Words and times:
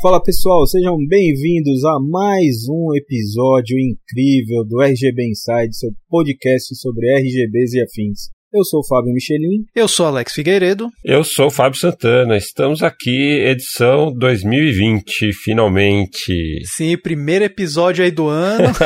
Fala 0.00 0.22
pessoal, 0.22 0.64
sejam 0.64 0.96
bem-vindos 1.08 1.84
a 1.84 1.98
mais 1.98 2.68
um 2.68 2.94
episódio 2.94 3.76
incrível 3.76 4.64
do 4.64 4.80
RGB 4.80 5.30
Inside, 5.30 5.76
seu 5.76 5.90
podcast 6.08 6.72
sobre 6.76 7.12
RGBs 7.18 7.72
e 7.72 7.82
afins. 7.82 8.37
Eu 8.50 8.64
sou 8.64 8.80
o 8.80 8.86
Fábio 8.86 9.12
Michelin. 9.12 9.66
Eu 9.76 9.86
sou 9.86 10.06
Alex 10.06 10.32
Figueiredo. 10.32 10.88
Eu 11.04 11.22
sou 11.22 11.48
o 11.48 11.50
Fábio 11.50 11.78
Santana. 11.78 12.34
Estamos 12.34 12.82
aqui, 12.82 13.42
edição 13.44 14.10
2020, 14.10 15.34
finalmente. 15.34 16.62
Sim, 16.64 16.96
primeiro 16.96 17.44
episódio 17.44 18.02
aí 18.02 18.10
do 18.10 18.26
ano. 18.26 18.72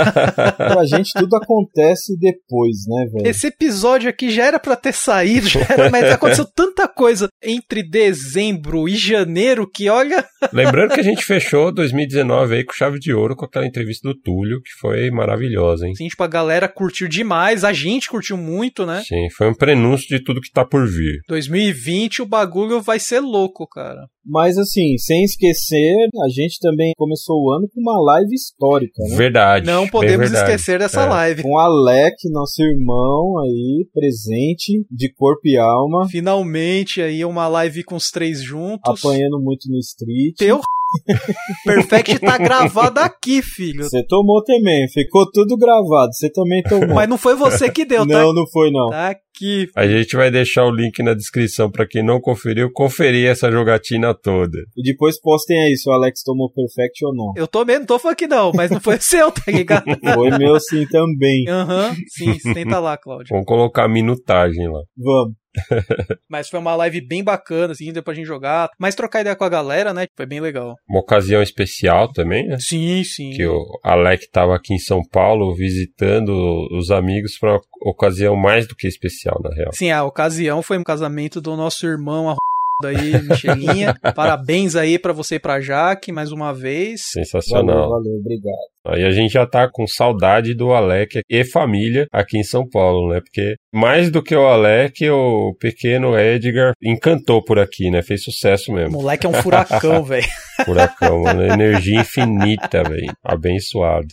pra 0.56 0.84
gente 0.84 1.12
tudo 1.14 1.36
acontece 1.36 2.18
depois, 2.18 2.78
né, 2.88 3.06
velho? 3.12 3.30
Esse 3.30 3.46
episódio 3.46 4.10
aqui 4.10 4.32
já 4.32 4.46
era 4.46 4.58
para 4.58 4.74
ter 4.74 4.92
saído, 4.92 5.48
já 5.48 5.60
era, 5.60 5.88
mas 5.90 6.10
aconteceu 6.10 6.44
tanta 6.52 6.88
coisa 6.88 7.28
entre 7.40 7.88
dezembro 7.88 8.88
e 8.88 8.96
janeiro 8.96 9.70
que, 9.72 9.88
olha. 9.88 10.26
Lembrando 10.52 10.94
que 10.94 11.00
a 11.00 11.04
gente 11.04 11.24
fechou 11.24 11.72
2019 11.72 12.56
aí 12.56 12.64
com 12.64 12.72
chave 12.72 12.98
de 12.98 13.14
ouro 13.14 13.36
com 13.36 13.44
aquela 13.44 13.66
entrevista 13.66 14.08
do 14.08 14.18
Túlio, 14.18 14.60
que 14.60 14.72
foi 14.80 15.08
maravilhosa, 15.12 15.86
hein? 15.86 15.94
Sim, 15.94 16.08
tipo, 16.08 16.24
a 16.24 16.28
galera 16.28 16.66
curtiu 16.68 17.06
demais, 17.06 17.62
a 17.62 17.72
gente 17.72 18.08
curtiu 18.10 18.36
muito, 18.36 18.84
né? 18.84 19.04
Sim, 19.06 19.28
foi 19.36 19.51
um 19.52 19.56
prenúncio 19.56 20.08
de 20.08 20.22
tudo 20.22 20.40
que 20.40 20.50
tá 20.52 20.64
por 20.64 20.86
vir. 20.86 21.20
2020 21.28 22.22
o 22.22 22.26
bagulho 22.26 22.80
vai 22.80 22.98
ser 22.98 23.20
louco, 23.20 23.66
cara. 23.66 24.00
Mas 24.24 24.56
assim, 24.56 24.96
sem 24.98 25.24
esquecer, 25.24 25.96
a 26.24 26.28
gente 26.28 26.58
também 26.60 26.92
começou 26.96 27.36
o 27.42 27.52
ano 27.52 27.68
com 27.72 27.80
uma 27.80 28.00
live 28.12 28.32
histórica, 28.34 29.02
né? 29.08 29.16
Verdade. 29.16 29.66
Não 29.66 29.88
podemos 29.88 30.30
verdade. 30.30 30.50
esquecer 30.52 30.78
dessa 30.78 31.02
É. 31.02 31.06
live. 31.06 31.42
Com 31.42 31.54
o 31.54 31.58
Alec, 31.58 32.14
nosso 32.30 32.62
irmão 32.62 33.38
aí, 33.40 33.84
presente 33.92 34.84
de 34.90 35.12
corpo 35.12 35.40
e 35.44 35.56
alma, 35.56 36.08
Finalmente 36.08 37.02
aí 37.02 37.24
uma 37.24 37.48
live 37.48 37.82
com 37.82 37.96
os 37.96 38.10
três 38.10 38.42
juntos. 38.42 39.04
apanhando 39.04 39.40
muito 39.40 39.68
no 39.68 39.78
street. 39.78 40.36
Teu 40.38 40.60
Perfect 41.64 42.18
tá 42.20 42.38
gravado 42.38 43.00
aqui, 43.00 43.42
filho. 43.42 43.84
Você 43.84 44.04
tomou 44.06 44.42
também, 44.44 44.88
ficou 44.88 45.30
tudo 45.30 45.56
gravado, 45.56 46.12
você 46.12 46.30
também 46.30 46.62
tomou. 46.62 46.94
Mas 46.94 47.08
não 47.08 47.18
foi 47.18 47.34
você 47.34 47.70
que 47.70 47.84
deu, 47.84 48.06
tá? 48.06 48.22
não, 48.22 48.34
não 48.34 48.46
foi 48.46 48.70
não. 48.70 48.90
Tá 48.90 49.10
aqui. 49.10 49.68
A 49.74 49.86
gente 49.86 50.14
vai 50.14 50.30
deixar 50.30 50.64
o 50.64 50.70
link 50.70 51.02
na 51.02 51.14
descrição 51.14 51.70
para 51.70 51.86
quem 51.86 52.02
não 52.02 52.20
conferiu, 52.20 52.70
conferir 52.72 53.28
essa 53.28 53.50
jogatina 53.50 54.14
toda. 54.14 54.58
E 54.76 54.82
depois 54.82 55.20
postem 55.20 55.58
aí 55.58 55.76
se 55.76 55.88
o 55.88 55.92
Alex 55.92 56.22
tomou 56.22 56.50
perfect 56.52 57.04
ou 57.04 57.14
não. 57.14 57.32
Eu 57.36 57.48
tô 57.48 57.64
mesmo, 57.64 57.80
não 57.80 57.86
tô 57.86 57.98
falando 57.98 58.16
que 58.16 58.26
não, 58.26 58.52
mas 58.54 58.70
não 58.70 58.80
foi 58.80 58.98
seu, 59.00 59.30
tá 59.32 59.50
ligado? 59.50 59.84
Foi 60.14 60.30
meu 60.38 60.60
sim 60.60 60.86
também. 60.86 61.48
Aham, 61.48 61.94
sim, 62.08 62.38
tenta 62.52 62.78
lá, 62.78 62.96
Cláudio. 62.96 63.28
Vamos 63.30 63.46
colocar 63.46 63.84
a 63.84 63.88
minutagem 63.88 64.68
lá. 64.68 64.80
Vamos. 64.96 65.41
Mas 66.28 66.48
foi 66.48 66.60
uma 66.60 66.74
live 66.76 67.00
bem 67.00 67.22
bacana, 67.22 67.72
assim, 67.72 67.92
deu 67.92 68.02
pra 68.02 68.14
gente 68.14 68.26
jogar. 68.26 68.70
Mas 68.78 68.94
trocar 68.94 69.20
ideia 69.20 69.36
com 69.36 69.44
a 69.44 69.48
galera, 69.48 69.92
né? 69.92 70.06
Foi 70.16 70.26
bem 70.26 70.40
legal. 70.40 70.76
Uma 70.88 71.00
ocasião 71.00 71.42
especial 71.42 72.12
também, 72.12 72.46
né? 72.46 72.56
Sim, 72.58 73.02
sim. 73.04 73.30
Que 73.30 73.46
o 73.46 73.64
Alec 73.82 74.24
estava 74.24 74.54
aqui 74.54 74.74
em 74.74 74.78
São 74.78 75.02
Paulo 75.02 75.54
visitando 75.54 76.32
os 76.72 76.90
amigos 76.90 77.38
para 77.38 77.52
uma 77.52 77.60
ocasião 77.82 78.36
mais 78.36 78.66
do 78.66 78.74
que 78.74 78.86
especial, 78.86 79.40
na 79.42 79.54
real. 79.54 79.72
Sim, 79.72 79.90
a 79.90 80.04
ocasião 80.04 80.62
foi 80.62 80.78
um 80.78 80.84
casamento 80.84 81.40
do 81.40 81.56
nosso 81.56 81.86
irmão, 81.86 82.30
a 82.30 82.36
aí, 82.84 83.22
Michelinha. 83.22 83.94
Parabéns 84.14 84.74
aí 84.76 84.98
pra 84.98 85.12
você 85.12 85.36
e 85.36 85.40
pra 85.40 85.60
Jaque, 85.60 86.10
mais 86.12 86.32
uma 86.32 86.52
vez. 86.52 87.00
Valeu, 87.14 87.24
Sensacional. 87.26 87.90
valeu, 87.90 88.14
obrigado. 88.20 88.72
Aí 88.84 89.04
a 89.04 89.10
gente 89.10 89.32
já 89.32 89.46
tá 89.46 89.68
com 89.70 89.86
saudade 89.86 90.54
do 90.54 90.72
Alec 90.72 91.20
e 91.30 91.44
família 91.44 92.06
aqui 92.12 92.36
em 92.38 92.42
São 92.42 92.68
Paulo, 92.68 93.12
né? 93.12 93.20
Porque 93.20 93.54
mais 93.72 94.10
do 94.10 94.20
que 94.22 94.34
o 94.34 94.46
Alec, 94.46 95.08
o 95.08 95.54
pequeno 95.60 96.18
Edgar 96.18 96.72
encantou 96.82 97.44
por 97.44 97.60
aqui, 97.60 97.90
né? 97.90 98.02
Fez 98.02 98.24
sucesso 98.24 98.72
O 98.72 98.74
mesmo. 98.74 98.92
moleque 99.00 99.24
é 99.24 99.28
um 99.28 99.34
furacão, 99.34 100.02
velho. 100.04 100.26
Furacão, 100.64 101.22
mano. 101.22 101.44
Energia 101.44 102.00
infinita, 102.00 102.82
velho. 102.82 103.12
Abençoado. 103.24 104.08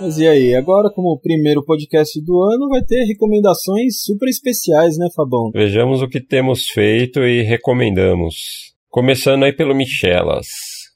Mas 0.00 0.16
e 0.16 0.26
aí, 0.26 0.54
agora 0.54 0.90
como 0.90 1.20
primeiro 1.20 1.62
podcast 1.62 2.18
do 2.24 2.42
ano, 2.42 2.70
vai 2.70 2.82
ter 2.82 3.04
recomendações 3.04 4.00
super 4.00 4.30
especiais, 4.30 4.96
né, 4.96 5.06
Fabão? 5.14 5.50
Vejamos 5.52 6.00
o 6.00 6.08
que 6.08 6.24
temos 6.24 6.68
feito 6.68 7.20
e 7.20 7.42
recomendamos. 7.42 8.72
Começando 8.88 9.44
aí 9.44 9.54
pelo 9.54 9.74
Michelas. 9.74 10.46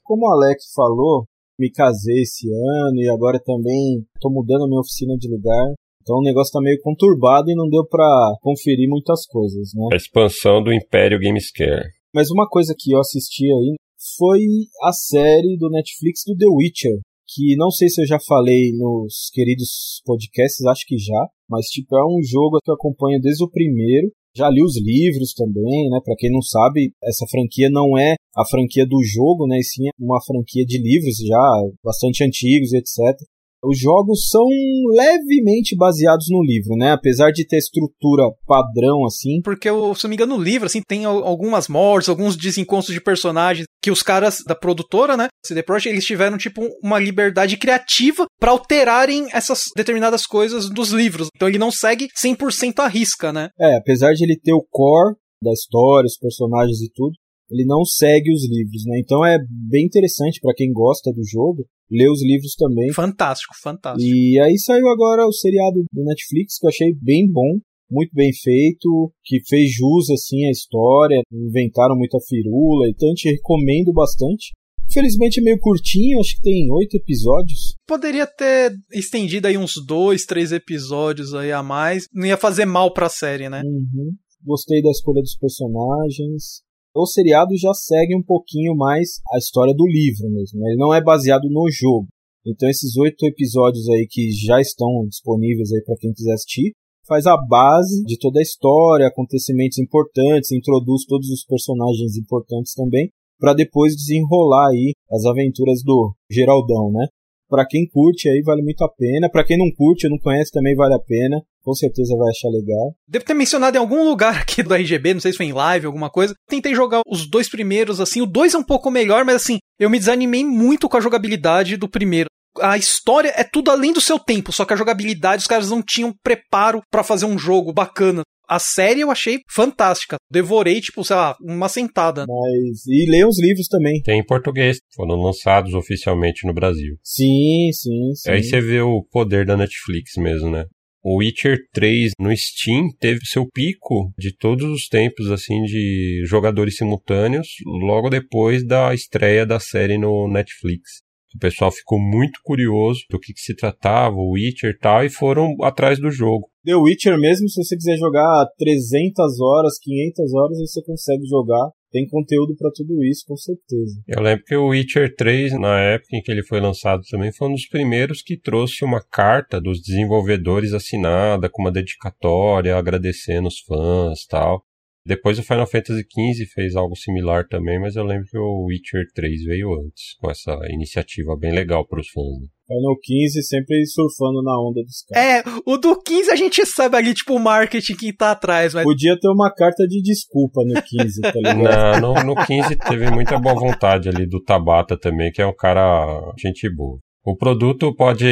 Como 0.03 0.25
o 0.25 0.31
Alex 0.31 0.71
falou, 0.75 1.25
me 1.59 1.69
casei 1.69 2.23
esse 2.23 2.47
ano 2.49 2.97
e 2.97 3.07
agora 3.07 3.39
também 3.39 4.03
tô 4.19 4.31
mudando 4.31 4.63
a 4.63 4.67
minha 4.67 4.81
oficina 4.81 5.15
de 5.19 5.29
lugar. 5.29 5.75
Então 6.01 6.17
o 6.17 6.23
negócio 6.23 6.53
tá 6.53 6.59
meio 6.59 6.81
conturbado 6.81 7.51
e 7.51 7.55
não 7.55 7.69
deu 7.69 7.85
pra 7.85 8.07
conferir 8.41 8.89
muitas 8.89 9.27
coisas, 9.27 9.69
né? 9.75 9.89
A 9.93 9.95
expansão 9.95 10.63
do 10.63 10.73
Império 10.73 11.19
Gamescare. 11.19 11.89
Mas 12.11 12.31
uma 12.31 12.49
coisa 12.49 12.73
que 12.75 12.91
eu 12.91 12.99
assisti 12.99 13.45
aí 13.45 13.75
foi 14.17 14.39
a 14.81 14.91
série 14.91 15.57
do 15.57 15.69
Netflix 15.69 16.21
do 16.25 16.35
The 16.35 16.47
Witcher, 16.47 16.97
que 17.27 17.55
não 17.55 17.71
sei 17.71 17.89
se 17.89 18.01
eu 18.01 18.05
já 18.05 18.19
falei 18.19 18.71
nos 18.73 19.29
queridos 19.33 20.01
podcasts, 20.05 20.65
acho 20.65 20.85
que 20.85 20.97
já, 20.97 21.27
mas 21.49 21.67
tipo 21.67 21.97
é 21.97 22.05
um 22.05 22.21
jogo 22.23 22.59
que 22.63 22.69
eu 22.69 22.75
acompanho 22.75 23.19
desde 23.21 23.43
o 23.43 23.49
primeiro. 23.49 24.11
Já 24.35 24.49
li 24.49 24.61
os 24.61 24.75
livros 24.77 25.33
também, 25.33 25.89
né? 25.89 25.99
Para 26.03 26.15
quem 26.17 26.29
não 26.29 26.41
sabe, 26.41 26.91
essa 27.01 27.25
franquia 27.31 27.69
não 27.69 27.97
é 27.97 28.15
a 28.35 28.45
franquia 28.45 28.85
do 28.85 29.01
jogo, 29.01 29.47
né? 29.47 29.57
E 29.59 29.63
sim 29.63 29.83
uma 29.97 30.21
franquia 30.21 30.65
de 30.65 30.77
livros 30.77 31.15
já 31.25 31.51
bastante 31.83 32.23
antigos 32.23 32.73
e 32.73 32.77
etc. 32.77 33.17
Os 33.67 33.79
jogos 33.79 34.29
são 34.29 34.45
levemente 34.93 35.75
baseados 35.75 36.27
no 36.29 36.43
livro, 36.43 36.75
né? 36.77 36.91
Apesar 36.91 37.31
de 37.31 37.45
ter 37.45 37.57
estrutura 37.57 38.23
padrão 38.45 39.05
assim, 39.05 39.41
Porque, 39.43 39.69
se 39.69 40.03
não 40.03 40.09
me 40.09 40.15
engano, 40.15 40.37
no 40.37 40.43
livro, 40.43 40.65
assim, 40.65 40.81
tem 40.87 41.05
al- 41.05 41.23
algumas 41.23 41.67
mortes, 41.67 42.09
alguns 42.09 42.35
desencontros 42.35 42.93
de 42.93 43.01
personagens 43.01 43.65
que 43.81 43.91
os 43.91 44.01
caras 44.01 44.37
da 44.47 44.55
produtora, 44.55 45.15
né, 45.15 45.27
CD 45.45 45.61
Projekt, 45.61 45.89
eles 45.93 46.05
tiveram, 46.05 46.37
tipo, 46.37 46.61
uma 46.83 46.99
liberdade 46.99 47.57
criativa 47.57 48.25
pra 48.39 48.51
alterarem 48.51 49.27
essas 49.31 49.63
determinadas 49.75 50.25
coisas 50.25 50.69
dos 50.69 50.89
livros. 50.89 51.27
Então 51.35 51.47
ele 51.47 51.57
não 51.57 51.71
segue 51.71 52.07
100% 52.15 52.79
à 52.79 52.87
risca, 52.87 53.31
né? 53.31 53.49
É, 53.59 53.75
apesar 53.75 54.13
de 54.13 54.23
ele 54.23 54.39
ter 54.39 54.53
o 54.53 54.65
core 54.69 55.15
da 55.41 55.51
história, 55.51 56.07
os 56.07 56.17
personagens 56.17 56.81
e 56.81 56.89
tudo, 56.93 57.13
ele 57.51 57.63
não 57.65 57.85
segue 57.85 58.33
os 58.33 58.41
livros, 58.49 58.83
né? 58.87 58.99
Então 58.99 59.23
é 59.25 59.37
bem 59.69 59.85
interessante 59.85 60.39
pra 60.41 60.53
quem 60.55 60.71
gosta 60.73 61.11
do 61.11 61.21
jogo 61.23 61.63
ler 61.89 62.09
os 62.09 62.23
livros 62.23 62.55
também. 62.55 62.91
Fantástico, 62.93 63.53
fantástico. 63.61 64.07
E 64.07 64.39
aí 64.39 64.57
saiu 64.57 64.87
agora 64.89 65.25
o 65.25 65.31
seriado 65.31 65.83
do 65.91 66.03
Netflix 66.03 66.57
que 66.59 66.65
eu 66.65 66.69
achei 66.69 66.93
bem 67.01 67.29
bom, 67.31 67.59
muito 67.89 68.11
bem 68.13 68.31
feito, 68.33 69.11
que 69.23 69.39
fez 69.47 69.71
jus 69.71 70.09
assim 70.09 70.45
à 70.45 70.51
história, 70.51 71.21
inventaram 71.31 71.95
muita 71.95 72.17
firula, 72.27 72.89
então 72.89 73.09
eu 73.09 73.15
te 73.15 73.29
recomendo 73.29 73.93
bastante. 73.93 74.51
Infelizmente 74.89 75.39
é 75.39 75.43
meio 75.43 75.59
curtinho, 75.59 76.19
acho 76.19 76.35
que 76.35 76.41
tem 76.41 76.71
oito 76.71 76.95
episódios. 76.95 77.75
Poderia 77.87 78.27
ter 78.27 78.71
estendido 78.93 79.47
aí 79.47 79.57
uns 79.57 79.73
dois, 79.85 80.25
três 80.25 80.51
episódios 80.51 81.33
aí 81.33 81.51
a 81.51 81.63
mais. 81.63 82.05
Não 82.13 82.25
ia 82.25 82.37
fazer 82.37 82.65
mal 82.65 82.93
pra 82.93 83.09
série, 83.09 83.49
né? 83.49 83.61
Uhum. 83.65 84.13
Gostei 84.43 84.81
da 84.81 84.91
escolha 84.91 85.21
dos 85.21 85.35
personagens. 85.37 86.61
O 86.95 87.05
seriado 87.05 87.57
já 87.57 87.73
segue 87.73 88.15
um 88.15 88.23
pouquinho 88.23 88.73
mais 88.73 89.19
a 89.33 89.37
história 89.37 89.73
do 89.73 89.85
livro 89.85 90.29
mesmo. 90.29 90.61
né? 90.61 90.69
Ele 90.69 90.79
não 90.79 90.93
é 90.93 91.03
baseado 91.03 91.49
no 91.49 91.69
jogo. 91.69 92.07
Então 92.47 92.69
esses 92.69 92.95
oito 92.95 93.25
episódios 93.25 93.89
aí 93.89 94.07
que 94.09 94.31
já 94.31 94.61
estão 94.61 95.05
disponíveis 95.05 95.73
aí 95.73 95.83
para 95.83 95.97
quem 95.97 96.13
quiser 96.13 96.33
assistir, 96.33 96.71
faz 97.05 97.25
a 97.25 97.35
base 97.35 98.01
de 98.05 98.17
toda 98.17 98.39
a 98.39 98.41
história, 98.41 99.07
acontecimentos 99.07 99.77
importantes, 99.77 100.53
introduz 100.53 101.03
todos 101.05 101.29
os 101.29 101.43
personagens 101.43 102.15
importantes 102.15 102.73
também, 102.73 103.09
para 103.37 103.53
depois 103.53 103.93
desenrolar 103.93 104.69
aí 104.69 104.93
as 105.11 105.25
aventuras 105.25 105.83
do 105.83 106.15
Geraldão, 106.31 106.91
né? 106.93 107.07
Para 107.49 107.65
quem 107.67 107.85
curte 107.89 108.29
aí 108.29 108.41
vale 108.41 108.61
muito 108.63 108.83
a 108.83 108.89
pena, 108.89 109.29
para 109.29 109.43
quem 109.43 109.57
não 109.57 109.69
curte 109.75 110.07
não 110.07 110.17
conhece 110.17 110.49
também 110.51 110.75
vale 110.75 110.93
a 110.93 110.99
pena. 110.99 111.41
Com 111.65 111.73
certeza 111.73 112.15
vai 112.15 112.29
achar 112.29 112.49
legal. 112.49 112.95
Devo 113.07 113.25
ter 113.25 113.33
mencionado 113.33 113.75
em 113.75 113.79
algum 113.79 114.07
lugar 114.07 114.37
aqui 114.41 114.61
do 114.61 114.73
RGB, 114.73 115.15
não 115.15 115.21
sei 115.21 115.31
se 115.31 115.37
foi 115.37 115.47
em 115.47 115.53
live, 115.53 115.87
alguma 115.87 116.11
coisa. 116.11 116.35
Tentei 116.47 116.75
jogar 116.75 117.01
os 117.07 117.27
dois 117.27 117.49
primeiros, 117.49 117.99
assim. 117.99 118.21
O 118.21 118.27
dois 118.27 118.53
é 118.53 118.57
um 118.57 118.63
pouco 118.63 118.91
melhor, 118.91 119.25
mas 119.25 119.37
assim, 119.37 119.57
eu 119.79 119.89
me 119.89 119.97
desanimei 119.97 120.45
muito 120.45 120.87
com 120.87 120.95
a 120.95 121.01
jogabilidade 121.01 121.75
do 121.75 121.89
primeiro. 121.89 122.29
A 122.61 122.77
história 122.77 123.33
é 123.35 123.43
tudo 123.43 123.71
além 123.71 123.91
do 123.91 123.99
seu 123.99 124.17
tempo, 124.17 124.53
só 124.53 124.63
que 124.63 124.73
a 124.73 124.77
jogabilidade 124.77 125.41
os 125.41 125.47
caras 125.47 125.69
não 125.69 125.81
tinham 125.81 126.13
preparo 126.23 126.81
pra 126.89 127.03
fazer 127.03 127.25
um 127.25 127.37
jogo 127.37 127.73
bacana. 127.73 128.21
A 128.47 128.59
série 128.59 129.01
eu 129.01 129.09
achei 129.09 129.39
fantástica. 129.49 130.17
Devorei, 130.31 130.79
tipo, 130.79 131.03
sei 131.03 131.15
lá, 131.15 131.35
uma 131.41 131.67
sentada. 131.67 132.25
Mas. 132.27 132.85
E 132.87 133.09
leiam 133.09 133.27
os 133.27 133.41
livros 133.41 133.67
também. 133.67 134.01
Tem 134.03 134.19
em 134.19 134.25
português, 134.25 134.77
foram 134.95 135.15
lançados 135.15 135.73
oficialmente 135.73 136.45
no 136.45 136.53
Brasil. 136.53 136.95
Sim, 137.03 137.71
sim, 137.73 138.13
sim. 138.13 138.31
Aí 138.31 138.43
você 138.43 138.61
vê 138.61 138.81
o 138.81 139.03
poder 139.11 139.45
da 139.45 139.57
Netflix 139.57 140.11
mesmo, 140.17 140.51
né? 140.51 140.65
O 141.07 141.17
Witcher 141.17 141.59
3 141.71 142.13
no 142.19 142.35
Steam 142.35 142.87
teve 142.99 143.19
seu 143.25 143.47
pico 143.53 144.11
de 144.17 144.35
todos 144.35 144.65
os 144.65 144.87
tempos, 144.87 145.29
assim, 145.29 145.61
de 145.61 146.23
jogadores 146.25 146.77
simultâneos, 146.77 147.47
logo 147.63 148.09
depois 148.09 148.65
da 148.65 148.91
estreia 148.91 149.45
da 149.45 149.59
série 149.59 149.99
no 149.99 150.27
Netflix. 150.27 151.03
O 151.35 151.37
pessoal 151.37 151.71
ficou 151.71 151.99
muito 151.99 152.39
curioso 152.43 153.01
do 153.07 153.19
que, 153.19 153.33
que 153.33 153.39
se 153.39 153.55
tratava, 153.55 154.15
o 154.15 154.31
Witcher 154.31 154.71
e 154.71 154.79
tal, 154.79 155.05
e 155.05 155.09
foram 155.11 155.55
atrás 155.61 155.99
do 155.99 156.09
jogo. 156.09 156.47
The 156.63 156.75
Witcher 156.75 157.19
mesmo, 157.19 157.47
se 157.49 157.63
você 157.63 157.75
quiser 157.75 157.97
jogar 157.97 158.47
300 158.57 159.39
horas, 159.39 159.77
500 159.79 160.33
horas, 160.33 160.57
você 160.57 160.81
consegue 160.81 161.27
jogar. 161.27 161.69
Tem 161.95 162.05
conteúdo 162.05 162.53
para 162.57 162.69
tudo 162.75 163.01
isso, 163.05 163.23
com 163.25 163.37
certeza. 163.37 164.01
Eu 164.05 164.21
lembro 164.21 164.43
que 164.43 164.53
o 164.53 164.67
Witcher 164.67 165.15
3, 165.15 165.57
na 165.57 165.79
época 165.79 166.17
em 166.17 166.21
que 166.21 166.29
ele 166.29 166.43
foi 166.43 166.59
lançado 166.59 167.01
também, 167.09 167.31
foi 167.31 167.47
um 167.47 167.53
dos 167.53 167.67
primeiros 167.67 168.21
que 168.21 168.35
trouxe 168.35 168.83
uma 168.83 169.01
carta 169.01 169.61
dos 169.61 169.81
desenvolvedores 169.81 170.73
assinada, 170.73 171.47
com 171.47 171.61
uma 171.61 171.71
dedicatória, 171.71 172.75
agradecendo 172.75 173.47
os 173.47 173.59
fãs 173.61 174.25
tal. 174.25 174.61
Depois 175.05 175.37
o 175.37 175.43
Final 175.43 175.67
Fantasy 175.67 176.01
XV 176.01 176.45
fez 176.53 176.75
algo 176.75 176.95
similar 176.95 177.47
também, 177.47 177.79
mas 177.79 177.95
eu 177.95 178.03
lembro 178.03 178.25
que 178.25 178.37
o 178.37 178.65
Witcher 178.65 179.05
3 179.13 179.43
veio 179.43 179.73
antes, 179.73 180.15
com 180.19 180.31
essa 180.31 180.57
iniciativa 180.69 181.37
bem 181.37 181.53
legal 181.53 181.85
para 181.87 181.99
os 181.99 182.07
fãs. 182.09 182.41
Né? 182.41 182.47
Final 182.67 182.97
15 182.99 183.43
sempre 183.43 183.85
surfando 183.85 184.41
na 184.41 184.59
onda 184.59 184.81
dos 184.81 185.03
caras. 185.03 185.45
É, 185.45 185.61
o 185.67 185.77
do 185.77 186.01
15 186.01 186.31
a 186.31 186.35
gente 186.35 186.65
sabe 186.65 186.97
ali, 186.97 187.13
tipo, 187.13 187.35
o 187.35 187.39
marketing 187.39 187.95
que 187.95 188.11
tá 188.11 188.31
atrás, 188.31 188.73
mas... 188.73 188.83
Podia 188.83 189.15
ter 189.19 189.29
uma 189.29 189.53
carta 189.53 189.87
de 189.87 190.01
desculpa 190.01 190.61
no 190.65 190.81
15, 190.81 191.21
tá 191.21 191.31
ligado? 191.35 192.01
Não, 192.01 192.23
no, 192.23 192.33
no 192.33 192.45
15 192.45 192.75
teve 192.75 193.11
muita 193.11 193.37
boa 193.37 193.53
vontade 193.53 194.09
ali 194.09 194.27
do 194.27 194.41
Tabata 194.41 194.97
também, 194.97 195.31
que 195.31 195.39
é 195.39 195.45
um 195.45 195.55
cara 195.55 196.33
gente 196.39 196.67
boa. 196.75 196.97
O 197.25 197.35
produto 197.35 197.93
pode 197.95 198.23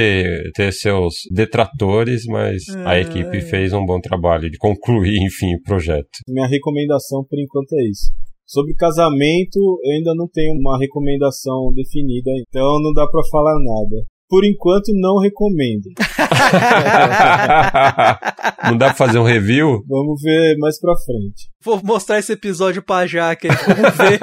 ter 0.54 0.72
seus 0.72 1.16
detratores, 1.32 2.26
mas 2.28 2.62
é, 2.70 2.86
a 2.86 3.00
equipe 3.00 3.38
é. 3.38 3.42
fez 3.42 3.74
um 3.74 3.84
bom 3.84 4.00
trabalho 4.00 4.52
de 4.52 4.60
concluir, 4.60 5.18
enfim, 5.26 5.56
o 5.56 5.64
projeto. 5.64 6.20
Minha 6.28 6.46
recomendação 6.46 7.26
por 7.28 7.40
enquanto 7.40 7.74
é 7.74 7.90
isso. 7.90 8.14
Sobre 8.46 8.76
casamento, 8.76 9.58
eu 9.84 9.94
ainda 9.96 10.14
não 10.16 10.28
tenho 10.32 10.54
uma 10.54 10.78
recomendação 10.78 11.74
definida, 11.74 12.30
então 12.48 12.80
não 12.84 12.94
dá 12.94 13.08
para 13.08 13.24
falar 13.32 13.56
nada. 13.56 14.06
Por 14.30 14.46
enquanto, 14.46 14.92
não 14.94 15.18
recomendo. 15.18 15.90
não 18.70 18.78
dá 18.78 18.86
pra 18.88 18.96
fazer 18.96 19.18
um 19.18 19.24
review? 19.24 19.82
Vamos 19.88 20.22
ver 20.22 20.56
mais 20.60 20.80
pra 20.80 20.96
frente. 20.98 21.50
Vou 21.64 21.82
mostrar 21.84 22.20
esse 22.20 22.34
episódio 22.34 22.84
pra 22.84 23.08
Jaque 23.08 23.48
aí. 23.48 23.56
Vamos 23.56 23.98
ver. 23.98 24.20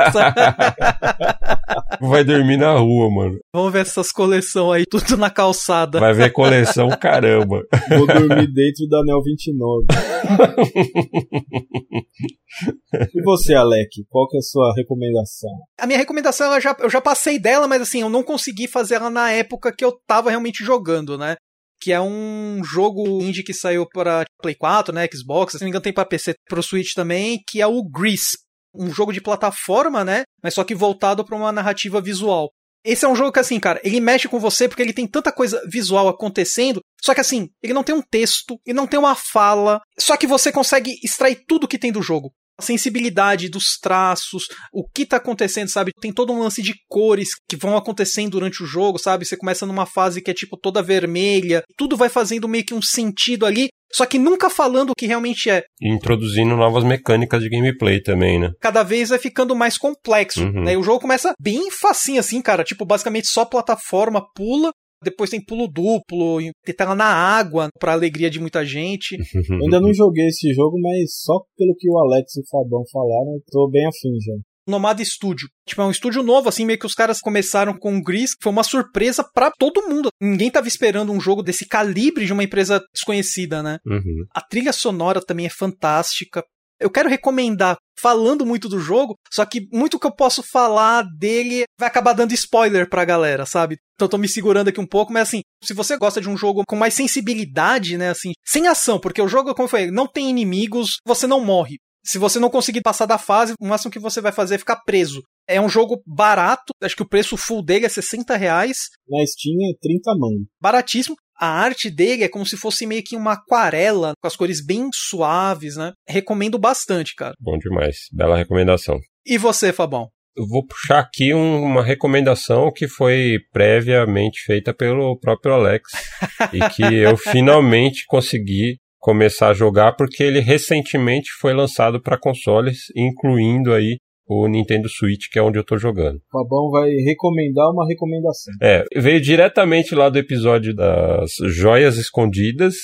Vai 2.00 2.24
dormir 2.24 2.56
na 2.56 2.72
rua, 2.72 3.10
mano. 3.10 3.38
Vamos 3.52 3.72
ver 3.72 3.80
essas 3.80 4.10
coleções 4.10 4.80
aí, 4.80 4.86
tudo 4.86 5.18
na 5.18 5.28
calçada. 5.28 6.00
Vai 6.00 6.14
ver 6.14 6.32
coleção, 6.32 6.88
caramba. 6.98 7.62
Vou 7.90 8.06
dormir 8.06 8.50
dentro 8.52 8.88
da 8.88 9.02
Nel 9.04 9.22
29. 9.22 9.86
e 13.14 13.22
você, 13.22 13.54
Alec, 13.54 14.02
qual 14.08 14.26
que 14.28 14.36
é 14.36 14.40
a 14.40 14.42
sua 14.42 14.72
recomendação? 14.74 15.50
A 15.78 15.86
minha 15.86 15.98
recomendação, 15.98 16.54
eu 16.54 16.60
já, 16.60 16.74
eu 16.80 16.88
já 16.88 17.02
passei 17.02 17.38
dela, 17.38 17.68
mas 17.68 17.82
assim, 17.82 18.00
eu 18.00 18.08
não 18.08 18.22
consegui 18.22 18.66
fazer 18.66 18.94
ela 18.94 19.10
na 19.10 19.30
época 19.30 19.70
que 19.70 19.84
eu 19.84 19.92
tava 20.06 20.30
realmente 20.30 20.64
jogando, 20.64 21.18
né? 21.18 21.36
Que 21.82 21.92
é 21.92 22.00
um 22.00 22.62
jogo 22.64 23.22
indie 23.22 23.42
que 23.42 23.52
saiu 23.52 23.86
para 23.86 24.24
Play 24.40 24.54
4, 24.54 24.94
né? 24.94 25.06
Xbox, 25.12 25.52
se 25.52 25.60
não 25.60 25.66
me 25.66 25.70
engano 25.70 25.82
tem 25.82 25.92
para 25.92 26.06
PC, 26.06 26.32
pro 26.48 26.62
Switch 26.62 26.94
também, 26.94 27.42
que 27.46 27.60
é 27.60 27.66
o 27.66 27.82
Grease. 27.82 28.38
Um 28.74 28.92
jogo 28.92 29.12
de 29.12 29.20
plataforma, 29.20 30.04
né? 30.04 30.22
Mas 30.42 30.54
só 30.54 30.64
que 30.64 30.74
voltado 30.74 31.24
para 31.24 31.36
uma 31.36 31.52
narrativa 31.52 32.00
visual. 32.00 32.50
Esse 32.84 33.04
é 33.04 33.08
um 33.08 33.16
jogo 33.16 33.32
que, 33.32 33.38
assim, 33.38 33.60
cara, 33.60 33.78
ele 33.84 34.00
mexe 34.00 34.26
com 34.26 34.40
você 34.40 34.66
porque 34.66 34.80
ele 34.82 34.94
tem 34.94 35.06
tanta 35.06 35.30
coisa 35.30 35.60
visual 35.70 36.08
acontecendo, 36.08 36.80
só 37.02 37.12
que, 37.12 37.20
assim, 37.20 37.48
ele 37.62 37.74
não 37.74 37.84
tem 37.84 37.94
um 37.94 38.00
texto, 38.00 38.58
ele 38.66 38.76
não 38.76 38.86
tem 38.86 38.98
uma 38.98 39.14
fala, 39.14 39.80
só 39.98 40.16
que 40.16 40.26
você 40.26 40.50
consegue 40.50 40.92
extrair 41.04 41.44
tudo 41.46 41.68
que 41.68 41.78
tem 41.78 41.92
do 41.92 42.00
jogo 42.00 42.32
a 42.60 42.62
sensibilidade 42.62 43.48
dos 43.48 43.78
traços, 43.80 44.46
o 44.72 44.86
que 44.86 45.06
tá 45.06 45.16
acontecendo, 45.16 45.68
sabe? 45.68 45.92
Tem 45.98 46.12
todo 46.12 46.32
um 46.32 46.38
lance 46.38 46.62
de 46.62 46.74
cores 46.88 47.30
que 47.48 47.56
vão 47.56 47.76
acontecendo 47.76 48.32
durante 48.32 48.62
o 48.62 48.66
jogo, 48.66 48.98
sabe? 48.98 49.24
Você 49.24 49.36
começa 49.36 49.66
numa 49.66 49.86
fase 49.86 50.20
que 50.20 50.30
é 50.30 50.34
tipo 50.34 50.56
toda 50.56 50.82
vermelha, 50.82 51.64
tudo 51.76 51.96
vai 51.96 52.10
fazendo 52.10 52.46
meio 52.46 52.64
que 52.64 52.74
um 52.74 52.82
sentido 52.82 53.46
ali, 53.46 53.68
só 53.92 54.06
que 54.06 54.18
nunca 54.18 54.48
falando 54.48 54.90
o 54.90 54.94
que 54.94 55.06
realmente 55.06 55.50
é. 55.50 55.64
E 55.80 55.92
introduzindo 55.92 56.56
novas 56.56 56.84
mecânicas 56.84 57.42
de 57.42 57.48
gameplay 57.48 58.00
também, 58.00 58.38
né? 58.38 58.50
Cada 58.60 58.82
vez 58.82 59.08
vai 59.08 59.18
ficando 59.18 59.54
mais 59.54 59.76
complexo, 59.76 60.42
uhum. 60.42 60.64
né? 60.64 60.72
E 60.74 60.76
o 60.76 60.82
jogo 60.82 61.00
começa 61.00 61.34
bem 61.40 61.70
facinho 61.70 62.20
assim, 62.20 62.40
cara, 62.40 62.64
tipo 62.64 62.84
basicamente 62.84 63.28
só 63.28 63.44
plataforma, 63.44 64.24
pula, 64.34 64.70
depois 65.02 65.30
tem 65.30 65.42
pulo 65.42 65.66
duplo, 65.66 66.38
tem 66.64 66.74
tela 66.74 66.94
na 66.94 67.06
água, 67.06 67.68
pra 67.78 67.92
alegria 67.92 68.30
de 68.30 68.38
muita 68.38 68.64
gente. 68.64 69.16
Eu 69.16 69.18
ainda 69.64 69.80
não 69.80 69.92
joguei 69.92 70.26
esse 70.26 70.52
jogo, 70.52 70.78
mas 70.80 71.22
só 71.22 71.40
pelo 71.56 71.74
que 71.76 71.90
o 71.90 71.98
Alex 71.98 72.36
e 72.36 72.40
o 72.40 72.48
Fabão 72.50 72.84
falaram, 72.92 73.34
eu 73.34 73.42
tô 73.50 73.68
bem 73.70 73.86
afim 73.86 74.18
já. 74.20 74.34
Nomada 74.70 75.04
Studio. 75.04 75.48
Tipo, 75.66 75.82
é 75.82 75.84
um 75.84 75.90
estúdio 75.90 76.22
novo, 76.22 76.48
assim, 76.48 76.64
meio 76.64 76.78
que 76.78 76.86
os 76.86 76.94
caras 76.94 77.20
começaram 77.20 77.76
com 77.78 77.96
o 77.96 78.02
Gris, 78.02 78.34
que 78.34 78.42
foi 78.42 78.52
uma 78.52 78.62
surpresa 78.62 79.24
para 79.34 79.50
todo 79.50 79.88
mundo. 79.88 80.08
Ninguém 80.20 80.50
tava 80.50 80.68
esperando 80.68 81.12
um 81.12 81.20
jogo 81.20 81.42
desse 81.42 81.66
calibre 81.66 82.24
de 82.24 82.32
uma 82.32 82.44
empresa 82.44 82.82
desconhecida, 82.94 83.62
né? 83.62 83.78
Uhum. 83.86 84.24
A 84.34 84.40
trilha 84.40 84.72
sonora 84.72 85.20
também 85.20 85.46
é 85.46 85.50
fantástica. 85.50 86.42
Eu 86.80 86.88
quero 86.88 87.10
recomendar, 87.10 87.76
falando 88.00 88.46
muito 88.46 88.66
do 88.66 88.80
jogo, 88.80 89.14
só 89.30 89.44
que 89.44 89.68
muito 89.70 89.98
que 89.98 90.06
eu 90.06 90.14
posso 90.14 90.42
falar 90.42 91.04
dele 91.18 91.64
vai 91.78 91.86
acabar 91.86 92.14
dando 92.14 92.32
spoiler 92.32 92.88
pra 92.88 93.04
galera, 93.04 93.44
sabe? 93.44 93.76
Então 93.94 94.06
eu 94.06 94.10
tô 94.10 94.16
me 94.16 94.26
segurando 94.26 94.68
aqui 94.68 94.80
um 94.80 94.86
pouco, 94.86 95.12
mas 95.12 95.28
assim, 95.28 95.42
se 95.62 95.74
você 95.74 95.98
gosta 95.98 96.22
de 96.22 96.28
um 96.30 96.38
jogo 96.38 96.62
com 96.66 96.76
mais 96.76 96.94
sensibilidade, 96.94 97.98
né, 97.98 98.08
assim, 98.08 98.32
sem 98.46 98.66
ação, 98.66 98.98
porque 98.98 99.20
o 99.20 99.28
jogo, 99.28 99.54
como 99.54 99.68
foi, 99.68 99.90
não 99.90 100.06
tem 100.06 100.30
inimigos, 100.30 100.96
você 101.04 101.26
não 101.26 101.44
morre. 101.44 101.76
Se 102.04 102.18
você 102.18 102.38
não 102.38 102.50
conseguir 102.50 102.80
passar 102.80 103.06
da 103.06 103.18
fase, 103.18 103.54
o 103.60 103.66
máximo 103.66 103.90
que 103.90 103.98
você 103.98 104.20
vai 104.20 104.32
fazer 104.32 104.54
é 104.54 104.58
ficar 104.58 104.82
preso. 104.84 105.22
É 105.46 105.60
um 105.60 105.68
jogo 105.68 106.02
barato, 106.06 106.72
acho 106.82 106.96
que 106.96 107.02
o 107.02 107.08
preço 107.08 107.36
full 107.36 107.62
dele 107.62 107.86
é 107.86 107.88
60 107.88 108.36
reais. 108.36 108.76
Na 109.08 109.24
Steam 109.26 109.56
é 109.70 109.74
30 109.80 110.10
mano. 110.18 110.46
Baratíssimo. 110.60 111.16
A 111.38 111.48
arte 111.48 111.90
dele 111.90 112.22
é 112.22 112.28
como 112.28 112.44
se 112.44 112.56
fosse 112.56 112.86
meio 112.86 113.02
que 113.02 113.16
uma 113.16 113.32
aquarela, 113.32 114.12
com 114.20 114.26
as 114.28 114.36
cores 114.36 114.64
bem 114.64 114.88
suaves, 114.92 115.74
né? 115.74 115.92
Recomendo 116.06 116.58
bastante, 116.58 117.14
cara. 117.14 117.34
Bom 117.40 117.56
demais. 117.56 117.96
Bela 118.12 118.36
recomendação. 118.36 118.98
E 119.24 119.38
você, 119.38 119.72
Fabão? 119.72 120.08
Eu 120.36 120.46
vou 120.46 120.64
puxar 120.64 121.00
aqui 121.00 121.34
um, 121.34 121.62
uma 121.62 121.82
recomendação 121.82 122.70
que 122.70 122.86
foi 122.86 123.38
previamente 123.52 124.42
feita 124.44 124.72
pelo 124.72 125.18
próprio 125.18 125.54
Alex 125.54 125.90
e 126.52 126.68
que 126.70 126.94
eu 126.94 127.16
finalmente 127.16 128.04
consegui 128.06 128.78
começar 129.00 129.48
a 129.48 129.54
jogar 129.54 129.96
porque 129.96 130.22
ele 130.22 130.38
recentemente 130.38 131.30
foi 131.40 131.54
lançado 131.54 132.00
para 132.00 132.18
consoles, 132.18 132.84
incluindo 132.94 133.72
aí 133.72 133.96
o 134.28 134.46
Nintendo 134.46 134.88
Switch, 134.88 135.24
que 135.32 135.40
é 135.40 135.42
onde 135.42 135.58
eu 135.58 135.64
tô 135.64 135.76
jogando. 135.76 136.18
O 136.18 136.38
Fabão 136.38 136.70
vai 136.70 136.90
recomendar 137.04 137.68
uma 137.72 137.84
recomendação. 137.88 138.54
É, 138.62 138.84
veio 138.94 139.20
diretamente 139.20 139.92
lá 139.92 140.08
do 140.08 140.18
episódio 140.18 140.72
das 140.72 141.32
Joias 141.46 141.96
Escondidas, 141.96 142.74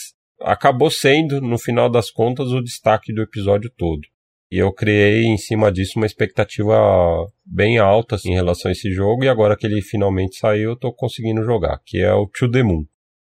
acabou 0.41 0.91
sendo, 0.91 1.41
no 1.41 1.57
final 1.57 1.89
das 1.89 2.11
contas, 2.11 2.51
o 2.51 2.61
destaque 2.61 3.13
do 3.13 3.23
episódio 3.23 3.71
todo. 3.77 4.01
E 4.51 4.59
eu 4.59 4.73
criei 4.73 5.25
em 5.25 5.37
cima 5.37 5.71
disso 5.71 5.99
uma 5.99 6.07
expectativa 6.07 6.75
bem 7.45 7.79
alta 7.79 8.15
assim, 8.17 8.31
em 8.31 8.35
relação 8.35 8.69
a 8.69 8.73
esse 8.73 8.91
jogo, 8.91 9.23
e 9.23 9.29
agora 9.29 9.57
que 9.57 9.67
ele 9.67 9.83
finalmente 9.83 10.39
saiu, 10.39 10.71
eu 10.71 10.77
tô 10.77 10.93
conseguindo 10.93 11.45
jogar, 11.45 11.81
que 11.85 11.99
é 11.99 12.13
o 12.13 12.27
To 12.27 12.51
The 12.51 12.63
Moon. 12.63 12.85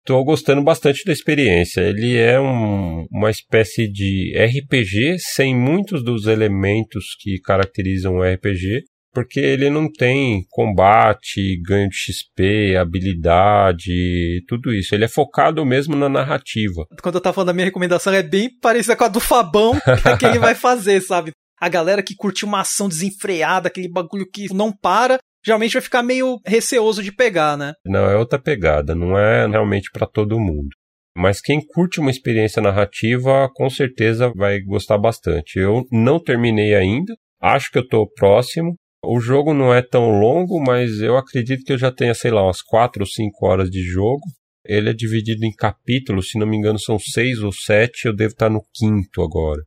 Tô 0.05 0.23
gostando 0.25 0.63
bastante 0.63 1.05
da 1.05 1.13
experiência. 1.13 1.81
Ele 1.81 2.17
é 2.17 2.41
um, 2.41 3.07
uma 3.11 3.31
espécie 3.31 3.87
de 3.87 4.33
RPG 4.37 5.19
sem 5.19 5.55
muitos 5.55 6.05
dos 6.05 6.27
elementos 6.27 7.15
que 7.21 7.39
caracterizam 7.41 8.17
o 8.17 8.23
RPG, 8.23 8.83
porque 9.13 9.39
ele 9.39 9.71
não 9.71 9.91
tem 9.91 10.45
combate, 10.51 11.61
ganho 11.65 11.89
de 11.89 11.97
XP, 11.97 12.77
habilidade, 12.77 14.43
tudo 14.49 14.73
isso. 14.73 14.93
Ele 14.93 15.05
é 15.05 15.09
focado 15.09 15.65
mesmo 15.65 15.95
na 15.95 16.09
narrativa. 16.09 16.85
Quando 17.01 17.17
eu 17.17 17.21
tava 17.21 17.35
falando 17.35 17.49
da 17.49 17.53
minha 17.53 17.67
recomendação, 17.67 18.13
é 18.13 18.23
bem 18.23 18.51
parecida 18.61 18.97
com 18.97 19.05
a 19.05 19.09
do 19.09 19.21
Fabão, 19.21 19.79
que 20.03 20.09
é 20.09 20.17
que 20.17 20.25
ele 20.25 20.39
vai 20.39 20.57
fazer, 20.57 21.01
sabe? 21.01 21.31
A 21.61 21.69
galera 21.69 22.03
que 22.03 22.17
curte 22.17 22.45
uma 22.45 22.63
ação 22.63 22.89
desenfreada, 22.89 23.69
aquele 23.69 23.89
bagulho 23.89 24.29
que 24.29 24.53
não 24.53 24.73
para, 24.73 25.19
geralmente 25.45 25.75
vai 25.75 25.83
ficar 25.83 26.03
meio 26.03 26.41
receoso 26.47 27.03
de 27.03 27.13
pegar, 27.13 27.57
né? 27.57 27.75
Não, 27.85 28.09
é 28.09 28.17
outra 28.17 28.39
pegada, 28.39 28.95
não 28.95 29.19
é 29.19 29.47
realmente 29.47 29.91
para 29.93 30.07
todo 30.07 30.41
mundo. 30.41 30.69
Mas 31.17 31.41
quem 31.41 31.61
curte 31.61 32.01
uma 32.01 32.11
experiência 32.11 32.63
narrativa, 32.63 33.49
com 33.55 33.69
certeza 33.69 34.33
vai 34.35 34.61
gostar 34.61 34.99
bastante. 34.99 35.59
Eu 35.59 35.85
não 35.91 36.19
terminei 36.19 36.75
ainda, 36.75 37.15
acho 37.41 37.71
que 37.71 37.79
eu 37.79 37.87
tô 37.87 38.09
próximo. 38.09 38.75
O 39.05 39.21
jogo 39.21 39.53
não 39.53 39.75
é 39.75 39.83
tão 39.83 40.09
longo, 40.21 40.61
mas 40.61 41.01
eu 41.01 41.17
acredito 41.17 41.65
que 41.65 41.73
eu 41.73 41.79
já 41.79 41.91
tenha, 41.91 42.15
sei 42.15 42.31
lá, 42.31 42.45
umas 42.45 42.63
4 42.63 43.03
ou 43.03 43.07
5 43.07 43.47
horas 43.47 43.69
de 43.69 43.83
jogo. 43.83 44.23
Ele 44.65 44.91
é 44.91 44.93
dividido 44.93 45.45
em 45.45 45.53
capítulos, 45.53 46.31
se 46.31 46.39
não 46.39 46.47
me 46.47 46.57
engano 46.57 46.79
são 46.79 46.99
seis 46.99 47.41
ou 47.43 47.53
sete, 47.53 48.07
eu 48.07 48.15
devo 48.15 48.33
estar 48.33 48.49
no 48.49 48.65
quinto 48.73 49.21
agora. 49.21 49.61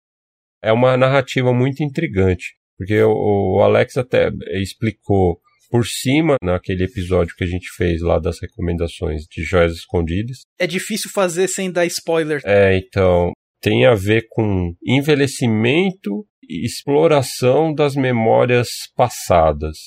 É 0.63 0.71
uma 0.71 0.95
narrativa 0.95 1.53
muito 1.53 1.83
intrigante, 1.83 2.55
porque 2.77 3.03
o 3.03 3.59
Alex 3.61 3.97
até 3.97 4.31
explicou 4.61 5.37
por 5.75 5.85
cima 5.85 6.37
naquele 6.41 6.85
episódio 6.85 7.35
que 7.35 7.43
a 7.43 7.47
gente 7.47 7.67
fez 7.75 8.01
lá 8.01 8.17
das 8.17 8.39
recomendações 8.41 9.23
de 9.29 9.43
joias 9.43 9.73
escondidas. 9.73 10.43
É 10.57 10.65
difícil 10.65 11.11
fazer 11.13 11.49
sem 11.49 11.69
dar 11.69 11.85
spoiler. 11.85 12.41
É, 12.45 12.77
então 12.77 13.33
tem 13.59 13.85
a 13.85 13.93
ver 13.93 14.25
com 14.29 14.73
envelhecimento 14.87 16.25
e 16.41 16.65
exploração 16.65 17.73
das 17.73 17.93
memórias 17.93 18.69
passadas. 18.95 19.77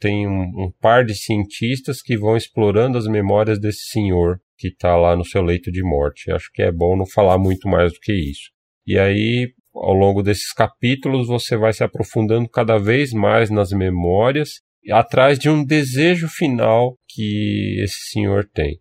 Tem 0.00 0.26
um, 0.26 0.42
um 0.42 0.72
par 0.80 1.04
de 1.04 1.14
cientistas 1.14 2.02
que 2.02 2.16
vão 2.16 2.36
explorando 2.36 2.98
as 2.98 3.06
memórias 3.06 3.60
desse 3.60 3.92
senhor 3.92 4.40
que 4.56 4.68
está 4.68 4.96
lá 4.96 5.14
no 5.14 5.24
seu 5.24 5.42
leito 5.42 5.70
de 5.70 5.84
morte. 5.84 6.32
Acho 6.32 6.50
que 6.52 6.62
é 6.62 6.72
bom 6.72 6.96
não 6.96 7.06
falar 7.06 7.38
muito 7.38 7.68
mais 7.68 7.92
do 7.92 7.98
que 8.00 8.12
isso. 8.12 8.50
E 8.84 8.98
aí 8.98 9.52
ao 9.72 9.94
longo 9.94 10.22
desses 10.22 10.52
capítulos 10.52 11.28
você 11.28 11.56
vai 11.56 11.72
se 11.72 11.84
aprofundando 11.84 12.48
cada 12.48 12.76
vez 12.78 13.12
mais 13.12 13.50
nas 13.50 13.70
memórias, 13.70 14.60
atrás 14.90 15.38
de 15.38 15.48
um 15.48 15.64
desejo 15.64 16.28
final 16.28 16.94
que 17.08 17.80
esse 17.82 18.10
senhor 18.12 18.44
tem. 18.52 18.78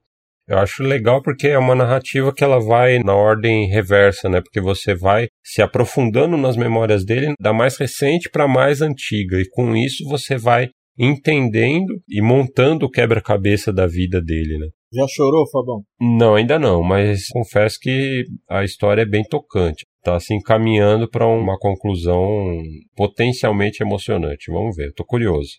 Eu 0.48 0.60
acho 0.60 0.82
legal 0.82 1.22
porque 1.22 1.48
é 1.48 1.58
uma 1.58 1.76
narrativa 1.76 2.34
que 2.34 2.42
ela 2.42 2.60
vai 2.60 3.00
na 3.00 3.14
ordem 3.14 3.68
reversa, 3.68 4.30
né? 4.30 4.40
Porque 4.42 4.62
você 4.62 4.96
vai 4.96 5.28
se 5.44 5.62
aprofundando 5.62 6.38
nas 6.38 6.56
memórias 6.56 7.04
dele, 7.04 7.34
da 7.38 7.52
mais 7.52 7.78
recente 7.78 8.30
para 8.30 8.46
a 8.46 8.48
mais 8.48 8.82
antiga, 8.82 9.38
e 9.42 9.50
com 9.50 9.76
isso 9.76 10.08
você 10.08 10.38
vai 10.38 10.70
entendendo 10.98 11.94
e 12.08 12.22
montando 12.22 12.86
o 12.86 12.90
quebra-cabeça 12.90 13.74
da 13.74 13.86
vida 13.86 14.22
dele, 14.22 14.58
né? 14.58 14.68
Já 14.94 15.06
chorou, 15.10 15.46
Fabão? 15.52 15.84
Não, 16.00 16.36
ainda 16.36 16.58
não, 16.58 16.82
mas 16.82 17.28
confesso 17.28 17.78
que 17.82 18.24
a 18.50 18.64
história 18.64 19.02
é 19.02 19.06
bem 19.06 19.24
tocante. 19.24 19.86
Tá 20.02 20.18
se 20.18 20.34
encaminhando 20.34 21.10
para 21.10 21.28
uma 21.28 21.58
conclusão 21.60 22.58
potencialmente 22.96 23.84
emocionante. 23.84 24.50
Vamos 24.50 24.78
ver, 24.78 24.94
tô 24.94 25.04
curioso. 25.04 25.50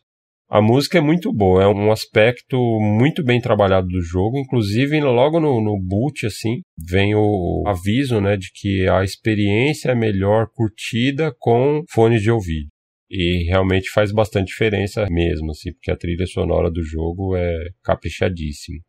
A 0.50 0.62
música 0.62 0.96
é 0.96 1.00
muito 1.02 1.30
boa, 1.30 1.62
é 1.62 1.66
um 1.66 1.92
aspecto 1.92 2.56
muito 2.80 3.22
bem 3.22 3.38
trabalhado 3.38 3.86
do 3.86 4.00
jogo, 4.00 4.38
inclusive 4.38 4.98
logo 4.98 5.38
no, 5.38 5.60
no 5.60 5.78
boot, 5.78 6.24
assim, 6.24 6.62
vem 6.78 7.14
o 7.14 7.64
aviso, 7.66 8.18
né, 8.18 8.34
de 8.34 8.50
que 8.54 8.88
a 8.88 9.04
experiência 9.04 9.90
é 9.90 9.94
melhor 9.94 10.48
curtida 10.54 11.34
com 11.38 11.84
fone 11.90 12.18
de 12.18 12.30
ouvido. 12.30 12.68
E 13.10 13.44
realmente 13.44 13.90
faz 13.90 14.10
bastante 14.10 14.48
diferença 14.48 15.06
mesmo, 15.10 15.50
assim, 15.50 15.70
porque 15.74 15.90
a 15.90 15.96
trilha 15.96 16.24
sonora 16.24 16.70
do 16.70 16.82
jogo 16.82 17.36
é 17.36 17.68
caprichadíssima. 17.82 18.80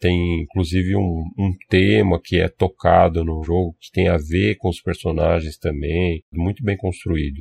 Tem 0.00 0.40
inclusive 0.40 0.96
um, 0.96 1.24
um 1.38 1.52
tema 1.68 2.18
que 2.24 2.40
é 2.40 2.48
tocado 2.48 3.22
no 3.22 3.42
jogo 3.44 3.76
que 3.78 3.90
tem 3.92 4.08
a 4.08 4.16
ver 4.16 4.56
com 4.56 4.70
os 4.70 4.80
personagens 4.80 5.58
também, 5.58 6.22
muito 6.32 6.64
bem 6.64 6.76
construído. 6.78 7.38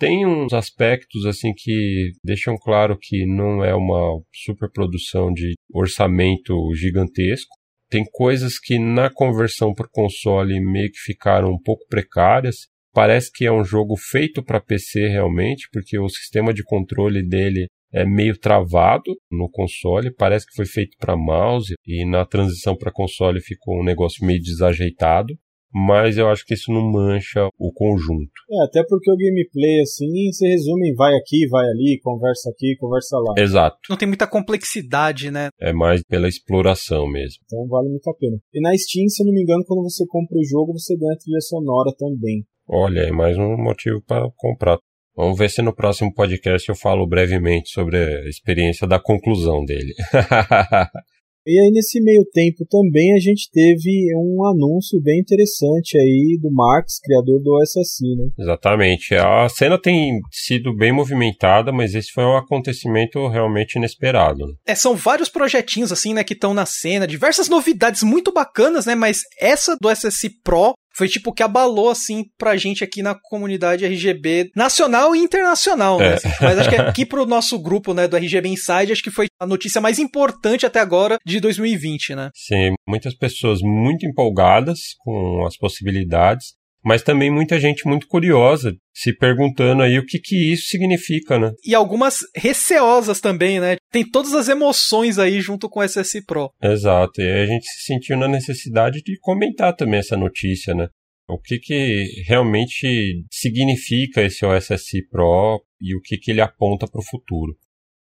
Tem 0.00 0.24
uns 0.24 0.54
aspectos 0.54 1.26
assim 1.26 1.52
que 1.54 2.12
deixam 2.24 2.56
claro 2.56 2.96
que 2.98 3.26
não 3.26 3.62
é 3.62 3.74
uma 3.74 4.18
superprodução 4.34 5.30
de 5.30 5.52
orçamento 5.70 6.54
gigantesco. 6.74 7.54
Tem 7.90 8.02
coisas 8.10 8.58
que 8.58 8.78
na 8.78 9.10
conversão 9.12 9.74
para 9.74 9.86
console 9.92 10.58
meio 10.58 10.90
que 10.90 11.00
ficaram 11.00 11.50
um 11.50 11.60
pouco 11.62 11.86
precárias. 11.86 12.68
Parece 12.94 13.30
que 13.30 13.44
é 13.44 13.52
um 13.52 13.62
jogo 13.62 13.94
feito 13.94 14.42
para 14.42 14.58
PC 14.58 15.06
realmente, 15.06 15.68
porque 15.70 15.98
o 15.98 16.08
sistema 16.08 16.54
de 16.54 16.64
controle 16.64 17.22
dele 17.22 17.66
é 17.92 18.06
meio 18.06 18.38
travado 18.38 19.14
no 19.30 19.50
console, 19.50 20.14
parece 20.14 20.46
que 20.46 20.54
foi 20.54 20.64
feito 20.64 20.96
para 20.98 21.14
mouse 21.14 21.74
e 21.86 22.06
na 22.06 22.24
transição 22.24 22.74
para 22.74 22.90
console 22.90 23.42
ficou 23.42 23.78
um 23.78 23.84
negócio 23.84 24.24
meio 24.24 24.40
desajeitado, 24.40 25.34
mas 25.72 26.16
eu 26.16 26.28
acho 26.28 26.44
que 26.44 26.54
isso 26.54 26.72
não 26.72 26.90
mancha 26.90 27.48
o 27.58 27.72
conjunto. 27.72 28.30
É, 28.50 28.64
até 28.64 28.82
porque 28.88 29.10
o 29.10 29.16
gameplay 29.16 29.80
assim 29.80 30.32
se 30.32 30.46
resume 30.46 30.90
em 30.90 30.94
vai 30.94 31.14
aqui, 31.14 31.46
vai 31.48 31.64
ali, 31.66 32.00
conversa 32.02 32.50
aqui, 32.50 32.76
conversa 32.78 33.16
lá. 33.18 33.34
Exato. 33.38 33.76
Não 33.88 33.96
tem 33.96 34.08
muita 34.08 34.26
complexidade, 34.26 35.30
né? 35.30 35.48
É 35.60 35.72
mais 35.72 36.02
pela 36.02 36.28
exploração 36.28 37.06
mesmo. 37.08 37.40
Então 37.44 37.66
vale 37.68 37.88
muito 37.88 38.08
a 38.08 38.14
pena. 38.14 38.36
E 38.52 38.60
na 38.60 38.76
Steam, 38.76 39.08
se 39.08 39.22
eu 39.22 39.26
não 39.26 39.32
me 39.32 39.42
engano, 39.42 39.64
quando 39.66 39.82
você 39.82 40.04
compra 40.08 40.38
o 40.38 40.44
jogo, 40.44 40.72
você 40.72 40.96
ganha 40.96 41.16
trilha 41.18 41.40
sonora 41.40 41.92
também. 41.96 42.44
Olha, 42.68 43.00
é 43.00 43.12
mais 43.12 43.36
um 43.36 43.56
motivo 43.56 44.02
para 44.06 44.28
comprar. 44.36 44.78
Vamos 45.16 45.38
ver 45.38 45.50
se 45.50 45.60
no 45.60 45.74
próximo 45.74 46.14
podcast 46.14 46.68
eu 46.68 46.74
falo 46.74 47.06
brevemente 47.06 47.70
sobre 47.70 47.96
a 47.96 48.28
experiência 48.28 48.86
da 48.86 49.00
conclusão 49.00 49.64
dele. 49.64 49.92
E 51.46 51.58
aí, 51.58 51.70
nesse 51.70 52.00
meio 52.00 52.24
tempo 52.32 52.66
também, 52.68 53.14
a 53.14 53.18
gente 53.18 53.50
teve 53.50 54.08
um 54.14 54.44
anúncio 54.46 55.00
bem 55.00 55.20
interessante 55.20 55.96
aí 55.96 56.38
do 56.40 56.50
Marx, 56.52 56.98
criador 57.02 57.40
do 57.42 57.56
OSSI, 57.56 58.16
né? 58.16 58.28
Exatamente. 58.38 59.14
A 59.14 59.48
cena 59.48 59.80
tem 59.80 60.20
sido 60.30 60.74
bem 60.74 60.92
movimentada, 60.92 61.72
mas 61.72 61.94
esse 61.94 62.12
foi 62.12 62.24
um 62.24 62.36
acontecimento 62.36 63.26
realmente 63.28 63.76
inesperado. 63.76 64.46
Né? 64.46 64.52
É, 64.66 64.74
são 64.74 64.94
vários 64.94 65.28
projetinhos, 65.28 65.90
assim, 65.90 66.12
né, 66.12 66.22
que 66.22 66.34
estão 66.34 66.52
na 66.52 66.66
cena, 66.66 67.06
diversas 67.06 67.48
novidades 67.48 68.02
muito 68.02 68.32
bacanas, 68.32 68.84
né? 68.84 68.94
Mas 68.94 69.22
essa 69.40 69.76
do 69.80 69.90
SSI 69.90 70.30
Pro 70.44 70.74
foi 70.94 71.08
tipo 71.08 71.32
que 71.32 71.42
abalou 71.42 71.90
assim 71.90 72.24
pra 72.38 72.56
gente 72.56 72.84
aqui 72.84 73.02
na 73.02 73.14
comunidade 73.14 73.84
RGB 73.84 74.50
nacional 74.54 75.14
e 75.14 75.18
internacional, 75.18 75.98
né? 75.98 76.14
É. 76.14 76.44
Mas 76.44 76.58
acho 76.58 76.70
que 76.70 76.76
aqui 76.76 77.06
pro 77.06 77.26
nosso 77.26 77.58
grupo, 77.58 77.94
né, 77.94 78.08
do 78.08 78.16
RGB 78.16 78.48
Inside, 78.48 78.92
acho 78.92 79.02
que 79.02 79.10
foi 79.10 79.26
a 79.40 79.46
notícia 79.46 79.80
mais 79.80 79.98
importante 79.98 80.66
até 80.66 80.80
agora 80.80 81.18
de 81.24 81.40
2020, 81.40 82.14
né? 82.14 82.30
Sim, 82.34 82.74
muitas 82.88 83.14
pessoas 83.16 83.60
muito 83.62 84.06
empolgadas 84.06 84.78
com 84.98 85.44
as 85.46 85.56
possibilidades 85.56 86.59
mas 86.84 87.02
também 87.02 87.30
muita 87.30 87.58
gente 87.60 87.86
muito 87.86 88.06
curiosa, 88.06 88.74
se 88.94 89.12
perguntando 89.12 89.82
aí 89.82 89.98
o 89.98 90.06
que 90.06 90.18
que 90.18 90.52
isso 90.52 90.66
significa, 90.68 91.38
né? 91.38 91.52
E 91.64 91.74
algumas 91.74 92.18
receosas 92.34 93.20
também, 93.20 93.60
né? 93.60 93.76
Tem 93.92 94.08
todas 94.08 94.34
as 94.34 94.48
emoções 94.48 95.18
aí 95.18 95.40
junto 95.40 95.68
com 95.68 95.80
o 95.80 95.82
SSI 95.82 96.24
Pro. 96.24 96.50
Exato, 96.62 97.20
e 97.20 97.42
a 97.42 97.46
gente 97.46 97.66
se 97.66 97.84
sentiu 97.84 98.16
na 98.16 98.28
necessidade 98.28 99.02
de 99.02 99.18
comentar 99.20 99.74
também 99.74 100.00
essa 100.00 100.16
notícia, 100.16 100.74
né? 100.74 100.88
O 101.28 101.38
que 101.38 101.58
que 101.58 102.22
realmente 102.26 103.24
significa 103.30 104.22
esse 104.22 104.44
OSSI 104.44 105.06
Pro 105.08 105.62
e 105.80 105.94
o 105.94 106.00
que 106.00 106.18
que 106.18 106.32
ele 106.32 106.40
aponta 106.40 106.88
para 106.88 107.00
o 107.00 107.04
futuro. 107.04 107.56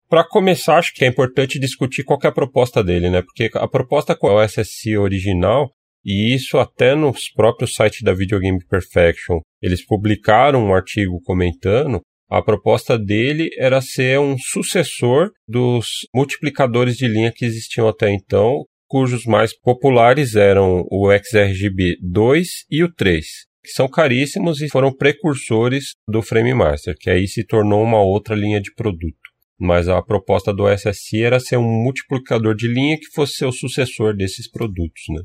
Para 0.07 0.23
começar, 0.23 0.77
acho 0.77 0.93
que 0.93 1.03
é 1.03 1.07
importante 1.07 1.59
discutir 1.59 2.03
qual 2.03 2.19
é 2.23 2.27
a 2.27 2.31
proposta 2.31 2.83
dele, 2.83 3.09
né? 3.09 3.23
Porque 3.23 3.49
a 3.55 3.67
proposta 3.67 4.15
com 4.15 4.27
o 4.27 4.43
OSSI 4.43 4.95
original 4.97 5.71
e 6.05 6.35
isso 6.35 6.59
até 6.59 6.93
nos 6.93 7.29
próprios 7.29 7.73
sites 7.73 8.03
da 8.03 8.13
Video 8.13 8.39
Game 8.39 8.63
Perfection, 8.69 9.39
eles 9.61 9.83
publicaram 9.83 10.67
um 10.67 10.73
artigo 10.73 11.19
comentando. 11.23 12.01
A 12.29 12.43
proposta 12.43 12.97
dele 12.97 13.49
era 13.57 13.81
ser 13.81 14.19
um 14.19 14.37
sucessor 14.37 15.31
dos 15.47 15.87
multiplicadores 16.13 16.95
de 16.95 17.07
linha 17.07 17.31
que 17.31 17.45
existiam 17.45 17.87
até 17.87 18.11
então, 18.11 18.63
cujos 18.87 19.25
mais 19.25 19.57
populares 19.57 20.35
eram 20.35 20.85
o 20.91 21.11
XRGB 21.11 21.97
2 22.01 22.47
e 22.69 22.83
o 22.83 22.93
3, 22.93 23.25
que 23.63 23.71
são 23.71 23.87
caríssimos 23.87 24.61
e 24.61 24.69
foram 24.69 24.95
precursores 24.95 25.95
do 26.07 26.21
Frame 26.21 26.53
Master, 26.53 26.95
que 26.99 27.09
aí 27.09 27.27
se 27.27 27.43
tornou 27.43 27.83
uma 27.83 28.01
outra 28.01 28.35
linha 28.35 28.61
de 28.61 28.73
produto. 28.73 29.17
Mas 29.59 29.87
a 29.87 30.01
proposta 30.01 30.53
do 30.53 30.67
SSI 30.67 31.23
era 31.23 31.39
ser 31.39 31.57
um 31.57 31.83
multiplicador 31.83 32.53
de 32.55 32.67
linha 32.67 32.97
que 32.97 33.07
fosse 33.13 33.43
o 33.45 33.51
sucessor 33.51 34.15
desses 34.15 34.49
produtos, 34.49 35.03
né? 35.09 35.21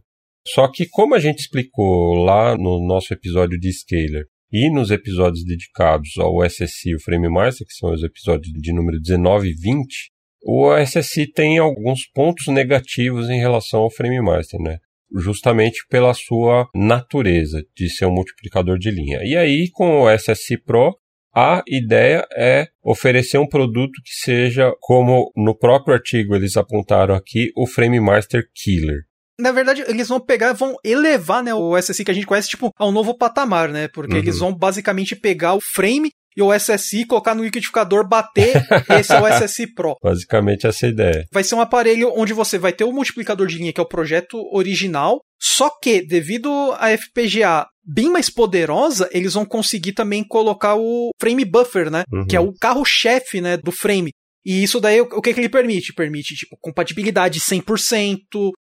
Só 0.46 0.68
que, 0.68 0.88
como 0.88 1.14
a 1.14 1.18
gente 1.18 1.40
explicou 1.40 2.14
lá 2.14 2.56
no 2.56 2.84
nosso 2.86 3.12
episódio 3.12 3.58
de 3.58 3.72
Scaler 3.72 4.24
e 4.52 4.70
nos 4.70 4.90
episódios 4.90 5.44
dedicados 5.44 6.10
ao 6.18 6.44
SSI 6.44 6.90
e 6.90 6.94
o 6.96 7.00
Frame 7.00 7.28
Master, 7.28 7.66
que 7.66 7.74
são 7.74 7.92
os 7.92 8.02
episódios 8.02 8.52
de 8.52 8.72
número 8.72 8.98
19 9.00 9.50
e 9.50 9.54
20, 9.54 10.10
o 10.42 10.74
SSI 10.76 11.30
tem 11.30 11.58
alguns 11.58 12.06
pontos 12.12 12.46
negativos 12.48 13.28
em 13.28 13.38
relação 13.38 13.80
ao 13.80 13.90
Frame 13.90 14.20
Master, 14.20 14.58
né? 14.60 14.78
Justamente 15.14 15.84
pela 15.88 16.14
sua 16.14 16.68
natureza 16.74 17.62
de 17.76 17.90
ser 17.90 18.06
um 18.06 18.14
multiplicador 18.14 18.78
de 18.78 18.90
linha. 18.90 19.20
E 19.22 19.36
aí, 19.36 19.68
com 19.70 20.02
o 20.02 20.10
SSI 20.10 20.56
Pro, 20.64 20.96
a 21.34 21.62
ideia 21.68 22.26
é 22.34 22.68
oferecer 22.82 23.38
um 23.38 23.46
produto 23.46 23.92
que 24.04 24.12
seja, 24.24 24.72
como 24.80 25.30
no 25.36 25.56
próprio 25.56 25.94
artigo 25.94 26.34
eles 26.34 26.56
apontaram 26.56 27.14
aqui, 27.14 27.52
o 27.56 27.66
Frame 27.66 28.00
Master 28.00 28.44
Killer 28.54 29.09
na 29.40 29.52
verdade, 29.52 29.84
eles 29.88 30.08
vão 30.08 30.20
pegar, 30.20 30.52
vão 30.52 30.76
elevar, 30.84 31.42
né, 31.42 31.54
o 31.54 31.76
SSI 31.76 32.04
que 32.04 32.10
a 32.10 32.14
gente 32.14 32.26
conhece, 32.26 32.48
tipo, 32.48 32.72
a 32.78 32.86
um 32.86 32.92
novo 32.92 33.16
patamar, 33.16 33.68
né? 33.70 33.88
Porque 33.88 34.14
uhum. 34.14 34.18
eles 34.18 34.38
vão 34.38 34.54
basicamente 34.54 35.16
pegar 35.16 35.54
o 35.54 35.60
frame 35.60 36.10
e 36.36 36.42
o 36.42 36.54
SSI, 36.54 37.06
colocar 37.06 37.34
no 37.34 37.42
liquidificador, 37.42 38.06
bater, 38.08 38.54
esse 38.98 39.12
é 39.12 39.20
o 39.20 39.26
SSI 39.26 39.74
Pro. 39.74 39.96
Basicamente 40.02 40.66
essa 40.66 40.86
é 40.86 40.88
a 40.88 40.92
ideia. 40.92 41.24
Vai 41.32 41.42
ser 41.42 41.54
um 41.54 41.60
aparelho 41.60 42.12
onde 42.16 42.32
você 42.32 42.56
vai 42.58 42.72
ter 42.72 42.84
o 42.84 42.92
multiplicador 42.92 43.46
de 43.46 43.58
linha, 43.58 43.72
que 43.72 43.80
é 43.80 43.82
o 43.82 43.88
projeto 43.88 44.38
original, 44.52 45.20
só 45.40 45.70
que, 45.70 46.06
devido 46.06 46.50
à 46.78 46.96
FPGA 46.96 47.66
bem 47.84 48.10
mais 48.10 48.30
poderosa, 48.30 49.08
eles 49.12 49.34
vão 49.34 49.44
conseguir 49.44 49.92
também 49.92 50.22
colocar 50.22 50.76
o 50.76 51.10
frame 51.20 51.44
buffer, 51.44 51.90
né? 51.90 52.04
Uhum. 52.12 52.26
Que 52.26 52.36
é 52.36 52.40
o 52.40 52.52
carro-chefe, 52.52 53.40
né, 53.40 53.56
do 53.56 53.72
frame. 53.72 54.12
E 54.44 54.62
isso 54.62 54.80
daí, 54.80 55.00
o 55.00 55.20
que, 55.20 55.34
que 55.34 55.40
ele 55.40 55.48
permite? 55.48 55.92
Permite, 55.92 56.34
tipo, 56.34 56.56
compatibilidade 56.60 57.40
100%, 57.40 58.18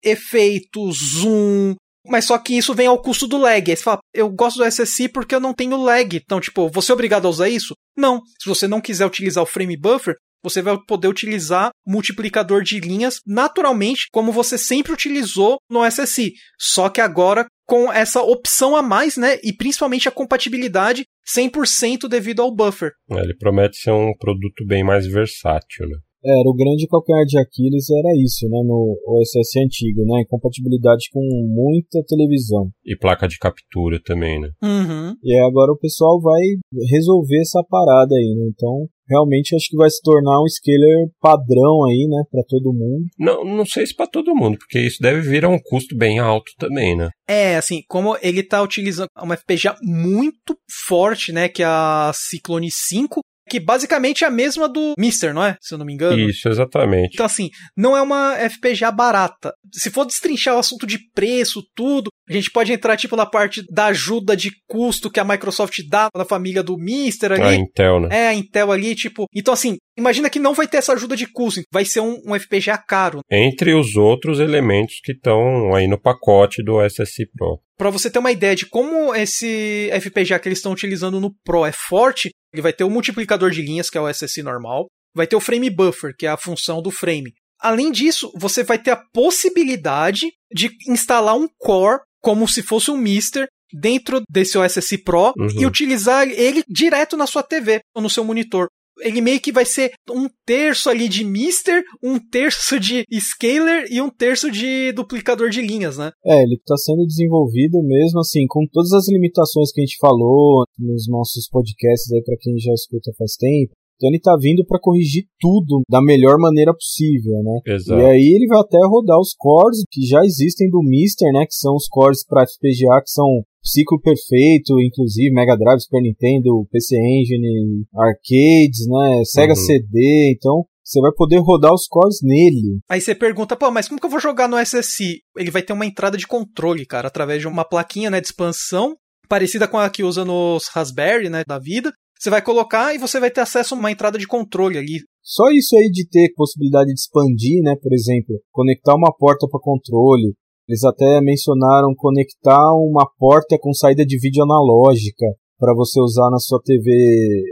efeitos, 0.03 0.99
zoom. 1.21 1.75
Mas 2.07 2.25
só 2.25 2.39
que 2.39 2.57
isso 2.57 2.75
vem 2.75 2.87
ao 2.87 3.01
custo 3.01 3.27
do 3.27 3.37
lag. 3.37 3.71
Aí 3.71 3.77
você 3.77 3.83
fala, 3.83 4.01
eu 4.15 4.29
gosto 4.31 4.59
do 4.59 4.65
SSI 4.65 5.09
porque 5.09 5.35
eu 5.35 5.41
não 5.41 5.53
tenho 5.53 5.83
lag. 5.83 6.17
Então, 6.17 6.41
tipo, 6.41 6.69
você 6.71 6.91
é 6.91 6.95
obrigado 6.95 7.27
a 7.27 7.31
usar 7.31 7.49
isso? 7.49 7.75
Não. 7.97 8.21
Se 8.41 8.49
você 8.49 8.67
não 8.67 8.81
quiser 8.81 9.07
utilizar 9.07 9.43
o 9.43 9.47
frame 9.47 9.77
buffer, 9.77 10.17
você 10.43 10.63
vai 10.63 10.79
poder 10.87 11.09
utilizar 11.09 11.71
multiplicador 11.87 12.63
de 12.63 12.81
linhas 12.81 13.21
naturalmente, 13.27 14.07
como 14.11 14.33
você 14.33 14.57
sempre 14.57 14.93
utilizou 14.93 15.59
no 15.71 15.85
SSI. 15.85 16.33
Só 16.59 16.89
que 16.89 17.01
agora 17.01 17.47
com 17.67 17.93
essa 17.93 18.21
opção 18.21 18.75
a 18.75 18.83
mais, 18.83 19.17
né? 19.17 19.39
E 19.45 19.53
principalmente 19.53 20.09
a 20.09 20.13
compatibilidade 20.13 21.05
100% 21.37 22.09
devido 22.09 22.43
ao 22.43 22.53
buffer. 22.53 22.91
É, 23.13 23.21
ele 23.21 23.37
promete 23.37 23.77
ser 23.77 23.93
um 23.93 24.13
produto 24.19 24.67
bem 24.67 24.83
mais 24.83 25.07
versátil, 25.07 25.87
né? 25.89 25.97
Era, 26.25 26.49
o 26.49 26.55
grande 26.55 26.87
calcanhar 26.87 27.25
de 27.25 27.39
Aquiles 27.39 27.89
era 27.91 28.15
isso, 28.17 28.49
né, 28.49 28.63
no 28.63 28.97
OSS 29.07 29.59
antigo, 29.59 30.05
né, 30.05 30.23
incompatibilidade 30.23 31.09
com 31.13 31.21
muita 31.21 32.05
televisão. 32.07 32.69
E 32.85 32.97
placa 32.97 33.27
de 33.27 33.39
captura 33.39 34.01
também, 34.05 34.41
né? 34.41 34.51
Uhum. 34.63 35.15
E 35.23 35.39
agora 35.39 35.73
o 35.73 35.79
pessoal 35.79 36.21
vai 36.21 36.43
resolver 36.91 37.41
essa 37.41 37.63
parada 37.69 38.15
aí, 38.15 38.35
né, 38.37 38.51
então 38.53 38.87
realmente 39.11 39.57
acho 39.57 39.67
que 39.69 39.77
vai 39.77 39.91
se 39.91 40.01
tornar 40.03 40.41
um 40.41 40.47
scaler 40.47 41.09
padrão 41.21 41.85
aí, 41.85 42.07
né, 42.09 42.23
para 42.31 42.43
todo 42.49 42.73
mundo. 42.73 43.07
Não, 43.19 43.45
não 43.45 43.67
sei 43.67 43.85
se 43.87 43.95
para 43.95 44.07
todo 44.07 44.35
mundo, 44.35 44.57
porque 44.59 44.79
isso 44.79 44.99
deve 45.01 45.21
vir 45.21 45.45
a 45.45 45.49
um 45.49 45.59
custo 45.59 45.97
bem 45.97 46.21
alto 46.21 46.53
também, 46.59 46.97
né? 46.97 47.11
É, 47.29 47.57
assim, 47.57 47.83
como 47.89 48.17
ele 48.23 48.43
tá 48.43 48.63
utilizando 48.63 49.09
uma 49.21 49.37
FPGA 49.37 49.77
muito 49.83 50.57
forte, 50.87 51.33
né, 51.33 51.49
que 51.49 51.63
é 51.63 51.67
a 51.67 52.13
Cyclone 52.15 52.69
5, 52.71 53.21
que 53.51 53.59
basicamente 53.59 54.23
é 54.23 54.29
a 54.29 54.31
mesma 54.31 54.69
do 54.69 54.95
Mister, 54.97 55.35
não 55.35 55.43
é? 55.45 55.57
Se 55.61 55.75
eu 55.75 55.79
não 55.79 55.85
me 55.85 55.93
engano. 55.93 56.17
Isso, 56.19 56.49
exatamente. 56.49 57.15
Então, 57.15 57.27
assim, 57.27 57.51
não 57.77 57.97
é 57.97 58.01
uma 58.01 58.37
FPGA 58.49 58.93
barata. 58.93 59.53
Se 59.73 59.91
for 59.91 60.07
destrinchar 60.07 60.55
o 60.55 60.61
assunto 60.61 60.87
de 60.87 60.99
preço, 61.13 61.61
tudo, 61.75 62.11
a 62.29 62.33
gente 62.33 62.51
pode 62.53 62.73
entrar, 62.73 62.97
tipo, 62.97 63.17
na 63.17 63.27
parte 63.27 63.65
da 63.69 63.87
ajuda 63.87 64.37
de 64.37 64.53
custo 64.69 65.11
que 65.11 65.19
a 65.19 65.25
Microsoft 65.25 65.81
dá 65.89 66.09
na 66.15 66.25
família 66.25 66.63
do 66.63 66.79
Mister 66.79 67.33
ali. 67.33 67.43
A 67.43 67.55
Intel, 67.55 68.01
né? 68.01 68.09
É, 68.13 68.29
a 68.29 68.35
Intel 68.35 68.71
ali, 68.71 68.95
tipo. 68.95 69.27
Então, 69.35 69.53
assim, 69.53 69.77
imagina 70.01 70.29
que 70.31 70.39
não 70.39 70.55
vai 70.55 70.67
ter 70.67 70.79
essa 70.79 70.93
ajuda 70.93 71.17
de 71.17 71.27
custo, 71.27 71.61
vai 71.73 71.85
ser 71.85 72.01
um, 72.01 72.21
um 72.27 72.39
FPGA 72.39 72.77
caro. 72.79 73.21
Entre 73.31 73.75
os 73.75 73.97
outros 73.97 74.41
elementos 74.41 75.01
que 75.03 75.13
estão 75.13 75.75
aí 75.75 75.87
no 75.87 76.01
pacote 76.01 76.63
do 76.63 76.85
SSI 76.85 77.27
Pro. 77.37 77.61
Para 77.79 77.91
você 77.91 78.11
ter 78.11 78.19
uma 78.19 78.33
ideia 78.33 78.55
de 78.57 78.67
como 78.67 79.15
esse 79.15 79.91
FPGA 80.01 80.39
que 80.39 80.49
eles 80.49 80.59
estão 80.59 80.73
utilizando 80.73 81.21
no 81.21 81.33
Pro 81.45 81.65
é 81.65 81.73
forte, 81.73 82.31
ele 82.53 82.63
vai 82.63 82.73
ter 82.73 82.85
o 82.85 82.91
multiplicador 82.91 83.51
de 83.51 83.63
linhas, 83.63 83.89
que 83.89 83.97
é 83.97 84.01
o 84.01 84.09
SSI 84.11 84.43
normal, 84.43 84.87
vai 85.15 85.27
ter 85.27 85.37
o 85.37 85.41
frame 85.41 85.71
buffer, 85.71 86.15
que 86.17 86.27
é 86.27 86.31
a 86.31 86.37
função 86.37 86.83
do 86.83 86.91
frame. 86.91 87.33
Além 87.61 87.93
disso, 87.93 88.33
você 88.37 88.63
vai 88.65 88.79
ter 88.79 88.91
a 88.91 89.03
possibilidade 89.13 90.27
de 90.53 90.71
instalar 90.89 91.37
um 91.37 91.49
core 91.59 92.01
como 92.23 92.47
se 92.49 92.63
fosse 92.63 92.91
um 92.91 92.97
Mister 92.97 93.47
dentro 93.73 94.21
desse 94.29 94.59
OSS 94.59 94.97
Pro 95.05 95.33
Uhum. 95.39 95.49
e 95.61 95.67
utilizar 95.67 96.29
ele 96.29 96.63
direto 96.69 97.17
na 97.17 97.27
sua 97.27 97.43
TV 97.43 97.81
ou 97.95 98.03
no 98.03 98.11
seu 98.11 98.25
monitor. 98.25 98.69
Ele 99.01 99.21
meio 99.21 99.41
que 99.41 99.53
vai 99.53 99.65
ser 99.65 99.93
um 100.11 100.29
terço 100.45 100.89
ali 100.89 101.09
de 101.09 101.25
Mister, 101.25 101.83
um 102.03 102.19
terço 102.19 102.79
de 102.79 103.05
Scaler 103.13 103.87
e 103.91 104.01
um 104.01 104.11
terço 104.11 104.51
de 104.51 104.93
duplicador 104.93 105.51
de 105.51 105.63
linhas, 105.63 105.99
né? 105.99 106.11
É, 106.25 106.43
ele 106.43 106.55
está 106.55 106.77
sendo 106.77 107.07
desenvolvido 107.07 107.83
mesmo 107.83 108.21
assim, 108.21 108.47
com 108.49 108.67
todas 108.71 108.93
as 108.93 109.09
limitações 109.09 109.73
que 109.73 109.81
a 109.81 109.85
gente 109.85 109.99
falou 110.01 110.65
nos 110.79 111.09
nossos 111.09 111.49
podcasts 111.49 112.13
aí 112.13 112.23
para 112.23 112.37
quem 112.41 112.59
já 112.59 112.73
escuta 112.73 113.13
faz 113.17 113.37
tempo. 113.37 113.73
Então 114.01 114.09
ele 114.09 114.19
tá 114.19 114.35
vindo 114.41 114.65
para 114.65 114.81
corrigir 114.81 115.27
tudo 115.39 115.83
da 115.87 116.01
melhor 116.01 116.39
maneira 116.39 116.73
possível, 116.73 117.43
né? 117.43 117.75
Exato. 117.75 118.01
E 118.01 118.05
aí 118.07 118.33
ele 118.35 118.47
vai 118.47 118.59
até 118.61 118.79
rodar 118.87 119.21
os 119.21 119.35
cores 119.37 119.85
que 119.91 120.07
já 120.07 120.25
existem 120.25 120.71
do 120.71 120.81
Mister, 120.83 121.31
né? 121.31 121.45
Que 121.45 121.55
são 121.55 121.75
os 121.75 121.87
cores 121.87 122.25
para 122.25 122.47
FPGA 122.47 123.03
que 123.05 123.11
são 123.11 123.43
ciclo 123.63 124.01
perfeito, 124.01 124.81
inclusive 124.81 125.33
Mega 125.33 125.57
Drive, 125.57 125.81
Super 125.81 126.03
Nintendo, 126.03 126.67
PC 126.71 126.97
Engine, 126.97 127.85
arcades, 127.95 128.87
né? 128.89 129.23
Sega 129.25 129.53
Uhum. 129.53 129.57
CD. 129.57 130.35
Então 130.37 130.65
você 130.83 131.01
vai 131.01 131.13
poder 131.13 131.39
rodar 131.39 131.73
os 131.73 131.87
cores 131.87 132.19
nele. 132.23 132.81
Aí 132.89 133.01
você 133.01 133.15
pergunta, 133.15 133.57
pô, 133.57 133.71
mas 133.71 133.87
como 133.87 134.01
que 134.01 134.07
eu 134.07 134.11
vou 134.11 134.21
jogar 134.21 134.49
no 134.49 134.59
SSI? 134.59 135.21
Ele 135.37 135.51
vai 135.51 135.63
ter 135.63 135.73
uma 135.73 135.87
entrada 135.87 136.17
de 136.17 136.27
controle, 136.27 136.85
cara, 136.85 137.09
através 137.09 137.41
de 137.41 137.47
uma 137.47 137.65
plaquinha, 137.65 138.11
né, 138.11 138.21
de 138.21 138.27
expansão, 138.27 138.97
parecida 139.29 139.69
com 139.69 139.79
a 139.79 139.89
que 139.89 140.03
usa 140.03 140.25
nos 140.25 140.67
Raspberry, 140.69 141.29
né, 141.29 141.45
da 141.47 141.59
vida. 141.59 141.93
Você 142.19 142.29
vai 142.29 142.43
colocar 142.43 142.95
e 142.95 142.99
você 142.99 143.21
vai 143.21 143.31
ter 143.31 143.41
acesso 143.41 143.75
a 143.75 143.79
uma 143.79 143.91
entrada 143.91 144.19
de 144.19 144.27
controle 144.27 144.77
ali. 144.77 144.99
Só 145.23 145.51
isso 145.51 145.77
aí 145.77 145.89
de 145.91 146.07
ter 146.07 146.33
possibilidade 146.35 146.89
de 146.89 147.01
expandir, 147.01 147.63
né? 147.63 147.75
Por 147.81 147.95
exemplo, 147.95 148.35
conectar 148.51 148.95
uma 148.95 149.11
porta 149.17 149.47
para 149.49 149.61
controle. 149.61 150.35
Eles 150.71 150.85
até 150.85 151.21
mencionaram 151.21 151.93
conectar 151.97 152.73
uma 152.75 153.05
porta 153.19 153.59
com 153.61 153.75
saída 153.75 154.07
de 154.07 154.17
vídeo 154.17 154.45
analógica 154.45 155.27
para 155.59 155.75
você 155.75 156.01
usar 156.01 156.31
na 156.31 156.39
sua 156.39 156.61
TV 156.63 156.89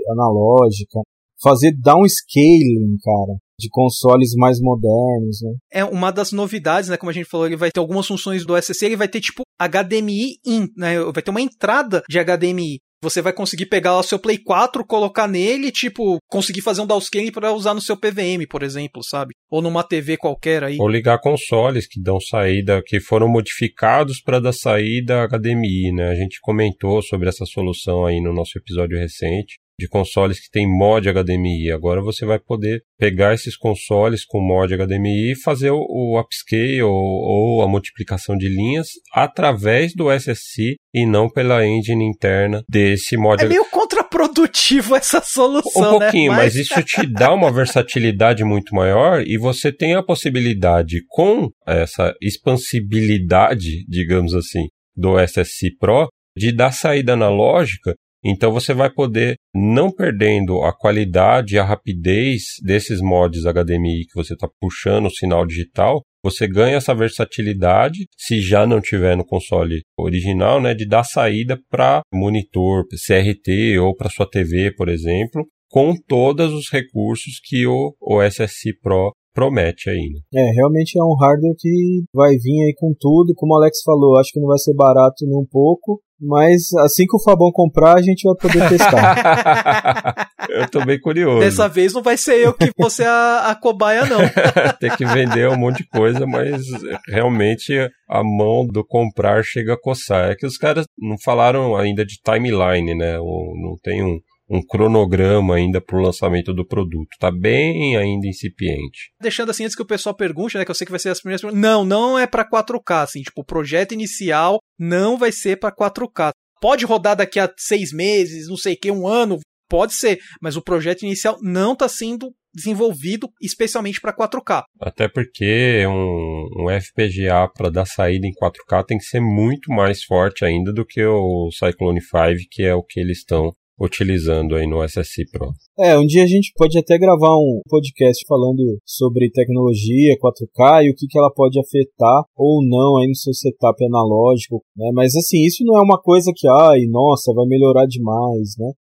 analógica. 0.09 1.01
Fazer 1.43 1.73
downscaling, 1.73 2.97
cara, 3.03 3.37
de 3.59 3.69
consoles 3.71 4.35
mais 4.37 4.61
modernos, 4.61 5.39
né? 5.43 5.53
É 5.73 5.85
uma 5.85 6.13
das 6.13 6.31
novidades, 6.31 6.89
né, 6.89 6.97
como 6.97 7.11
a 7.11 7.13
gente 7.13 7.29
falou, 7.29 7.47
ele 7.47 7.57
vai 7.57 7.73
ter 7.73 7.81
algumas 7.81 8.07
funções 8.07 8.47
do 8.47 8.57
SSI, 8.57 8.87
ele 8.87 8.97
vai 8.97 9.09
ter 9.09 9.21
tipo 9.21 9.43
HDMI 9.61 10.37
in, 10.47 10.69
né? 10.77 11.01
Vai 11.13 11.23
ter 11.23 11.31
uma 11.33 11.41
entrada 11.41 12.05
de 12.09 12.21
HDMI. 12.21 12.79
Você 13.03 13.23
vai 13.23 13.33
conseguir 13.33 13.67
pegar 13.67 13.97
o 13.97 14.03
seu 14.03 14.19
Play 14.19 14.39
4, 14.39 14.85
colocar 14.85 15.29
nele, 15.29 15.71
tipo, 15.71 16.19
conseguir 16.29 16.63
fazer 16.63 16.81
um 16.81 16.87
downscaling 16.87 17.31
para 17.31 17.53
usar 17.53 17.73
no 17.73 17.81
seu 17.81 17.97
PVM, 17.97 18.45
por 18.51 18.65
exemplo, 18.65 19.05
sabe? 19.05 19.35
Ou 19.49 19.63
numa 19.63 19.85
TV 19.85 20.17
qualquer 20.17 20.65
aí. 20.65 20.77
Ou 20.81 20.89
ligar 20.89 21.21
consoles 21.21 21.87
que 21.87 22.03
dão 22.03 22.19
saída, 22.21 22.83
que 22.85 22.99
foram 22.99 23.29
modificados 23.29 24.21
para 24.21 24.41
dar 24.41 24.53
saída 24.53 25.29
HDMI, 25.29 25.93
né? 25.93 26.09
A 26.09 26.15
gente 26.17 26.39
comentou 26.41 27.01
sobre 27.01 27.29
essa 27.29 27.47
solução 27.47 28.05
aí 28.05 28.21
no 28.21 28.33
nosso 28.33 28.59
episódio 28.59 28.99
recente, 28.99 29.59
de 29.79 29.89
consoles 29.89 30.41
que 30.41 30.51
tem 30.51 30.67
mod 30.67 31.09
HDMI. 31.09 31.71
Agora 31.71 32.03
você 32.03 32.27
vai 32.27 32.39
poder 32.39 32.83
pegar 32.99 33.33
esses 33.33 33.57
consoles 33.57 34.25
com 34.25 34.41
mod 34.41 34.75
HDMI 34.77 35.33
e 35.33 35.41
fazer 35.41 35.71
o, 35.71 35.79
o 35.79 36.21
upscale 36.21 36.83
ou, 36.83 36.93
ou 36.93 37.63
a 37.63 37.69
multiplicação 37.69 38.37
de 38.37 38.49
linhas 38.49 38.89
através 39.13 39.95
do 39.95 40.13
SSI 40.13 40.77
e 40.93 41.07
não 41.07 41.31
pela 41.31 41.65
engine 41.65 42.05
interna 42.05 42.63
desse 42.69 43.17
mod 43.17 43.45
É 43.45 43.49
meio 43.49 43.65
contraprodutivo 43.71 44.97
essa 44.97 45.21
solução, 45.21 45.97
um 45.97 45.99
pouquinho, 45.99 46.33
né? 46.33 46.39
mas... 46.39 46.57
isso 46.57 46.83
te 46.83 47.07
dá 47.07 47.33
uma 47.33 47.53
versatilidade 47.53 48.43
muito 48.43 48.75
maior 48.75 49.23
e 49.25 49.39
você 49.39 49.73
tem 49.73 49.95
a 49.95 50.03
possibilidade, 50.03 51.05
com 51.09 51.51
essa 51.67 52.15
expansibilidade, 52.21 53.85
digamos 53.89 54.35
assim, 54.35 54.67
do 54.97 55.17
SSI 55.25 55.77
Pro, 55.79 56.09
de 56.37 56.53
dar 56.53 56.73
saída 56.73 57.13
analógica. 57.13 57.95
Então 58.25 58.53
você 58.53 58.75
vai 58.75 58.91
poder, 58.91 59.37
não 59.55 59.93
perdendo 59.93 60.63
a 60.63 60.73
qualidade 60.73 61.55
e 61.55 61.59
a 61.59 61.65
rapidez 61.65 62.43
desses 62.63 63.01
mods 63.01 63.45
HDMI 63.45 64.07
que 64.07 64.15
você 64.15 64.35
está 64.35 64.49
puxando 64.61 65.07
o 65.07 65.11
sinal 65.11 65.47
digital, 65.47 66.03
você 66.23 66.49
ganha 66.49 66.77
essa 66.77 66.95
versatilidade, 66.95 68.07
se 68.17 68.41
já 68.41 68.67
não 68.67 68.81
tiver 68.81 69.17
no 69.17 69.25
console 69.25 69.83
original, 69.97 70.61
né, 70.61 70.75
de 70.75 70.87
dar 70.87 71.05
saída 71.05 71.59
para 71.71 72.03
monitor, 72.13 72.85
CRT 72.89 73.79
ou 73.79 73.95
para 73.95 74.11
sua 74.11 74.29
TV, 74.29 74.75
por 74.75 74.89
exemplo, 74.89 75.47
com 75.71 75.95
todos 75.95 76.53
os 76.53 76.71
recursos 76.73 77.41
que 77.45 77.67
o, 77.67 77.95
o 78.01 78.23
SSI 78.23 78.75
Pro 78.83 79.13
promete 79.33 79.89
ainda. 79.89 80.19
É, 80.35 80.51
realmente 80.53 80.99
é 80.99 81.03
um 81.03 81.15
hardware 81.15 81.55
que 81.57 82.03
vai 82.13 82.31
vir 82.31 82.65
aí 82.65 82.75
com 82.77 82.93
tudo, 82.99 83.35
como 83.37 83.55
o 83.55 83.57
Alex 83.57 83.83
falou, 83.85 84.19
acho 84.19 84.33
que 84.33 84.41
não 84.41 84.49
vai 84.49 84.59
ser 84.59 84.75
barato 84.75 85.25
nem 85.25 85.39
um 85.39 85.47
pouco, 85.49 86.01
mas 86.21 86.73
assim 86.81 87.07
que 87.07 87.17
o 87.17 87.23
Fabão 87.23 87.51
comprar, 87.53 87.97
a 87.97 88.03
gente 88.03 88.23
vai 88.25 88.35
poder 88.35 88.69
testar. 88.69 90.31
eu 90.51 90.69
tô 90.69 90.85
bem 90.85 91.01
curioso. 91.01 91.41
Dessa 91.41 91.69
vez 91.69 91.93
não 91.93 92.03
vai 92.03 92.17
ser 92.17 92.39
eu 92.39 92.53
que 92.53 92.71
vou 92.77 92.91
ser 92.91 93.07
a, 93.07 93.51
a 93.51 93.55
cobaia, 93.55 94.05
não. 94.05 94.19
Tem 94.81 94.91
que 94.97 95.05
vender 95.05 95.49
um 95.49 95.57
monte 95.57 95.79
de 95.79 95.89
coisa, 95.89 96.27
mas 96.27 96.63
realmente 97.09 97.73
a 98.09 98.23
mão 98.25 98.67
do 98.67 98.85
comprar 98.85 99.45
chega 99.45 99.75
a 99.75 99.81
coçar. 99.81 100.31
É 100.31 100.35
que 100.35 100.47
os 100.47 100.59
caras 100.59 100.87
não 100.99 101.17
falaram 101.23 101.77
ainda 101.77 102.05
de 102.05 102.17
timeline, 102.23 102.95
né? 102.95 103.19
Ou 103.19 103.55
não 103.57 103.77
tem 103.83 104.03
um, 104.03 104.19
um 104.51 104.63
cronograma 104.63 105.57
ainda 105.57 105.81
para 105.81 105.99
o 105.99 106.03
lançamento 106.03 106.55
do 106.55 106.67
produto. 106.67 107.09
Tá 107.19 107.31
bem 107.31 107.97
ainda 107.97 108.27
incipiente. 108.27 109.13
Deixando 109.21 109.51
assim, 109.51 109.65
antes 109.65 109.77
que 109.77 109.83
o 109.83 109.87
pessoal 109.87 110.15
pergunte, 110.15 110.57
né, 110.57 110.65
que 110.65 110.71
eu 110.71 110.75
sei 110.75 110.85
que 110.85 110.91
vai 110.91 110.99
ser 110.99 111.11
as 111.11 111.21
primeiras 111.21 111.43
perguntas. 111.43 111.61
Não, 111.61 111.85
não 111.85 112.19
é 112.19 112.27
para 112.27 112.49
4K, 112.49 113.03
assim, 113.03 113.23
tipo, 113.23 113.43
o 113.43 113.45
projeto 113.45 113.93
inicial 113.93 114.59
não 114.79 115.19
vai 115.19 115.33
ser 115.33 115.59
para 115.59 115.75
4K. 115.75 116.31
Pode 116.61 116.85
rodar 116.85 117.17
daqui 117.17 117.39
a 117.39 117.53
seis 117.57 117.93
meses, 117.93 118.49
não 118.49 118.57
sei 118.57 118.75
o 118.75 118.79
que, 118.79 118.91
um 118.91 119.07
ano, 119.07 119.39
pode 119.69 119.95
ser, 119.95 120.19
mas 120.41 120.57
o 120.57 120.63
projeto 120.63 121.03
inicial 121.03 121.39
não 121.43 121.75
está 121.75 121.89
sendo 121.89 122.33
desenvolvido 122.55 123.29
especialmente 123.41 124.01
para 124.01 124.17
4K. 124.17 124.65
Até 124.81 125.09
porque 125.09 125.87
um, 125.87 126.49
um 126.59 126.81
FPGA 126.81 127.49
para 127.55 127.71
dar 127.71 127.87
saída 127.87 128.27
em 128.27 128.33
4K 128.33 128.85
tem 128.85 128.99
que 128.99 129.05
ser 129.05 129.21
muito 129.21 129.71
mais 129.71 130.03
forte 130.03 130.45
ainda 130.45 130.73
do 130.73 130.85
que 130.85 131.05
o 131.05 131.51
Cyclone 131.53 132.01
5, 132.01 132.49
que 132.51 132.65
é 132.65 132.75
o 132.75 132.83
que 132.83 132.99
eles 132.99 133.19
estão 133.19 133.53
utilizando 133.81 134.57
aí 134.57 134.67
no 134.67 134.83
SSI 134.87 135.31
Pro. 135.31 135.53
É, 135.79 135.97
um 135.99 136.05
dia 136.05 136.25
a 136.25 136.27
gente 136.27 136.53
pode 136.57 136.77
até 136.79 136.99
gravar 136.99 137.37
um 137.37 137.61
podcast 137.69 138.25
falando 138.27 138.79
sobre 138.85 139.31
tecnologia 139.31 140.17
4K 140.19 140.85
e 140.85 140.91
o 140.91 140.95
que, 140.95 141.07
que 141.07 141.19
ela 141.19 141.33
pode 141.33 141.59
afetar 141.59 142.25
ou 142.37 142.65
não 142.67 142.99
aí 142.99 143.09
no 143.09 143.15
seu 143.15 143.33
setup 143.33 143.85
analógico, 143.85 144.63
né? 144.77 144.91
Mas 144.93 145.15
assim, 145.15 145.45
isso 145.45 145.65
não 145.65 145.79
é 145.79 145.83
uma 145.83 146.01
coisa 146.01 146.33
que, 146.35 146.49
ai, 146.49 146.87
nossa, 146.89 147.33
vai 147.33 147.47
melhorar 147.47 147.87
demais, 147.87 148.55
né? 148.59 148.73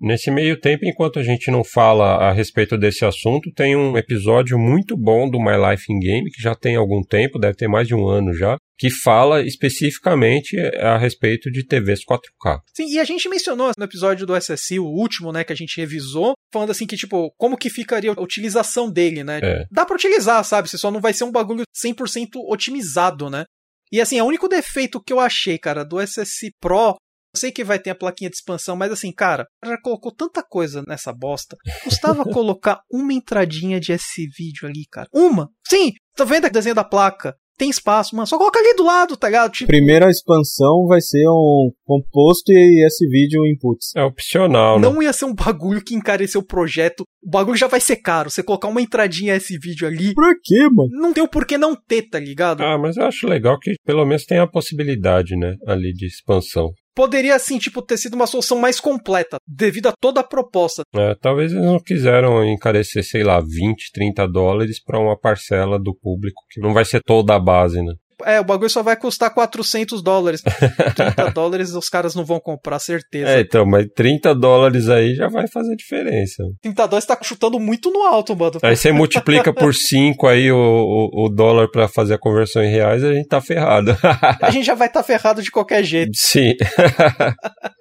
Nesse 0.00 0.30
meio 0.30 0.58
tempo, 0.58 0.86
enquanto 0.86 1.18
a 1.18 1.22
gente 1.22 1.50
não 1.50 1.62
fala 1.62 2.16
a 2.16 2.32
respeito 2.32 2.78
desse 2.78 3.04
assunto, 3.04 3.52
tem 3.52 3.76
um 3.76 3.98
episódio 3.98 4.58
muito 4.58 4.96
bom 4.96 5.28
do 5.28 5.38
My 5.38 5.56
Life 5.56 5.92
in 5.92 6.00
Game, 6.00 6.30
que 6.30 6.40
já 6.40 6.54
tem 6.54 6.74
algum 6.74 7.02
tempo, 7.02 7.38
deve 7.38 7.54
ter 7.54 7.68
mais 7.68 7.86
de 7.86 7.94
um 7.94 8.08
ano 8.08 8.32
já, 8.32 8.56
que 8.78 8.88
fala 8.88 9.42
especificamente 9.42 10.58
a 10.78 10.96
respeito 10.96 11.50
de 11.50 11.66
TVs 11.66 12.00
4K. 12.00 12.60
Sim, 12.74 12.88
e 12.88 12.98
a 12.98 13.04
gente 13.04 13.28
mencionou 13.28 13.72
no 13.76 13.84
episódio 13.84 14.26
do 14.26 14.34
SSI, 14.34 14.78
o 14.78 14.86
último, 14.86 15.32
né, 15.32 15.44
que 15.44 15.52
a 15.52 15.56
gente 15.56 15.78
revisou, 15.78 16.32
falando 16.50 16.70
assim 16.70 16.86
que, 16.86 16.96
tipo, 16.96 17.30
como 17.36 17.58
que 17.58 17.68
ficaria 17.68 18.10
a 18.10 18.22
utilização 18.22 18.90
dele, 18.90 19.22
né? 19.22 19.40
É. 19.42 19.64
Dá 19.70 19.84
pra 19.84 19.96
utilizar, 19.96 20.42
sabe? 20.44 20.70
Você 20.70 20.78
só 20.78 20.90
não 20.90 21.00
vai 21.00 21.12
ser 21.12 21.24
um 21.24 21.30
bagulho 21.30 21.64
100% 21.76 22.36
otimizado, 22.48 23.28
né? 23.28 23.44
E 23.92 24.00
assim, 24.00 24.18
o 24.20 24.24
único 24.24 24.48
defeito 24.48 25.02
que 25.02 25.12
eu 25.12 25.20
achei, 25.20 25.58
cara, 25.58 25.84
do 25.84 26.00
SSI 26.00 26.52
Pro 26.58 26.96
sei 27.36 27.50
que 27.52 27.64
vai 27.64 27.78
ter 27.78 27.90
a 27.90 27.94
plaquinha 27.94 28.30
de 28.30 28.36
expansão, 28.36 28.76
mas 28.76 28.90
assim, 28.92 29.12
cara, 29.12 29.46
já 29.64 29.76
colocou 29.80 30.12
tanta 30.12 30.42
coisa 30.42 30.82
nessa 30.86 31.12
bosta. 31.12 31.56
Custava 31.84 32.24
colocar 32.30 32.80
uma 32.90 33.12
entradinha 33.12 33.78
de 33.80 33.92
S-Vídeo 33.92 34.66
ali, 34.68 34.84
cara. 34.90 35.08
Uma! 35.12 35.48
Sim! 35.68 35.92
Tá 36.16 36.24
vendo 36.24 36.46
o 36.46 36.50
desenho 36.50 36.74
da 36.74 36.84
placa? 36.84 37.34
Tem 37.56 37.68
espaço, 37.68 38.16
mano. 38.16 38.26
Só 38.26 38.38
coloca 38.38 38.58
ali 38.58 38.74
do 38.74 38.82
lado, 38.82 39.18
tá 39.18 39.26
ligado? 39.28 39.52
Tipo, 39.52 39.66
Primeira 39.66 40.08
expansão 40.08 40.86
vai 40.88 40.98
ser 41.02 41.28
um 41.28 41.70
composto 41.84 42.50
e 42.50 42.86
esse 42.86 43.06
vídeo 43.06 43.44
inputs. 43.46 43.90
É 43.94 44.02
opcional, 44.02 44.80
né? 44.80 44.88
não 44.88 45.02
ia 45.02 45.12
ser 45.12 45.26
um 45.26 45.34
bagulho 45.34 45.84
que 45.84 45.94
encareceu 45.94 46.40
o 46.40 46.46
projeto. 46.46 47.02
O 47.22 47.30
bagulho 47.30 47.58
já 47.58 47.66
vai 47.66 47.78
ser 47.78 47.96
caro. 47.96 48.30
Você 48.30 48.42
colocar 48.42 48.66
uma 48.68 48.80
entradinha 48.80 49.34
S-Vídeo 49.34 49.86
ali, 49.86 50.14
Por 50.14 50.34
quê, 50.42 50.70
mano? 50.70 50.88
não 50.90 51.12
tem 51.12 51.22
o 51.22 51.28
porquê 51.28 51.58
não 51.58 51.76
ter, 51.76 52.08
tá 52.08 52.18
ligado? 52.18 52.62
Ah, 52.62 52.78
mas 52.78 52.96
eu 52.96 53.04
acho 53.04 53.26
legal 53.26 53.58
que 53.58 53.74
pelo 53.84 54.06
menos 54.06 54.24
tem 54.24 54.38
a 54.38 54.46
possibilidade, 54.46 55.36
né, 55.36 55.54
ali 55.66 55.92
de 55.92 56.06
expansão. 56.06 56.70
Poderia, 56.94 57.34
assim, 57.34 57.58
tipo, 57.58 57.82
ter 57.82 57.96
sido 57.96 58.14
uma 58.14 58.26
solução 58.26 58.58
mais 58.58 58.80
completa, 58.80 59.38
devido 59.46 59.88
a 59.88 59.92
toda 59.98 60.20
a 60.20 60.24
proposta. 60.24 60.82
É, 60.94 61.14
talvez 61.14 61.52
eles 61.52 61.64
não 61.64 61.78
quiseram 61.78 62.44
encarecer, 62.44 63.04
sei 63.04 63.22
lá, 63.22 63.40
20, 63.40 63.92
30 63.92 64.26
dólares 64.26 64.82
para 64.82 64.98
uma 64.98 65.18
parcela 65.18 65.78
do 65.78 65.94
público, 65.94 66.42
que 66.50 66.60
não 66.60 66.74
vai 66.74 66.84
ser 66.84 67.00
toda 67.02 67.34
a 67.34 67.40
base, 67.40 67.82
né? 67.82 67.92
É, 68.24 68.40
o 68.40 68.44
bagulho 68.44 68.70
só 68.70 68.82
vai 68.82 68.96
custar 68.96 69.32
400 69.32 70.02
dólares. 70.02 70.42
30 70.94 71.30
dólares 71.30 71.70
os 71.74 71.88
caras 71.88 72.14
não 72.14 72.24
vão 72.24 72.40
comprar, 72.40 72.78
certeza. 72.78 73.30
É, 73.30 73.40
então, 73.40 73.64
mas 73.66 73.86
30 73.94 74.34
dólares 74.34 74.88
aí 74.88 75.14
já 75.14 75.28
vai 75.28 75.46
fazer 75.48 75.74
diferença. 75.76 76.42
30 76.62 76.86
dólares 76.86 77.06
tá 77.06 77.18
chutando 77.22 77.58
muito 77.58 77.90
no 77.90 78.02
alto, 78.02 78.36
mano. 78.36 78.58
Aí 78.62 78.76
você 78.76 78.92
multiplica 78.92 79.52
por 79.52 79.74
5 79.74 80.26
aí 80.26 80.50
o, 80.50 80.56
o, 80.56 81.26
o 81.26 81.28
dólar 81.28 81.68
para 81.70 81.88
fazer 81.88 82.14
a 82.14 82.18
conversão 82.18 82.62
em 82.62 82.70
reais, 82.70 83.02
a 83.04 83.12
gente 83.12 83.28
tá 83.28 83.40
ferrado. 83.40 83.96
A 84.40 84.50
gente 84.50 84.64
já 84.64 84.74
vai 84.74 84.88
estar 84.88 85.00
tá 85.00 85.06
ferrado 85.06 85.42
de 85.42 85.50
qualquer 85.50 85.82
jeito. 85.84 86.12
Sim. 86.14 86.54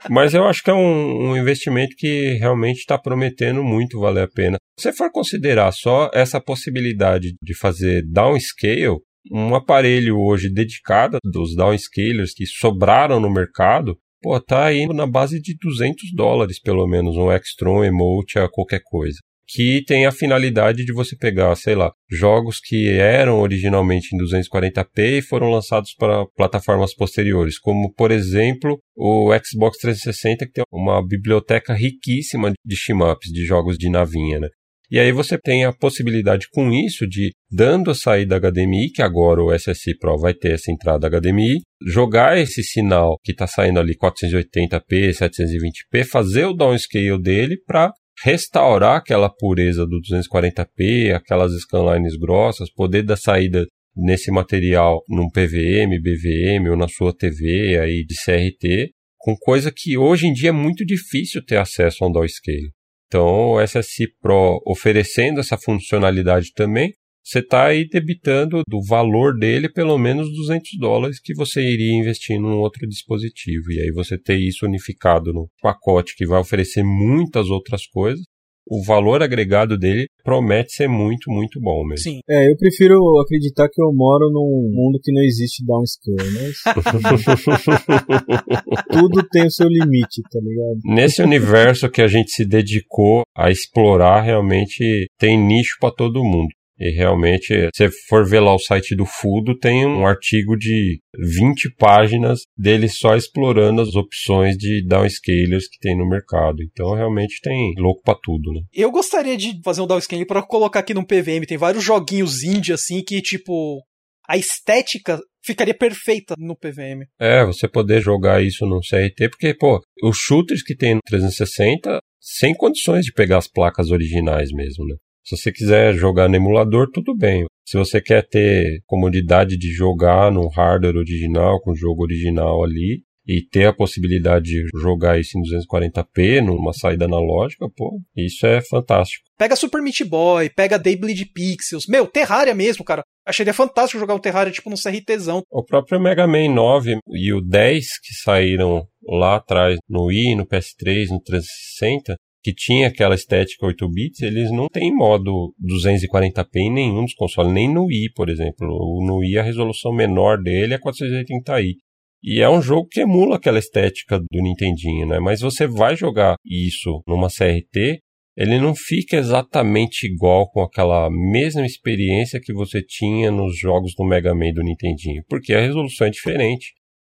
Mas 0.10 0.34
eu 0.34 0.46
acho 0.46 0.64
que 0.64 0.70
é 0.70 0.74
um, 0.74 1.30
um 1.30 1.38
investimento 1.38 1.96
que 1.98 2.38
realmente 2.40 2.80
está 2.80 2.98
prometendo 2.98 3.64
muito 3.64 4.00
valer 4.00 4.24
a 4.24 4.28
pena. 4.28 4.58
Se 4.78 4.84
você 4.84 4.94
for 4.94 5.12
considerar 5.12 5.72
só 5.72 6.10
essa 6.14 6.40
possibilidade 6.40 7.34
de 7.42 7.58
fazer 7.58 8.04
downscale, 8.08 8.98
um 9.32 9.56
aparelho 9.56 10.18
hoje 10.20 10.50
dedicado 10.50 11.18
dos 11.24 11.56
downscalers 11.56 12.34
que 12.34 12.46
sobraram 12.46 13.20
no 13.20 13.30
mercado, 13.30 13.98
pô, 14.22 14.40
tá 14.40 14.66
aí 14.66 14.86
na 14.88 15.08
base 15.08 15.42
de 15.42 15.56
200 15.58 16.14
dólares 16.14 16.60
pelo 16.60 16.88
menos, 16.88 17.16
um 17.16 17.32
Extron 17.32 17.84
Emote 17.84 18.40
qualquer 18.52 18.82
coisa. 18.84 19.18
Que 19.52 19.84
tem 19.84 20.06
a 20.06 20.12
finalidade 20.12 20.86
de 20.86 20.94
você 20.94 21.16
pegar, 21.16 21.56
sei 21.56 21.74
lá, 21.74 21.92
jogos 22.08 22.60
que 22.60 22.88
eram 22.88 23.40
originalmente 23.40 24.16
em 24.16 24.20
240p 24.20 25.18
e 25.18 25.22
foram 25.24 25.50
lançados 25.50 25.96
para 25.96 26.24
plataformas 26.36 26.94
posteriores, 26.94 27.58
como 27.58 27.92
por 27.92 28.12
exemplo 28.12 28.80
o 28.96 29.32
Xbox 29.44 29.80
360, 29.80 30.46
que 30.46 30.52
tem 30.52 30.64
uma 30.72 31.04
biblioteca 31.04 31.74
riquíssima 31.74 32.54
de 32.64 32.76
shmups, 32.76 33.32
de 33.32 33.44
jogos 33.44 33.76
de 33.76 33.90
navinha, 33.90 34.40
né? 34.40 34.50
E 34.92 35.00
aí 35.00 35.12
você 35.12 35.38
tem 35.38 35.66
a 35.66 35.72
possibilidade 35.72 36.48
com 36.52 36.72
isso 36.72 37.08
de, 37.08 37.32
dando 37.52 37.92
a 37.92 37.96
saída 37.96 38.40
HDMI, 38.40 38.92
que 38.92 39.04
agora 39.04 39.44
o 39.44 39.54
SSI 39.54 39.96
Pro 40.00 40.18
vai 40.18 40.34
ter 40.34 40.54
essa 40.54 40.72
entrada 40.72 41.08
HDMI, 41.08 41.62
jogar 41.86 42.40
esse 42.40 42.64
sinal 42.64 43.20
que 43.24 43.32
está 43.32 43.46
saindo 43.46 43.80
ali 43.80 43.96
480p, 43.96 45.12
720p, 45.12 46.04
fazer 46.06 46.46
o 46.46 46.54
downscale 46.54 47.22
dele 47.22 47.58
para 47.68 47.94
restaurar 48.24 48.98
aquela 48.98 49.30
pureza 49.30 49.86
do 49.86 50.02
240p, 50.02 51.14
aquelas 51.14 51.54
scanlines 51.62 52.18
grossas, 52.18 52.74
poder 52.74 53.04
dar 53.04 53.16
saída 53.16 53.66
nesse 53.96 54.32
material 54.32 55.04
num 55.08 55.30
PVM, 55.30 56.02
BVM 56.02 56.68
ou 56.70 56.76
na 56.76 56.88
sua 56.88 57.16
TV 57.16 57.78
aí 57.80 58.04
de 58.04 58.16
CRT, 58.16 58.92
com 59.18 59.36
coisa 59.36 59.72
que 59.72 59.98
hoje 59.98 60.26
em 60.26 60.34
dia 60.34 60.50
é 60.50 60.54
muito 60.54 60.84
difícil 60.84 61.46
ter 61.46 61.58
acesso 61.58 62.04
a 62.04 62.08
um 62.08 62.12
downscale. 62.12 62.72
Então, 63.10 63.54
o 63.54 63.60
SSI 63.60 64.08
Pro 64.22 64.62
oferecendo 64.68 65.40
essa 65.40 65.58
funcionalidade 65.58 66.54
também, 66.54 66.94
você 67.24 67.40
está 67.40 67.66
aí 67.66 67.88
debitando 67.88 68.62
do 68.68 68.82
valor 68.84 69.36
dele 69.36 69.68
pelo 69.68 69.98
menos 69.98 70.32
200 70.32 70.78
dólares 70.80 71.20
que 71.20 71.34
você 71.34 71.62
iria 71.62 71.94
investir 71.94 72.40
num 72.40 72.60
outro 72.60 72.88
dispositivo. 72.88 73.72
E 73.72 73.82
aí 73.82 73.92
você 73.92 74.16
ter 74.16 74.38
isso 74.38 74.66
unificado 74.66 75.34
no 75.34 75.50
pacote 75.60 76.16
que 76.16 76.26
vai 76.26 76.40
oferecer 76.40 76.84
muitas 76.84 77.50
outras 77.50 77.88
coisas, 77.88 78.24
o 78.70 78.84
valor 78.84 79.24
agregado 79.24 79.78
dele 79.78 80.08
promete 80.24 80.74
ser 80.74 80.88
muito, 80.88 81.32
muito 81.32 81.60
bom 81.60 81.84
mesmo. 81.84 82.04
Sim. 82.04 82.20
É, 82.30 82.50
eu 82.50 82.56
prefiro 82.56 83.20
acreditar 83.20 83.68
que 83.68 83.82
eu 83.82 83.92
moro 83.92 84.30
num 84.30 84.72
mundo 84.72 85.00
que 85.02 85.12
não 85.12 85.24
existe 85.24 85.66
downscale, 85.66 86.30
mas 86.32 86.62
tudo 88.92 89.28
tem 89.32 89.48
o 89.48 89.52
seu 89.52 89.68
limite, 89.68 90.22
tá 90.32 90.40
ligado? 90.40 90.80
Nesse 90.86 91.22
universo 91.22 91.90
que 91.90 92.02
a 92.02 92.08
gente 92.08 92.32
se 92.32 92.46
dedicou 92.46 93.24
a 93.36 93.50
explorar, 93.50 94.22
realmente 94.22 95.08
tem 95.18 95.38
nicho 95.38 95.78
para 95.80 95.92
todo 95.92 96.24
mundo. 96.24 96.50
E 96.80 96.92
realmente, 96.92 97.48
se 97.48 97.70
você 97.76 97.90
for 98.08 98.26
ver 98.26 98.40
lá 98.40 98.56
o 98.56 98.60
site 98.60 98.96
do 98.96 99.06
Fudo, 99.06 99.58
tem 99.58 99.86
um 99.86 100.08
artigo 100.08 100.56
de 100.56 101.00
20 101.38 101.76
páginas 101.76 102.40
dele 102.58 102.88
só 102.88 103.16
explorando 103.16 103.82
as 103.82 103.96
opções 103.96 104.56
de 104.56 104.86
downscalers 104.88 105.68
que 105.68 105.80
tem 105.80 105.98
no 105.98 106.08
mercado. 106.08 106.64
Então, 106.64 106.96
realmente 106.96 107.42
tem 107.42 107.74
louco 107.78 108.02
pra 108.04 108.16
tudo, 108.24 108.54
né? 108.54 108.62
Eu 108.74 108.92
gostaria 108.92 109.36
de 109.36 109.60
fazer 109.64 109.82
um 109.82 109.88
downscaling 109.88 110.26
para 110.26 110.42
colocar 110.42 110.80
aqui 110.80 110.94
no 110.94 111.06
PVM. 111.06 111.46
Tem 111.46 111.58
vários 111.58 111.84
joguinhos 111.84 112.44
indie 112.44 112.72
assim 112.72 113.04
que, 113.04 113.22
tipo, 113.22 113.84
a 114.28 114.38
estética 114.38 115.20
ficaria 115.44 115.74
perfeita 115.74 116.36
no 116.38 116.56
PVM. 116.56 117.06
É, 117.20 117.44
você 117.46 117.68
poder 117.68 118.02
jogar 118.02 118.44
isso 118.44 118.66
no 118.66 118.80
CRT, 118.80 119.30
porque, 119.30 119.54
pô, 119.54 119.82
os 120.04 120.18
shooters 120.18 120.64
que 120.64 120.76
tem 120.76 120.96
no 120.96 121.02
360, 121.06 122.00
sem 122.22 122.54
condições 122.54 123.06
de 123.06 123.12
pegar 123.12 123.38
as 123.38 123.48
placas 123.48 123.92
originais 123.92 124.52
mesmo, 124.52 124.86
né? 124.86 124.96
Se 125.24 125.38
você 125.38 125.52
quiser 125.52 125.94
jogar 125.94 126.28
no 126.28 126.36
emulador, 126.36 126.90
tudo 126.92 127.16
bem. 127.16 127.46
Se 127.68 127.78
você 127.78 128.02
quer 128.02 128.28
ter 128.28 128.82
comodidade 128.86 129.58
de 129.58 129.72
jogar 129.72 130.32
no 130.32 130.48
hardware 130.48 130.98
original, 130.98 131.62
com 131.62 131.72
o 131.72 131.76
jogo 131.76 132.04
original 132.04 132.64
ali, 132.64 133.04
e 133.30 133.44
ter 133.44 133.68
a 133.68 133.74
possibilidade 133.74 134.46
de 134.46 134.66
jogar 134.82 135.20
isso 135.20 135.38
em 135.38 135.42
240p, 135.44 136.42
numa 136.42 136.74
saída 136.74 137.06
analógica, 137.06 137.70
pô, 137.78 138.02
isso 138.18 138.44
é 138.48 138.60
fantástico. 138.60 139.24
Pega 139.38 139.56
Super 139.56 139.84
Meat 139.84 140.04
Boy, 140.04 140.50
pega 140.50 140.80
Dayblade 140.80 141.26
Pixels. 141.26 141.86
Meu, 141.88 142.08
Terraria 142.08 142.56
mesmo, 142.56 142.84
cara. 142.84 143.04
Acharia 143.24 143.54
fantástico 143.54 144.00
jogar 144.00 144.16
um 144.16 144.20
Terraria 144.20 144.52
tipo 144.52 144.72
no 144.72 144.76
CRTzão. 144.76 145.44
O 145.52 145.64
próprio 145.64 146.00
Mega 146.00 146.26
Man 146.26 146.50
9 146.50 146.98
e 147.10 147.32
o 147.32 147.40
10 147.40 147.86
que 148.02 148.16
saíram 148.24 148.88
lá 149.08 149.36
atrás 149.36 149.78
no 149.88 150.06
Wii, 150.06 150.36
no 150.36 150.48
PS3, 150.48 151.10
no 151.10 151.22
360, 151.22 152.16
que 152.42 152.54
tinha 152.54 152.88
aquela 152.88 153.16
estética 153.16 153.66
8 153.66 153.90
bits, 153.90 154.22
eles 154.22 154.52
não 154.52 154.68
têm 154.68 154.96
modo 154.96 155.54
240p 155.62 156.48
em 156.56 156.72
nenhum 156.72 157.04
dos 157.04 157.14
consoles, 157.14 157.52
nem 157.52 157.72
no 157.72 157.86
Wii, 157.86 158.12
por 158.16 158.30
exemplo. 158.30 158.68
No 159.06 159.18
Wii 159.18 159.40
a 159.40 159.44
resolução 159.44 159.94
menor 159.94 160.42
dele 160.42 160.74
é 160.74 160.78
480i. 160.78 161.74
E 162.22 162.42
é 162.42 162.50
um 162.50 162.62
jogo 162.62 162.88
que 162.90 163.02
emula 163.02 163.38
aquela 163.38 163.60
estética 163.60 164.20
do 164.20 164.42
Nintendinho, 164.42 165.08
né? 165.08 165.20
Mas 165.20 165.40
você 165.40 165.66
vai 165.68 165.96
jogar 165.96 166.36
isso 166.46 167.02
numa 167.08 167.30
CRT, 167.30 168.00
ele 168.38 168.58
não 168.58 168.74
fica 168.74 169.18
exatamente 169.18 170.06
igual 170.06 170.50
com 170.50 170.62
aquela 170.62 171.10
mesma 171.10 171.66
experiência 171.66 172.40
que 172.42 172.54
você 172.54 172.82
tinha 172.82 173.32
nos 173.32 173.58
jogos 173.58 173.94
do 173.98 174.06
Mega 174.06 174.34
Man 174.34 174.54
do 174.54 174.64
Nintendinho, 174.64 175.24
porque 175.28 175.54
a 175.54 175.62
resolução 175.62 176.08
é 176.08 176.10
diferente. 176.10 176.74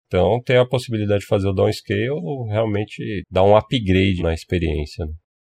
Então, 0.10 0.42
ter 0.44 0.58
a 0.58 0.66
possibilidade 0.66 1.22
de 1.22 1.28
fazer 1.28 1.48
o 1.48 1.54
downscale 1.54 2.10
realmente 2.50 3.24
dá 3.30 3.44
um 3.44 3.56
upgrade 3.56 4.24
na 4.24 4.34
experiência. 4.34 5.06
Né? 5.06 5.12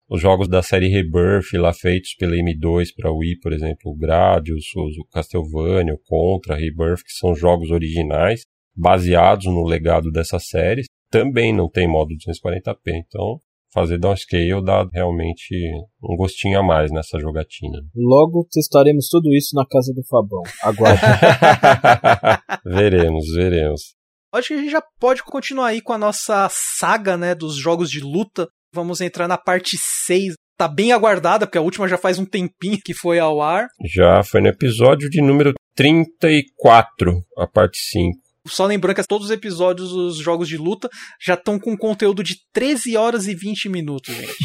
Os 0.10 0.22
jogos 0.22 0.48
da 0.48 0.64
série 0.64 0.88
Rebirth, 0.88 1.52
lá 1.56 1.74
feitos 1.74 2.16
pela 2.16 2.36
M2 2.36 2.88
para 2.96 3.12
Wii, 3.12 3.40
por 3.42 3.52
exemplo, 3.52 3.92
o 3.92 3.98
Gradius, 3.98 4.64
o 4.76 5.06
Castlevania, 5.12 5.94
o 5.94 6.00
Contra, 6.08 6.56
Rebirth, 6.56 7.04
que 7.04 7.12
são 7.12 7.36
jogos 7.36 7.70
originais, 7.70 8.44
baseados 8.74 9.46
no 9.46 9.66
legado 9.66 10.10
dessas 10.10 10.48
séries, 10.48 10.86
também 11.12 11.54
não 11.54 11.70
tem 11.70 11.86
modo 11.86 12.14
240p. 12.14 12.94
Então, 12.94 13.40
fazer 13.74 13.98
downscale 13.98 14.64
dá 14.64 14.88
realmente 14.94 15.54
um 16.02 16.16
gostinho 16.16 16.60
a 16.60 16.64
mais 16.64 16.92
nessa 16.94 17.20
jogatina. 17.20 17.80
Logo 17.94 18.48
testaremos 18.50 19.10
tudo 19.10 19.34
isso 19.34 19.54
na 19.54 19.66
casa 19.66 19.92
do 19.94 20.02
Fabão. 20.06 20.44
Aguarde. 20.64 21.02
veremos, 22.64 23.26
veremos. 23.34 23.95
Acho 24.36 24.50
que 24.50 24.54
a 24.54 24.58
gente 24.58 24.72
já 24.72 24.84
pode 25.00 25.24
continuar 25.24 25.68
aí 25.68 25.82
com 25.82 25.94
a 25.94 25.98
nossa 25.98 26.48
saga, 26.52 27.18
né, 27.18 27.34
dos 27.34 27.56
jogos 27.56 27.90
de 27.90 28.00
luta. 28.00 28.48
Vamos 28.74 29.02
entrar 29.02 29.28
na 29.28 29.38
parte 29.38 29.78
6. 30.06 30.34
Tá 30.58 30.68
bem 30.68 30.92
aguardada, 30.92 31.46
porque 31.46 31.58
a 31.58 31.62
última 31.62 31.88
já 31.88 31.98
faz 31.98 32.18
um 32.18 32.26
tempinho 32.26 32.78
que 32.84 32.94
foi 32.94 33.20
ao 33.20 33.42
ar. 33.42 33.68
Já 33.94 34.24
foi 34.24 34.42
no 34.42 34.48
episódio 34.48 35.10
de 35.10 35.22
número 35.22 35.54
34, 35.76 37.22
a 37.38 37.48
parte 37.48 37.78
5. 37.78 38.26
Só 38.48 38.66
lembrando 38.66 38.96
que 38.96 39.08
todos 39.08 39.26
os 39.26 39.32
episódios 39.32 39.90
dos 39.90 40.18
jogos 40.18 40.48
de 40.48 40.56
luta 40.56 40.88
já 41.20 41.34
estão 41.34 41.60
com 41.60 41.76
conteúdo 41.76 42.24
de 42.24 42.36
13 42.54 42.96
horas 42.96 43.28
e 43.28 43.34
20 43.34 43.70
minutos, 43.70 44.14
gente. 44.14 44.36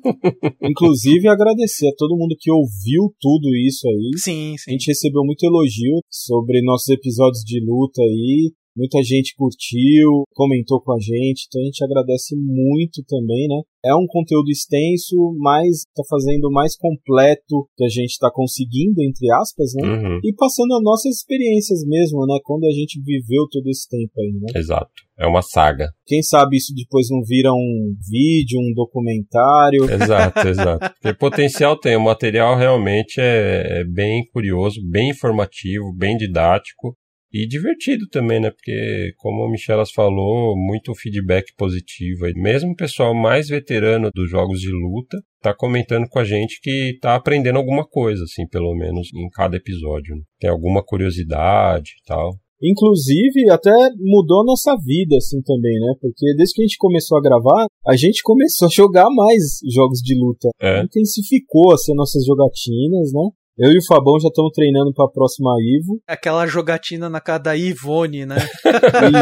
Inclusive, 0.62 1.28
agradecer 1.28 1.88
a 1.88 1.94
todo 1.96 2.16
mundo 2.16 2.34
que 2.38 2.50
ouviu 2.50 3.14
tudo 3.20 3.54
isso 3.56 3.86
aí. 3.86 4.10
Sim, 4.16 4.54
sim. 4.56 4.70
A 4.70 4.72
gente 4.72 4.86
recebeu 4.86 5.22
muito 5.22 5.44
elogio 5.44 6.00
sobre 6.08 6.62
nossos 6.62 6.88
episódios 6.88 7.42
de 7.44 7.60
luta 7.60 8.00
aí. 8.00 8.50
Muita 8.76 9.02
gente 9.02 9.34
curtiu, 9.36 10.22
comentou 10.32 10.80
com 10.80 10.92
a 10.92 10.98
gente, 10.98 11.46
então 11.46 11.60
a 11.60 11.64
gente 11.64 11.84
agradece 11.84 12.36
muito 12.36 13.02
também, 13.06 13.48
né? 13.48 13.62
É 13.84 13.94
um 13.94 14.06
conteúdo 14.06 14.50
extenso, 14.50 15.16
mas 15.38 15.84
tá 15.94 16.02
fazendo 16.08 16.50
mais 16.50 16.76
completo 16.76 17.66
que 17.76 17.84
a 17.84 17.88
gente 17.88 18.18
tá 18.18 18.30
conseguindo, 18.32 19.02
entre 19.02 19.30
aspas, 19.40 19.72
né? 19.74 19.88
Uhum. 19.88 20.20
E 20.22 20.34
passando 20.34 20.74
as 20.74 20.82
nossas 20.82 21.16
experiências 21.16 21.84
mesmo, 21.86 22.26
né? 22.26 22.38
Quando 22.44 22.64
a 22.64 22.70
gente 22.70 23.00
viveu 23.02 23.46
todo 23.50 23.66
esse 23.68 23.88
tempo 23.88 24.12
aí, 24.20 24.32
né? 24.32 24.60
Exato. 24.60 24.92
É 25.18 25.26
uma 25.26 25.42
saga. 25.42 25.90
Quem 26.06 26.22
sabe 26.22 26.56
isso 26.56 26.72
depois 26.74 27.08
não 27.10 27.22
vira 27.22 27.52
um 27.52 27.94
vídeo, 28.10 28.58
um 28.58 28.72
documentário. 28.74 29.84
Exato, 29.84 30.40
exato. 30.48 30.94
Porque 30.94 31.18
potencial 31.18 31.78
tem. 31.78 31.94
O 31.96 32.00
material 32.00 32.56
realmente 32.56 33.20
é, 33.20 33.80
é 33.80 33.84
bem 33.84 34.24
curioso, 34.32 34.80
bem 34.88 35.10
informativo, 35.10 35.94
bem 35.94 36.16
didático. 36.16 36.96
E 37.32 37.46
divertido 37.46 38.08
também, 38.08 38.40
né? 38.40 38.50
Porque, 38.50 39.12
como 39.16 39.44
a 39.44 39.50
Michelas 39.50 39.92
falou, 39.92 40.56
muito 40.56 40.94
feedback 40.94 41.54
positivo. 41.56 42.24
aí. 42.24 42.32
Mesmo 42.34 42.72
o 42.72 42.76
pessoal 42.76 43.14
mais 43.14 43.48
veterano 43.48 44.10
dos 44.12 44.28
jogos 44.28 44.60
de 44.60 44.70
luta 44.70 45.16
tá 45.40 45.54
comentando 45.54 46.08
com 46.08 46.18
a 46.18 46.24
gente 46.24 46.60
que 46.60 46.98
tá 47.00 47.14
aprendendo 47.14 47.56
alguma 47.56 47.86
coisa, 47.86 48.24
assim, 48.24 48.46
pelo 48.48 48.74
menos 48.74 49.08
em 49.14 49.28
cada 49.30 49.56
episódio. 49.56 50.16
né? 50.16 50.22
Tem 50.40 50.50
alguma 50.50 50.82
curiosidade 50.82 51.92
e 52.00 52.04
tal. 52.04 52.32
Inclusive, 52.62 53.48
até 53.50 53.72
mudou 53.98 54.42
a 54.42 54.44
nossa 54.44 54.76
vida, 54.76 55.16
assim, 55.16 55.40
também, 55.42 55.80
né? 55.80 55.94
Porque 55.98 56.34
desde 56.36 56.54
que 56.54 56.60
a 56.60 56.66
gente 56.66 56.76
começou 56.76 57.16
a 57.16 57.22
gravar, 57.22 57.66
a 57.86 57.96
gente 57.96 58.22
começou 58.22 58.68
a 58.68 58.70
jogar 58.70 59.08
mais 59.08 59.60
jogos 59.72 60.00
de 60.00 60.14
luta. 60.14 60.50
É. 60.60 60.82
Intensificou, 60.82 61.72
assim, 61.72 61.94
nossas 61.94 62.24
jogatinas, 62.26 63.12
né? 63.14 63.30
Eu 63.62 63.70
e 63.72 63.76
o 63.76 63.86
Fabão 63.86 64.18
já 64.18 64.28
estamos 64.28 64.52
treinando 64.54 64.90
para 64.94 65.04
a 65.04 65.10
próxima 65.10 65.54
Ivo. 65.60 66.00
Aquela 66.06 66.46
jogatina 66.46 67.10
na 67.10 67.20
casa 67.20 67.40
da 67.40 67.54
Ivone, 67.54 68.24
né? 68.24 68.36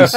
Isso. 0.05 0.17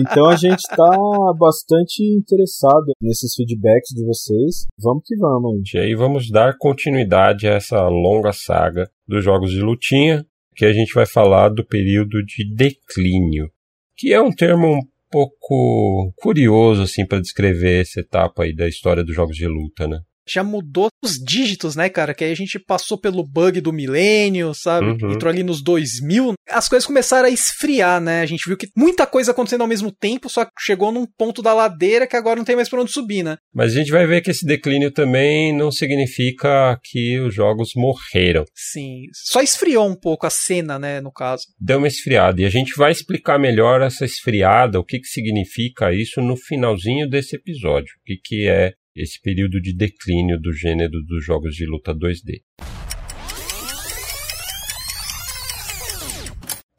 Então 0.00 0.30
a 0.30 0.34
gente 0.34 0.62
tá 0.74 0.96
bastante 1.38 2.02
interessado 2.02 2.86
nesses 2.98 3.34
feedbacks 3.34 3.90
de 3.94 4.02
vocês. 4.02 4.66
Vamos 4.82 5.02
que 5.04 5.14
vamos. 5.18 5.74
E 5.74 5.78
aí 5.78 5.94
vamos 5.94 6.30
dar 6.30 6.56
continuidade 6.56 7.46
a 7.46 7.56
essa 7.56 7.86
longa 7.86 8.32
saga 8.32 8.88
dos 9.06 9.22
jogos 9.22 9.50
de 9.50 9.60
lutinha, 9.60 10.24
que 10.56 10.64
a 10.64 10.72
gente 10.72 10.94
vai 10.94 11.04
falar 11.04 11.50
do 11.50 11.62
período 11.66 12.24
de 12.24 12.50
declínio, 12.54 13.50
que 13.94 14.10
é 14.10 14.22
um 14.22 14.32
termo 14.32 14.68
um 14.68 14.80
pouco 15.10 16.14
curioso 16.16 16.80
assim 16.80 17.04
para 17.04 17.20
descrever 17.20 17.82
essa 17.82 18.00
etapa 18.00 18.44
aí 18.44 18.56
da 18.56 18.66
história 18.66 19.04
dos 19.04 19.14
jogos 19.14 19.36
de 19.36 19.46
luta, 19.46 19.86
né? 19.86 20.00
Já 20.28 20.44
mudou 20.44 20.88
os 21.02 21.14
dígitos, 21.14 21.76
né, 21.76 21.88
cara? 21.88 22.14
Que 22.14 22.24
aí 22.24 22.32
a 22.32 22.36
gente 22.36 22.58
passou 22.58 22.98
pelo 22.98 23.24
bug 23.24 23.60
do 23.60 23.72
milênio, 23.72 24.52
sabe? 24.54 24.86
Uhum. 24.86 25.12
Entrou 25.12 25.30
ali 25.30 25.42
nos 25.42 25.62
2000. 25.62 26.34
As 26.48 26.68
coisas 26.68 26.86
começaram 26.86 27.28
a 27.28 27.30
esfriar, 27.30 28.00
né? 28.00 28.20
A 28.20 28.26
gente 28.26 28.46
viu 28.46 28.56
que 28.56 28.68
muita 28.76 29.06
coisa 29.06 29.30
acontecendo 29.30 29.62
ao 29.62 29.68
mesmo 29.68 29.92
tempo, 29.92 30.28
só 30.28 30.44
que 30.44 30.50
chegou 30.58 30.92
num 30.92 31.06
ponto 31.06 31.42
da 31.42 31.54
ladeira 31.54 32.06
que 32.06 32.16
agora 32.16 32.36
não 32.36 32.44
tem 32.44 32.56
mais 32.56 32.68
pra 32.68 32.80
onde 32.80 32.92
subir, 32.92 33.22
né? 33.22 33.36
Mas 33.54 33.72
a 33.72 33.74
gente 33.78 33.90
vai 33.90 34.06
ver 34.06 34.20
que 34.20 34.30
esse 34.30 34.44
declínio 34.44 34.90
também 34.90 35.56
não 35.56 35.70
significa 35.70 36.78
que 36.84 37.18
os 37.20 37.34
jogos 37.34 37.70
morreram. 37.76 38.44
Sim. 38.54 39.02
Só 39.12 39.40
esfriou 39.40 39.88
um 39.88 39.96
pouco 39.96 40.26
a 40.26 40.30
cena, 40.30 40.78
né, 40.78 41.00
no 41.00 41.12
caso. 41.12 41.44
Deu 41.60 41.78
uma 41.78 41.88
esfriada. 41.88 42.40
E 42.40 42.44
a 42.44 42.50
gente 42.50 42.74
vai 42.76 42.92
explicar 42.92 43.38
melhor 43.38 43.82
essa 43.82 44.04
esfriada, 44.04 44.78
o 44.78 44.84
que, 44.84 44.98
que 44.98 45.08
significa 45.08 45.92
isso 45.92 46.20
no 46.20 46.36
finalzinho 46.36 47.08
desse 47.08 47.36
episódio. 47.36 47.92
O 48.00 48.04
que, 48.04 48.16
que 48.22 48.48
é 48.48 48.72
esse 48.98 49.20
período 49.22 49.60
de 49.60 49.74
declínio 49.74 50.40
do 50.40 50.52
gênero 50.52 51.02
dos 51.06 51.24
jogos 51.24 51.54
de 51.54 51.64
luta 51.66 51.94
2D. 51.94 52.42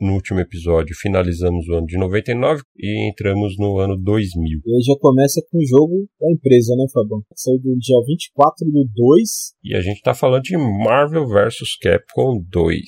No 0.02 0.14
último 0.14 0.40
episódio, 0.40 0.96
finalizamos 0.96 1.68
o 1.68 1.76
ano 1.76 1.86
de 1.86 1.98
99 1.98 2.62
e 2.78 3.10
entramos 3.10 3.58
no 3.58 3.80
ano 3.80 3.98
2000. 3.98 4.62
E 4.66 4.76
aí 4.76 4.82
já 4.82 4.96
começa 4.98 5.42
com 5.52 5.58
o 5.58 5.66
jogo 5.66 6.08
da 6.20 6.32
empresa, 6.32 6.74
né, 6.76 6.86
Fabão? 6.94 7.22
Saiu 7.36 7.60
do 7.60 7.78
dia 7.78 7.98
24 8.08 8.66
do 8.72 8.90
2. 8.96 9.30
E 9.64 9.76
a 9.76 9.82
gente 9.82 9.98
está 9.98 10.14
falando 10.14 10.44
de 10.44 10.56
Marvel 10.56 11.28
vs 11.28 11.76
Capcom 11.82 12.42
2 12.50 12.80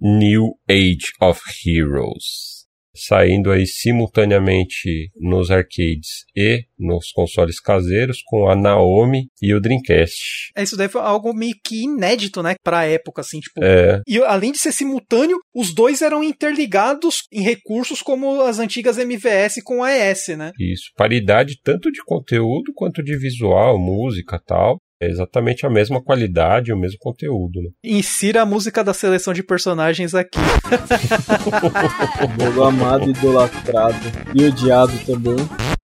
New 0.00 0.54
Age 0.68 1.12
of 1.20 1.40
Heroes. 1.64 2.59
Saindo 2.94 3.50
aí 3.50 3.66
simultaneamente 3.66 5.10
nos 5.16 5.50
arcades 5.50 6.24
e 6.36 6.64
nos 6.78 7.12
consoles 7.12 7.60
caseiros 7.60 8.22
com 8.24 8.48
a 8.48 8.56
Naomi 8.56 9.28
e 9.40 9.54
o 9.54 9.60
Dreamcast. 9.60 10.50
É, 10.56 10.62
Isso 10.62 10.76
daí 10.76 10.88
foi 10.88 11.00
algo 11.00 11.32
meio 11.32 11.54
que 11.64 11.84
inédito, 11.84 12.42
né, 12.42 12.54
pra 12.62 12.84
época, 12.84 13.20
assim, 13.20 13.40
tipo. 13.40 13.62
É, 13.62 14.00
E 14.06 14.18
além 14.18 14.52
de 14.52 14.58
ser 14.58 14.72
simultâneo, 14.72 15.38
os 15.54 15.74
dois 15.74 16.02
eram 16.02 16.22
interligados 16.22 17.24
em 17.32 17.42
recursos 17.42 18.02
como 18.02 18.42
as 18.42 18.58
antigas 18.58 18.98
MVS 18.98 19.62
com 19.64 19.82
a 19.82 19.92
ES, 19.92 20.28
né? 20.36 20.52
isso. 20.58 20.90
Paridade 20.96 21.60
tanto 21.62 21.90
de 21.90 22.02
conteúdo 22.04 22.72
quanto 22.74 23.02
de 23.02 23.16
visual, 23.16 23.78
música 23.78 24.40
tal. 24.44 24.78
É 25.02 25.08
exatamente 25.08 25.64
a 25.64 25.70
mesma 25.70 26.02
qualidade, 26.02 26.72
o 26.72 26.78
mesmo 26.78 26.98
conteúdo, 27.00 27.62
né? 27.62 27.70
Insira 27.82 28.42
a 28.42 28.46
música 28.46 28.84
da 28.84 28.92
seleção 28.92 29.32
de 29.32 29.42
personagens 29.42 30.14
aqui. 30.14 30.38
Amado, 32.62 33.08
idolatrado 33.08 33.96
e 34.34 34.44
odiado 34.44 34.92
também. 35.06 35.36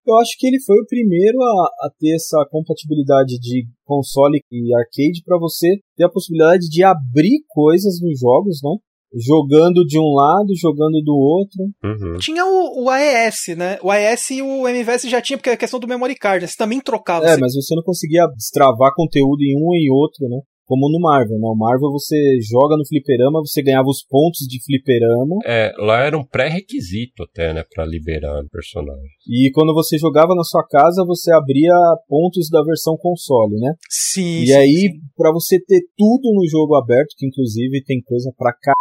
Eu 0.07 0.17
acho 0.19 0.37
que 0.39 0.47
ele 0.47 0.61
foi 0.61 0.77
o 0.77 0.87
primeiro 0.87 1.43
a, 1.43 1.87
a 1.87 1.91
ter 1.99 2.15
essa 2.15 2.47
compatibilidade 2.51 3.39
de 3.41 3.67
console 3.85 4.39
e 4.53 4.77
arcade 4.77 5.23
para 5.25 5.39
você 5.39 5.79
ter 5.97 6.05
a 6.05 6.11
possibilidade 6.11 6.69
de 6.69 6.85
abrir 6.85 7.41
coisas 7.49 7.99
nos 8.01 8.21
jogos, 8.21 8.61
né? 8.63 8.77
Jogando 9.15 9.85
de 9.87 9.99
um 9.99 10.13
lado, 10.15 10.49
jogando 10.61 11.01
do 11.03 11.15
outro. 11.15 11.63
Uhum. 11.85 12.19
Tinha 12.19 12.45
o, 12.45 12.85
o 12.85 12.91
AES, 12.91 13.57
né? 13.57 13.79
O 13.83 13.91
AES 13.91 14.31
e 14.31 14.43
o 14.43 14.67
MVS 14.69 15.03
já 15.09 15.21
tinha, 15.23 15.37
porque 15.39 15.51
é 15.51 15.53
a 15.55 15.57
questão 15.57 15.81
do 15.81 15.89
memory 15.89 16.15
card, 16.15 16.43
né? 16.43 16.47
Você 16.49 16.57
também 16.57 16.81
trocava. 16.81 17.25
É, 17.27 17.35
você- 17.35 17.41
mas 17.41 17.55
você 17.55 17.75
não 17.75 17.83
conseguia 17.83 18.27
destravar 18.37 18.95
conteúdo 18.95 19.43
em 19.43 19.57
um 19.57 19.75
e 19.75 19.91
outro, 19.91 20.29
né? 20.29 20.39
Como 20.69 20.91
no 20.91 20.99
Marvel, 20.99 21.39
né? 21.39 21.47
O 21.47 21.55
Marvel 21.55 21.93
você 21.93 22.17
joga 22.43 22.77
no 22.77 22.85
fliperama, 22.85 23.39
você 23.41 23.63
ganhava 23.63 23.87
os 23.87 24.03
pontos 24.03 24.41
de 24.49 24.59
fliperama. 24.65 25.37
É, 25.47 25.73
lá 25.79 26.03
era 26.03 26.19
um 26.19 26.25
pré-requisito 26.25 27.23
até, 27.23 27.55
né, 27.55 27.63
pra 27.73 27.87
liberar 27.87 28.43
o 28.43 28.49
personagem. 28.51 29.07
E 29.31 29.49
quando 29.55 29.73
você 29.73 29.97
jogava 29.97 30.35
na 30.35 30.43
sua 30.43 30.67
casa, 30.67 31.05
você 31.07 31.33
abria 31.33 31.73
pontos 32.09 32.51
da 32.51 32.65
versão 32.65 32.97
console, 32.97 33.55
né? 33.61 33.75
Sim. 33.89 34.43
E 34.43 34.47
sim, 34.49 34.53
aí, 34.55 34.75
Sim, 34.75 34.99
pra 35.17 35.31
você 35.33 35.61
ter 35.65 35.83
tudo 35.97 36.33
no 36.35 36.45
jogo 36.51 36.75
aberto, 36.75 37.15
que 37.17 37.27
inclusive 37.29 37.85
tem 37.85 38.03
coisa 38.03 38.33
pra 38.37 38.53
cá. 38.53 38.73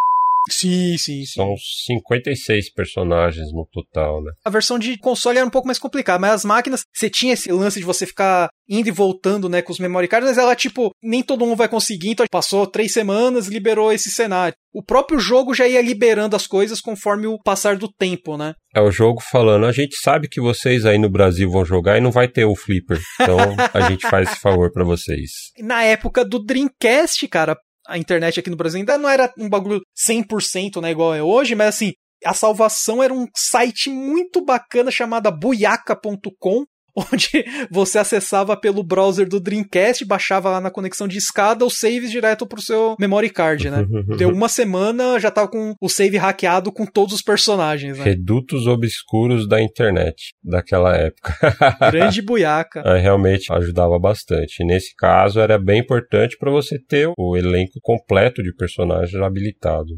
Sim, 0.50 0.98
sim. 0.98 1.26
sim. 1.26 1.34
São 1.34 1.56
56 1.86 2.74
personagens 2.74 3.52
no 3.52 3.68
total, 3.72 4.24
né? 4.24 4.32
A 4.44 4.50
versão 4.50 4.80
de 4.80 4.98
console 4.98 5.38
era 5.38 5.48
um 5.48 5.52
pouco 5.52 5.68
mais 5.68 5.80
complicada, 5.80 6.20
mas 6.20 6.32
as 6.32 6.46
máquinas, 6.46 6.82
você 6.94 7.10
tinha 7.10 7.34
esse 7.34 7.52
lance 7.52 7.80
de 7.80 7.86
você 7.86 8.06
ficar 8.06 8.50
indo 8.68 8.88
e 8.88 8.92
voltando, 8.92 9.48
né, 9.48 9.62
com 9.62 9.72
os 9.72 9.80
memory 9.80 10.08
cards, 10.08 10.30
mas 10.30 10.38
ela, 10.38 10.56
tipo, 10.56 10.92
nem 11.04 11.22
todo 11.22 11.46
mundo 11.46 11.58
vai 11.58 11.68
conseguir, 11.70 12.12
então 12.12 12.26
passou 12.32 12.66
três 12.66 12.92
semanas, 12.94 13.48
liberou 13.48 13.92
esse 13.92 14.10
cenário. 14.10 14.56
O 14.74 14.84
próprio 14.84 15.20
jogo 15.20 15.54
já 15.54 15.68
ia 15.68 15.82
liberando 15.82 16.36
as 16.36 16.46
coisas 16.46 16.82
conforme 16.82 17.28
o 17.28 17.40
passar 17.42 17.78
do 17.78 17.88
tempo, 17.88 18.36
né? 18.38 18.54
É 18.76 18.82
o 18.82 18.92
jogo 18.92 19.22
falando, 19.22 19.66
a 19.66 19.72
gente 19.72 19.96
sabe 19.96 20.28
que 20.28 20.42
vocês 20.42 20.86
aí 20.86 20.98
no 20.98 21.10
Brasil 21.10 21.50
vão 21.50 21.64
jogar 21.64 21.98
e 21.98 22.02
não 22.02 22.12
vai 22.12 22.28
ter 22.28 22.44
o 22.44 22.56
flipper. 22.56 23.00
Então 23.22 23.38
a 23.74 23.90
gente 23.90 24.08
faz 24.10 24.30
esse 24.30 24.42
favor 24.42 24.72
pra 24.72 24.84
vocês. 24.84 25.30
Na 25.64 25.84
época 25.84 26.26
do 26.26 26.44
Dreamcast, 26.44 27.26
cara, 27.30 27.56
a 27.88 27.98
internet 27.98 28.40
aqui 28.40 28.50
no 28.50 28.56
Brasil 28.56 28.80
ainda 28.80 28.98
não 28.98 29.10
era 29.10 29.32
um 29.38 29.50
bagulho 29.50 29.82
100%, 30.10 30.82
né, 30.82 30.92
igual 30.92 31.14
é 31.14 31.22
hoje, 31.22 31.56
mas 31.56 31.70
assim, 31.76 31.94
a 32.24 32.34
salvação 32.34 33.02
era 33.02 33.14
um 33.14 33.28
site 33.36 33.90
muito 33.90 34.44
bacana 34.44 34.92
chamado 34.92 35.32
buiaca.com, 35.32 36.66
onde 37.12 37.46
você 37.70 38.00
acessava 38.00 38.56
pelo 38.56 38.84
browser 38.84 39.28
do 39.28 39.40
Dreamcast, 39.40 40.06
baixava 40.06 40.50
lá 40.50 40.62
na 40.62 40.72
conexão 40.72 41.08
de 41.08 41.18
escada 41.18 41.66
os 41.66 41.78
saves 41.78 42.10
direto 42.10 42.48
pro 42.48 42.62
seu 42.62 42.96
memory 43.00 43.30
card, 43.30 43.70
né? 43.70 43.86
Deu 44.18 44.30
uma 44.30 44.48
semana, 44.48 45.20
já 45.20 45.30
tava 45.30 45.48
com 45.48 45.76
o 45.82 45.90
save 45.90 46.18
hackeado 46.18 46.72
com 46.72 46.86
todos 46.86 47.14
os 47.14 47.22
personagens, 47.22 47.98
né? 47.98 48.04
Redutos 48.04 48.68
obscuros 48.68 49.48
da 49.48 49.62
internet 49.62 50.34
daquela 50.44 50.96
época. 50.96 51.36
Grande 51.92 52.22
buiaca. 52.22 52.82
Aí 52.86 53.02
realmente 53.02 53.52
ajudava 53.52 54.00
bastante. 54.00 54.62
E 54.62 54.66
nesse 54.66 54.96
caso 54.96 55.40
era 55.40 55.58
bem 55.58 55.80
importante 55.80 56.38
para 56.38 56.52
você 56.52 56.80
ter 56.80 57.12
o 57.18 57.36
elenco 57.36 57.80
completo 57.82 58.42
de 58.42 58.54
personagens 58.56 59.22
habilitado. 59.22 59.96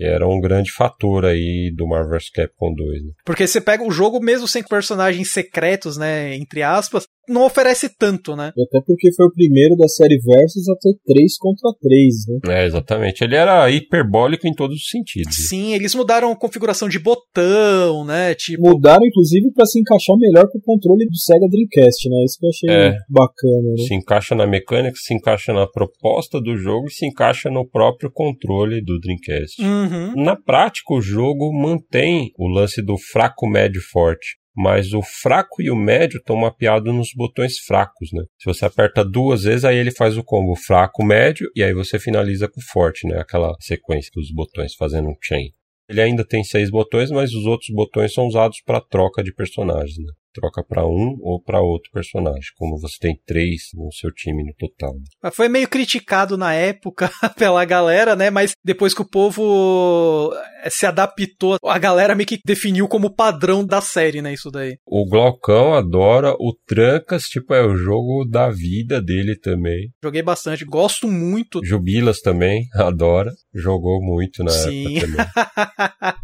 Que 0.00 0.06
era 0.06 0.26
um 0.26 0.40
grande 0.40 0.72
fator 0.72 1.26
aí 1.26 1.70
do 1.76 1.86
Marvel 1.86 2.12
vs 2.12 2.30
Capcom 2.30 2.72
2. 2.74 3.04
Né? 3.04 3.12
Porque 3.22 3.46
você 3.46 3.60
pega 3.60 3.84
o 3.84 3.90
jogo 3.90 4.18
mesmo 4.18 4.48
sem 4.48 4.62
personagens 4.62 5.30
secretos, 5.30 5.98
né, 5.98 6.34
entre 6.34 6.62
aspas, 6.62 7.04
não 7.30 7.46
oferece 7.46 7.88
tanto, 7.88 8.34
né? 8.34 8.48
Até 8.48 8.80
porque 8.84 9.12
foi 9.14 9.26
o 9.26 9.32
primeiro 9.32 9.76
da 9.76 9.88
série 9.88 10.18
Versus 10.18 10.68
a 10.68 10.74
ter 10.76 10.94
3 11.06 11.36
contra 11.38 11.70
3, 11.80 12.14
né? 12.28 12.62
É, 12.62 12.66
exatamente. 12.66 13.22
Ele 13.22 13.36
era 13.36 13.70
hiperbólico 13.70 14.46
em 14.46 14.54
todos 14.54 14.76
os 14.76 14.88
sentidos. 14.88 15.48
Sim, 15.48 15.72
eles 15.72 15.94
mudaram 15.94 16.32
a 16.32 16.36
configuração 16.36 16.88
de 16.88 16.98
botão, 16.98 18.04
né? 18.04 18.34
Tipo... 18.34 18.62
Mudaram, 18.62 19.06
inclusive, 19.06 19.52
para 19.52 19.64
se 19.64 19.78
encaixar 19.78 20.16
melhor 20.18 20.48
com 20.50 20.58
o 20.58 20.62
controle 20.62 21.06
do 21.06 21.16
Sega 21.16 21.46
Dreamcast, 21.48 22.08
né? 22.08 22.24
Isso 22.24 22.38
que 22.38 22.46
eu 22.46 22.50
achei 22.50 22.70
é, 22.70 22.96
bacana, 23.08 23.70
né? 23.76 23.84
Se 23.86 23.94
encaixa 23.94 24.34
na 24.34 24.46
mecânica, 24.46 24.96
se 24.96 25.14
encaixa 25.14 25.52
na 25.52 25.66
proposta 25.66 26.40
do 26.40 26.56
jogo 26.56 26.88
e 26.88 26.92
se 26.92 27.06
encaixa 27.06 27.48
no 27.48 27.66
próprio 27.66 28.10
controle 28.10 28.82
do 28.82 28.98
Dreamcast. 28.98 29.62
Uhum. 29.62 30.24
Na 30.24 30.36
prática, 30.36 30.94
o 30.94 31.00
jogo 31.00 31.52
mantém 31.52 32.32
o 32.36 32.48
lance 32.48 32.82
do 32.82 32.96
fraco, 32.98 33.48
médio, 33.48 33.80
forte 33.92 34.39
mas 34.56 34.92
o 34.92 35.02
fraco 35.02 35.62
e 35.62 35.70
o 35.70 35.76
médio 35.76 36.18
estão 36.18 36.36
mapeados 36.36 36.94
nos 36.94 37.10
botões 37.14 37.58
fracos, 37.58 38.10
né? 38.12 38.22
Se 38.38 38.46
você 38.46 38.64
aperta 38.64 39.04
duas 39.04 39.42
vezes, 39.42 39.64
aí 39.64 39.76
ele 39.76 39.90
faz 39.90 40.16
o 40.16 40.24
combo 40.24 40.54
fraco, 40.56 41.04
médio, 41.04 41.48
e 41.54 41.62
aí 41.62 41.72
você 41.72 41.98
finaliza 41.98 42.48
com 42.48 42.60
forte, 42.60 43.06
né? 43.06 43.18
Aquela 43.20 43.54
sequência 43.60 44.10
dos 44.14 44.32
botões 44.32 44.74
fazendo 44.74 45.08
um 45.08 45.16
chain. 45.22 45.50
Ele 45.88 46.00
ainda 46.00 46.24
tem 46.24 46.44
seis 46.44 46.70
botões, 46.70 47.10
mas 47.10 47.32
os 47.32 47.46
outros 47.46 47.74
botões 47.74 48.12
são 48.12 48.26
usados 48.26 48.62
para 48.64 48.80
troca 48.80 49.22
de 49.22 49.34
personagens, 49.34 49.98
né? 49.98 50.12
troca 50.32 50.62
para 50.64 50.86
um 50.86 51.16
ou 51.20 51.42
para 51.42 51.60
outro 51.60 51.90
personagem, 51.92 52.50
como 52.56 52.78
você 52.78 52.96
tem 53.00 53.20
três 53.26 53.70
no 53.74 53.92
seu 53.92 54.12
time 54.12 54.44
no 54.44 54.54
total. 54.54 54.94
Foi 55.32 55.48
meio 55.48 55.68
criticado 55.68 56.36
na 56.36 56.54
época 56.54 57.10
pela 57.36 57.64
galera, 57.64 58.14
né? 58.14 58.30
Mas 58.30 58.52
depois 58.64 58.94
que 58.94 59.02
o 59.02 59.08
povo 59.08 60.32
se 60.68 60.86
adaptou, 60.86 61.56
a 61.64 61.78
galera 61.78 62.14
meio 62.14 62.26
que 62.26 62.40
definiu 62.44 62.88
como 62.88 63.14
padrão 63.14 63.64
da 63.64 63.80
série, 63.80 64.20
né? 64.20 64.32
Isso 64.32 64.50
daí. 64.50 64.76
O 64.86 65.06
Glaucão 65.08 65.74
adora 65.74 66.32
o 66.32 66.54
Trancas, 66.66 67.24
tipo, 67.24 67.54
é 67.54 67.64
o 67.64 67.76
jogo 67.76 68.24
da 68.28 68.50
vida 68.50 69.00
dele 69.00 69.38
também. 69.38 69.90
Joguei 70.02 70.22
bastante, 70.22 70.64
gosto 70.64 71.08
muito. 71.08 71.60
Jubilas 71.64 72.20
também, 72.20 72.64
adora. 72.74 73.30
Jogou 73.54 74.00
muito 74.02 74.42
na 74.42 74.50
Sim. 74.50 74.98
época 74.98 75.06
também. 75.06 75.26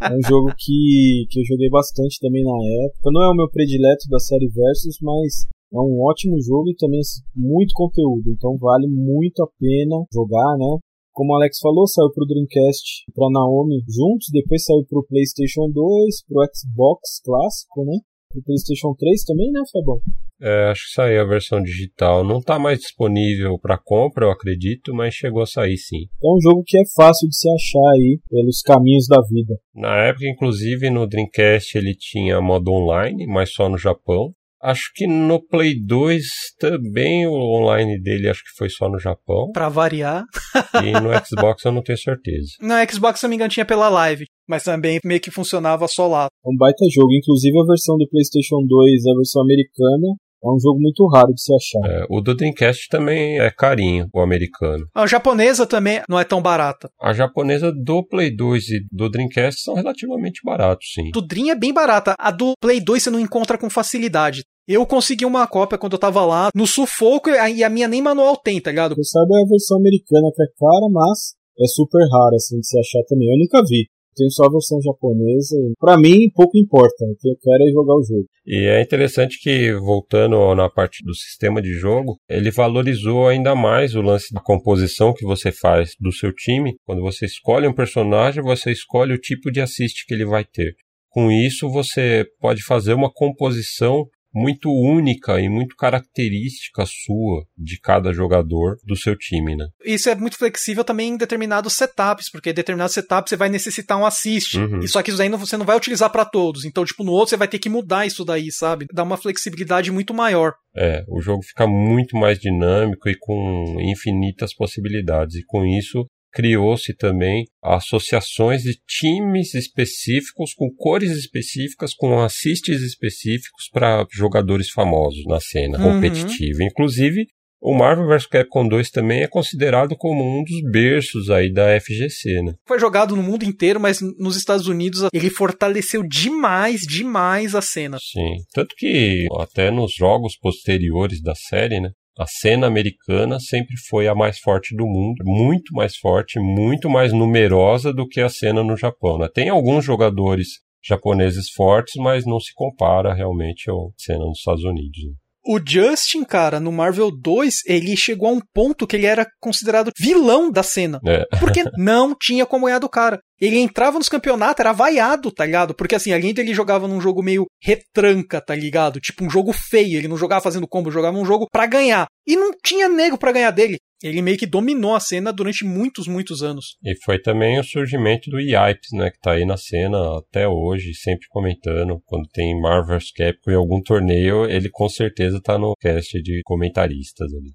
é 0.02 0.14
um 0.14 0.28
jogo 0.28 0.52
que, 0.58 1.26
que 1.30 1.40
eu 1.40 1.44
joguei 1.44 1.68
bastante 1.70 2.18
também 2.20 2.42
na 2.44 2.86
época. 2.86 3.10
Não 3.12 3.22
é 3.22 3.30
o 3.30 3.36
meu 3.36 3.48
predileto 3.50 4.08
da 4.10 4.18
série 4.18 4.48
Versus, 4.48 4.98
mas 5.00 5.46
é 5.72 5.78
um 5.78 6.00
ótimo 6.02 6.40
jogo 6.40 6.70
e 6.70 6.76
também 6.76 7.00
muito 7.34 7.72
conteúdo, 7.74 8.30
então 8.30 8.56
vale 8.56 8.86
muito 8.86 9.42
a 9.42 9.48
pena 9.58 10.04
jogar, 10.12 10.56
né? 10.56 10.78
Como 11.16 11.32
o 11.32 11.36
Alex 11.36 11.56
falou, 11.62 11.88
saiu 11.88 12.12
pro 12.12 12.26
Dreamcast 12.26 13.08
e 13.08 13.12
pra 13.14 13.30
Naomi 13.32 13.80
juntos, 13.88 14.28
depois 14.30 14.62
saiu 14.62 14.84
pro 14.86 15.06
PlayStation 15.08 15.72
2, 15.72 16.26
pro 16.28 16.44
Xbox 16.54 17.22
clássico, 17.24 17.86
né? 17.86 17.96
Pro 18.28 18.42
PlayStation 18.42 18.94
3 18.98 19.24
também, 19.24 19.50
né, 19.50 19.62
Fabão? 19.72 20.02
É, 20.42 20.70
acho 20.70 20.82
que 20.82 20.92
saiu 20.92 21.22
a 21.22 21.24
versão 21.24 21.62
digital. 21.62 22.22
Não 22.22 22.36
está 22.36 22.58
mais 22.58 22.80
disponível 22.80 23.58
para 23.58 23.80
compra, 23.82 24.26
eu 24.26 24.30
acredito, 24.30 24.92
mas 24.92 25.14
chegou 25.14 25.40
a 25.42 25.46
sair 25.46 25.78
sim. 25.78 26.04
É 26.22 26.28
um 26.28 26.38
jogo 26.38 26.62
que 26.66 26.76
é 26.76 26.82
fácil 26.94 27.26
de 27.30 27.34
se 27.34 27.48
achar 27.48 27.92
aí 27.94 28.20
pelos 28.28 28.60
caminhos 28.60 29.06
da 29.08 29.22
vida. 29.22 29.58
Na 29.74 29.96
época, 30.08 30.28
inclusive, 30.28 30.90
no 30.90 31.06
Dreamcast 31.06 31.78
ele 31.78 31.94
tinha 31.94 32.42
modo 32.42 32.70
online, 32.70 33.26
mas 33.26 33.54
só 33.54 33.70
no 33.70 33.78
Japão. 33.78 34.34
Acho 34.62 34.90
que 34.94 35.06
no 35.06 35.40
Play 35.40 35.74
2 35.78 36.24
também 36.58 37.26
o 37.26 37.32
online 37.32 38.00
dele 38.00 38.28
acho 38.28 38.42
que 38.42 38.56
foi 38.56 38.68
só 38.70 38.88
no 38.88 38.98
Japão. 38.98 39.50
Pra 39.52 39.68
variar. 39.68 40.24
e 40.82 40.92
no 40.92 41.10
Xbox 41.24 41.64
eu 41.64 41.72
não 41.72 41.82
tenho 41.82 41.98
certeza. 41.98 42.52
No 42.60 42.74
Xbox, 42.90 43.20
se 43.20 43.24
não 43.24 43.30
me 43.30 43.36
engano, 43.36 43.50
tinha 43.50 43.66
pela 43.66 43.88
live. 43.88 44.24
Mas 44.48 44.64
também 44.64 44.98
meio 45.04 45.20
que 45.20 45.30
funcionava 45.30 45.86
só 45.88 46.06
lá. 46.06 46.26
É 46.26 46.48
um 46.48 46.56
baita 46.56 46.84
jogo. 46.90 47.12
Inclusive 47.12 47.58
a 47.58 47.66
versão 47.66 47.96
do 47.98 48.08
PlayStation 48.08 48.64
2, 48.66 49.06
a 49.06 49.14
versão 49.16 49.42
americana, 49.42 50.14
é 50.42 50.48
um 50.48 50.58
jogo 50.60 50.80
muito 50.80 51.06
raro 51.08 51.32
de 51.32 51.40
se 51.40 51.52
achar. 51.54 51.90
É, 51.90 52.06
o 52.10 52.20
do 52.20 52.34
Dreamcast 52.34 52.88
também 52.88 53.40
é 53.40 53.50
carinho, 53.50 54.08
o 54.14 54.20
americano. 54.20 54.86
A 54.94 55.06
japonesa 55.06 55.66
também 55.66 56.00
não 56.08 56.18
é 56.18 56.24
tão 56.24 56.40
barata. 56.40 56.88
A 57.00 57.12
japonesa 57.12 57.72
do 57.72 58.06
Play 58.06 58.34
2 58.34 58.68
e 58.68 58.80
do 58.92 59.08
Dreamcast 59.08 59.62
são 59.62 59.74
relativamente 59.74 60.40
baratos, 60.44 60.86
sim. 60.94 61.10
Do 61.12 61.22
Dream 61.22 61.50
é 61.50 61.54
bem 61.54 61.72
barata. 61.72 62.14
A 62.18 62.30
do 62.30 62.52
Play 62.60 62.80
2 62.80 63.02
você 63.02 63.10
não 63.10 63.20
encontra 63.20 63.58
com 63.58 63.70
facilidade. 63.70 64.44
Eu 64.68 64.84
consegui 64.84 65.24
uma 65.24 65.46
cópia 65.46 65.78
quando 65.78 65.92
eu 65.92 65.98
tava 65.98 66.24
lá, 66.24 66.50
no 66.54 66.66
sufoco, 66.66 67.30
e 67.30 67.62
a 67.62 67.70
minha 67.70 67.86
nem 67.86 68.02
manual 68.02 68.36
tem, 68.36 68.60
tá 68.60 68.70
ligado? 68.70 68.96
Você 68.96 69.10
sabe 69.10 69.30
a 69.32 69.48
versão 69.48 69.78
americana 69.78 70.28
que 70.34 70.42
é 70.42 70.46
cara, 70.58 70.88
mas 70.90 71.36
é 71.58 71.66
super 71.66 72.02
rara, 72.10 72.34
assim, 72.34 72.58
de 72.58 72.66
se 72.66 72.78
achar 72.78 73.02
também. 73.08 73.28
Eu 73.30 73.38
nunca 73.38 73.62
vi 73.64 73.86
tenho 74.16 74.30
só 74.30 74.44
a 74.44 74.50
versão 74.50 74.80
japonesa. 74.80 75.56
Para 75.78 75.96
mim, 75.98 76.30
pouco 76.34 76.58
importa. 76.58 77.04
O 77.04 77.16
que 77.16 77.28
eu 77.28 77.36
quero 77.40 77.68
é 77.68 77.72
jogar 77.72 77.94
o 77.94 78.02
jogo. 78.02 78.26
E 78.46 78.66
é 78.66 78.80
interessante 78.80 79.38
que, 79.40 79.72
voltando 79.74 80.54
na 80.54 80.70
parte 80.70 81.04
do 81.04 81.14
sistema 81.14 81.60
de 81.60 81.72
jogo, 81.74 82.16
ele 82.28 82.50
valorizou 82.50 83.28
ainda 83.28 83.54
mais 83.54 83.94
o 83.94 84.00
lance 84.00 84.32
da 84.32 84.40
composição 84.40 85.12
que 85.12 85.24
você 85.24 85.52
faz 85.52 85.94
do 86.00 86.12
seu 86.12 86.32
time. 86.32 86.76
Quando 86.84 87.02
você 87.02 87.26
escolhe 87.26 87.68
um 87.68 87.74
personagem, 87.74 88.42
você 88.42 88.70
escolhe 88.70 89.12
o 89.12 89.20
tipo 89.20 89.50
de 89.50 89.60
assist 89.60 90.06
que 90.06 90.14
ele 90.14 90.24
vai 90.24 90.44
ter. 90.44 90.74
Com 91.10 91.30
isso, 91.32 91.68
você 91.70 92.26
pode 92.40 92.62
fazer 92.62 92.92
uma 92.92 93.10
composição 93.10 94.06
muito 94.34 94.70
única 94.70 95.40
e 95.40 95.48
muito 95.48 95.76
característica 95.76 96.84
sua 96.86 97.46
de 97.56 97.80
cada 97.80 98.12
jogador 98.12 98.76
do 98.84 98.96
seu 98.96 99.16
time, 99.16 99.56
né? 99.56 99.66
Isso 99.84 100.08
é 100.10 100.14
muito 100.14 100.36
flexível 100.36 100.84
também 100.84 101.10
em 101.10 101.16
determinados 101.16 101.72
setups, 101.72 102.30
porque 102.30 102.50
em 102.50 102.54
determinados 102.54 102.94
setups 102.94 103.30
você 103.30 103.36
vai 103.36 103.48
necessitar 103.48 103.98
um 103.98 104.04
assist. 104.06 104.58
Uhum. 104.58 104.80
E 104.80 104.88
só 104.88 105.02
que 105.02 105.10
isso 105.10 105.22
aí 105.22 105.28
você 105.30 105.56
não 105.56 105.64
vai 105.64 105.76
utilizar 105.76 106.10
para 106.10 106.24
todos. 106.24 106.64
Então, 106.64 106.84
tipo, 106.84 107.02
no 107.02 107.12
outro 107.12 107.30
você 107.30 107.36
vai 107.36 107.48
ter 107.48 107.58
que 107.58 107.68
mudar 107.68 108.06
isso 108.06 108.24
daí, 108.24 108.50
sabe? 108.52 108.86
Dá 108.92 109.02
uma 109.02 109.16
flexibilidade 109.16 109.90
muito 109.90 110.12
maior. 110.12 110.52
É, 110.76 111.04
o 111.08 111.20
jogo 111.22 111.42
fica 111.42 111.66
muito 111.66 112.16
mais 112.16 112.38
dinâmico 112.38 113.08
e 113.08 113.16
com 113.18 113.76
infinitas 113.80 114.54
possibilidades. 114.54 115.36
E 115.36 115.44
com 115.44 115.64
isso, 115.64 116.06
criou-se 116.36 116.92
também 116.92 117.46
associações 117.62 118.62
de 118.62 118.78
times 118.86 119.54
específicos, 119.54 120.52
com 120.52 120.70
cores 120.70 121.12
específicas, 121.12 121.94
com 121.94 122.20
assists 122.20 122.82
específicos 122.82 123.70
para 123.72 124.06
jogadores 124.12 124.68
famosos 124.68 125.24
na 125.24 125.40
cena 125.40 125.78
uhum. 125.78 125.94
competitiva. 125.94 126.62
Inclusive, 126.62 127.26
o 127.58 127.74
Marvel 127.74 128.06
vs 128.06 128.26
Capcom 128.26 128.68
2 128.68 128.90
também 128.90 129.22
é 129.22 129.26
considerado 129.26 129.96
como 129.96 130.22
um 130.22 130.44
dos 130.44 130.60
berços 130.70 131.30
aí 131.30 131.50
da 131.50 131.80
FGC, 131.80 132.42
né? 132.42 132.52
Foi 132.68 132.78
jogado 132.78 133.16
no 133.16 133.22
mundo 133.22 133.42
inteiro, 133.42 133.80
mas 133.80 134.00
nos 134.18 134.36
Estados 134.36 134.68
Unidos 134.68 135.08
ele 135.14 135.30
fortaleceu 135.30 136.02
demais, 136.02 136.82
demais 136.82 137.54
a 137.54 137.62
cena. 137.62 137.96
Sim, 137.98 138.36
tanto 138.52 138.74
que 138.76 139.26
até 139.40 139.70
nos 139.70 139.94
jogos 139.94 140.36
posteriores 140.36 141.22
da 141.22 141.34
série, 141.34 141.80
né? 141.80 141.92
A 142.18 142.26
cena 142.26 142.66
americana 142.66 143.38
sempre 143.38 143.76
foi 143.88 144.08
a 144.08 144.14
mais 144.14 144.38
forte 144.38 144.74
do 144.74 144.86
mundo, 144.86 145.22
muito 145.24 145.74
mais 145.74 145.96
forte, 145.96 146.40
muito 146.40 146.88
mais 146.88 147.12
numerosa 147.12 147.92
do 147.92 148.08
que 148.08 148.20
a 148.20 148.28
cena 148.28 148.62
no 148.62 148.76
Japão. 148.76 149.18
Né? 149.18 149.28
Tem 149.32 149.48
alguns 149.48 149.84
jogadores 149.84 150.48
japoneses 150.82 151.50
fortes, 151.54 151.94
mas 151.96 152.24
não 152.24 152.40
se 152.40 152.52
compara 152.54 153.12
realmente 153.12 153.70
à 153.70 153.74
cena 153.98 154.24
nos 154.24 154.38
Estados 154.38 154.64
Unidos. 154.64 154.98
Né? 155.04 155.12
O 155.48 155.60
Justin, 155.64 156.24
cara, 156.24 156.58
no 156.58 156.72
Marvel 156.72 157.08
2, 157.10 157.54
ele 157.66 157.96
chegou 157.96 158.28
a 158.28 158.32
um 158.32 158.40
ponto 158.52 158.84
que 158.84 158.96
ele 158.96 159.06
era 159.06 159.24
considerado 159.40 159.92
vilão 159.96 160.50
da 160.50 160.62
cena. 160.62 160.98
É. 161.06 161.24
Porque 161.38 161.62
não 161.78 162.16
tinha 162.20 162.44
como 162.44 162.66
ganhar 162.66 162.80
do 162.80 162.88
cara. 162.88 163.20
Ele 163.40 163.58
entrava 163.58 163.98
nos 163.98 164.08
campeonatos, 164.08 164.60
era 164.60 164.72
vaiado, 164.72 165.30
tá 165.30 165.44
ligado? 165.44 165.74
Porque 165.74 165.94
assim, 165.94 166.12
além 166.12 166.32
dele 166.32 166.54
jogava 166.54 166.88
num 166.88 167.00
jogo 167.00 167.22
meio 167.22 167.46
retranca, 167.62 168.40
tá 168.40 168.54
ligado? 168.54 169.00
Tipo 169.00 169.24
um 169.24 169.30
jogo 169.30 169.52
feio, 169.52 169.98
ele 169.98 170.08
não 170.08 170.16
jogava 170.16 170.42
fazendo 170.42 170.66
combo, 170.68 170.90
jogava 170.90 171.18
um 171.18 171.24
jogo 171.24 171.46
para 171.50 171.66
ganhar. 171.66 172.06
E 172.26 172.34
não 172.34 172.50
tinha 172.64 172.88
nego 172.88 173.18
para 173.18 173.32
ganhar 173.32 173.50
dele. 173.50 173.76
Ele 174.02 174.20
meio 174.20 174.36
que 174.36 174.46
dominou 174.46 174.94
a 174.94 175.00
cena 175.00 175.32
durante 175.32 175.64
muitos, 175.64 176.06
muitos 176.06 176.42
anos. 176.42 176.76
E 176.84 176.94
foi 177.02 177.20
também 177.20 177.58
o 177.58 177.64
surgimento 177.64 178.30
do 178.30 178.38
Yipes, 178.38 178.90
né? 178.92 179.10
Que 179.10 179.18
tá 179.18 179.32
aí 179.32 179.46
na 179.46 179.56
cena 179.56 180.18
até 180.18 180.46
hoje, 180.46 180.94
sempre 180.94 181.26
comentando. 181.28 182.00
Quando 182.04 182.28
tem 182.28 182.60
Marvel's 182.60 183.10
Capcom 183.12 183.50
em 183.50 183.54
algum 183.54 183.82
torneio, 183.82 184.44
ele 184.44 184.68
com 184.70 184.88
certeza 184.88 185.40
tá 185.42 185.58
no 185.58 185.74
cast 185.80 186.20
de 186.22 186.42
comentaristas 186.44 187.32
ali. 187.32 187.54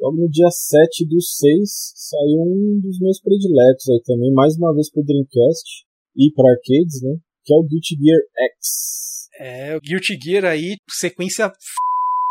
Logo 0.00 0.16
no 0.16 0.30
dia 0.30 0.48
7 0.48 1.06
do 1.06 1.20
6 1.20 1.70
saiu 1.94 2.40
um 2.40 2.80
dos 2.80 3.00
meus 3.00 3.20
prediletos 3.20 3.88
aí 3.90 4.00
também, 4.04 4.32
mais 4.32 4.56
uma 4.56 4.72
vez 4.72 4.90
pro 4.90 5.02
Dreamcast 5.02 5.84
e 6.16 6.30
para 6.32 6.50
arcades, 6.52 7.02
né? 7.02 7.16
Que 7.44 7.52
é 7.52 7.56
o 7.56 7.64
Guilty 7.64 7.96
Gear 8.00 8.20
X. 8.60 9.28
É, 9.40 9.76
o 9.76 9.80
Guilty 9.80 10.18
Gear 10.22 10.44
aí, 10.44 10.76
sequência 10.88 11.52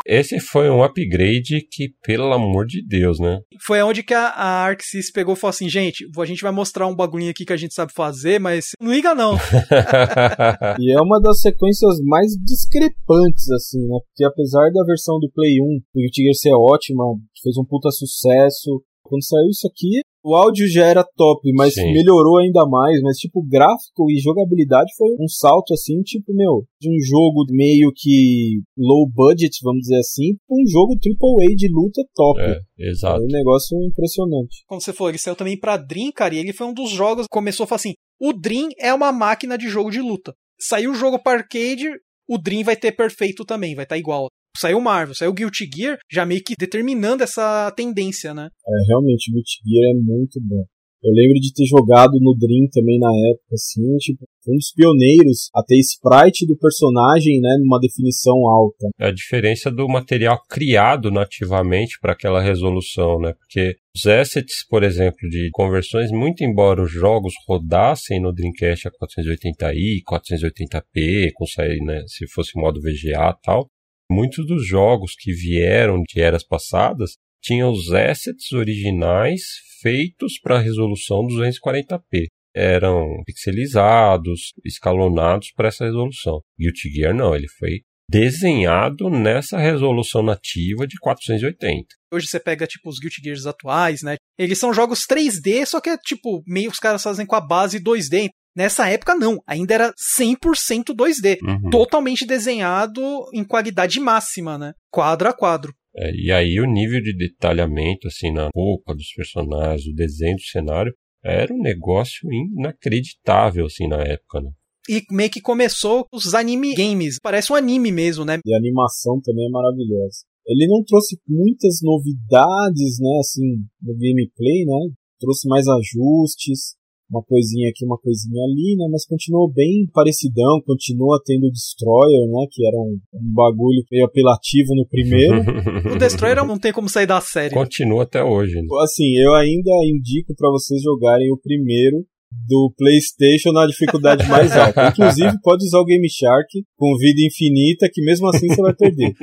esse 0.08 0.40
foi 0.40 0.70
um 0.70 0.84
upgrade 0.84 1.68
que, 1.70 1.90
pelo 2.04 2.32
amor 2.32 2.66
de 2.66 2.82
Deus, 2.86 3.20
né? 3.20 3.40
Foi 3.66 3.82
onde 3.82 4.02
que 4.02 4.14
a, 4.14 4.30
a 4.30 4.64
Arxis 4.64 5.12
pegou 5.12 5.34
e 5.34 5.38
falou 5.38 5.50
assim, 5.50 5.70
gente, 5.70 6.06
a 6.18 6.26
gente 6.26 6.42
vai 6.42 6.52
mostrar 6.52 6.88
um 6.88 6.96
bagulhinho 6.96 7.32
aqui 7.32 7.46
que 7.46 7.54
a 7.54 7.58
gente 7.58 7.74
sabe 7.74 7.92
fazer, 7.94 8.40
mas 8.40 8.68
não 8.80 8.92
liga 8.92 9.14
não. 9.14 9.36
e 10.80 10.92
é 10.92 11.02
uma 11.02 11.20
das 11.20 11.42
sequências 11.42 12.00
mais 12.04 12.32
discrepantes, 12.44 13.50
assim, 13.52 13.82
né? 13.82 14.00
Porque 14.08 14.24
apesar 14.24 14.72
da 14.72 14.86
versão 14.86 15.20
do 15.20 15.30
Play 15.34 15.62
1 15.62 15.66
do 15.94 16.02
Guilty 16.02 16.24
Gear 16.24 16.34
ser 16.36 16.54
ótima, 16.54 17.04
fez 17.44 17.58
um 17.58 17.66
puta 17.66 17.92
sucesso, 17.92 18.82
quando 19.04 19.26
saiu 19.26 19.50
isso 19.50 19.68
aqui, 19.68 20.02
O 20.28 20.36
áudio 20.36 20.68
já 20.68 20.86
era 20.86 21.06
top, 21.16 21.50
mas 21.54 21.74
Sim. 21.74 21.94
melhorou 21.94 22.38
ainda 22.38 22.68
mais. 22.68 23.02
Mas, 23.02 23.16
tipo, 23.16 23.42
gráfico 23.42 24.12
e 24.12 24.20
jogabilidade 24.20 24.92
foi 24.98 25.08
um 25.18 25.28
salto, 25.30 25.74
assim, 25.74 26.02
tipo, 26.02 26.34
meu, 26.34 26.66
de 26.82 26.90
um 26.90 27.00
jogo 27.00 27.46
meio 27.50 27.94
que 27.96 28.60
low 28.78 29.10
budget, 29.10 29.58
vamos 29.64 29.84
dizer 29.84 30.00
assim, 30.00 30.36
pra 30.46 30.58
um 30.58 30.68
jogo 30.68 30.96
AAA 30.96 31.56
de 31.56 31.70
luta 31.72 32.04
top. 32.14 32.42
É, 32.42 32.60
exato. 32.78 33.22
É 33.22 33.24
um 33.24 33.28
negócio 33.28 33.82
impressionante. 33.86 34.66
Como 34.68 34.82
você 34.82 34.92
falou, 34.92 35.12
ele 35.12 35.18
saiu 35.18 35.34
também 35.34 35.58
pra 35.58 35.78
Dream, 35.78 36.12
cara, 36.12 36.36
e 36.36 36.40
ele 36.40 36.52
foi 36.52 36.68
um 36.68 36.74
dos 36.74 36.90
jogos 36.90 37.24
que 37.24 37.32
começou 37.32 37.64
a 37.64 37.68
falar 37.68 37.78
assim: 37.78 37.94
o 38.20 38.34
Dream 38.34 38.68
é 38.82 38.94
uma 38.94 39.14
máquina 39.14 39.58
de 39.58 39.70
jogo 39.70 39.90
de 39.90 40.02
luta. 40.02 40.34
Saiu 40.60 40.92
o 40.92 40.96
jogo 40.96 41.24
pra 41.24 41.38
arcade, 41.38 41.88
o 42.28 42.38
Dream 42.38 42.66
vai 42.66 42.76
ter 42.76 42.92
perfeito 42.92 43.46
também, 43.46 43.76
vai 43.76 43.86
estar 43.86 43.96
tá 43.96 44.00
igual. 44.00 44.28
Saiu 44.58 44.82
Marvel, 44.82 45.16
saiu 45.16 45.34
Guilty 45.34 45.70
Gear, 45.74 45.98
já 46.12 46.26
meio 46.26 46.44
que 46.44 46.56
determinando 46.58 47.24
essa 47.24 47.72
tendência, 47.72 48.34
né? 48.34 48.50
É, 48.68 48.88
realmente, 48.88 49.30
o 49.30 49.34
Guilty 49.34 49.58
Gear 49.66 49.92
é 49.92 49.94
muito 49.96 50.40
bom. 50.42 50.66
Eu 51.04 51.14
lembro 51.14 51.40
de 51.40 51.54
ter 51.54 51.66
jogado 51.66 52.14
no 52.20 52.36
Dream 52.36 52.68
também 52.72 52.98
na 53.00 53.12
época, 53.30 53.54
assim, 53.54 53.96
tipo, 53.98 54.26
foi 54.44 54.54
um 54.56 54.58
dos 54.58 54.74
pioneiros 54.74 55.50
a 55.56 55.64
ter 55.64 55.78
sprite 55.78 56.46
do 56.48 56.58
personagem, 56.58 57.40
né, 57.40 57.56
numa 57.60 57.80
definição 57.80 58.36
alta. 58.48 58.90
É 59.00 59.08
a 59.08 59.14
diferença 59.14 59.70
do 59.70 59.88
material 59.88 60.40
criado 60.50 61.12
nativamente 61.12 62.00
para 62.02 62.14
aquela 62.14 62.42
resolução, 62.42 63.20
né? 63.20 63.34
Porque 63.34 63.76
os 63.96 64.08
assets, 64.08 64.66
por 64.68 64.84
exemplo, 64.84 65.30
de 65.30 65.50
conversões, 65.52 66.12
muito 66.12 66.44
embora 66.44 66.82
os 66.82 66.92
jogos 66.92 67.34
rodassem 67.48 68.20
no 68.20 68.34
Dreamcast 68.34 68.88
a 68.88 68.92
480i, 68.92 70.02
480p, 70.04 71.32
com 71.36 71.46
sair, 71.46 71.80
né, 71.86 72.04
se 72.08 72.28
fosse 72.28 72.60
modo 72.60 72.82
VGA 72.82 73.36
e 73.38 73.42
tal, 73.44 73.70
muitos 74.10 74.46
dos 74.46 74.66
jogos 74.66 75.14
que 75.18 75.34
vieram 75.34 76.02
de 76.04 76.22
eras 76.22 76.46
passadas 76.46 77.12
tinham 77.42 77.72
os 77.72 77.92
assets 77.92 78.52
originais 78.52 79.42
feitos 79.82 80.40
para 80.40 80.60
resolução 80.60 81.26
240p. 81.28 82.28
Eram 82.56 83.22
pixelizados, 83.26 84.54
escalonados 84.66 85.52
para 85.56 85.68
essa 85.68 85.86
resolução. 85.86 86.42
Guilty 86.60 86.90
Gear 86.90 87.14
não, 87.14 87.36
ele 87.36 87.48
foi 87.60 87.82
desenhado 88.10 89.10
nessa 89.10 89.58
resolução 89.58 90.24
nativa 90.24 90.88
de 90.88 90.98
480. 90.98 91.88
Hoje 92.12 92.28
você 92.28 92.40
pega, 92.40 92.66
tipo, 92.66 92.90
os 92.90 93.00
Guilty 93.00 93.22
Gears 93.22 93.46
atuais, 93.46 94.02
né? 94.02 94.16
Eles 94.40 94.58
são 94.58 94.74
jogos 94.74 95.02
3D, 95.02 95.66
só 95.66 95.82
que 95.82 95.90
é, 95.90 95.98
tipo, 95.98 96.42
meio 96.48 96.72
os 96.72 96.80
caras 96.80 97.04
fazem 97.04 97.26
com 97.26 97.36
a 97.36 97.42
base 97.42 97.80
2D. 97.80 98.30
Nessa 98.58 98.90
época, 98.90 99.14
não. 99.14 99.40
Ainda 99.46 99.76
era 99.76 99.94
100% 100.20 100.86
2D. 100.96 101.38
Uhum. 101.44 101.70
Totalmente 101.70 102.26
desenhado 102.26 103.02
em 103.32 103.44
qualidade 103.44 104.00
máxima, 104.00 104.58
né? 104.58 104.74
Quadro 104.92 105.30
a 105.30 105.34
quadro. 105.34 105.72
É, 105.96 106.12
e 106.12 106.32
aí 106.32 106.60
o 106.60 106.66
nível 106.66 107.00
de 107.00 107.16
detalhamento, 107.16 108.08
assim, 108.08 108.34
na 108.34 108.50
roupa 108.56 108.96
dos 108.96 109.14
personagens, 109.16 109.86
o 109.86 109.94
desenho 109.94 110.36
do 110.36 110.42
cenário, 110.42 110.92
era 111.24 111.54
um 111.54 111.62
negócio 111.62 112.28
inacreditável, 112.32 113.68
assim, 113.68 113.88
na 113.88 114.02
época, 114.02 114.42
né? 114.42 114.50
E 114.90 115.04
meio 115.12 115.30
que 115.30 115.42
começou 115.42 116.08
os 116.12 116.34
anime 116.34 116.74
games. 116.74 117.18
Parece 117.22 117.54
um 117.54 117.56
anime 117.56 117.92
mesmo, 117.92 118.26
né? 118.26 118.40
E 118.44 118.54
a 118.56 118.58
animação 118.58 119.22
também 119.22 119.46
é 119.46 119.52
maravilhosa. 119.52 120.24
Ele 120.48 120.66
não 120.66 120.84
trouxe 120.84 121.16
muitas 121.28 121.80
novidades, 121.84 123.00
né, 123.00 123.18
assim, 123.20 123.58
no 123.84 123.94
gameplay, 123.94 124.66
né? 124.66 124.96
Trouxe 125.20 125.48
mais 125.48 125.68
ajustes, 125.68 126.78
uma 127.10 127.24
coisinha 127.24 127.70
aqui, 127.70 127.86
uma 127.86 127.98
coisinha 127.98 128.44
ali, 128.44 128.76
né? 128.78 128.88
Mas 128.92 129.06
continuou 129.06 129.52
bem 129.52 129.88
parecidão, 129.94 130.62
continua 130.66 131.22
tendo 131.26 131.48
o 131.48 131.52
Destroyer, 131.52 132.28
né? 132.28 132.46
Que 132.52 132.68
era 132.68 132.78
um, 132.78 133.00
um 133.14 133.34
bagulho 133.34 133.84
meio 133.92 134.06
apelativo 134.06 134.76
no 134.76 134.88
primeiro. 134.88 135.38
O 135.88 135.98
Destroyer 135.98 136.46
não 136.46 136.60
tem 136.60 136.74
como 136.74 136.90
sair 136.90 137.06
da 137.06 137.22
série. 137.22 137.54
Continua 137.54 138.04
até 138.04 138.24
hoje. 138.24 138.56
Né? 138.56 138.68
assim, 138.82 139.16
eu 139.18 139.34
ainda 139.34 139.72
indico 139.86 140.34
para 140.36 140.50
vocês 140.50 140.82
jogarem 140.82 141.32
o 141.32 141.38
primeiro 141.38 142.06
do 142.48 142.74
PlayStation 142.78 143.52
na 143.52 143.66
dificuldade 143.66 144.28
mais 144.28 144.52
alta. 144.52 144.90
Inclusive, 144.92 145.40
pode 145.42 145.66
usar 145.66 145.80
o 145.80 145.86
Game 145.86 146.08
Shark 146.10 146.48
com 146.76 146.98
vida 146.98 147.22
infinita, 147.22 147.90
que 147.92 148.02
mesmo 148.02 148.28
assim 148.28 148.48
você 148.48 148.62
vai 148.62 148.76
perder. 148.76 149.14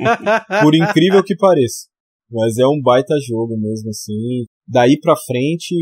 Por 0.61 0.75
incrível 0.75 1.23
que 1.23 1.35
pareça. 1.35 1.87
Mas 2.31 2.57
é 2.57 2.65
um 2.65 2.81
baita 2.81 3.15
jogo 3.27 3.55
mesmo, 3.57 3.89
assim. 3.89 4.45
Daí 4.67 4.99
pra 4.99 5.15
frente, 5.15 5.75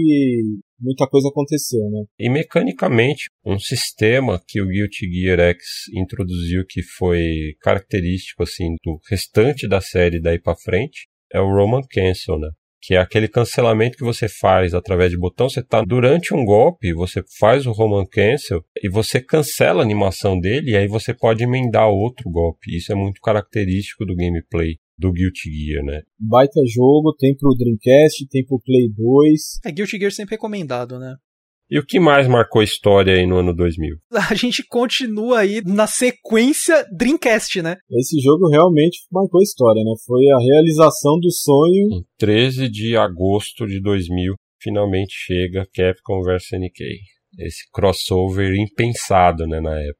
muita 0.83 1.07
coisa 1.07 1.29
aconteceu, 1.29 1.79
né? 1.89 2.03
E 2.19 2.29
mecanicamente, 2.29 3.29
um 3.45 3.57
sistema 3.57 4.41
que 4.47 4.61
o 4.61 4.67
Guilty 4.67 5.09
Gear 5.11 5.39
X 5.39 5.63
introduziu 5.95 6.65
que 6.67 6.83
foi 6.83 7.55
característico, 7.61 8.43
assim, 8.43 8.75
do 8.83 8.99
restante 9.09 9.67
da 9.67 9.81
série 9.81 10.21
daí 10.21 10.39
pra 10.39 10.55
frente, 10.55 11.07
é 11.33 11.39
o 11.39 11.47
Roman 11.47 11.81
Cancel, 11.89 12.37
né? 12.37 12.49
que 12.85 12.95
é 12.95 12.97
aquele 12.97 13.29
cancelamento 13.29 13.97
que 13.97 14.03
você 14.03 14.27
faz 14.27 14.73
através 14.73 15.09
de 15.09 15.17
botão. 15.17 15.47
Você 15.47 15.61
está 15.61 15.81
durante 15.81 16.33
um 16.33 16.43
golpe, 16.43 16.93
você 16.93 17.23
faz 17.39 17.65
o 17.65 17.71
Roman 17.71 18.05
Cancel 18.05 18.61
e 18.83 18.89
você 18.89 19.21
cancela 19.21 19.81
a 19.81 19.85
animação 19.85 20.37
dele 20.37 20.71
e 20.71 20.75
aí 20.75 20.85
você 20.85 21.13
pode 21.13 21.45
emendar 21.45 21.87
outro 21.87 22.29
golpe. 22.29 22.75
Isso 22.75 22.91
é 22.91 22.95
muito 22.95 23.21
característico 23.21 24.05
do 24.05 24.13
gameplay 24.13 24.75
do 24.97 25.11
Guilty 25.11 25.49
Gear, 25.51 25.83
né? 25.83 26.01
Baita 26.19 26.61
jogo, 26.67 27.15
tem 27.17 27.35
pro 27.35 27.55
Dreamcast, 27.55 28.27
tem 28.29 28.45
pro 28.45 28.59
Play 28.59 28.89
2. 28.89 29.41
É 29.65 29.71
Guilty 29.71 29.97
Gear 29.97 30.11
sempre 30.11 30.35
recomendado, 30.35 30.99
né? 30.99 31.15
E 31.69 31.79
o 31.79 31.85
que 31.85 31.99
mais 31.99 32.27
marcou 32.27 32.61
a 32.61 32.63
história 32.63 33.15
aí 33.15 33.25
no 33.25 33.37
ano 33.37 33.55
2000? 33.55 33.95
A 34.29 34.35
gente 34.35 34.63
continua 34.67 35.39
aí 35.39 35.61
na 35.65 35.87
sequência 35.87 36.85
Dreamcast, 36.95 37.61
né? 37.61 37.77
Esse 37.91 38.19
jogo 38.19 38.47
realmente 38.47 38.99
marcou 39.11 39.39
a 39.39 39.43
história, 39.43 39.81
né? 39.83 39.93
Foi 40.05 40.29
a 40.29 40.37
realização 40.37 41.19
do 41.19 41.31
sonho. 41.31 41.87
Em 41.91 42.03
13 42.19 42.69
de 42.69 42.95
agosto 42.95 43.65
de 43.65 43.81
2000, 43.81 44.35
finalmente 44.61 45.13
chega 45.15 45.67
Capcom 45.73 46.21
vs 46.21 46.59
NK. 46.59 46.83
Esse 47.39 47.63
crossover 47.71 48.53
impensado, 48.53 49.47
né, 49.47 49.59
na 49.59 49.75
época. 49.79 49.99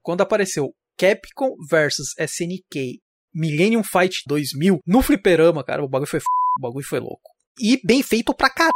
Quando 0.00 0.22
apareceu 0.22 0.70
Capcom 0.96 1.54
vs 1.70 2.14
SNK 2.18 2.98
Millennium 3.34 3.82
Fight 3.82 4.22
2000 4.26 4.80
no 4.86 5.02
fliperama, 5.02 5.64
cara, 5.64 5.84
o 5.84 5.88
bagulho 5.88 6.08
foi 6.08 6.18
f... 6.18 6.24
o 6.58 6.62
bagulho 6.62 6.86
foi 6.86 7.00
louco. 7.00 7.30
E 7.58 7.80
bem 7.84 8.02
feito 8.02 8.34
pra 8.34 8.50
caralho. 8.50 8.72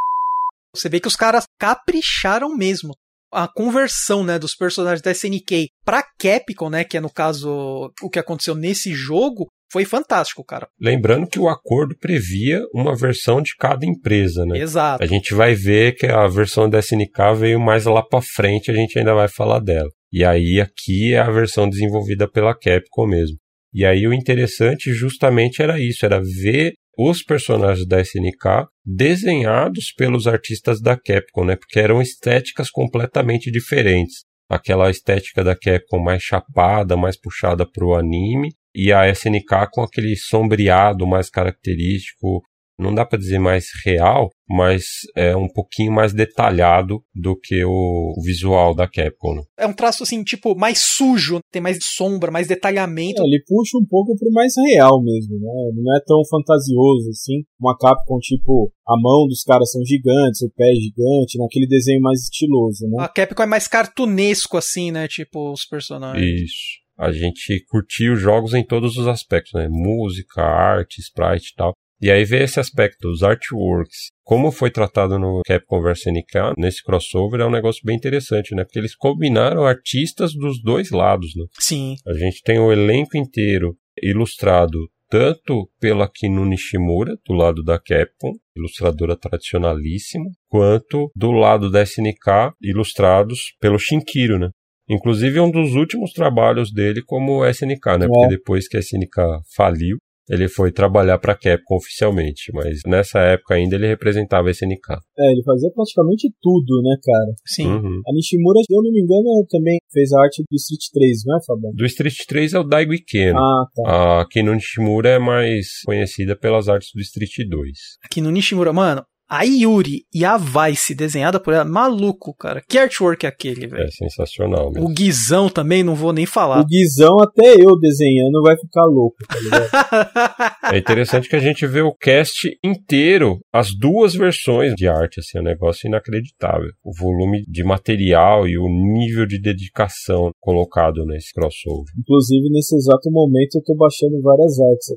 Você 0.75 0.89
vê 0.89 1.01
que 1.01 1.09
os 1.09 1.17
caras 1.17 1.47
capricharam 1.59 2.55
mesmo. 2.55 2.93
A 3.33 3.49
conversão, 3.49 4.23
né, 4.23 4.39
dos 4.39 4.55
personagens 4.55 5.03
da 5.03 5.11
SNK 5.11 5.69
pra 5.85 6.05
Capcom, 6.19 6.71
né, 6.71 6.85
que 6.85 6.97
é 6.97 7.01
no 7.01 7.11
caso 7.11 7.91
o 8.01 8.09
que 8.09 8.19
aconteceu 8.19 8.55
nesse 8.55 8.93
jogo, 8.93 9.49
foi 9.73 9.85
fantástico, 9.85 10.45
cara. 10.45 10.69
Lembrando 10.81 11.27
que 11.27 11.39
o 11.39 11.49
acordo 11.49 11.97
previa 11.99 12.63
uma 12.73 12.95
versão 12.95 13.43
de 13.43 13.57
cada 13.57 13.85
empresa, 13.85 14.47
né? 14.47 14.59
Exato. 14.59 15.03
A 15.03 15.07
gente 15.07 15.35
vai 15.35 15.53
ver 15.53 15.97
que 15.97 16.07
a 16.07 16.29
versão 16.29 16.71
da 16.71 16.79
SNK 16.79 17.35
veio 17.37 17.59
mais 17.59 17.85
lá 17.87 18.01
pra 18.01 18.23
frente, 18.23 18.71
a 18.71 18.75
gente 18.75 18.97
ainda 18.97 19.15
vai 19.15 19.27
falar 19.27 19.59
dela. 19.59 19.89
E 20.13 20.25
aí 20.25 20.61
aqui 20.61 21.13
é 21.15 21.19
a 21.19 21.29
versão 21.29 21.69
desenvolvida 21.69 22.31
pela 22.31 22.55
Capcom 22.55 23.05
mesmo. 23.05 23.37
E 23.75 23.85
aí 23.85 24.07
o 24.07 24.15
interessante 24.15 24.93
justamente 24.93 25.61
era 25.61 25.81
isso, 25.81 26.07
era 26.07 26.21
ver 26.21 26.75
os 26.97 27.25
personagens 27.25 27.87
da 27.87 28.01
SNK 28.01 28.69
desenhados 28.87 29.93
pelos 29.93 30.29
artistas 30.29 30.81
da 30.81 30.97
Capcom, 30.97 31.45
né? 31.45 31.57
Porque 31.57 31.81
eram 31.81 32.01
estéticas 32.01 32.71
completamente 32.71 33.51
diferentes. 33.51 34.23
Aquela 34.49 34.91
estética 34.91 35.43
da 35.43 35.57
Capcom 35.57 35.99
mais 35.99 36.23
chapada, 36.23 36.97
mais 36.97 37.19
puxada 37.19 37.69
pro 37.69 37.95
anime, 37.95 38.51
e 38.75 38.93
a 38.93 39.09
SNK 39.09 39.69
com 39.73 39.83
aquele 39.83 40.15
sombreado 40.17 41.07
mais 41.07 41.29
característico, 41.29 42.43
não 42.79 42.95
dá 42.95 43.05
para 43.05 43.19
dizer 43.19 43.39
mais 43.39 43.67
real, 43.85 44.31
mas 44.49 44.85
é 45.17 45.37
um 45.37 45.49
pouquinho 45.49 45.93
mais 45.93 46.13
detalhado 46.13 47.03
do 47.15 47.39
que 47.39 47.65
o 47.65 48.15
visual 48.25 48.75
da 48.75 48.89
Capcom. 48.89 49.37
Né? 49.37 49.43
É 49.59 49.67
um 49.67 49.73
traço 49.73 50.03
assim, 50.03 50.23
tipo, 50.23 50.55
mais 50.57 50.81
sujo, 50.81 51.39
tem 51.53 51.63
mais 51.63 51.79
sombra, 51.81 52.31
mais 52.31 52.49
detalhamento. 52.49 53.23
É, 53.23 53.25
ele 53.25 53.43
puxa 53.47 53.79
um 53.79 53.87
pouco 53.87 54.17
pro 54.17 54.31
mais 54.33 54.55
real 54.57 55.03
mesmo, 55.03 55.39
né? 55.39 55.53
Não 55.75 55.97
é 55.97 56.01
tão 56.05 56.21
fantasioso 56.29 57.11
assim. 57.11 57.45
Uma 57.61 57.77
Capcom, 57.79 58.19
tipo, 58.19 58.73
a 58.87 59.01
mão 59.01 59.27
dos 59.27 59.43
caras 59.43 59.71
são 59.71 59.83
gigantes, 59.85 60.43
o 60.43 60.51
pé 60.51 60.71
é 60.71 60.75
gigante, 60.75 61.39
naquele 61.39 61.67
desenho 61.67 62.01
mais 62.01 62.23
estiloso, 62.23 62.87
né? 62.89 63.05
A 63.05 63.09
Capcom 63.09 63.43
é 63.43 63.47
mais 63.47 63.69
cartunesco, 63.69 64.57
assim, 64.57 64.91
né? 64.91 65.07
Tipo, 65.09 65.53
os 65.53 65.65
personagens. 65.65 66.43
Isso. 66.43 66.85
A 66.97 67.11
gente 67.11 67.65
curtiu 67.69 68.15
os 68.15 68.21
jogos 68.21 68.55
em 68.55 68.65
todos 68.65 68.97
os 68.97 69.09
aspectos, 69.09 69.53
né? 69.53 69.69
Música, 69.69 70.43
arte, 70.43 71.01
sprite 71.01 71.51
e 71.53 71.57
tal. 71.57 71.73
E 72.01 72.11
aí 72.11 72.25
vê 72.25 72.43
esse 72.43 72.61
aspecto, 72.61 73.09
os 73.09 73.23
artworks. 73.23 74.11
Como 74.23 74.51
foi 74.51 74.71
tratado 74.71 75.19
no 75.19 75.43
Capcom 75.47 75.83
vs 75.83 76.07
NK, 76.07 76.55
nesse 76.59 76.83
crossover, 76.83 77.41
é 77.41 77.47
um 77.47 77.51
negócio 77.51 77.83
bem 77.85 77.97
interessante, 77.97 78.55
né? 78.55 78.65
Porque 78.65 78.79
eles 78.79 78.95
combinaram 78.95 79.65
artistas 79.65 80.33
dos 80.33 80.63
dois 80.63 80.91
lados, 80.91 81.35
né? 81.37 81.45
Sim. 81.59 81.97
A 82.07 82.15
gente 82.15 82.43
tem 82.43 82.59
o 82.59 82.73
elenco 82.73 83.17
inteiro 83.17 83.77
ilustrado 84.03 84.79
tanto 85.09 85.71
pela 85.79 86.11
Kinu 86.13 86.45
Nishimura, 86.45 87.17
do 87.25 87.35
lado 87.35 87.63
da 87.63 87.79
Capcom, 87.79 88.33
ilustradora 88.57 89.17
tradicionalíssima, 89.17 90.25
quanto 90.49 91.11
do 91.15 91.31
lado 91.31 91.71
da 91.71 91.83
SNK, 91.83 92.53
ilustrados 92.61 93.55
pelo 93.61 93.79
Shinkiro, 93.79 94.39
né? 94.39 94.51
Inclusive 94.89 95.39
é 95.39 95.43
um 95.43 95.51
dos 95.51 95.75
últimos 95.75 96.13
trabalhos 96.13 96.73
dele 96.73 97.01
como 97.03 97.47
SNK, 97.47 97.99
né? 97.99 98.05
É. 98.05 98.09
Porque 98.09 98.29
depois 98.29 98.69
que 98.69 98.77
a 98.77 98.81
SNK 98.81 99.41
faliu, 99.55 99.99
ele 100.29 100.49
foi 100.49 100.73
trabalhar 100.73 101.19
para 101.19 101.35
Capcom 101.35 101.77
oficialmente, 101.77 102.51
mas 102.53 102.81
nessa 102.87 103.21
época 103.21 103.55
ainda 103.55 103.77
ele 103.77 103.87
representava 103.87 104.49
a 104.49 104.51
SNK. 104.51 104.99
É, 105.19 105.33
ele 105.33 105.43
fazia 105.45 105.71
praticamente 105.75 106.33
tudo, 106.41 106.83
né, 106.83 106.97
cara? 107.03 107.35
Sim. 107.47 107.67
Uhum. 107.67 108.01
A 108.07 108.13
Nishimura, 108.13 108.61
se 108.61 108.75
eu 108.75 108.83
não 108.83 108.91
me 108.91 109.01
engano, 109.01 109.47
também 109.49 109.79
fez 109.93 110.13
a 110.13 110.21
arte 110.21 110.43
do 110.51 110.57
Street 110.57 110.85
3, 110.93 111.23
não 111.27 111.37
é, 111.37 111.41
Fabão? 111.47 111.73
Do 111.75 111.87
Street 111.87 112.17
3 112.27 112.55
é 112.55 112.59
o 112.59 112.65
Daigo 112.65 112.95
Ikeno. 112.95 113.39
Ah, 113.39 113.67
tá. 113.75 114.21
A 114.21 114.29
Kino 114.29 114.55
Nishimura 114.55 115.11
é 115.11 115.19
mais 115.19 115.83
conhecida 115.85 116.37
pelas 116.37 116.69
artes 116.69 116.91
do 116.95 117.01
Street 117.01 117.49
2. 117.49 117.71
Aqui 118.05 118.21
no 118.21 118.31
Nishimura, 118.31 118.73
mano, 118.73 119.05
a 119.29 119.43
Yuri 119.43 120.05
e 120.13 120.25
a 120.25 120.37
Vice 120.37 120.95
desenhada 120.95 121.41
por 121.41 121.55
ela, 121.55 121.65
maluco, 121.65 122.35
cara. 122.35 122.63
Que 122.69 122.79
artwork 122.79 123.25
é 123.25 123.29
aquele, 123.29 123.67
velho? 123.67 123.85
É 123.85 123.91
sensacional 123.91 124.71
mesmo. 124.71 124.89
O 124.89 124.93
Guizão 124.93 125.49
também, 125.49 125.83
não 125.83 125.95
vou 125.95 126.13
nem 126.13 126.25
O 126.25 126.29
falar. 126.29 126.65
Guizão, 126.65 127.21
até 127.21 127.55
eu 127.55 127.79
desenhando, 127.79 128.43
vai 128.43 128.57
ficar 128.57 128.85
louco, 128.85 129.17
tá 129.27 129.39
ligado? 129.41 129.69
É 130.75 130.79
interessante 130.79 131.29
que 131.29 131.37
a 131.37 131.41
gente 131.41 131.67
vê 131.67 131.83
o 131.83 131.95
cast 131.95 132.49
inteiro, 132.65 133.39
as 133.53 133.69
duas 133.79 134.15
versões 134.15 134.75
de 134.75 134.89
arte, 134.89 135.21
assim, 135.21 135.39
é 135.39 135.41
um 135.41 135.45
negócio 135.45 135.87
inacreditável. 135.87 136.71
O 136.83 136.91
volume 136.99 137.45
de 137.47 137.63
material 137.63 138.49
e 138.49 138.59
o 138.59 138.67
nível 138.67 139.27
de 139.27 139.39
dedicação 139.41 140.31
colocado 140.41 141.05
nesse 141.05 141.33
crossover. 141.33 141.93
Inclusive, 141.99 142.49
nesse 142.51 142.75
exato 142.77 143.11
momento, 143.11 143.57
eu 143.57 143.63
tô 143.63 143.75
baixando 143.75 144.21
várias 144.23 144.59
artes. 144.61 144.97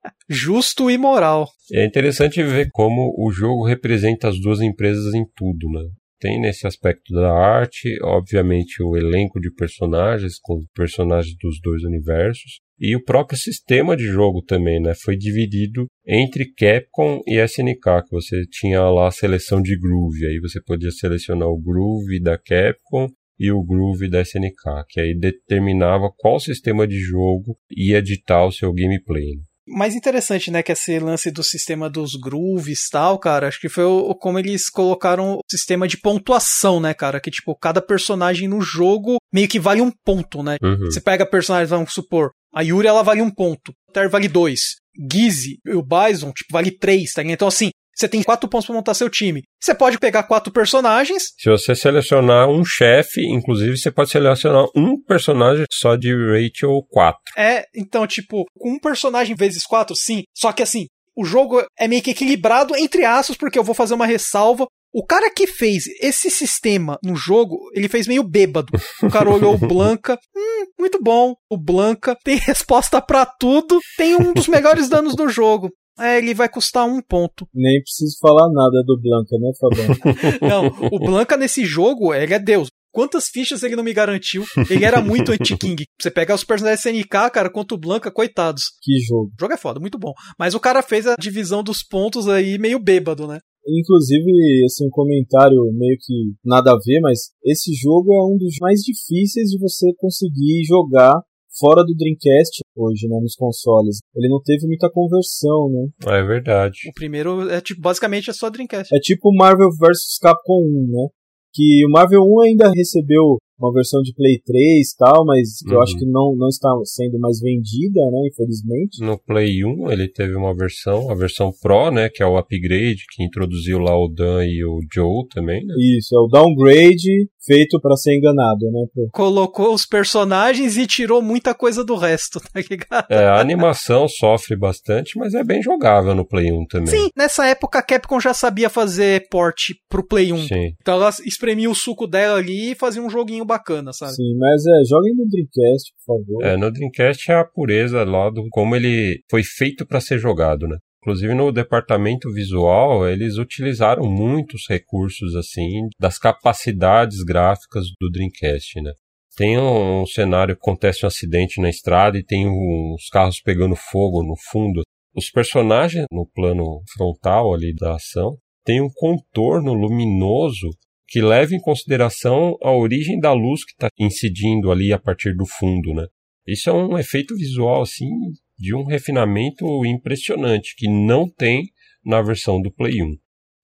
Justo 0.32 0.88
e 0.88 0.96
moral. 0.96 1.48
É 1.72 1.84
interessante 1.84 2.40
ver 2.40 2.68
como 2.70 3.12
o 3.18 3.32
jogo 3.32 3.66
representa 3.66 4.28
as 4.28 4.40
duas 4.40 4.60
empresas 4.60 5.12
em 5.12 5.24
tudo, 5.34 5.68
né? 5.68 5.82
Tem 6.20 6.40
nesse 6.40 6.68
aspecto 6.68 7.12
da 7.12 7.32
arte, 7.32 7.98
obviamente, 8.02 8.80
o 8.80 8.96
elenco 8.96 9.40
de 9.40 9.50
personagens, 9.52 10.38
com 10.40 10.60
personagens 10.72 11.34
dos 11.42 11.58
dois 11.60 11.82
universos, 11.82 12.60
e 12.78 12.94
o 12.94 13.02
próprio 13.02 13.36
sistema 13.36 13.96
de 13.96 14.04
jogo 14.04 14.40
também, 14.40 14.80
né? 14.80 14.92
Foi 15.02 15.16
dividido 15.16 15.86
entre 16.06 16.52
Capcom 16.52 17.20
e 17.26 17.40
SNK, 17.40 18.04
que 18.06 18.12
você 18.12 18.42
tinha 18.50 18.82
lá 18.82 19.08
a 19.08 19.12
seleção 19.12 19.60
de 19.60 19.76
groove, 19.76 20.26
aí 20.26 20.38
você 20.38 20.62
podia 20.62 20.92
selecionar 20.92 21.48
o 21.48 21.60
groove 21.60 22.20
da 22.22 22.38
Capcom 22.38 23.08
e 23.36 23.50
o 23.50 23.64
groove 23.64 24.08
da 24.08 24.20
SNK, 24.20 24.84
que 24.88 25.00
aí 25.00 25.18
determinava 25.18 26.08
qual 26.16 26.38
sistema 26.38 26.86
de 26.86 27.00
jogo 27.00 27.56
ia 27.74 28.00
ditar 28.00 28.46
o 28.46 28.52
seu 28.52 28.72
gameplay. 28.72 29.36
né? 29.36 29.42
Mais 29.70 29.94
interessante, 29.94 30.50
né, 30.50 30.62
que 30.62 30.72
esse 30.72 30.98
lance 30.98 31.30
do 31.30 31.42
sistema 31.42 31.88
dos 31.88 32.12
grooves 32.14 32.86
e 32.86 32.90
tal, 32.90 33.18
cara, 33.18 33.48
acho 33.48 33.60
que 33.60 33.68
foi 33.68 33.84
o, 33.84 34.14
como 34.14 34.38
eles 34.38 34.68
colocaram 34.68 35.34
o 35.34 35.40
sistema 35.48 35.86
de 35.86 35.96
pontuação, 35.96 36.80
né, 36.80 36.92
cara, 36.92 37.20
que 37.20 37.30
tipo, 37.30 37.54
cada 37.54 37.80
personagem 37.80 38.48
no 38.48 38.60
jogo 38.60 39.18
meio 39.32 39.48
que 39.48 39.60
vale 39.60 39.80
um 39.80 39.92
ponto, 40.04 40.42
né? 40.42 40.56
Uhum. 40.62 40.86
Você 40.86 41.00
pega 41.00 41.24
personagens, 41.24 41.70
vamos 41.70 41.92
supor, 41.92 42.32
a 42.54 42.62
Yuri 42.62 42.88
ela 42.88 43.02
vale 43.02 43.22
um 43.22 43.30
ponto, 43.30 43.70
o 43.88 43.92
Ter 43.92 44.08
vale 44.08 44.28
dois, 44.28 44.76
Gizzy 45.10 45.58
e 45.64 45.70
o 45.70 45.82
Bison, 45.82 46.32
tipo, 46.32 46.52
vale 46.52 46.70
três, 46.70 47.12
tá 47.12 47.22
ligado? 47.22 47.34
Então 47.34 47.48
assim, 47.48 47.70
você 48.00 48.08
tem 48.08 48.22
quatro 48.22 48.48
pontos 48.48 48.66
pra 48.66 48.74
montar 48.74 48.94
seu 48.94 49.10
time. 49.10 49.42
Você 49.60 49.74
pode 49.74 49.98
pegar 49.98 50.22
quatro 50.22 50.52
personagens, 50.52 51.24
Se 51.38 51.50
você 51.50 51.74
selecionar 51.74 52.48
um 52.48 52.64
chefe, 52.64 53.20
inclusive 53.26 53.76
você 53.76 53.90
pode 53.90 54.10
selecionar 54.10 54.64
um 54.74 55.00
personagem 55.02 55.66
só 55.70 55.96
de 55.96 56.10
Rachel 56.14 56.82
4. 56.88 57.20
é, 57.36 57.64
então, 57.74 58.06
tipo, 58.06 58.44
com 58.58 58.72
um 58.72 58.78
personagem 58.78 59.36
vezes 59.36 59.64
quatro, 59.64 59.94
sim, 59.94 60.22
só 60.34 60.52
que 60.52 60.62
assim, 60.62 60.86
o 61.16 61.24
jogo 61.24 61.62
é 61.78 61.86
meio 61.86 62.02
que 62.02 62.10
equilibrado 62.10 62.74
entre 62.76 63.04
aspas, 63.04 63.36
porque 63.36 63.58
eu 63.58 63.64
vou 63.64 63.74
fazer 63.74 63.94
uma 63.94 64.06
ressalva. 64.06 64.66
O 64.92 65.06
cara 65.06 65.30
que 65.30 65.46
fez 65.46 65.84
esse 66.00 66.28
sistema 66.30 66.98
no 67.04 67.14
jogo, 67.14 67.56
ele 67.74 67.88
fez 67.88 68.08
meio 68.08 68.24
bêbado. 68.24 68.72
O 69.02 69.08
cara 69.08 69.30
olhou 69.30 69.54
o 69.54 69.58
Blanca, 69.58 70.18
hum, 70.36 70.64
muito 70.78 71.00
bom. 71.00 71.34
O 71.48 71.56
Blanca 71.56 72.16
tem 72.24 72.36
resposta 72.42 73.00
pra 73.00 73.24
tudo, 73.24 73.78
tem 73.96 74.16
um 74.16 74.32
dos 74.32 74.48
melhores 74.48 74.88
danos 74.88 75.14
do 75.14 75.28
jogo. 75.28 75.70
É, 76.00 76.18
ele 76.18 76.34
vai 76.34 76.48
custar 76.48 76.86
um 76.86 77.00
ponto. 77.02 77.46
Nem 77.54 77.82
preciso 77.82 78.16
falar 78.20 78.50
nada 78.50 78.82
do 78.86 78.98
Blanca, 79.00 79.36
né, 79.38 79.50
Fabão? 79.60 80.40
Não, 80.40 80.88
o 80.90 80.98
Blanca 80.98 81.36
nesse 81.36 81.64
jogo, 81.64 82.14
ele 82.14 82.34
é 82.34 82.38
Deus. 82.38 82.68
Quantas 82.92 83.28
fichas 83.28 83.62
ele 83.62 83.76
não 83.76 83.84
me 83.84 83.92
garantiu? 83.92 84.44
Ele 84.68 84.84
era 84.84 85.00
muito 85.00 85.30
anti-King. 85.30 85.84
Você 86.00 86.10
pega 86.10 86.34
os 86.34 86.42
personagens 86.42 86.84
SNK, 86.84 87.30
cara, 87.32 87.48
contra 87.48 87.76
o 87.76 87.78
Blanca, 87.78 88.10
coitados. 88.10 88.62
que 88.82 88.98
jogo. 88.98 89.28
O 89.28 89.40
jogo 89.40 89.54
é 89.54 89.56
foda, 89.56 89.78
muito 89.78 89.96
bom. 89.96 90.12
Mas 90.36 90.54
o 90.54 90.60
cara 90.60 90.82
fez 90.82 91.06
a 91.06 91.14
divisão 91.14 91.62
dos 91.62 91.84
pontos 91.84 92.26
aí 92.28 92.58
meio 92.58 92.80
bêbado, 92.80 93.28
né? 93.28 93.38
Inclusive, 93.66 94.64
assim, 94.64 94.86
um 94.86 94.90
comentário 94.90 95.70
meio 95.72 95.96
que 96.00 96.32
nada 96.44 96.72
a 96.72 96.78
ver, 96.84 97.00
mas 97.00 97.30
esse 97.44 97.72
jogo 97.74 98.12
é 98.12 98.24
um 98.24 98.36
dos 98.36 98.56
mais 98.60 98.80
difíceis 98.80 99.50
de 99.50 99.58
você 99.60 99.92
conseguir 99.98 100.64
jogar 100.66 101.14
fora 101.58 101.82
do 101.84 101.94
Dreamcast 101.94 102.60
hoje, 102.76 103.08
né, 103.08 103.18
nos 103.20 103.34
consoles. 103.34 103.98
Ele 104.14 104.28
não 104.28 104.40
teve 104.42 104.66
muita 104.66 104.90
conversão, 104.90 105.68
né? 105.70 106.18
É 106.18 106.22
verdade. 106.22 106.88
O 106.88 106.92
primeiro 106.92 107.48
é 107.50 107.60
tipo, 107.60 107.80
basicamente 107.80 108.30
é 108.30 108.32
só 108.32 108.48
Dreamcast. 108.48 108.94
É 108.94 108.98
tipo 108.98 109.34
Marvel 109.34 109.70
vs 109.70 110.18
Capcom 110.20 110.62
1, 110.62 110.86
né? 110.90 111.08
Que 111.52 111.84
o 111.86 111.90
Marvel 111.90 112.22
1 112.22 112.40
ainda 112.42 112.70
recebeu 112.70 113.38
uma 113.60 113.72
versão 113.72 114.00
de 114.02 114.12
Play 114.14 114.40
3 114.44 114.88
e 114.90 114.96
tal, 114.96 115.24
mas 115.24 115.58
que 115.62 115.70
eu 115.72 115.76
Uhum. 115.76 115.82
acho 115.82 115.96
que 115.98 116.06
não, 116.06 116.34
não 116.36 116.48
está 116.48 116.68
sendo 116.84 117.18
mais 117.18 117.40
vendida, 117.40 118.00
né, 118.10 118.28
infelizmente. 118.32 119.04
No 119.04 119.18
Play 119.18 119.64
1 119.64 119.90
ele 119.90 120.08
teve 120.08 120.34
uma 120.34 120.54
versão, 120.54 121.10
a 121.10 121.14
versão 121.14 121.50
Pro, 121.60 121.90
né, 121.90 122.08
que 122.08 122.22
é 122.22 122.26
o 122.26 122.36
upgrade, 122.38 123.04
que 123.14 123.22
introduziu 123.24 123.78
lá 123.78 123.96
o 123.96 124.08
Dan 124.08 124.44
e 124.44 124.64
o 124.64 124.80
Joe 124.92 125.26
também, 125.32 125.64
né? 125.64 125.74
Isso, 125.98 126.14
é 126.14 126.18
o 126.18 126.26
downgrade 126.28 127.28
feito 127.44 127.80
pra 127.80 127.96
ser 127.96 128.16
enganado, 128.16 128.70
né? 128.70 128.84
pô. 128.94 129.08
Colocou 129.12 129.72
os 129.74 129.86
personagens 129.86 130.76
e 130.76 130.86
tirou 130.86 131.22
muita 131.22 131.54
coisa 131.54 131.82
do 131.84 131.96
resto, 131.96 132.38
tá 132.52 132.60
ligado? 132.70 133.06
É, 133.10 133.26
a 133.26 133.40
animação 133.40 134.06
sofre 134.08 134.56
bastante, 134.56 135.18
mas 135.18 135.34
é 135.34 135.42
bem 135.42 135.62
jogável 135.62 136.14
no 136.14 136.26
Play 136.26 136.52
1 136.52 136.66
também. 136.66 136.86
Sim, 136.88 137.08
nessa 137.16 137.46
época 137.46 137.78
a 137.78 137.82
Capcom 137.82 138.20
já 138.20 138.34
sabia 138.34 138.68
fazer 138.68 139.26
port 139.30 139.58
pro 139.88 140.06
Play 140.06 140.32
1. 140.32 140.46
Sim. 140.46 140.72
Então 140.80 140.94
ela 140.94 141.10
espremia 141.24 141.70
o 141.70 141.74
suco 141.74 142.06
dela 142.06 142.38
ali 142.38 142.72
e 142.72 142.74
fazia 142.74 143.02
um 143.02 143.10
joguinho 143.10 143.44
bacana, 143.50 143.92
sabe? 143.92 144.14
Sim, 144.14 144.36
mas 144.38 144.64
é, 144.64 144.84
joguem 144.88 145.14
no 145.14 145.26
Dreamcast, 145.28 145.92
por 145.96 146.16
favor. 146.16 146.44
É, 146.44 146.56
no 146.56 146.70
Dreamcast 146.70 147.30
é 147.30 147.34
a 147.34 147.44
pureza 147.44 148.04
lá 148.04 148.30
do 148.30 148.46
como 148.50 148.76
ele 148.76 149.20
foi 149.28 149.42
feito 149.42 149.84
para 149.84 150.00
ser 150.00 150.18
jogado, 150.18 150.68
né? 150.68 150.76
Inclusive 151.02 151.34
no 151.34 151.50
departamento 151.50 152.30
visual, 152.32 153.08
eles 153.08 153.38
utilizaram 153.38 154.04
muitos 154.04 154.62
recursos 154.68 155.34
assim 155.34 155.88
das 155.98 156.18
capacidades 156.18 157.22
gráficas 157.24 157.86
do 157.98 158.10
Dreamcast, 158.10 158.80
né? 158.82 158.92
Tem 159.36 159.58
um, 159.58 160.02
um 160.02 160.06
cenário 160.06 160.54
que 160.54 160.60
acontece 160.60 161.04
um 161.04 161.08
acidente 161.08 161.60
na 161.60 161.70
estrada 161.70 162.18
e 162.18 162.24
tem 162.24 162.46
uns 162.46 163.08
carros 163.10 163.40
pegando 163.40 163.74
fogo 163.74 164.22
no 164.22 164.34
fundo. 164.50 164.82
Os 165.16 165.30
personagens 165.30 166.04
no 166.12 166.28
plano 166.34 166.82
frontal 166.94 167.54
ali 167.54 167.74
da 167.74 167.94
ação 167.94 168.36
tem 168.64 168.80
um 168.80 168.90
contorno 168.94 169.72
luminoso 169.72 170.68
que 171.10 171.20
leva 171.20 171.54
em 171.54 171.60
consideração 171.60 172.56
a 172.62 172.70
origem 172.70 173.18
da 173.18 173.32
luz 173.32 173.64
que 173.64 173.72
está 173.72 173.88
incidindo 173.98 174.70
ali 174.70 174.92
a 174.92 174.98
partir 174.98 175.34
do 175.34 175.44
fundo, 175.44 175.92
né? 175.92 176.06
Isso 176.46 176.70
é 176.70 176.72
um 176.72 176.96
efeito 176.96 177.34
visual 177.36 177.82
assim 177.82 178.08
de 178.56 178.74
um 178.74 178.84
refinamento 178.84 179.64
impressionante 179.84 180.74
que 180.76 180.88
não 180.88 181.28
tem 181.28 181.64
na 182.04 182.22
versão 182.22 182.62
do 182.62 182.72
Play 182.72 183.02
1. 183.02 183.16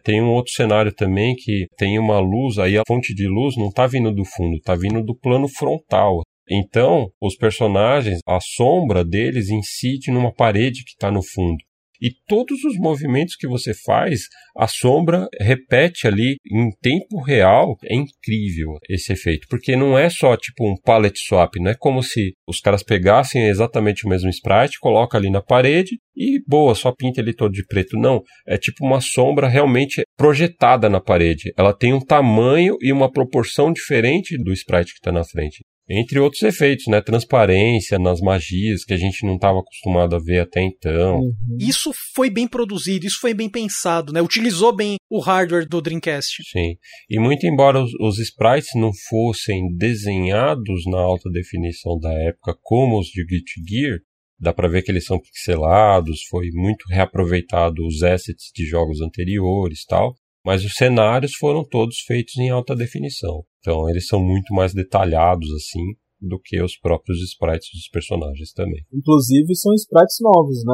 Tem 0.03 0.21
um 0.21 0.31
outro 0.31 0.53
cenário 0.53 0.93
também 0.93 1.35
que 1.37 1.67
tem 1.77 1.99
uma 1.99 2.19
luz, 2.19 2.59
aí 2.59 2.77
a 2.77 2.83
fonte 2.87 3.15
de 3.15 3.29
luz 3.29 3.57
não 3.57 3.69
está 3.69 3.87
vindo 3.87 4.13
do 4.13 4.25
fundo, 4.25 4.57
está 4.57 4.75
vindo 4.75 5.03
do 5.03 5.17
plano 5.17 5.49
frontal. 5.49 6.23
Então, 6.49 7.11
os 7.21 7.37
personagens, 7.37 8.21
a 8.27 8.39
sombra 8.41 9.05
deles 9.05 9.51
incide 9.51 10.11
numa 10.11 10.33
parede 10.33 10.85
que 10.85 10.93
está 10.93 11.11
no 11.11 11.23
fundo. 11.23 11.59
E 12.01 12.11
todos 12.27 12.65
os 12.65 12.77
movimentos 12.77 13.37
que 13.37 13.47
você 13.47 13.73
faz, 13.75 14.23
a 14.57 14.67
sombra 14.67 15.29
repete 15.41 16.07
ali 16.07 16.37
em 16.51 16.71
tempo 16.81 17.23
real. 17.23 17.77
É 17.85 17.95
incrível 17.95 18.79
esse 18.89 19.13
efeito, 19.13 19.47
porque 19.49 19.77
não 19.77 19.99
é 19.99 20.09
só 20.09 20.37
tipo 20.37 20.69
um 20.69 20.77
palette 20.81 21.21
swap, 21.21 21.55
não 21.57 21.71
é 21.71 21.75
como 21.75 22.03
se 22.03 22.33
os 22.47 22.61
caras 22.61 22.83
pegassem 22.83 23.47
exatamente 23.49 24.07
o 24.07 24.09
mesmo 24.09 24.29
sprite, 24.31 24.79
coloca 24.81 25.17
ali 25.17 25.31
na 25.31 25.43
parede 25.43 25.97
e 26.17 26.41
boa, 26.47 26.75
só 26.75 26.93
pinta 26.93 27.21
ele 27.21 27.35
todo 27.35 27.53
de 27.53 27.65
preto. 27.67 27.99
Não, 27.99 28.23
é 28.47 28.57
tipo 28.57 28.85
uma 28.85 29.01
sombra 29.01 29.49
realmente 29.49 30.03
projetada 30.17 30.89
na 30.89 31.01
parede. 31.01 31.53
Ela 31.57 31.77
tem 31.77 31.93
um 31.93 32.01
tamanho 32.01 32.77
e 32.81 32.93
uma 32.93 33.11
proporção 33.11 33.73
diferente 33.73 34.37
do 34.43 34.53
sprite 34.53 34.93
que 34.93 34.99
está 34.99 35.13
na 35.13 35.25
frente. 35.25 35.63
Entre 35.89 36.19
outros 36.19 36.43
efeitos, 36.43 36.87
né? 36.89 37.01
Transparência 37.01 37.99
nas 37.99 38.21
magias 38.21 38.85
que 38.85 38.93
a 38.93 38.97
gente 38.97 39.25
não 39.25 39.37
estava 39.37 39.61
acostumado 39.61 40.17
a 40.17 40.19
ver 40.19 40.41
até 40.41 40.61
então. 40.61 41.21
Uhum. 41.21 41.35
Isso 41.61 41.93
foi 42.15 42.29
bem 42.29 42.49
produzido, 42.49 43.07
isso 43.07 43.21
foi 43.21 43.33
bem 43.33 43.49
pensado, 43.49 44.13
né? 44.13 44.21
Utilizou 44.21 44.75
bem 44.75 44.97
o 45.09 45.21
hardware 45.21 45.69
do 45.69 45.81
Dreamcast. 45.81 46.43
Sim. 46.51 46.77
E 47.09 47.21
muito 47.21 47.47
embora 47.47 47.83
os, 47.83 47.93
os 48.01 48.19
sprites 48.19 48.71
não 48.75 48.91
fossem 49.09 49.73
desenhados 49.77 50.85
na 50.87 50.99
alta 50.99 51.31
definição 51.31 51.99
da 51.99 52.13
época 52.13 52.57
como 52.63 52.99
os 52.99 53.07
de 53.07 53.25
Guilty 53.25 53.63
Gear, 53.69 53.99
dá 54.39 54.53
pra 54.53 54.69
ver 54.69 54.83
que 54.83 54.91
eles 54.91 55.07
são 55.07 55.21
pixelados, 55.21 56.23
foi 56.29 56.51
muito 56.53 56.85
reaproveitado 56.89 57.87
os 57.87 58.03
assets 58.03 58.51
de 58.55 58.67
jogos 58.67 59.01
anteriores 59.01 59.83
e 59.83 59.87
tal, 59.87 60.15
mas 60.47 60.65
os 60.65 60.75
cenários 60.75 61.35
foram 61.35 61.65
todos 61.65 61.99
feitos 62.07 62.37
em 62.39 62.51
alta 62.51 62.77
definição. 62.77 63.43
Então 63.59 63.91
eles 63.91 64.07
são 64.07 64.23
muito 64.23 64.55
mais 64.55 64.73
detalhados 64.73 65.49
assim 65.53 65.83
do 66.21 66.39
que 66.41 66.63
os 66.63 66.79
próprios 66.79 67.21
sprites 67.33 67.69
dos 67.75 67.89
personagens 67.91 68.53
também. 68.53 68.81
Inclusive 68.95 69.55
são 69.57 69.75
sprites 69.75 70.19
novos, 70.21 70.65
né? 70.65 70.73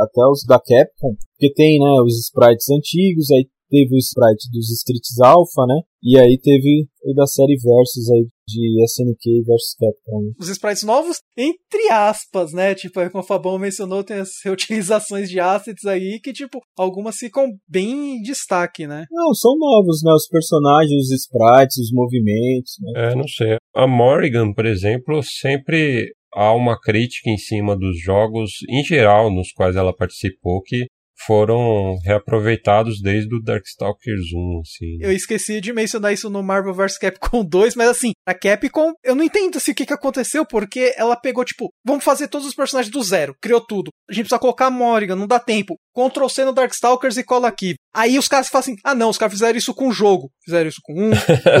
Até 0.00 0.26
os 0.26 0.44
da 0.44 0.58
Capcom, 0.58 1.14
porque 1.38 1.54
tem, 1.54 1.78
né, 1.78 2.02
os 2.04 2.18
sprites 2.18 2.68
antigos, 2.68 3.30
aí 3.30 3.48
teve 3.72 3.94
o 3.94 3.98
sprite 3.98 4.50
dos 4.52 4.70
Streets 4.70 5.18
Alpha, 5.18 5.64
né? 5.66 5.80
E 6.02 6.18
aí 6.18 6.38
teve 6.38 6.86
o 7.02 7.14
da 7.14 7.26
série 7.26 7.56
Versus 7.56 8.10
aí 8.10 8.26
de 8.46 8.84
SNK 8.84 9.44
versus 9.46 9.74
Capcom. 9.78 10.32
Os 10.38 10.48
sprites 10.50 10.82
novos, 10.82 11.18
entre 11.36 11.88
aspas, 11.90 12.52
né? 12.52 12.74
Tipo, 12.74 13.00
é 13.00 13.08
como 13.08 13.24
o 13.24 13.26
Fabão 13.26 13.58
mencionou, 13.58 14.04
tem 14.04 14.18
as 14.18 14.30
reutilizações 14.44 15.30
de 15.30 15.40
assets 15.40 15.86
aí 15.86 16.20
que, 16.22 16.32
tipo, 16.32 16.60
algumas 16.76 17.16
ficam 17.16 17.46
bem 17.66 18.16
em 18.16 18.22
destaque, 18.22 18.86
né? 18.86 19.06
Não, 19.10 19.32
são 19.32 19.56
novos, 19.56 20.02
né? 20.04 20.12
Os 20.12 20.28
personagens, 20.28 21.04
os 21.04 21.10
sprites, 21.10 21.78
os 21.78 21.92
movimentos. 21.92 22.74
Né? 22.80 23.12
É, 23.12 23.14
não 23.14 23.26
sei. 23.26 23.56
A 23.74 23.86
Morrigan, 23.86 24.52
por 24.52 24.66
exemplo, 24.66 25.22
sempre 25.22 26.12
há 26.34 26.52
uma 26.52 26.78
crítica 26.78 27.30
em 27.30 27.38
cima 27.38 27.76
dos 27.76 27.98
jogos 28.00 28.50
em 28.68 28.82
geral 28.84 29.30
nos 29.30 29.52
quais 29.52 29.76
ela 29.76 29.94
participou 29.94 30.62
que 30.62 30.86
foram 31.26 31.96
reaproveitados 32.04 33.00
desde 33.00 33.34
o 33.34 33.42
Darkstalkers 33.42 34.32
1, 34.34 34.60
assim. 34.60 34.98
Eu 35.00 35.12
esqueci 35.12 35.60
de 35.60 35.72
mencionar 35.72 36.12
isso 36.12 36.28
no 36.30 36.42
Marvel 36.42 36.74
vs 36.74 36.98
Capcom 36.98 37.44
2, 37.46 37.74
mas 37.76 37.88
assim, 37.88 38.12
a 38.26 38.34
Capcom, 38.34 38.92
eu 39.04 39.14
não 39.14 39.24
entendo 39.24 39.58
se 39.60 39.70
o 39.70 39.74
que, 39.74 39.86
que 39.86 39.92
aconteceu, 39.92 40.44
porque 40.46 40.94
ela 40.96 41.16
pegou, 41.16 41.44
tipo, 41.44 41.68
vamos 41.84 42.04
fazer 42.04 42.28
todos 42.28 42.46
os 42.46 42.54
personagens 42.54 42.92
do 42.92 43.02
zero, 43.02 43.34
criou 43.40 43.60
tudo. 43.60 43.90
A 44.08 44.12
gente 44.12 44.24
precisa 44.24 44.38
colocar 44.38 44.66
a 44.66 44.70
Morrigan, 44.70 45.16
não 45.16 45.26
dá 45.26 45.38
tempo. 45.38 45.76
Ctrl 45.94 46.28
C 46.28 46.44
no 46.44 46.52
Darkstalkers 46.52 47.16
e 47.16 47.24
cola 47.24 47.48
aqui. 47.48 47.74
Aí 47.94 48.18
os 48.18 48.28
caras 48.28 48.48
falam 48.48 48.62
assim: 48.62 48.76
ah, 48.84 48.94
não, 48.94 49.10
os 49.10 49.18
caras 49.18 49.34
fizeram 49.34 49.58
isso 49.58 49.74
com 49.74 49.88
o 49.88 49.92
jogo. 49.92 50.30
Fizeram 50.44 50.68
isso 50.68 50.80
com 50.82 50.94
um, 50.94 51.10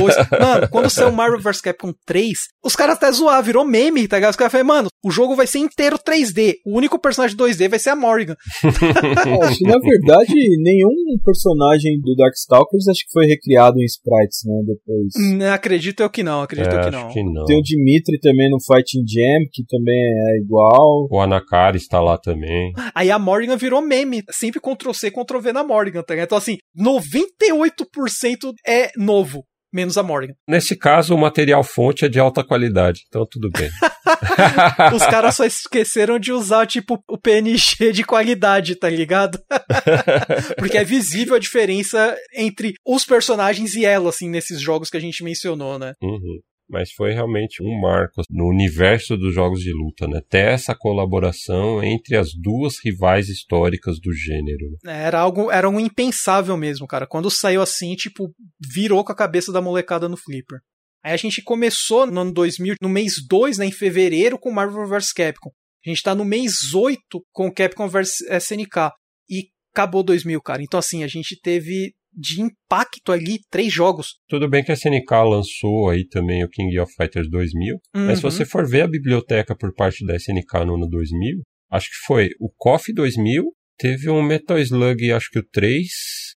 dois. 0.00 0.16
mano, 0.40 0.68
quando 0.70 0.90
saiu 0.90 1.12
Marvel 1.12 1.40
vs 1.40 1.60
Capcom 1.60 1.92
3, 2.06 2.38
os 2.64 2.74
caras 2.74 2.96
até 2.96 3.10
zoaram, 3.12 3.42
virou 3.42 3.64
meme, 3.64 4.08
tá 4.08 4.16
ligado? 4.16 4.30
Os 4.30 4.36
caras 4.36 4.50
falaram, 4.50 4.68
mano, 4.68 4.88
o 5.04 5.10
jogo 5.10 5.36
vai 5.36 5.46
ser 5.46 5.58
inteiro 5.58 5.98
3D. 5.98 6.54
O 6.64 6.76
único 6.76 6.98
personagem 6.98 7.36
2D 7.36 7.68
vai 7.68 7.78
ser 7.78 7.90
a 7.90 7.96
Morrigan. 7.96 8.36
acho 9.42 9.58
que, 9.58 9.64
na 9.64 9.78
verdade, 9.78 10.34
nenhum 10.62 10.94
personagem 11.24 12.00
do 12.00 12.14
Darkstalkers 12.14 12.88
acho 12.88 13.00
que 13.00 13.12
foi 13.12 13.26
recriado 13.26 13.78
em 13.78 13.84
sprites, 13.84 14.40
né? 14.44 14.62
Depois. 14.66 15.38
Não, 15.38 15.52
acredito 15.52 16.02
eu 16.02 16.10
que 16.10 16.22
não, 16.22 16.42
acredito 16.42 16.72
É, 16.72 16.76
eu 16.76 16.80
que 16.80 16.88
acho 16.88 16.98
não. 16.98 17.08
que 17.08 17.22
não. 17.22 17.44
Tem 17.44 17.58
o 17.58 17.62
Dimitri 17.62 18.18
também 18.20 18.50
no 18.50 18.58
Fighting 18.60 19.04
Jam, 19.06 19.44
que 19.52 19.64
também 19.68 19.96
é 19.96 20.38
igual. 20.38 21.08
O 21.10 21.20
Anakari 21.20 21.76
está 21.76 22.00
lá 22.00 22.16
também. 22.16 22.72
Aí 22.94 23.10
a 23.10 23.18
Morrigan 23.18 23.56
virou 23.56 23.82
meme. 23.82 24.22
Sempre 24.30 24.60
Ctrl 24.60 24.92
C, 24.92 25.10
Ctrl 25.10 25.40
V 25.40 25.52
na 25.52 25.64
Morrigan, 25.64 26.02
tá 26.02 26.14
ligado? 26.14 26.21
Então, 26.24 26.38
assim, 26.38 26.58
98% 26.78 28.52
é 28.66 28.90
novo. 28.96 29.44
Menos 29.74 29.96
a 29.96 30.02
Morrigan. 30.02 30.34
Nesse 30.46 30.76
caso, 30.76 31.14
o 31.14 31.18
material 31.18 31.64
fonte 31.64 32.04
é 32.04 32.08
de 32.08 32.20
alta 32.20 32.44
qualidade, 32.44 33.04
então 33.08 33.26
tudo 33.26 33.50
bem. 33.50 33.70
Os 34.94 35.02
caras 35.06 35.34
só 35.34 35.46
esqueceram 35.46 36.18
de 36.18 36.30
usar, 36.30 36.66
tipo, 36.66 37.02
o 37.08 37.16
PNG 37.16 37.90
de 37.90 38.04
qualidade, 38.04 38.76
tá 38.76 38.90
ligado? 38.90 39.40
Porque 40.58 40.76
é 40.76 40.84
visível 40.84 41.36
a 41.36 41.38
diferença 41.38 42.14
entre 42.36 42.74
os 42.86 43.06
personagens 43.06 43.74
e 43.74 43.86
ela, 43.86 44.10
assim, 44.10 44.28
nesses 44.28 44.60
jogos 44.60 44.90
que 44.90 44.98
a 44.98 45.00
gente 45.00 45.24
mencionou, 45.24 45.78
né? 45.78 45.94
Uhum. 46.02 46.38
Mas 46.72 46.90
foi 46.90 47.12
realmente 47.12 47.62
um 47.62 47.78
marco 47.78 48.22
no 48.30 48.48
universo 48.48 49.14
dos 49.14 49.34
jogos 49.34 49.60
de 49.60 49.70
luta, 49.72 50.08
né? 50.08 50.22
Ter 50.26 50.52
essa 50.52 50.74
colaboração 50.74 51.84
entre 51.84 52.16
as 52.16 52.30
duas 52.34 52.76
rivais 52.82 53.28
históricas 53.28 54.00
do 54.00 54.10
gênero. 54.10 54.64
né? 54.82 55.04
Era 55.04 55.20
algo, 55.20 55.50
era 55.50 55.68
um 55.68 55.78
impensável 55.78 56.56
mesmo, 56.56 56.86
cara. 56.86 57.06
Quando 57.06 57.30
saiu 57.30 57.60
assim, 57.60 57.94
tipo, 57.94 58.32
virou 58.58 59.04
com 59.04 59.12
a 59.12 59.16
cabeça 59.16 59.52
da 59.52 59.60
molecada 59.60 60.08
no 60.08 60.16
Flipper. 60.16 60.60
Aí 61.04 61.12
a 61.12 61.16
gente 61.16 61.42
começou 61.42 62.06
no 62.06 62.20
ano 62.20 62.32
2000, 62.32 62.76
no 62.80 62.88
mês 62.88 63.14
2, 63.28 63.58
né, 63.58 63.66
em 63.66 63.72
fevereiro, 63.72 64.38
com 64.38 64.50
Marvel 64.50 64.86
vs 64.86 65.12
Capcom. 65.12 65.50
A 65.84 65.90
gente 65.90 66.02
tá 66.02 66.14
no 66.14 66.24
mês 66.24 66.72
8 66.72 66.98
com 67.32 67.52
Capcom 67.52 67.86
vs 67.86 68.20
SNK. 68.30 68.92
E 69.28 69.48
acabou 69.74 70.02
2000, 70.02 70.40
cara. 70.40 70.62
Então, 70.62 70.78
assim, 70.78 71.02
a 71.02 71.08
gente 71.08 71.38
teve 71.38 71.92
de 72.12 72.40
impacto 72.42 73.10
ali 73.12 73.38
três 73.50 73.72
jogos. 73.72 74.16
Tudo 74.28 74.48
bem 74.48 74.62
que 74.62 74.70
a 74.70 74.74
SNK 74.74 75.10
lançou 75.28 75.88
aí 75.90 76.06
também 76.08 76.44
o 76.44 76.48
King 76.48 76.78
of 76.78 76.92
Fighters 76.94 77.28
2000, 77.30 77.78
mas 77.94 78.18
se 78.18 78.24
Uhum. 78.24 78.30
você 78.30 78.44
for 78.44 78.68
ver 78.68 78.82
a 78.82 78.88
biblioteca 78.88 79.56
por 79.56 79.72
parte 79.74 80.04
da 80.04 80.14
SNK 80.16 80.64
no 80.66 80.74
ano 80.76 80.88
2000, 80.88 81.40
acho 81.70 81.86
que 81.88 82.06
foi 82.06 82.28
o 82.40 82.50
KOF 82.56 82.92
2000, 82.92 83.44
teve 83.78 84.10
um 84.10 84.22
Metal 84.22 84.58
Slug, 84.58 85.10
acho 85.12 85.28
que 85.30 85.38
o 85.40 85.44
3, 85.50 85.86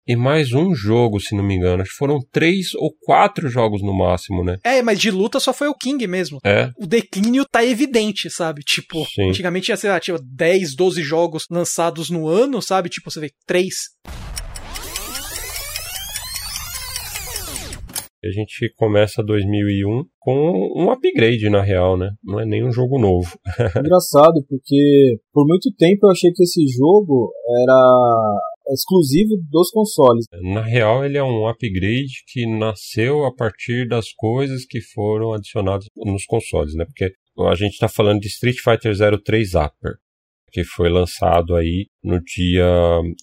e 0.07 0.15
mais 0.15 0.53
um 0.53 0.75
jogo, 0.75 1.19
se 1.21 1.35
não 1.35 1.43
me 1.43 1.55
engano. 1.55 1.83
Acho 1.83 1.91
que 1.93 1.97
foram 1.97 2.19
três 2.31 2.75
ou 2.75 2.93
quatro 3.01 3.49
jogos 3.49 3.83
no 3.83 3.97
máximo, 3.97 4.45
né? 4.45 4.59
É, 4.63 4.83
mas 4.83 5.01
de 5.01 5.11
luta 5.11 5.41
só 5.41 5.53
foi 5.53 5.69
o 5.69 5.75
King 5.75 6.07
mesmo. 6.07 6.39
É, 6.45 6.71
O 6.79 6.87
declínio 6.87 7.45
tá 7.51 7.65
evidente, 7.65 8.29
sabe? 8.31 8.63
Tipo, 8.63 9.05
Sim. 9.07 9.31
antigamente 9.31 9.67
tinha, 9.67 9.77
sei 9.77 9.91
lá, 9.91 9.99
tinha 9.99 10.19
10, 10.23 10.75
12 10.77 11.03
jogos 11.03 11.45
lançados 11.51 12.11
no 12.11 12.29
ano, 12.29 12.61
sabe? 12.61 12.89
Tipo, 12.89 13.11
você 13.11 13.21
vê 13.21 13.31
três. 13.47 13.75
A 18.25 18.31
gente 18.31 18.73
começa 18.77 19.23
2001 19.23 20.05
com 20.21 20.73
um 20.77 20.91
upgrade, 20.91 21.51
na 21.51 21.61
real, 21.61 21.97
né? 21.97 22.11
Não 22.23 22.39
é 22.39 22.47
nem 22.47 22.65
um 22.65 22.73
jogo 22.73 22.99
novo. 22.99 23.37
Engraçado, 23.77 24.45
porque 24.49 25.19
por 25.33 25.47
muito 25.47 25.73
tempo 25.77 26.07
eu 26.07 26.11
achei 26.11 26.31
que 26.33 26.43
esse 26.43 26.65
jogo 26.69 27.33
era 27.63 28.41
exclusivo 28.71 29.31
dos 29.51 29.71
consoles. 29.71 30.27
Na 30.53 30.63
real, 30.63 31.05
ele 31.05 31.19
é 31.19 31.25
um 31.25 31.49
upgrade 31.49 32.23
que 32.29 32.47
nasceu 32.47 33.25
a 33.25 33.35
partir 33.35 33.89
das 33.89 34.13
coisas 34.13 34.65
que 34.65 34.81
foram 34.81 35.33
adicionadas 35.33 35.87
nos 35.97 36.25
consoles, 36.25 36.75
né? 36.75 36.85
Porque 36.85 37.13
a 37.51 37.55
gente 37.55 37.73
está 37.73 37.89
falando 37.89 38.21
de 38.21 38.29
Street 38.29 38.57
Fighter 38.63 38.95
03 39.23 39.55
Upper, 39.55 39.97
que 40.53 40.63
foi 40.63 40.91
lançado 40.91 41.57
aí 41.57 41.87
no 42.05 42.21
dia 42.23 42.67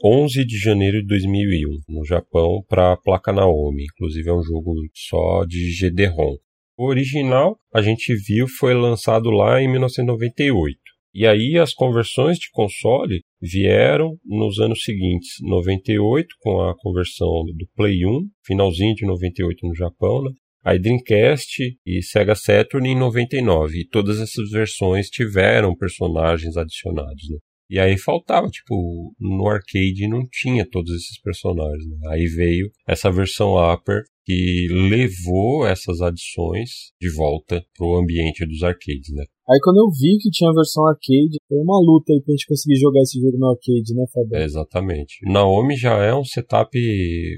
11 0.03 0.43
de 0.43 0.57
janeiro 0.57 0.99
de 1.01 1.07
2001 1.07 1.79
no 1.87 2.03
Japão 2.03 2.63
para 2.67 2.93
a 2.93 2.97
placa 2.97 3.31
Naomi. 3.31 3.83
Inclusive 3.83 4.29
é 4.29 4.33
um 4.33 4.43
jogo 4.43 4.73
só 4.93 5.45
de 5.45 5.71
GD-ROM. 5.71 6.35
O 6.77 6.87
original, 6.87 7.57
a 7.73 7.81
gente 7.81 8.15
viu, 8.15 8.47
foi 8.47 8.73
lançado 8.73 9.29
lá 9.29 9.61
em 9.61 9.69
1998. 9.69 10.77
E 11.13 11.27
aí 11.27 11.57
as 11.57 11.73
conversões 11.73 12.37
de 12.37 12.49
console 12.51 13.21
vieram 13.41 14.15
nos 14.25 14.59
anos 14.59 14.83
seguintes, 14.83 15.29
98 15.41 16.27
com 16.39 16.61
a 16.61 16.75
conversão 16.77 17.43
do 17.45 17.67
Play 17.75 18.05
1, 18.05 18.27
finalzinho 18.45 18.95
de 18.95 19.05
98 19.05 19.67
no 19.67 19.75
Japão, 19.75 20.23
né? 20.23 20.31
Aí 20.63 20.79
Dreamcast 20.79 21.77
e 21.85 22.03
Sega 22.03 22.35
Saturn 22.35 22.89
em 22.89 22.97
99. 22.97 23.79
E 23.79 23.87
todas 23.87 24.19
essas 24.19 24.49
versões 24.49 25.09
tiveram 25.09 25.75
personagens 25.75 26.57
adicionados, 26.57 27.29
né? 27.29 27.37
E 27.69 27.79
aí 27.79 27.99
faltava, 27.99 28.47
tipo, 28.47 29.13
no 29.19 29.47
arcade 29.47 30.07
não 30.07 30.27
tinha 30.31 30.67
todos 30.67 30.91
esses 30.91 31.21
personagens, 31.21 31.85
né? 31.87 31.97
Aí 32.09 32.25
veio 32.25 32.71
essa 32.87 33.11
versão 33.11 33.53
Upper 33.55 34.01
que 34.25 34.67
levou 34.69 35.67
essas 35.67 36.01
adições 36.01 36.91
de 36.99 37.11
volta 37.13 37.63
pro 37.77 37.97
ambiente 37.97 38.45
dos 38.45 38.63
arcades, 38.63 39.13
né? 39.13 39.23
Aí 39.49 39.59
quando 39.63 39.77
eu 39.77 39.89
vi 39.89 40.17
que 40.19 40.29
tinha 40.29 40.51
a 40.51 40.53
versão 40.53 40.85
arcade, 40.85 41.41
foi 41.47 41.57
uma 41.57 41.79
luta 41.81 42.13
aí 42.13 42.21
pra 42.21 42.33
gente 42.33 42.45
conseguir 42.45 42.75
jogar 42.75 43.01
esse 43.01 43.19
jogo 43.19 43.35
no 43.35 43.49
arcade, 43.49 43.95
né, 43.95 44.05
Fabio? 44.13 44.35
É, 44.35 44.43
exatamente. 44.43 45.17
Naomi 45.25 45.75
já 45.75 45.97
é 45.97 46.13
um 46.13 46.23
setup 46.23 46.69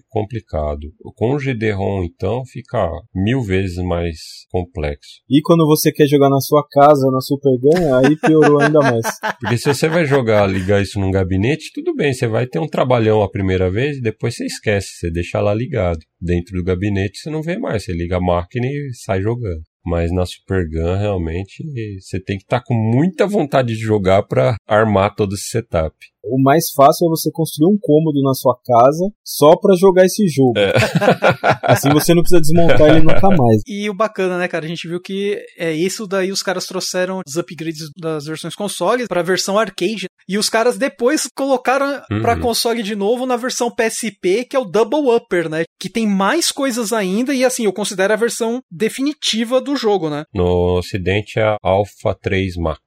complicado. 0.10 0.92
Com 1.16 1.36
o 1.36 1.40
GD-ROM, 1.40 2.04
então, 2.04 2.44
fica 2.46 2.86
mil 3.16 3.42
vezes 3.42 3.78
mais 3.78 4.18
complexo. 4.52 5.22
E 5.30 5.42
quando 5.42 5.66
você 5.66 5.90
quer 5.90 6.06
jogar 6.06 6.30
na 6.30 6.42
sua 6.42 6.68
casa, 6.70 7.10
na 7.10 7.22
Super 7.22 7.58
Gun, 7.58 7.96
aí 7.96 8.18
piorou 8.18 8.60
ainda 8.60 8.80
mais. 8.80 9.06
Porque 9.40 9.58
se 9.58 9.74
você 9.74 9.88
vai 9.88 10.06
jogar, 10.06 10.48
ligar 10.48 10.82
isso 10.82 11.00
num 11.00 11.12
gabinete, 11.12 11.72
tudo 11.74 11.96
bem, 11.96 12.14
você 12.14 12.28
vai 12.28 12.46
ter 12.46 12.60
um 12.60 12.68
trabalhão 12.68 13.22
a 13.22 13.32
primeira 13.32 13.72
vez 13.72 13.98
e 13.98 14.02
depois 14.02 14.36
você 14.36 14.46
esquece, 14.46 14.98
você 15.00 15.10
deixa 15.10 15.40
lá 15.40 15.54
ligado. 15.54 16.00
Dentro 16.20 16.58
do 16.58 16.64
gabinete 16.64 17.20
você 17.20 17.30
não 17.30 17.42
vê 17.42 17.58
mais, 17.58 17.86
você 17.86 17.94
liga 17.94 18.18
a 18.18 18.22
máquina 18.22 18.68
e 18.68 18.90
sai 18.94 19.22
jogando. 19.22 19.71
Mas 19.84 20.12
na 20.12 20.26
Super 20.26 20.68
Gun, 20.70 20.96
realmente, 20.96 21.64
você 22.00 22.20
tem 22.20 22.38
que 22.38 22.44
estar 22.44 22.62
com 22.64 22.76
muita 22.76 23.26
vontade 23.26 23.70
de 23.70 23.80
jogar 23.80 24.24
para 24.24 24.56
armar 24.68 25.16
todo 25.16 25.34
esse 25.34 25.50
setup. 25.50 25.96
O 26.24 26.42
mais 26.42 26.70
fácil 26.76 27.08
é 27.08 27.10
você 27.10 27.30
construir 27.32 27.68
um 27.74 27.78
cômodo 27.82 28.22
na 28.22 28.34
sua 28.34 28.56
casa 28.64 29.06
só 29.24 29.56
pra 29.56 29.76
jogar 29.76 30.06
esse 30.06 30.28
jogo. 30.28 30.54
É. 30.58 30.72
Assim 31.64 31.90
você 31.90 32.14
não 32.14 32.22
precisa 32.22 32.42
desmontar 32.42 32.90
ele 32.90 33.02
nunca 33.02 33.28
mais. 33.30 33.62
E 33.68 33.90
o 33.90 33.94
bacana, 33.94 34.38
né, 34.38 34.48
cara? 34.48 34.66
A 34.66 34.68
gente 34.68 34.88
viu 34.88 35.02
que 35.02 35.38
é 35.58 35.72
isso 35.72 36.06
daí 36.06 36.32
os 36.32 36.44
caras 36.44 36.66
trouxeram 36.66 37.22
os 37.28 37.38
upgrades 37.38 37.90
das 38.00 38.26
versões 38.26 38.56
consoles 38.56 39.08
pra 39.08 39.22
versão 39.22 39.58
arcade. 39.58 40.06
E 40.30 40.38
os 40.38 40.50
caras 40.50 40.78
depois 40.78 41.28
colocaram 41.36 42.02
Uhum. 42.12 42.22
pra 42.22 42.40
console 42.40 42.84
de 42.84 42.96
novo 42.96 43.26
na 43.26 43.36
versão 43.36 43.70
PSP, 43.72 44.46
que 44.46 44.56
é 44.56 44.60
o 44.60 44.66
Double 44.66 45.10
Upper, 45.16 45.50
né? 45.50 45.64
Que 45.80 45.90
tem 45.90 46.08
mais 46.08 46.52
coisas 46.52 46.94
ainda 46.94 47.34
e 47.34 47.44
assim, 47.44 47.66
eu 47.66 47.74
considero 47.74 48.14
a 48.14 48.18
versão 48.18 48.62
definitiva 48.72 49.60
do 49.60 49.76
jogo, 49.76 50.10
né? 50.10 50.24
No 50.34 50.78
ocidente 50.78 51.40
é 51.40 51.44
a 51.44 51.58
Alpha 51.64 52.16
3 52.22 52.56
Max. 52.58 52.80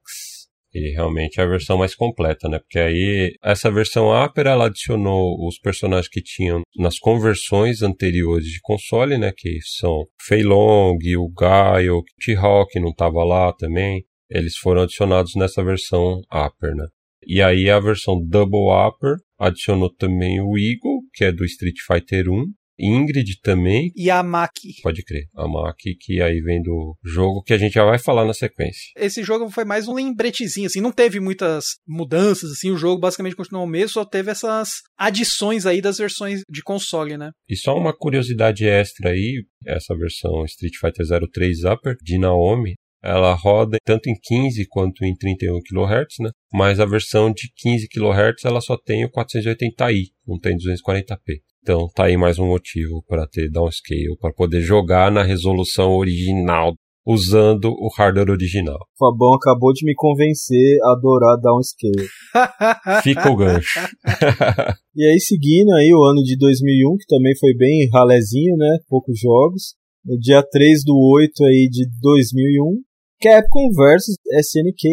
E 0.75 0.91
realmente 0.91 1.39
é 1.39 1.43
a 1.43 1.47
versão 1.47 1.77
mais 1.77 1.95
completa, 1.95 2.49
né? 2.49 2.59
Porque 2.59 2.77
aí, 2.77 3.33
essa 3.41 3.71
versão 3.71 4.09
Upper, 4.11 4.45
ela 4.45 4.65
adicionou 4.65 5.47
os 5.47 5.57
personagens 5.57 6.09
que 6.09 6.21
tinham 6.21 6.63
nas 6.75 6.99
conversões 6.99 7.81
anteriores 7.81 8.45
de 8.45 8.59
console, 8.61 9.17
né? 9.17 9.31
Que 9.33 9.57
são 9.61 10.03
Fei 10.21 10.43
Long, 10.43 10.97
o 11.17 11.31
Gaio, 11.31 11.99
o 11.99 12.03
T-Hawk 12.19 12.77
não 12.81 12.93
tava 12.93 13.23
lá 13.23 13.53
também. 13.53 14.03
Eles 14.29 14.57
foram 14.57 14.81
adicionados 14.81 15.33
nessa 15.35 15.63
versão 15.63 16.19
Upper, 16.29 16.75
né? 16.75 16.87
E 17.25 17.41
aí 17.41 17.69
a 17.69 17.79
versão 17.79 18.19
Double 18.21 18.67
Upper 18.69 19.15
adicionou 19.39 19.89
também 19.95 20.41
o 20.41 20.57
Eagle, 20.57 21.03
que 21.13 21.23
é 21.23 21.31
do 21.31 21.45
Street 21.45 21.77
Fighter 21.87 22.29
1, 22.29 22.47
Ingrid 22.79 23.39
também. 23.41 23.91
E 23.95 24.09
a 24.09 24.21
Maki. 24.21 24.81
Pode 24.81 25.03
crer. 25.03 25.27
A 25.35 25.47
Maki, 25.47 25.95
que 25.95 26.21
aí 26.21 26.41
vem 26.41 26.61
do 26.61 26.95
jogo 27.03 27.41
que 27.41 27.53
a 27.53 27.57
gente 27.57 27.73
já 27.73 27.85
vai 27.85 27.97
falar 27.97 28.25
na 28.25 28.33
sequência. 28.33 28.91
Esse 28.97 29.23
jogo 29.23 29.49
foi 29.49 29.65
mais 29.65 29.87
um 29.87 29.93
lembretezinho, 29.93 30.67
assim, 30.67 30.81
não 30.81 30.91
teve 30.91 31.19
muitas 31.19 31.77
mudanças, 31.87 32.51
assim, 32.51 32.71
o 32.71 32.77
jogo 32.77 32.99
basicamente 32.99 33.35
continuou 33.35 33.65
o 33.65 33.69
mesmo, 33.69 33.89
só 33.89 34.05
teve 34.05 34.31
essas 34.31 34.69
adições 34.97 35.65
aí 35.65 35.81
das 35.81 35.97
versões 35.97 36.41
de 36.49 36.61
console, 36.61 37.17
né? 37.17 37.31
E 37.49 37.55
só 37.55 37.77
uma 37.77 37.95
curiosidade 37.95 38.65
extra 38.67 39.11
aí, 39.11 39.43
essa 39.65 39.95
versão 39.95 40.43
Street 40.45 40.75
Fighter 40.79 41.05
03 41.31 41.63
Upper 41.63 41.95
de 42.01 42.17
Naomi, 42.17 42.75
ela 43.05 43.33
roda 43.35 43.77
tanto 43.85 44.09
em 44.09 44.15
15 44.19 44.65
quanto 44.67 45.05
em 45.05 45.15
31 45.15 45.59
kHz, 45.61 46.15
né? 46.21 46.31
Mas 46.51 46.79
a 46.79 46.85
versão 46.85 47.31
de 47.31 47.51
15 47.55 47.87
kHz 47.87 48.43
ela 48.45 48.59
só 48.59 48.75
tem 48.75 49.05
o 49.05 49.11
480i, 49.11 50.05
não 50.27 50.39
tem 50.39 50.57
240p. 50.57 51.41
Então 51.65 51.89
tá 51.95 52.05
aí 52.05 52.15
mais 52.15 52.37
um 52.37 52.45
motivo 52.45 53.03
para 53.07 53.25
ter 53.25 53.49
downscale, 53.49 54.15
para 54.21 54.31
poder 54.31 54.61
jogar 54.61 55.11
na 55.11 55.23
resolução 55.23 55.95
original 55.95 56.75
usando 57.03 57.71
o 57.71 57.89
hardware 57.97 58.29
original. 58.29 58.77
O 58.77 58.97
Fabão 58.99 59.33
acabou 59.33 59.73
de 59.73 59.83
me 59.83 59.95
convencer 59.95 60.77
a 60.83 60.91
adorar 60.91 61.39
downscale. 61.41 62.07
Fica 63.01 63.31
o 63.31 63.35
gancho. 63.35 63.79
e 64.95 65.07
aí 65.07 65.19
seguindo 65.19 65.73
aí 65.73 65.91
o 65.91 66.03
ano 66.03 66.21
de 66.21 66.37
2001, 66.37 66.97
que 66.97 67.07
também 67.07 67.35
foi 67.39 67.55
bem 67.55 67.89
ralezinho, 67.91 68.55
né? 68.57 68.77
Poucos 68.87 69.19
jogos. 69.19 69.73
No 70.05 70.19
dia 70.19 70.43
3 70.47 70.83
do 70.83 70.95
8 70.95 71.45
aí 71.45 71.67
de 71.67 71.87
2001, 71.99 72.79
Capcom 73.19 73.69
vs 73.71 74.17
SNK 74.51 74.87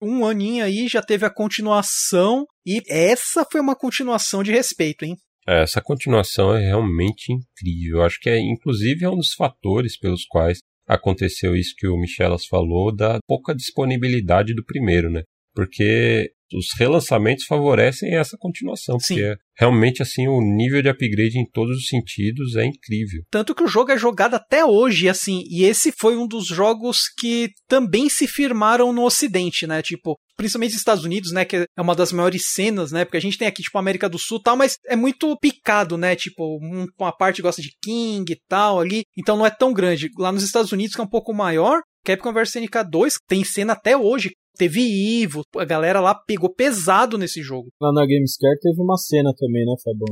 2. 0.00 0.10
Um 0.12 0.24
aninho 0.24 0.64
aí 0.64 0.86
já 0.86 1.02
teve 1.02 1.26
a 1.26 1.34
continuação 1.34 2.46
e 2.64 2.80
essa 2.88 3.44
foi 3.50 3.60
uma 3.60 3.74
continuação 3.74 4.44
de 4.44 4.52
respeito, 4.52 5.04
hein? 5.04 5.16
É, 5.46 5.62
essa 5.62 5.80
continuação 5.80 6.54
é 6.54 6.60
realmente 6.60 7.32
incrível. 7.32 8.02
Acho 8.02 8.20
que 8.20 8.30
é, 8.30 8.38
inclusive, 8.38 9.04
é 9.04 9.10
um 9.10 9.16
dos 9.16 9.32
fatores 9.32 9.98
pelos 9.98 10.24
quais 10.24 10.60
aconteceu 10.86 11.56
isso 11.56 11.74
que 11.76 11.86
o 11.86 11.96
Michelas 11.96 12.46
falou, 12.46 12.94
da 12.94 13.18
pouca 13.26 13.54
disponibilidade 13.54 14.54
do 14.54 14.64
primeiro, 14.64 15.10
né? 15.10 15.22
Porque 15.54 16.32
os 16.54 16.68
relançamentos 16.76 17.44
favorecem 17.44 18.14
essa 18.14 18.36
continuação, 18.38 18.98
Sim. 18.98 19.14
porque 19.14 19.36
realmente 19.56 20.02
assim 20.02 20.26
o 20.28 20.40
nível 20.40 20.82
de 20.82 20.88
upgrade 20.88 21.38
em 21.38 21.48
todos 21.50 21.76
os 21.76 21.86
sentidos 21.86 22.56
é 22.56 22.64
incrível. 22.64 23.22
Tanto 23.30 23.54
que 23.54 23.62
o 23.62 23.68
jogo 23.68 23.92
é 23.92 23.98
jogado 23.98 24.34
até 24.34 24.64
hoje, 24.64 25.08
assim, 25.08 25.42
e 25.48 25.64
esse 25.64 25.92
foi 25.92 26.16
um 26.16 26.26
dos 26.26 26.46
jogos 26.46 27.02
que 27.18 27.50
também 27.68 28.08
se 28.08 28.26
firmaram 28.26 28.92
no 28.92 29.04
ocidente, 29.04 29.66
né? 29.66 29.82
Tipo, 29.82 30.18
principalmente 30.36 30.72
nos 30.72 30.80
Estados 30.80 31.04
Unidos, 31.04 31.32
né, 31.32 31.44
que 31.44 31.56
é 31.56 31.82
uma 31.82 31.94
das 31.94 32.12
maiores 32.12 32.50
cenas, 32.52 32.92
né? 32.92 33.04
Porque 33.04 33.16
a 33.16 33.20
gente 33.20 33.38
tem 33.38 33.48
aqui 33.48 33.62
tipo 33.62 33.78
América 33.78 34.08
do 34.08 34.18
Sul, 34.18 34.40
tal, 34.40 34.56
mas 34.56 34.76
é 34.86 34.96
muito 34.96 35.36
picado, 35.38 35.96
né? 35.96 36.16
Tipo, 36.16 36.58
uma 36.98 37.12
parte 37.12 37.42
gosta 37.42 37.62
de 37.62 37.70
King 37.82 38.32
e 38.32 38.40
tal 38.48 38.80
ali, 38.80 39.04
então 39.16 39.36
não 39.36 39.46
é 39.46 39.50
tão 39.50 39.72
grande. 39.72 40.08
Lá 40.18 40.32
nos 40.32 40.42
Estados 40.42 40.72
Unidos 40.72 40.94
que 40.94 41.00
é 41.00 41.04
um 41.04 41.08
pouco 41.08 41.32
maior, 41.32 41.80
Capcom 42.04 42.32
vs 42.32 42.56
NK 42.56 42.84
2 42.90 43.14
tem 43.28 43.44
cena 43.44 43.74
até 43.74 43.96
hoje 43.96 44.32
Teve 44.56 44.82
Ivo, 45.22 45.42
a 45.56 45.64
galera 45.64 46.00
lá 46.00 46.14
pegou 46.14 46.52
pesado 46.52 47.16
nesse 47.16 47.42
jogo. 47.42 47.68
Lá 47.80 47.92
na 47.92 48.06
Gamescare 48.06 48.58
teve 48.60 48.80
uma 48.80 48.96
cena 48.96 49.32
também, 49.36 49.64
né, 49.64 49.74
Fabão? 49.82 50.08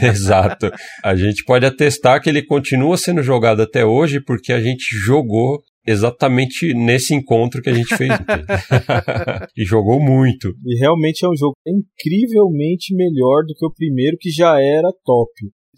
De 0.00 0.06
Exato. 0.06 0.70
A 1.02 1.16
gente 1.16 1.44
pode 1.44 1.64
atestar 1.64 2.22
que 2.22 2.28
ele 2.28 2.44
continua 2.44 2.96
sendo 2.96 3.22
jogado 3.22 3.62
até 3.62 3.84
hoje 3.84 4.20
porque 4.20 4.52
a 4.52 4.60
gente 4.60 4.84
jogou 5.04 5.60
exatamente 5.86 6.74
nesse 6.74 7.14
encontro 7.14 7.62
que 7.62 7.70
a 7.70 7.74
gente 7.74 7.96
fez. 7.96 8.10
e 9.56 9.64
jogou 9.64 9.98
muito. 9.98 10.52
E 10.66 10.78
realmente 10.78 11.24
é 11.24 11.28
um 11.28 11.36
jogo 11.36 11.54
incrivelmente 11.66 12.94
melhor 12.94 13.44
do 13.46 13.54
que 13.54 13.64
o 13.64 13.72
primeiro, 13.72 14.16
que 14.18 14.30
já 14.30 14.60
era 14.60 14.88
top 15.04 15.30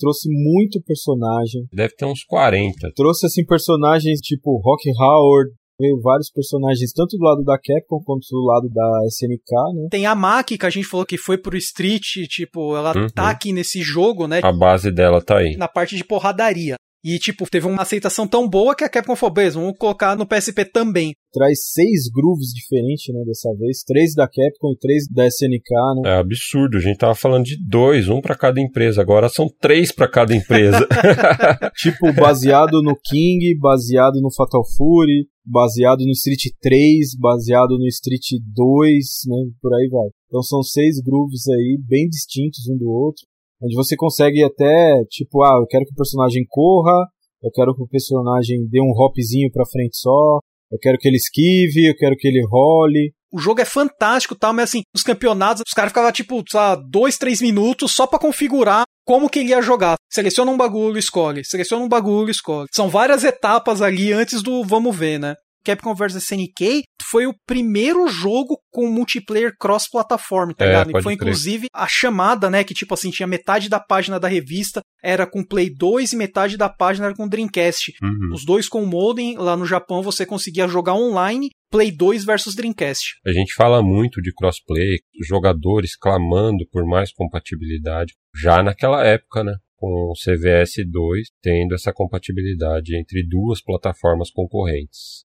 trouxe 0.02 0.28
muito 0.28 0.82
personagem. 0.82 1.62
Deve 1.72 1.94
ter 1.94 2.06
uns 2.06 2.24
40. 2.24 2.90
Trouxe 2.96 3.26
assim 3.26 3.44
personagens 3.46 4.18
tipo 4.20 4.60
Rock 4.60 4.90
Howard, 5.00 5.52
veio 5.80 6.00
vários 6.00 6.30
personagens, 6.30 6.92
tanto 6.92 7.16
do 7.16 7.24
lado 7.24 7.42
da 7.42 7.58
Capcom 7.58 8.02
quanto 8.04 8.26
do 8.30 8.44
lado 8.44 8.68
da 8.68 9.06
SNK, 9.08 9.74
né? 9.74 9.88
Tem 9.90 10.06
a 10.06 10.14
Maki, 10.14 10.58
que 10.58 10.66
a 10.66 10.70
gente 10.70 10.86
falou 10.86 11.06
que 11.06 11.18
foi 11.18 11.38
pro 11.38 11.56
Street, 11.56 12.26
tipo, 12.28 12.76
ela 12.76 12.96
uhum. 12.96 13.08
tá 13.08 13.30
aqui 13.30 13.52
nesse 13.52 13.82
jogo, 13.82 14.26
né? 14.26 14.40
A 14.42 14.52
base 14.52 14.90
dela 14.90 15.22
tá 15.22 15.38
aí. 15.38 15.56
Na 15.56 15.68
parte 15.68 15.96
de 15.96 16.04
porradaria. 16.04 16.76
E, 17.04 17.18
tipo, 17.18 17.50
teve 17.50 17.66
uma 17.66 17.82
aceitação 17.82 18.28
tão 18.28 18.48
boa 18.48 18.76
que 18.76 18.84
a 18.84 18.88
Capcom 18.88 19.16
falou, 19.16 19.34
beleza, 19.34 19.58
vamos 19.58 19.76
colocar 19.76 20.16
no 20.16 20.24
PSP 20.24 20.64
também. 20.64 21.12
Traz 21.32 21.72
seis 21.72 22.08
grooves 22.08 22.50
diferentes, 22.54 23.12
né, 23.12 23.24
dessa 23.26 23.52
vez. 23.58 23.82
Três 23.82 24.14
da 24.14 24.28
Capcom 24.28 24.72
e 24.72 24.78
três 24.78 25.08
da 25.10 25.26
SNK, 25.26 25.70
né? 25.96 26.10
É 26.10 26.18
absurdo. 26.18 26.76
A 26.76 26.80
gente 26.80 26.98
tava 26.98 27.16
falando 27.16 27.44
de 27.44 27.56
dois, 27.66 28.08
um 28.08 28.20
para 28.20 28.36
cada 28.36 28.60
empresa. 28.60 29.02
Agora 29.02 29.28
são 29.28 29.48
três 29.60 29.90
para 29.90 30.08
cada 30.08 30.32
empresa. 30.32 30.86
tipo, 31.74 32.12
baseado 32.12 32.80
no 32.82 32.94
King, 32.94 33.52
baseado 33.58 34.20
no 34.20 34.32
Fatal 34.32 34.62
Fury, 34.76 35.26
baseado 35.44 36.04
no 36.04 36.12
Street 36.12 36.54
3, 36.60 37.16
baseado 37.18 37.78
no 37.78 37.88
Street 37.88 38.40
2, 38.54 39.04
né, 39.26 39.36
por 39.60 39.74
aí 39.74 39.88
vai. 39.88 40.08
Então 40.28 40.40
são 40.40 40.62
seis 40.62 41.00
grooves 41.00 41.48
aí, 41.48 41.78
bem 41.82 42.08
distintos 42.08 42.68
um 42.68 42.76
do 42.76 42.88
outro 42.88 43.26
onde 43.62 43.76
você 43.76 43.96
consegue 43.96 44.42
até, 44.42 45.04
tipo, 45.08 45.42
ah, 45.42 45.58
eu 45.60 45.66
quero 45.66 45.84
que 45.84 45.92
o 45.92 45.96
personagem 45.96 46.44
corra, 46.48 47.06
eu 47.42 47.50
quero 47.52 47.74
que 47.74 47.82
o 47.82 47.88
personagem 47.88 48.66
dê 48.68 48.80
um 48.80 48.90
hopzinho 48.90 49.50
pra 49.52 49.66
frente 49.66 49.96
só, 49.96 50.38
eu 50.70 50.78
quero 50.80 50.98
que 50.98 51.06
ele 51.06 51.16
esquive, 51.16 51.86
eu 51.86 51.96
quero 51.96 52.16
que 52.16 52.26
ele 52.26 52.42
role. 52.50 53.12
O 53.32 53.38
jogo 53.38 53.60
é 53.60 53.64
fantástico, 53.64 54.34
tá? 54.34 54.52
Mas 54.52 54.70
assim, 54.70 54.82
os 54.94 55.02
campeonatos, 55.02 55.62
os 55.66 55.72
caras 55.72 55.90
ficavam 55.90 56.12
tipo, 56.12 56.42
sei 56.48 56.60
dois, 56.90 57.16
três 57.16 57.40
minutos 57.40 57.92
só 57.92 58.06
para 58.06 58.18
configurar 58.18 58.84
como 59.06 59.28
que 59.28 59.38
ele 59.38 59.50
ia 59.50 59.62
jogar. 59.62 59.96
Seleciona 60.10 60.50
um 60.50 60.56
bagulho, 60.56 60.98
escolhe. 60.98 61.44
Seleciona 61.44 61.84
um 61.84 61.88
bagulho, 61.88 62.30
escolhe. 62.30 62.68
São 62.72 62.88
várias 62.88 63.24
etapas 63.24 63.80
ali 63.80 64.12
antes 64.12 64.42
do 64.42 64.64
vamos 64.64 64.96
ver, 64.96 65.18
né? 65.18 65.34
Capcom 65.64 65.94
vs 65.94 66.16
SNK 66.16 66.82
foi 67.10 67.26
o 67.26 67.34
primeiro 67.46 68.08
jogo 68.08 68.58
com 68.70 68.88
multiplayer 68.88 69.52
cross-plataforma, 69.58 70.54
tá 70.54 70.64
é, 70.64 70.68
ligado? 70.68 70.90
E 70.90 71.02
foi 71.02 71.16
crer. 71.16 71.28
inclusive 71.28 71.66
a 71.74 71.86
chamada, 71.88 72.48
né? 72.48 72.64
Que 72.64 72.74
tipo 72.74 72.94
assim, 72.94 73.10
tinha 73.10 73.26
metade 73.26 73.68
da 73.68 73.78
página 73.78 74.18
da 74.18 74.28
revista 74.28 74.80
era 75.02 75.26
com 75.26 75.44
Play 75.44 75.68
2 75.74 76.12
e 76.12 76.16
metade 76.16 76.56
da 76.56 76.68
página 76.68 77.06
era 77.06 77.14
com 77.14 77.28
Dreamcast. 77.28 77.92
Uhum. 78.02 78.30
Os 78.32 78.44
dois 78.44 78.68
com 78.68 78.86
modem, 78.86 79.36
lá 79.36 79.56
no 79.56 79.66
Japão 79.66 80.02
você 80.02 80.24
conseguia 80.24 80.68
jogar 80.68 80.94
online 80.94 81.50
Play 81.70 81.90
2 81.90 82.24
versus 82.24 82.54
Dreamcast. 82.54 83.16
A 83.26 83.32
gente 83.32 83.54
fala 83.54 83.82
muito 83.82 84.20
de 84.20 84.32
crossplay, 84.32 84.98
jogadores 85.26 85.96
clamando 85.96 86.66
por 86.70 86.86
mais 86.86 87.12
compatibilidade, 87.12 88.12
já 88.34 88.62
naquela 88.62 89.04
época, 89.04 89.42
né? 89.42 89.54
Com 89.76 89.88
o 89.88 90.14
CVS 90.14 90.76
2 90.86 91.28
tendo 91.42 91.74
essa 91.74 91.92
compatibilidade 91.92 92.96
entre 92.96 93.26
duas 93.26 93.62
plataformas 93.62 94.30
concorrentes. 94.30 95.21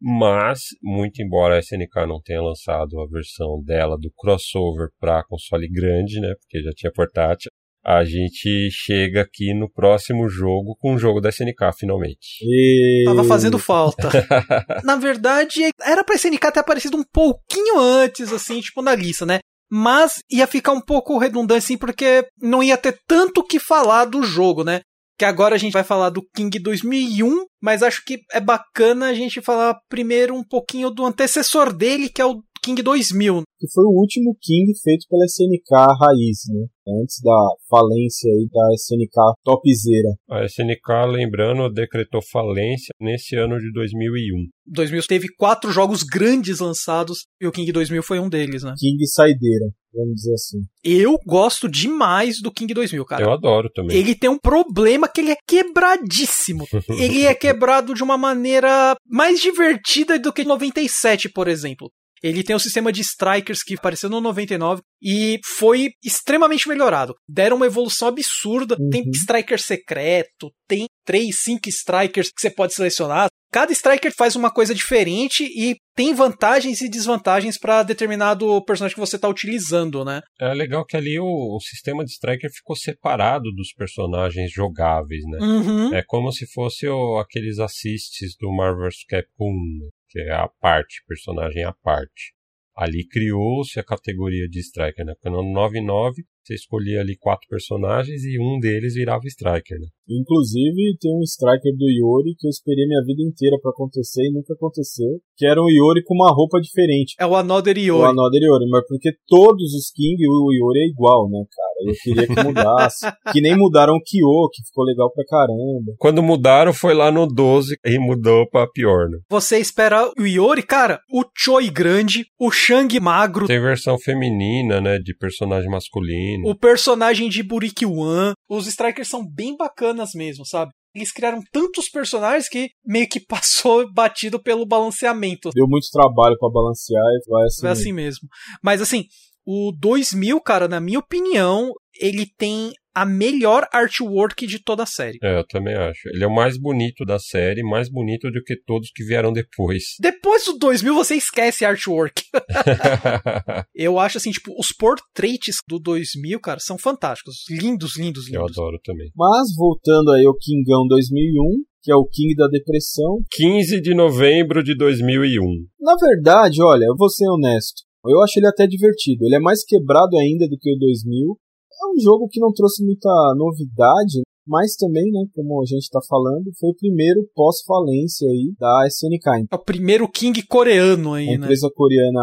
Mas, 0.00 0.60
muito 0.82 1.20
embora 1.20 1.56
a 1.56 1.58
SNK 1.58 2.06
não 2.06 2.20
tenha 2.22 2.40
lançado 2.40 3.00
a 3.00 3.06
versão 3.06 3.62
dela 3.64 3.96
do 3.98 4.10
crossover 4.16 4.88
para 5.00 5.24
console 5.24 5.68
grande, 5.68 6.20
né, 6.20 6.32
porque 6.40 6.62
já 6.62 6.70
tinha 6.70 6.92
portátil, 6.92 7.50
a 7.84 8.04
gente 8.04 8.68
chega 8.70 9.22
aqui 9.22 9.54
no 9.54 9.70
próximo 9.70 10.28
jogo 10.28 10.76
com 10.78 10.94
o 10.94 10.98
jogo 10.98 11.20
da 11.20 11.30
SNK, 11.30 11.72
finalmente. 11.78 12.38
E... 12.42 13.04
Tava 13.06 13.24
fazendo 13.24 13.58
falta. 13.58 14.10
na 14.84 14.96
verdade, 14.96 15.62
era 15.80 16.04
pra 16.04 16.16
SNK 16.16 16.52
ter 16.52 16.60
aparecido 16.60 16.96
um 16.96 17.04
pouquinho 17.04 17.78
antes, 17.78 18.32
assim, 18.32 18.60
tipo, 18.60 18.82
na 18.82 18.94
lista, 18.94 19.24
né? 19.24 19.38
Mas 19.70 20.18
ia 20.30 20.46
ficar 20.46 20.72
um 20.72 20.80
pouco 20.80 21.18
redundante, 21.18 21.64
assim, 21.64 21.78
porque 21.78 22.26
não 22.40 22.62
ia 22.62 22.76
ter 22.76 22.98
tanto 23.06 23.42
que 23.42 23.58
falar 23.58 24.04
do 24.04 24.22
jogo, 24.22 24.64
né? 24.64 24.80
Que 25.18 25.24
agora 25.24 25.56
a 25.56 25.58
gente 25.58 25.72
vai 25.72 25.82
falar 25.82 26.10
do 26.10 26.22
King 26.22 26.56
2001, 26.60 27.44
mas 27.60 27.82
acho 27.82 28.04
que 28.04 28.20
é 28.32 28.40
bacana 28.40 29.06
a 29.06 29.14
gente 29.14 29.42
falar 29.42 29.76
primeiro 29.88 30.34
um 30.34 30.44
pouquinho 30.44 30.90
do 30.90 31.04
antecessor 31.04 31.72
dele, 31.72 32.08
que 32.08 32.22
é 32.22 32.24
o 32.24 32.40
King 32.62 32.82
2000. 32.82 33.42
Que 33.58 33.66
foi 33.72 33.84
o 33.84 33.98
último 33.98 34.36
King 34.40 34.72
feito 34.82 35.06
pela 35.08 35.24
SNK 35.24 35.98
raiz, 36.00 36.38
né? 36.48 36.66
Antes 37.02 37.20
da 37.22 37.48
falência 37.68 38.30
aí 38.32 38.48
da 38.50 38.74
SNK 38.74 39.34
topzera. 39.44 40.14
A 40.30 40.44
SNK, 40.44 41.12
lembrando, 41.12 41.68
decretou 41.72 42.20
falência 42.22 42.94
nesse 43.00 43.36
ano 43.36 43.58
de 43.58 43.70
2001. 43.72 44.48
2000 44.66 45.02
teve 45.06 45.28
quatro 45.36 45.72
jogos 45.72 46.02
grandes 46.02 46.60
lançados 46.60 47.26
e 47.40 47.46
o 47.46 47.52
King 47.52 47.70
2000 47.72 48.02
foi 48.02 48.18
um 48.20 48.28
deles, 48.28 48.62
né? 48.62 48.74
King 48.78 49.06
Saideira. 49.06 49.66
vamos 49.92 50.14
dizer 50.14 50.34
assim. 50.34 50.58
Eu 50.84 51.18
gosto 51.26 51.68
demais 51.68 52.40
do 52.40 52.52
King 52.52 52.72
2000, 52.72 53.04
cara. 53.04 53.24
Eu 53.24 53.32
adoro 53.32 53.68
também. 53.70 53.96
Ele 53.96 54.14
tem 54.14 54.30
um 54.30 54.38
problema 54.38 55.08
que 55.08 55.20
ele 55.20 55.32
é 55.32 55.36
quebradíssimo. 55.46 56.64
ele 56.98 57.24
é 57.24 57.34
quebrado 57.34 57.94
de 57.94 58.02
uma 58.02 58.16
maneira 58.16 58.94
mais 59.06 59.40
divertida 59.40 60.18
do 60.18 60.32
que 60.32 60.44
97, 60.44 61.28
por 61.30 61.48
exemplo. 61.48 61.90
Ele 62.22 62.42
tem 62.42 62.54
um 62.54 62.60
sistema 62.60 62.92
de 62.92 63.00
strikers 63.00 63.62
que 63.62 63.74
apareceu 63.74 64.08
no 64.08 64.20
99 64.20 64.82
e 65.02 65.38
foi 65.44 65.90
extremamente 66.04 66.68
melhorado. 66.68 67.14
Deram 67.28 67.56
uma 67.56 67.66
evolução 67.66 68.08
absurda. 68.08 68.76
Uhum. 68.78 68.90
Tem 68.90 69.02
striker 69.10 69.60
secreto, 69.60 70.50
tem 70.66 70.86
3, 71.04 71.34
5 71.42 71.68
strikers 71.68 72.28
que 72.28 72.40
você 72.40 72.50
pode 72.50 72.74
selecionar. 72.74 73.28
Cada 73.50 73.72
striker 73.72 74.12
faz 74.14 74.36
uma 74.36 74.50
coisa 74.50 74.74
diferente 74.74 75.44
e 75.44 75.74
tem 75.96 76.12
vantagens 76.12 76.82
e 76.82 76.88
desvantagens 76.88 77.58
para 77.58 77.82
determinado 77.82 78.62
personagem 78.64 78.94
que 78.94 79.00
você 79.00 79.16
está 79.16 79.26
utilizando, 79.26 80.04
né? 80.04 80.20
É 80.38 80.52
legal 80.52 80.84
que 80.84 80.96
ali 80.96 81.18
o, 81.18 81.24
o, 81.24 81.58
sistema 81.60 82.04
de 82.04 82.10
striker 82.10 82.50
ficou 82.52 82.76
separado 82.76 83.50
dos 83.52 83.72
personagens 83.72 84.52
jogáveis, 84.52 85.22
né? 85.24 85.38
Uhum. 85.40 85.94
É 85.94 86.02
como 86.06 86.30
se 86.30 86.46
fosse 86.52 86.86
o, 86.86 87.18
aqueles 87.18 87.58
assists 87.58 88.36
do 88.38 88.52
Marvel 88.54 88.84
vs 88.84 89.04
Capcom, 89.08 89.52
né? 89.80 89.88
Que 90.08 90.20
é 90.20 90.32
a 90.32 90.48
parte, 90.48 91.02
personagem 91.06 91.64
à 91.64 91.72
parte. 91.72 92.34
Ali 92.76 93.06
criou-se 93.06 93.78
a 93.78 93.84
categoria 93.84 94.48
de 94.48 94.60
Striker, 94.60 95.04
né? 95.04 95.14
No 95.24 95.42
99 95.42 96.24
você 96.42 96.54
escolhia 96.54 97.00
ali 97.00 97.16
quatro 97.16 97.46
personagens 97.48 98.24
e 98.24 98.38
um 98.40 98.58
deles 98.58 98.94
virava 98.94 99.26
Striker, 99.26 99.78
né? 99.78 99.86
Inclusive, 100.08 100.96
tem 100.98 101.14
um 101.14 101.22
Striker 101.22 101.76
do 101.76 101.84
Yori 101.90 102.34
que 102.38 102.46
eu 102.46 102.50
esperei 102.50 102.86
minha 102.86 103.04
vida 103.04 103.22
inteira 103.22 103.58
para 103.60 103.70
acontecer 103.70 104.22
e 104.24 104.32
nunca 104.32 104.54
aconteceu, 104.54 105.20
que 105.36 105.44
era 105.44 105.62
um 105.62 105.68
Yori 105.68 106.02
com 106.02 106.14
uma 106.14 106.32
roupa 106.32 106.58
diferente. 106.60 107.14
É 107.20 107.26
o 107.26 107.36
Another 107.36 107.76
Yori. 107.76 108.02
O 108.02 108.06
Another 108.06 108.42
Yori, 108.42 108.68
mas 108.70 108.86
porque 108.88 109.12
todos 109.26 109.74
os 109.74 109.90
King 109.90 110.16
o 110.26 110.52
Yori 110.52 110.80
é 110.80 110.86
igual, 110.86 111.28
né, 111.28 111.44
cara? 111.54 111.90
Eu 111.90 111.94
queria 112.02 112.26
que 112.26 112.42
mudasse. 112.42 113.06
que 113.32 113.40
nem 113.42 113.54
mudaram 113.54 113.94
o 113.94 114.02
Kyo, 114.02 114.48
que 114.50 114.62
ficou 114.66 114.84
legal 114.84 115.12
pra 115.12 115.24
caramba. 115.26 115.92
Quando 115.98 116.22
mudaram, 116.22 116.72
foi 116.72 116.94
lá 116.94 117.12
no 117.12 117.26
12 117.26 117.76
e 117.84 117.98
mudou 117.98 118.48
pra 118.48 118.66
pior, 118.66 119.10
né? 119.10 119.18
Você 119.28 119.58
espera 119.58 120.10
o 120.18 120.26
Yori, 120.26 120.62
cara, 120.62 121.00
o 121.12 121.22
Choi 121.36 121.68
grande, 121.68 122.24
o 122.40 122.50
Shang 122.50 122.98
magro. 122.98 123.46
Tem 123.46 123.60
versão 123.60 123.98
feminina, 123.98 124.80
né, 124.80 124.98
de 124.98 125.14
personagem 125.14 125.70
masculino. 125.70 126.37
O 126.44 126.54
personagem 126.54 127.28
de 127.28 127.42
Buriki 127.42 127.86
One. 127.86 128.34
Os 128.48 128.66
Strikers 128.66 129.08
são 129.08 129.26
bem 129.26 129.56
bacanas 129.56 130.10
mesmo, 130.14 130.44
sabe? 130.46 130.70
eles 130.94 131.12
criaram 131.12 131.40
tantos 131.52 131.88
personagens 131.88 132.48
que 132.48 132.70
meio 132.84 133.08
que 133.08 133.20
passou 133.26 133.90
batido 133.92 134.42
pelo 134.42 134.66
balanceamento. 134.66 135.50
Deu 135.54 135.66
muito 135.68 135.86
trabalho 135.92 136.36
para 136.38 136.50
balancear 136.50 137.02
e 137.02 137.30
vai 137.30 137.44
assim. 137.44 137.62
Vai 137.62 137.72
assim 137.72 137.92
mesmo. 137.92 138.28
Mas 138.62 138.80
assim, 138.80 139.04
o 139.50 139.72
2000, 139.72 140.42
cara, 140.42 140.68
na 140.68 140.78
minha 140.78 140.98
opinião, 140.98 141.72
ele 141.98 142.26
tem 142.36 142.70
a 142.94 143.06
melhor 143.06 143.66
artwork 143.72 144.46
de 144.46 144.62
toda 144.62 144.82
a 144.82 144.86
série. 144.86 145.16
É, 145.22 145.38
eu 145.38 145.46
também 145.46 145.74
acho. 145.74 146.06
Ele 146.12 146.22
é 146.22 146.26
o 146.26 146.34
mais 146.34 146.58
bonito 146.58 147.02
da 147.06 147.18
série, 147.18 147.62
mais 147.62 147.90
bonito 147.90 148.30
do 148.30 148.42
que 148.44 148.54
todos 148.66 148.90
que 148.94 149.02
vieram 149.02 149.32
depois. 149.32 149.84
Depois 149.98 150.44
do 150.44 150.58
2000 150.58 150.94
você 150.94 151.14
esquece 151.14 151.64
artwork. 151.64 152.22
eu 153.74 153.98
acho 153.98 154.18
assim, 154.18 154.32
tipo, 154.32 154.52
os 154.58 154.70
portraits 154.70 155.56
do 155.66 155.78
2000, 155.78 156.38
cara, 156.40 156.60
são 156.60 156.76
fantásticos. 156.76 157.36
Lindos, 157.48 157.96
lindos, 157.96 158.26
lindos. 158.26 158.34
Eu 158.34 158.44
adoro 158.44 158.78
também. 158.84 159.10
Mas 159.16 159.54
voltando 159.56 160.12
aí 160.12 160.26
ao 160.26 160.36
Kingão 160.36 160.86
2001, 160.86 161.64
que 161.82 161.90
é 161.90 161.96
o 161.96 162.04
King 162.04 162.34
da 162.34 162.48
Depressão. 162.48 163.22
15 163.30 163.80
de 163.80 163.94
novembro 163.94 164.62
de 164.62 164.76
2001. 164.76 165.40
Na 165.80 165.94
verdade, 165.96 166.62
olha, 166.62 166.84
eu 166.84 166.94
vou 166.94 167.08
ser 167.08 167.26
honesto. 167.30 167.87
Eu 168.04 168.22
acho 168.22 168.38
ele 168.38 168.46
até 168.46 168.66
divertido. 168.66 169.24
Ele 169.24 169.36
é 169.36 169.40
mais 169.40 169.64
quebrado 169.64 170.16
ainda 170.16 170.48
do 170.48 170.56
que 170.58 170.72
o 170.72 170.78
2000. 170.78 171.38
É 171.80 171.86
um 171.94 172.00
jogo 172.00 172.28
que 172.28 172.40
não 172.40 172.52
trouxe 172.52 172.84
muita 172.84 173.08
novidade, 173.36 174.22
mas 174.48 174.74
também, 174.76 175.04
né, 175.12 175.24
como 175.34 175.60
a 175.60 175.66
gente 175.66 175.82
está 175.82 176.00
falando, 176.08 176.50
foi 176.58 176.70
o 176.70 176.74
primeiro 176.74 177.20
pós-falência 177.34 178.26
aí 178.28 178.54
da 178.58 178.86
SNK. 178.88 179.46
É 179.52 179.54
o 179.54 179.58
primeiro 179.58 180.08
King 180.08 180.42
coreano 180.42 181.12
aí, 181.12 181.28
a 181.28 181.30
né? 181.32 181.36
empresa 181.36 181.70
coreana 181.74 182.20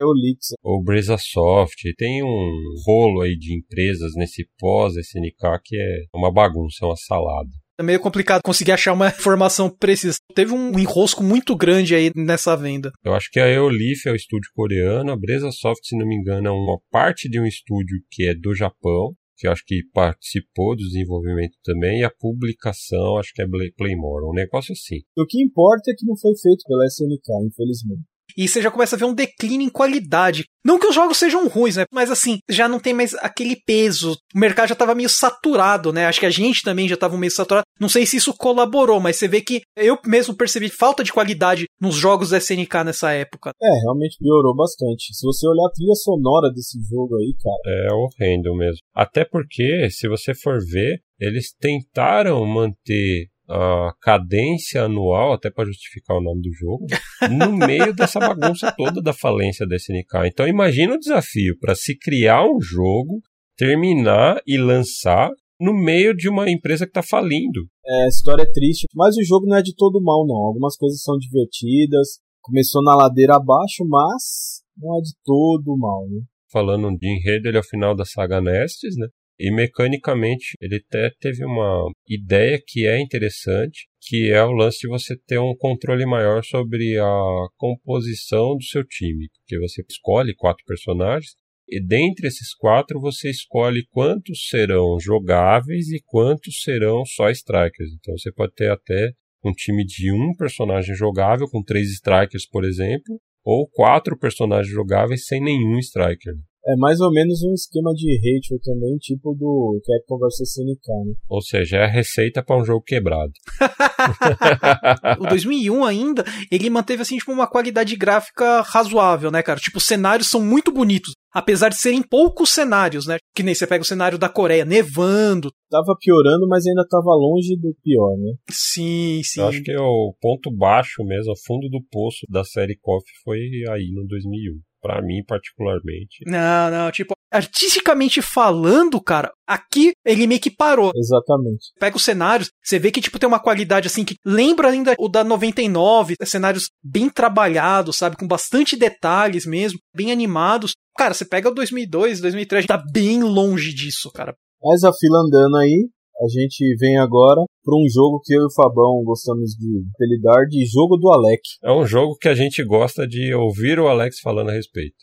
Eolix. 0.00 0.54
O 0.64 0.82
Brisa 0.82 1.16
Soft, 1.18 1.82
tem 1.98 2.24
um 2.24 2.50
rolo 2.86 3.20
aí 3.20 3.36
de 3.36 3.54
empresas 3.56 4.12
nesse 4.16 4.48
pós-SNK 4.58 5.60
que 5.62 5.76
é 5.76 6.04
uma 6.14 6.32
bagunça, 6.32 6.78
é 6.82 6.86
uma 6.86 6.96
salada. 6.96 7.50
É 7.80 7.82
meio 7.82 7.98
complicado 7.98 8.42
conseguir 8.44 8.72
achar 8.72 8.92
uma 8.92 9.08
informação 9.08 9.70
precisa. 9.70 10.18
Teve 10.34 10.52
um 10.52 10.78
enrosco 10.78 11.24
muito 11.24 11.56
grande 11.56 11.94
aí 11.94 12.10
nessa 12.14 12.54
venda. 12.54 12.92
Eu 13.02 13.14
acho 13.14 13.30
que 13.32 13.40
a 13.40 13.48
Eolif 13.48 14.06
é 14.06 14.12
o 14.12 14.14
estúdio 14.14 14.50
coreano, 14.54 15.10
a 15.10 15.16
Breza 15.16 15.50
Soft, 15.50 15.80
se 15.84 15.96
não 15.96 16.06
me 16.06 16.14
engano, 16.14 16.48
é 16.48 16.50
uma 16.50 16.78
parte 16.90 17.26
de 17.26 17.40
um 17.40 17.46
estúdio 17.46 17.96
que 18.10 18.28
é 18.28 18.34
do 18.34 18.54
Japão, 18.54 19.14
que 19.34 19.46
eu 19.46 19.52
acho 19.52 19.64
que 19.66 19.80
participou 19.94 20.76
do 20.76 20.84
desenvolvimento 20.84 21.56
também, 21.64 22.00
e 22.00 22.04
a 22.04 22.10
publicação 22.10 23.16
acho 23.16 23.32
que 23.32 23.40
é 23.40 23.46
Playmore, 23.46 24.26
um 24.26 24.34
negócio 24.34 24.74
assim. 24.74 25.00
O 25.16 25.24
que 25.24 25.42
importa 25.42 25.90
é 25.90 25.94
que 25.96 26.04
não 26.04 26.18
foi 26.18 26.36
feito 26.36 26.62
pela 26.68 26.84
SNK, 26.84 27.46
infelizmente. 27.46 28.09
E 28.36 28.48
você 28.48 28.62
já 28.62 28.70
começa 28.70 28.96
a 28.96 28.98
ver 28.98 29.04
um 29.04 29.14
declínio 29.14 29.66
em 29.66 29.70
qualidade. 29.70 30.44
Não 30.64 30.78
que 30.78 30.86
os 30.86 30.94
jogos 30.94 31.16
sejam 31.16 31.48
ruins, 31.48 31.76
né? 31.76 31.84
Mas 31.92 32.10
assim, 32.10 32.38
já 32.48 32.68
não 32.68 32.78
tem 32.78 32.92
mais 32.92 33.14
aquele 33.14 33.56
peso. 33.56 34.16
O 34.34 34.38
mercado 34.38 34.68
já 34.68 34.74
estava 34.74 34.94
meio 34.94 35.08
saturado, 35.08 35.92
né? 35.92 36.06
Acho 36.06 36.20
que 36.20 36.26
a 36.26 36.30
gente 36.30 36.62
também 36.62 36.86
já 36.86 36.94
estava 36.94 37.16
meio 37.16 37.30
saturado. 37.30 37.64
Não 37.78 37.88
sei 37.88 38.04
se 38.04 38.16
isso 38.16 38.34
colaborou, 38.34 39.00
mas 39.00 39.16
você 39.16 39.26
vê 39.26 39.40
que 39.40 39.62
eu 39.76 39.98
mesmo 40.06 40.34
percebi 40.34 40.68
falta 40.68 41.02
de 41.02 41.12
qualidade 41.12 41.66
nos 41.80 41.94
jogos 41.94 42.30
da 42.30 42.38
SNK 42.38 42.84
nessa 42.84 43.12
época. 43.12 43.52
É, 43.60 43.80
realmente 43.82 44.18
piorou 44.18 44.54
bastante. 44.54 45.14
Se 45.14 45.24
você 45.24 45.46
olhar 45.48 45.66
a 45.66 45.72
trilha 45.72 45.94
sonora 45.94 46.50
desse 46.52 46.78
jogo 46.88 47.16
aí, 47.16 47.34
cara. 47.42 47.60
É 47.66 47.94
horrendo 47.94 48.54
mesmo. 48.54 48.80
Até 48.94 49.24
porque, 49.24 49.88
se 49.90 50.08
você 50.08 50.34
for 50.34 50.58
ver, 50.64 51.00
eles 51.18 51.54
tentaram 51.58 52.44
manter 52.46 53.28
a 53.50 53.92
cadência 54.00 54.84
anual, 54.84 55.32
até 55.32 55.50
para 55.50 55.66
justificar 55.66 56.16
o 56.16 56.22
nome 56.22 56.40
do 56.42 56.52
jogo, 56.52 56.86
no 57.28 57.52
meio 57.66 57.92
dessa 57.92 58.20
bagunça 58.20 58.72
toda 58.76 59.02
da 59.02 59.12
falência 59.12 59.66
da 59.66 59.76
SNK. 59.76 60.26
Então 60.26 60.46
imagina 60.46 60.94
o 60.94 60.98
desafio 60.98 61.58
para 61.58 61.74
se 61.74 61.98
criar 61.98 62.44
um 62.44 62.60
jogo, 62.60 63.20
terminar 63.56 64.40
e 64.46 64.56
lançar 64.56 65.30
no 65.60 65.74
meio 65.74 66.14
de 66.14 66.28
uma 66.28 66.48
empresa 66.48 66.86
que 66.86 66.90
está 66.90 67.02
falindo. 67.02 67.66
É, 67.84 68.04
a 68.04 68.08
história 68.08 68.42
é 68.42 68.50
triste, 68.50 68.86
mas 68.94 69.16
o 69.16 69.24
jogo 69.24 69.46
não 69.46 69.56
é 69.56 69.62
de 69.62 69.74
todo 69.74 70.02
mal, 70.02 70.26
não. 70.26 70.36
Algumas 70.36 70.76
coisas 70.76 71.02
são 71.02 71.18
divertidas. 71.18 72.20
Começou 72.40 72.82
na 72.82 72.96
ladeira 72.96 73.36
abaixo, 73.36 73.84
mas 73.86 74.62
não 74.78 74.96
é 74.96 75.00
de 75.02 75.12
todo 75.24 75.76
mal, 75.76 76.08
né? 76.08 76.22
Falando 76.50 76.96
de 76.96 77.06
enredo, 77.06 77.48
ele 77.48 77.58
é 77.58 77.60
o 77.60 77.64
final 77.64 77.94
da 77.94 78.04
saga 78.04 78.40
Nestes, 78.40 78.96
né? 78.96 79.06
E 79.42 79.50
mecanicamente 79.50 80.52
ele 80.60 80.76
até 80.86 81.10
teve 81.18 81.42
uma 81.46 81.90
ideia 82.06 82.60
que 82.62 82.86
é 82.86 83.00
interessante, 83.00 83.88
que 84.02 84.30
é 84.30 84.44
o 84.44 84.52
lance 84.52 84.80
de 84.80 84.88
você 84.88 85.16
ter 85.26 85.38
um 85.38 85.56
controle 85.56 86.04
maior 86.04 86.44
sobre 86.44 86.98
a 86.98 87.48
composição 87.56 88.54
do 88.54 88.62
seu 88.62 88.84
time, 88.84 89.30
porque 89.38 89.58
você 89.58 89.82
escolhe 89.88 90.34
quatro 90.34 90.62
personagens 90.66 91.30
e 91.66 91.80
dentre 91.80 92.26
esses 92.28 92.54
quatro 92.54 93.00
você 93.00 93.30
escolhe 93.30 93.86
quantos 93.88 94.46
serão 94.50 95.00
jogáveis 95.00 95.88
e 95.88 96.02
quantos 96.04 96.60
serão 96.62 97.06
só 97.06 97.30
strikers. 97.30 97.92
Então 97.98 98.18
você 98.18 98.30
pode 98.32 98.52
ter 98.52 98.70
até 98.70 99.12
um 99.42 99.52
time 99.52 99.86
de 99.86 100.12
um 100.12 100.34
personagem 100.36 100.94
jogável 100.94 101.48
com 101.48 101.62
três 101.62 101.90
strikers, 101.92 102.46
por 102.46 102.62
exemplo, 102.62 103.18
ou 103.42 103.66
quatro 103.70 104.18
personagens 104.18 104.70
jogáveis 104.70 105.24
sem 105.24 105.42
nenhum 105.42 105.78
striker. 105.78 106.34
É 106.66 106.76
mais 106.76 107.00
ou 107.00 107.10
menos 107.10 107.42
um 107.42 107.54
esquema 107.54 107.92
de 107.94 108.16
Rachel 108.18 108.58
também, 108.62 108.96
tipo 108.98 109.34
do 109.34 109.80
Capcom 109.84 110.18
vs 110.18 110.40
SNK, 110.40 110.88
né? 111.06 111.14
Ou 111.28 111.40
seja, 111.40 111.78
é 111.78 111.84
a 111.84 111.90
receita 111.90 112.42
para 112.42 112.60
um 112.60 112.64
jogo 112.64 112.82
quebrado. 112.82 113.32
o 115.18 115.26
2001 115.26 115.84
ainda, 115.84 116.24
ele 116.50 116.68
manteve 116.68 117.02
assim 117.02 117.16
tipo 117.16 117.32
uma 117.32 117.46
qualidade 117.46 117.96
gráfica 117.96 118.60
razoável, 118.60 119.30
né, 119.30 119.42
cara? 119.42 119.58
Tipo, 119.58 119.78
os 119.78 119.86
cenários 119.86 120.28
são 120.28 120.42
muito 120.42 120.70
bonitos, 120.70 121.14
apesar 121.32 121.70
de 121.70 121.76
serem 121.76 122.02
poucos 122.02 122.50
cenários, 122.50 123.06
né? 123.06 123.16
Que 123.34 123.42
nem 123.42 123.54
você 123.54 123.66
pega 123.66 123.82
o 123.82 123.86
cenário 123.86 124.18
da 124.18 124.28
Coreia 124.28 124.64
nevando. 124.64 125.50
Tava 125.70 125.96
piorando, 125.98 126.46
mas 126.46 126.66
ainda 126.66 126.86
tava 126.86 127.14
longe 127.14 127.56
do 127.56 127.74
pior, 127.82 128.16
né? 128.18 128.34
Sim, 128.50 129.22
sim. 129.24 129.40
Eu 129.40 129.48
acho 129.48 129.62
que 129.62 129.74
o 129.76 130.14
ponto 130.20 130.54
baixo 130.54 131.02
mesmo, 131.04 131.32
o 131.32 131.40
fundo 131.46 131.68
do 131.70 131.82
poço 131.90 132.26
da 132.28 132.44
série 132.44 132.76
KOF 132.82 133.04
foi 133.24 133.38
aí 133.70 133.90
no 133.94 134.06
2001 134.06 134.60
para 134.80 135.02
mim 135.02 135.22
particularmente. 135.26 136.24
Não, 136.26 136.70
não, 136.70 136.90
tipo, 136.90 137.14
artisticamente 137.30 138.20
falando, 138.20 139.00
cara, 139.00 139.32
aqui 139.46 139.92
ele 140.04 140.26
meio 140.26 140.40
que 140.40 140.50
parou. 140.50 140.92
Exatamente. 140.94 141.72
Pega 141.78 141.96
os 141.96 142.04
cenários, 142.04 142.50
você 142.62 142.78
vê 142.78 142.90
que 142.90 143.00
tipo 143.00 143.18
tem 143.18 143.28
uma 143.28 143.40
qualidade 143.40 143.86
assim 143.86 144.04
que 144.04 144.16
lembra 144.24 144.68
ainda 144.70 144.94
o 144.98 145.08
da 145.08 145.22
99, 145.22 146.16
cenários 146.24 146.70
bem 146.82 147.08
trabalhados, 147.08 147.96
sabe, 147.96 148.16
com 148.16 148.26
bastante 148.26 148.76
detalhes 148.76 149.46
mesmo, 149.46 149.78
bem 149.94 150.10
animados. 150.10 150.72
Cara, 150.96 151.14
você 151.14 151.24
pega 151.24 151.48
o 151.48 151.54
2002, 151.54 152.20
2003, 152.20 152.66
tá 152.66 152.82
bem 152.92 153.22
longe 153.22 153.72
disso, 153.72 154.10
cara. 154.12 154.34
Mas 154.62 154.84
a 154.84 154.92
fila 154.92 155.20
andando 155.20 155.56
aí, 155.56 155.88
a 156.20 156.28
gente 156.28 156.76
vem 156.76 156.98
agora 156.98 157.42
para 157.64 157.74
um 157.74 157.88
jogo 157.88 158.20
que 158.22 158.34
eu 158.34 158.42
e 158.42 158.46
o 158.46 158.54
Fabão 158.54 159.02
gostamos 159.04 159.52
de 159.52 159.82
apelidar 159.94 160.46
de 160.46 160.66
jogo 160.66 160.96
do 160.96 161.10
Alec. 161.10 161.40
É 161.64 161.72
um 161.72 161.86
jogo 161.86 162.16
que 162.20 162.28
a 162.28 162.34
gente 162.34 162.62
gosta 162.62 163.06
de 163.06 163.32
ouvir 163.34 163.78
o 163.78 163.88
Alex 163.88 164.20
falando 164.20 164.50
a 164.50 164.52
respeito. 164.52 164.94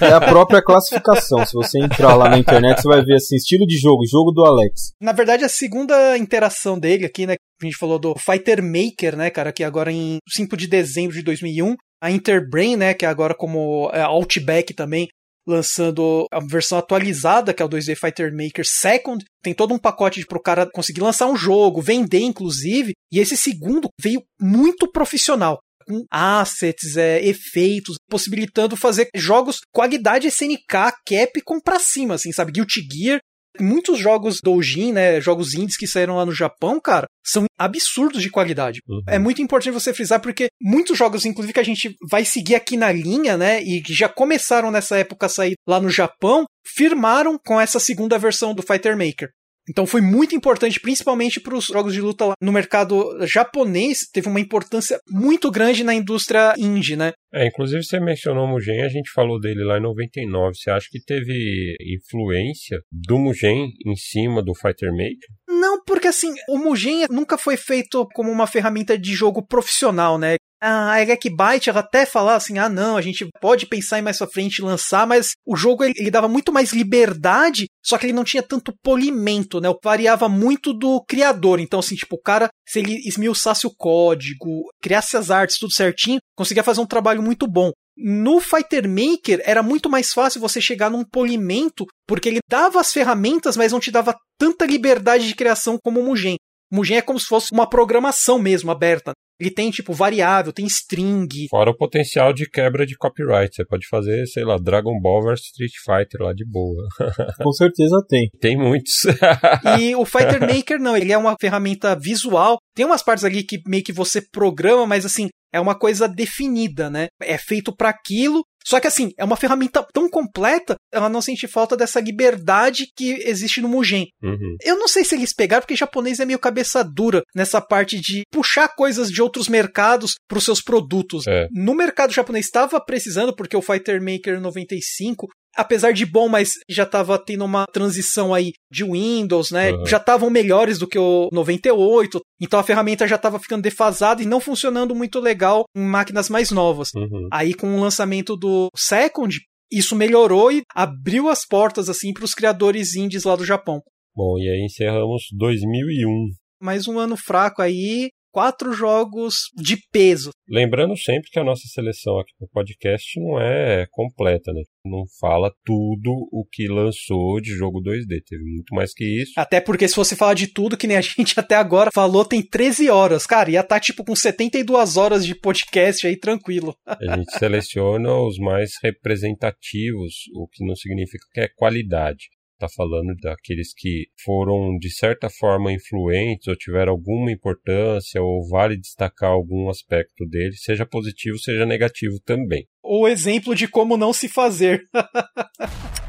É 0.00 0.12
a 0.12 0.20
própria 0.20 0.62
classificação. 0.62 1.44
Se 1.44 1.52
você 1.52 1.78
entrar 1.78 2.14
lá 2.14 2.30
na 2.30 2.38
internet, 2.38 2.80
você 2.80 2.88
vai 2.88 3.04
ver 3.04 3.16
assim, 3.16 3.36
estilo 3.36 3.66
de 3.66 3.76
jogo, 3.76 4.06
jogo 4.06 4.32
do 4.32 4.44
Alex. 4.44 4.92
Na 5.00 5.12
verdade, 5.12 5.44
a 5.44 5.48
segunda 5.48 6.16
interação 6.16 6.78
dele 6.78 7.04
aqui, 7.04 7.26
né, 7.26 7.34
a 7.60 7.64
gente 7.64 7.76
falou 7.76 7.98
do 7.98 8.14
Fighter 8.18 8.62
Maker, 8.62 9.16
né, 9.16 9.30
cara, 9.30 9.52
que 9.52 9.62
agora 9.62 9.92
em 9.92 10.18
5 10.28 10.56
de 10.56 10.66
dezembro 10.66 11.14
de 11.14 11.22
2001, 11.22 11.74
a 12.02 12.10
Interbrain, 12.10 12.76
né, 12.76 12.94
que 12.94 13.04
é 13.04 13.08
agora 13.08 13.34
como 13.34 13.90
é, 13.92 14.00
Outback 14.00 14.72
também, 14.74 15.08
lançando 15.46 16.26
a 16.30 16.40
versão 16.40 16.78
atualizada, 16.78 17.52
que 17.52 17.62
é 17.62 17.66
o 17.66 17.68
2D 17.68 17.96
Fighter 17.96 18.32
Maker 18.32 18.64
Second. 18.66 19.24
Tem 19.42 19.54
todo 19.54 19.74
um 19.74 19.78
pacote 19.78 20.24
para 20.26 20.38
o 20.38 20.42
cara 20.42 20.68
conseguir 20.70 21.00
lançar 21.00 21.26
um 21.26 21.36
jogo, 21.36 21.82
vender 21.82 22.20
inclusive. 22.20 22.92
E 23.12 23.18
esse 23.18 23.36
segundo 23.36 23.88
veio 24.00 24.22
muito 24.40 24.90
profissional. 24.90 25.58
Com 25.86 26.02
assets, 26.10 26.96
é, 26.96 27.22
efeitos, 27.22 27.96
possibilitando 28.08 28.74
fazer 28.74 29.08
jogos 29.14 29.58
qualidade 29.70 30.26
SNK, 30.28 30.94
Capcom 31.06 31.60
pra 31.62 31.78
cima, 31.78 32.14
assim, 32.14 32.32
sabe? 32.32 32.52
Guilty 32.52 32.80
Gear, 32.90 33.20
Muitos 33.60 33.98
jogos 33.98 34.38
doujin, 34.42 34.92
né, 34.92 35.20
jogos 35.20 35.54
indies 35.54 35.76
que 35.76 35.86
saíram 35.86 36.16
lá 36.16 36.26
no 36.26 36.32
Japão, 36.32 36.80
cara, 36.80 37.06
são 37.24 37.44
absurdos 37.58 38.22
de 38.22 38.30
qualidade. 38.30 38.80
Uhum. 38.88 39.02
É 39.06 39.18
muito 39.18 39.40
importante 39.40 39.72
você 39.72 39.92
frisar 39.94 40.20
porque 40.20 40.48
muitos 40.60 40.96
jogos, 40.96 41.24
inclusive 41.24 41.52
que 41.52 41.60
a 41.60 41.64
gente 41.64 41.94
vai 42.10 42.24
seguir 42.24 42.54
aqui 42.54 42.76
na 42.76 42.90
linha, 42.92 43.36
né, 43.36 43.62
e 43.62 43.80
que 43.80 43.94
já 43.94 44.08
começaram 44.08 44.70
nessa 44.70 44.96
época 44.98 45.26
a 45.26 45.28
sair 45.28 45.54
lá 45.66 45.80
no 45.80 45.88
Japão, 45.88 46.44
firmaram 46.66 47.38
com 47.38 47.60
essa 47.60 47.78
segunda 47.78 48.18
versão 48.18 48.54
do 48.54 48.62
Fighter 48.62 48.96
Maker. 48.96 49.30
Então 49.68 49.86
foi 49.86 50.00
muito 50.00 50.34
importante, 50.34 50.80
principalmente 50.80 51.40
para 51.40 51.56
os 51.56 51.66
jogos 51.66 51.92
de 51.92 52.00
luta 52.00 52.26
lá 52.26 52.34
no 52.40 52.52
mercado 52.52 53.26
japonês, 53.26 54.00
teve 54.12 54.28
uma 54.28 54.40
importância 54.40 54.98
muito 55.10 55.50
grande 55.50 55.82
na 55.82 55.94
indústria 55.94 56.54
indie, 56.58 56.96
né? 56.96 57.12
É, 57.32 57.46
inclusive 57.46 57.82
você 57.82 57.98
mencionou 57.98 58.44
o 58.44 58.48
Mugen, 58.48 58.82
a 58.82 58.88
gente 58.88 59.10
falou 59.12 59.40
dele 59.40 59.64
lá 59.64 59.78
em 59.78 59.82
99. 59.82 60.54
Você 60.54 60.70
acha 60.70 60.86
que 60.90 61.02
teve 61.02 61.74
influência 61.80 62.78
do 62.92 63.18
Mugen 63.18 63.70
em 63.84 63.96
cima 63.96 64.42
do 64.42 64.54
Fighter 64.54 64.90
Maker? 64.92 65.28
Não, 65.48 65.82
porque 65.84 66.08
assim, 66.08 66.32
o 66.48 66.58
Mugen 66.58 67.06
nunca 67.10 67.36
foi 67.36 67.56
feito 67.56 68.06
como 68.14 68.30
uma 68.30 68.46
ferramenta 68.46 68.96
de 68.96 69.14
jogo 69.14 69.44
profissional, 69.44 70.18
né? 70.18 70.36
A 70.64 71.02
Elec 71.02 71.28
Byte 71.28 71.68
ela 71.68 71.80
até 71.80 72.06
falar 72.06 72.36
assim, 72.36 72.58
ah 72.58 72.68
não, 72.68 72.96
a 72.96 73.02
gente 73.02 73.28
pode 73.40 73.66
pensar 73.66 73.98
em 73.98 74.02
mais 74.02 74.16
pra 74.16 74.26
frente 74.26 74.62
lançar, 74.62 75.06
mas 75.06 75.32
o 75.46 75.54
jogo 75.54 75.84
ele, 75.84 75.94
ele, 75.96 76.10
dava 76.10 76.26
muito 76.26 76.50
mais 76.50 76.72
liberdade, 76.72 77.66
só 77.84 77.98
que 77.98 78.06
ele 78.06 78.14
não 78.14 78.24
tinha 78.24 78.42
tanto 78.42 78.74
polimento, 78.82 79.60
né? 79.60 79.68
Variava 79.82 80.28
muito 80.28 80.72
do 80.72 81.04
criador. 81.06 81.60
Então, 81.60 81.80
assim, 81.80 81.94
tipo, 81.94 82.16
o 82.16 82.20
cara, 82.20 82.48
se 82.66 82.78
ele 82.78 82.94
esmiuçasse 83.06 83.66
o 83.66 83.74
código, 83.76 84.62
criasse 84.80 85.16
as 85.16 85.30
artes, 85.30 85.58
tudo 85.58 85.72
certinho, 85.72 86.18
conseguia 86.34 86.64
fazer 86.64 86.80
um 86.80 86.86
trabalho 86.86 87.22
muito 87.22 87.46
bom. 87.46 87.70
No 87.96 88.40
Fighter 88.40 88.88
Maker 88.88 89.40
era 89.44 89.62
muito 89.62 89.88
mais 89.88 90.10
fácil 90.10 90.40
você 90.40 90.60
chegar 90.60 90.90
num 90.90 91.04
polimento, 91.04 91.84
porque 92.08 92.28
ele 92.28 92.40
dava 92.48 92.80
as 92.80 92.92
ferramentas, 92.92 93.56
mas 93.56 93.70
não 93.70 93.78
te 93.78 93.90
dava 93.90 94.16
tanta 94.38 94.66
liberdade 94.66 95.28
de 95.28 95.34
criação 95.34 95.78
como 95.82 96.00
o 96.00 96.04
Mugen. 96.04 96.36
Mugen 96.74 96.96
é 96.96 97.02
como 97.02 97.20
se 97.20 97.26
fosse 97.26 97.52
uma 97.52 97.68
programação 97.68 98.38
mesmo 98.38 98.70
aberta. 98.70 99.12
Ele 99.40 99.50
tem, 99.50 99.70
tipo, 99.70 99.92
variável, 99.92 100.52
tem 100.52 100.64
string. 100.66 101.28
Fora 101.50 101.70
o 101.70 101.76
potencial 101.76 102.32
de 102.32 102.48
quebra 102.48 102.86
de 102.86 102.96
copyright. 102.96 103.54
Você 103.54 103.64
pode 103.64 103.86
fazer, 103.88 104.26
sei 104.26 104.44
lá, 104.44 104.56
Dragon 104.56 104.98
Ball 105.00 105.22
vs 105.22 105.40
Street 105.40 105.72
Fighter 105.84 106.20
lá 106.20 106.32
de 106.32 106.44
boa. 106.44 106.82
Com 107.42 107.52
certeza 107.52 107.96
tem. 108.08 108.28
Tem 108.40 108.56
muitos. 108.56 109.04
e 109.78 109.94
o 109.96 110.04
Fighter 110.04 110.40
Maker 110.40 110.80
não, 110.80 110.96
ele 110.96 111.12
é 111.12 111.18
uma 111.18 111.36
ferramenta 111.40 111.96
visual. 111.98 112.58
Tem 112.74 112.86
umas 112.86 113.02
partes 113.02 113.24
ali 113.24 113.42
que 113.42 113.60
meio 113.66 113.82
que 113.82 113.92
você 113.92 114.20
programa, 114.20 114.86
mas 114.86 115.04
assim, 115.04 115.28
é 115.52 115.60
uma 115.60 115.78
coisa 115.78 116.08
definida, 116.08 116.90
né? 116.90 117.06
É 117.20 117.38
feito 117.38 117.72
para 117.74 117.88
aquilo 117.88 118.42
só 118.64 118.80
que 118.80 118.86
assim, 118.86 119.10
é 119.18 119.24
uma 119.24 119.36
ferramenta 119.36 119.86
tão 119.92 120.08
completa, 120.08 120.76
ela 120.92 121.08
não 121.08 121.20
sente 121.20 121.46
falta 121.46 121.76
dessa 121.76 122.00
liberdade 122.00 122.86
que 122.96 123.12
existe 123.28 123.60
no 123.60 123.68
Mugen. 123.68 124.08
Uhum. 124.22 124.56
Eu 124.62 124.78
não 124.78 124.88
sei 124.88 125.04
se 125.04 125.14
eles 125.14 125.34
pegaram, 125.34 125.62
porque 125.62 125.76
japonês 125.76 126.18
é 126.20 126.24
meio 126.24 126.38
cabeça 126.38 126.82
dura 126.82 127.22
nessa 127.34 127.60
parte 127.60 128.00
de 128.00 128.22
puxar 128.30 128.68
coisas 128.68 129.10
de 129.10 129.20
outros 129.20 129.48
mercados 129.48 130.14
para 130.28 130.38
os 130.38 130.44
seus 130.44 130.62
produtos. 130.62 131.26
É. 131.26 131.46
No 131.52 131.74
mercado 131.74 132.12
japonês 132.12 132.46
estava 132.46 132.80
precisando, 132.80 133.34
porque 133.34 133.56
o 133.56 133.62
Fighter 133.62 134.00
Maker 134.00 134.40
95 134.40 135.28
apesar 135.56 135.92
de 135.92 136.06
bom, 136.06 136.28
mas 136.28 136.52
já 136.68 136.84
estava 136.84 137.18
tendo 137.18 137.44
uma 137.44 137.66
transição 137.66 138.34
aí 138.34 138.52
de 138.70 138.84
Windows, 138.84 139.50
né? 139.50 139.72
Uhum. 139.72 139.86
Já 139.86 139.96
estavam 139.96 140.30
melhores 140.30 140.78
do 140.78 140.86
que 140.86 140.98
o 140.98 141.28
98, 141.32 142.20
então 142.40 142.58
a 142.58 142.64
ferramenta 142.64 143.06
já 143.06 143.16
estava 143.16 143.38
ficando 143.38 143.62
defasada 143.62 144.22
e 144.22 144.26
não 144.26 144.40
funcionando 144.40 144.94
muito 144.94 145.20
legal 145.20 145.64
em 145.76 145.82
máquinas 145.82 146.28
mais 146.28 146.50
novas. 146.50 146.88
Uhum. 146.94 147.28
Aí 147.32 147.54
com 147.54 147.76
o 147.76 147.80
lançamento 147.80 148.36
do 148.36 148.68
Second, 148.76 149.36
isso 149.70 149.96
melhorou 149.96 150.52
e 150.52 150.62
abriu 150.74 151.28
as 151.28 151.46
portas 151.46 151.88
assim 151.88 152.12
para 152.12 152.24
os 152.24 152.34
criadores 152.34 152.94
indies 152.94 153.24
lá 153.24 153.36
do 153.36 153.44
Japão. 153.44 153.80
Bom, 154.14 154.38
e 154.38 154.48
aí 154.48 154.64
encerramos 154.64 155.24
2001. 155.36 156.28
Mais 156.62 156.86
um 156.86 156.98
ano 156.98 157.16
fraco 157.16 157.60
aí, 157.60 158.10
quatro 158.34 158.72
jogos 158.72 159.34
de 159.54 159.76
peso. 159.92 160.30
Lembrando 160.48 160.96
sempre 160.96 161.30
que 161.30 161.38
a 161.38 161.44
nossa 161.44 161.62
seleção 161.68 162.18
aqui 162.18 162.32
no 162.40 162.48
podcast 162.48 163.20
não 163.20 163.40
é 163.40 163.86
completa, 163.92 164.52
né? 164.52 164.62
Não 164.84 165.04
fala 165.20 165.52
tudo 165.64 166.10
o 166.32 166.44
que 166.50 166.66
lançou 166.66 167.40
de 167.40 167.52
jogo 167.52 167.80
2D. 167.80 168.20
Teve 168.26 168.42
muito 168.42 168.74
mais 168.74 168.92
que 168.92 169.04
isso. 169.22 169.32
Até 169.36 169.60
porque 169.60 169.86
se 169.86 169.94
você 169.94 170.16
falar 170.16 170.34
de 170.34 170.48
tudo, 170.48 170.76
que 170.76 170.88
nem 170.88 170.96
a 170.96 171.00
gente 171.16 171.38
até 171.38 171.54
agora 171.54 171.90
falou, 171.94 172.24
tem 172.24 172.42
13 172.42 172.90
horas. 172.90 173.24
Cara, 173.24 173.52
ia 173.52 173.60
estar 173.60 173.76
tá, 173.76 173.80
tipo 173.80 174.04
com 174.04 174.16
72 174.16 174.96
horas 174.96 175.24
de 175.24 175.36
podcast 175.36 176.04
aí 176.04 176.16
tranquilo. 176.16 176.76
A 176.86 177.16
gente 177.16 177.38
seleciona 177.38 178.12
os 178.20 178.36
mais 178.36 178.72
representativos, 178.82 180.24
o 180.34 180.48
que 180.48 180.66
não 180.66 180.74
significa 180.74 181.24
que 181.32 181.40
é 181.40 181.48
qualidade 181.48 182.33
está 182.54 182.68
falando 182.74 183.14
daqueles 183.20 183.72
que 183.74 184.06
foram 184.24 184.76
de 184.78 184.90
certa 184.90 185.28
forma 185.28 185.72
influentes 185.72 186.46
ou 186.48 186.56
tiveram 186.56 186.92
alguma 186.92 187.30
importância 187.30 188.22
ou 188.22 188.48
vale 188.48 188.76
destacar 188.76 189.30
algum 189.30 189.68
aspecto 189.68 190.26
dele, 190.26 190.54
seja 190.54 190.86
positivo, 190.86 191.38
seja 191.38 191.66
negativo 191.66 192.18
também. 192.24 192.66
O 192.82 193.08
exemplo 193.08 193.54
de 193.54 193.66
como 193.66 193.96
não 193.96 194.12
se 194.12 194.28
fazer. 194.28 194.82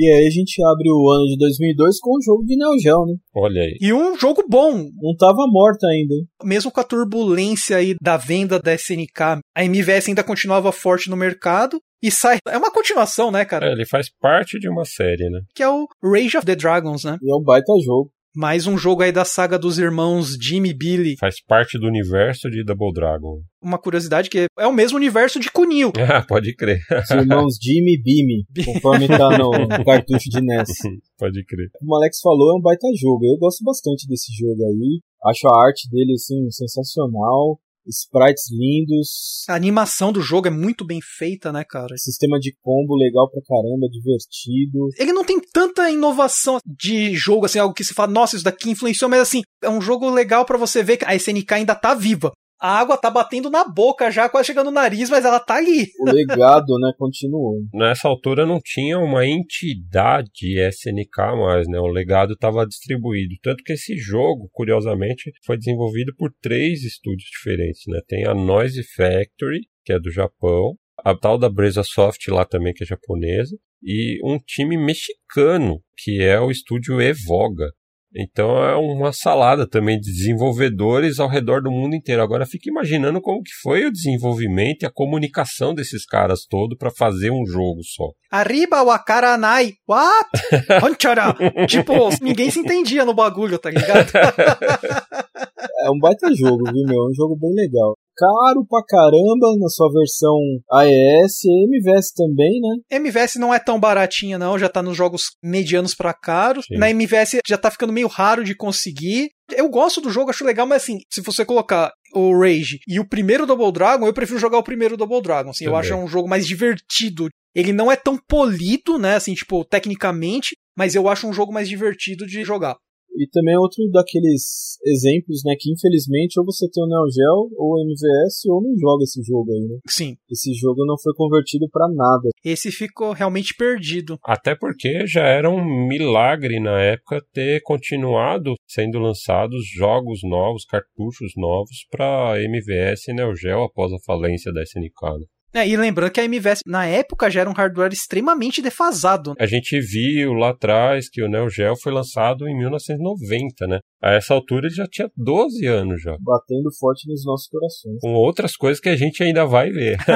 E 0.00 0.08
aí 0.08 0.28
a 0.28 0.30
gente 0.30 0.62
abre 0.62 0.88
o 0.88 1.10
ano 1.10 1.26
de 1.26 1.36
2002 1.38 1.98
com 1.98 2.16
um 2.16 2.22
jogo 2.22 2.44
de 2.44 2.56
Neo 2.56 2.78
Geo, 2.78 3.04
né? 3.04 3.14
Olha 3.34 3.62
aí. 3.62 3.76
E 3.80 3.92
um 3.92 4.16
jogo 4.16 4.44
bom. 4.48 4.88
Não 5.02 5.16
tava 5.18 5.44
morto 5.48 5.84
ainda. 5.84 6.14
Hein? 6.14 6.28
Mesmo 6.44 6.70
com 6.70 6.78
a 6.78 6.84
turbulência 6.84 7.78
aí 7.78 7.96
da 8.00 8.16
venda 8.16 8.60
da 8.60 8.72
SNK, 8.72 9.40
a 9.56 9.64
MVS 9.64 10.08
ainda 10.08 10.22
continuava 10.22 10.70
forte 10.70 11.10
no 11.10 11.16
mercado. 11.16 11.80
E 12.02 12.10
sai. 12.10 12.38
É 12.46 12.56
uma 12.56 12.70
continuação, 12.70 13.30
né, 13.30 13.44
cara? 13.44 13.66
É, 13.66 13.72
ele 13.72 13.84
faz 13.84 14.08
parte 14.20 14.58
de 14.58 14.68
uma 14.68 14.84
série, 14.84 15.28
né? 15.28 15.40
Que 15.54 15.62
é 15.62 15.68
o 15.68 15.88
Rage 16.02 16.36
of 16.36 16.46
the 16.46 16.54
Dragons, 16.54 17.04
né? 17.04 17.18
E 17.20 17.30
é 17.30 17.34
um 17.34 17.42
baita 17.42 17.72
jogo. 17.84 18.10
Mais 18.36 18.68
um 18.68 18.78
jogo 18.78 19.02
aí 19.02 19.10
da 19.10 19.24
saga 19.24 19.58
dos 19.58 19.78
irmãos 19.80 20.36
Jimmy 20.40 20.70
e 20.70 20.74
Billy. 20.74 21.16
Faz 21.18 21.42
parte 21.42 21.76
do 21.76 21.88
universo 21.88 22.48
de 22.48 22.62
Double 22.62 22.92
Dragon. 22.92 23.40
Uma 23.60 23.78
curiosidade 23.78 24.30
que 24.30 24.46
é 24.56 24.66
o 24.66 24.72
mesmo 24.72 24.96
universo 24.96 25.40
de 25.40 25.50
Kunio. 25.50 25.92
Ah, 26.08 26.24
pode 26.24 26.54
crer. 26.54 26.78
Os 27.02 27.10
irmãos 27.10 27.56
Jimmy 27.60 27.94
e 27.94 28.02
Bimi, 28.02 28.44
conforme 28.64 29.08
tá 29.08 29.36
no, 29.36 29.50
cartucho 29.84 30.30
de 30.30 30.40
NES. 30.40 30.68
pode 31.18 31.44
crer. 31.46 31.68
Como 31.80 31.92
o 31.92 31.96
Alex 31.96 32.20
falou, 32.22 32.52
é 32.52 32.58
um 32.58 32.62
baita 32.62 32.86
jogo. 32.94 33.26
Eu 33.26 33.38
gosto 33.38 33.64
bastante 33.64 34.06
desse 34.06 34.30
jogo 34.38 34.62
aí. 34.66 35.00
Acho 35.24 35.48
a 35.48 35.66
arte 35.66 35.90
dele, 35.90 36.12
assim, 36.12 36.48
sensacional 36.50 37.58
sprites 37.88 38.44
lindos. 38.50 39.44
A 39.48 39.54
animação 39.54 40.12
do 40.12 40.20
jogo 40.20 40.48
é 40.48 40.50
muito 40.50 40.84
bem 40.84 41.00
feita, 41.02 41.52
né, 41.52 41.64
cara? 41.68 41.94
Sistema 41.96 42.38
de 42.38 42.54
combo 42.62 42.96
legal 42.96 43.30
pra 43.30 43.42
caramba, 43.42 43.88
divertido. 43.90 44.88
Ele 44.98 45.12
não 45.12 45.24
tem 45.24 45.40
tanta 45.40 45.90
inovação 45.90 46.58
de 46.66 47.14
jogo, 47.14 47.46
assim, 47.46 47.58
algo 47.58 47.74
que 47.74 47.84
se 47.84 47.94
fala, 47.94 48.12
nossa, 48.12 48.36
isso 48.36 48.44
daqui 48.44 48.70
influenciou, 48.70 49.10
mas 49.10 49.20
assim, 49.20 49.42
é 49.62 49.68
um 49.68 49.80
jogo 49.80 50.10
legal 50.10 50.44
para 50.44 50.58
você 50.58 50.82
ver 50.82 50.96
que 50.96 51.04
a 51.04 51.14
SNK 51.14 51.52
ainda 51.52 51.74
tá 51.74 51.94
viva 51.94 52.32
a 52.60 52.78
água 52.78 52.96
tá 52.96 53.10
batendo 53.10 53.50
na 53.50 53.64
boca 53.64 54.10
já, 54.10 54.28
quase 54.28 54.48
chegando 54.48 54.66
no 54.66 54.72
nariz, 54.72 55.08
mas 55.08 55.24
ela 55.24 55.38
tá 55.38 55.56
ali. 55.56 55.86
O 56.00 56.10
legado, 56.10 56.78
né, 56.78 56.92
continuou. 56.98 57.62
Nessa 57.72 58.08
altura 58.08 58.44
não 58.44 58.60
tinha 58.62 58.98
uma 58.98 59.26
entidade 59.26 60.58
SNK 60.58 61.36
mais, 61.38 61.68
né? 61.68 61.78
O 61.78 61.86
legado 61.86 62.32
estava 62.32 62.66
distribuído. 62.66 63.34
Tanto 63.42 63.62
que 63.62 63.72
esse 63.72 63.96
jogo, 63.96 64.48
curiosamente, 64.52 65.32
foi 65.44 65.56
desenvolvido 65.56 66.12
por 66.16 66.32
três 66.40 66.82
estúdios 66.82 67.28
diferentes, 67.30 67.82
né? 67.86 68.00
Tem 68.08 68.26
a 68.26 68.34
Noise 68.34 68.82
Factory, 68.94 69.60
que 69.84 69.92
é 69.92 69.98
do 69.98 70.10
Japão, 70.10 70.76
a 71.04 71.14
tal 71.14 71.38
da 71.38 71.48
Breza 71.48 71.82
Soft 71.82 72.26
lá 72.28 72.44
também, 72.44 72.74
que 72.74 72.82
é 72.82 72.86
japonesa, 72.86 73.56
e 73.82 74.18
um 74.24 74.38
time 74.38 74.76
mexicano, 74.76 75.80
que 75.96 76.22
é 76.22 76.40
o 76.40 76.50
estúdio 76.50 77.00
Evoga. 77.00 77.70
Então 78.16 78.64
é 78.64 78.74
uma 78.74 79.12
salada 79.12 79.68
também 79.68 80.00
de 80.00 80.10
desenvolvedores 80.10 81.20
ao 81.20 81.28
redor 81.28 81.60
do 81.62 81.70
mundo 81.70 81.94
inteiro. 81.94 82.22
Agora 82.22 82.46
fica 82.46 82.70
imaginando 82.70 83.20
como 83.20 83.42
que 83.42 83.52
foi 83.62 83.84
o 83.84 83.92
desenvolvimento 83.92 84.82
e 84.82 84.86
a 84.86 84.92
comunicação 84.92 85.74
desses 85.74 86.06
caras 86.06 86.46
todo 86.48 86.76
para 86.76 86.90
fazer 86.90 87.30
um 87.30 87.44
jogo 87.44 87.82
só. 87.82 88.10
Arriba 88.30 88.82
wakaranai. 88.82 89.74
What? 89.86 90.28
Honchara. 90.82 91.34
tipo, 91.66 91.92
ninguém 92.22 92.50
se 92.50 92.60
entendia 92.60 93.04
no 93.04 93.12
bagulho, 93.12 93.58
tá 93.58 93.70
ligado? 93.70 94.10
é 95.84 95.90
um 95.90 95.98
baita 95.98 96.34
jogo, 96.34 96.64
viu, 96.64 96.84
meu? 96.86 96.96
É 96.96 97.10
um 97.10 97.14
jogo 97.14 97.36
bem 97.36 97.52
legal 97.54 97.94
caro 98.18 98.66
pra 98.68 98.82
caramba 98.84 99.56
na 99.56 99.68
sua 99.68 99.88
versão 99.92 100.36
AES, 100.72 101.44
MVS 101.44 102.12
também, 102.12 102.60
né? 102.60 102.98
MVS 102.98 103.36
não 103.36 103.54
é 103.54 103.60
tão 103.60 103.78
baratinha 103.78 104.38
não, 104.38 104.58
já 104.58 104.68
tá 104.68 104.82
nos 104.82 104.96
jogos 104.96 105.22
medianos 105.42 105.94
para 105.94 106.12
caros. 106.12 106.66
Sim. 106.66 106.76
Na 106.76 106.90
MVS 106.90 107.38
já 107.46 107.56
tá 107.56 107.70
ficando 107.70 107.92
meio 107.92 108.08
raro 108.08 108.42
de 108.42 108.56
conseguir. 108.56 109.30
Eu 109.56 109.68
gosto 109.68 110.00
do 110.00 110.10
jogo, 110.10 110.30
acho 110.30 110.44
legal, 110.44 110.66
mas 110.66 110.82
assim, 110.82 110.98
se 111.10 111.20
você 111.20 111.44
colocar 111.44 111.92
o 112.14 112.38
Rage 112.38 112.80
e 112.86 112.98
o 112.98 113.08
primeiro 113.08 113.46
Double 113.46 113.72
Dragon, 113.72 114.06
eu 114.06 114.12
prefiro 114.12 114.38
jogar 114.38 114.58
o 114.58 114.62
primeiro 114.62 114.96
Double 114.96 115.22
Dragon. 115.22 115.50
Assim, 115.50 115.64
eu 115.64 115.76
acho 115.76 115.94
um 115.94 116.08
jogo 116.08 116.28
mais 116.28 116.46
divertido. 116.46 117.28
Ele 117.54 117.72
não 117.72 117.90
é 117.90 117.96
tão 117.96 118.16
polido, 118.16 118.98
né, 118.98 119.16
assim, 119.16 119.34
tipo, 119.34 119.64
tecnicamente, 119.64 120.54
mas 120.76 120.94
eu 120.94 121.08
acho 121.08 121.26
um 121.26 121.32
jogo 121.32 121.52
mais 121.52 121.68
divertido 121.68 122.26
de 122.26 122.44
jogar. 122.44 122.76
E 123.18 123.26
também 123.26 123.54
é 123.54 123.58
outro 123.58 123.82
daqueles 123.90 124.78
exemplos, 124.86 125.42
né, 125.44 125.56
que 125.58 125.72
infelizmente 125.72 126.38
ou 126.38 126.46
você 126.46 126.70
tem 126.70 126.84
o 126.84 126.86
Neo 126.86 127.10
Geo 127.10 127.50
ou 127.56 127.74
o 127.74 127.80
MVS 127.82 128.44
ou 128.46 128.62
não 128.62 128.78
joga 128.78 129.02
esse 129.02 129.20
jogo 129.24 129.50
aí, 129.52 129.66
né? 129.68 129.78
Sim. 129.88 130.16
Esse 130.30 130.54
jogo 130.54 130.86
não 130.86 130.94
foi 131.02 131.12
convertido 131.14 131.68
para 131.68 131.88
nada. 131.88 132.28
Esse 132.44 132.70
ficou 132.70 133.12
realmente 133.12 133.54
perdido. 133.58 134.16
Até 134.24 134.54
porque 134.54 135.04
já 135.04 135.26
era 135.26 135.50
um 135.50 135.88
milagre 135.88 136.60
na 136.60 136.80
época 136.80 137.20
ter 137.32 137.60
continuado 137.62 138.54
sendo 138.68 139.00
lançados 139.00 139.66
jogos 139.74 140.20
novos, 140.22 140.64
cartuchos 140.64 141.32
novos 141.36 141.86
para 141.90 142.40
MVS 142.40 143.08
e 143.08 143.14
Neo 143.14 143.34
Geo 143.34 143.64
após 143.64 143.92
a 143.92 143.98
falência 144.06 144.52
da 144.52 144.62
SNK. 144.62 145.18
Né? 145.18 145.26
É, 145.54 145.66
e 145.66 145.76
lembrando 145.76 146.10
que 146.10 146.20
a 146.20 146.24
MVS 146.24 146.60
na 146.66 146.86
época 146.86 147.30
já 147.30 147.40
era 147.40 147.50
um 147.50 147.54
hardware 147.54 147.92
extremamente 147.92 148.60
defasado. 148.60 149.34
A 149.38 149.46
gente 149.46 149.80
viu 149.80 150.32
lá 150.34 150.50
atrás 150.50 151.08
que 151.08 151.22
o 151.22 151.28
Neo 151.28 151.48
Geo 151.48 151.74
foi 151.76 151.92
lançado 151.92 152.48
em 152.48 152.56
1990, 152.56 153.66
né? 153.66 153.78
A 154.02 154.12
essa 154.12 154.34
altura 154.34 154.66
ele 154.66 154.74
já 154.74 154.86
tinha 154.86 155.10
12 155.16 155.66
anos 155.66 156.00
já. 156.02 156.16
Batendo 156.20 156.70
forte 156.78 157.08
nos 157.08 157.24
nossos 157.24 157.48
corações. 157.48 157.98
Com 158.00 158.14
outras 158.14 158.56
coisas 158.56 158.80
que 158.80 158.88
a 158.88 158.96
gente 158.96 159.22
ainda 159.22 159.44
vai 159.44 159.70
ver. 159.70 159.96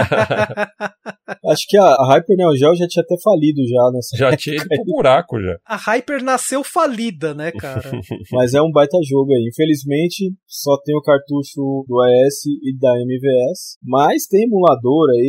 Acho 1.50 1.64
que 1.68 1.76
a, 1.76 1.96
Hyper 2.08 2.36
Neo 2.36 2.56
Geo 2.56 2.76
já 2.76 2.86
tinha 2.86 3.02
até 3.02 3.14
falido 3.22 3.60
já 3.66 3.90
nessa 3.92 4.16
Já 4.16 4.36
tinha 4.36 4.56
ido 4.56 4.66
pro 4.68 4.84
buraco 4.84 5.40
já. 5.40 5.56
A 5.66 5.76
Hyper 5.76 6.22
nasceu 6.22 6.62
falida, 6.62 7.34
né, 7.34 7.50
cara? 7.52 7.90
Mas 8.32 8.54
é 8.54 8.62
um 8.62 8.70
baita 8.70 8.96
jogo 9.08 9.32
aí. 9.32 9.48
Infelizmente, 9.50 10.32
só 10.46 10.76
tem 10.84 10.96
o 10.96 11.02
cartucho 11.02 11.84
do 11.88 12.00
AS 12.02 12.46
e 12.46 12.78
da 12.78 12.92
MVS. 13.00 13.78
Mas 13.82 14.26
tem 14.26 14.44
emulador 14.44 15.10
aí, 15.10 15.21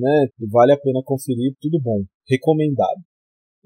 né? 0.00 0.26
Vale 0.50 0.72
a 0.72 0.78
pena 0.78 1.00
conferir, 1.04 1.54
tudo 1.60 1.80
bom. 1.80 2.02
Recomendado. 2.28 3.00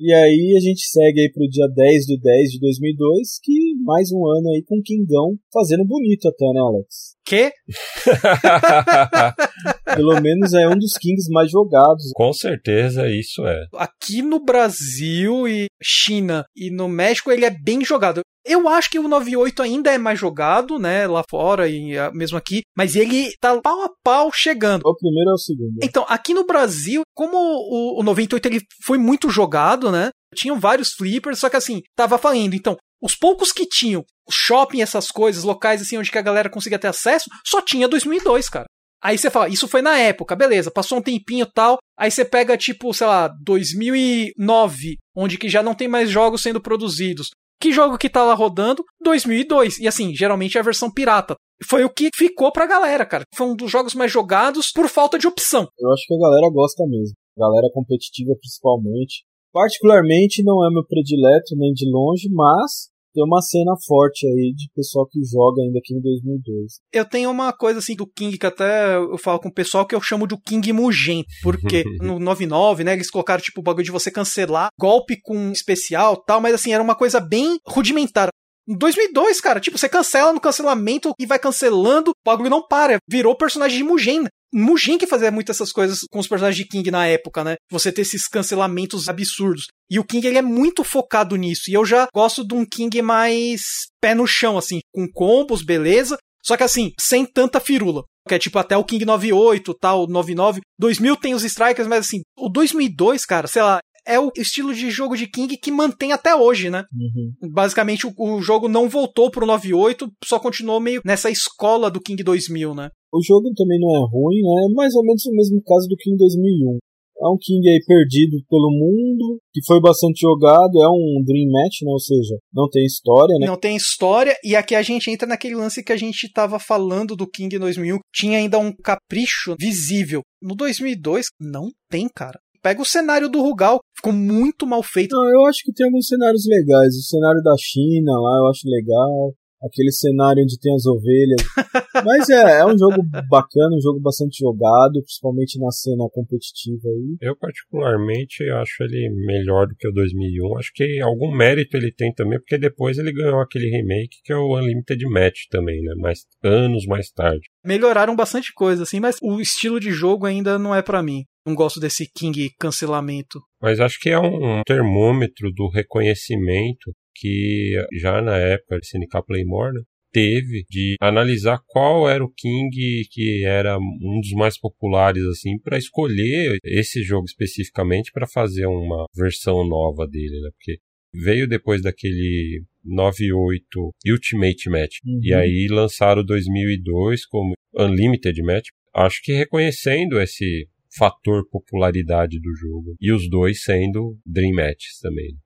E 0.03 0.15
aí 0.15 0.55
a 0.57 0.61
gente 0.61 0.89
segue 0.89 1.21
aí 1.21 1.31
pro 1.31 1.47
dia 1.47 1.69
10 1.69 2.07
do 2.07 2.19
10 2.19 2.53
de 2.53 2.61
2002, 2.61 3.39
que 3.43 3.53
mais 3.85 4.11
um 4.11 4.27
ano 4.27 4.49
aí 4.49 4.65
com 4.67 4.79
o 4.79 4.83
Kingão 4.83 5.37
fazendo 5.53 5.85
bonito 5.85 6.27
até, 6.27 6.47
né, 6.55 6.59
Alex? 6.59 7.17
Quê? 7.23 7.53
Pelo 9.95 10.19
menos 10.23 10.55
é 10.55 10.67
um 10.67 10.79
dos 10.79 10.95
Kings 10.99 11.31
mais 11.31 11.51
jogados. 11.51 12.13
Com 12.15 12.33
certeza 12.33 13.11
isso 13.11 13.47
é. 13.47 13.67
Aqui 13.75 14.23
no 14.23 14.43
Brasil 14.43 15.47
e 15.47 15.67
China 15.83 16.47
e 16.57 16.71
no 16.71 16.89
México 16.89 17.31
ele 17.31 17.45
é 17.45 17.51
bem 17.51 17.85
jogado. 17.85 18.23
Eu 18.45 18.69
acho 18.69 18.91
que 18.91 18.99
o 18.99 19.09
98 19.09 19.63
ainda 19.63 19.93
é 19.93 19.99
mais 19.99 20.19
jogado, 20.19 20.79
né, 20.79 21.07
lá 21.07 21.23
fora 21.29 21.69
e 21.69 21.97
ah, 21.99 22.11
mesmo 22.13 22.39
aqui, 22.39 22.63
mas 22.77 22.97
ele 22.97 23.31
tá 23.39 23.61
pau 23.61 23.83
a 23.83 23.91
pau 24.03 24.31
chegando. 24.33 24.83
O 24.85 24.97
primeiro 24.97 25.31
é 25.31 25.35
o 25.35 25.39
segundo. 25.39 25.79
Então, 25.83 26.07
aqui 26.09 26.33
no 26.33 26.47
Brasil, 26.47 27.03
como 27.15 27.37
o, 27.37 28.01
o 28.01 28.03
98 28.03 28.47
ele 28.47 28.61
foi 28.85 28.97
muito 28.97 29.29
jogado, 29.29 29.91
né, 29.91 30.11
tinham 30.35 30.59
vários 30.59 30.93
flippers, 30.93 31.39
só 31.39 31.51
que 31.51 31.57
assim, 31.57 31.83
tava 31.95 32.17
falando. 32.17 32.55
Então, 32.55 32.77
os 33.03 33.15
poucos 33.15 33.53
que 33.53 33.67
tinham 33.67 34.05
shopping, 34.31 34.83
essas 34.83 35.11
coisas, 35.11 35.45
locais 35.45 35.83
assim 35.83 35.99
onde 35.99 36.11
que 36.11 36.19
a 36.19 36.23
galera 36.23 36.51
conseguia 36.51 36.79
ter 36.79 36.89
acesso, 36.89 37.29
só 37.47 37.61
tinha 37.61 37.89
2002, 37.89 38.49
cara. 38.49 38.67
Aí 39.03 39.17
você 39.17 39.31
fala, 39.31 39.49
isso 39.49 39.67
foi 39.67 39.81
na 39.81 39.99
época, 39.99 40.37
beleza, 40.37 40.71
passou 40.71 40.99
um 40.99 41.03
tempinho 41.03 41.47
tal, 41.47 41.79
aí 41.99 42.11
você 42.11 42.23
pega 42.23 42.57
tipo, 42.57 42.93
sei 42.93 43.07
lá, 43.07 43.29
2009, 43.43 44.99
onde 45.17 45.39
que 45.39 45.49
já 45.49 45.63
não 45.63 45.75
tem 45.75 45.89
mais 45.89 46.11
jogos 46.11 46.43
sendo 46.43 46.61
produzidos. 46.61 47.29
Que 47.61 47.73
jogo 47.73 47.99
que 47.99 48.09
tá 48.09 48.25
lá 48.25 48.35
rodando? 48.35 48.83
2002. 49.03 49.79
E 49.79 49.87
assim, 49.87 50.15
geralmente 50.15 50.57
é 50.57 50.61
a 50.61 50.65
versão 50.65 50.91
pirata. 50.91 51.37
Foi 51.69 51.85
o 51.85 51.91
que 51.91 52.09
ficou 52.15 52.51
pra 52.51 52.67
galera, 52.67 53.05
cara. 53.05 53.25
Foi 53.35 53.47
um 53.47 53.55
dos 53.55 53.71
jogos 53.71 53.95
mais 53.95 54.11
jogados 54.11 54.73
por 54.73 54.89
falta 54.89 55.19
de 55.19 55.27
opção. 55.27 55.69
Eu 55.79 55.93
acho 55.93 56.05
que 56.07 56.15
a 56.15 56.19
galera 56.19 56.51
gosta 56.51 56.85
mesmo. 56.87 57.15
Galera 57.37 57.69
competitiva 57.73 58.33
principalmente. 58.41 59.25
Particularmente 59.53 60.43
não 60.43 60.65
é 60.65 60.71
meu 60.71 60.87
predileto 60.87 61.57
nem 61.57 61.73
de 61.73 61.91
longe, 61.91 62.29
mas 62.31 62.90
tem 63.13 63.25
uma 63.25 63.41
cena 63.41 63.73
forte 63.87 64.27
aí 64.27 64.53
de 64.55 64.69
pessoal 64.75 65.07
que 65.07 65.19
joga 65.25 65.63
ainda 65.63 65.79
aqui 65.79 65.95
em 65.95 66.01
2002. 66.01 66.81
Eu 66.93 67.05
tenho 67.05 67.31
uma 67.31 67.53
coisa 67.53 67.79
assim 67.79 67.95
do 67.95 68.07
King 68.07 68.39
que 68.39 68.47
até 68.47 68.97
eu 68.97 69.19
falo 69.19 69.41
com 69.41 69.49
o 69.49 69.55
pessoal 69.55 69.87
que 69.87 69.95
eu 69.95 70.01
chamo 70.01 70.27
de 70.27 70.37
King 70.41 70.73
Mugen, 70.73 71.25
porque 71.43 71.85
no 72.01 72.19
99, 72.19 72.85
né, 72.85 72.95
eles 72.95 73.11
colocaram 73.11 73.43
tipo 73.43 73.61
o 73.61 73.65
bagulho 73.65 73.85
de 73.85 73.91
você 73.91 74.11
cancelar 74.11 74.69
golpe 74.79 75.19
com 75.23 75.51
especial, 75.51 76.17
tal, 76.17 76.41
mas 76.41 76.55
assim 76.55 76.73
era 76.73 76.83
uma 76.83 76.95
coisa 76.95 77.21
bem 77.21 77.59
rudimentar. 77.67 78.29
Em 78.71 78.79
2002, 78.79 79.41
cara, 79.41 79.59
tipo, 79.59 79.77
você 79.77 79.89
cancela 79.89 80.33
no 80.33 80.41
cancelamento 80.41 81.13
e 81.19 81.27
vai 81.27 81.41
cancelando, 81.41 82.13
o 82.13 82.15
bagulho 82.25 82.49
não 82.49 82.65
para. 82.65 82.99
Virou 83.09 83.37
personagem 83.37 83.79
de 83.79 83.83
Mugen. 83.83 84.27
Mugen 84.55 84.97
que 84.97 85.09
fazia 85.09 85.29
muitas 85.33 85.57
essas 85.57 85.73
coisas 85.73 85.99
com 86.09 86.21
os 86.21 86.29
personagens 86.29 86.57
de 86.57 86.69
King 86.69 86.89
na 86.89 87.05
época, 87.05 87.43
né? 87.43 87.57
Você 87.69 87.91
ter 87.91 88.03
esses 88.03 88.29
cancelamentos 88.29 89.09
absurdos. 89.09 89.67
E 89.91 89.99
o 89.99 90.05
King, 90.05 90.25
ele 90.25 90.39
é 90.39 90.43
muito 90.43 90.85
focado 90.85 91.35
nisso. 91.35 91.69
E 91.69 91.75
eu 91.75 91.85
já 91.85 92.07
gosto 92.15 92.47
de 92.47 92.55
um 92.55 92.65
King 92.65 93.03
mais 93.03 93.61
pé 94.01 94.15
no 94.15 94.25
chão, 94.25 94.57
assim, 94.57 94.79
com 94.95 95.09
combos, 95.13 95.65
beleza. 95.65 96.17
Só 96.41 96.57
que 96.57 96.63
assim, 96.63 96.93
sem 96.99 97.27
tanta 97.27 97.59
firula. 97.59 98.05
Que 98.29 98.37
é 98.37 98.39
tipo 98.39 98.57
até 98.57 98.77
o 98.77 98.85
King 98.85 99.05
98, 99.05 99.75
tal, 99.81 100.07
99. 100.07 100.61
2000 100.79 101.17
tem 101.17 101.35
os 101.35 101.43
Strikers, 101.43 101.89
mas 101.89 102.07
assim, 102.07 102.21
o 102.39 102.49
2002, 102.49 103.25
cara, 103.25 103.49
sei 103.49 103.63
lá, 103.63 103.81
é 104.07 104.19
o 104.19 104.31
estilo 104.37 104.75
de 104.75 104.91
jogo 104.91 105.17
de 105.17 105.27
King 105.27 105.57
que 105.57 105.71
mantém 105.71 106.13
até 106.13 106.35
hoje, 106.35 106.71
né? 106.71 106.85
Uhum. 106.93 107.51
Basicamente, 107.51 108.07
o, 108.07 108.13
o, 108.17 108.43
jogo 108.43 108.69
não 108.69 108.89
voltou 108.89 109.31
pro 109.31 109.47
98, 109.47 110.11
só 110.25 110.39
continuou 110.39 110.81
meio 110.81 111.01
nessa 111.05 111.31
escola 111.31 111.91
do 111.91 112.01
King 112.01 112.23
2000, 112.23 112.75
né? 112.75 112.91
O 113.13 113.23
jogo 113.23 113.53
também 113.55 113.79
não 113.81 113.91
é 113.91 113.99
ruim, 113.99 114.41
né? 114.43 114.67
É 114.71 114.75
mais 114.75 114.95
ou 114.95 115.05
menos 115.05 115.25
o 115.27 115.33
mesmo 115.33 115.63
caso 115.63 115.89
do 115.89 115.97
King 115.97 116.17
2001. 116.17 116.79
É 117.23 117.29
um 117.29 117.37
King 117.39 117.69
aí 117.69 117.79
perdido 117.87 118.39
pelo 118.49 118.71
mundo, 118.71 119.39
que 119.53 119.61
foi 119.67 119.79
bastante 119.79 120.21
jogado, 120.21 120.81
é 120.81 120.89
um 120.89 121.23
Dream 121.23 121.51
Match, 121.51 121.83
né? 121.83 121.91
Ou 121.93 122.01
seja, 122.01 122.39
não 122.53 122.69
tem 122.71 122.87
história, 122.87 123.37
né? 123.39 123.47
Não 123.47 123.59
tem 123.59 123.77
história, 123.77 124.35
e 124.43 124.57
aqui 124.57 124.75
a 124.75 124.81
gente 124.81 125.11
entra 125.11 125.29
naquele 125.29 125.55
lance 125.55 125.85
que 125.85 125.93
a 125.93 125.99
gente 125.99 126.33
tava 126.33 126.59
falando 126.59 127.15
do 127.15 127.29
King 127.29 127.59
2001, 127.59 127.99
tinha 128.11 128.39
ainda 128.39 128.59
um 128.59 128.73
capricho 128.73 129.55
visível. 129.61 130.23
No 130.41 130.55
2002, 130.55 131.27
não 131.39 131.69
tem, 131.91 132.09
cara. 132.09 132.39
Pega 132.63 132.83
o 132.83 132.85
cenário 132.85 133.29
do 133.29 133.41
Rugal, 133.41 133.81
ficou 133.97 134.13
muito 134.13 134.67
mal 134.67 134.83
feito. 134.83 135.17
Não, 135.17 135.25
eu 135.31 135.47
acho 135.47 135.61
que 135.65 135.73
tem 135.73 135.87
alguns 135.87 136.07
cenários 136.07 136.47
legais. 136.47 136.95
O 136.95 137.03
cenário 137.03 137.43
da 137.43 137.55
China 137.59 138.13
lá 138.13 138.39
eu 138.41 138.47
acho 138.49 138.69
legal. 138.69 139.35
Aquele 139.63 139.93
cenário 139.93 140.43
onde 140.43 140.59
tem 140.59 140.75
as 140.75 140.87
ovelhas. 140.87 141.43
Mas 142.05 142.31
é, 142.31 142.61
é 142.61 142.67
um 142.67 142.79
jogo 142.79 143.03
bacana, 143.29 143.77
um 143.77 143.81
jogo 143.81 144.01
bastante 144.01 144.39
jogado, 144.39 145.03
principalmente 145.03 145.59
na 145.59 145.71
cena 145.71 146.09
competitiva 146.11 146.89
aí. 146.89 147.17
Eu, 147.21 147.37
particularmente, 147.37 148.43
acho 148.49 148.83
ele 148.85 149.11
melhor 149.27 149.67
do 149.67 149.75
que 149.77 149.87
o 149.87 149.93
2001. 149.93 150.59
Acho 150.59 150.71
que 150.75 151.01
algum 151.01 151.31
mérito 151.37 151.77
ele 151.77 151.93
tem 151.93 152.13
também, 152.15 152.39
porque 152.39 152.57
depois 152.57 152.97
ele 152.97 153.13
ganhou 153.13 153.41
aquele 153.41 153.69
remake 153.69 154.23
que 154.25 154.33
é 154.33 154.37
o 154.37 154.57
Unlimited 154.57 155.05
Match 155.11 155.41
também, 155.51 155.83
né? 155.83 155.95
Mais, 155.99 156.21
anos 156.43 156.87
mais 156.87 157.11
tarde. 157.11 157.43
Melhoraram 157.63 158.17
bastante 158.17 158.55
coisa, 158.55 158.85
assim, 158.85 158.99
mas 158.99 159.17
o 159.23 159.41
estilo 159.41 159.79
de 159.79 159.91
jogo 159.91 160.25
ainda 160.25 160.59
não 160.59 160.75
é 160.75 160.81
para 160.81 161.03
mim. 161.03 161.25
Não 161.47 161.55
gosto 161.55 161.81
desse 161.81 162.07
King 162.07 162.51
cancelamento. 162.59 163.41
Mas 163.61 163.81
acho 163.81 163.99
que 163.99 164.11
é 164.11 164.19
um 164.19 164.63
termômetro 164.67 165.51
do 165.53 165.69
reconhecimento 165.69 166.93
que 167.15 167.75
já 167.99 168.21
na 168.21 168.37
época 168.37 168.79
de 168.79 168.87
SNK 168.87 169.23
Playmore 169.27 169.75
né, 169.75 169.81
teve 170.13 170.65
de 170.69 170.97
analisar 171.01 171.61
qual 171.67 172.09
era 172.09 172.25
o 172.25 172.33
King 172.33 173.05
que 173.11 173.45
era 173.45 173.79
um 173.79 174.21
dos 174.21 174.33
mais 174.33 174.59
populares 174.59 175.23
assim 175.25 175.59
para 175.59 175.79
escolher 175.79 176.59
esse 176.65 177.03
jogo 177.03 177.25
especificamente 177.27 178.11
para 178.13 178.27
fazer 178.27 178.67
uma 178.67 179.07
versão 179.17 179.67
nova 179.67 180.07
dele, 180.07 180.41
né? 180.41 180.51
Porque 180.53 180.79
veio 181.13 181.49
depois 181.49 181.83
daquele 181.83 182.65
98 182.85 183.91
Ultimate 184.07 184.71
Match 184.71 184.97
uhum. 185.05 185.21
e 185.23 185.35
aí 185.35 185.69
lançaram 185.69 186.25
2002 186.25 187.27
como 187.27 187.55
Unlimited 187.75 188.43
Match. 188.43 188.69
Acho 188.95 189.21
que 189.23 189.33
reconhecendo 189.33 190.21
esse 190.21 190.69
fator 190.97 191.49
popularidade 191.51 192.41
do 192.41 192.55
jogo. 192.57 192.95
E 193.01 193.13
os 193.13 193.29
dois 193.29 193.63
sendo 193.63 194.19
Dream 194.27 194.55
Matches 194.55 194.99
também. 195.01 195.37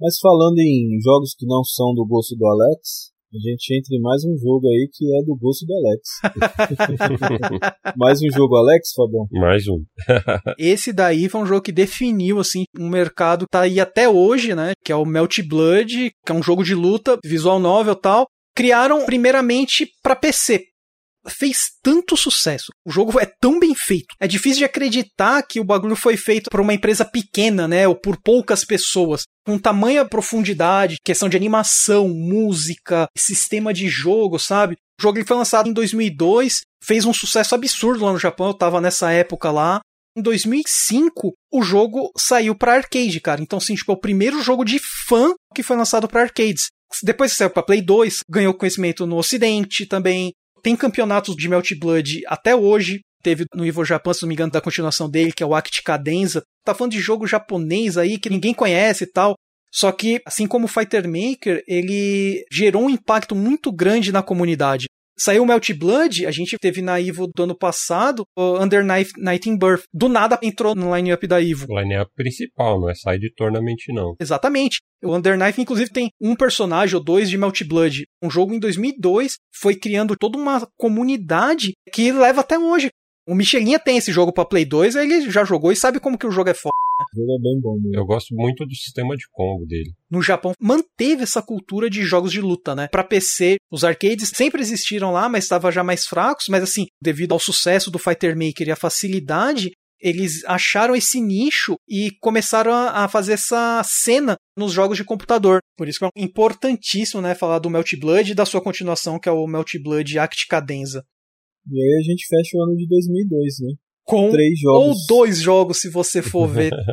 Mas 0.00 0.18
falando 0.18 0.58
em 0.58 0.98
jogos 1.02 1.34
que 1.38 1.46
não 1.46 1.62
são 1.64 1.94
do 1.94 2.04
gosto 2.06 2.36
do 2.36 2.46
Alex, 2.46 3.14
a 3.34 3.50
gente 3.50 3.76
entra 3.76 3.96
em 3.96 4.00
mais 4.00 4.22
um 4.24 4.36
jogo 4.38 4.68
aí 4.68 4.88
que 4.92 5.04
é 5.06 5.22
do 5.24 5.36
gosto 5.36 5.66
do 5.66 5.74
Alex. 5.74 6.02
mais 7.96 8.22
um 8.22 8.30
jogo, 8.30 8.54
Alex, 8.56 8.92
Fabão? 8.94 9.26
Mais 9.32 9.66
um. 9.66 9.84
Esse 10.56 10.92
daí 10.92 11.28
foi 11.28 11.40
um 11.40 11.46
jogo 11.46 11.62
que 11.62 11.72
definiu, 11.72 12.38
assim, 12.38 12.64
um 12.78 12.88
mercado 12.88 13.46
tá 13.50 13.62
aí 13.62 13.80
até 13.80 14.08
hoje, 14.08 14.54
né? 14.54 14.72
Que 14.84 14.92
é 14.92 14.96
o 14.96 15.04
Melt 15.04 15.40
Blood, 15.48 16.12
que 16.24 16.32
é 16.32 16.34
um 16.34 16.42
jogo 16.42 16.62
de 16.62 16.76
luta, 16.76 17.18
visual 17.24 17.58
novel 17.58 17.94
e 17.94 18.00
tal. 18.00 18.26
Criaram 18.54 19.04
primeiramente 19.04 19.88
para 20.00 20.14
PC, 20.14 20.62
fez 21.28 21.56
tanto 21.82 22.16
sucesso. 22.16 22.72
O 22.86 22.90
jogo 22.90 23.18
é 23.20 23.26
tão 23.26 23.58
bem 23.58 23.74
feito. 23.74 24.14
É 24.20 24.26
difícil 24.26 24.58
de 24.58 24.64
acreditar 24.64 25.42
que 25.42 25.60
o 25.60 25.64
bagulho 25.64 25.96
foi 25.96 26.16
feito 26.16 26.50
por 26.50 26.60
uma 26.60 26.74
empresa 26.74 27.04
pequena, 27.04 27.66
né? 27.66 27.86
Ou 27.88 27.94
por 27.94 28.16
poucas 28.20 28.64
pessoas. 28.64 29.22
Com 29.46 29.58
tamanha 29.58 30.04
profundidade, 30.04 30.96
questão 31.04 31.28
de 31.28 31.36
animação, 31.36 32.08
música, 32.08 33.06
sistema 33.16 33.72
de 33.72 33.88
jogo, 33.88 34.38
sabe? 34.38 34.76
O 34.98 35.02
jogo 35.02 35.18
ele 35.18 35.26
foi 35.26 35.36
lançado 35.36 35.68
em 35.68 35.72
2002, 35.72 36.60
fez 36.82 37.04
um 37.04 37.12
sucesso 37.12 37.54
absurdo 37.54 38.04
lá 38.04 38.12
no 38.12 38.18
Japão. 38.18 38.48
Eu 38.48 38.54
tava 38.54 38.80
nessa 38.80 39.10
época 39.10 39.50
lá. 39.50 39.80
Em 40.16 40.22
2005, 40.22 41.32
o 41.52 41.62
jogo 41.62 42.10
saiu 42.16 42.54
para 42.54 42.74
arcade, 42.74 43.20
cara. 43.20 43.42
Então, 43.42 43.56
assim, 43.56 43.74
tipo, 43.74 43.90
é 43.90 43.94
o 43.94 44.00
primeiro 44.00 44.40
jogo 44.40 44.64
de 44.64 44.78
fã 45.08 45.34
que 45.52 45.62
foi 45.62 45.76
lançado 45.76 46.06
para 46.06 46.22
arcades. 46.22 46.68
Depois 47.02 47.32
que 47.32 47.38
saiu 47.38 47.50
para 47.50 47.64
Play 47.64 47.82
2, 47.82 48.18
ganhou 48.28 48.54
conhecimento 48.54 49.06
no 49.06 49.16
Ocidente 49.16 49.86
também. 49.86 50.32
Tem 50.64 50.74
campeonatos 50.74 51.36
de 51.36 51.46
Melt 51.46 51.74
Blood 51.78 52.22
até 52.26 52.56
hoje. 52.56 53.02
Teve 53.22 53.44
no 53.54 53.66
Evo 53.66 53.84
Japan, 53.84 54.14
se 54.14 54.22
não 54.22 54.28
me 54.28 54.34
engano, 54.34 54.50
da 54.50 54.62
continuação 54.62 55.10
dele, 55.10 55.30
que 55.30 55.42
é 55.42 55.46
o 55.46 55.54
Act 55.54 55.82
Cadenza. 55.82 56.42
Tá 56.64 56.74
falando 56.74 56.92
de 56.92 57.00
jogo 57.00 57.26
japonês 57.26 57.98
aí 57.98 58.18
que 58.18 58.30
ninguém 58.30 58.54
conhece 58.54 59.04
e 59.04 59.06
tal. 59.06 59.34
Só 59.70 59.92
que, 59.92 60.22
assim 60.24 60.46
como 60.46 60.64
o 60.64 60.68
Fighter 60.68 61.06
Maker, 61.06 61.62
ele 61.68 62.46
gerou 62.50 62.84
um 62.84 62.88
impacto 62.88 63.34
muito 63.34 63.70
grande 63.70 64.10
na 64.10 64.22
comunidade. 64.22 64.86
Saiu 65.16 65.44
o 65.44 65.46
Melt 65.46 65.70
Blood, 65.72 66.26
a 66.26 66.30
gente 66.30 66.56
teve 66.58 66.82
na 66.82 67.00
Evo 67.00 67.28
do 67.28 67.44
ano 67.44 67.56
passado, 67.56 68.24
o 68.36 68.58
Under 68.60 68.84
Night, 68.84 69.12
Night 69.16 69.48
in 69.48 69.56
Birth. 69.56 69.84
Do 69.92 70.08
nada 70.08 70.38
entrou 70.42 70.74
no 70.74 70.94
line-up 70.94 71.24
da 71.26 71.40
Evo. 71.40 71.66
O 71.68 71.80
line-up 71.80 72.10
principal, 72.16 72.80
não 72.80 72.90
é 72.90 72.94
side 72.94 73.32
tournament, 73.36 73.76
não. 73.88 74.16
Exatamente. 74.20 74.78
O 75.04 75.14
Under 75.14 75.38
Knife, 75.38 75.60
inclusive, 75.60 75.90
tem 75.90 76.10
um 76.20 76.34
personagem 76.34 76.96
ou 76.96 77.04
dois 77.04 77.28
de 77.28 77.36
Melt 77.36 77.62
Blood. 77.62 78.06
Um 78.22 78.30
jogo 78.30 78.54
em 78.54 78.58
2002 78.58 79.34
foi 79.54 79.76
criando 79.76 80.16
toda 80.16 80.38
uma 80.38 80.66
comunidade 80.76 81.74
que 81.92 82.10
leva 82.10 82.40
até 82.40 82.58
hoje. 82.58 82.90
O 83.26 83.34
Michelinha 83.34 83.78
tem 83.78 83.96
esse 83.96 84.12
jogo 84.12 84.32
para 84.32 84.44
Play 84.44 84.64
2, 84.64 84.96
ele 84.96 85.30
já 85.30 85.44
jogou 85.44 85.72
e 85.72 85.76
sabe 85.76 85.98
como 85.98 86.18
que 86.18 86.26
o 86.26 86.30
jogo 86.30 86.50
é 86.50 86.54
foda. 86.54 86.74
O 87.12 87.16
jogo 87.16 87.32
é 87.32 87.42
bem 87.42 87.60
bom 87.60 87.74
mesmo. 87.76 87.96
Eu 87.96 88.04
gosto 88.04 88.34
muito 88.34 88.66
do 88.66 88.74
sistema 88.74 89.16
de 89.16 89.24
combo 89.32 89.66
dele. 89.66 89.90
No 90.10 90.22
Japão 90.22 90.52
manteve 90.60 91.22
essa 91.22 91.42
cultura 91.42 91.88
de 91.88 92.02
jogos 92.02 92.30
de 92.30 92.40
luta, 92.40 92.74
né? 92.74 92.88
Para 92.88 93.02
PC, 93.02 93.56
os 93.70 93.82
arcades 93.82 94.28
sempre 94.28 94.60
existiram 94.60 95.10
lá, 95.10 95.28
mas 95.28 95.44
estavam 95.44 95.72
já 95.72 95.82
mais 95.82 96.04
fracos, 96.04 96.46
mas 96.48 96.62
assim, 96.62 96.86
devido 97.02 97.32
ao 97.32 97.40
sucesso 97.40 97.90
do 97.90 97.98
Fighter 97.98 98.36
Maker 98.36 98.68
e 98.68 98.72
a 98.72 98.76
facilidade, 98.76 99.72
eles 100.04 100.44
acharam 100.44 100.94
esse 100.94 101.18
nicho 101.18 101.76
e 101.88 102.10
começaram 102.20 102.72
a, 102.72 103.08
fazer 103.08 103.32
essa 103.32 103.82
cena 103.84 104.36
nos 104.56 104.70
jogos 104.70 104.98
de 104.98 105.04
computador. 105.04 105.60
Por 105.78 105.88
isso 105.88 105.98
que 105.98 106.04
é 106.04 106.22
importantíssimo, 106.22 107.22
né, 107.22 107.34
falar 107.34 107.58
do 107.58 107.70
Melt 107.70 107.90
Blood 107.98 108.32
e 108.32 108.34
da 108.34 108.44
sua 108.44 108.60
continuação, 108.60 109.18
que 109.18 109.30
é 109.30 109.32
o 109.32 109.46
Melt 109.46 109.72
Blood 109.82 110.18
Act 110.18 110.46
Cadenza. 110.46 111.02
E 111.70 111.80
aí 111.80 111.98
a 111.98 112.02
gente 112.02 112.26
fecha 112.26 112.58
o 112.58 112.62
ano 112.62 112.76
de 112.76 112.86
2002, 112.86 113.60
né? 113.60 113.74
Com 114.04 114.30
três 114.30 114.58
jogos. 114.60 114.86
Ou 114.86 114.94
dois 115.08 115.40
jogos, 115.40 115.80
se 115.80 115.88
você 115.88 116.20
for 116.20 116.46
ver. 116.46 116.70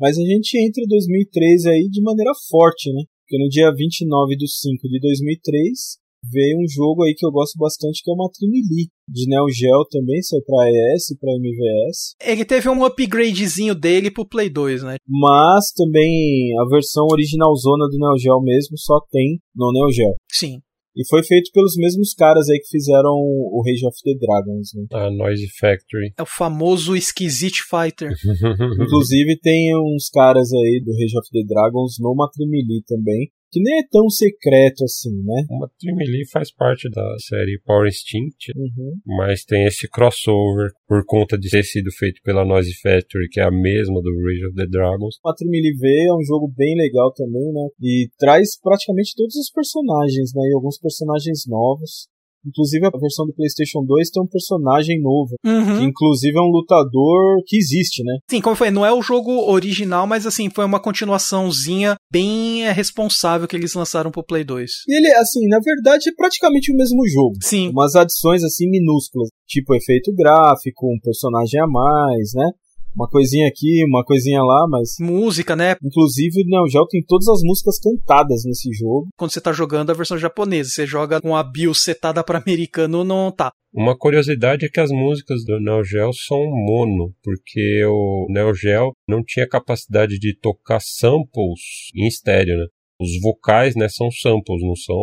Mas 0.00 0.18
a 0.18 0.22
gente 0.22 0.58
entra 0.58 0.82
em 0.82 0.88
2003 0.88 1.66
aí 1.66 1.88
de 1.88 2.02
maneira 2.02 2.32
forte, 2.50 2.92
né? 2.92 3.04
Porque 3.22 3.38
no 3.42 3.48
dia 3.48 3.72
29 3.72 4.36
de 4.36 4.50
5 4.50 4.88
de 4.88 5.00
2003 5.00 5.98
veio 6.30 6.58
um 6.58 6.68
jogo 6.68 7.04
aí 7.04 7.14
que 7.16 7.26
eu 7.26 7.30
gosto 7.30 7.56
bastante, 7.58 8.02
que 8.02 8.10
é 8.10 8.14
o 8.14 8.16
Matrimili, 8.16 8.88
de 9.08 9.28
Neo 9.28 9.48
Geo 9.50 9.84
também, 9.90 10.22
saiu 10.22 10.42
pra 10.44 10.70
ES 10.70 11.10
e 11.10 11.18
pra 11.18 11.32
MVS. 11.32 12.14
Ele 12.22 12.44
teve 12.44 12.68
um 12.68 12.84
upgradezinho 12.84 13.74
dele 13.74 14.10
pro 14.10 14.28
Play 14.28 14.48
2, 14.48 14.82
né? 14.82 14.96
Mas 15.06 15.72
também 15.76 16.52
a 16.60 16.68
versão 16.68 17.06
original 17.10 17.54
zona 17.56 17.86
do 17.88 17.98
Neo 17.98 18.18
Geo 18.18 18.40
mesmo 18.40 18.78
só 18.78 19.00
tem 19.10 19.38
no 19.54 19.72
Neo 19.72 19.92
Geo. 19.92 20.14
Sim. 20.30 20.60
E 20.96 21.02
foi 21.08 21.24
feito 21.24 21.50
pelos 21.52 21.74
mesmos 21.76 22.14
caras 22.14 22.48
aí 22.48 22.58
que 22.60 22.68
fizeram 22.68 23.10
o 23.10 23.62
Rage 23.66 23.84
of 23.84 23.96
the 24.04 24.14
Dragons, 24.14 24.70
né? 24.74 24.86
A 24.92 25.10
Noise 25.10 25.48
Factory. 25.58 26.14
É 26.16 26.22
o 26.22 26.26
famoso 26.26 26.94
Exquisite 26.94 27.62
Fighter. 27.68 28.12
Inclusive 28.80 29.36
tem 29.40 29.76
uns 29.76 30.08
caras 30.08 30.52
aí 30.52 30.80
do 30.84 30.92
Rage 30.92 31.18
of 31.18 31.28
the 31.32 31.42
Dragons 31.48 31.96
no 31.98 32.14
Matrimili 32.14 32.84
também, 32.86 33.28
que 33.54 33.62
nem 33.62 33.78
é 33.78 33.82
tão 33.88 34.10
secreto 34.10 34.82
assim, 34.82 35.14
né? 35.22 35.46
O 35.48 35.60
Matrimili 35.60 36.26
faz 36.28 36.52
parte 36.52 36.90
da 36.90 37.06
série 37.20 37.60
Power 37.64 37.86
Instinct, 37.86 38.50
Uhum. 38.56 38.94
mas 39.06 39.44
tem 39.44 39.64
esse 39.64 39.88
crossover 39.88 40.72
por 40.88 41.04
conta 41.06 41.38
de 41.38 41.48
ter 41.48 41.62
sido 41.62 41.92
feito 41.92 42.20
pela 42.24 42.44
Noise 42.44 42.74
Factory, 42.82 43.28
que 43.30 43.38
é 43.38 43.44
a 43.44 43.50
mesma 43.52 44.02
do 44.02 44.10
Rage 44.24 44.46
of 44.48 44.56
the 44.56 44.66
Dragons. 44.66 45.20
Matrimili 45.24 45.72
V 45.78 45.86
é 46.08 46.12
um 46.14 46.24
jogo 46.24 46.52
bem 46.56 46.74
legal 46.76 47.12
também, 47.14 47.52
né? 47.52 47.68
E 47.80 48.08
traz 48.18 48.58
praticamente 48.60 49.14
todos 49.16 49.36
os 49.36 49.50
personagens, 49.52 50.32
né? 50.34 50.42
E 50.50 50.54
alguns 50.54 50.76
personagens 50.78 51.46
novos. 51.46 52.08
Inclusive 52.46 52.86
a 52.86 52.98
versão 52.98 53.26
do 53.26 53.34
PlayStation 53.34 53.84
2 53.84 54.10
tem 54.10 54.22
um 54.22 54.26
personagem 54.26 55.00
novo, 55.00 55.34
que 55.42 55.48
Uhum. 55.48 55.82
inclusive 55.82 56.36
é 56.36 56.40
um 56.40 56.50
lutador 56.50 57.42
que 57.46 57.56
existe, 57.56 58.02
né? 58.04 58.18
Sim, 58.30 58.40
como 58.40 58.56
foi, 58.56 58.70
não 58.70 58.84
é 58.84 58.92
o 58.92 59.02
jogo 59.02 59.30
original, 59.50 60.06
mas 60.06 60.26
assim, 60.26 60.48
foi 60.50 60.64
uma 60.64 60.80
continuaçãozinha 60.80 61.96
bem 62.12 62.64
é, 62.66 62.72
responsável 62.72 63.48
que 63.48 63.56
eles 63.56 63.74
lançaram 63.74 64.10
pro 64.10 64.24
Play 64.24 64.44
2. 64.44 64.70
E 64.88 64.96
ele, 64.96 65.08
assim, 65.14 65.46
na 65.48 65.58
verdade 65.60 66.08
é 66.08 66.12
praticamente 66.14 66.72
o 66.72 66.76
mesmo 66.76 67.06
jogo. 67.08 67.36
Sim, 67.42 67.70
Umas 67.70 67.94
adições 67.96 68.42
assim 68.44 68.68
minúsculas, 68.68 69.28
tipo 69.46 69.74
efeito 69.74 70.12
gráfico, 70.14 70.86
um 70.86 70.98
personagem 71.02 71.60
a 71.60 71.66
mais, 71.66 72.30
né? 72.34 72.50
Uma 72.94 73.08
coisinha 73.08 73.48
aqui, 73.48 73.84
uma 73.84 74.04
coisinha 74.04 74.40
lá, 74.40 74.66
mas 74.68 74.94
música, 75.00 75.56
né? 75.56 75.74
inclusive 75.82 76.42
o 76.42 76.46
Neo 76.46 76.68
Geo 76.68 76.86
tem 76.86 77.02
todas 77.04 77.26
as 77.28 77.40
músicas 77.42 77.78
cantadas 77.78 78.42
nesse 78.44 78.72
jogo. 78.72 79.08
Quando 79.16 79.32
você 79.32 79.40
tá 79.40 79.52
jogando 79.52 79.90
a 79.90 79.94
versão 79.94 80.16
japonesa, 80.16 80.70
você 80.70 80.86
joga 80.86 81.20
com 81.20 81.34
a 81.34 81.42
build 81.42 81.76
setada 81.76 82.22
para 82.22 82.38
americano, 82.38 83.02
não 83.02 83.32
tá. 83.32 83.50
Uma 83.72 83.98
curiosidade 83.98 84.64
é 84.64 84.68
que 84.68 84.78
as 84.78 84.90
músicas 84.90 85.44
do 85.44 85.58
Neo 85.58 85.82
Geo 85.82 86.12
são 86.12 86.38
mono, 86.38 87.12
porque 87.20 87.84
o 87.84 88.26
Neo 88.30 88.54
Geo 88.54 88.92
não 89.08 89.20
tinha 89.26 89.48
capacidade 89.48 90.16
de 90.16 90.38
tocar 90.38 90.80
samples 90.80 91.90
em 91.96 92.06
estéreo, 92.06 92.56
né? 92.56 92.66
Os 93.00 93.10
vocais, 93.20 93.74
né, 93.74 93.88
são 93.88 94.08
samples, 94.10 94.62
não 94.62 94.76
são 94.76 94.96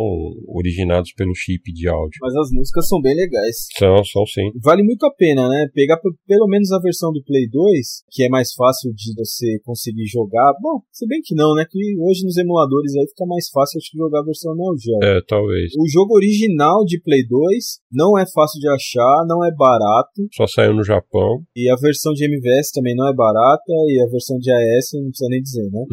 originados 0.48 1.12
pelo 1.12 1.34
chip 1.34 1.70
de 1.72 1.88
áudio. 1.88 2.18
Mas 2.22 2.34
as 2.36 2.50
músicas 2.50 2.88
são 2.88 3.00
bem 3.00 3.14
legais. 3.14 3.68
São, 3.78 4.02
são 4.04 4.26
sim. 4.26 4.50
Vale 4.62 4.82
muito 4.82 5.04
a 5.04 5.12
pena, 5.12 5.48
né? 5.48 5.68
Pegar 5.74 6.00
pelo 6.26 6.46
menos 6.48 6.72
a 6.72 6.80
versão 6.80 7.12
do 7.12 7.22
Play 7.22 7.48
2, 7.50 8.04
que 8.10 8.24
é 8.24 8.28
mais 8.30 8.54
fácil 8.54 8.92
de 8.94 9.12
você 9.14 9.58
conseguir 9.62 10.06
jogar. 10.06 10.54
Bom, 10.60 10.80
se 10.90 11.06
bem 11.06 11.20
que 11.22 11.34
não, 11.34 11.54
né? 11.54 11.66
Que 11.68 11.78
hoje 12.00 12.24
nos 12.24 12.36
emuladores 12.38 12.96
aí 12.96 13.06
fica 13.08 13.26
mais 13.26 13.48
fácil 13.52 13.78
acho 13.78 13.90
que 13.90 13.98
jogar 13.98 14.20
a 14.20 14.24
versão 14.24 14.54
Neo 14.56 14.74
Geo. 14.78 14.98
É, 15.02 15.20
talvez. 15.28 15.72
O 15.78 15.86
jogo 15.86 16.14
original 16.14 16.84
de 16.84 16.98
Play 17.00 17.26
2 17.26 17.80
não 17.92 18.18
é 18.18 18.24
fácil 18.24 18.58
de 18.58 18.68
achar, 18.68 19.26
não 19.28 19.44
é 19.44 19.54
barato. 19.54 20.26
Só 20.32 20.46
saiu 20.46 20.72
no 20.72 20.82
Japão. 20.82 21.42
E 21.54 21.68
a 21.68 21.76
versão 21.76 22.14
de 22.14 22.24
MVS 22.24 22.70
também 22.72 22.96
não 22.96 23.06
é 23.06 23.14
barata. 23.14 23.72
E 23.88 24.00
a 24.00 24.10
versão 24.10 24.38
de 24.38 24.50
AES 24.50 24.88
não 24.94 25.10
precisa 25.10 25.28
nem 25.28 25.42
dizer, 25.42 25.70
né? 25.70 25.84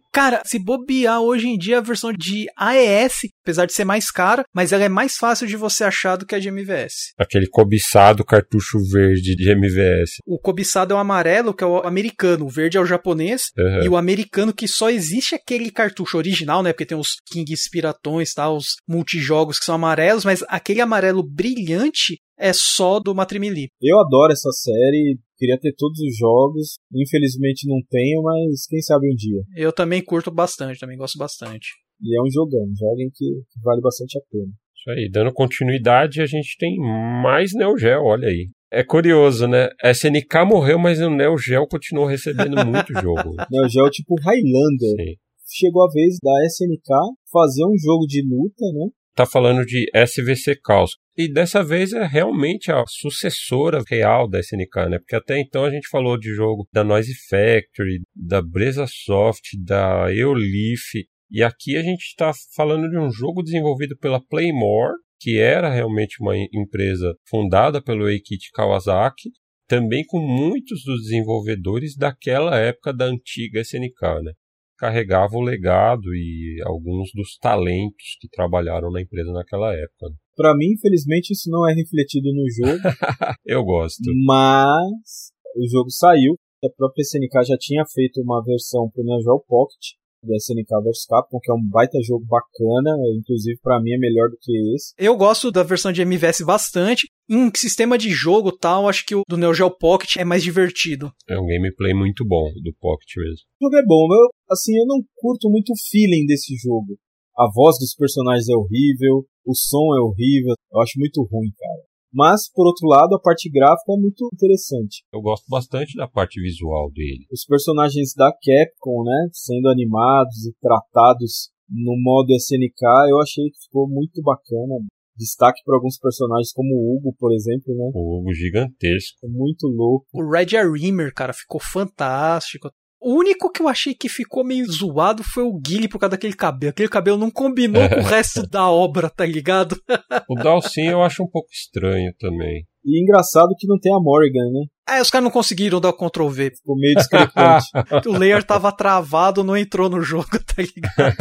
Cara, 0.12 0.42
se 0.44 0.58
bobear 0.58 0.85
hoje 1.20 1.48
em 1.48 1.58
dia 1.58 1.78
a 1.78 1.80
versão 1.80 2.12
de 2.12 2.46
AES, 2.56 3.20
apesar 3.42 3.66
de 3.66 3.72
ser 3.72 3.84
mais 3.84 4.10
cara, 4.10 4.44
mas 4.54 4.72
ela 4.72 4.84
é 4.84 4.88
mais 4.88 5.16
fácil 5.16 5.46
de 5.46 5.56
você 5.56 5.84
achar 5.84 6.16
do 6.16 6.26
que 6.26 6.34
a 6.34 6.38
de 6.38 6.48
MVS. 6.48 7.12
Aquele 7.18 7.46
cobiçado 7.46 8.24
cartucho 8.24 8.78
verde 8.90 9.34
de 9.34 9.50
MVS. 9.50 10.16
O 10.26 10.38
cobiçado 10.38 10.92
é 10.94 10.96
o 10.96 11.00
amarelo, 11.00 11.54
que 11.54 11.64
é 11.64 11.66
o 11.66 11.78
americano, 11.86 12.46
o 12.46 12.48
verde 12.50 12.76
é 12.76 12.80
o 12.80 12.86
japonês, 12.86 13.50
Uhum. 13.56 13.82
e 13.84 13.88
o 13.88 13.96
americano 13.96 14.52
que 14.52 14.68
só 14.68 14.90
existe 14.90 15.34
aquele 15.34 15.70
cartucho 15.70 16.16
original, 16.18 16.62
né? 16.62 16.72
Porque 16.72 16.86
tem 16.86 16.98
os 16.98 17.16
King 17.26 17.56
Spiratões, 17.56 18.32
tá? 18.32 18.50
Os 18.50 18.76
multijogos 18.88 19.58
que 19.58 19.64
são 19.64 19.74
amarelos, 19.74 20.24
mas 20.24 20.44
aquele 20.48 20.80
amarelo 20.80 21.22
brilhante 21.22 22.18
é 22.38 22.52
só 22.52 23.00
do 23.00 23.14
Matrimili. 23.14 23.68
Eu 23.80 23.98
adoro 23.98 24.32
essa 24.32 24.50
série. 24.52 25.18
Queria 25.36 25.58
ter 25.58 25.74
todos 25.76 25.98
os 26.00 26.16
jogos. 26.16 26.78
Infelizmente 26.94 27.68
não 27.68 27.78
tenho, 27.90 28.22
mas 28.22 28.66
quem 28.66 28.80
sabe 28.80 29.10
um 29.10 29.14
dia. 29.14 29.42
Eu 29.56 29.72
também 29.72 30.02
curto 30.02 30.30
bastante, 30.30 30.80
também 30.80 30.96
gosto 30.96 31.18
bastante. 31.18 31.68
E 32.00 32.18
é 32.18 32.22
um 32.22 32.30
jogão. 32.30 32.66
Joguem 32.78 33.10
que 33.14 33.24
vale 33.62 33.80
bastante 33.80 34.18
a 34.18 34.22
pena. 34.30 34.52
Isso 34.76 34.90
aí, 34.90 35.10
dando 35.10 35.32
continuidade, 35.32 36.20
a 36.20 36.26
gente 36.26 36.56
tem 36.58 36.76
mais 36.78 37.52
Neo 37.54 37.76
Geo, 37.76 38.04
olha 38.04 38.28
aí. 38.28 38.48
É 38.70 38.84
curioso, 38.84 39.46
né? 39.46 39.68
A 39.82 39.90
SNK 39.90 40.44
morreu, 40.46 40.78
mas 40.78 41.00
o 41.00 41.10
Neo 41.10 41.36
Geo 41.38 41.66
continuou 41.66 42.06
recebendo 42.06 42.56
muito 42.66 42.92
jogo. 43.00 43.34
Neo 43.50 43.68
Geo 43.68 43.86
é 43.86 43.90
tipo 43.90 44.14
Highlander. 44.20 44.96
Sim. 44.96 45.16
Chegou 45.48 45.84
a 45.84 45.90
vez 45.90 46.16
da 46.22 46.32
SNK 46.46 46.90
fazer 47.32 47.64
um 47.64 47.76
jogo 47.78 48.06
de 48.06 48.22
luta, 48.22 48.64
né? 48.74 48.88
Tá 49.16 49.24
falando 49.24 49.64
de 49.64 49.86
SVC 49.94 50.58
Chaos. 50.64 50.92
E 51.16 51.32
dessa 51.32 51.64
vez 51.64 51.94
é 51.94 52.06
realmente 52.06 52.70
a 52.70 52.84
sucessora 52.86 53.82
real 53.88 54.28
da 54.28 54.38
SNK, 54.38 54.90
né? 54.90 54.98
Porque 54.98 55.16
até 55.16 55.40
então 55.40 55.64
a 55.64 55.70
gente 55.70 55.88
falou 55.88 56.18
de 56.18 56.34
jogo 56.34 56.68
da 56.70 56.84
Noise 56.84 57.14
Factory, 57.28 58.02
da 58.14 58.42
Breza 58.42 58.84
Soft, 58.86 59.44
da 59.64 60.12
Eolif, 60.14 61.06
e 61.30 61.42
aqui 61.42 61.76
a 61.78 61.82
gente 61.82 62.02
está 62.02 62.30
falando 62.54 62.90
de 62.90 62.98
um 62.98 63.10
jogo 63.10 63.42
desenvolvido 63.42 63.96
pela 63.98 64.20
Playmore, 64.20 64.92
que 65.18 65.38
era 65.38 65.70
realmente 65.72 66.18
uma 66.20 66.36
empresa 66.52 67.14
fundada 67.26 67.82
pelo 67.82 68.10
Eikichi 68.10 68.50
Kawasaki, 68.52 69.30
também 69.66 70.04
com 70.06 70.20
muitos 70.20 70.84
dos 70.84 71.02
desenvolvedores 71.04 71.96
daquela 71.96 72.58
época 72.58 72.92
da 72.92 73.06
antiga 73.06 73.62
SNK, 73.62 74.22
né? 74.22 74.32
Carregava 74.78 75.36
o 75.36 75.40
legado 75.40 76.14
e 76.14 76.60
alguns 76.64 77.10
dos 77.14 77.38
talentos 77.38 78.16
que 78.20 78.28
trabalharam 78.28 78.90
na 78.90 79.00
empresa 79.00 79.32
naquela 79.32 79.72
época. 79.74 80.14
Para 80.36 80.54
mim, 80.54 80.72
infelizmente, 80.72 81.32
isso 81.32 81.50
não 81.50 81.68
é 81.68 81.72
refletido 81.72 82.28
no 82.32 82.44
jogo. 82.50 82.82
Eu 83.44 83.64
gosto. 83.64 84.02
Mas 84.26 85.32
o 85.56 85.66
jogo 85.70 85.90
saiu. 85.90 86.34
A 86.64 86.68
própria 86.76 87.02
SNK 87.02 87.48
já 87.48 87.56
tinha 87.58 87.84
feito 87.86 88.20
uma 88.20 88.42
versão 88.44 88.90
para 88.90 89.02
o 89.02 89.04
Neo 89.04 89.44
Pocket 89.46 89.96
da 90.22 90.36
SNK 90.36 90.82
vs 90.84 91.06
Capcom, 91.08 91.38
que 91.40 91.50
é 91.50 91.54
um 91.54 91.68
baita 91.68 91.98
jogo 92.02 92.24
bacana, 92.26 92.96
inclusive 93.18 93.58
para 93.62 93.80
mim 93.80 93.92
é 93.92 93.98
melhor 93.98 94.28
do 94.28 94.38
que 94.40 94.52
esse. 94.74 94.94
Eu 94.98 95.16
gosto 95.16 95.50
da 95.50 95.62
versão 95.62 95.92
de 95.92 96.02
MVS 96.02 96.42
bastante. 96.44 97.08
Em 97.28 97.50
sistema 97.56 97.98
de 97.98 98.10
jogo 98.10 98.52
tal, 98.52 98.88
acho 98.88 99.04
que 99.04 99.14
o 99.14 99.22
do 99.28 99.36
Neo 99.36 99.54
Geo 99.54 99.70
Pocket 99.70 100.16
é 100.16 100.24
mais 100.24 100.42
divertido. 100.42 101.12
É 101.28 101.38
um 101.38 101.46
gameplay 101.46 101.92
muito 101.92 102.24
bom 102.24 102.44
do 102.62 102.72
Pocket 102.80 103.16
mesmo. 103.16 103.46
O 103.60 103.64
jogo 103.66 103.76
é 103.76 103.84
bom, 103.84 104.06
eu, 104.14 104.28
assim, 104.50 104.76
eu 104.76 104.86
não 104.86 105.02
curto 105.16 105.50
muito 105.50 105.70
o 105.70 105.90
feeling 105.90 106.26
desse 106.26 106.54
jogo. 106.56 106.98
A 107.36 107.50
voz 107.52 107.78
dos 107.78 107.94
personagens 107.94 108.48
é 108.48 108.56
horrível, 108.56 109.26
o 109.44 109.54
som 109.54 109.94
é 109.94 110.00
horrível, 110.00 110.54
eu 110.72 110.80
acho 110.80 110.98
muito 110.98 111.22
ruim, 111.22 111.52
cara. 111.56 111.75
Mas, 112.16 112.50
por 112.50 112.66
outro 112.66 112.88
lado, 112.88 113.14
a 113.14 113.20
parte 113.20 113.50
gráfica 113.50 113.92
é 113.92 114.00
muito 114.00 114.26
interessante. 114.32 115.04
Eu 115.12 115.20
gosto 115.20 115.44
bastante 115.50 115.94
da 115.94 116.08
parte 116.08 116.40
visual 116.40 116.90
dele. 116.90 117.26
Os 117.30 117.44
personagens 117.44 118.14
da 118.16 118.32
Capcom, 118.32 119.04
né, 119.04 119.28
sendo 119.32 119.68
animados 119.68 120.46
e 120.46 120.54
tratados 120.58 121.50
no 121.68 121.94
modo 122.02 122.32
SNK, 122.32 123.10
eu 123.10 123.20
achei 123.20 123.44
que 123.50 123.60
ficou 123.66 123.86
muito 123.86 124.22
bacana. 124.22 124.80
Destaque 125.14 125.60
para 125.62 125.76
alguns 125.76 125.98
personagens 125.98 126.52
como 126.54 126.74
o 126.74 126.96
Hugo, 126.96 127.14
por 127.18 127.34
exemplo, 127.34 127.74
né? 127.76 127.90
O 127.94 128.20
Hugo 128.20 128.32
gigantesco. 128.32 129.28
Muito 129.28 129.66
louco. 129.66 130.06
O 130.14 130.30
Red 130.30 130.56
Rimmer, 130.72 131.12
cara, 131.12 131.34
ficou 131.34 131.60
fantástico. 131.60 132.70
O 133.06 133.14
único 133.14 133.52
que 133.52 133.62
eu 133.62 133.68
achei 133.68 133.94
que 133.94 134.08
ficou 134.08 134.42
meio 134.42 134.66
zoado 134.66 135.22
foi 135.22 135.44
o 135.44 135.56
Guile 135.56 135.86
por 135.86 136.00
causa 136.00 136.10
daquele 136.10 136.34
cabelo. 136.34 136.70
Aquele 136.70 136.88
cabelo 136.88 137.16
não 137.16 137.30
combinou 137.30 137.88
com 137.88 138.00
o 138.00 138.02
resto 138.10 138.44
da 138.44 138.68
obra, 138.68 139.08
tá 139.08 139.24
ligado? 139.24 139.80
o 140.28 140.34
Dalsin 140.34 140.88
eu 140.88 141.00
acho 141.04 141.22
um 141.22 141.30
pouco 141.30 141.46
estranho 141.52 142.12
também. 142.18 142.66
E 142.84 143.00
engraçado 143.00 143.54
que 143.56 143.68
não 143.68 143.78
tem 143.78 143.94
a 143.94 144.00
Morgan, 144.00 144.50
né? 144.52 144.66
É, 144.88 145.02
os 145.02 145.10
caras 145.10 145.24
não 145.24 145.30
conseguiram 145.30 145.80
dar 145.80 145.90
o 145.90 145.92
Ctrl 145.92 146.28
V. 146.28 146.50
Ficou 146.56 146.76
meio 146.76 146.94
discrepante. 146.94 147.66
o 148.06 148.12
layer 148.16 148.44
tava 148.44 148.70
travado, 148.70 149.42
não 149.42 149.56
entrou 149.56 149.90
no 149.90 150.00
jogo, 150.00 150.28
tá 150.46 150.62
ligado? 150.62 151.16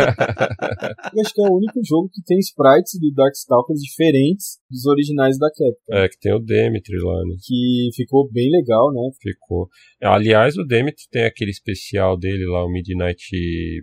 Eu 1.14 1.22
acho 1.22 1.34
que 1.34 1.42
é 1.42 1.50
o 1.50 1.58
único 1.58 1.80
jogo 1.84 2.10
que 2.14 2.22
tem 2.24 2.38
sprites 2.40 3.00
do 3.00 3.12
Darkstalkers 3.12 3.80
diferentes 3.80 4.60
dos 4.70 4.86
originais 4.86 5.40
da 5.40 5.48
Capcom. 5.48 5.94
É, 5.98 6.08
que 6.08 6.20
tem 6.20 6.34
o 6.34 6.40
Demetri 6.40 6.98
lá, 6.98 7.24
né? 7.26 7.36
Que 7.44 7.90
ficou 7.96 8.30
bem 8.32 8.52
legal, 8.52 8.94
né? 8.94 9.10
Ficou. 9.20 9.68
Aliás, 10.02 10.56
o 10.58 10.64
Demetri 10.64 11.06
tem 11.10 11.26
aquele 11.26 11.52
especial 11.52 12.18
dele 12.18 12.46
lá, 12.46 12.64
o 12.64 12.70
Midnight 12.70 13.26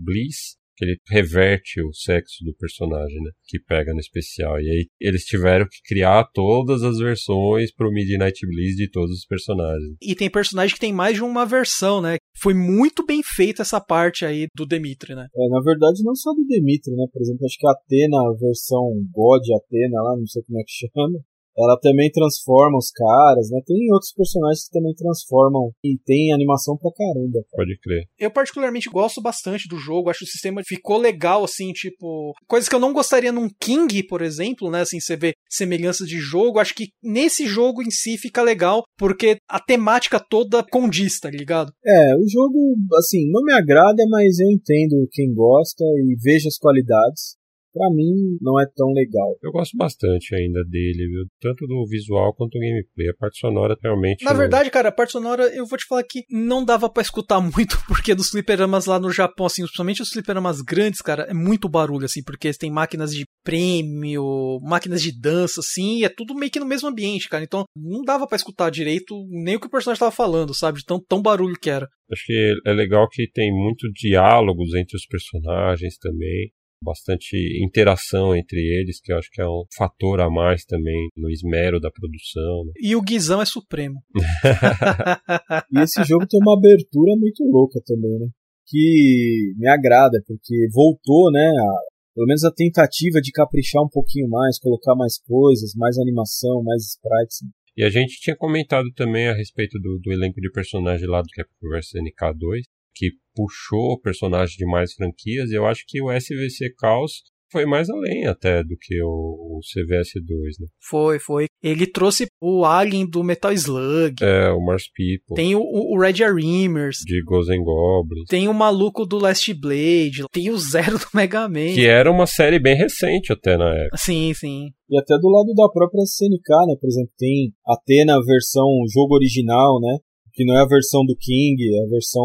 Bliss, 0.04 0.56
que 0.82 0.84
ele 0.84 0.98
reverte 1.08 1.80
o 1.80 1.92
sexo 1.92 2.44
do 2.44 2.54
personagem, 2.54 3.16
né? 3.22 3.30
Que 3.46 3.60
pega 3.60 3.92
no 3.92 4.00
especial. 4.00 4.60
E 4.60 4.68
aí 4.68 4.86
eles 5.00 5.24
tiveram 5.24 5.66
que 5.66 5.80
criar 5.86 6.24
todas 6.34 6.82
as 6.82 6.98
versões 6.98 7.72
pro 7.72 7.92
Midnight 7.92 8.44
Bliss 8.46 8.76
de 8.76 8.90
todos 8.90 9.18
os 9.18 9.26
personagens. 9.26 9.96
E 10.02 10.14
tem 10.14 10.28
personagem 10.28 10.74
que 10.74 10.80
tem 10.80 10.92
mais 10.92 11.16
de 11.16 11.22
uma 11.22 11.46
versão, 11.46 12.00
né? 12.00 12.16
Foi 12.40 12.54
muito 12.54 13.04
bem 13.06 13.22
feita 13.22 13.62
essa 13.62 13.80
parte 13.80 14.24
aí 14.24 14.46
do 14.56 14.66
Demitri, 14.66 15.14
né? 15.14 15.26
É, 15.34 15.48
na 15.48 15.60
verdade, 15.60 16.02
não 16.02 16.14
só 16.14 16.32
do 16.32 16.44
Demitri, 16.46 16.94
né? 16.94 17.06
Por 17.12 17.22
exemplo, 17.22 17.46
acho 17.46 17.58
que 17.58 17.66
a 17.66 17.70
Atena, 17.70 18.16
a 18.18 18.34
versão 18.40 18.82
God 19.12 19.42
Atena 19.56 20.02
lá, 20.02 20.16
não 20.16 20.26
sei 20.26 20.42
como 20.42 20.58
é 20.58 20.64
que 20.64 20.88
chama, 20.88 21.18
ela 21.56 21.78
também 21.80 22.10
transforma 22.10 22.78
os 22.78 22.90
caras, 22.90 23.50
né? 23.50 23.60
Tem 23.66 23.92
outros 23.92 24.12
personagens 24.12 24.64
que 24.64 24.70
também 24.70 24.94
transformam 24.94 25.70
e 25.84 25.98
tem 26.04 26.32
animação 26.32 26.76
pra 26.76 26.90
caramba. 26.92 27.40
Cara. 27.50 27.56
Pode 27.56 27.78
crer. 27.80 28.04
Eu 28.18 28.30
particularmente 28.30 28.88
gosto 28.88 29.20
bastante 29.20 29.68
do 29.68 29.76
jogo, 29.76 30.10
acho 30.10 30.20
que 30.20 30.24
o 30.24 30.28
sistema 30.28 30.62
ficou 30.66 30.98
legal, 30.98 31.44
assim, 31.44 31.72
tipo. 31.72 32.32
Coisas 32.46 32.68
que 32.68 32.74
eu 32.74 32.80
não 32.80 32.92
gostaria 32.92 33.32
num 33.32 33.48
King, 33.60 34.02
por 34.04 34.22
exemplo, 34.22 34.70
né? 34.70 34.80
Assim, 34.80 35.00
você 35.00 35.16
vê 35.16 35.32
semelhanças 35.50 36.08
de 36.08 36.18
jogo. 36.18 36.58
Acho 36.58 36.74
que 36.74 36.88
nesse 37.02 37.46
jogo 37.46 37.82
em 37.82 37.90
si 37.90 38.16
fica 38.16 38.42
legal, 38.42 38.82
porque 38.96 39.36
a 39.48 39.60
temática 39.60 40.18
toda 40.18 40.64
condiz, 40.64 41.18
tá 41.18 41.30
ligado? 41.30 41.72
É, 41.84 42.16
o 42.16 42.26
jogo, 42.28 42.76
assim, 42.96 43.30
não 43.30 43.42
me 43.42 43.52
agrada, 43.52 44.04
mas 44.08 44.38
eu 44.38 44.50
entendo 44.50 45.08
quem 45.12 45.32
gosta 45.32 45.84
e 45.84 46.16
vejo 46.22 46.48
as 46.48 46.56
qualidades 46.56 47.41
para 47.72 47.90
mim 47.90 48.36
não 48.40 48.60
é 48.60 48.66
tão 48.74 48.92
legal. 48.92 49.36
Eu 49.42 49.50
gosto 49.50 49.76
bastante 49.76 50.34
ainda 50.34 50.62
dele, 50.64 51.08
viu? 51.08 51.26
Tanto 51.40 51.66
do 51.66 51.86
visual 51.86 52.34
quanto 52.34 52.52
do 52.52 52.60
gameplay. 52.60 53.08
A 53.08 53.14
parte 53.18 53.38
sonora 53.38 53.76
realmente. 53.82 54.24
Na 54.24 54.32
verdade, 54.32 54.70
cara, 54.70 54.90
a 54.90 54.92
parte 54.92 55.12
sonora, 55.12 55.44
eu 55.54 55.66
vou 55.66 55.78
te 55.78 55.86
falar 55.86 56.02
que 56.04 56.24
não 56.30 56.64
dava 56.64 56.88
para 56.88 57.02
escutar 57.02 57.40
muito, 57.42 57.78
porque 57.86 58.14
dos 58.14 58.30
fliperamas 58.30 58.86
lá 58.86 58.98
no 58.98 59.10
Japão, 59.10 59.46
assim, 59.46 59.62
principalmente 59.62 60.02
os 60.02 60.10
fliperamas 60.10 60.60
grandes, 60.60 61.00
cara, 61.00 61.24
é 61.24 61.34
muito 61.34 61.68
barulho, 61.68 62.04
assim, 62.04 62.22
porque 62.22 62.52
tem 62.52 62.70
máquinas 62.70 63.14
de 63.14 63.24
prêmio, 63.42 64.60
máquinas 64.62 65.02
de 65.02 65.18
dança, 65.18 65.60
assim, 65.60 66.00
e 66.00 66.04
é 66.04 66.08
tudo 66.08 66.34
meio 66.34 66.50
que 66.50 66.60
no 66.60 66.66
mesmo 66.66 66.88
ambiente, 66.88 67.28
cara. 67.28 67.44
Então 67.44 67.64
não 67.74 68.02
dava 68.02 68.26
para 68.26 68.36
escutar 68.36 68.70
direito 68.70 69.14
nem 69.30 69.56
o 69.56 69.60
que 69.60 69.66
o 69.66 69.70
personagem 69.70 70.00
tava 70.00 70.12
falando, 70.12 70.54
sabe? 70.54 70.78
De 70.78 70.84
tão, 70.84 71.00
tão 71.00 71.22
barulho 71.22 71.58
que 71.60 71.70
era. 71.70 71.88
Acho 72.10 72.24
que 72.26 72.54
é 72.66 72.72
legal 72.72 73.08
que 73.08 73.30
tem 73.32 73.50
muito 73.50 73.90
diálogos 73.92 74.74
entre 74.74 74.96
os 74.96 75.06
personagens 75.06 75.96
também 75.96 76.52
bastante 76.82 77.36
interação 77.62 78.34
entre 78.34 78.58
eles, 78.58 79.00
que 79.00 79.12
eu 79.12 79.18
acho 79.18 79.30
que 79.30 79.40
é 79.40 79.46
um 79.46 79.64
fator 79.76 80.20
a 80.20 80.30
mais 80.30 80.64
também 80.64 81.08
no 81.16 81.30
esmero 81.30 81.80
da 81.80 81.90
produção. 81.90 82.64
Né? 82.66 82.72
E 82.80 82.96
o 82.96 83.02
Guizão 83.02 83.40
é 83.40 83.44
supremo. 83.44 84.02
e 85.72 85.80
esse 85.80 86.02
jogo 86.04 86.26
tem 86.26 86.40
uma 86.40 86.56
abertura 86.56 87.16
muito 87.16 87.44
louca 87.44 87.80
também, 87.84 88.18
né? 88.18 88.28
Que 88.66 89.52
me 89.56 89.68
agrada, 89.68 90.22
porque 90.26 90.68
voltou, 90.72 91.30
né? 91.30 91.48
A, 91.48 91.92
pelo 92.14 92.26
menos 92.26 92.44
a 92.44 92.52
tentativa 92.52 93.20
de 93.20 93.32
caprichar 93.32 93.82
um 93.82 93.88
pouquinho 93.88 94.28
mais, 94.28 94.58
colocar 94.58 94.94
mais 94.94 95.18
coisas, 95.18 95.74
mais 95.74 95.98
animação, 95.98 96.62
mais 96.62 96.82
sprites. 96.82 97.38
E 97.76 97.82
a 97.82 97.88
gente 97.88 98.20
tinha 98.20 98.36
comentado 98.36 98.90
também 98.94 99.28
a 99.28 99.34
respeito 99.34 99.78
do, 99.78 99.98
do 99.98 100.12
elenco 100.12 100.40
de 100.40 100.50
personagem 100.50 101.08
lá 101.08 101.22
do 101.22 101.28
Capcom 101.34 101.68
vs 101.70 101.92
NK2, 101.94 102.62
que 102.94 103.10
puxou 103.34 104.00
personagens 104.00 104.56
de 104.56 104.66
mais 104.66 104.92
franquias, 104.92 105.50
eu 105.50 105.66
acho 105.66 105.84
que 105.86 106.02
o 106.02 106.10
SVC 106.10 106.74
Chaos 106.80 107.22
foi 107.52 107.66
mais 107.66 107.90
além 107.90 108.26
até 108.26 108.64
do 108.64 108.74
que 108.80 109.00
o, 109.02 109.60
CVS2, 109.60 110.58
né? 110.58 110.66
Foi, 110.88 111.18
foi. 111.18 111.46
Ele 111.62 111.86
trouxe 111.86 112.26
o 112.40 112.64
Alien 112.64 113.06
do 113.06 113.22
Metal 113.22 113.52
Slug. 113.52 114.16
É, 114.22 114.50
o 114.50 114.60
Mars 114.64 114.84
People. 114.88 115.36
Tem 115.36 115.54
o, 115.54 115.60
o 115.60 116.00
Red 116.00 116.24
Arimers. 116.24 116.98
De 117.04 117.20
and 117.20 117.62
Goblins. 117.62 118.26
Tem 118.28 118.48
o 118.48 118.54
maluco 118.54 119.04
do 119.04 119.18
Last 119.18 119.52
Blade. 119.54 120.24
Tem 120.32 120.50
o 120.50 120.56
Zero 120.56 120.98
do 120.98 121.06
Mega 121.14 121.48
Man. 121.48 121.74
Que 121.74 121.86
era 121.86 122.10
uma 122.10 122.26
série 122.26 122.58
bem 122.58 122.74
recente 122.74 123.32
até 123.32 123.56
na 123.56 123.68
época. 123.68 123.98
Sim, 123.98 124.32
sim. 124.34 124.70
E 124.88 124.98
até 124.98 125.16
do 125.18 125.28
lado 125.28 125.54
da 125.54 125.68
própria 125.68 126.02
SNK, 126.02 126.66
né? 126.66 126.74
Por 126.80 126.88
exemplo, 126.88 127.12
tem 127.18 127.52
até 127.66 128.04
na 128.04 128.18
versão 128.20 128.66
jogo 128.92 129.14
original, 129.14 129.78
né? 129.80 129.98
Que 130.32 130.44
não 130.44 130.56
é 130.56 130.62
a 130.62 130.68
versão 130.68 131.04
do 131.04 131.16
King, 131.16 131.62
é 131.62 131.84
a 131.84 131.90
versão 131.90 132.24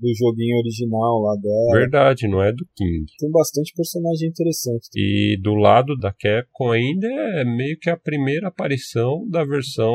do 0.00 0.14
joguinho 0.16 0.58
original 0.58 1.20
lá 1.20 1.36
dela. 1.36 1.80
Verdade, 1.80 2.28
não 2.28 2.42
é 2.42 2.52
do 2.52 2.66
King. 2.76 3.04
Tem 3.18 3.30
bastante 3.30 3.72
personagem 3.74 4.28
interessante. 4.28 4.88
E 4.96 5.38
do 5.40 5.54
lado 5.54 5.96
da 5.96 6.12
Capcom 6.12 6.72
ainda 6.72 7.06
é 7.40 7.44
meio 7.44 7.78
que 7.80 7.90
a 7.90 7.96
primeira 7.96 8.48
aparição 8.48 9.26
da 9.30 9.44
versão 9.44 9.94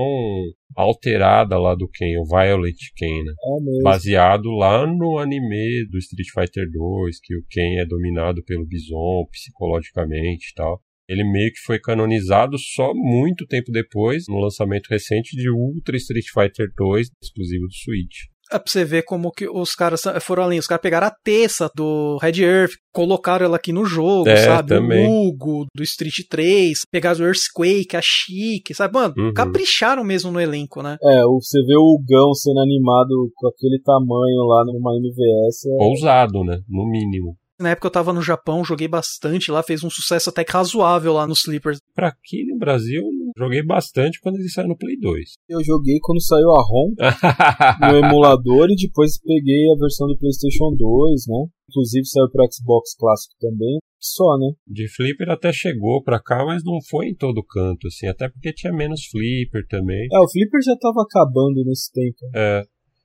alterada 0.76 1.58
lá 1.58 1.76
do 1.76 1.90
Ken, 1.90 2.20
o 2.20 2.26
Violet 2.26 2.78
Ken, 2.96 3.24
né? 3.24 3.34
É 3.80 3.84
Baseado 3.84 4.50
lá 4.52 4.86
no 4.86 5.18
anime 5.18 5.86
do 5.90 5.98
Street 5.98 6.30
Fighter 6.34 6.70
2, 6.72 7.20
que 7.22 7.36
o 7.36 7.44
Ken 7.50 7.80
é 7.80 7.86
dominado 7.86 8.44
pelo 8.44 8.66
Bison 8.66 9.26
psicologicamente 9.32 10.52
e 10.52 10.56
tal. 10.56 10.82
Ele 11.10 11.24
meio 11.24 11.52
que 11.52 11.60
foi 11.66 11.80
canonizado 11.80 12.56
só 12.60 12.92
muito 12.94 13.48
tempo 13.48 13.72
depois, 13.72 14.26
no 14.30 14.40
lançamento 14.40 14.88
recente 14.88 15.36
de 15.36 15.50
Ultra 15.50 15.98
Street 15.98 16.28
Fighter 16.32 16.68
2, 16.78 17.08
exclusivo 17.24 17.66
do 17.66 17.74
Switch. 17.74 18.30
É 18.52 18.58
pra 18.58 18.72
você 18.72 18.84
ver 18.84 19.04
como 19.04 19.32
que 19.32 19.48
os 19.48 19.76
caras 19.76 20.02
foram 20.22 20.44
além. 20.44 20.58
Os 20.58 20.66
caras 20.66 20.82
pegaram 20.82 21.06
a 21.06 21.16
terça 21.24 21.70
do 21.76 22.18
Red 22.20 22.44
Earth, 22.44 22.72
colocaram 22.92 23.46
ela 23.46 23.58
aqui 23.58 23.72
no 23.72 23.86
jogo, 23.86 24.28
é, 24.28 24.38
sabe? 24.38 24.70
Também. 24.70 25.08
O 25.08 25.28
Hugo, 25.28 25.68
do 25.76 25.84
Street 25.84 26.28
3, 26.28 26.80
pegaram 26.92 27.20
o 27.20 27.28
Earthquake, 27.28 27.96
a 27.96 28.02
Chique, 28.02 28.74
sabe? 28.74 28.96
Mano, 28.96 29.14
uhum. 29.18 29.34
capricharam 29.34 30.04
mesmo 30.04 30.32
no 30.32 30.42
elenco, 30.42 30.82
né? 30.82 30.98
É, 31.04 31.22
você 31.26 31.64
vê 31.64 31.76
o 31.78 32.00
Gão 32.08 32.34
sendo 32.34 32.60
animado 32.60 33.32
com 33.36 33.48
aquele 33.48 33.80
tamanho 33.84 34.44
lá 34.48 34.64
numa 34.66 34.98
MVS. 34.98 35.66
É... 35.66 35.86
Ousado, 35.86 36.44
né? 36.44 36.60
No 36.68 36.90
mínimo. 36.90 37.36
Na 37.60 37.72
época 37.72 37.88
eu 37.88 37.92
tava 37.92 38.14
no 38.14 38.22
Japão, 38.22 38.64
joguei 38.64 38.88
bastante 38.88 39.52
lá, 39.52 39.62
fez 39.62 39.84
um 39.84 39.90
sucesso 39.90 40.30
até 40.30 40.46
que 40.46 40.52
razoável 40.52 41.14
lá 41.14 41.28
no 41.28 41.34
Sleepers. 41.34 41.80
Pra 41.94 42.08
aqui 42.08 42.46
no 42.46 42.58
Brasil, 42.58 43.04
joguei 43.38 43.62
bastante 43.62 44.20
quando 44.22 44.38
ele 44.38 44.48
saiu 44.48 44.70
no 44.70 44.78
Play 44.78 44.98
2. 44.98 45.34
Eu 45.50 45.62
joguei 45.64 46.00
quando 46.02 46.22
saiu 46.22 46.52
a 46.52 46.64
ROM 46.64 46.94
no 47.92 47.98
emulador 47.98 48.70
e 48.70 48.76
depois 48.76 49.20
peguei 49.20 49.70
a 49.72 49.78
versão 49.78 50.08
do 50.08 50.18
PlayStation 50.18 50.74
2, 50.74 51.28
né? 51.28 51.46
Inclusive 51.70 52.06
saiu 52.06 52.30
pro 52.32 52.48
Xbox 52.50 52.96
clássico 52.96 53.36
também. 53.40 53.80
Só, 54.00 54.38
né? 54.38 54.54
De 54.66 54.88
flipper 54.88 55.30
até 55.30 55.52
chegou 55.52 56.02
pra 56.02 56.22
cá, 56.22 56.46
mas 56.46 56.64
não 56.64 56.80
foi 56.90 57.08
em 57.10 57.16
todo 57.16 57.44
canto, 57.44 57.88
assim. 57.88 58.08
Até 58.08 58.30
porque 58.30 58.54
tinha 58.54 58.72
menos 58.72 59.06
flipper 59.06 59.68
também. 59.68 60.08
É, 60.12 60.20
o 60.20 60.30
flipper 60.30 60.62
já 60.64 60.76
tava 60.78 61.04
acabando 61.04 61.64
nesse 61.66 61.92
tempo. 61.92 62.18
É. 62.34 62.64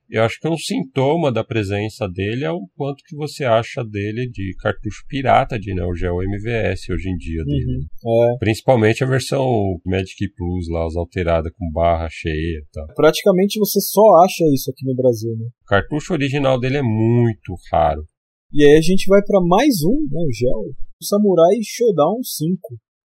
Eu 0.09 0.23
acho 0.23 0.39
que 0.39 0.47
um 0.47 0.57
sintoma 0.57 1.31
da 1.31 1.43
presença 1.43 2.07
dele 2.07 2.43
é 2.43 2.51
o 2.51 2.67
quanto 2.75 3.03
que 3.07 3.15
você 3.15 3.43
acha 3.43 3.83
dele 3.83 4.29
de 4.29 4.55
cartucho 4.59 5.03
pirata 5.07 5.59
de 5.59 5.73
Neo 5.73 5.95
Geo 5.95 6.21
MVS 6.21 6.89
hoje 6.89 7.09
em 7.09 7.17
dia 7.17 7.43
dele. 7.43 7.87
Uhum. 8.03 8.33
É. 8.33 8.37
Principalmente 8.37 9.03
a 9.03 9.07
versão 9.07 9.45
Magic 9.85 10.29
Plus 10.35 10.69
lá, 10.69 10.85
as 10.85 10.95
alteradas 10.95 11.51
com 11.57 11.71
barra 11.71 12.07
cheia 12.09 12.59
e 12.59 12.65
tal. 12.71 12.87
Praticamente 12.95 13.59
você 13.59 13.81
só 13.81 14.23
acha 14.23 14.43
isso 14.53 14.69
aqui 14.69 14.85
no 14.85 14.95
Brasil, 14.95 15.35
né? 15.37 15.47
O 15.63 15.65
cartucho 15.65 16.13
original 16.13 16.59
dele 16.59 16.77
é 16.77 16.83
muito 16.83 17.55
raro. 17.71 18.03
E 18.53 18.63
aí 18.63 18.77
a 18.77 18.81
gente 18.81 19.07
vai 19.07 19.21
para 19.25 19.41
mais 19.41 19.83
um, 19.83 19.99
né, 20.09 20.21
o 20.21 20.31
Gel, 20.31 20.71
o 21.01 21.03
Samurai 21.03 21.57
Showdown 21.61 22.23
5, 22.23 22.59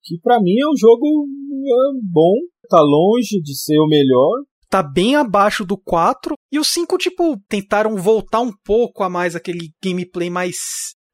que 0.04 0.18
para 0.20 0.40
mim 0.40 0.54
é 0.60 0.68
um 0.68 0.76
jogo 0.76 1.06
é, 1.06 1.98
bom, 2.12 2.34
tá 2.68 2.80
longe 2.80 3.40
de 3.42 3.58
ser 3.58 3.78
o 3.78 3.88
melhor, 3.88 4.44
tá 4.70 4.82
bem 4.82 5.16
abaixo 5.16 5.64
do 5.64 5.76
4. 5.76 6.34
E 6.50 6.58
o 6.58 6.64
5, 6.64 6.96
tipo, 6.96 7.36
tentaram 7.48 7.96
voltar 7.96 8.40
um 8.40 8.52
pouco 8.64 9.02
a 9.02 9.10
mais 9.10 9.34
aquele 9.34 9.70
gameplay 9.82 10.30
mais 10.30 10.56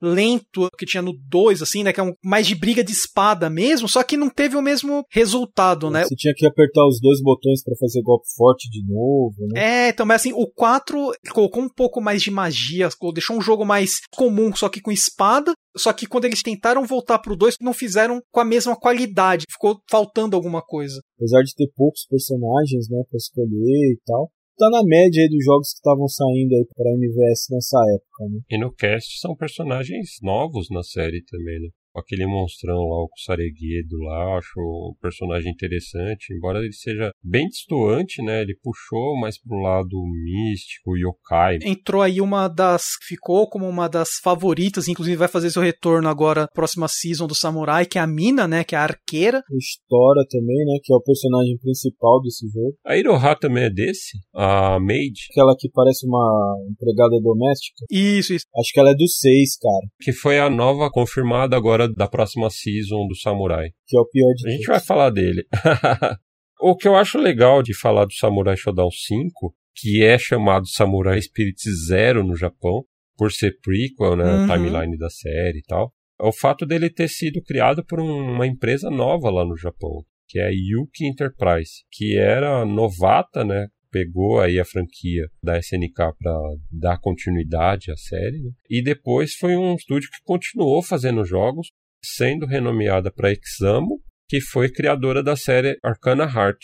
lento 0.01 0.69
que 0.79 0.87
tinha 0.87 1.03
no 1.03 1.13
2, 1.29 1.63
assim, 1.63 1.83
né? 1.83 1.93
Que 1.93 2.01
é 2.01 2.03
um, 2.03 2.15
mais 2.25 2.47
de 2.47 2.55
briga 2.55 2.83
de 2.83 2.93
espada 2.93 3.49
mesmo, 3.49 3.89
só 3.89 4.03
que 4.03 4.17
não 4.17 4.29
teve 4.29 4.57
o 4.57 4.63
mesmo 4.63 5.05
resultado, 5.11 5.91
né? 5.91 6.05
Você 6.05 6.17
tinha 6.17 6.35
que 6.35 6.47
apertar 6.47 6.87
os 6.87 7.01
dois 7.01 7.21
botões 7.23 7.63
para 7.63 7.77
fazer 7.77 8.03
golpe 8.03 8.27
forte 8.37 8.69
de 8.71 8.85
novo, 8.87 9.35
né? 9.53 9.87
É, 9.87 9.89
então, 9.91 10.07
mas 10.07 10.23
assim, 10.23 10.33
o 10.33 10.47
4 10.47 11.13
colocou 11.33 11.63
um 11.63 11.69
pouco 11.69 12.01
mais 12.01 12.23
de 12.23 12.31
magia, 12.31 12.89
deixou 13.13 13.37
um 13.37 13.41
jogo 13.41 13.65
mais 13.65 14.01
comum, 14.15 14.55
só 14.55 14.69
que 14.69 14.81
com 14.81 14.93
espada. 14.93 15.53
Só 15.77 15.93
que 15.93 16.07
quando 16.07 16.25
eles 16.25 16.43
tentaram 16.43 16.87
voltar 16.87 17.19
pro 17.19 17.37
2, 17.37 17.57
não 17.61 17.75
fizeram 17.75 18.23
com 18.33 18.41
a 18.41 18.45
mesma 18.47 18.75
qualidade, 18.75 19.45
ficou 19.51 19.79
faltando 19.91 20.35
alguma 20.35 20.63
coisa. 20.63 20.99
Apesar 21.19 21.43
de 21.43 21.55
ter 21.55 21.71
poucos 21.77 22.07
personagens, 22.09 22.89
né, 22.89 23.03
pra 23.11 23.19
escolher 23.19 23.93
e 23.93 23.99
tal 24.07 24.31
tá 24.57 24.71
na 24.71 24.83
média 24.85 25.23
aí 25.23 25.29
dos 25.29 25.45
jogos 25.45 25.73
que 25.73 25.79
estavam 25.79 26.09
saindo 26.09 26.55
aí 26.55 26.67
pra 26.75 26.91
MVS 26.93 27.47
nessa 27.51 27.79
época, 27.95 28.25
né? 28.31 28.41
E 28.51 28.59
no 28.59 28.73
cast 28.73 29.21
são 29.21 29.37
personagens 29.37 30.17
novos 30.23 30.69
na 30.71 30.83
série 30.83 31.23
também, 31.25 31.61
né? 31.61 31.69
Aquele 31.97 32.27
monstrão 32.27 32.77
lá, 32.77 33.05
o 33.05 33.09
Sareguedo 33.25 33.97
lá, 33.99 34.39
acho 34.39 34.59
um 34.59 34.95
personagem 35.01 35.51
interessante, 35.51 36.33
embora 36.33 36.59
ele 36.59 36.73
seja 36.73 37.11
bem 37.23 37.47
distoante, 37.49 38.23
né? 38.23 38.43
Ele 38.43 38.57
puxou 38.63 39.19
mais 39.21 39.41
pro 39.41 39.59
lado 39.59 39.97
místico, 40.25 40.97
yokai. 40.97 41.59
Entrou 41.63 42.03
aí 42.03 42.21
uma 42.21 42.49
das. 42.49 42.85
ficou 43.07 43.49
como 43.49 43.69
uma 43.69 43.89
das 43.89 44.11
favoritas, 44.23 44.89
inclusive 44.89 45.17
vai 45.17 45.29
fazer 45.29 45.51
seu 45.51 45.63
retorno 45.63 46.09
agora, 46.09 46.49
próxima 46.53 46.87
season 46.89 47.27
do 47.27 47.35
Samurai, 47.35 47.87
que 47.87 47.99
é 47.99 48.01
a 48.01 48.07
Mina, 48.07 48.47
né? 48.47 48.65
Que 48.65 48.75
é 48.75 48.79
a 48.79 48.83
arqueira. 48.83 49.43
O 49.51 49.61
Stora 49.61 50.25
também, 50.29 50.65
né? 50.65 50.79
Que 50.83 50.93
é 50.93 50.97
o 50.97 51.03
personagem 51.03 51.59
principal 51.59 52.21
desse 52.23 52.47
jogo. 52.49 52.77
A 52.85 52.97
Iroha 52.97 53.37
também 53.37 53.65
é 53.65 53.71
desse? 53.71 54.19
A 54.35 54.79
Maid? 54.81 55.27
Aquela 55.31 55.55
que 55.59 55.69
parece 55.71 56.07
uma 56.07 56.57
empregada 56.71 57.21
doméstica. 57.21 57.85
Isso, 57.91 58.35
isso. 58.35 58.45
Acho 58.59 58.73
que 58.73 58.81
ela 58.81 58.91
é 58.91 58.95
do 58.95 59.09
6, 59.09 59.59
cara. 59.59 59.87
Que 60.01 60.13
foi 60.13 60.39
a 60.39 60.51
nova 60.51 60.91
confirmada 60.91 61.57
agora 61.57 61.86
da 61.95 62.09
próxima 62.09 62.51
season 62.51 63.07
do 63.07 63.17
Samurai. 63.17 63.71
Que 63.87 63.97
é 63.97 64.01
o 64.01 64.09
pior 64.09 64.33
de 64.35 64.49
A 64.49 64.53
gente 64.53 64.67
vai 64.67 64.81
falar 64.81 65.11
dele. 65.11 65.45
o 66.61 66.77
que 66.77 66.89
eu 66.89 66.97
acho 66.97 67.19
legal 67.19 67.63
de 67.63 67.79
falar 67.79 68.05
do 68.05 68.13
Samurai 68.13 68.57
Shodown 68.57 68.91
5, 68.91 69.55
que 69.75 70.03
é 70.03 70.19
chamado 70.19 70.67
Samurai 70.67 71.21
Spirit 71.21 71.61
Zero 71.87 72.25
no 72.25 72.37
Japão, 72.37 72.85
por 73.17 73.33
ser 73.33 73.59
prequel, 73.61 74.17
né, 74.17 74.25
uhum. 74.25 74.47
timeline 74.47 74.99
da 74.99 75.09
série 75.11 75.59
e 75.59 75.63
tal, 75.63 75.93
é 76.21 76.27
o 76.27 76.33
fato 76.33 76.67
dele 76.67 76.91
ter 76.91 77.09
sido 77.09 77.43
criado 77.43 77.85
por 77.85 78.01
um, 78.01 78.33
uma 78.35 78.47
empresa 78.47 78.91
nova 78.91 79.31
lá 79.31 79.45
no 79.45 79.57
Japão, 79.57 80.05
que 80.29 80.39
é 80.39 80.47
a 80.47 80.51
Yuki 80.51 81.07
Enterprise, 81.07 81.85
que 81.91 82.17
era 82.17 82.65
novata, 82.65 83.45
né, 83.45 83.69
pegou 83.97 84.41
aí 84.41 84.61
a 84.61 84.65
franquia 84.65 85.27
da 85.43 85.59
SNK 85.59 85.95
para 86.19 86.39
dar 86.71 86.99
continuidade 86.99 87.91
à 87.91 87.97
série, 87.97 88.43
né? 88.43 88.51
e 88.69 88.83
depois 88.83 89.33
foi 89.41 89.57
um 89.57 89.75
estúdio 89.75 90.11
que 90.11 90.23
continuou 90.23 90.83
fazendo 90.83 91.25
jogos, 91.25 91.69
sendo 92.05 92.45
renomeada 92.45 93.11
para 93.11 93.33
Examo, 93.33 93.99
que 94.29 94.39
foi 94.39 94.71
criadora 94.71 95.23
da 95.23 95.35
série 95.35 95.79
Arcana 95.83 96.25
Heart, 96.25 96.61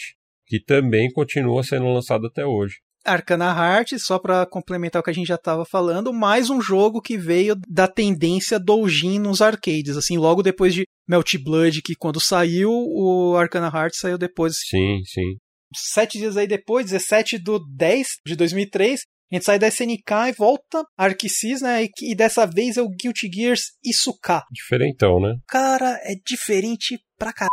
que 0.46 0.62
também 0.62 1.10
continua 1.10 1.62
sendo 1.62 1.86
lançada 1.86 2.26
até 2.26 2.44
hoje. 2.44 2.74
Arcana 3.02 3.46
Heart, 3.46 3.98
só 3.98 4.18
para 4.18 4.44
complementar 4.44 5.00
o 5.00 5.02
que 5.02 5.10
a 5.10 5.14
gente 5.14 5.26
já 5.26 5.36
estava 5.36 5.64
falando, 5.64 6.12
mais 6.12 6.50
um 6.50 6.60
jogo 6.60 7.00
que 7.00 7.16
veio 7.16 7.56
da 7.66 7.88
tendência 7.88 8.60
doujin 8.60 9.18
nos 9.18 9.40
arcades, 9.40 9.96
assim, 9.96 10.18
logo 10.18 10.42
depois 10.42 10.74
de 10.74 10.84
Melt 11.08 11.34
Blood, 11.42 11.80
que 11.82 11.94
quando 11.96 12.20
saiu, 12.20 12.70
o 12.70 13.34
Arcana 13.36 13.70
Heart 13.74 13.94
saiu 13.94 14.18
depois. 14.18 14.52
Sim, 14.68 15.00
sim. 15.06 15.38
Sete 15.76 16.18
dias 16.18 16.36
aí 16.36 16.46
depois, 16.46 16.90
17 16.90 17.38
do 17.38 17.58
10 17.76 18.06
de 18.26 18.36
2003, 18.36 19.00
a 19.00 19.34
gente 19.34 19.44
sai 19.46 19.58
da 19.58 19.68
SNK 19.68 20.28
e 20.28 20.32
volta 20.32 20.84
a 20.98 21.04
Arxis, 21.04 21.62
né? 21.62 21.84
E, 21.84 21.90
e, 22.02 22.14
dessa 22.14 22.46
vez 22.46 22.76
é 22.76 22.82
o 22.82 22.88
Guilty 22.88 23.30
Gears 23.32 23.62
Isuka. 23.82 24.42
Diferentão, 24.52 25.20
né? 25.20 25.36
Cara, 25.48 25.98
é 26.04 26.14
diferente 26.26 26.98
pra 27.18 27.32
caralho. 27.32 27.48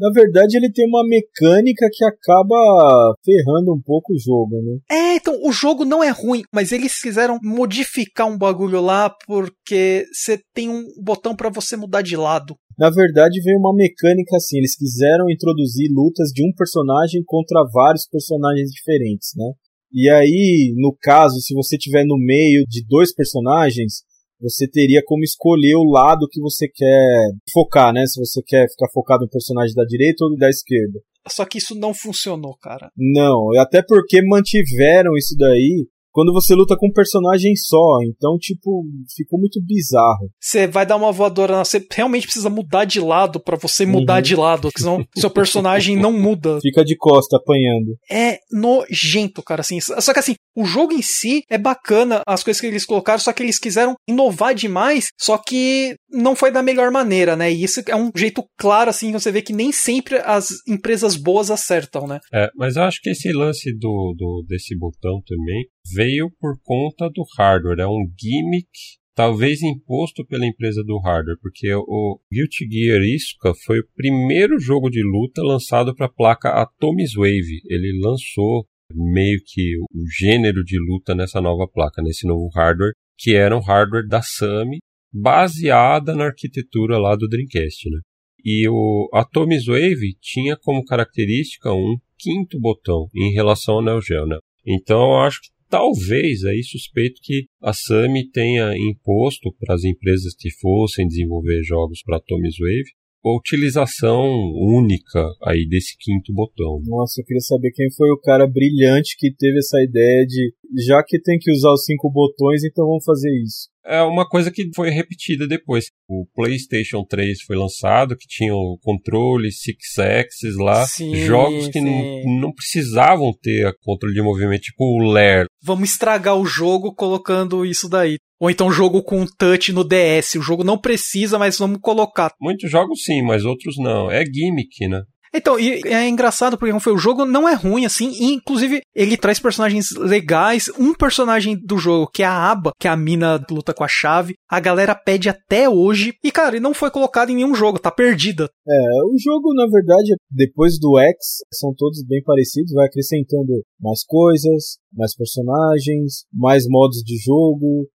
Na 0.00 0.10
verdade, 0.14 0.56
ele 0.56 0.72
tem 0.72 0.88
uma 0.88 1.06
mecânica 1.06 1.86
que 1.92 2.02
acaba 2.02 3.14
ferrando 3.22 3.74
um 3.74 3.82
pouco 3.84 4.14
o 4.14 4.18
jogo, 4.18 4.56
né? 4.62 4.78
É, 4.90 5.16
então, 5.16 5.38
o 5.42 5.52
jogo 5.52 5.84
não 5.84 6.02
é 6.02 6.08
ruim, 6.08 6.42
mas 6.54 6.72
eles 6.72 6.98
quiseram 6.98 7.38
modificar 7.42 8.26
um 8.26 8.38
bagulho 8.38 8.80
lá 8.80 9.10
porque 9.26 10.06
você 10.10 10.40
tem 10.54 10.70
um 10.70 10.82
botão 11.04 11.36
para 11.36 11.50
você 11.50 11.76
mudar 11.76 12.00
de 12.00 12.16
lado. 12.16 12.54
Na 12.80 12.88
verdade, 12.88 13.42
veio 13.42 13.58
uma 13.58 13.74
mecânica 13.74 14.36
assim, 14.36 14.56
eles 14.56 14.74
quiseram 14.74 15.28
introduzir 15.28 15.90
lutas 15.92 16.30
de 16.32 16.42
um 16.42 16.50
personagem 16.56 17.22
contra 17.26 17.62
vários 17.70 18.08
personagens 18.08 18.70
diferentes, 18.70 19.32
né? 19.36 19.52
E 19.92 20.08
aí, 20.08 20.72
no 20.78 20.96
caso, 20.98 21.40
se 21.40 21.52
você 21.52 21.76
tiver 21.76 22.06
no 22.06 22.16
meio 22.16 22.64
de 22.66 22.82
dois 22.88 23.12
personagens, 23.14 24.02
você 24.40 24.66
teria 24.66 25.02
como 25.04 25.22
escolher 25.22 25.74
o 25.74 25.84
lado 25.84 26.26
que 26.30 26.40
você 26.40 26.66
quer 26.74 27.32
focar, 27.52 27.92
né? 27.92 28.06
Se 28.06 28.18
você 28.18 28.40
quer 28.46 28.66
ficar 28.70 28.88
focado 28.94 29.24
no 29.24 29.30
personagem 29.30 29.74
da 29.74 29.84
direita 29.84 30.24
ou 30.24 30.34
da 30.38 30.48
esquerda. 30.48 31.00
Só 31.28 31.44
que 31.44 31.58
isso 31.58 31.74
não 31.74 31.92
funcionou, 31.92 32.56
cara. 32.62 32.90
Não, 32.96 33.60
até 33.60 33.82
porque 33.86 34.22
mantiveram 34.22 35.18
isso 35.18 35.36
daí 35.36 35.86
quando 36.12 36.32
você 36.32 36.54
luta 36.54 36.76
com 36.76 36.88
um 36.88 36.92
personagem 36.92 37.54
só. 37.56 37.98
Então, 38.04 38.36
tipo, 38.38 38.84
ficou 39.16 39.38
muito 39.38 39.60
bizarro. 39.62 40.30
Você 40.40 40.66
vai 40.66 40.84
dar 40.84 40.96
uma 40.96 41.12
voadora, 41.12 41.64
você 41.64 41.84
realmente 41.90 42.24
precisa 42.24 42.50
mudar 42.50 42.84
de 42.84 43.00
lado 43.00 43.40
para 43.40 43.56
você 43.56 43.86
mudar 43.86 44.16
uhum. 44.16 44.22
de 44.22 44.36
lado, 44.36 44.70
senão 44.76 45.04
seu 45.16 45.30
personagem 45.30 45.96
não 45.96 46.12
muda. 46.12 46.60
Fica 46.60 46.84
de 46.84 46.96
costa 46.96 47.36
apanhando. 47.36 47.96
É 48.10 48.38
nojento, 48.50 49.42
cara, 49.42 49.60
assim. 49.60 49.80
Só 49.80 50.12
que 50.12 50.18
assim, 50.18 50.34
o 50.60 50.64
jogo 50.64 50.92
em 50.92 51.02
si 51.02 51.42
é 51.48 51.56
bacana, 51.56 52.22
as 52.26 52.42
coisas 52.42 52.60
que 52.60 52.66
eles 52.66 52.84
colocaram, 52.84 53.18
só 53.18 53.32
que 53.32 53.42
eles 53.42 53.58
quiseram 53.58 53.94
inovar 54.06 54.54
demais, 54.54 55.08
só 55.18 55.38
que 55.38 55.94
não 56.10 56.36
foi 56.36 56.50
da 56.50 56.62
melhor 56.62 56.90
maneira, 56.90 57.34
né? 57.34 57.50
E 57.50 57.64
isso 57.64 57.80
é 57.86 57.96
um 57.96 58.10
jeito 58.14 58.44
claro, 58.58 58.90
assim, 58.90 59.12
você 59.12 59.32
vê 59.32 59.40
que 59.40 59.52
nem 59.52 59.72
sempre 59.72 60.16
as 60.18 60.48
empresas 60.68 61.16
boas 61.16 61.50
acertam, 61.50 62.06
né? 62.06 62.18
É, 62.32 62.50
mas 62.54 62.76
eu 62.76 62.82
acho 62.82 63.00
que 63.00 63.10
esse 63.10 63.32
lance 63.32 63.72
do, 63.72 64.14
do 64.16 64.44
desse 64.46 64.76
botão 64.76 65.22
também 65.26 65.66
veio 65.94 66.30
por 66.38 66.56
conta 66.62 67.08
do 67.08 67.24
hardware. 67.38 67.80
É 67.80 67.86
um 67.86 68.06
gimmick 68.18 68.68
talvez 69.14 69.62
imposto 69.62 70.24
pela 70.24 70.46
empresa 70.46 70.82
do 70.82 70.98
hardware, 70.98 71.36
porque 71.42 71.72
o 71.74 72.20
Guilty 72.32 72.66
Gear 72.70 73.02
Isuka 73.02 73.52
foi 73.66 73.80
o 73.80 73.88
primeiro 73.94 74.58
jogo 74.58 74.88
de 74.88 75.02
luta 75.02 75.42
lançado 75.42 75.94
para 75.94 76.06
a 76.06 76.12
placa 76.12 76.48
Atomic 76.50 77.14
Wave. 77.16 77.60
Ele 77.66 78.00
lançou 78.02 78.66
meio 78.94 79.38
que 79.44 79.76
o 79.78 80.04
gênero 80.18 80.62
de 80.64 80.78
luta 80.78 81.14
nessa 81.14 81.40
nova 81.40 81.66
placa, 81.66 82.02
nesse 82.02 82.26
novo 82.26 82.48
hardware, 82.54 82.92
que 83.18 83.34
era 83.34 83.56
um 83.56 83.60
hardware 83.60 84.06
da 84.06 84.22
Sami, 84.22 84.78
baseada 85.12 86.14
na 86.14 86.26
arquitetura 86.26 86.98
lá 86.98 87.16
do 87.16 87.28
Dreamcast, 87.28 87.90
né? 87.90 88.00
E 88.44 88.66
o 88.68 89.08
Atomic 89.12 89.66
Wave 89.66 90.16
tinha 90.20 90.56
como 90.56 90.84
característica 90.84 91.72
um 91.72 91.96
quinto 92.18 92.58
botão 92.58 93.06
em 93.14 93.32
relação 93.32 93.76
ao 93.76 93.82
Neo 93.82 94.00
Geo, 94.00 94.26
né? 94.26 94.38
Então 94.66 95.12
eu 95.12 95.18
acho 95.20 95.40
que 95.42 95.48
talvez 95.68 96.44
aí 96.44 96.62
suspeito 96.62 97.20
que 97.22 97.44
a 97.62 97.72
Sami 97.72 98.30
tenha 98.30 98.76
imposto 98.76 99.52
para 99.58 99.74
as 99.74 99.84
empresas 99.84 100.34
que 100.38 100.50
fossem 100.58 101.06
desenvolver 101.06 101.62
jogos 101.62 102.02
para 102.02 102.16
Atomic 102.16 102.56
Wave 102.58 102.99
a 103.24 103.36
utilização 103.36 104.30
única 104.54 105.24
aí 105.44 105.66
desse 105.68 105.96
quinto 105.98 106.32
botão. 106.32 106.80
Nossa, 106.86 107.20
eu 107.20 107.24
queria 107.24 107.40
saber 107.40 107.70
quem 107.72 107.90
foi 107.92 108.10
o 108.10 108.20
cara 108.20 108.46
brilhante 108.46 109.16
que 109.18 109.32
teve 109.32 109.58
essa 109.58 109.80
ideia 109.82 110.26
de 110.26 110.52
já 110.86 111.02
que 111.02 111.20
tem 111.20 111.38
que 111.38 111.50
usar 111.52 111.72
os 111.72 111.84
cinco 111.84 112.10
botões, 112.10 112.64
então 112.64 112.86
vamos 112.86 113.04
fazer 113.04 113.30
isso. 113.42 113.69
É 113.84 114.02
uma 114.02 114.28
coisa 114.28 114.50
que 114.50 114.68
foi 114.74 114.90
repetida 114.90 115.46
depois. 115.46 115.86
O 116.08 116.26
PlayStation 116.34 117.04
3 117.04 117.42
foi 117.42 117.56
lançado, 117.56 118.16
que 118.16 118.26
tinha 118.28 118.54
o 118.54 118.78
controle 118.82 119.50
Six 119.50 119.98
Axis 119.98 120.56
lá, 120.56 120.86
sim, 120.86 121.14
jogos 121.16 121.68
que 121.68 121.80
não, 121.80 122.40
não 122.40 122.52
precisavam 122.52 123.32
ter 123.40 123.74
controle 123.82 124.14
de 124.14 124.22
movimento, 124.22 124.62
tipo 124.62 124.84
o 124.84 125.10
Lair. 125.10 125.46
Vamos 125.62 125.90
estragar 125.90 126.36
o 126.36 126.46
jogo 126.46 126.94
colocando 126.94 127.64
isso 127.64 127.88
daí. 127.88 128.16
Ou 128.40 128.50
então 128.50 128.72
jogo 128.72 129.02
com 129.02 129.26
touch 129.26 129.70
no 129.70 129.84
DS. 129.84 130.36
O 130.36 130.42
jogo 130.42 130.64
não 130.64 130.78
precisa, 130.78 131.38
mas 131.38 131.58
vamos 131.58 131.78
colocar. 131.80 132.32
Muitos 132.40 132.70
jogos 132.70 133.02
sim, 133.04 133.22
mas 133.22 133.44
outros 133.44 133.76
não. 133.76 134.10
É 134.10 134.24
gimmick, 134.24 134.88
né? 134.88 135.02
Então, 135.32 135.58
e 135.58 135.80
é 135.86 136.08
engraçado 136.08 136.58
porque 136.58 136.78
foi 136.80 136.92
o 136.92 136.98
jogo 136.98 137.24
não 137.24 137.48
é 137.48 137.54
ruim 137.54 137.84
assim, 137.84 138.10
e 138.10 138.32
inclusive 138.32 138.80
ele 138.94 139.16
traz 139.16 139.38
personagens 139.38 139.90
legais. 139.96 140.70
Um 140.78 140.94
personagem 140.94 141.56
do 141.56 141.78
jogo, 141.78 142.10
que 142.12 142.22
é 142.22 142.26
a 142.26 142.50
Aba, 142.50 142.72
que 142.78 142.88
é 142.88 142.90
a 142.90 142.96
mina 142.96 143.44
luta 143.50 143.72
com 143.72 143.84
a 143.84 143.88
chave, 143.88 144.34
a 144.48 144.58
galera 144.58 144.94
pede 144.94 145.28
até 145.28 145.68
hoje. 145.68 146.14
E 146.22 146.30
cara, 146.32 146.56
ele 146.56 146.62
não 146.62 146.74
foi 146.74 146.90
colocado 146.90 147.30
em 147.30 147.36
nenhum 147.36 147.54
jogo, 147.54 147.78
tá 147.78 147.90
perdida. 147.90 148.48
É, 148.68 149.04
o 149.04 149.16
jogo 149.18 149.54
na 149.54 149.66
verdade, 149.66 150.16
depois 150.30 150.78
do 150.78 150.98
X, 150.98 151.16
são 151.52 151.72
todos 151.76 152.04
bem 152.04 152.22
parecidos, 152.22 152.72
vai 152.72 152.86
acrescentando 152.86 153.62
mais 153.80 154.04
coisas, 154.04 154.78
mais 154.92 155.14
personagens, 155.14 156.24
mais 156.32 156.64
modos 156.68 157.02
de 157.04 157.16
jogo, 157.18 157.88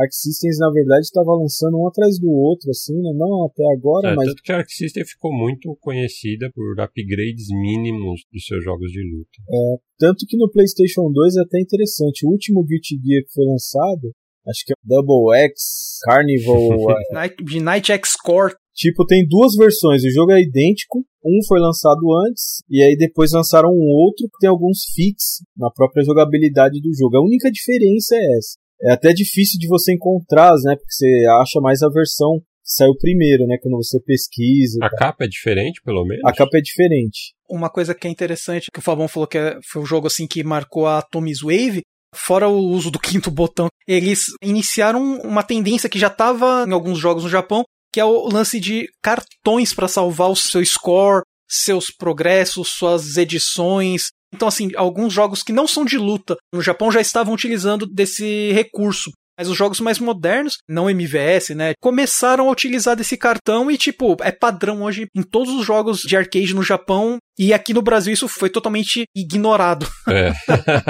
Arc 0.00 0.12
Systems, 0.12 0.58
na 0.58 0.70
verdade, 0.70 1.02
estava 1.02 1.34
lançando 1.34 1.76
um 1.76 1.86
atrás 1.86 2.18
do 2.18 2.30
outro, 2.30 2.70
assim, 2.70 2.96
né? 2.96 3.12
Não 3.14 3.44
até 3.44 3.62
agora, 3.76 4.10
é, 4.10 4.14
mas. 4.14 4.28
Tanto 4.28 4.42
que 4.42 4.52
a 4.52 4.56
Arc 4.58 4.70
System 4.70 5.04
ficou 5.04 5.32
muito 5.32 5.76
conhecida 5.80 6.50
por 6.54 6.80
upgrades 6.80 7.48
mínimos 7.50 8.22
dos 8.32 8.44
seus 8.46 8.64
jogos 8.64 8.90
de 8.90 9.02
luta. 9.02 9.38
É, 9.50 9.76
tanto 9.98 10.24
que 10.26 10.36
no 10.36 10.50
PlayStation 10.50 11.10
2 11.12 11.36
é 11.36 11.40
até 11.42 11.60
interessante. 11.60 12.26
O 12.26 12.30
último 12.30 12.64
Guilty 12.64 12.96
Gear 13.02 13.24
que 13.24 13.32
foi 13.32 13.44
lançado, 13.44 14.12
acho 14.48 14.64
que 14.64 14.72
é 14.72 14.76
Double 14.82 15.36
X, 15.44 15.98
Carnival. 16.04 16.96
Night, 17.12 17.44
de 17.44 17.60
Night 17.60 17.92
X 17.92 18.16
Core. 18.16 18.54
Tipo, 18.72 19.04
tem 19.04 19.26
duas 19.28 19.56
versões, 19.56 20.02
o 20.04 20.10
jogo 20.10 20.32
é 20.32 20.40
idêntico, 20.40 21.04
um 21.22 21.40
foi 21.46 21.60
lançado 21.60 22.00
antes, 22.26 22.62
e 22.70 22.82
aí 22.82 22.96
depois 22.96 23.32
lançaram 23.32 23.68
um 23.68 23.90
outro 23.90 24.26
que 24.26 24.38
tem 24.40 24.48
alguns 24.48 24.84
fix 24.94 25.44
na 25.54 25.70
própria 25.70 26.02
jogabilidade 26.02 26.80
do 26.80 26.94
jogo. 26.94 27.18
A 27.18 27.22
única 27.22 27.50
diferença 27.50 28.14
é 28.14 28.38
essa 28.38 28.56
é 28.82 28.92
até 28.92 29.12
difícil 29.12 29.58
de 29.58 29.68
você 29.68 29.92
encontrar, 29.92 30.52
né? 30.64 30.76
Porque 30.76 30.92
você 30.92 31.26
acha 31.40 31.60
mais 31.60 31.82
a 31.82 31.88
versão 31.88 32.38
que 32.40 32.72
saiu 32.72 32.96
primeiro, 32.96 33.46
né? 33.46 33.56
Quando 33.62 33.76
você 33.76 34.00
pesquisa. 34.00 34.78
A 34.82 34.90
capa 34.90 35.24
é 35.24 35.28
diferente, 35.28 35.80
pelo 35.82 36.04
menos? 36.04 36.24
A 36.24 36.32
capa 36.32 36.58
é 36.58 36.60
diferente. 36.60 37.34
Uma 37.48 37.68
coisa 37.68 37.94
que 37.94 38.06
é 38.06 38.10
interessante, 38.10 38.70
que 38.72 38.78
o 38.78 38.82
Fabão 38.82 39.08
falou 39.08 39.26
que 39.26 39.38
é, 39.38 39.58
foi 39.70 39.82
um 39.82 39.86
jogo 39.86 40.06
assim 40.06 40.26
que 40.26 40.42
marcou 40.44 40.86
a 40.86 41.02
Tommy's 41.02 41.40
Wave, 41.40 41.82
fora 42.14 42.48
o 42.48 42.58
uso 42.58 42.90
do 42.90 42.98
quinto 43.00 43.30
botão, 43.30 43.68
eles 43.86 44.26
iniciaram 44.42 45.20
uma 45.20 45.42
tendência 45.42 45.88
que 45.88 45.98
já 45.98 46.08
estava 46.08 46.64
em 46.66 46.72
alguns 46.72 46.98
jogos 46.98 47.24
no 47.24 47.30
Japão, 47.30 47.64
que 47.92 48.00
é 48.00 48.04
o 48.04 48.28
lance 48.28 48.60
de 48.60 48.86
cartões 49.02 49.74
para 49.74 49.88
salvar 49.88 50.30
o 50.30 50.36
seu 50.36 50.64
score, 50.64 51.24
seus 51.48 51.86
progressos, 51.90 52.68
suas 52.68 53.16
edições, 53.16 54.10
então, 54.32 54.48
assim, 54.48 54.70
alguns 54.76 55.12
jogos 55.12 55.42
que 55.42 55.52
não 55.52 55.66
são 55.66 55.84
de 55.84 55.98
luta 55.98 56.36
no 56.52 56.62
Japão 56.62 56.90
já 56.90 57.00
estavam 57.00 57.34
utilizando 57.34 57.86
desse 57.86 58.52
recurso. 58.52 59.10
Mas 59.38 59.48
os 59.48 59.56
jogos 59.56 59.80
mais 59.80 59.98
modernos, 59.98 60.58
não 60.68 60.90
MVS, 60.90 61.50
né, 61.50 61.72
começaram 61.80 62.46
a 62.46 62.52
utilizar 62.52 62.94
desse 62.94 63.16
cartão 63.16 63.70
e, 63.70 63.78
tipo, 63.78 64.14
é 64.20 64.30
padrão 64.30 64.82
hoje 64.82 65.06
em 65.16 65.22
todos 65.22 65.54
os 65.54 65.64
jogos 65.64 66.00
de 66.00 66.14
arcade 66.14 66.54
no 66.54 66.62
Japão. 66.62 67.16
E 67.38 67.54
aqui 67.54 67.72
no 67.72 67.80
Brasil 67.80 68.12
isso 68.12 68.28
foi 68.28 68.50
totalmente 68.50 69.04
ignorado. 69.16 69.86
É. 70.06 70.32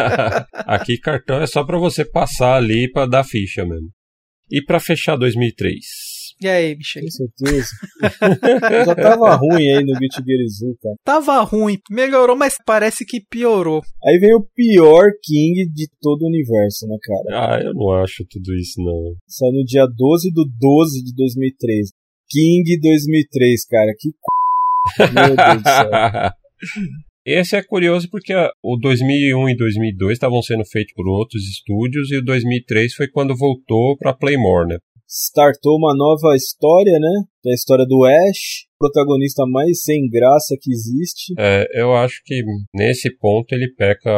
aqui 0.67 0.99
cartão 0.99 1.41
é 1.41 1.47
só 1.47 1.63
para 1.63 1.79
você 1.79 2.05
passar 2.05 2.57
ali 2.57 2.91
para 2.91 3.07
dar 3.07 3.23
ficha 3.23 3.65
mesmo. 3.65 3.89
E 4.51 4.61
para 4.61 4.81
fechar 4.81 5.15
2003? 5.15 6.10
E 6.43 6.49
aí, 6.49 6.75
bicho? 6.75 6.99
Com 7.01 7.11
certeza. 7.11 7.69
Já 8.87 8.95
tava 8.95 9.35
ruim 9.35 9.71
aí 9.71 9.85
no 9.85 9.99
Guilty 9.99 10.23
Gear 10.25 10.49
Zoo, 10.49 10.75
cara. 10.83 10.95
Tava 11.05 11.41
ruim, 11.43 11.79
melhorou, 11.91 12.35
mas 12.35 12.57
parece 12.65 13.05
que 13.05 13.21
piorou. 13.21 13.83
Aí 14.05 14.19
vem 14.19 14.35
o 14.35 14.47
pior 14.57 15.11
King 15.23 15.67
de 15.71 15.87
todo 16.01 16.23
o 16.23 16.29
universo, 16.29 16.87
né, 16.87 16.97
cara? 17.03 17.57
Ah, 17.57 17.63
eu 17.63 17.75
não 17.75 17.93
acho 17.93 18.25
tudo 18.31 18.55
isso, 18.55 18.83
não. 18.83 19.15
Saiu 19.29 19.53
no 19.53 19.65
dia 19.65 19.87
12 19.87 20.33
do 20.33 20.45
12 20.59 21.05
de 21.05 21.15
2003. 21.15 21.89
King 22.31 22.81
2003, 22.81 23.67
cara. 23.67 23.93
Que 23.99 24.09
c... 24.09 25.13
Meu 25.13 25.37
Deus 25.37 25.63
do 25.63 25.69
céu. 25.69 26.91
Esse 27.25 27.55
é 27.55 27.63
curioso 27.63 28.09
porque 28.11 28.33
o 28.63 28.77
2001 28.79 29.51
e 29.51 29.57
2002 29.57 30.13
estavam 30.15 30.41
sendo 30.41 30.65
feitos 30.65 30.95
por 30.95 31.07
outros 31.07 31.43
estúdios 31.45 32.11
e 32.11 32.17
o 32.17 32.25
2003 32.25 32.95
foi 32.95 33.09
quando 33.09 33.37
voltou 33.37 33.97
para 33.99 34.15
Playmore, 34.15 34.69
né? 34.69 34.79
Startou 35.11 35.77
uma 35.77 35.93
nova 35.93 36.37
história, 36.37 36.93
né? 37.01 37.25
É 37.45 37.51
a 37.51 37.55
história 37.55 37.85
do 37.85 38.05
Ash, 38.05 38.67
protagonista 38.79 39.45
mais 39.45 39.83
sem 39.83 40.09
graça 40.09 40.57
que 40.61 40.71
existe. 40.71 41.35
É, 41.37 41.67
eu 41.75 41.93
acho 41.95 42.21
que 42.25 42.43
nesse 42.73 43.11
ponto 43.17 43.53
ele 43.53 43.75
peca 43.75 44.13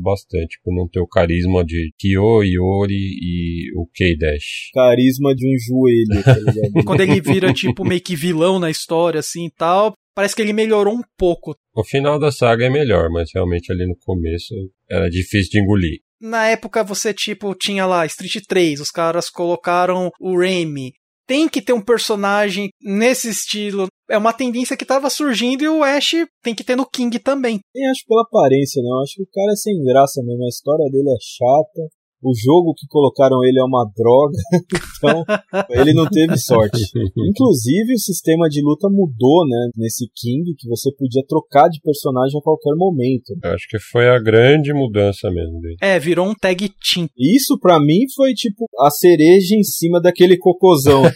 bastante 0.00 0.58
por 0.64 0.74
não 0.74 0.88
ter 0.88 1.00
o 1.00 1.06
carisma 1.06 1.62
de 1.64 1.92
Kyo, 1.98 2.42
Yori 2.42 2.94
e 2.94 3.70
o 3.76 3.86
K-Dash. 3.94 4.70
Carisma 4.72 5.34
de 5.34 5.46
um 5.46 5.58
joelho, 5.58 6.24
tá 6.24 6.38
ligado? 6.38 6.84
Quando 6.86 7.00
ele 7.02 7.20
vira 7.20 7.52
tipo 7.52 7.84
meio 7.84 8.00
que 8.00 8.16
vilão 8.16 8.58
na 8.58 8.70
história 8.70 9.18
assim 9.20 9.46
e 9.46 9.50
tal, 9.50 9.92
parece 10.14 10.34
que 10.34 10.40
ele 10.40 10.52
melhorou 10.54 10.94
um 10.94 11.02
pouco. 11.18 11.54
O 11.76 11.84
final 11.84 12.18
da 12.18 12.32
saga 12.32 12.64
é 12.64 12.70
melhor, 12.70 13.10
mas 13.10 13.28
realmente 13.34 13.70
ali 13.70 13.86
no 13.86 13.96
começo 14.04 14.54
era 14.90 15.10
difícil 15.10 15.50
de 15.50 15.60
engolir 15.60 16.00
na 16.20 16.48
época 16.48 16.84
você, 16.84 17.12
tipo, 17.14 17.54
tinha 17.54 17.86
lá 17.86 18.06
Street 18.06 18.42
3, 18.46 18.80
os 18.80 18.90
caras 18.90 19.30
colocaram 19.30 20.10
o 20.20 20.38
Remy. 20.38 20.92
Tem 21.26 21.46
que 21.46 21.60
ter 21.60 21.74
um 21.74 21.84
personagem 21.84 22.70
nesse 22.82 23.28
estilo. 23.28 23.86
É 24.08 24.16
uma 24.16 24.32
tendência 24.32 24.76
que 24.76 24.86
tava 24.86 25.10
surgindo 25.10 25.62
e 25.62 25.68
o 25.68 25.84
Ash 25.84 26.12
tem 26.42 26.54
que 26.54 26.64
ter 26.64 26.74
no 26.74 26.88
King 26.88 27.18
também. 27.18 27.60
Nem 27.74 27.86
acho 27.90 28.02
pela 28.06 28.22
aparência, 28.22 28.82
não. 28.82 29.02
Acho 29.02 29.16
que 29.16 29.22
o 29.22 29.30
cara 29.30 29.52
é 29.52 29.56
sem 29.56 29.78
graça 29.84 30.22
mesmo. 30.22 30.44
A 30.44 30.48
história 30.48 30.90
dele 30.90 31.10
é 31.10 31.18
chata 31.20 31.97
o 32.22 32.32
jogo 32.34 32.74
que 32.74 32.86
colocaram 32.88 33.44
ele 33.44 33.58
é 33.58 33.64
uma 33.64 33.84
droga, 33.96 34.36
então 34.96 35.24
ele 35.70 35.92
não 35.92 36.08
teve 36.08 36.36
sorte. 36.36 36.82
Inclusive 37.16 37.94
o 37.94 37.98
sistema 37.98 38.48
de 38.48 38.60
luta 38.62 38.88
mudou, 38.88 39.46
né, 39.46 39.70
nesse 39.76 40.08
King, 40.14 40.54
que 40.56 40.68
você 40.68 40.90
podia 40.92 41.22
trocar 41.26 41.68
de 41.68 41.80
personagem 41.80 42.38
a 42.38 42.42
qualquer 42.42 42.74
momento. 42.76 43.34
Eu 43.42 43.52
acho 43.52 43.68
que 43.68 43.78
foi 43.78 44.08
a 44.08 44.18
grande 44.18 44.72
mudança 44.72 45.30
mesmo 45.30 45.60
dele. 45.60 45.76
É, 45.80 45.98
virou 45.98 46.28
um 46.28 46.34
tag 46.34 46.68
team. 46.68 47.08
Isso 47.16 47.58
para 47.58 47.80
mim 47.80 48.00
foi 48.14 48.34
tipo 48.34 48.66
a 48.80 48.90
cereja 48.90 49.54
em 49.54 49.62
cima 49.62 50.00
daquele 50.00 50.36
cocôzão. 50.36 51.02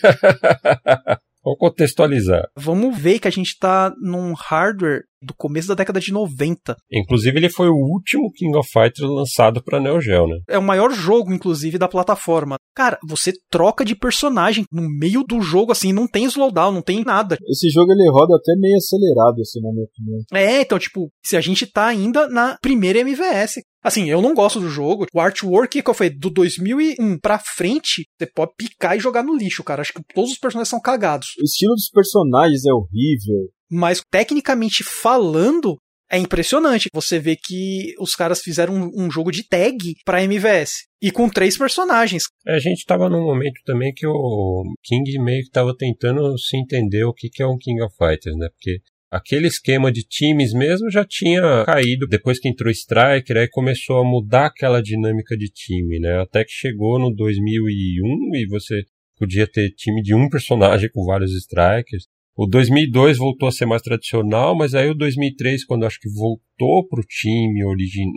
Vamos 1.44 1.58
contextualizar. 1.58 2.44
Vamos 2.56 2.96
ver 2.96 3.18
que 3.18 3.26
a 3.26 3.30
gente 3.30 3.58
tá 3.58 3.92
num 4.00 4.32
hardware 4.32 5.02
do 5.22 5.34
começo 5.34 5.68
da 5.68 5.74
década 5.74 6.00
de 6.00 6.12
90. 6.12 6.76
Inclusive, 6.92 7.38
ele 7.38 7.48
foi 7.48 7.68
o 7.68 7.74
último 7.74 8.30
King 8.32 8.56
of 8.56 8.68
Fighters 8.70 9.08
lançado 9.08 9.62
para 9.62 9.80
Neo 9.80 10.00
Geo, 10.00 10.26
né? 10.26 10.36
É 10.48 10.58
o 10.58 10.62
maior 10.62 10.92
jogo, 10.92 11.32
inclusive, 11.32 11.78
da 11.78 11.88
plataforma. 11.88 12.56
Cara, 12.74 12.98
você 13.06 13.32
troca 13.50 13.84
de 13.84 13.94
personagem 13.94 14.64
no 14.72 14.82
meio 14.88 15.22
do 15.22 15.40
jogo, 15.40 15.72
assim, 15.72 15.92
não 15.92 16.08
tem 16.08 16.24
slowdown, 16.24 16.72
não 16.72 16.82
tem 16.82 17.04
nada. 17.04 17.36
Esse 17.48 17.68
jogo 17.68 17.92
ele 17.92 18.10
roda 18.10 18.34
até 18.36 18.54
meio 18.56 18.76
acelerado, 18.76 19.40
assim, 19.40 19.60
na 19.60 19.72
minha 19.72 19.84
opinião. 19.84 20.20
É, 20.32 20.62
então, 20.62 20.78
tipo, 20.78 21.10
se 21.24 21.36
a 21.36 21.40
gente 21.40 21.66
tá 21.66 21.86
ainda 21.86 22.28
na 22.28 22.56
primeira 22.60 23.00
MVS. 23.00 23.60
Assim, 23.84 24.08
eu 24.08 24.22
não 24.22 24.32
gosto 24.32 24.60
do 24.60 24.68
jogo. 24.68 25.06
O 25.12 25.20
artwork, 25.20 25.82
que 25.82 25.94
foi 25.94 26.08
do 26.08 26.30
2001 26.30 27.18
pra 27.18 27.38
frente, 27.38 28.04
você 28.16 28.26
pode 28.32 28.52
picar 28.56 28.96
e 28.96 29.00
jogar 29.00 29.24
no 29.24 29.36
lixo, 29.36 29.64
cara. 29.64 29.82
Acho 29.82 29.92
que 29.92 30.02
todos 30.14 30.30
os 30.30 30.38
personagens 30.38 30.68
são 30.68 30.80
cagados. 30.80 31.28
O 31.40 31.44
estilo 31.44 31.74
dos 31.74 31.90
personagens 31.90 32.64
é 32.64 32.72
horrível. 32.72 33.50
Mas 33.72 34.02
tecnicamente 34.10 34.84
falando, 34.84 35.78
é 36.10 36.18
impressionante. 36.18 36.90
Você 36.92 37.18
vê 37.18 37.34
que 37.34 37.94
os 37.98 38.14
caras 38.14 38.40
fizeram 38.40 38.74
um, 38.74 39.06
um 39.06 39.10
jogo 39.10 39.32
de 39.32 39.48
tag 39.48 39.94
pra 40.04 40.22
MVS. 40.22 40.84
E 41.00 41.10
com 41.10 41.26
três 41.28 41.56
personagens. 41.56 42.24
A 42.46 42.58
gente 42.58 42.84
tava 42.84 43.08
num 43.08 43.24
momento 43.24 43.60
também 43.64 43.92
que 43.94 44.06
o 44.06 44.62
King 44.84 45.18
meio 45.18 45.42
que 45.42 45.50
tava 45.50 45.74
tentando 45.74 46.38
se 46.38 46.56
entender 46.56 47.04
o 47.04 47.14
que, 47.14 47.30
que 47.30 47.42
é 47.42 47.46
um 47.46 47.56
King 47.58 47.82
of 47.82 47.96
Fighters, 47.96 48.36
né? 48.36 48.48
Porque 48.50 48.80
aquele 49.10 49.46
esquema 49.46 49.90
de 49.90 50.02
times 50.02 50.52
mesmo 50.52 50.90
já 50.90 51.04
tinha 51.04 51.64
caído 51.64 52.06
depois 52.06 52.38
que 52.38 52.48
entrou 52.48 52.70
Striker, 52.70 53.38
aí 53.38 53.48
começou 53.48 53.98
a 53.98 54.04
mudar 54.04 54.46
aquela 54.46 54.82
dinâmica 54.82 55.34
de 55.36 55.48
time, 55.48 55.98
né? 55.98 56.20
Até 56.20 56.44
que 56.44 56.52
chegou 56.52 56.98
no 56.98 57.10
2001 57.10 58.36
e 58.36 58.46
você 58.48 58.84
podia 59.16 59.46
ter 59.46 59.70
time 59.70 60.02
de 60.02 60.14
um 60.14 60.28
personagem 60.28 60.90
com 60.92 61.04
vários 61.04 61.32
Strikers. 61.32 62.06
O 62.34 62.46
2002 62.46 63.18
voltou 63.18 63.48
a 63.48 63.52
ser 63.52 63.66
mais 63.66 63.82
tradicional, 63.82 64.56
mas 64.56 64.74
aí 64.74 64.88
o 64.88 64.94
2003, 64.94 65.64
quando 65.66 65.84
acho 65.84 66.00
que 66.00 66.08
voltou 66.08 66.88
para 66.88 67.00
o 67.00 67.06
time 67.06 67.62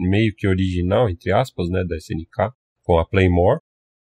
meio 0.09 0.33
que 0.37 0.47
original, 0.47 1.09
entre 1.09 1.33
aspas, 1.33 1.69
né, 1.69 1.83
da 1.85 1.97
SNK, 1.97 2.53
com 2.83 2.97
a 2.97 3.05
Playmore, 3.05 3.59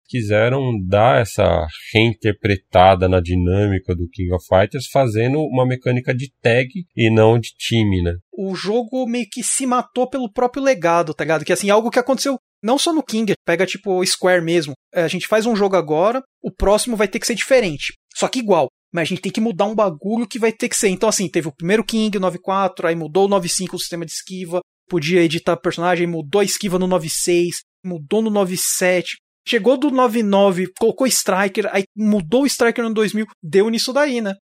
quiseram 0.07 0.79
dar 0.87 1.23
essa 1.23 1.67
reinterpretada 1.95 3.09
na 3.09 3.21
dinâmica 3.21 3.95
do 3.95 4.07
King 4.11 4.35
of 4.35 4.45
Fighters, 4.47 4.87
fazendo 4.93 5.39
uma 5.41 5.67
mecânica 5.67 6.15
de 6.15 6.31
tag 6.43 6.69
e 6.95 7.11
não 7.11 7.39
de 7.39 7.49
time, 7.57 8.03
né? 8.03 8.13
O 8.31 8.55
jogo 8.55 9.07
meio 9.07 9.27
que 9.31 9.43
se 9.43 9.65
matou 9.65 10.07
pelo 10.11 10.31
próprio 10.31 10.63
legado, 10.63 11.15
tá 11.15 11.25
ligado? 11.25 11.45
Que 11.47 11.53
assim, 11.55 11.71
algo 11.71 11.91
que 11.91 11.99
aconteceu 11.99 12.37
não 12.63 12.79
só 12.79 12.93
no 12.93 13.03
King, 13.03 13.33
pega 13.47 13.65
tipo 13.65 14.05
Square 14.05 14.45
mesmo. 14.45 14.75
É, 14.93 15.03
a 15.03 15.09
gente 15.09 15.27
faz 15.27 15.47
um 15.47 15.57
jogo 15.57 15.77
agora, 15.77 16.23
o 16.43 16.51
próximo 16.51 16.97
vai 16.97 17.09
ter 17.09 17.19
que 17.19 17.27
ser 17.27 17.35
diferente. 17.35 17.95
Só 18.15 18.29
que 18.29 18.39
igual. 18.39 18.69
Mas 18.93 19.03
a 19.03 19.05
gente 19.07 19.23
tem 19.23 19.33
que 19.33 19.41
mudar 19.41 19.67
um 19.67 19.75
bagulho 19.75 20.29
que 20.29 20.39
vai 20.39 20.53
ter 20.53 20.69
que 20.69 20.77
ser. 20.77 20.89
Então, 20.89 21.09
assim, 21.09 21.29
teve 21.29 21.49
o 21.49 21.55
primeiro 21.55 21.85
King, 21.85 22.19
o 22.19 22.21
9.4, 22.21 22.85
aí 22.85 22.95
mudou 22.95 23.27
o 23.27 23.29
9.5 23.29 23.75
o 23.75 23.79
sistema 23.79 24.05
de 24.05 24.13
esquiva, 24.13 24.61
podia 24.89 25.23
editar 25.23 25.57
personagem, 25.57 26.07
mudou 26.07 26.41
a 26.41 26.45
esquiva 26.45 26.79
no 26.79 26.87
9.6, 26.87 27.51
mudou 27.85 28.21
no 28.21 28.31
9.7, 28.31 29.05
chegou 29.49 29.79
do 29.79 29.91
9.9, 29.91 30.67
colocou 30.79 31.07
Striker, 31.07 31.69
aí 31.73 31.85
mudou 31.97 32.43
o 32.43 32.47
Striker 32.47 32.85
no 32.85 32.93
2000, 32.93 33.27
deu 33.43 33.71
nisso 33.71 33.93
daí, 33.93 34.21
né? 34.21 34.35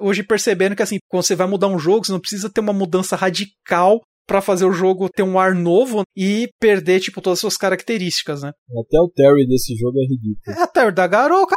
Hoje 0.00 0.22
percebendo 0.22 0.76
que, 0.76 0.82
assim, 0.82 0.98
quando 1.08 1.24
você 1.24 1.34
vai 1.34 1.46
mudar 1.46 1.66
um 1.66 1.78
jogo, 1.78 2.06
você 2.06 2.12
não 2.12 2.20
precisa 2.20 2.48
ter 2.48 2.60
uma 2.60 2.72
mudança 2.72 3.16
radical 3.16 4.00
para 4.28 4.42
fazer 4.42 4.66
o 4.66 4.72
jogo 4.72 5.08
ter 5.08 5.22
um 5.22 5.38
ar 5.38 5.54
novo 5.54 6.02
e 6.14 6.48
perder, 6.60 7.00
tipo, 7.00 7.20
todas 7.20 7.38
as 7.38 7.40
suas 7.40 7.56
características, 7.56 8.42
né? 8.42 8.52
Até 8.78 9.00
o 9.00 9.08
Terry 9.08 9.46
desse 9.46 9.74
jogo 9.74 9.98
é 9.98 10.02
ridículo. 10.02 10.62
É, 10.62 10.66
Terry 10.66 10.92
da 10.92 11.06
garoca. 11.06 11.56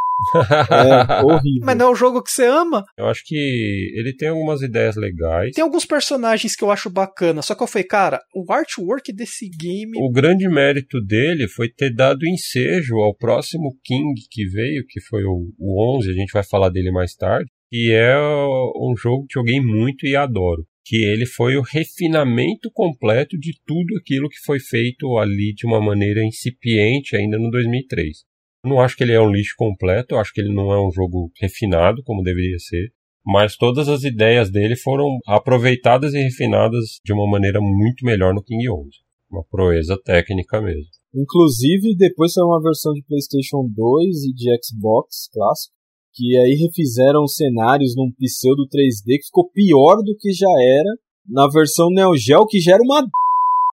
É 0.70 1.22
horrível. 1.22 1.62
Mas 1.64 1.76
não 1.76 1.86
é 1.86 1.90
o 1.90 1.94
jogo 1.94 2.22
que 2.22 2.30
você 2.30 2.46
ama. 2.46 2.84
Eu 2.96 3.06
acho 3.06 3.22
que 3.24 3.92
ele 3.94 4.14
tem 4.16 4.28
algumas 4.28 4.62
ideias 4.62 4.96
legais. 4.96 5.54
Tem 5.54 5.62
alguns 5.62 5.84
personagens 5.84 6.54
que 6.54 6.64
eu 6.64 6.70
acho 6.70 6.90
bacana, 6.90 7.42
só 7.42 7.54
que 7.54 7.62
eu 7.62 7.66
falei, 7.66 7.86
cara, 7.86 8.20
o 8.34 8.50
artwork 8.52 9.12
desse 9.12 9.48
game. 9.48 9.92
O 9.96 10.10
grande 10.10 10.48
mérito 10.48 11.00
dele 11.00 11.48
foi 11.48 11.68
ter 11.68 11.94
dado 11.94 12.26
ensejo 12.26 12.96
ao 12.96 13.14
próximo 13.14 13.76
King 13.84 14.14
que 14.30 14.46
veio, 14.46 14.84
que 14.88 15.00
foi 15.00 15.24
o, 15.24 15.50
o 15.58 15.98
11, 15.98 16.10
a 16.10 16.14
gente 16.14 16.32
vai 16.32 16.42
falar 16.42 16.68
dele 16.70 16.90
mais 16.90 17.14
tarde, 17.14 17.50
que 17.70 17.92
é 17.92 18.16
um 18.18 18.94
jogo 18.96 19.26
que 19.26 19.34
joguei 19.34 19.60
muito 19.60 20.06
e 20.06 20.16
adoro 20.16 20.64
que 20.84 20.96
ele 20.96 21.26
foi 21.26 21.56
o 21.56 21.62
refinamento 21.62 22.70
completo 22.72 23.38
de 23.38 23.52
tudo 23.64 23.96
aquilo 23.96 24.28
que 24.28 24.38
foi 24.44 24.58
feito 24.58 25.16
ali 25.16 25.52
de 25.54 25.66
uma 25.66 25.80
maneira 25.80 26.24
incipiente 26.24 27.16
ainda 27.16 27.38
no 27.38 27.50
2003. 27.50 28.24
Não 28.64 28.80
acho 28.80 28.96
que 28.96 29.02
ele 29.02 29.12
é 29.12 29.20
um 29.20 29.30
lixo 29.30 29.54
completo, 29.56 30.14
eu 30.14 30.20
acho 30.20 30.32
que 30.32 30.40
ele 30.40 30.54
não 30.54 30.72
é 30.72 30.80
um 30.80 30.90
jogo 30.92 31.30
refinado 31.40 32.02
como 32.04 32.22
deveria 32.22 32.58
ser, 32.58 32.92
mas 33.24 33.56
todas 33.56 33.88
as 33.88 34.04
ideias 34.04 34.50
dele 34.50 34.76
foram 34.76 35.18
aproveitadas 35.26 36.14
e 36.14 36.22
refinadas 36.22 37.00
de 37.04 37.12
uma 37.12 37.28
maneira 37.28 37.60
muito 37.60 38.04
melhor 38.04 38.32
no 38.32 38.42
King 38.42 38.68
11. 38.68 38.90
Uma 39.30 39.44
proeza 39.44 39.98
técnica 40.04 40.60
mesmo. 40.60 40.90
Inclusive, 41.14 41.96
depois 41.96 42.32
saiu 42.32 42.46
uma 42.46 42.62
versão 42.62 42.92
de 42.92 43.02
PlayStation 43.02 43.68
2 43.68 44.24
e 44.24 44.32
de 44.32 44.50
Xbox 44.62 45.28
clássico, 45.32 45.74
que 46.14 46.36
aí 46.36 46.54
refizeram 46.54 47.26
cenários 47.26 47.96
num 47.96 48.12
pseudo 48.12 48.66
3D 48.68 49.18
que 49.18 49.26
ficou 49.26 49.50
pior 49.50 49.96
do 50.02 50.16
que 50.16 50.32
já 50.32 50.50
era 50.60 50.90
na 51.26 51.48
versão 51.48 51.88
Neo 51.90 52.16
Geo, 52.16 52.46
que 52.46 52.60
já 52.60 52.74
era 52.74 52.82
uma 52.82 53.02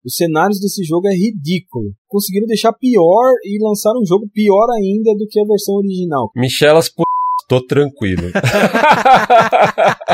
os 0.04 0.14
cenários 0.14 0.60
desse 0.60 0.84
jogo 0.84 1.08
é 1.08 1.14
ridículo. 1.14 1.92
Conseguiram 2.08 2.46
deixar 2.46 2.72
pior 2.72 3.32
e 3.44 3.58
lançaram 3.62 4.00
um 4.00 4.06
jogo 4.06 4.28
pior 4.32 4.66
ainda 4.70 5.14
do 5.14 5.26
que 5.28 5.40
a 5.40 5.44
versão 5.44 5.76
original. 5.76 6.30
Michelas 6.36 6.88
p... 6.88 7.02
tô 7.48 7.60
tranquilo. 7.60 8.28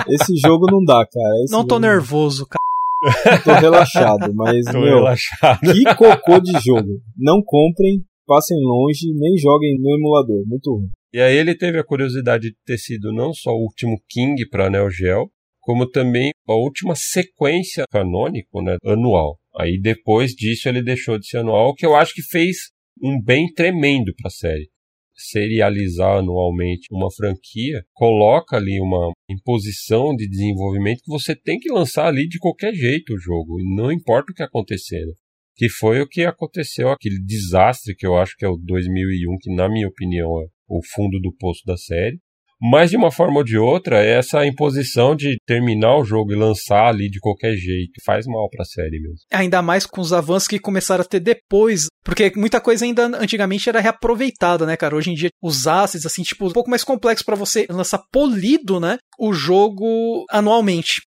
Esse 0.08 0.36
jogo 0.36 0.66
não 0.70 0.84
dá, 0.84 1.06
cara. 1.06 1.44
Esse 1.44 1.52
não 1.52 1.66
tô 1.66 1.76
jogo... 1.76 1.86
nervoso, 1.86 2.46
cara. 2.46 2.64
Tô 3.42 3.52
relaxado, 3.52 4.34
mas 4.34 4.64
Tô 4.70 4.80
meu, 4.80 4.96
relaxado. 4.96 5.60
que 5.60 5.94
cocô 5.94 6.40
de 6.40 6.52
jogo. 6.64 7.00
Não 7.18 7.42
comprem, 7.44 8.00
passem 8.26 8.56
longe, 8.62 9.12
nem 9.14 9.36
joguem 9.36 9.76
no 9.78 9.94
emulador. 9.94 10.42
Muito 10.46 10.72
ruim. 10.72 10.88
E 11.12 11.20
aí 11.20 11.36
ele 11.36 11.54
teve 11.54 11.78
a 11.78 11.84
curiosidade 11.84 12.50
de 12.50 12.56
ter 12.66 12.78
sido 12.78 13.12
não 13.12 13.32
só 13.32 13.50
o 13.50 13.62
último 13.62 13.96
King 14.10 14.48
para 14.48 14.68
Neo 14.68 14.90
Geo, 14.90 15.28
como 15.60 15.88
também 15.88 16.30
a 16.48 16.54
última 16.54 16.94
sequência 16.96 17.84
canônico, 17.90 18.60
né, 18.62 18.76
anual. 18.84 19.36
Aí 19.56 19.80
depois 19.80 20.32
disso 20.32 20.68
ele 20.68 20.82
deixou 20.82 21.18
de 21.18 21.26
ser 21.26 21.38
anual, 21.38 21.70
o 21.70 21.74
que 21.74 21.86
eu 21.86 21.94
acho 21.94 22.12
que 22.12 22.22
fez 22.22 22.56
um 23.02 23.20
bem 23.22 23.52
tremendo 23.52 24.12
para 24.16 24.28
a 24.28 24.30
série. 24.30 24.68
Serializar 25.16 26.18
anualmente 26.18 26.88
uma 26.90 27.08
franquia 27.10 27.84
coloca 27.92 28.56
ali 28.56 28.80
uma 28.80 29.12
imposição 29.30 30.14
de 30.14 30.28
desenvolvimento 30.28 31.02
que 31.04 31.10
você 31.10 31.36
tem 31.36 31.58
que 31.58 31.72
lançar 31.72 32.06
ali 32.06 32.26
de 32.26 32.38
qualquer 32.38 32.74
jeito 32.74 33.14
o 33.14 33.18
jogo, 33.18 33.56
não 33.76 33.92
importa 33.92 34.32
o 34.32 34.34
que 34.34 34.42
acontecer. 34.42 35.06
Né? 35.06 35.12
Que 35.56 35.68
foi 35.68 36.00
o 36.00 36.08
que 36.08 36.22
aconteceu, 36.22 36.88
aquele 36.88 37.22
desastre 37.24 37.94
que 37.94 38.04
eu 38.04 38.16
acho 38.16 38.34
que 38.36 38.44
é 38.44 38.48
o 38.48 38.56
2001, 38.56 39.38
que 39.40 39.54
na 39.54 39.68
minha 39.68 39.86
opinião 39.86 40.42
é 40.42 40.46
o 40.68 40.80
fundo 40.84 41.20
do 41.20 41.32
poço 41.38 41.62
da 41.64 41.76
série. 41.76 42.18
Mas 42.60 42.90
de 42.90 42.96
uma 42.96 43.10
forma 43.10 43.38
ou 43.38 43.44
de 43.44 43.58
outra, 43.58 43.98
essa 44.02 44.46
imposição 44.46 45.14
de 45.14 45.36
terminar 45.46 45.98
o 45.98 46.04
jogo 46.04 46.32
e 46.32 46.36
lançar 46.36 46.88
ali 46.88 47.10
de 47.10 47.18
qualquer 47.20 47.54
jeito 47.56 47.92
faz 48.04 48.26
mal 48.26 48.48
para 48.48 48.62
a 48.62 48.64
série 48.64 49.00
mesmo. 49.00 49.18
Ainda 49.32 49.60
mais 49.60 49.84
com 49.86 50.00
os 50.00 50.12
avanços 50.12 50.48
que 50.48 50.58
começaram 50.58 51.02
a 51.02 51.06
ter 51.06 51.20
depois, 51.20 51.86
porque 52.04 52.32
muita 52.36 52.60
coisa 52.60 52.84
ainda 52.84 53.06
antigamente 53.06 53.68
era 53.68 53.80
reaproveitada, 53.80 54.64
né, 54.64 54.76
cara? 54.76 54.96
Hoje 54.96 55.10
em 55.10 55.14
dia 55.14 55.30
os 55.42 55.66
assets 55.66 56.06
assim, 56.06 56.22
tipo, 56.22 56.46
um 56.46 56.52
pouco 56.52 56.70
mais 56.70 56.84
complexo 56.84 57.24
para 57.24 57.36
você 57.36 57.66
lançar 57.68 58.00
polido, 58.10 58.80
né, 58.80 58.98
o 59.18 59.32
jogo 59.32 60.24
anualmente. 60.30 61.02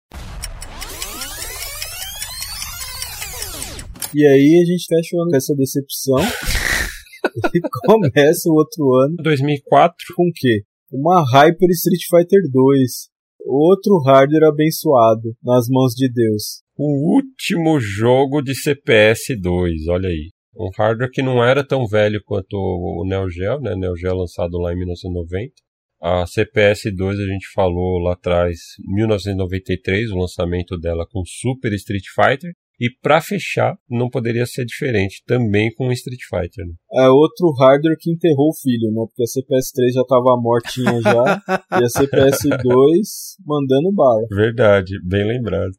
E 4.13 4.25
aí 4.25 4.61
a 4.61 4.65
gente 4.65 4.85
fecha 4.87 5.15
o 5.15 5.21
ano 5.21 5.31
com 5.31 5.37
essa 5.37 5.55
decepção. 5.55 6.17
e 7.53 7.59
começa 7.85 8.49
o 8.49 8.53
outro 8.53 8.93
ano 9.03 9.15
2004, 9.17 9.95
com 10.15 10.23
o 10.23 10.31
quê? 10.33 10.63
Uma 10.89 11.21
Hyper 11.21 11.69
Street 11.71 12.01
Fighter 12.09 12.41
2. 12.49 13.09
Outro 13.45 13.99
hardware 14.05 14.45
abençoado 14.45 15.35
nas 15.43 15.67
mãos 15.69 15.93
de 15.93 16.09
Deus. 16.09 16.63
o 16.77 17.15
último 17.15 17.77
jogo 17.77 18.41
de 18.41 18.55
CPS 18.55 19.35
2, 19.37 19.87
olha 19.89 20.07
aí. 20.07 20.29
Um 20.55 20.69
hardware 20.77 21.11
que 21.11 21.21
não 21.21 21.43
era 21.43 21.61
tão 21.61 21.85
velho 21.85 22.21
quanto 22.23 22.53
o 22.55 23.05
Neo 23.05 23.29
Geo, 23.29 23.59
né? 23.59 23.75
Neo 23.75 23.97
Geo 23.97 24.15
lançado 24.15 24.57
lá 24.59 24.71
em 24.71 24.77
1990. 24.77 25.53
A 26.01 26.25
CPS 26.25 26.89
2 26.95 27.19
a 27.19 27.25
gente 27.25 27.51
falou 27.53 27.99
lá 27.99 28.13
atrás, 28.13 28.57
1993, 28.79 30.11
o 30.11 30.17
lançamento 30.17 30.77
dela 30.77 31.05
com 31.11 31.21
Super 31.25 31.73
Street 31.73 32.05
Fighter. 32.15 32.53
E 32.79 32.89
para 33.01 33.19
fechar, 33.19 33.75
não 33.89 34.09
poderia 34.09 34.45
ser 34.45 34.63
diferente, 34.65 35.23
também 35.25 35.73
com 35.75 35.91
Street 35.91 36.21
Fighter. 36.29 36.65
Né? 36.65 36.73
É 37.05 37.09
outro 37.09 37.51
hardware 37.59 37.97
que 37.99 38.11
enterrou 38.11 38.49
o 38.49 38.55
filho, 38.55 38.91
né? 38.91 39.03
Porque 39.07 39.23
a 39.23 39.27
CPS 39.27 39.71
3 39.71 39.93
já 39.93 40.03
tava 40.03 40.39
mortinha 40.39 41.01
já. 41.01 41.41
e 41.79 41.83
a 41.83 41.89
CPS 41.89 42.43
2 42.49 42.57
mandando 43.45 43.91
bala. 43.93 44.21
Verdade, 44.29 44.93
bem 45.03 45.25
lembrado. 45.27 45.71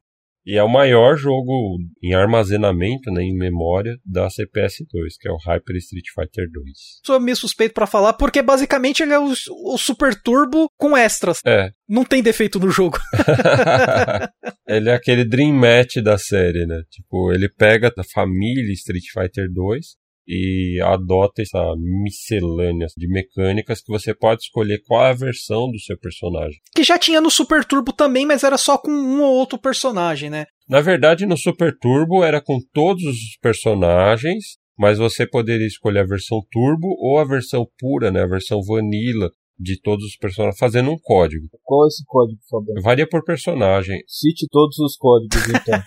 E 0.48 0.56
é 0.56 0.62
o 0.62 0.68
maior 0.68 1.14
jogo 1.14 1.76
em 2.02 2.14
armazenamento, 2.14 3.10
né, 3.10 3.22
em 3.22 3.36
memória 3.36 3.98
da 4.02 4.30
CPS 4.30 4.82
2, 4.90 5.18
que 5.18 5.28
é 5.28 5.30
o 5.30 5.36
Hyper 5.36 5.76
Street 5.76 6.06
Fighter 6.14 6.50
2. 6.50 6.72
Sou 7.04 7.20
meio 7.20 7.36
suspeito 7.36 7.74
para 7.74 7.86
falar, 7.86 8.14
porque 8.14 8.40
basicamente 8.40 9.02
ele 9.02 9.12
é 9.12 9.18
o, 9.18 9.30
o 9.30 9.76
Super 9.76 10.14
Turbo 10.14 10.70
com 10.78 10.96
extras. 10.96 11.40
É. 11.44 11.70
Não 11.86 12.02
tem 12.02 12.22
defeito 12.22 12.58
no 12.58 12.70
jogo. 12.70 12.98
ele 14.66 14.88
é 14.88 14.94
aquele 14.94 15.22
dream 15.22 15.52
match 15.52 15.96
da 15.96 16.16
série, 16.16 16.64
né? 16.64 16.80
Tipo, 16.90 17.30
ele 17.30 17.50
pega 17.50 17.92
a 17.94 18.04
família 18.14 18.72
Street 18.72 19.04
Fighter 19.12 19.52
2 19.52 19.98
e 20.28 20.78
adota 20.82 21.40
essa 21.40 21.74
miscelânea 21.78 22.86
de 22.94 23.08
mecânicas 23.08 23.80
que 23.80 23.90
você 23.90 24.14
pode 24.14 24.42
escolher 24.42 24.82
qual 24.86 25.06
é 25.06 25.10
a 25.10 25.14
versão 25.14 25.70
do 25.70 25.80
seu 25.80 25.98
personagem. 25.98 26.58
Que 26.74 26.84
já 26.84 26.98
tinha 26.98 27.20
no 27.20 27.30
Super 27.30 27.64
Turbo 27.64 27.92
também, 27.92 28.26
mas 28.26 28.44
era 28.44 28.58
só 28.58 28.76
com 28.76 28.90
um 28.90 29.22
ou 29.22 29.34
outro 29.34 29.58
personagem, 29.58 30.28
né? 30.28 30.44
Na 30.68 30.82
verdade, 30.82 31.24
no 31.24 31.36
Super 31.36 31.74
Turbo 31.78 32.22
era 32.22 32.42
com 32.42 32.58
todos 32.74 33.02
os 33.02 33.38
personagens, 33.40 34.58
mas 34.78 34.98
você 34.98 35.26
poderia 35.26 35.66
escolher 35.66 36.00
a 36.00 36.06
versão 36.06 36.40
Turbo 36.52 36.88
ou 37.00 37.18
a 37.18 37.24
versão 37.24 37.66
pura, 37.78 38.10
né? 38.10 38.22
A 38.22 38.28
versão 38.28 38.60
Vanilla 38.62 39.30
de 39.58 39.80
todos 39.80 40.04
os 40.04 40.16
personagens, 40.16 40.58
fazendo 40.58 40.90
um 40.90 40.98
código. 40.98 41.46
Qual 41.62 41.84
é 41.84 41.88
esse 41.88 42.04
código, 42.06 42.38
Fabiano? 42.48 42.82
Varia 42.82 43.08
por 43.08 43.24
personagem. 43.24 43.98
Cite 44.06 44.46
todos 44.50 44.78
os 44.78 44.96
códigos, 44.96 45.42
então. 45.48 45.80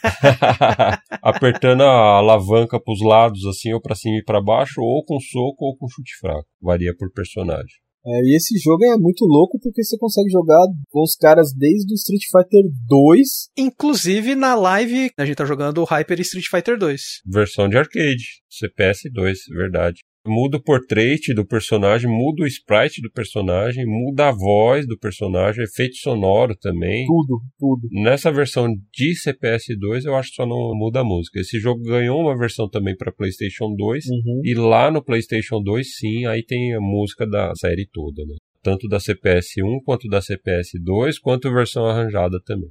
Apertando 1.21 1.83
a 1.83 2.17
alavanca 2.17 2.79
para 2.79 2.93
os 2.93 3.01
lados, 3.01 3.45
assim, 3.45 3.73
ou 3.73 3.81
para 3.81 3.95
cima 3.95 4.17
e 4.17 4.23
para 4.23 4.41
baixo, 4.41 4.81
ou 4.81 5.03
com 5.05 5.19
soco 5.19 5.65
ou 5.65 5.77
com 5.77 5.87
chute 5.87 6.17
fraco. 6.19 6.47
Varia 6.61 6.93
por 6.97 7.11
personagem. 7.11 7.81
É, 8.03 8.19
e 8.23 8.35
esse 8.35 8.57
jogo 8.57 8.83
é 8.83 8.97
muito 8.97 9.25
louco 9.25 9.59
porque 9.59 9.83
você 9.83 9.95
consegue 9.95 10.29
jogar 10.31 10.65
com 10.89 11.03
os 11.03 11.15
caras 11.15 11.53
desde 11.53 11.93
o 11.93 11.95
Street 11.95 12.23
Fighter 12.31 12.63
2. 12.87 13.27
Inclusive 13.55 14.33
na 14.33 14.55
live 14.55 15.11
a 15.15 15.25
gente 15.25 15.35
tá 15.35 15.45
jogando 15.45 15.79
o 15.79 15.83
Hyper 15.83 16.19
Street 16.21 16.47
Fighter 16.49 16.79
2. 16.79 17.01
Versão 17.27 17.69
de 17.69 17.77
arcade, 17.77 18.41
CPS 18.49 19.03
2, 19.13 19.39
verdade. 19.55 20.01
Muda 20.25 20.57
o 20.57 20.61
portrait 20.61 21.33
do 21.33 21.43
personagem, 21.45 22.07
muda 22.09 22.43
o 22.43 22.47
sprite 22.47 23.01
do 23.01 23.11
personagem, 23.11 23.85
muda 23.87 24.29
a 24.29 24.31
voz 24.31 24.85
do 24.85 24.95
personagem, 24.97 25.63
efeito 25.63 25.95
sonoro 25.95 26.55
também. 26.55 27.07
Tudo, 27.07 27.41
tudo. 27.57 27.87
Nessa 27.91 28.31
versão 28.31 28.67
de 28.93 29.13
CPS2 29.15 30.05
eu 30.05 30.15
acho 30.15 30.29
que 30.29 30.35
só 30.35 30.45
não 30.45 30.75
muda 30.75 30.99
a 30.99 31.03
música. 31.03 31.39
Esse 31.39 31.59
jogo 31.59 31.81
ganhou 31.81 32.19
uma 32.19 32.37
versão 32.37 32.69
também 32.69 32.95
para 32.95 33.11
PlayStation 33.11 33.73
2 33.75 34.05
Uhum. 34.05 34.41
e 34.43 34.53
lá 34.53 34.91
no 34.91 35.03
PlayStation 35.03 35.59
2 35.61 35.95
sim, 35.97 36.25
aí 36.27 36.45
tem 36.45 36.75
a 36.75 36.79
música 36.79 37.25
da 37.25 37.51
série 37.55 37.87
toda, 37.91 38.23
né? 38.23 38.35
Tanto 38.61 38.87
da 38.87 38.99
CPS 38.99 39.63
1 39.63 39.79
quanto 39.83 40.07
da 40.07 40.21
CPS 40.21 40.79
2, 40.83 41.17
quanto 41.17 41.47
a 41.47 41.51
versão 41.51 41.85
arranjada 41.85 42.37
também. 42.45 42.69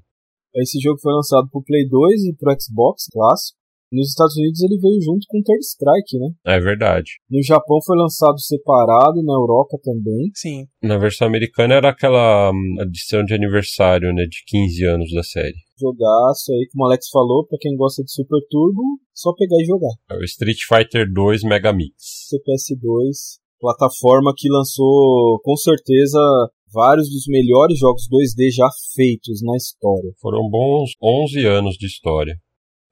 Esse 0.55 0.81
jogo 0.81 1.01
foi 1.01 1.13
lançado 1.13 1.49
pro 1.51 1.63
Play 1.63 1.89
2 1.89 2.25
e 2.27 2.37
pro 2.37 2.55
Xbox 2.61 3.07
clássico. 3.13 3.60
Nos 3.93 4.11
Estados 4.11 4.37
Unidos 4.37 4.63
ele 4.63 4.79
veio 4.79 5.01
junto 5.03 5.27
com 5.29 5.43
Third 5.43 5.65
Strike, 5.65 6.19
né? 6.19 6.31
É 6.47 6.61
verdade. 6.61 7.19
No 7.29 7.43
Japão 7.43 7.79
foi 7.85 7.97
lançado 7.97 8.39
separado, 8.41 9.23
na 9.23 9.33
Europa 9.33 9.79
também. 9.83 10.31
Sim. 10.35 10.67
Na 10.83 10.97
versão 10.97 11.27
americana 11.27 11.75
era 11.75 11.91
aquela 11.91 12.53
hum, 12.53 12.77
edição 12.81 13.25
de 13.25 13.35
aniversário, 13.35 14.13
né, 14.15 14.25
de 14.27 14.45
15 14.47 14.85
anos 14.85 15.13
da 15.13 15.23
série. 15.23 15.57
Jogaço 15.79 16.53
aí, 16.53 16.69
como 16.71 16.85
o 16.85 16.87
Alex 16.87 17.09
falou, 17.09 17.47
pra 17.47 17.59
quem 17.61 17.75
gosta 17.75 18.05
de 18.05 18.13
Super 18.13 18.41
Turbo, 18.49 18.83
só 19.15 19.33
pegar 19.35 19.57
e 19.61 19.65
jogar. 19.65 19.95
É 20.11 20.17
o 20.17 20.25
Street 20.25 20.59
Fighter 20.69 21.11
2 21.11 21.43
Megamix. 21.43 21.95
CPS2, 22.31 23.41
plataforma 23.59 24.33
que 24.37 24.49
lançou 24.49 25.41
com 25.43 25.57
certeza 25.57 26.21
vários 26.73 27.11
dos 27.11 27.27
melhores 27.27 27.79
jogos 27.79 28.09
2D 28.09 28.51
já 28.53 28.69
feitos 28.95 29.43
na 29.43 29.57
história. 29.57 30.13
Foram 30.21 30.49
bons 30.49 30.91
11 31.03 31.47
anos 31.47 31.77
de 31.77 31.87
história. 31.87 32.39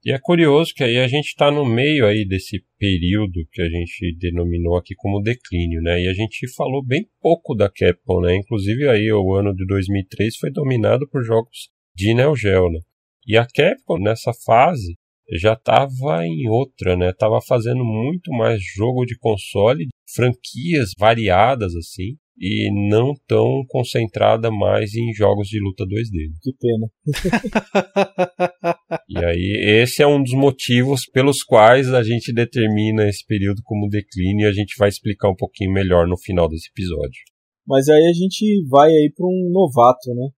E 0.03 0.13
é 0.13 0.19
curioso 0.19 0.73
que 0.73 0.83
aí 0.83 0.97
a 0.97 1.07
gente 1.07 1.27
está 1.27 1.51
no 1.51 1.65
meio 1.65 2.05
aí 2.05 2.25
desse 2.25 2.63
período 2.77 3.45
que 3.51 3.61
a 3.61 3.69
gente 3.69 4.15
denominou 4.17 4.77
aqui 4.77 4.95
como 4.95 5.21
declínio, 5.21 5.81
né? 5.81 6.01
E 6.01 6.07
a 6.07 6.13
gente 6.13 6.47
falou 6.55 6.81
bem 6.81 7.05
pouco 7.21 7.53
da 7.53 7.69
Capcom, 7.69 8.21
né? 8.21 8.37
Inclusive 8.37 8.87
aí 8.87 9.11
o 9.11 9.33
ano 9.33 9.53
de 9.53 9.65
2003 9.67 10.37
foi 10.37 10.51
dominado 10.51 11.05
por 11.09 11.21
jogos 11.21 11.69
de 11.93 12.13
Neo 12.13 12.33
Geo, 12.33 12.69
né? 12.71 12.79
E 13.27 13.37
a 13.37 13.45
Capcom 13.45 13.97
nessa 13.99 14.31
fase 14.33 14.95
já 15.33 15.53
estava 15.53 16.25
em 16.25 16.47
outra, 16.47 16.95
né? 16.95 17.11
Tava 17.11 17.41
fazendo 17.41 17.83
muito 17.83 18.31
mais 18.31 18.61
jogo 18.75 19.05
de 19.05 19.17
console, 19.17 19.89
franquias 20.15 20.91
variadas 20.97 21.75
assim, 21.75 22.15
e 22.39 22.71
não 22.89 23.13
tão 23.27 23.63
concentrada 23.67 24.49
mais 24.49 24.95
em 24.95 25.13
jogos 25.13 25.47
de 25.47 25.59
luta 25.59 25.83
2D. 25.83 26.31
Que 26.41 26.53
pena. 26.59 26.89
E 29.09 29.25
aí, 29.25 29.81
esse 29.81 30.01
é 30.01 30.07
um 30.07 30.21
dos 30.21 30.33
motivos 30.33 31.05
pelos 31.05 31.43
quais 31.43 31.93
a 31.93 32.01
gente 32.01 32.31
determina 32.31 33.09
esse 33.09 33.25
período 33.25 33.61
como 33.63 33.89
declínio 33.89 34.45
e 34.45 34.49
a 34.49 34.53
gente 34.53 34.75
vai 34.77 34.87
explicar 34.87 35.29
um 35.29 35.35
pouquinho 35.35 35.73
melhor 35.73 36.07
no 36.07 36.17
final 36.17 36.47
desse 36.47 36.69
episódio. 36.69 37.19
Mas 37.67 37.89
aí 37.89 38.05
a 38.07 38.13
gente 38.13 38.65
vai 38.67 38.89
aí 38.89 39.11
para 39.15 39.25
um 39.25 39.49
novato, 39.51 40.13
né? 40.15 40.29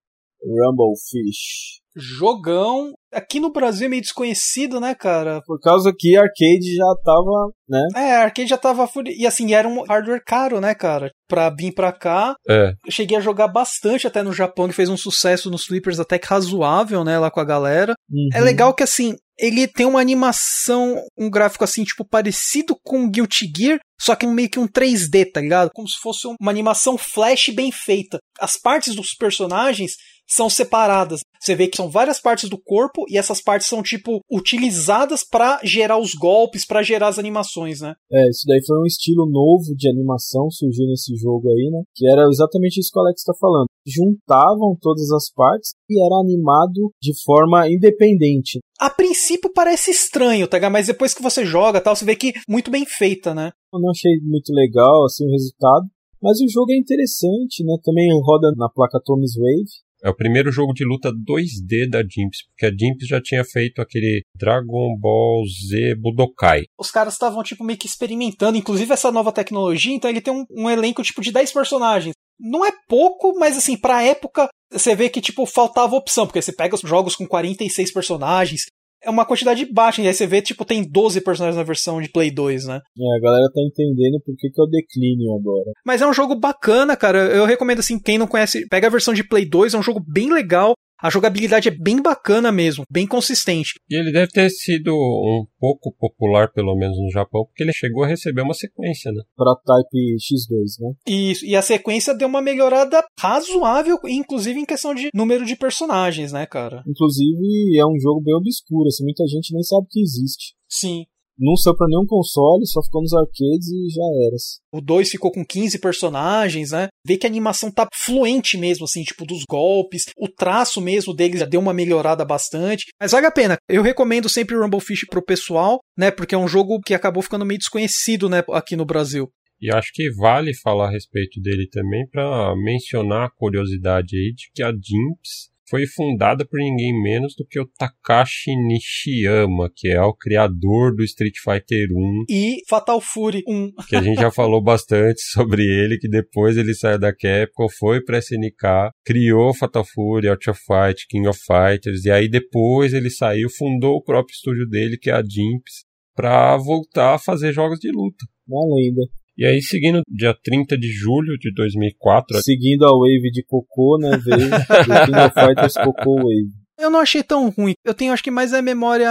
Rumble 0.44 0.94
Fish. 1.10 1.82
Jogão. 1.94 2.92
Aqui 3.12 3.38
no 3.38 3.52
Brasil 3.52 3.86
é 3.86 3.88
meio 3.90 4.00
desconhecido, 4.00 4.80
né, 4.80 4.94
cara? 4.94 5.42
Por 5.46 5.60
causa 5.60 5.92
que 5.96 6.16
arcade 6.16 6.74
já 6.74 6.94
tava, 7.04 7.52
né? 7.68 7.86
É, 7.94 8.12
a 8.16 8.22
arcade 8.22 8.48
já 8.48 8.56
tava. 8.56 8.88
E 9.06 9.26
assim, 9.26 9.52
era 9.52 9.68
um 9.68 9.84
hardware 9.84 10.22
caro, 10.24 10.60
né, 10.60 10.74
cara? 10.74 11.10
Pra 11.28 11.50
vir 11.50 11.72
pra 11.72 11.92
cá. 11.92 12.34
É, 12.48 12.72
Eu 12.86 12.90
cheguei 12.90 13.18
a 13.18 13.20
jogar 13.20 13.48
bastante 13.48 14.06
até 14.06 14.22
no 14.22 14.32
Japão, 14.32 14.68
que 14.68 14.74
fez 14.74 14.88
um 14.88 14.96
sucesso 14.96 15.50
nos 15.50 15.64
flippers 15.64 16.00
até 16.00 16.18
que 16.18 16.26
razoável, 16.26 17.04
né, 17.04 17.18
lá 17.18 17.30
com 17.30 17.40
a 17.40 17.44
galera. 17.44 17.94
Uhum. 18.10 18.28
É 18.32 18.40
legal 18.40 18.74
que 18.74 18.82
assim, 18.82 19.14
ele 19.38 19.68
tem 19.68 19.84
uma 19.84 20.00
animação, 20.00 20.96
um 21.18 21.28
gráfico 21.28 21.64
assim, 21.64 21.84
tipo, 21.84 22.06
parecido 22.06 22.74
com 22.82 23.10
Guilty 23.10 23.50
Gear, 23.54 23.78
só 24.00 24.16
que 24.16 24.26
meio 24.26 24.48
que 24.48 24.58
um 24.58 24.66
3D, 24.66 25.30
tá 25.30 25.40
ligado? 25.40 25.70
Como 25.74 25.88
se 25.88 25.98
fosse 26.00 26.26
uma 26.40 26.50
animação 26.50 26.96
flash 26.96 27.50
bem 27.54 27.70
feita. 27.70 28.18
As 28.40 28.56
partes 28.56 28.94
dos 28.94 29.14
personagens 29.14 29.92
são 30.34 30.48
separadas. 30.48 31.20
Você 31.40 31.54
vê 31.54 31.66
que 31.66 31.76
são 31.76 31.90
várias 31.90 32.20
partes 32.20 32.48
do 32.48 32.56
corpo 32.56 33.04
e 33.08 33.18
essas 33.18 33.42
partes 33.42 33.66
são 33.66 33.82
tipo 33.82 34.20
utilizadas 34.30 35.24
pra 35.28 35.60
gerar 35.64 35.98
os 35.98 36.14
golpes, 36.14 36.64
pra 36.64 36.82
gerar 36.82 37.08
as 37.08 37.18
animações, 37.18 37.80
né? 37.80 37.94
É, 38.10 38.28
isso 38.28 38.44
daí 38.46 38.64
foi 38.64 38.78
um 38.80 38.86
estilo 38.86 39.28
novo 39.28 39.74
de 39.76 39.88
animação 39.88 40.50
surgiu 40.50 40.86
nesse 40.86 41.16
jogo 41.16 41.48
aí, 41.48 41.70
né? 41.70 41.82
Que 41.94 42.08
era 42.08 42.28
exatamente 42.30 42.78
isso 42.78 42.90
que 42.92 42.98
o 42.98 43.02
Alex 43.02 43.24
tá 43.24 43.32
falando. 43.38 43.66
Juntavam 43.84 44.76
todas 44.80 45.10
as 45.10 45.30
partes 45.32 45.72
e 45.90 46.04
era 46.04 46.14
animado 46.20 46.92
de 47.02 47.12
forma 47.24 47.68
independente. 47.68 48.60
A 48.78 48.88
princípio 48.88 49.50
parece 49.52 49.90
estranho, 49.90 50.46
tá 50.46 50.56
ligado? 50.56 50.72
Mas 50.72 50.86
depois 50.86 51.12
que 51.14 51.22
você 51.22 51.44
joga, 51.44 51.80
tal, 51.80 51.96
você 51.96 52.04
vê 52.04 52.14
que 52.14 52.32
muito 52.48 52.70
bem 52.70 52.84
feita, 52.86 53.34
né? 53.34 53.50
Eu 53.72 53.80
não 53.80 53.90
achei 53.90 54.12
muito 54.22 54.52
legal 54.52 55.04
assim 55.04 55.26
o 55.26 55.30
resultado, 55.30 55.86
mas 56.22 56.40
o 56.40 56.48
jogo 56.48 56.72
é 56.72 56.76
interessante, 56.76 57.64
né? 57.64 57.76
Também 57.82 58.08
roda 58.22 58.52
na 58.56 58.68
placa 58.68 59.00
Thomas 59.04 59.32
Wave. 59.34 59.82
É 60.02 60.10
o 60.10 60.16
primeiro 60.16 60.50
jogo 60.50 60.72
de 60.72 60.84
luta 60.84 61.10
2D 61.10 61.88
da 61.88 62.00
Jimps, 62.00 62.46
porque 62.48 62.66
a 62.66 62.70
Jimps 62.70 63.06
já 63.06 63.20
tinha 63.20 63.44
feito 63.44 63.80
aquele 63.80 64.22
Dragon 64.36 64.96
Ball 64.98 65.44
Z 65.46 65.94
Budokai. 65.96 66.64
os 66.78 66.90
caras 66.90 67.14
estavam, 67.14 67.42
tipo, 67.42 67.64
meio 67.64 67.78
que 67.78 67.86
experimentando, 67.86 68.58
inclusive 68.58 68.92
essa 68.92 69.12
nova 69.12 69.32
tecnologia, 69.32 69.94
então 69.94 70.10
ele 70.10 70.20
tem 70.20 70.34
um, 70.34 70.44
um 70.50 70.68
elenco, 70.68 71.02
tipo, 71.02 71.20
de 71.20 71.30
10 71.30 71.52
personagens. 71.52 72.14
Não 72.40 72.64
é 72.64 72.72
pouco, 72.88 73.38
mas 73.38 73.56
assim, 73.56 73.76
pra 73.76 74.02
época, 74.02 74.48
você 74.70 74.96
vê 74.96 75.08
que, 75.08 75.20
tipo, 75.20 75.46
faltava 75.46 75.94
opção, 75.94 76.26
porque 76.26 76.42
você 76.42 76.52
pega 76.52 76.74
os 76.74 76.80
jogos 76.80 77.14
com 77.14 77.26
46 77.26 77.92
personagens, 77.92 78.62
é 79.04 79.10
uma 79.10 79.26
quantidade 79.26 79.64
baixa, 79.66 80.00
e 80.00 80.06
aí 80.06 80.14
você 80.14 80.26
vê, 80.26 80.40
tipo, 80.40 80.64
tem 80.64 80.88
12 80.88 81.20
personagens 81.20 81.56
na 81.56 81.62
versão 81.62 82.00
de 82.00 82.08
Play 82.08 82.30
2, 82.30 82.66
né? 82.66 82.76
É, 82.76 83.16
a 83.16 83.20
galera 83.20 83.50
tá 83.52 83.60
entendendo 83.60 84.20
por 84.24 84.34
que, 84.36 84.48
que 84.48 84.60
é 84.60 84.64
o 84.64 84.66
declínio 84.66 85.34
agora. 85.34 85.72
Mas 85.84 86.00
é 86.02 86.06
um 86.06 86.12
jogo 86.12 86.34
bacana, 86.34 86.96
cara. 86.96 87.18
Eu 87.34 87.44
recomendo, 87.44 87.80
assim, 87.80 87.98
quem 87.98 88.18
não 88.18 88.26
conhece, 88.26 88.66
pega 88.68 88.86
a 88.86 88.90
versão 88.90 89.12
de 89.12 89.24
Play 89.24 89.44
2, 89.44 89.74
é 89.74 89.78
um 89.78 89.82
jogo 89.82 90.00
bem 90.06 90.32
legal. 90.32 90.74
A 91.02 91.10
jogabilidade 91.10 91.68
é 91.68 91.72
bem 91.72 92.00
bacana 92.00 92.52
mesmo, 92.52 92.84
bem 92.88 93.08
consistente. 93.08 93.72
E 93.90 93.98
ele 93.98 94.12
deve 94.12 94.30
ter 94.30 94.48
sido 94.50 94.94
um 94.94 95.44
pouco 95.58 95.92
popular, 95.98 96.52
pelo 96.52 96.76
menos 96.76 96.96
no 96.96 97.10
Japão, 97.10 97.44
porque 97.44 97.64
ele 97.64 97.72
chegou 97.72 98.04
a 98.04 98.06
receber 98.06 98.42
uma 98.42 98.54
sequência, 98.54 99.10
né? 99.10 99.20
Pra 99.36 99.56
Type 99.56 100.16
X2, 100.16 100.80
né? 100.80 100.94
E, 101.06 101.32
e 101.50 101.56
a 101.56 101.62
sequência 101.62 102.14
deu 102.14 102.28
uma 102.28 102.40
melhorada 102.40 103.04
razoável, 103.18 103.98
inclusive 104.06 104.60
em 104.60 104.64
questão 104.64 104.94
de 104.94 105.10
número 105.12 105.44
de 105.44 105.56
personagens, 105.56 106.32
né, 106.32 106.46
cara? 106.46 106.84
Inclusive, 106.86 107.76
é 107.76 107.84
um 107.84 107.98
jogo 107.98 108.20
bem 108.22 108.34
obscuro, 108.34 108.86
assim, 108.86 109.02
muita 109.02 109.26
gente 109.26 109.52
nem 109.52 109.62
sabe 109.64 109.88
que 109.90 110.00
existe. 110.00 110.54
Sim. 110.68 111.04
Não 111.38 111.56
saiu 111.56 111.76
pra 111.76 111.86
nenhum 111.88 112.06
console, 112.06 112.66
só 112.66 112.82
ficou 112.82 113.02
nos 113.02 113.14
arcades 113.14 113.68
e 113.68 113.88
já 113.88 114.26
era. 114.26 114.36
O 114.74 114.80
2 114.80 115.10
ficou 115.10 115.32
com 115.32 115.44
15 115.44 115.78
personagens, 115.78 116.70
né? 116.70 116.88
Vê 117.06 117.16
que 117.16 117.26
a 117.26 117.30
animação 117.30 117.70
tá 117.70 117.86
fluente 117.94 118.56
mesmo, 118.56 118.84
assim, 118.84 119.02
tipo, 119.02 119.24
dos 119.24 119.44
golpes. 119.48 120.06
O 120.16 120.28
traço 120.28 120.80
mesmo 120.80 121.14
deles 121.14 121.40
já 121.40 121.46
deu 121.46 121.60
uma 121.60 121.74
melhorada 121.74 122.24
bastante. 122.24 122.86
Mas 123.00 123.12
vale 123.12 123.26
a 123.26 123.30
pena. 123.30 123.56
Eu 123.68 123.82
recomendo 123.82 124.28
sempre 124.28 124.56
o 124.56 124.62
Rumble 124.62 124.80
Fish 124.80 125.06
pro 125.08 125.24
pessoal, 125.24 125.80
né? 125.96 126.10
Porque 126.10 126.34
é 126.34 126.38
um 126.38 126.48
jogo 126.48 126.80
que 126.80 126.94
acabou 126.94 127.22
ficando 127.22 127.46
meio 127.46 127.58
desconhecido, 127.58 128.28
né? 128.28 128.42
Aqui 128.52 128.76
no 128.76 128.84
Brasil. 128.84 129.30
E 129.60 129.72
acho 129.72 129.92
que 129.94 130.10
vale 130.10 130.52
falar 130.54 130.88
a 130.88 130.90
respeito 130.90 131.40
dele 131.40 131.68
também 131.70 132.04
para 132.08 132.52
mencionar 132.56 133.26
a 133.26 133.30
curiosidade 133.30 134.16
aí 134.16 134.32
de 134.34 134.50
que 134.52 134.60
a 134.60 134.70
Jimps 134.70 135.51
foi 135.72 135.86
fundada 135.86 136.44
por 136.44 136.58
ninguém 136.58 136.92
menos 137.02 137.34
do 137.34 137.46
que 137.46 137.58
o 137.58 137.66
Takashi 137.66 138.54
Nishiyama, 138.54 139.70
que 139.74 139.88
é 139.88 140.02
o 140.02 140.12
criador 140.12 140.94
do 140.94 141.02
Street 141.02 141.36
Fighter 141.42 141.88
1, 141.90 142.24
E 142.28 142.56
Fatal 142.68 143.00
Fury 143.00 143.42
1. 143.48 143.72
que 143.88 143.96
a 143.96 144.02
gente 144.02 144.20
já 144.20 144.30
falou 144.30 144.62
bastante 144.62 145.22
sobre 145.22 145.62
ele, 145.62 145.96
que 145.96 146.10
depois 146.10 146.58
ele 146.58 146.74
saiu 146.74 146.98
da 146.98 147.10
Capcom, 147.10 147.70
foi 147.70 148.04
pra 148.04 148.18
SNK, 148.18 148.92
criou 149.02 149.54
Fatal 149.54 149.82
Fury, 149.82 150.28
Out 150.28 150.50
of 150.50 150.60
Fight, 150.60 151.06
King 151.08 151.26
of 151.26 151.40
Fighters, 151.40 152.04
e 152.04 152.10
aí 152.10 152.28
depois 152.28 152.92
ele 152.92 153.08
saiu, 153.08 153.48
fundou 153.48 153.96
o 153.96 154.04
próprio 154.04 154.34
estúdio 154.34 154.68
dele, 154.68 154.98
que 154.98 155.08
é 155.08 155.14
a 155.14 155.22
Jimps, 155.22 155.86
pra 156.14 156.54
voltar 156.58 157.14
a 157.14 157.18
fazer 157.18 157.50
jogos 157.54 157.78
de 157.78 157.90
luta. 157.90 158.26
Uma 158.46 158.76
lenda. 158.76 159.21
E 159.36 159.46
aí, 159.46 159.62
seguindo 159.62 160.02
dia 160.08 160.34
30 160.42 160.76
de 160.76 160.88
julho 160.88 161.38
de 161.38 161.52
2004, 161.54 162.40
Seguindo 162.42 162.84
a 162.84 162.90
wave 162.90 163.30
de 163.32 163.42
cocô, 163.44 163.98
né? 163.98 164.18
Veio 164.18 164.46
o 164.46 165.06
King 165.06 165.18
of 165.18 165.34
Fighters 165.34 165.74
Cocô 165.74 166.16
Wave. 166.16 166.62
Eu 166.78 166.90
não 166.90 166.98
achei 166.98 167.22
tão 167.22 167.48
ruim. 167.48 167.74
Eu 167.84 167.94
tenho, 167.94 168.12
acho 168.12 168.24
que 168.24 168.30
mais 168.30 168.52
a 168.52 168.60
memória 168.60 169.08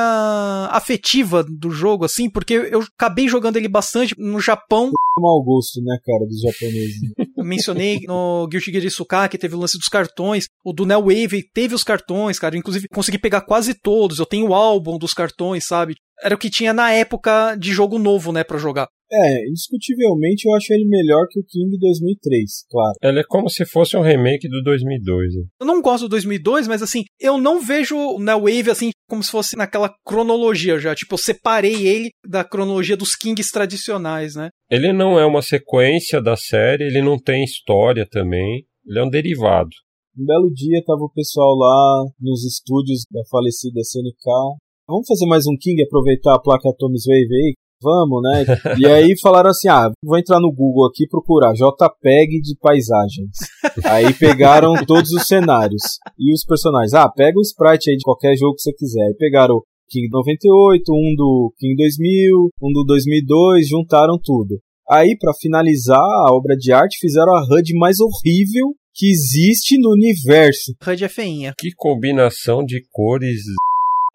afetiva 0.71 1.41
do 1.41 1.71
jogo, 1.71 2.03
assim, 2.03 2.29
porque 2.29 2.53
eu 2.53 2.83
acabei 2.97 3.29
jogando 3.29 3.55
ele 3.55 3.69
bastante 3.69 4.13
no 4.17 4.41
Japão. 4.41 4.91
Mau 5.17 5.41
gosto, 5.41 5.81
né, 5.81 5.97
cara, 6.05 6.25
dos 6.25 6.41
japoneses. 6.41 6.99
Eu 7.37 7.45
mencionei 7.45 8.01
no 8.05 8.45
Guilty 8.47 8.71
Gear 8.73 8.91
Suka 8.91 9.29
que 9.29 9.37
teve 9.37 9.55
o 9.55 9.59
lance 9.59 9.77
dos 9.77 9.87
cartões. 9.87 10.45
O 10.65 10.73
do 10.73 10.85
Neo 10.85 11.03
Wave 11.03 11.43
teve 11.53 11.73
os 11.73 11.83
cartões, 11.83 12.37
cara. 12.37 12.57
Inclusive, 12.57 12.87
consegui 12.89 13.17
pegar 13.17 13.41
quase 13.41 13.73
todos. 13.73 14.19
Eu 14.19 14.25
tenho 14.25 14.49
o 14.49 14.53
álbum 14.53 14.97
dos 14.97 15.13
cartões, 15.13 15.65
sabe? 15.65 15.95
Era 16.21 16.35
o 16.35 16.37
que 16.37 16.49
tinha 16.49 16.73
na 16.73 16.91
época 16.91 17.55
de 17.55 17.71
jogo 17.71 17.97
novo, 17.97 18.33
né, 18.33 18.43
pra 18.43 18.57
jogar. 18.57 18.87
É, 19.11 19.49
indiscutivelmente 19.49 20.47
eu 20.47 20.55
acho 20.55 20.73
ele 20.73 20.85
melhor 20.87 21.27
que 21.29 21.39
o 21.39 21.43
King 21.43 21.77
2003, 21.77 22.65
claro. 22.69 22.93
Ele 23.03 23.19
é 23.19 23.23
como 23.27 23.49
se 23.49 23.65
fosse 23.65 23.97
um 23.97 24.01
remake 24.01 24.47
do 24.47 24.61
2002. 24.63 25.35
Né? 25.35 25.41
Eu 25.59 25.67
não 25.67 25.81
gosto 25.81 26.03
do 26.03 26.09
2002, 26.09 26.67
mas 26.67 26.81
assim, 26.81 27.03
eu 27.19 27.37
não 27.37 27.61
vejo 27.61 27.97
o 27.97 28.19
Neo 28.19 28.41
Wave 28.41 28.71
assim 28.71 28.91
como 29.09 29.21
se 29.21 29.29
fosse 29.29 29.57
naquela 29.57 29.93
cronologia 30.05 30.79
já. 30.79 30.95
Tipo, 30.95 31.15
eu 31.15 31.17
separei 31.17 31.85
ele 31.85 32.09
da 32.25 32.45
cronologia 32.45 32.95
dos 32.95 33.13
Kings 33.15 33.51
tradicionais, 33.51 34.35
né? 34.35 34.49
Ele 34.69 34.93
não 34.93 35.19
é 35.19 35.25
uma 35.25 35.41
sequência 35.41 36.21
da 36.21 36.37
série, 36.37 36.85
ele 36.85 37.01
não 37.01 37.19
tem 37.19 37.43
história 37.43 38.07
também. 38.09 38.65
Ele 38.85 38.99
é 38.99 39.03
um 39.03 39.09
derivado. 39.09 39.69
Um 40.17 40.25
belo 40.25 40.49
dia 40.53 40.81
tava 40.85 41.03
o 41.03 41.11
pessoal 41.11 41.55
lá 41.55 42.05
nos 42.19 42.45
estúdios 42.45 43.03
da 43.11 43.21
falecida 43.29 43.81
SNK. 43.81 44.59
Vamos 44.87 45.07
fazer 45.07 45.25
mais 45.25 45.45
um 45.47 45.55
King, 45.59 45.83
aproveitar 45.83 46.35
a 46.35 46.41
placa 46.41 46.69
Atoms 46.69 47.03
Wave 47.05 47.33
aí? 47.33 47.53
Vamos, 47.81 48.21
né? 48.21 48.45
E 48.79 48.85
aí 48.85 49.13
falaram 49.21 49.49
assim: 49.49 49.67
ah, 49.67 49.89
vou 50.03 50.17
entrar 50.17 50.39
no 50.39 50.51
Google 50.51 50.87
aqui 50.87 51.05
e 51.05 51.09
procurar 51.09 51.53
JPEG 51.53 52.41
de 52.41 52.55
paisagens. 52.59 53.37
Aí 53.83 54.13
pegaram 54.13 54.73
todos 54.85 55.11
os 55.11 55.25
cenários 55.25 55.81
e 56.17 56.33
os 56.33 56.45
personagens. 56.45 56.93
Ah, 56.93 57.09
pega 57.09 57.37
o 57.37 57.41
sprite 57.41 57.89
aí 57.89 57.97
de 57.97 58.03
qualquer 58.03 58.35
jogo 58.37 58.55
que 58.55 58.61
você 58.61 58.73
quiser. 58.73 59.03
Aí 59.03 59.15
pegaram 59.15 59.61
King 59.89 60.07
98, 60.09 60.83
um 60.93 61.15
do 61.15 61.53
King 61.57 61.75
2000, 61.75 62.49
um 62.61 62.71
do 62.71 62.85
2002, 62.85 63.67
juntaram 63.67 64.17
tudo. 64.23 64.57
Aí, 64.89 65.17
para 65.17 65.33
finalizar 65.33 65.99
a 65.99 66.33
obra 66.33 66.55
de 66.55 66.71
arte, 66.71 66.97
fizeram 66.99 67.33
a 67.33 67.43
HUD 67.43 67.73
mais 67.77 67.97
horrível 67.99 68.73
que 68.93 69.09
existe 69.09 69.77
no 69.77 69.91
universo. 69.91 70.73
HUD 70.85 71.03
é 71.05 71.09
feinha. 71.09 71.53
Que 71.57 71.71
combinação 71.75 72.63
de 72.63 72.81
cores 72.91 73.41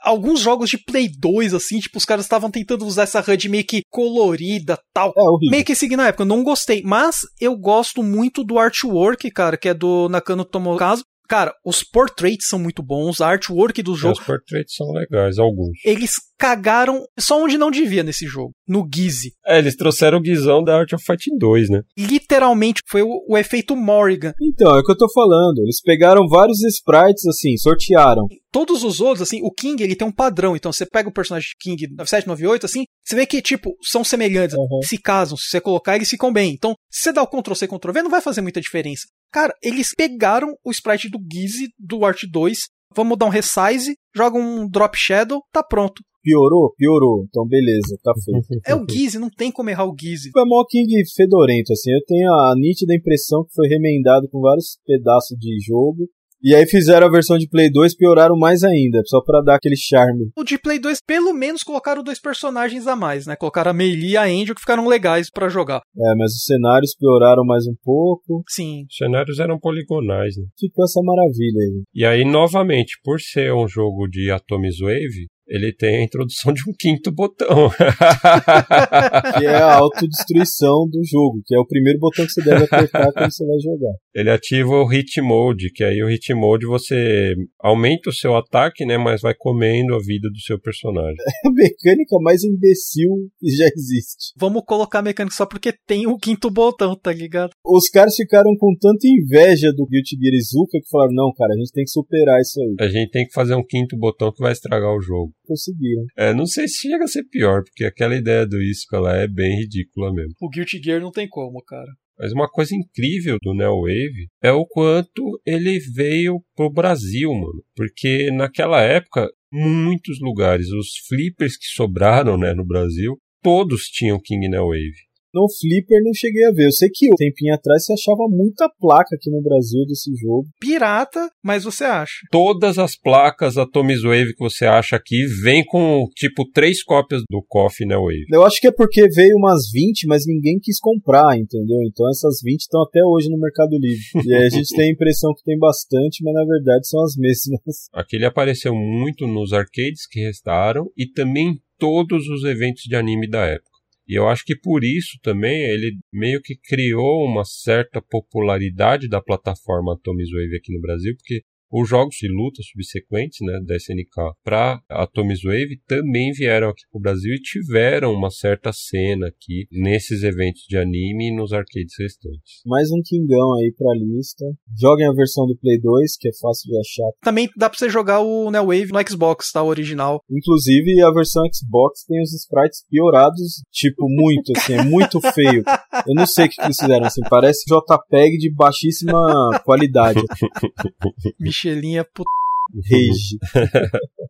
alguns 0.07 0.41
jogos 0.41 0.71
de 0.71 0.79
Play 0.79 1.09
2, 1.09 1.53
assim, 1.53 1.81
tipo, 1.81 1.99
os 1.99 2.05
caras 2.05 2.25
estavam 2.25 2.51
tentando 2.51 2.87
usar 2.87 3.03
essa 3.03 3.21
HUD 3.21 3.49
meio 3.49 3.65
que 3.65 3.83
colorida 3.91 4.79
tal. 4.95 5.13
É 5.17 5.23
horrível. 5.23 5.51
Meio 5.51 5.65
que 5.65 5.75
seguir 5.75 5.97
na 5.97 6.09
época, 6.09 6.23
eu 6.23 6.29
não 6.29 6.45
gostei. 6.45 6.83
Mas 6.85 7.21
eu 7.41 7.57
gosto 7.57 8.03
muito 8.03 8.45
do 8.45 8.59
artwork, 8.59 9.31
cara, 9.31 9.57
que 9.57 9.69
é 9.69 9.75
do 9.75 10.09
Nakano 10.09 10.45
Tomokazu. 10.45 11.03
Cara, 11.29 11.53
os 11.65 11.83
portraits 11.83 12.49
são 12.49 12.59
muito 12.59 12.83
bons, 12.83 13.21
a 13.21 13.29
artwork 13.29 13.83
do 13.83 13.95
jogo. 13.95 14.19
Os 14.19 14.25
portraits 14.25 14.75
são 14.75 14.91
legais, 14.93 15.39
alguns. 15.39 15.79
Eles 15.85 16.13
cagaram 16.39 17.05
só 17.19 17.43
onde 17.43 17.57
não 17.57 17.71
devia 17.71 18.03
nesse 18.03 18.27
jogo, 18.27 18.53
no 18.69 18.89
Gizzy. 18.93 19.33
É, 19.47 19.59
eles 19.59 19.77
trouxeram 19.77 20.19
o 20.19 20.21
Guizão 20.21 20.63
da 20.63 20.79
Art 20.79 20.93
of 20.93 21.05
Fighting 21.05 21.37
2, 21.39 21.71
né? 21.71 21.81
Literalmente 21.99 22.83
foi 22.89 23.03
o, 23.03 23.25
o, 23.29 23.39
efeito 23.39 23.75
Morrigan. 23.75 24.33
Então, 24.41 24.75
é 24.77 24.81
o 24.81 24.85
que 24.85 24.93
eu 24.93 24.97
tô 24.97 25.11
falando. 25.13 25.59
Eles 25.61 25.81
pegaram 25.81 26.29
vários 26.29 26.63
sprites, 26.63 27.27
assim, 27.27 27.57
sortearam. 27.57 28.27
Todos 28.53 28.85
os 28.85 29.01
outros, 29.01 29.23
assim, 29.23 29.41
o 29.43 29.51
King, 29.51 29.83
ele 29.83 29.97
tem 29.97 30.07
um 30.07 30.13
padrão. 30.13 30.57
Então, 30.57 30.73
você 30.73 30.87
pega 30.87 31.09
o 31.09 31.13
personagem 31.13 31.49
King 31.61 31.89
97, 31.91 32.27
98, 32.27 32.67
assim, 32.67 32.85
você 33.05 33.17
vê 33.17 33.27
que, 33.27 33.43
tipo, 33.43 33.77
são 33.83 34.05
semelhantes. 34.05 34.57
Uhum. 34.57 34.81
Se 34.83 34.99
casam, 34.99 35.37
se 35.37 35.49
você 35.49 35.61
colocar, 35.61 35.97
eles 35.97 36.09
ficam 36.09 36.33
bem. 36.33 36.53
Então, 36.53 36.75
se 36.91 37.03
você 37.03 37.13
dá 37.13 37.23
o 37.23 37.27
Ctrl 37.27 37.55
C, 37.55 37.67
Ctrl 37.67 37.93
V, 37.93 38.03
não 38.03 38.11
vai 38.11 38.21
fazer 38.21 38.41
muita 38.41 38.61
diferença. 38.61 39.07
Cara, 39.33 39.55
eles 39.63 39.95
pegaram 39.97 40.55
o 40.65 40.71
sprite 40.71 41.09
do 41.09 41.19
Gizzy, 41.31 41.69
do 41.79 42.05
Art 42.05 42.23
2, 42.31 42.59
vamos 42.95 43.19
dar 43.19 43.27
um 43.27 43.31
resize, 43.31 43.97
joga 44.15 44.39
um 44.39 44.69
Drop 44.69 44.97
Shadow, 44.97 45.43
tá 45.53 45.63
pronto. 45.63 46.03
Piorou? 46.27 46.75
Piorou. 46.77 47.25
Então, 47.29 47.47
beleza, 47.47 47.97
tá 48.03 48.13
feito. 48.25 48.61
é 48.67 48.75
o 48.75 48.85
Gizzy, 48.89 49.19
não 49.19 49.31
tem 49.31 49.53
como 49.53 49.71
errar 49.71 49.87
o 49.87 49.95
Gizzy. 49.99 50.31
Foi 50.33 50.45
mó 50.45 50.65
King 50.69 50.93
fedorento, 51.15 51.73
assim. 51.73 51.93
Eu 51.93 52.03
tenho 52.05 52.29
a 52.33 52.55
nítida 52.57 52.95
impressão 52.95 53.45
que 53.45 53.55
foi 53.55 53.69
remendado 53.69 54.29
com 54.29 54.41
vários 54.41 54.79
pedaços 54.85 55.39
de 55.39 55.57
jogo. 55.65 56.09
E 56.47 56.55
aí 56.55 56.65
fizeram 56.65 57.09
a 57.09 57.11
versão 57.11 57.37
de 57.37 57.49
Play 57.49 57.69
2 57.69 57.97
pioraram 57.97 58.37
mais 58.39 58.63
ainda, 58.63 59.03
só 59.07 59.21
para 59.21 59.43
dar 59.43 59.57
aquele 59.57 59.75
charme. 59.77 60.31
O 60.39 60.45
de 60.45 60.57
Play 60.57 60.79
2 60.79 61.01
pelo 61.05 61.33
menos 61.33 61.65
colocaram 61.65 62.05
dois 62.05 62.21
personagens 62.21 62.87
a 62.87 62.95
mais, 62.95 63.27
né? 63.27 63.35
Colocaram 63.35 63.73
a 63.73 63.75
Meili 63.75 64.11
e 64.11 64.17
a 64.17 64.27
Angel 64.27 64.55
que 64.55 64.61
ficaram 64.61 64.87
legais 64.87 65.29
para 65.29 65.49
jogar. 65.49 65.79
É, 65.79 66.15
mas 66.17 66.31
os 66.31 66.45
cenários 66.45 66.95
pioraram 66.97 67.45
mais 67.45 67.67
um 67.67 67.75
pouco. 67.83 68.45
Sim. 68.49 68.85
Os 68.89 68.97
cenários 68.97 69.41
eram 69.41 69.59
poligonais, 69.59 70.37
né? 70.37 70.45
Ficou 70.57 70.85
essa 70.85 71.01
maravilha 71.03 71.63
aí. 71.63 71.83
E 71.93 72.05
aí, 72.07 72.25
novamente, 72.25 72.97
por 73.03 73.21
ser 73.21 73.53
um 73.53 73.67
jogo 73.67 74.07
de 74.07 74.31
Atomic 74.31 74.81
Wave, 74.81 75.27
ele 75.47 75.73
tem 75.73 75.99
a 75.99 76.05
introdução 76.05 76.53
de 76.53 76.63
um 76.69 76.73
quinto 76.79 77.13
botão. 77.13 77.71
que 79.39 79.47
é 79.47 79.55
a 79.55 79.77
autodestruição 79.77 80.89
do 80.89 81.01
jogo, 81.05 81.41
que 81.45 81.55
é 81.55 81.59
o 81.59 81.67
primeiro 81.67 81.99
botão 81.99 82.27
que 82.27 82.33
você 82.33 82.43
deve 82.43 82.65
apertar 82.65 83.13
quando 83.13 83.33
você 83.33 83.47
vai 83.47 83.59
jogar. 83.61 83.93
Ele 84.15 84.31
ativa 84.31 84.71
o 84.71 84.87
hit 84.87 85.21
mode, 85.21 85.71
que 85.73 85.85
aí 85.85 86.03
o 86.03 86.09
hit 86.09 86.35
mode 86.35 86.67
você 86.67 87.35
aumenta 87.61 88.11
o 88.11 88.13
seu 88.13 88.35
ataque, 88.37 88.85
né, 88.85 88.99
mas 88.99 89.23
vai 89.23 89.35
comendo 89.39 89.95
a 89.95 89.99
vida 89.99 90.29
do 90.29 90.41
seu 90.41 90.61
personagem. 90.61 91.17
É 91.45 91.47
a 91.49 91.53
mecânica 91.53 92.17
mais 92.21 92.43
imbecil 92.43 93.29
que 93.39 93.51
já 93.51 93.67
existe. 93.67 94.33
Vamos 94.37 94.63
colocar 94.67 94.99
a 94.99 95.03
mecânica 95.03 95.37
só 95.37 95.47
porque 95.47 95.73
tem 95.87 96.07
o 96.07 96.17
quinto 96.17 96.51
botão, 96.51 96.97
tá 96.97 97.13
ligado? 97.13 97.51
Os 97.65 97.89
caras 97.89 98.17
ficaram 98.17 98.51
com 98.59 98.75
tanta 98.81 99.07
inveja 99.07 99.73
do 99.73 99.87
Guilty 99.87 100.17
Gear 100.21 100.35
Izuka 100.35 100.79
que 100.81 100.89
falaram, 100.91 101.13
não, 101.13 101.33
cara, 101.33 101.53
a 101.55 101.57
gente 101.57 101.73
tem 101.73 101.85
que 101.85 101.91
superar 101.91 102.41
isso 102.41 102.61
aí. 102.61 102.75
A 102.81 102.89
gente 102.89 103.11
tem 103.11 103.25
que 103.25 103.33
fazer 103.33 103.55
um 103.55 103.65
quinto 103.65 103.97
botão 103.97 104.33
que 104.33 104.43
vai 104.43 104.53
estragar 104.53 104.93
o 104.93 105.01
jogo 105.01 105.36
conseguiram. 105.47 106.05
É, 106.17 106.35
não 106.35 106.47
sei 106.47 106.69
se 106.69 106.89
chega 106.89 107.05
a 107.05 107.09
ser 107.09 107.25
pior, 107.25 107.63
porque 107.63 107.85
aquela 107.85 108.17
ideia 108.17 108.47
do 108.47 108.61
Isca 108.61 108.99
lá 108.99 109.17
é 109.17 109.29
bem 109.29 109.61
ridícula 109.61 110.13
mesmo. 110.13 110.35
O 110.41 110.49
Guilty 110.49 110.81
Gear 110.83 111.01
não 111.01 111.11
tem 111.11 111.29
como, 111.29 111.63
cara. 111.63 111.91
Mas 112.19 112.33
uma 112.33 112.49
coisa 112.49 112.75
incrível 112.75 113.37
do 113.43 113.55
Neo 113.55 113.83
Wave 113.83 114.29
é 114.43 114.51
o 114.51 114.65
quanto 114.67 115.41
ele 115.45 115.79
veio 115.79 116.41
pro 116.55 116.73
Brasil, 116.73 117.33
mano. 117.33 117.63
Porque 117.75 118.31
naquela 118.31 118.81
época, 118.81 119.31
muitos 119.53 120.19
lugares, 120.21 120.69
os 120.71 120.97
flippers 121.07 121.57
que 121.57 121.67
sobraram, 121.67 122.39
né, 122.39 122.55
no 122.55 122.67
Brasil, 122.67 123.19
todos 123.43 123.83
tinham 123.85 124.21
King 124.21 124.49
Neo 124.49 124.69
Wave. 124.69 125.06
No 125.37 125.47
Flipper 125.53 126.03
não 126.03 126.15
cheguei 126.15 126.47
a 126.47 126.51
ver. 126.51 126.65
Eu 126.65 126.73
sei 126.73 126.89
que 126.91 127.13
um 127.13 127.15
tempinho 127.15 127.53
atrás 127.53 127.85
você 127.85 127.93
achava 127.93 128.27
muita 128.27 128.71
placa 128.81 129.15
aqui 129.15 129.31
no 129.31 129.43
Brasil 129.43 129.85
desse 129.85 130.11
jogo. 130.17 130.47
Pirata, 130.59 131.31
mas 131.45 131.65
você 131.65 131.85
acha. 131.85 132.15
Todas 132.31 132.79
as 132.79 132.97
placas 132.97 133.59
Atomic 133.59 134.01
Wave 134.01 134.33
que 134.33 134.43
você 134.43 134.65
acha 134.65 134.97
aqui 134.97 135.27
vem 135.43 135.63
com 135.63 136.09
tipo 136.15 136.51
três 136.55 136.83
cópias 136.83 137.21
do 137.31 137.45
Coffee 137.47 137.87
na 137.87 137.99
Wave. 137.99 138.25
Eu 138.33 138.47
acho 138.47 138.59
que 138.59 138.67
é 138.67 138.73
porque 138.73 139.11
veio 139.11 139.37
umas 139.37 139.71
20, 139.71 140.07
mas 140.07 140.27
ninguém 140.27 140.59
quis 140.59 140.81
comprar, 140.81 141.37
entendeu? 141.37 141.83
Então 141.87 142.09
essas 142.09 142.41
20 142.43 142.59
estão 142.59 142.83
até 142.83 143.05
hoje 143.05 143.29
no 143.29 143.39
Mercado 143.39 143.77
Livre. 143.79 144.27
E 144.27 144.35
aí 144.35 144.47
a 144.47 144.49
gente 144.49 144.75
tem 144.75 144.89
a 144.89 144.93
impressão 144.93 145.35
que 145.35 145.45
tem 145.45 145.59
bastante, 145.59 146.25
mas 146.25 146.33
na 146.33 146.47
verdade 146.47 146.89
são 146.89 147.05
as 147.05 147.15
mesmas. 147.15 147.61
Aquele 147.93 148.25
apareceu 148.25 148.75
muito 148.75 149.27
nos 149.27 149.53
arcades 149.53 150.07
que 150.11 150.21
restaram 150.21 150.91
e 150.97 151.07
também 151.07 151.49
em 151.49 151.61
todos 151.79 152.27
os 152.29 152.43
eventos 152.45 152.85
de 152.85 152.97
anime 152.97 153.29
da 153.29 153.45
época. 153.45 153.76
E 154.09 154.15
eu 154.15 154.29
acho 154.29 154.45
que 154.45 154.57
por 154.57 154.85
isso 154.85 155.19
também 155.23 155.65
ele 155.65 155.99
meio 156.13 156.41
que 156.41 156.57
criou 156.57 157.25
uma 157.25 157.45
certa 157.45 158.01
popularidade 158.01 159.09
da 159.09 159.21
plataforma 159.21 159.95
Atomic 159.95 160.31
Wave 160.33 160.57
aqui 160.57 160.73
no 160.73 160.81
Brasil, 160.81 161.15
porque 161.17 161.43
os 161.71 161.89
jogos 161.89 162.17
de 162.17 162.29
luta 162.29 162.63
subsequentes, 162.63 163.39
né, 163.41 163.59
da 163.67 163.77
SNK 163.77 164.35
para 164.45 164.81
Atomic 164.89 165.43
Wave 165.45 165.81
também 165.87 166.33
vieram 166.33 166.69
aqui 166.69 166.83
para 166.91 166.99
o 166.99 167.03
Brasil 167.03 167.35
e 167.35 167.41
tiveram 167.41 168.13
uma 168.13 168.31
certa 168.31 168.73
cena 168.73 169.27
aqui 169.29 169.67
nesses 169.71 170.23
eventos 170.23 170.63
de 170.69 170.77
anime 170.77 171.29
e 171.29 171.37
nos 171.37 171.53
arcades 171.53 171.95
restantes. 171.99 172.63
Mais 172.65 172.91
um 172.91 173.01
Kingão 173.05 173.55
aí 173.55 173.73
pra 173.77 173.93
lista. 173.95 174.45
Joguem 174.79 175.07
a 175.07 175.13
versão 175.13 175.47
do 175.47 175.57
Play 175.57 175.81
2, 175.81 176.17
que 176.19 176.29
é 176.29 176.33
fácil 176.41 176.71
de 176.71 176.79
achar. 176.79 177.11
Também 177.23 177.49
dá 177.57 177.69
pra 177.69 177.79
você 177.79 177.89
jogar 177.89 178.21
o 178.21 178.51
Neo 178.51 178.67
Wave 178.67 178.93
no 178.93 179.09
Xbox, 179.09 179.51
tá? 179.51 179.63
O 179.63 179.69
original. 179.69 180.21
Inclusive, 180.31 181.03
a 181.03 181.11
versão 181.11 181.43
Xbox 181.53 182.05
tem 182.07 182.21
os 182.23 182.33
sprites 182.33 182.85
piorados, 182.89 183.63
tipo, 183.71 184.07
muito, 184.09 184.53
assim, 184.57 184.75
é 184.75 184.85
muito 184.85 185.21
feio. 185.33 185.63
Eu 186.07 186.15
não 186.15 186.27
sei 186.27 186.47
o 186.47 186.49
que 186.49 186.61
eles 186.63 186.77
fizeram, 186.79 187.07
assim, 187.07 187.23
parece 187.29 187.65
JPEG 187.67 188.39
de 188.39 188.53
baixíssima 188.55 189.61
qualidade. 189.65 190.21
Michelinha 191.57 192.05
put... 192.05 192.27
Rage. 192.75 193.39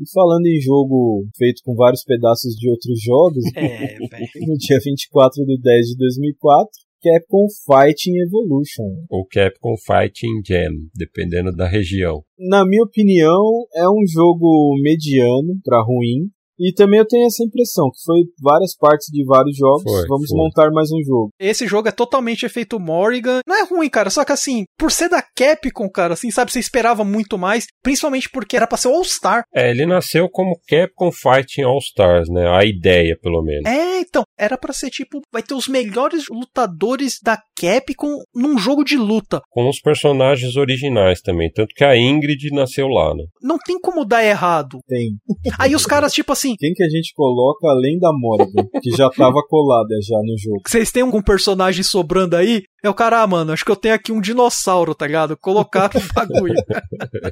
E 0.00 0.08
falando 0.12 0.46
em 0.46 0.60
jogo 0.60 1.26
feito 1.36 1.60
com 1.64 1.74
vários 1.74 2.04
pedaços 2.04 2.54
de 2.54 2.70
outros 2.70 3.02
jogos, 3.02 3.42
é, 3.56 3.98
no 4.46 4.56
dia 4.56 4.78
24 4.78 5.44
de 5.44 5.60
10 5.60 5.86
de 5.88 5.96
2004, 5.96 6.70
Capcom 7.02 7.46
Fighting 7.66 8.16
Evolution. 8.18 9.04
Ou 9.10 9.26
Capcom 9.26 9.74
Fighting 9.76 10.40
Jam, 10.46 10.70
dependendo 10.94 11.50
da 11.50 11.66
região. 11.66 12.22
Na 12.38 12.64
minha 12.64 12.84
opinião, 12.84 13.42
é 13.74 13.88
um 13.88 14.06
jogo 14.06 14.80
mediano 14.80 15.58
para 15.64 15.82
ruim, 15.82 16.30
e 16.58 16.72
também 16.72 16.98
eu 16.98 17.06
tenho 17.06 17.26
essa 17.26 17.44
impressão, 17.44 17.90
que 17.90 18.02
foi 18.04 18.24
várias 18.42 18.76
partes 18.76 19.08
de 19.12 19.24
vários 19.24 19.56
jogos. 19.56 19.82
Foi, 19.82 20.06
Vamos 20.08 20.28
foi. 20.28 20.38
montar 20.38 20.70
mais 20.70 20.90
um 20.90 21.02
jogo. 21.02 21.30
Esse 21.38 21.66
jogo 21.66 21.88
é 21.88 21.92
totalmente 21.92 22.44
efeito 22.44 22.80
Morrigan. 22.80 23.40
Não 23.46 23.56
é 23.56 23.64
ruim, 23.64 23.88
cara, 23.88 24.10
só 24.10 24.24
que 24.24 24.32
assim, 24.32 24.64
por 24.78 24.90
ser 24.90 25.08
da 25.08 25.22
Capcom, 25.22 25.88
cara, 25.88 26.14
assim, 26.14 26.30
sabe, 26.30 26.52
você 26.52 26.58
esperava 26.58 27.04
muito 27.04 27.38
mais, 27.38 27.66
principalmente 27.82 28.28
porque 28.28 28.56
era 28.56 28.66
pra 28.66 28.78
ser 28.78 28.88
All-Star. 28.88 29.44
É, 29.54 29.70
ele 29.70 29.86
nasceu 29.86 30.28
como 30.28 30.58
Capcom 30.68 31.10
Fighting 31.12 31.62
All-Stars, 31.62 32.28
né? 32.28 32.48
A 32.48 32.64
ideia, 32.64 33.16
pelo 33.22 33.42
menos. 33.42 33.64
É, 33.66 34.00
então, 34.00 34.22
era 34.38 34.56
para 34.56 34.72
ser 34.72 34.90
tipo, 34.90 35.20
vai 35.32 35.42
ter 35.42 35.54
os 35.54 35.68
melhores 35.68 36.24
lutadores 36.30 37.18
da 37.22 37.38
Capcom 37.58 38.18
num 38.34 38.58
jogo 38.58 38.84
de 38.84 38.96
luta. 38.96 39.40
Com 39.50 39.68
os 39.68 39.80
personagens 39.80 40.56
originais 40.56 41.20
também, 41.20 41.50
tanto 41.52 41.74
que 41.74 41.84
a 41.84 41.96
Ingrid 41.96 42.50
nasceu 42.52 42.88
lá, 42.88 43.14
né? 43.14 43.24
Não 43.42 43.58
tem 43.58 43.78
como 43.80 44.04
dar 44.04 44.24
errado. 44.24 44.78
Tem. 44.86 45.10
Aí 45.58 45.74
os 45.74 45.86
caras, 45.86 46.12
tipo 46.12 46.32
assim, 46.32 46.47
assim. 46.48 46.56
Quem 46.58 46.72
que 46.72 46.82
a 46.82 46.88
gente 46.88 47.12
coloca 47.14 47.68
além 47.68 47.98
da 47.98 48.12
Morgan, 48.12 48.66
que 48.82 48.90
já 48.90 49.08
tava 49.10 49.42
colada 49.48 49.94
já 50.02 50.18
no 50.18 50.36
jogo? 50.38 50.62
Vocês 50.66 50.90
têm 50.90 51.02
algum 51.02 51.22
personagem 51.22 51.82
sobrando 51.82 52.36
aí? 52.36 52.62
É 52.82 52.88
o 52.88 52.94
cara, 52.94 53.22
ah, 53.22 53.26
mano, 53.26 53.52
acho 53.52 53.64
que 53.64 53.70
eu 53.70 53.76
tenho 53.76 53.94
aqui 53.94 54.12
um 54.12 54.20
dinossauro, 54.20 54.94
tá 54.94 55.06
ligado? 55.06 55.36
Colocar 55.36 55.90
no 55.94 56.00
bagulho. 56.14 56.54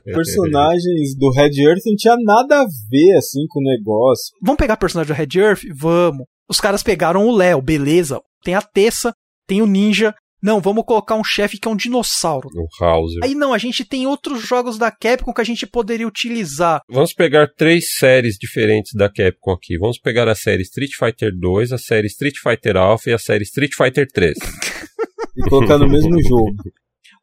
Personagens 0.05 1.16
do 1.16 1.30
Red 1.30 1.62
Earth 1.62 1.82
não 1.86 1.97
tinha 1.97 2.16
nada 2.16 2.60
a 2.60 2.66
ver, 2.90 3.16
assim, 3.16 3.47
com 3.48 3.60
o 3.60 3.64
negócio. 3.64 4.34
Vamos 4.43 4.59
pegar 4.59 4.76
personagem 4.76 5.14
do 5.14 5.16
Red 5.16 5.40
Earth? 5.40 5.62
Vamos. 5.74 6.26
Os 6.48 6.60
caras 6.60 6.82
pegaram 6.82 7.26
o 7.26 7.36
Léo, 7.36 7.60
beleza. 7.60 8.20
Tem 8.43 8.55
a 8.55 8.62
Tessa, 8.62 9.12
tem 9.47 9.62
o 9.62 9.66
Ninja, 9.66 10.14
não, 10.42 10.60
vamos 10.60 10.84
colocar 10.84 11.14
um 11.14 11.24
chefe 11.24 11.58
que 11.58 11.66
é 11.66 11.70
um 11.70 11.76
dinossauro. 11.76 12.48
O 12.54 12.84
Hauser. 12.84 13.20
Aí 13.24 13.34
não, 13.34 13.52
a 13.52 13.58
gente 13.58 13.84
tem 13.84 14.06
outros 14.06 14.42
jogos 14.42 14.76
da 14.78 14.90
Capcom 14.90 15.32
que 15.32 15.40
a 15.40 15.44
gente 15.44 15.66
poderia 15.66 16.06
utilizar. 16.06 16.82
Vamos 16.88 17.12
pegar 17.12 17.48
três 17.56 17.96
séries 17.96 18.36
diferentes 18.38 18.92
da 18.94 19.08
Capcom 19.08 19.52
aqui. 19.52 19.78
Vamos 19.78 19.98
pegar 19.98 20.28
a 20.28 20.34
série 20.34 20.62
Street 20.62 20.92
Fighter 20.98 21.32
2, 21.34 21.72
a 21.72 21.78
série 21.78 22.06
Street 22.06 22.36
Fighter 22.42 22.76
Alpha 22.76 23.10
e 23.10 23.14
a 23.14 23.18
série 23.18 23.44
Street 23.44 23.72
Fighter 23.74 24.06
3. 24.12 24.36
e 25.36 25.48
colocar 25.48 25.78
no 25.78 25.88
mesmo 25.88 26.20
jogo. 26.22 26.54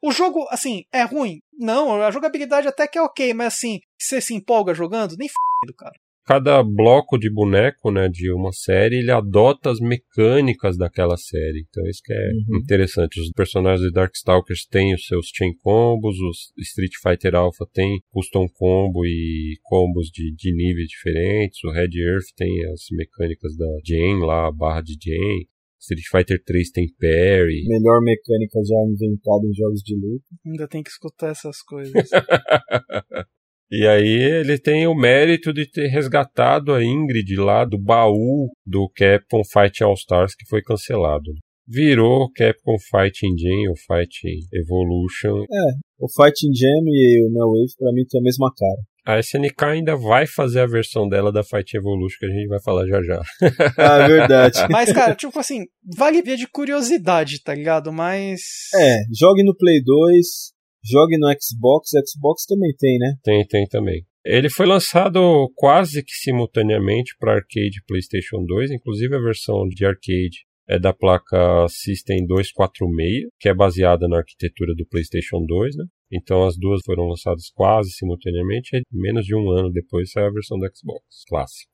O 0.02 0.12
jogo, 0.12 0.46
assim, 0.50 0.82
é 0.92 1.02
ruim? 1.02 1.38
Não, 1.58 2.02
a 2.02 2.10
jogabilidade 2.10 2.68
até 2.68 2.86
que 2.86 2.98
é 2.98 3.02
ok, 3.02 3.32
mas 3.32 3.54
assim, 3.54 3.78
você 3.98 4.20
se 4.20 4.34
empolga 4.34 4.74
jogando? 4.74 5.16
Nem 5.16 5.28
f***, 5.28 5.34
cara 5.78 5.94
cada 6.24 6.62
bloco 6.62 7.18
de 7.18 7.30
boneco, 7.30 7.90
né, 7.90 8.08
de 8.08 8.32
uma 8.32 8.52
série, 8.52 8.98
ele 8.98 9.10
adota 9.10 9.70
as 9.70 9.78
mecânicas 9.78 10.76
daquela 10.76 11.16
série. 11.16 11.64
Então 11.68 11.84
isso 11.86 12.00
que 12.04 12.12
é 12.12 12.30
uhum. 12.32 12.58
interessante. 12.58 13.20
Os 13.20 13.30
personagens 13.32 13.86
de 13.86 13.92
Darkstalkers 13.92 14.66
têm 14.66 14.94
os 14.94 15.06
seus 15.06 15.28
chain 15.34 15.54
combos, 15.58 16.16
os 16.18 16.52
Street 16.58 16.92
Fighter 17.02 17.34
Alpha 17.34 17.66
tem 17.72 18.00
custom 18.10 18.46
combo 18.54 19.04
e 19.04 19.58
combos 19.62 20.08
de, 20.08 20.34
de 20.34 20.54
níveis 20.54 20.88
diferentes. 20.88 21.62
O 21.64 21.70
Red 21.70 21.90
Earth 21.96 22.26
tem 22.36 22.64
as 22.72 22.82
mecânicas 22.90 23.56
da 23.56 23.66
Jane 23.84 24.24
lá, 24.24 24.48
a 24.48 24.52
barra 24.52 24.80
de 24.80 24.96
Jane. 25.00 25.48
Street 25.80 26.06
Fighter 26.10 26.42
3 26.42 26.70
tem 26.70 26.86
parry. 26.98 27.66
Melhor 27.66 28.00
mecânica 28.00 28.58
já 28.64 28.76
inventada 28.88 29.46
em 29.46 29.52
jogos 29.54 29.82
de 29.82 29.94
luta. 29.94 30.24
Ainda 30.46 30.66
tem 30.66 30.82
que 30.82 30.88
escutar 30.88 31.28
essas 31.28 31.60
coisas. 31.60 32.08
E 33.70 33.86
aí 33.86 34.40
ele 34.40 34.58
tem 34.58 34.86
o 34.86 34.94
mérito 34.94 35.52
de 35.52 35.68
ter 35.68 35.88
resgatado 35.88 36.72
a 36.72 36.84
Ingrid 36.84 37.34
lá 37.36 37.64
do 37.64 37.78
baú 37.78 38.50
do 38.66 38.88
Capcom 38.94 39.42
Fight 39.44 39.82
All 39.82 39.94
Stars 39.94 40.34
que 40.34 40.46
foi 40.48 40.62
cancelado. 40.62 41.32
Virou 41.66 42.30
Capcom 42.32 42.76
Fighting 42.78 43.36
Jam 43.38 43.70
ou 43.70 43.76
Fighting 43.76 44.40
Evolution. 44.52 45.44
É, 45.44 45.72
o 45.98 46.06
Fighting 46.08 46.54
Jam 46.54 46.84
e 46.86 47.22
o 47.24 47.30
Neo 47.32 47.52
Wave 47.52 47.74
pra 47.78 47.92
mim 47.92 48.04
tem 48.06 48.20
a 48.20 48.24
mesma 48.24 48.52
cara. 48.54 48.80
A 49.06 49.18
SNK 49.18 49.64
ainda 49.66 49.96
vai 49.96 50.26
fazer 50.26 50.60
a 50.60 50.66
versão 50.66 51.06
dela 51.06 51.30
da 51.30 51.44
Fight 51.44 51.76
Evolution, 51.76 52.16
que 52.18 52.26
a 52.26 52.30
gente 52.30 52.48
vai 52.48 52.60
falar 52.62 52.86
já 52.86 53.02
já. 53.02 53.22
Ah, 53.76 53.98
é 53.98 54.08
verdade. 54.08 54.58
Mas, 54.70 54.92
cara, 54.92 55.14
tipo 55.14 55.38
assim, 55.38 55.64
vale 55.96 56.22
ver 56.22 56.36
de 56.36 56.46
curiosidade, 56.46 57.42
tá 57.42 57.54
ligado? 57.54 57.92
Mas. 57.92 58.40
É, 58.74 59.00
jogue 59.12 59.44
no 59.44 59.54
Play 59.54 59.82
2, 59.82 60.53
Jogue 60.84 61.18
no 61.18 61.28
Xbox, 61.40 61.90
Xbox 62.06 62.44
também 62.46 62.74
tem, 62.78 62.98
né? 62.98 63.14
Tem, 63.22 63.46
tem 63.46 63.66
também. 63.66 64.04
Ele 64.24 64.48
foi 64.48 64.66
lançado 64.66 65.50
quase 65.54 66.02
que 66.02 66.12
simultaneamente 66.12 67.14
para 67.18 67.34
arcade 67.34 67.78
e 67.78 67.84
PlayStation 67.86 68.44
2, 68.44 68.70
inclusive 68.70 69.14
a 69.14 69.20
versão 69.20 69.66
de 69.68 69.84
arcade 69.84 70.44
é 70.68 70.78
da 70.78 70.94
placa 70.94 71.66
System 71.68 72.26
246, 72.26 73.28
que 73.38 73.48
é 73.48 73.54
baseada 73.54 74.08
na 74.08 74.18
arquitetura 74.18 74.74
do 74.74 74.86
PlayStation 74.86 75.44
2, 75.46 75.76
né? 75.76 75.84
Então 76.10 76.46
as 76.46 76.56
duas 76.56 76.80
foram 76.84 77.04
lançadas 77.04 77.50
quase 77.54 77.90
simultaneamente, 77.90 78.76
e 78.76 78.82
menos 78.92 79.26
de 79.26 79.34
um 79.34 79.50
ano 79.50 79.70
depois 79.70 80.10
saiu 80.10 80.28
a 80.28 80.32
versão 80.32 80.58
do 80.58 80.66
Xbox 80.74 81.04
clássico. 81.28 81.73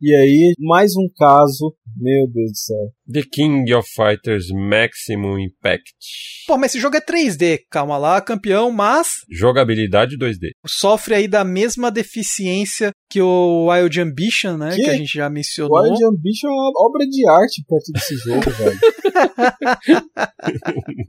E 0.00 0.14
aí, 0.14 0.52
mais 0.58 0.94
um 0.94 1.08
caso, 1.16 1.74
meu 1.96 2.28
Deus 2.30 2.50
do 2.50 2.56
céu. 2.56 2.92
The 3.10 3.22
King 3.32 3.72
of 3.72 3.88
Fighters 3.94 4.48
Maximum 4.50 5.38
Impact. 5.38 5.94
Pô, 6.46 6.58
mas 6.58 6.72
esse 6.72 6.80
jogo 6.80 6.98
é 6.98 7.00
3D, 7.00 7.60
calma 7.70 7.96
lá, 7.96 8.20
campeão, 8.20 8.70
mas. 8.70 9.08
Jogabilidade 9.30 10.18
2D. 10.18 10.50
Sofre 10.66 11.14
aí 11.14 11.26
da 11.26 11.44
mesma 11.44 11.90
deficiência 11.90 12.90
que 13.10 13.22
o 13.22 13.70
Wild 13.70 13.98
Ambition, 13.98 14.58
né? 14.58 14.76
Que, 14.76 14.84
que 14.84 14.90
a 14.90 14.96
gente 14.96 15.14
já 15.14 15.30
mencionou. 15.30 15.82
Wild 15.82 16.04
Ambition 16.04 16.48
é 16.48 16.52
uma 16.52 16.72
obra 16.76 17.06
de 17.06 17.26
arte 17.26 17.64
perto 17.66 17.90
desse 17.92 18.16
jogo, 18.16 18.50
velho. 18.50 18.78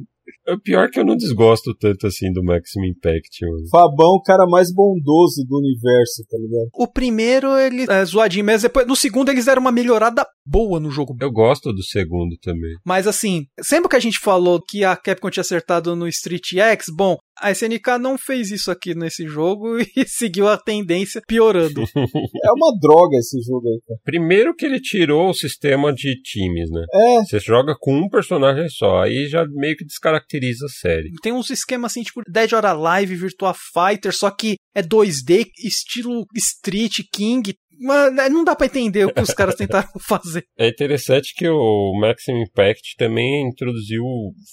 O 0.50 0.58
pior 0.58 0.86
é 0.86 0.90
que 0.90 1.00
eu 1.00 1.06
não 1.06 1.18
desgosto 1.18 1.76
tanto 1.78 2.08
assim 2.08 2.32
do 2.32 2.42
Maximum 2.42 2.86
Impact. 2.86 3.46
Mano. 3.46 3.68
Fabão, 3.70 4.12
o 4.14 4.22
cara 4.22 4.46
mais 4.48 4.74
bondoso 4.74 5.46
do 5.46 5.58
universo, 5.58 6.24
tá 6.30 6.38
ligado? 6.38 6.70
O 6.74 6.88
primeiro, 6.88 7.58
ele 7.58 7.86
é 7.90 8.06
zoadinho, 8.06 8.46
mas 8.46 8.62
depois, 8.62 8.88
no 8.88 8.96
segundo 8.96 9.30
eles 9.30 9.46
deram 9.46 9.62
uma 9.62 9.72
melhorada 9.72 10.26
boa 10.48 10.80
no 10.80 10.90
jogo. 10.90 11.16
Eu 11.20 11.32
gosto 11.32 11.74
do 11.74 11.84
segundo 11.84 12.38
também. 12.42 12.76
Mas 12.86 13.08
assim, 13.08 13.46
sempre 13.62 13.90
que 13.90 13.96
a 13.96 14.00
gente 14.00 14.20
falou 14.20 14.62
que 14.62 14.84
a 14.84 14.96
Capcom 14.96 15.30
tinha 15.30 15.42
acertado 15.42 15.96
no 15.96 16.08
Street 16.08 16.54
X, 16.54 16.86
bom, 16.96 17.18
a 17.40 17.52
SNK 17.52 18.00
não 18.00 18.18
fez 18.18 18.52
isso 18.52 18.72
aqui 18.72 18.96
nesse 18.96 19.28
jogo 19.28 19.78
e 19.96 20.06
seguiu 20.08 20.48
a 20.48 20.58
tendência 20.58 21.22
piorando. 21.28 21.84
é 22.44 22.52
uma 22.52 22.72
droga 22.80 23.18
esse 23.18 23.42
jogo 23.42 23.68
aí, 23.68 23.80
cara. 23.88 24.00
Primeiro 24.04 24.56
que 24.56 24.66
ele 24.66 24.80
tirou 24.80 25.30
o 25.30 25.34
sistema 25.34 25.94
de 25.94 26.16
times, 26.22 26.70
né? 26.72 26.84
É. 26.94 27.24
Você 27.24 27.40
joga 27.40 27.76
com 27.80 27.96
um 27.96 28.10
personagem 28.10 28.68
só, 28.70 29.04
aí 29.04 29.28
já 29.28 29.46
meio 29.50 29.76
que 29.76 29.86
descaracteriza 29.86 30.66
a 30.66 30.70
série. 30.70 31.12
Tem 31.22 31.34
uns 31.34 31.50
esquemas 31.50 31.92
assim, 31.92 32.04
tipo 32.04 32.22
Dead 32.28 32.52
or 32.54 32.66
Alive, 32.66 33.16
Virtua 33.16 33.54
Fighter, 33.54 34.14
só 34.14 34.32
que 34.32 34.56
é 34.76 34.82
2D, 34.82 35.46
estilo 35.64 36.26
Street 36.36 37.00
King, 37.12 37.54
mas 37.80 38.14
né, 38.14 38.30
não 38.30 38.44
dá 38.44 38.56
para 38.56 38.68
entender 38.68 39.06
o 39.06 39.14
que 39.14 39.22
os 39.22 39.34
caras 39.34 39.56
tentaram 39.56 39.88
fazer. 40.08 40.46
É 40.58 40.68
interessante 40.68 41.34
que 41.36 41.48
o 41.48 41.94
Maximum 42.00 42.44
Impact 42.44 42.96
também 42.98 43.48
introduziu 43.48 44.04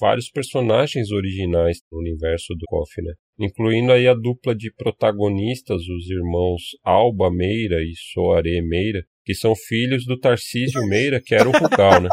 vários 0.00 0.30
personagens 0.30 1.10
originais 1.10 1.78
no 1.90 1.98
universo 1.98 2.54
do 2.54 2.64
KOF, 2.66 3.02
né? 3.02 3.12
Incluindo 3.38 3.92
aí 3.92 4.06
a 4.06 4.14
dupla 4.14 4.54
de 4.54 4.72
protagonistas, 4.72 5.82
os 5.82 6.08
irmãos 6.10 6.62
Alba 6.84 7.30
Meira 7.30 7.82
e 7.82 7.92
Soare 8.12 8.62
Meira, 8.62 9.02
que 9.24 9.34
são 9.34 9.54
filhos 9.56 10.04
do 10.06 10.18
Tarcísio 10.18 10.82
Meira, 10.88 11.20
que 11.24 11.34
era 11.34 11.48
o 11.48 11.52
Rugal, 11.52 12.00
né? 12.00 12.08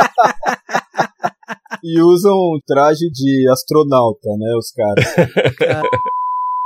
e 1.84 2.00
usam 2.02 2.38
traje 2.66 3.10
de 3.12 3.50
astronauta, 3.52 4.30
né, 4.38 4.56
os 4.56 4.72
caras. 4.72 5.06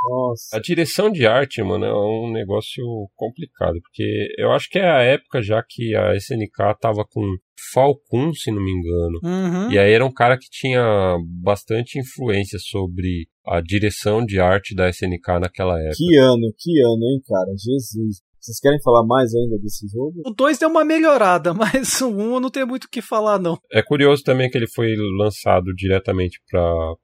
Nossa. 0.09 0.57
A 0.57 0.59
direção 0.59 1.11
de 1.11 1.25
arte, 1.25 1.61
mano, 1.63 1.85
é 1.85 1.93
um 1.93 2.31
negócio 2.31 2.83
complicado, 3.15 3.79
porque 3.81 4.27
eu 4.37 4.51
acho 4.51 4.69
que 4.69 4.79
é 4.79 4.89
a 4.89 5.01
época 5.01 5.41
já 5.41 5.63
que 5.67 5.95
a 5.95 6.15
SNK 6.15 6.77
tava 6.79 7.05
com 7.05 7.21
Falcon, 7.73 8.33
se 8.33 8.51
não 8.51 8.63
me 8.63 8.71
engano. 8.71 9.19
Uhum. 9.23 9.71
E 9.71 9.79
aí 9.79 9.91
era 9.91 10.05
um 10.05 10.13
cara 10.13 10.37
que 10.37 10.47
tinha 10.49 11.17
bastante 11.41 11.99
influência 11.99 12.59
sobre 12.59 13.27
a 13.45 13.61
direção 13.61 14.25
de 14.25 14.39
arte 14.39 14.75
da 14.75 14.89
SNK 14.89 15.39
naquela 15.39 15.79
época. 15.79 15.95
Que 15.97 16.17
ano, 16.17 16.53
que 16.57 16.81
ano, 16.81 17.03
hein, 17.03 17.21
cara? 17.27 17.51
Jesus. 17.51 18.21
Vocês 18.45 18.59
querem 18.59 18.79
falar 18.79 19.03
mais 19.03 19.33
ainda 19.33 19.57
desse 19.57 19.87
jogo? 19.87 20.21
O 20.23 20.29
2 20.31 20.59
deu 20.59 20.69
uma 20.69 20.85
melhorada, 20.85 21.51
mas 21.55 21.99
o 21.99 22.09
1 22.09 22.21
um 22.21 22.33
eu 22.35 22.39
não 22.39 22.51
tenho 22.51 22.67
muito 22.67 22.83
o 22.83 22.89
que 22.89 23.01
falar, 23.01 23.39
não. 23.39 23.57
É 23.71 23.81
curioso 23.81 24.21
também 24.21 24.51
que 24.51 24.57
ele 24.57 24.67
foi 24.67 24.93
lançado 25.17 25.73
diretamente 25.73 26.39
para 26.47 26.61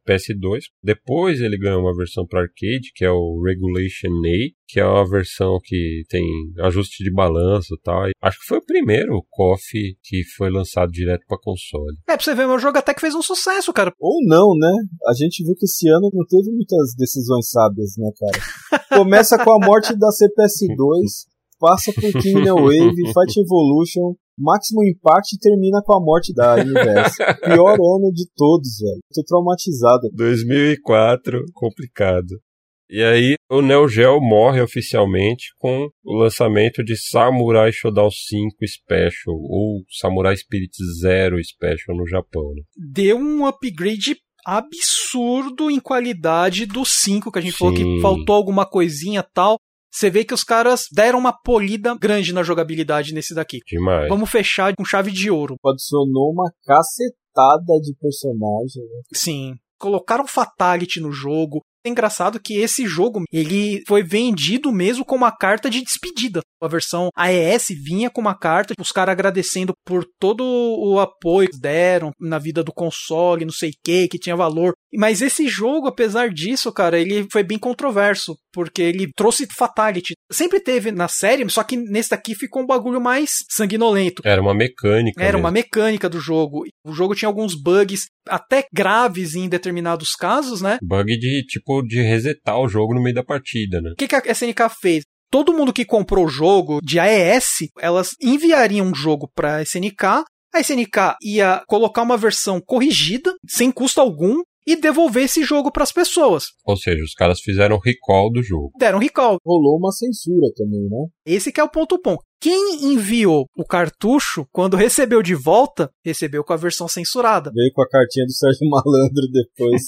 PS2. 0.08 0.66
Depois 0.84 1.42
ele 1.42 1.58
ganhou 1.58 1.82
uma 1.82 1.96
versão 1.96 2.28
para 2.28 2.42
arcade, 2.42 2.92
que 2.94 3.04
é 3.04 3.10
o 3.10 3.42
Regulation 3.44 4.10
A, 4.10 4.62
que 4.68 4.80
é 4.80 4.86
uma 4.86 5.10
versão 5.10 5.58
que 5.64 6.04
tem 6.08 6.24
ajuste 6.60 7.04
de 7.04 7.12
balanço 7.12 7.74
e 7.74 7.82
tal. 7.82 8.04
Acho 8.22 8.40
que 8.40 8.46
foi 8.46 8.60
o 8.60 8.66
primeiro 8.66 9.26
KOF 9.32 9.98
que 10.04 10.24
foi 10.38 10.52
lançado 10.52 10.92
direto 10.92 11.26
para 11.28 11.40
console. 11.42 11.98
É, 12.08 12.16
pra 12.16 12.24
você 12.24 12.36
ver, 12.36 12.48
meu 12.48 12.60
jogo 12.60 12.78
até 12.78 12.94
que 12.94 13.02
fez 13.02 13.16
um 13.16 13.22
sucesso, 13.22 13.74
cara. 13.74 13.92
Ou 14.00 14.20
não, 14.26 14.56
né? 14.56 14.72
A 15.08 15.14
gente 15.14 15.44
viu 15.44 15.56
que 15.56 15.66
esse 15.66 15.90
ano 15.90 16.12
não 16.14 16.26
teve 16.26 16.52
muitas 16.52 16.94
decisões 16.96 17.50
sábias, 17.50 17.96
né, 17.98 18.12
cara? 18.20 18.88
Começa 18.96 19.44
com 19.44 19.52
a 19.52 19.60
morte 19.60 19.98
da 19.98 20.08
CPS2, 20.08 21.31
passa 21.62 21.94
por 21.94 22.12
Kingdom 22.20 22.64
Wave, 22.64 22.96
Fight 23.14 23.40
Evolution, 23.40 24.16
Máximo 24.38 24.84
Impact 24.84 25.36
e 25.36 25.40
termina 25.40 25.80
com 25.86 25.94
a 25.94 26.04
morte 26.04 26.34
da 26.34 26.56
Universo. 26.56 27.18
Pior 27.44 27.74
ano 27.74 28.12
de 28.12 28.26
todos, 28.36 28.80
velho. 28.80 29.00
Tô 29.14 29.24
traumatizado. 29.24 30.10
2004, 30.14 31.46
complicado. 31.54 32.42
E 32.90 33.02
aí, 33.02 33.36
o 33.50 33.62
Neo 33.62 33.88
Geo 33.88 34.20
morre 34.20 34.60
oficialmente 34.60 35.54
com 35.58 35.88
o 36.04 36.18
lançamento 36.18 36.84
de 36.84 36.98
Samurai 36.98 37.72
Shodown 37.72 38.10
5 38.12 38.58
Special, 38.68 39.34
ou 39.34 39.82
Samurai 40.02 40.36
Spirit 40.36 40.74
Zero 41.00 41.42
Special 41.42 41.96
no 41.96 42.06
Japão. 42.06 42.54
Né? 42.54 42.64
Deu 42.76 43.18
um 43.18 43.46
upgrade 43.46 44.18
absurdo 44.46 45.72
em 45.72 45.80
qualidade 45.80 46.66
do 46.66 46.84
5, 46.84 47.32
que 47.32 47.40
a 47.40 47.42
gente 47.42 47.54
Sim. 47.54 47.58
falou 47.60 47.74
que 47.74 48.02
faltou 48.02 48.36
alguma 48.36 48.66
coisinha 48.66 49.24
tal. 49.24 49.58
Você 49.92 50.10
vê 50.10 50.24
que 50.24 50.34
os 50.34 50.44
caras 50.44 50.86
deram 50.92 51.20
uma 51.20 51.34
polida 51.34 51.96
grande 52.00 52.34
na 52.34 52.44
jogabilidade 52.44 53.14
nesse 53.14 53.36
daqui. 53.36 53.60
Demais. 53.68 54.08
Vamos 54.08 54.30
fechar 54.30 54.74
com 54.76 54.86
chave 54.86 55.12
de 55.12 55.30
ouro. 55.30 55.56
Adicionou 55.66 56.32
uma 56.32 56.50
cacetada 56.66 57.80
de 57.82 57.94
personagem. 58.00 58.84
Né? 58.84 59.02
Sim. 59.14 59.56
Colocaram 59.78 60.28
Fatality 60.28 61.00
no 61.00 61.12
jogo, 61.12 61.62
É 61.84 61.90
engraçado 61.90 62.40
que 62.40 62.58
esse 62.60 62.86
jogo, 62.86 63.24
ele 63.32 63.82
foi 63.88 64.04
vendido 64.04 64.72
mesmo 64.72 65.04
com 65.04 65.16
uma 65.16 65.32
carta 65.32 65.68
de 65.68 65.82
despedida. 65.82 66.42
A 66.62 66.68
versão 66.68 67.10
AES 67.16 67.70
vinha 67.84 68.08
com 68.08 68.22
uma 68.22 68.38
carta, 68.38 68.76
os 68.80 68.92
caras 68.92 69.14
agradecendo 69.14 69.74
por 69.84 70.06
todo 70.20 70.44
o 70.44 71.00
apoio 71.00 71.50
que 71.50 71.60
deram 71.60 72.12
na 72.20 72.38
vida 72.38 72.64
do 72.64 72.72
console, 72.72 73.46
não 73.46 73.52
sei 73.52 73.72
o 73.72 73.74
que, 73.84 74.08
que 74.08 74.20
tinha 74.20 74.36
valor. 74.36 74.74
Mas 74.96 75.22
esse 75.22 75.48
jogo, 75.48 75.88
apesar 75.88 76.30
disso, 76.30 76.72
cara, 76.72 77.00
ele 77.00 77.26
foi 77.32 77.44
bem 77.44 77.58
controverso, 77.58 78.36
porque 78.52 78.82
ele 78.82 79.10
trouxe 79.16 79.48
Fatality. 79.56 80.14
Sempre 80.32 80.60
teve 80.60 80.92
na 80.92 81.08
série, 81.08 81.48
só 81.50 81.64
que 81.64 81.78
nesse 81.78 82.10
daqui 82.10 82.36
ficou 82.36 82.64
um 82.64 82.68
bagulho 82.68 83.00
mais 83.00 83.32
sanguinolento. 83.50 84.22
Era 84.26 84.42
uma 84.42 84.54
mecânica. 84.54 85.22
Era 85.22 85.34
mesmo. 85.34 85.46
uma 85.46 85.52
mecânica 85.52 86.10
do 86.10 86.20
jogo. 86.20 86.64
O 86.86 86.94
jogo 86.94 87.16
tinha 87.16 87.30
alguns 87.30 87.56
bugs, 87.56 88.08
até 88.28 88.66
graves 88.74 89.36
em 89.36 89.48
determinados 89.48 90.14
casos, 90.16 90.62
né? 90.62 90.78
Bug 90.82 91.18
de, 91.18 91.44
tipo, 91.46 91.82
de 91.82 92.02
resetar 92.02 92.60
o 92.60 92.68
jogo 92.68 92.94
no 92.94 93.02
meio 93.02 93.16
da 93.16 93.24
partida, 93.24 93.82
né? 93.82 93.92
O 93.92 93.96
que, 93.96 94.08
que 94.08 94.16
a 94.16 94.32
SNK 94.32 94.70
fez? 94.82 95.04
Todo 95.32 95.54
mundo 95.54 95.72
que 95.72 95.86
comprou 95.86 96.26
o 96.26 96.30
jogo 96.30 96.82
de 96.84 97.00
AES, 97.00 97.70
elas 97.80 98.10
enviariam 98.22 98.88
um 98.88 98.94
jogo 98.94 99.32
para 99.34 99.62
SNK. 99.62 100.26
A 100.54 100.60
SNK 100.60 101.16
ia 101.24 101.64
colocar 101.68 102.02
uma 102.02 102.18
versão 102.18 102.60
corrigida, 102.60 103.34
sem 103.48 103.72
custo 103.72 104.02
algum, 104.02 104.42
e 104.66 104.76
devolver 104.76 105.24
esse 105.24 105.44
jogo 105.44 105.72
para 105.72 105.84
as 105.84 105.92
pessoas. 105.92 106.46
Ou 106.66 106.78
seja, 106.78 107.04
os 107.04 107.14
caras 107.14 107.40
fizeram 107.40 107.80
recall 107.80 108.32
do 108.32 108.44
jogo. 108.44 108.72
Deram 108.78 109.00
recall. 109.00 109.38
Rolou 109.46 109.78
uma 109.78 109.92
censura 109.92 110.48
também, 110.56 110.88
né? 110.90 111.08
Esse 111.26 111.52
que 111.52 111.60
é 111.60 111.64
o 111.64 111.70
ponto 111.70 112.00
bom. 112.04 112.18
Quem 112.40 112.92
enviou 112.92 113.46
o 113.56 113.64
cartucho, 113.64 114.48
quando 114.52 114.76
recebeu 114.76 115.22
de 115.22 115.36
volta, 115.36 115.92
recebeu 116.04 116.44
com 116.44 116.54
a 116.54 116.58
versão 116.58 116.88
censurada. 116.88 117.52
Veio 117.54 117.72
com 117.72 117.84
a 117.84 117.88
cartinha 117.88 118.26
do 118.26 118.32
Sérgio 118.32 118.68
Malandro 118.68 119.28
depois. 119.32 119.84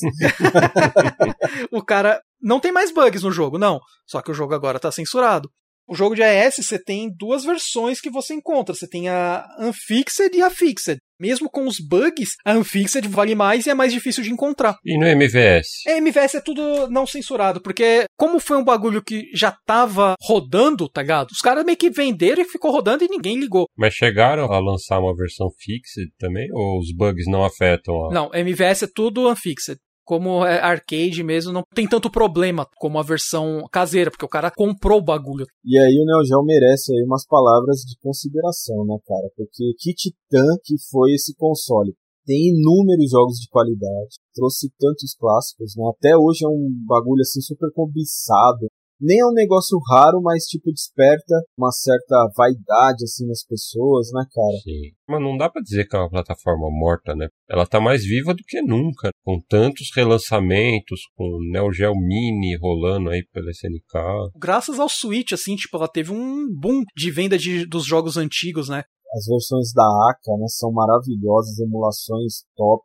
o 1.71 1.83
cara 1.83 2.21
não 2.39 2.59
tem 2.59 2.71
mais 2.71 2.91
bugs 2.91 3.23
no 3.23 3.31
jogo, 3.31 3.57
não. 3.57 3.79
Só 4.07 4.21
que 4.21 4.29
o 4.29 4.35
jogo 4.35 4.53
agora 4.53 4.79
tá 4.79 4.91
censurado. 4.91 5.49
O 5.87 5.95
jogo 5.95 6.15
de 6.15 6.23
AES 6.23 6.55
você 6.57 6.79
tem 6.79 7.13
duas 7.13 7.43
versões 7.43 7.99
que 7.99 8.09
você 8.09 8.33
encontra. 8.33 8.73
Você 8.73 8.87
tem 8.87 9.09
a 9.09 9.45
Unfixed 9.59 10.31
e 10.33 10.41
a 10.41 10.49
Fixed. 10.49 10.97
Mesmo 11.23 11.49
com 11.49 11.65
os 11.65 11.79
bugs, 11.79 12.35
a 12.43 12.51
Unfixed 12.51 13.07
vale 13.07 13.33
mais 13.33 13.65
e 13.65 13.69
é 13.69 13.73
mais 13.73 13.93
difícil 13.93 14.21
de 14.21 14.29
encontrar. 14.29 14.75
E 14.83 14.97
no 14.97 15.07
MVS? 15.07 15.87
É, 15.87 15.97
MVS 15.99 16.35
é 16.35 16.41
tudo 16.41 16.89
não 16.89 17.07
censurado, 17.07 17.61
porque 17.61 18.03
como 18.17 18.41
foi 18.41 18.57
um 18.57 18.63
bagulho 18.63 19.01
que 19.01 19.29
já 19.33 19.55
tava 19.65 20.15
rodando, 20.21 20.89
tá 20.89 21.01
ligado? 21.01 21.29
Os 21.31 21.39
caras 21.39 21.63
meio 21.63 21.77
que 21.77 21.89
venderam 21.89 22.41
e 22.41 22.45
ficou 22.45 22.71
rodando 22.73 23.05
e 23.05 23.07
ninguém 23.07 23.39
ligou. 23.39 23.69
Mas 23.77 23.93
chegaram 23.93 24.51
a 24.51 24.59
lançar 24.59 24.99
uma 24.99 25.15
versão 25.15 25.47
fixed 25.57 26.11
também? 26.19 26.49
Ou 26.51 26.77
os 26.77 26.93
bugs 26.93 27.25
não 27.25 27.45
afetam 27.45 28.07
a... 28.07 28.13
Não, 28.13 28.29
MVS 28.33 28.83
é 28.83 28.87
tudo 28.93 29.31
Unfixed 29.31 29.79
como 30.05 30.45
é 30.45 30.59
arcade 30.59 31.23
mesmo, 31.23 31.51
não 31.51 31.63
tem 31.73 31.87
tanto 31.87 32.09
problema 32.09 32.67
como 32.77 32.99
a 32.99 33.03
versão 33.03 33.63
caseira, 33.71 34.11
porque 34.11 34.25
o 34.25 34.29
cara 34.29 34.51
comprou 34.51 34.99
o 34.99 35.03
bagulho. 35.03 35.45
E 35.65 35.77
aí 35.77 35.97
o 35.97 36.05
Neo 36.05 36.25
Geo 36.25 36.43
merece 36.43 36.93
aí 36.93 37.03
umas 37.03 37.25
palavras 37.25 37.79
de 37.79 37.97
consideração, 38.01 38.85
né, 38.85 38.97
cara? 39.05 39.29
Porque 39.35 39.73
que 39.79 39.93
titã 39.93 40.45
que 40.63 40.75
foi 40.91 41.13
esse 41.13 41.35
console. 41.35 41.93
Tem 42.25 42.55
inúmeros 42.55 43.11
jogos 43.11 43.35
de 43.37 43.49
qualidade, 43.49 44.15
trouxe 44.33 44.71
tantos 44.79 45.13
clássicos, 45.13 45.75
né? 45.75 45.83
Até 45.89 46.15
hoje 46.15 46.45
é 46.45 46.47
um 46.47 46.69
bagulho 46.87 47.19
assim 47.21 47.41
super 47.41 47.69
cobiçado 47.73 48.67
nem 49.03 49.19
é 49.19 49.25
um 49.25 49.33
negócio 49.33 49.77
raro, 49.89 50.21
mas 50.21 50.45
tipo 50.45 50.71
desperta 50.71 51.35
uma 51.57 51.71
certa 51.71 52.15
vaidade 52.37 53.03
assim 53.03 53.27
nas 53.27 53.43
pessoas, 53.43 54.07
né, 54.13 54.23
cara? 54.31 54.57
Sim. 54.63 54.95
Mas 55.07 55.21
não 55.21 55.37
dá 55.37 55.49
para 55.49 55.61
dizer 55.61 55.85
que 55.85 55.95
é 55.95 55.99
uma 55.99 56.09
plataforma 56.09 56.69
morta, 56.71 57.13
né? 57.13 57.27
Ela 57.49 57.67
tá 57.67 57.81
mais 57.81 58.03
viva 58.05 58.33
do 58.33 58.41
que 58.47 58.61
nunca, 58.61 59.09
com 59.23 59.39
tantos 59.49 59.89
relançamentos, 59.93 61.01
com 61.15 61.37
Neo 61.51 61.71
Geo 61.73 61.93
Mini 61.93 62.57
rolando 62.57 63.09
aí 63.09 63.23
pela 63.31 63.51
SNK. 63.51 64.31
Graças 64.39 64.79
ao 64.79 64.87
Switch, 64.87 65.33
assim, 65.33 65.55
tipo, 65.55 65.75
ela 65.75 65.87
teve 65.87 66.11
um 66.11 66.47
boom 66.57 66.83
de 66.95 67.11
venda 67.11 67.37
de, 67.37 67.65
dos 67.65 67.85
jogos 67.85 68.15
antigos, 68.15 68.69
né? 68.69 68.83
As 69.15 69.25
versões 69.27 69.71
da 69.73 69.83
AKA, 69.83 70.37
né, 70.39 70.47
são 70.47 70.71
maravilhosas, 70.71 71.59
emulações 71.59 72.45
top. 72.55 72.83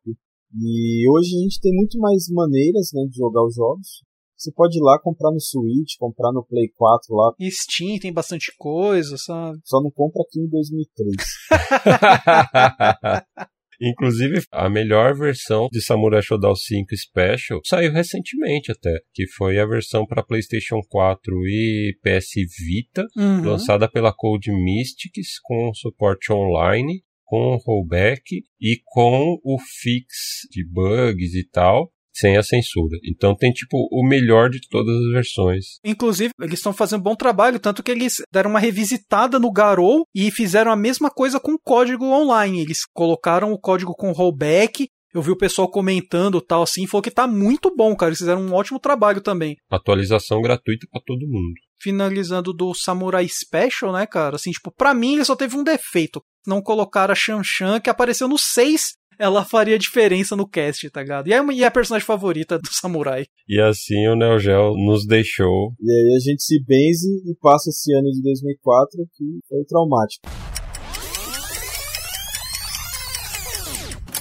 E 0.54 1.08
hoje 1.08 1.36
a 1.36 1.40
gente 1.40 1.60
tem 1.60 1.72
muito 1.74 1.98
mais 1.98 2.26
maneiras 2.30 2.90
né, 2.92 3.06
de 3.08 3.16
jogar 3.16 3.44
os 3.44 3.54
jogos. 3.54 4.02
Você 4.38 4.52
pode 4.52 4.78
ir 4.78 4.80
lá 4.80 4.96
comprar 5.00 5.32
no 5.32 5.40
Switch, 5.40 5.96
comprar 5.98 6.32
no 6.32 6.46
Play 6.46 6.68
4 6.76 7.12
lá. 7.12 7.34
Steam 7.50 7.98
tem 7.98 8.12
bastante 8.12 8.54
coisa, 8.56 9.16
sabe? 9.18 9.58
Só 9.64 9.82
não 9.82 9.90
compra 9.90 10.22
aqui 10.22 10.38
em 10.38 10.48
2003. 10.48 11.16
Inclusive, 13.80 14.44
a 14.52 14.68
melhor 14.68 15.16
versão 15.16 15.68
de 15.72 15.80
Samurai 15.80 16.22
Shodown 16.22 16.54
5 16.54 16.96
Special 16.96 17.60
saiu 17.64 17.92
recentemente 17.92 18.72
até, 18.72 19.00
que 19.12 19.26
foi 19.28 19.58
a 19.58 19.66
versão 19.66 20.06
para 20.06 20.22
PlayStation 20.22 20.80
4 20.88 21.32
e 21.46 21.96
PS 22.02 22.30
Vita, 22.58 23.06
uhum. 23.16 23.44
lançada 23.44 23.88
pela 23.88 24.12
Code 24.12 24.52
Mystics 24.52 25.40
com 25.42 25.72
suporte 25.74 26.32
online, 26.32 27.02
com 27.24 27.56
rollback 27.64 28.42
e 28.60 28.80
com 28.84 29.38
o 29.44 29.58
fix 29.58 30.46
de 30.50 30.64
bugs 30.64 31.34
e 31.34 31.48
tal 31.48 31.92
sem 32.18 32.36
a 32.36 32.42
censura. 32.42 32.98
Então 33.04 33.34
tem 33.34 33.52
tipo 33.52 33.88
o 33.90 34.06
melhor 34.06 34.50
de 34.50 34.60
todas 34.68 34.94
as 34.94 35.12
versões. 35.12 35.64
Inclusive, 35.84 36.32
eles 36.40 36.58
estão 36.58 36.72
fazendo 36.72 37.00
um 37.00 37.04
bom 37.04 37.14
trabalho, 37.14 37.58
tanto 37.58 37.82
que 37.82 37.90
eles 37.90 38.16
deram 38.32 38.50
uma 38.50 38.60
revisitada 38.60 39.38
no 39.38 39.52
Garou 39.52 40.04
e 40.14 40.30
fizeram 40.30 40.70
a 40.70 40.76
mesma 40.76 41.10
coisa 41.10 41.40
com 41.40 41.52
o 41.52 41.58
código 41.58 42.04
online. 42.06 42.60
Eles 42.60 42.80
colocaram 42.92 43.52
o 43.52 43.58
código 43.58 43.94
com 43.94 44.12
rollback 44.12 44.88
eu 45.14 45.22
vi 45.22 45.30
o 45.30 45.36
pessoal 45.36 45.70
comentando 45.70 46.40
tal 46.40 46.62
assim, 46.62 46.86
falou 46.86 47.02
que 47.02 47.10
tá 47.10 47.26
muito 47.26 47.74
bom, 47.74 47.96
cara. 47.96 48.10
Eles 48.10 48.18
fizeram 48.18 48.42
um 48.42 48.52
ótimo 48.52 48.78
trabalho 48.78 49.20
também. 49.20 49.56
Atualização 49.70 50.40
gratuita 50.42 50.86
para 50.90 51.00
todo 51.04 51.26
mundo. 51.26 51.54
Finalizando 51.80 52.52
do 52.52 52.74
Samurai 52.74 53.28
Special, 53.28 53.92
né, 53.92 54.06
cara? 54.06 54.36
Assim, 54.36 54.50
tipo, 54.50 54.70
pra 54.70 54.94
mim 54.94 55.14
ele 55.14 55.24
só 55.24 55.36
teve 55.36 55.56
um 55.56 55.62
defeito. 55.62 56.22
Não 56.46 56.60
colocaram 56.60 57.12
a 57.12 57.14
Shan 57.14 57.42
Shan, 57.42 57.80
que 57.80 57.90
apareceu 57.90 58.26
no 58.28 58.38
6 58.38 58.98
ela 59.18 59.44
faria 59.44 59.76
diferença 59.76 60.36
no 60.36 60.48
cast, 60.48 60.88
tá 60.90 61.02
ligado? 61.02 61.26
E 61.26 61.32
é, 61.32 61.44
e 61.52 61.64
é 61.64 61.66
a 61.66 61.70
personagem 61.70 62.06
favorita 62.06 62.56
do 62.56 62.68
samurai. 62.70 63.26
E 63.48 63.60
assim 63.60 64.06
o 64.06 64.14
Neo 64.14 64.38
Geo 64.38 64.74
nos 64.76 65.04
deixou. 65.04 65.74
E 65.80 65.90
aí 65.90 66.16
a 66.16 66.20
gente 66.20 66.42
se 66.42 66.62
benze 66.64 67.08
e 67.26 67.34
passa 67.40 67.68
esse 67.70 67.92
ano 67.92 68.10
de 68.12 68.22
2004 68.22 69.04
que 69.12 69.24
foi 69.48 69.64
traumático. 69.64 70.28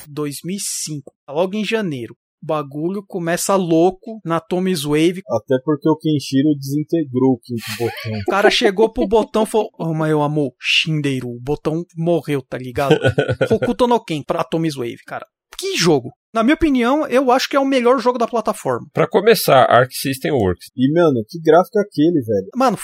2005, 0.07 1.13
logo 1.29 1.55
em 1.55 1.63
janeiro 1.63 2.15
bagulho 2.41 3.03
começa 3.05 3.55
louco 3.55 4.19
na 4.23 4.39
Tommy's 4.39 4.83
Wave. 4.83 5.21
Até 5.29 5.55
porque 5.63 5.89
o 5.89 5.97
Kenshiro 5.97 6.49
desintegrou 6.57 7.33
o 7.33 7.39
quinto 7.39 7.61
botão. 7.77 8.19
O 8.19 8.31
cara 8.31 8.49
chegou 8.49 8.91
pro 8.91 9.07
botão 9.07 9.43
e 9.43 9.47
falou: 9.47 9.69
Oh, 9.79 9.93
meu 9.93 10.21
amor, 10.21 10.51
Shinderu, 10.59 11.29
o 11.29 11.41
botão 11.41 11.83
morreu, 11.95 12.41
tá 12.41 12.57
ligado? 12.57 12.95
Hokuto 13.51 13.87
no 13.87 14.03
Ken 14.03 14.21
pra 14.23 14.43
Tommy's 14.43 14.75
Wave, 14.75 15.03
cara. 15.05 15.25
Que 15.57 15.75
jogo! 15.75 16.11
Na 16.33 16.43
minha 16.43 16.53
opinião, 16.53 17.07
eu 17.07 17.31
acho 17.31 17.49
que 17.49 17.55
é 17.55 17.59
o 17.59 17.65
melhor 17.65 17.99
jogo 17.99 18.19
da 18.19 18.27
plataforma. 18.27 18.85
Para 18.93 19.07
começar, 19.07 19.63
Arc 19.63 19.91
System 19.91 20.31
Works. 20.31 20.67
E, 20.75 20.91
mano, 20.93 21.23
que 21.27 21.41
gráfico 21.41 21.79
é 21.79 21.81
aquele, 21.81 22.21
velho? 22.21 22.47
Mano, 22.55 22.77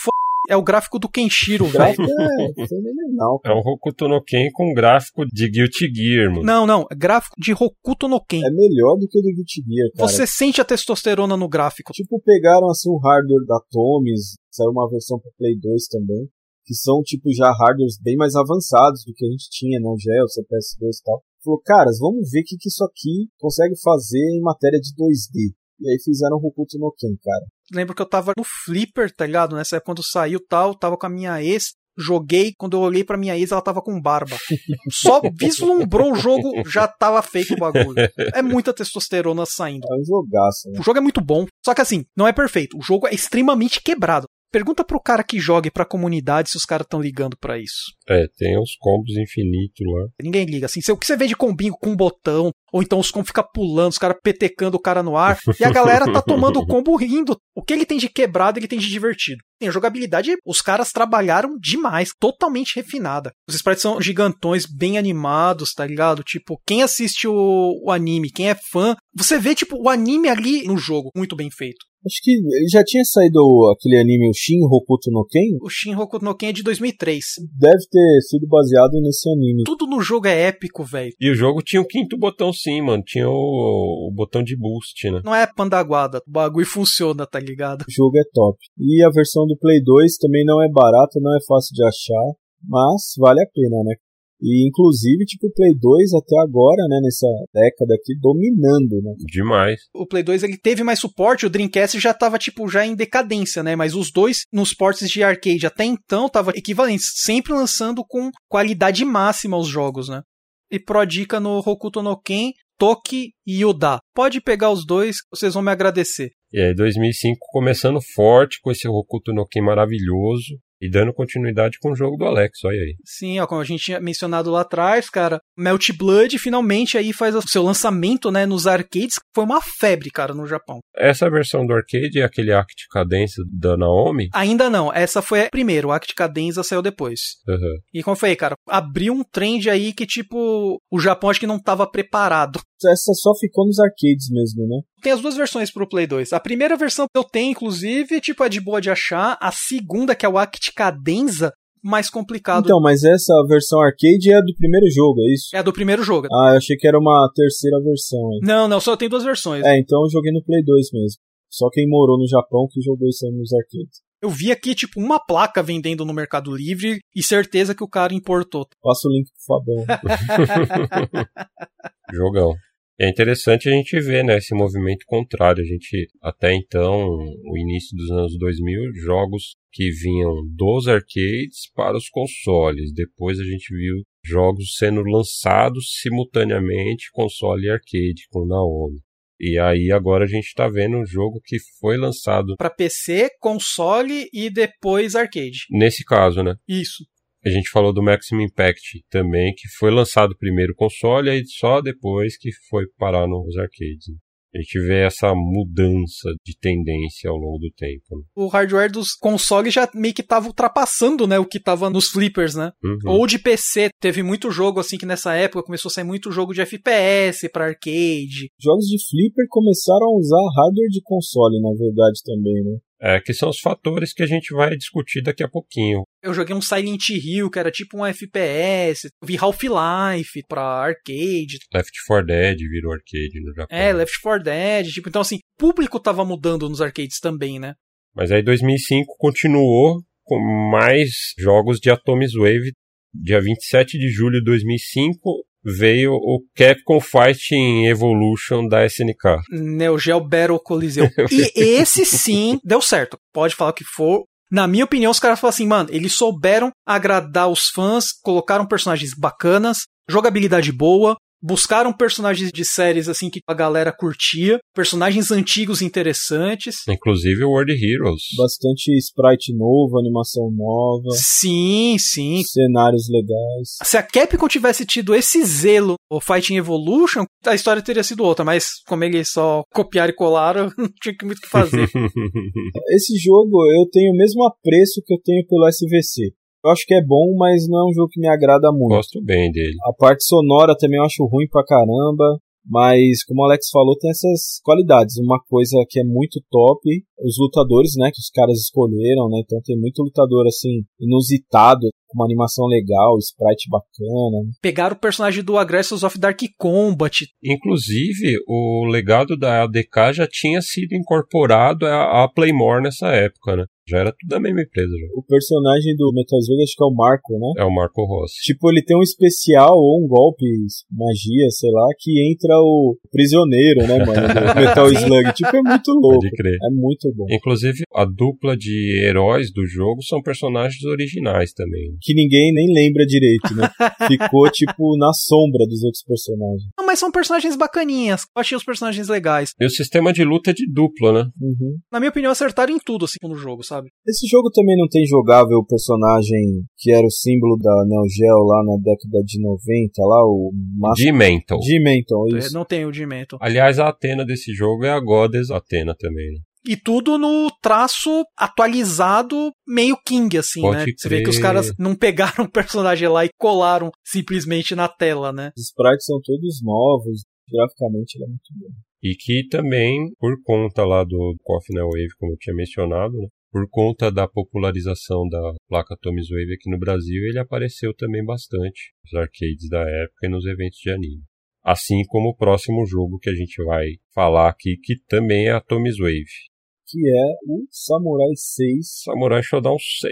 é 0.50 0.58
o 0.58 0.64
gráfico 0.64 1.00
do 1.00 1.10
Kenshiro, 1.10 1.66
velho. 1.66 1.96
É 2.04 2.68
fenomenal. 2.68 3.40
É 3.46 3.52
um 3.54 3.60
Hokuto 3.60 4.08
no 4.08 4.22
Ken 4.24 4.50
com 4.54 4.74
gráfico 4.74 5.26
de 5.26 5.50
Guilty 5.50 5.92
Gear, 5.94 6.30
mano. 6.30 6.44
Não, 6.44 6.66
não. 6.66 6.86
É 6.92 6.96
gráfico 6.96 7.36
de 7.38 7.54
Hokuto 7.54 8.08
no 8.08 8.24
Ken. 8.24 8.42
É 8.46 8.52
melhor 8.52 8.98
do 8.98 9.08
que 9.08 9.20
o 9.20 9.22
do 9.22 9.30
Guilty 9.30 9.64
Gear, 9.66 9.90
cara. 9.96 10.08
Você 10.08 10.28
sente 10.28 10.60
a 10.60 10.66
testosterona 10.66 11.38
no 11.38 11.48
gráfico. 11.48 11.94
Tipo, 11.94 12.20
pegaram 12.22 12.70
assim 12.70 12.90
o 12.90 12.98
hardware 12.98 13.46
da 13.46 13.60
Tomes, 13.72 14.36
saiu 14.52 14.72
uma 14.72 14.90
versão 14.90 15.20
pro 15.20 15.32
Play 15.38 15.58
2 15.60 15.88
também, 15.88 16.28
que 16.66 16.76
são 16.76 17.02
tipo 17.02 17.34
já 17.34 17.52
hardwares 17.52 17.98
bem 18.02 18.16
mais 18.16 18.36
avançados 18.36 19.04
do 19.06 19.14
que 19.14 19.26
a 19.26 19.30
gente 19.30 19.50
tinha, 19.50 19.80
no 19.80 19.96
Geo, 19.98 20.26
CPS2 20.26 21.00
e 21.00 21.04
tal. 21.04 21.24
Falou, 21.44 21.62
caras, 21.64 22.00
vamos 22.00 22.30
ver 22.32 22.42
o 22.42 22.44
que, 22.46 22.58
que 22.58 22.70
isso 22.70 22.84
aqui 22.84 23.28
consegue 23.38 23.76
fazer 23.82 24.24
em 24.32 24.42
matéria 24.42 24.80
de 24.80 24.94
2D. 24.96 25.54
E 25.80 25.90
aí 25.90 25.98
fizeram 26.04 26.38
o 26.38 26.48
Hokuto 26.48 26.78
no 26.78 26.94
Ken, 26.98 27.16
cara. 27.24 27.46
Lembro 27.74 27.96
que 27.96 28.02
eu 28.02 28.10
tava 28.10 28.34
no 28.38 28.44
Flipper, 28.44 29.14
tá 29.14 29.26
ligado? 29.26 29.56
Nessa 29.56 29.78
época 29.78 29.94
quando 29.94 30.04
saiu 30.04 30.40
tal, 30.48 30.76
tava 30.76 30.98
com 30.98 31.06
a 31.06 31.10
minha 31.10 31.42
ex. 31.42 31.74
Joguei, 31.96 32.54
quando 32.58 32.76
eu 32.76 32.82
olhei 32.82 33.04
pra 33.04 33.18
minha 33.18 33.38
ex, 33.38 33.52
ela 33.52 33.62
tava 33.62 33.82
com 33.82 34.02
barba. 34.02 34.36
Só 34.92 35.22
vislumbrou 35.40 36.14
o 36.14 36.16
jogo, 36.16 36.68
já 36.68 36.88
tava 36.88 37.22
feito 37.22 37.54
o 37.54 37.58
bagulho. 37.58 37.96
É 38.34 38.42
muita 38.42 38.74
testosterona 38.74 39.46
saindo. 39.46 39.86
É 39.92 39.96
um 39.96 40.04
jogaço, 40.04 40.72
né? 40.72 40.80
O 40.80 40.84
jogo 40.84 40.98
é 40.98 41.02
muito 41.02 41.22
bom, 41.22 41.46
só 41.64 41.74
que 41.74 41.82
assim, 41.82 42.04
não 42.18 42.28
é 42.28 42.34
perfeito. 42.34 42.78
O 42.78 42.82
jogo 42.82 43.08
é 43.08 43.14
extremamente 43.14 43.80
quebrado. 43.80 44.26
Pergunta 44.54 44.84
pro 44.84 45.02
cara 45.02 45.24
que 45.24 45.40
joga 45.40 45.68
e 45.68 45.72
pra 45.72 45.84
comunidade 45.84 46.52
se 46.52 46.58
os 46.58 46.64
caras 46.64 46.86
estão 46.86 47.02
ligando 47.02 47.36
para 47.36 47.58
isso. 47.58 47.92
É, 48.08 48.28
tem 48.38 48.56
uns 48.56 48.76
combos 48.80 49.18
infinitos 49.18 49.84
lá. 49.84 50.08
Ninguém 50.22 50.46
liga. 50.46 50.68
Assim, 50.68 50.80
o 50.92 50.96
que 50.96 51.08
você 51.08 51.18
vê 51.18 51.26
de 51.26 51.36
combinho 51.36 51.74
com 51.74 51.90
um 51.90 51.96
botão, 51.96 52.52
ou 52.72 52.84
então 52.84 53.00
os 53.00 53.10
combos 53.10 53.30
ficam 53.30 53.44
pulando, 53.52 53.94
os 53.94 53.98
caras 53.98 54.16
petecando 54.22 54.78
o 54.78 54.80
cara 54.80 55.02
no 55.02 55.18
ar, 55.18 55.40
e 55.60 55.64
a 55.64 55.72
galera 55.72 56.06
tá 56.14 56.22
tomando 56.22 56.60
o 56.60 56.68
combo 56.68 56.96
rindo. 56.96 57.36
O 57.56 57.64
que 57.64 57.74
ele 57.74 57.84
tem 57.84 57.98
de 57.98 58.08
quebrado, 58.08 58.60
ele 58.60 58.68
tem 58.68 58.78
de 58.78 58.90
divertido. 58.90 59.42
Tem 59.60 59.70
a 59.70 59.72
jogabilidade, 59.72 60.36
os 60.46 60.62
caras 60.62 60.92
trabalharam 60.92 61.58
demais, 61.60 62.12
totalmente 62.20 62.76
refinada. 62.76 63.32
Os 63.50 63.56
sprites 63.56 63.82
são 63.82 64.00
gigantões, 64.00 64.68
bem 64.68 65.00
animados, 65.00 65.74
tá 65.74 65.84
ligado? 65.84 66.22
Tipo, 66.22 66.62
quem 66.64 66.84
assiste 66.84 67.28
o, 67.28 67.82
o 67.84 67.90
anime, 67.90 68.30
quem 68.30 68.50
é 68.50 68.56
fã, 68.72 68.96
você 69.16 69.40
vê, 69.40 69.56
tipo, 69.56 69.82
o 69.82 69.90
anime 69.90 70.30
ali 70.30 70.68
no 70.68 70.78
jogo, 70.78 71.10
muito 71.16 71.36
bem 71.36 71.50
feito. 71.50 71.84
Acho 72.06 72.20
que 72.22 72.38
já 72.70 72.84
tinha 72.84 73.04
saído 73.06 73.40
aquele 73.72 73.98
anime 73.98 74.30
o 74.30 74.34
Shin 74.34 74.60
Hokuto 74.66 75.10
no 75.10 75.26
Ken. 75.26 75.58
O 75.62 75.70
Shin 75.70 75.96
Hokuto 75.96 76.26
no 76.26 76.36
Ken 76.36 76.50
é 76.50 76.52
de 76.52 76.64
2003. 76.64 77.24
Deve 77.58 77.88
ter 77.90 78.22
sido 78.22 78.48
baseado 78.48 79.00
nesse 79.02 79.30
anime. 79.30 79.64
Tudo 79.64 79.88
no 79.88 80.02
jogo 80.02 80.28
é 80.28 80.48
épico, 80.48 80.84
velho. 80.84 81.14
E 81.20 81.30
o 81.30 81.36
jogo 81.36 81.62
tinha 81.62 81.82
o 81.82 81.88
quinto 81.88 82.18
botão 82.18 82.52
sim, 82.52 82.82
mano. 82.82 83.04
Tinha 83.06 83.30
o, 83.30 84.10
o 84.10 84.12
botão 84.14 84.44
de 84.44 84.58
boost, 84.58 85.10
né? 85.10 85.22
Não 85.24 85.34
é 85.34 85.48
pandaguada. 85.48 86.22
O 86.28 86.32
bagulho 86.32 86.66
funciona, 86.66 87.26
tá 87.26 87.40
ligado? 87.40 87.84
O 87.88 87.92
jogo 87.92 88.18
é 88.18 88.24
top. 88.34 88.58
E 88.78 89.04
a 89.04 89.10
versão 89.10 89.48
do 89.48 89.58
Play 89.58 89.82
2 89.82 90.18
também 90.18 90.46
não 90.46 90.62
é 90.62 90.70
barata, 90.70 91.20
não 91.22 91.36
é 91.36 91.40
fácil 91.48 91.74
de 91.74 91.84
achar. 91.86 92.34
Mas 92.68 93.14
vale 93.18 93.42
a 93.42 93.48
pena, 93.54 93.84
né? 93.84 93.96
E 94.44 94.68
inclusive, 94.68 95.24
tipo, 95.24 95.48
o 95.48 95.54
Play 95.54 95.74
2 95.74 96.14
até 96.14 96.38
agora, 96.42 96.86
né, 96.90 97.00
nessa 97.02 97.28
década 97.54 97.96
aqui, 97.96 98.14
dominando, 98.20 99.02
né? 99.02 99.14
Demais. 99.20 99.80
O 99.96 100.06
Play 100.06 100.22
2 100.22 100.44
ele 100.44 100.58
teve 100.58 100.84
mais 100.84 101.00
suporte, 101.00 101.46
o 101.46 101.50
Dreamcast 101.50 101.98
já 101.98 102.14
tava, 102.14 102.38
tipo, 102.38 102.68
já 102.68 102.86
em 102.86 102.94
decadência, 102.94 103.64
né? 103.64 103.74
Mas 103.74 103.96
os 103.96 104.12
dois, 104.12 104.42
nos 104.52 104.74
ports 104.74 105.10
de 105.10 105.24
arcade 105.24 105.66
até 105.66 105.86
então, 105.86 106.28
tava 106.28 106.52
equivalentes, 106.52 107.06
sempre 107.16 107.54
lançando 107.54 108.04
com 108.06 108.30
qualidade 108.50 109.06
máxima 109.06 109.58
os 109.58 109.70
jogos, 109.70 110.10
né? 110.10 110.22
E 110.70 110.78
pro 110.78 111.06
dica 111.06 111.40
no 111.40 111.60
Hokuto 111.60 112.02
no 112.02 112.20
Ken, 112.20 112.52
Toki 112.78 113.30
e 113.48 113.62
Yuda. 113.62 114.00
Pode 114.14 114.42
pegar 114.42 114.72
os 114.72 114.86
dois, 114.86 115.18
vocês 115.32 115.54
vão 115.54 115.64
me 115.64 115.72
agradecer. 115.72 116.32
E 116.52 116.60
aí, 116.60 116.76
2005 116.76 117.38
começando 117.52 118.00
forte 118.14 118.60
com 118.62 118.72
esse 118.72 118.90
Hokuto 118.90 119.32
no 119.34 119.48
Ken 119.48 119.62
maravilhoso. 119.62 120.60
E 120.84 120.90
dando 120.90 121.14
continuidade 121.14 121.78
com 121.80 121.94
o 121.94 121.96
jogo 121.96 122.18
do 122.18 122.26
Alex, 122.26 122.60
olha 122.66 122.82
aí. 122.82 122.96
Sim, 123.06 123.40
ó, 123.40 123.48
como 123.48 123.62
a 123.62 123.64
gente 123.64 123.86
tinha 123.86 124.02
mencionado 124.02 124.52
lá 124.52 124.62
atrás, 124.62 125.10
cara, 125.10 125.40
Melt 125.58 125.92
Blood 125.98 126.38
finalmente 126.38 126.98
aí 126.98 127.14
faz 127.14 127.34
o 127.36 127.42
seu 127.42 127.64
lançamento, 127.64 128.30
né, 128.30 128.46
nos 128.46 128.68
arcades, 128.68 129.16
foi 129.34 129.46
uma 129.46 129.62
febre, 129.62 130.12
cara, 130.12 130.34
no 130.34 130.46
Japão. 130.46 130.80
Essa 130.94 131.30
versão 131.30 131.66
do 131.66 131.72
arcade 131.72 132.20
é 132.20 132.24
aquele 132.26 132.52
Act 132.52 132.88
Cadência 132.92 133.42
da 133.50 133.78
Naomi? 133.78 134.28
Ainda 134.34 134.70
não, 134.70 134.92
essa 134.92 135.22
foi 135.22 135.46
a 135.46 135.50
primeira, 135.50 135.88
o 135.88 135.92
Act 135.94 136.14
Cadência 136.14 136.64
saiu 136.64 136.82
depois. 136.82 137.20
Uhum. 137.48 137.78
E 137.94 138.04
como 138.04 138.18
foi, 138.18 138.36
cara, 138.36 138.56
abriu 138.68 139.14
um 139.14 139.24
trend 139.24 139.70
aí 139.70 139.94
que, 139.94 140.06
tipo, 140.06 140.82
o 140.92 141.00
Japão 141.00 141.30
acho 141.30 141.40
que 141.40 141.48
não 141.48 141.62
tava 141.62 141.90
preparado. 141.90 142.60
Essa 142.86 143.14
só 143.14 143.34
ficou 143.36 143.66
nos 143.66 143.80
arcades 143.80 144.30
mesmo, 144.30 144.68
né? 144.68 144.82
Tem 145.02 145.12
as 145.12 145.22
duas 145.22 145.36
versões 145.36 145.72
pro 145.72 145.88
Play 145.88 146.08
2. 146.08 146.34
A 146.34 146.40
primeira 146.40 146.76
versão 146.78 147.06
eu 147.16 147.24
tenho, 147.24 147.52
inclusive, 147.52 148.22
tipo, 148.22 148.44
é 148.44 148.50
de 148.50 148.62
boa 148.62 148.82
de 148.82 148.90
achar. 148.90 149.38
A 149.42 149.52
segunda, 149.52 150.16
que 150.16 150.26
é 150.26 150.30
o 150.30 150.38
Act 150.38 150.74
Cadenza, 150.74 151.52
mais 151.84 152.10
complicado. 152.10 152.64
Então, 152.64 152.80
mas 152.80 153.04
essa 153.04 153.34
versão 153.48 153.82
arcade 153.82 154.32
é 154.32 154.42
do 154.42 154.56
primeiro 154.56 154.90
jogo, 154.90 155.20
é 155.22 155.34
isso? 155.34 155.50
É 155.54 155.62
do 155.62 155.74
primeiro 155.74 156.02
jogo. 156.02 156.28
Ah, 156.32 156.52
eu 156.54 156.58
achei 156.58 156.78
que 156.78 156.88
era 156.88 156.98
uma 156.98 157.30
terceira 157.36 157.80
versão. 157.82 158.20
Hein? 158.34 158.40
Não, 158.42 158.68
não, 158.68 158.80
só 158.80 158.96
tem 158.96 159.10
duas 159.10 159.24
versões. 159.24 159.66
É, 159.66 159.78
então 159.78 160.02
eu 160.04 160.10
joguei 160.10 160.32
no 160.32 160.44
Play 160.44 160.64
2 160.64 160.92
mesmo. 160.94 161.20
Só 161.50 161.70
quem 161.70 161.88
morou 161.88 162.18
no 162.18 162.28
Japão 162.28 162.68
que 162.72 162.82
jogou 162.82 163.08
isso 163.08 163.26
aí 163.26 163.32
nos 163.32 163.54
arcades. 163.54 164.02
Eu 164.22 164.30
vi 164.30 164.52
aqui, 164.54 164.74
tipo, 164.74 165.02
uma 165.02 165.20
placa 165.20 165.62
vendendo 165.62 166.06
no 166.06 166.14
Mercado 166.14 166.56
Livre 166.56 167.00
e 167.14 167.22
certeza 167.22 167.76
que 167.76 167.84
o 167.84 167.90
cara 167.90 168.14
importou. 168.14 168.66
Passa 168.82 169.08
o 169.08 169.12
link 169.12 169.30
pro 169.30 169.44
Fabão. 169.46 169.86
Jogão. 172.14 172.54
É 173.00 173.10
interessante 173.10 173.68
a 173.68 173.72
gente 173.72 174.00
ver 174.00 174.24
né, 174.24 174.38
esse 174.38 174.54
movimento 174.54 175.04
contrário. 175.08 175.64
A 175.64 175.66
gente, 175.66 176.08
até 176.22 176.54
então, 176.54 177.08
o 177.08 177.58
início 177.58 177.98
dos 177.98 178.12
anos 178.12 178.38
2000, 178.38 178.94
jogos 178.96 179.56
que 179.72 179.90
vinham 179.90 180.48
dos 180.56 180.88
arcades 180.88 181.72
para 181.74 181.98
os 181.98 182.08
consoles. 182.08 182.94
Depois 182.94 183.40
a 183.40 183.44
gente 183.44 183.76
viu 183.76 184.04
jogos 184.24 184.76
sendo 184.78 185.02
lançados 185.02 186.00
simultaneamente, 186.02 187.10
console 187.12 187.66
e 187.66 187.70
arcade, 187.70 188.28
com 188.30 188.46
Naomi. 188.46 189.00
E 189.40 189.60
aí 189.60 189.92
agora 189.92 190.24
a 190.24 190.28
gente 190.28 190.46
está 190.46 190.70
vendo 190.70 190.98
um 190.98 191.06
jogo 191.06 191.42
que 191.44 191.58
foi 191.80 191.98
lançado 191.98 192.56
para 192.56 192.70
PC, 192.70 193.30
console 193.40 194.30
e 194.32 194.50
depois 194.50 195.16
arcade. 195.16 195.66
Nesse 195.72 196.06
caso, 196.06 196.44
né? 196.44 196.56
Isso. 196.68 197.04
A 197.46 197.50
gente 197.50 197.70
falou 197.70 197.94
do 197.94 198.02
Maximum 198.02 198.42
Impact 198.42 199.04
também, 199.10 199.54
que 199.56 199.68
foi 199.78 199.92
lançado 199.92 200.38
primeiro 200.38 200.74
console 200.76 201.30
e 201.30 201.46
só 201.46 201.82
depois 201.82 202.38
que 202.38 202.50
foi 202.70 202.86
parar 202.98 203.28
nos 203.28 203.58
arcades. 203.58 204.08
Né? 204.08 204.16
A 204.56 204.60
gente 204.60 204.80
vê 204.86 205.02
essa 205.02 205.34
mudança 205.34 206.30
de 206.46 206.56
tendência 206.60 207.28
ao 207.30 207.36
longo 207.36 207.58
do 207.58 207.72
tempo. 207.76 208.04
Né? 208.12 208.24
O 208.36 208.48
hardware 208.48 208.92
dos 208.92 209.14
consoles 209.14 209.74
já 209.74 209.90
meio 209.96 210.14
que 210.14 210.22
tava 210.22 210.46
ultrapassando, 210.46 211.26
né, 211.26 211.40
o 211.40 211.46
que 211.46 211.60
tava 211.60 211.90
nos 211.90 212.10
flippers, 212.10 212.54
né? 212.54 212.72
Uhum. 212.84 213.14
Ou 213.14 213.26
de 213.26 213.40
PC, 213.40 213.90
teve 214.00 214.22
muito 214.22 214.52
jogo 214.52 214.80
assim 214.80 214.96
que 214.96 215.08
nessa 215.08 215.34
época 215.34 215.64
começou 215.64 215.90
a 215.90 215.92
sair 215.92 216.04
muito 216.04 216.32
jogo 216.32 216.54
de 216.54 216.62
FPS 216.62 217.50
para 217.50 217.66
arcade. 217.66 218.52
Jogos 218.62 218.86
de 218.86 218.98
flipper 219.10 219.48
começaram 219.50 220.06
a 220.06 220.18
usar 220.18 220.38
hardware 220.56 220.90
de 220.90 221.02
console, 221.04 221.60
na 221.60 221.72
verdade, 221.72 222.22
também, 222.24 222.64
né? 222.64 222.78
É, 223.06 223.20
que 223.20 223.34
são 223.34 223.50
os 223.50 223.60
fatores 223.60 224.14
que 224.14 224.24
a 224.24 224.26
gente 224.26 224.56
vai 224.56 224.78
discutir 224.78 225.22
daqui 225.22 225.44
a 225.44 225.50
pouquinho. 225.50 226.04
Eu 226.22 226.34
joguei 226.34 226.56
um 226.56 226.62
Silent 226.62 227.10
Hill, 227.10 227.50
que 227.50 227.60
era 227.60 227.70
tipo 227.70 227.98
um 227.98 228.06
FPS. 228.06 229.10
Vi 229.22 229.38
Half-Life 229.38 230.42
pra 230.48 230.62
arcade. 230.62 231.60
Left 231.74 231.92
4 232.08 232.26
Dead 232.26 232.58
virou 232.60 232.94
arcade 232.94 233.42
no 233.44 233.54
Japão. 233.54 233.78
É, 233.78 233.92
Left 233.92 234.22
4 234.22 234.44
Dead. 234.44 234.88
Tipo, 234.88 235.10
então, 235.10 235.22
assim, 235.22 235.36
o 235.36 235.60
público 235.60 236.00
tava 236.00 236.24
mudando 236.24 236.70
nos 236.70 236.80
arcades 236.80 237.20
também, 237.20 237.60
né? 237.60 237.74
Mas 238.16 238.32
aí 238.32 238.42
2005 238.42 239.14
continuou 239.18 240.02
com 240.24 240.40
mais 240.72 241.10
jogos 241.38 241.80
de 241.80 241.92
Atomic 241.92 242.32
Wave. 242.38 242.72
Dia 243.14 243.42
27 243.42 243.98
de 243.98 244.08
julho 244.08 244.40
de 244.40 244.46
2005, 244.46 245.44
veio 245.64 246.14
o 246.14 246.42
Capcom 246.56 247.00
Fighting 247.00 247.86
Evolution 247.86 248.68
da 248.68 248.86
SNK. 248.86 249.42
Neo 249.50 249.98
Geo 249.98 250.20
Battle 250.20 250.60
Coliseu. 250.60 251.10
e 251.32 251.52
esse 251.56 252.06
sim 252.06 252.60
deu 252.64 252.82
certo. 252.82 253.18
Pode 253.34 253.56
falar 253.56 253.72
o 253.72 253.74
que 253.74 253.84
for. 253.84 254.24
Na 254.52 254.68
minha 254.68 254.86
opinião, 254.86 255.12
os 255.12 255.20
caras 255.20 255.40
falaram 255.40 255.56
assim, 255.56 255.68
mano, 255.68 255.90
eles 255.92 256.14
souberam 256.14 256.72
agradar 256.86 257.50
os 257.50 257.70
fãs, 257.70 258.12
colocaram 258.12 258.68
personagens 258.68 259.12
bacanas, 259.18 259.86
jogabilidade 260.08 260.72
boa, 260.72 261.16
buscaram 261.44 261.92
personagens 261.92 262.52
de 262.52 262.64
séries 262.64 263.10
assim 263.10 263.30
que 263.30 263.42
a 263.46 263.54
galera 263.54 263.92
curtia, 263.92 264.60
personagens 264.74 265.30
antigos 265.30 265.82
interessantes. 265.82 266.78
Inclusive 266.88 267.44
o 267.44 267.50
World 267.50 267.74
Heroes. 267.74 268.22
Bastante 268.38 268.98
sprite 268.98 269.54
novo, 269.54 270.00
animação 270.00 270.50
nova. 270.52 271.10
Sim, 271.12 271.98
sim. 272.00 272.42
Cenários 272.44 273.08
legais. 273.10 273.78
Se 273.84 273.98
a 273.98 274.04
Capcom 274.04 274.48
tivesse 274.48 274.86
tido 274.86 275.14
esse 275.14 275.44
zelo, 275.44 275.96
o 276.10 276.22
Fighting 276.22 276.56
Evolution, 276.56 277.26
a 277.46 277.56
história 277.56 277.82
teria 277.82 278.04
sido 278.04 278.24
outra, 278.24 278.46
mas 278.46 278.82
como 278.88 279.04
eles 279.04 279.30
só 279.30 279.64
copiaram 279.74 280.14
e 280.14 280.16
colaram, 280.16 280.72
não 280.78 280.88
tinha 281.02 281.16
muito 281.24 281.40
o 281.40 281.42
que 281.42 281.50
fazer. 281.50 281.90
esse 282.90 283.18
jogo 283.18 283.66
eu 283.72 283.90
tenho 283.92 284.14
o 284.14 284.18
mesmo 284.18 284.46
apreço 284.46 285.02
que 285.06 285.14
eu 285.14 285.20
tenho 285.22 285.46
pelo 285.48 285.68
SVC. 285.68 286.34
Eu 286.64 286.72
acho 286.72 286.86
que 286.86 286.94
é 286.94 287.04
bom, 287.04 287.36
mas 287.38 287.68
não 287.68 287.80
é 287.80 287.90
um 287.90 287.94
jogo 287.94 288.10
que 288.10 288.20
me 288.20 288.28
agrada 288.28 288.72
muito. 288.72 288.96
Gosto 288.96 289.22
bem 289.24 289.52
dele. 289.52 289.76
A 289.86 289.94
parte 289.94 290.24
sonora 290.24 290.76
também 290.78 290.98
eu 290.98 291.06
acho 291.06 291.26
ruim 291.26 291.48
pra 291.50 291.66
caramba. 291.66 292.40
Mas, 292.66 293.26
como 293.26 293.42
o 293.42 293.46
Alex 293.46 293.70
falou, 293.70 293.98
tem 293.98 294.10
essas 294.10 294.62
qualidades. 294.64 295.18
Uma 295.18 295.38
coisa 295.50 295.84
que 295.90 296.00
é 296.00 296.04
muito 296.04 296.42
top, 296.50 296.80
os 297.20 297.36
lutadores, 297.38 297.92
né, 297.98 298.10
que 298.14 298.20
os 298.20 298.30
caras 298.30 298.58
escolheram, 298.58 299.28
né? 299.30 299.42
Então 299.44 299.60
tem 299.64 299.78
muito 299.78 300.02
lutador, 300.02 300.48
assim, 300.48 300.82
inusitado, 301.00 301.90
com 302.08 302.20
uma 302.20 302.26
animação 302.26 302.66
legal, 302.66 303.18
sprite 303.18 303.70
bacana. 303.70 304.50
Pegaram 304.62 304.96
o 304.96 305.00
personagem 305.00 305.44
do 305.44 305.58
Aggressors 305.58 306.04
of 306.04 306.18
Dark 306.18 306.40
Combat. 306.58 307.26
Inclusive, 307.44 308.38
o 308.48 308.86
legado 308.90 309.36
da 309.38 309.64
ADK 309.64 310.14
já 310.14 310.28
tinha 310.28 310.62
sido 310.62 310.94
incorporado 310.94 311.86
a 311.86 312.30
Playmore 312.34 312.84
nessa 312.84 313.08
época, 313.08 313.58
né? 313.58 313.66
Já 313.88 314.00
era 314.00 314.12
tudo 314.12 314.30
da 314.30 314.40
mesma 314.40 314.62
empresa. 314.62 314.90
Já. 314.90 315.08
O 315.16 315.24
personagem 315.24 315.96
do 315.96 316.12
Metal 316.14 316.40
Slug 316.40 316.64
acho 316.64 316.76
que 316.76 316.84
é 316.84 316.88
o 316.88 316.96
Marco, 316.96 317.34
né? 317.40 317.64
É 317.64 317.66
o 317.66 317.74
Marco 317.74 318.06
Rossi. 318.06 318.36
Tipo, 318.44 318.72
ele 318.72 318.82
tem 318.82 318.98
um 318.98 319.02
especial 319.02 319.76
ou 319.76 320.04
um 320.04 320.08
golpe, 320.08 320.46
magia, 320.92 321.50
sei 321.50 321.70
lá, 321.72 321.88
que 322.00 322.32
entra 322.32 322.56
o 322.60 322.98
prisioneiro, 323.12 323.82
né, 323.82 323.98
mano? 324.00 324.28
Do 324.28 324.56
Metal 324.56 324.88
Slug. 324.92 325.34
Tipo, 325.34 325.58
é 325.58 325.62
muito 325.62 325.92
louco. 325.92 326.20
Pode 326.22 326.32
crer. 326.32 326.58
É 326.64 326.70
muito 326.72 327.14
bom. 327.14 327.26
Inclusive, 327.30 327.84
a 327.94 328.06
dupla 328.06 328.56
de 328.56 329.04
heróis 329.04 329.52
do 329.52 329.66
jogo 329.66 330.02
são 330.04 330.22
personagens 330.22 330.84
originais 330.86 331.54
também. 331.54 331.98
Que 332.02 332.14
ninguém 332.14 332.54
nem 332.54 332.68
lembra 332.74 333.06
direito, 333.06 333.54
né? 333.56 333.70
Ficou, 334.08 334.50
tipo, 334.50 334.98
na 334.98 335.12
sombra 335.14 335.66
dos 335.68 335.84
outros 335.84 336.04
personagens. 336.04 336.70
Mas 336.94 337.00
são 337.00 337.12
personagens 337.12 337.56
bacaninhas. 337.56 338.22
Eu 338.36 338.42
achei 338.42 338.56
os 338.56 338.64
personagens 338.64 339.08
legais. 339.08 339.50
E 339.60 339.66
o 339.66 339.70
sistema 339.70 340.14
de 340.14 340.24
luta 340.24 340.52
é 340.52 340.54
de 340.54 340.72
dupla, 340.72 341.12
né? 341.12 341.30
Uhum. 341.42 341.80
Na 341.92 342.00
minha 342.00 342.12
opinião, 342.12 342.32
acertaram 342.32 342.72
em 342.72 342.78
tudo, 342.78 343.06
assim, 343.06 343.18
no 343.24 343.34
jogo, 343.34 343.64
sabe? 343.64 343.90
Esse 344.08 344.28
jogo 344.28 344.52
também 344.52 344.78
não 344.78 344.88
tem 344.88 345.04
jogável 345.08 345.58
o 345.58 345.66
personagem 345.66 346.64
que 346.78 346.92
era 346.92 347.04
o 347.04 347.10
símbolo 347.10 347.58
da 347.58 347.84
Neo 347.88 348.08
Geo 348.08 348.44
lá 348.44 348.64
na 348.64 348.78
década 348.78 349.24
de 349.26 349.42
90, 349.42 350.04
lá, 350.04 350.24
o. 350.24 350.52
G-Mental. 350.96 351.60
G-Mental, 351.64 352.28
isso. 352.28 352.54
Não 352.54 352.64
tem 352.64 352.86
o 352.86 352.94
G-Mental. 352.94 353.40
Aliás, 353.42 353.80
a 353.80 353.88
Atena 353.88 354.24
desse 354.24 354.54
jogo 354.54 354.86
é 354.86 354.92
a 354.92 355.00
Goddess 355.00 355.50
Atena 355.50 355.96
também, 355.98 356.32
né? 356.32 356.40
E 356.66 356.78
tudo 356.78 357.18
no 357.18 357.52
traço 357.62 358.26
atualizado, 358.38 359.52
meio 359.68 359.98
King, 360.06 360.38
assim, 360.38 360.62
Pode 360.62 360.78
né? 360.78 360.84
crer. 360.84 360.96
Você 360.98 361.10
vê 361.10 361.24
que 361.24 361.30
os 361.30 361.40
caras 361.40 361.74
não 361.78 361.96
pegaram 361.96 362.46
o 362.46 362.52
personagem 362.52 363.08
lá 363.08 363.26
e 363.26 363.30
colaram 363.38 363.92
simplesmente 364.04 364.74
na 364.74 364.88
tela, 364.88 365.32
né? 365.34 365.52
Os 365.58 365.66
sprites 365.66 366.06
são 366.06 366.22
todos 366.24 366.62
novos, 366.64 367.24
graficamente 367.52 368.16
ele 368.16 368.26
é 368.26 368.28
muito 368.28 368.50
bom. 368.56 368.68
E 369.04 369.16
que 369.16 369.46
também, 369.50 370.14
por 370.18 370.42
conta 370.44 370.86
lá 370.86 371.04
do 371.04 371.36
Coffin 371.44 371.78
Wave, 371.78 372.16
como 372.18 372.32
eu 372.32 372.38
tinha 372.38 372.56
mencionado, 372.56 373.18
né, 373.18 373.28
por 373.52 373.70
conta 373.70 374.10
da 374.10 374.28
popularização 374.28 375.28
da 375.30 375.54
placa 375.68 375.98
Tommy's 376.02 376.30
Wave 376.30 376.54
aqui 376.54 376.72
no 376.72 376.80
Brasil, 376.80 377.22
ele 377.28 377.38
apareceu 377.38 377.94
também 377.94 378.24
bastante 378.26 378.94
nos 379.04 379.14
arcades 379.14 379.70
da 379.70 379.82
época 379.82 380.26
e 380.26 380.30
nos 380.30 380.46
eventos 380.46 380.80
de 380.80 380.90
anime. 380.90 381.22
Assim 381.64 382.02
como 382.08 382.30
o 382.30 382.36
próximo 382.36 382.86
jogo 382.86 383.20
que 383.20 383.30
a 383.30 383.36
gente 383.36 383.64
vai 383.64 383.86
falar 384.14 384.50
aqui, 384.50 384.78
que 384.82 384.96
também 385.08 385.48
é 385.48 385.52
a 385.52 385.62
Tommy's 385.62 385.98
Wave. 385.98 386.53
Que 386.94 387.10
é 387.10 387.26
o 387.48 387.66
Samurai 387.72 388.36
6. 388.36 389.02
Samurai 389.06 389.42
Shodown 389.42 389.78
6. 389.80 390.12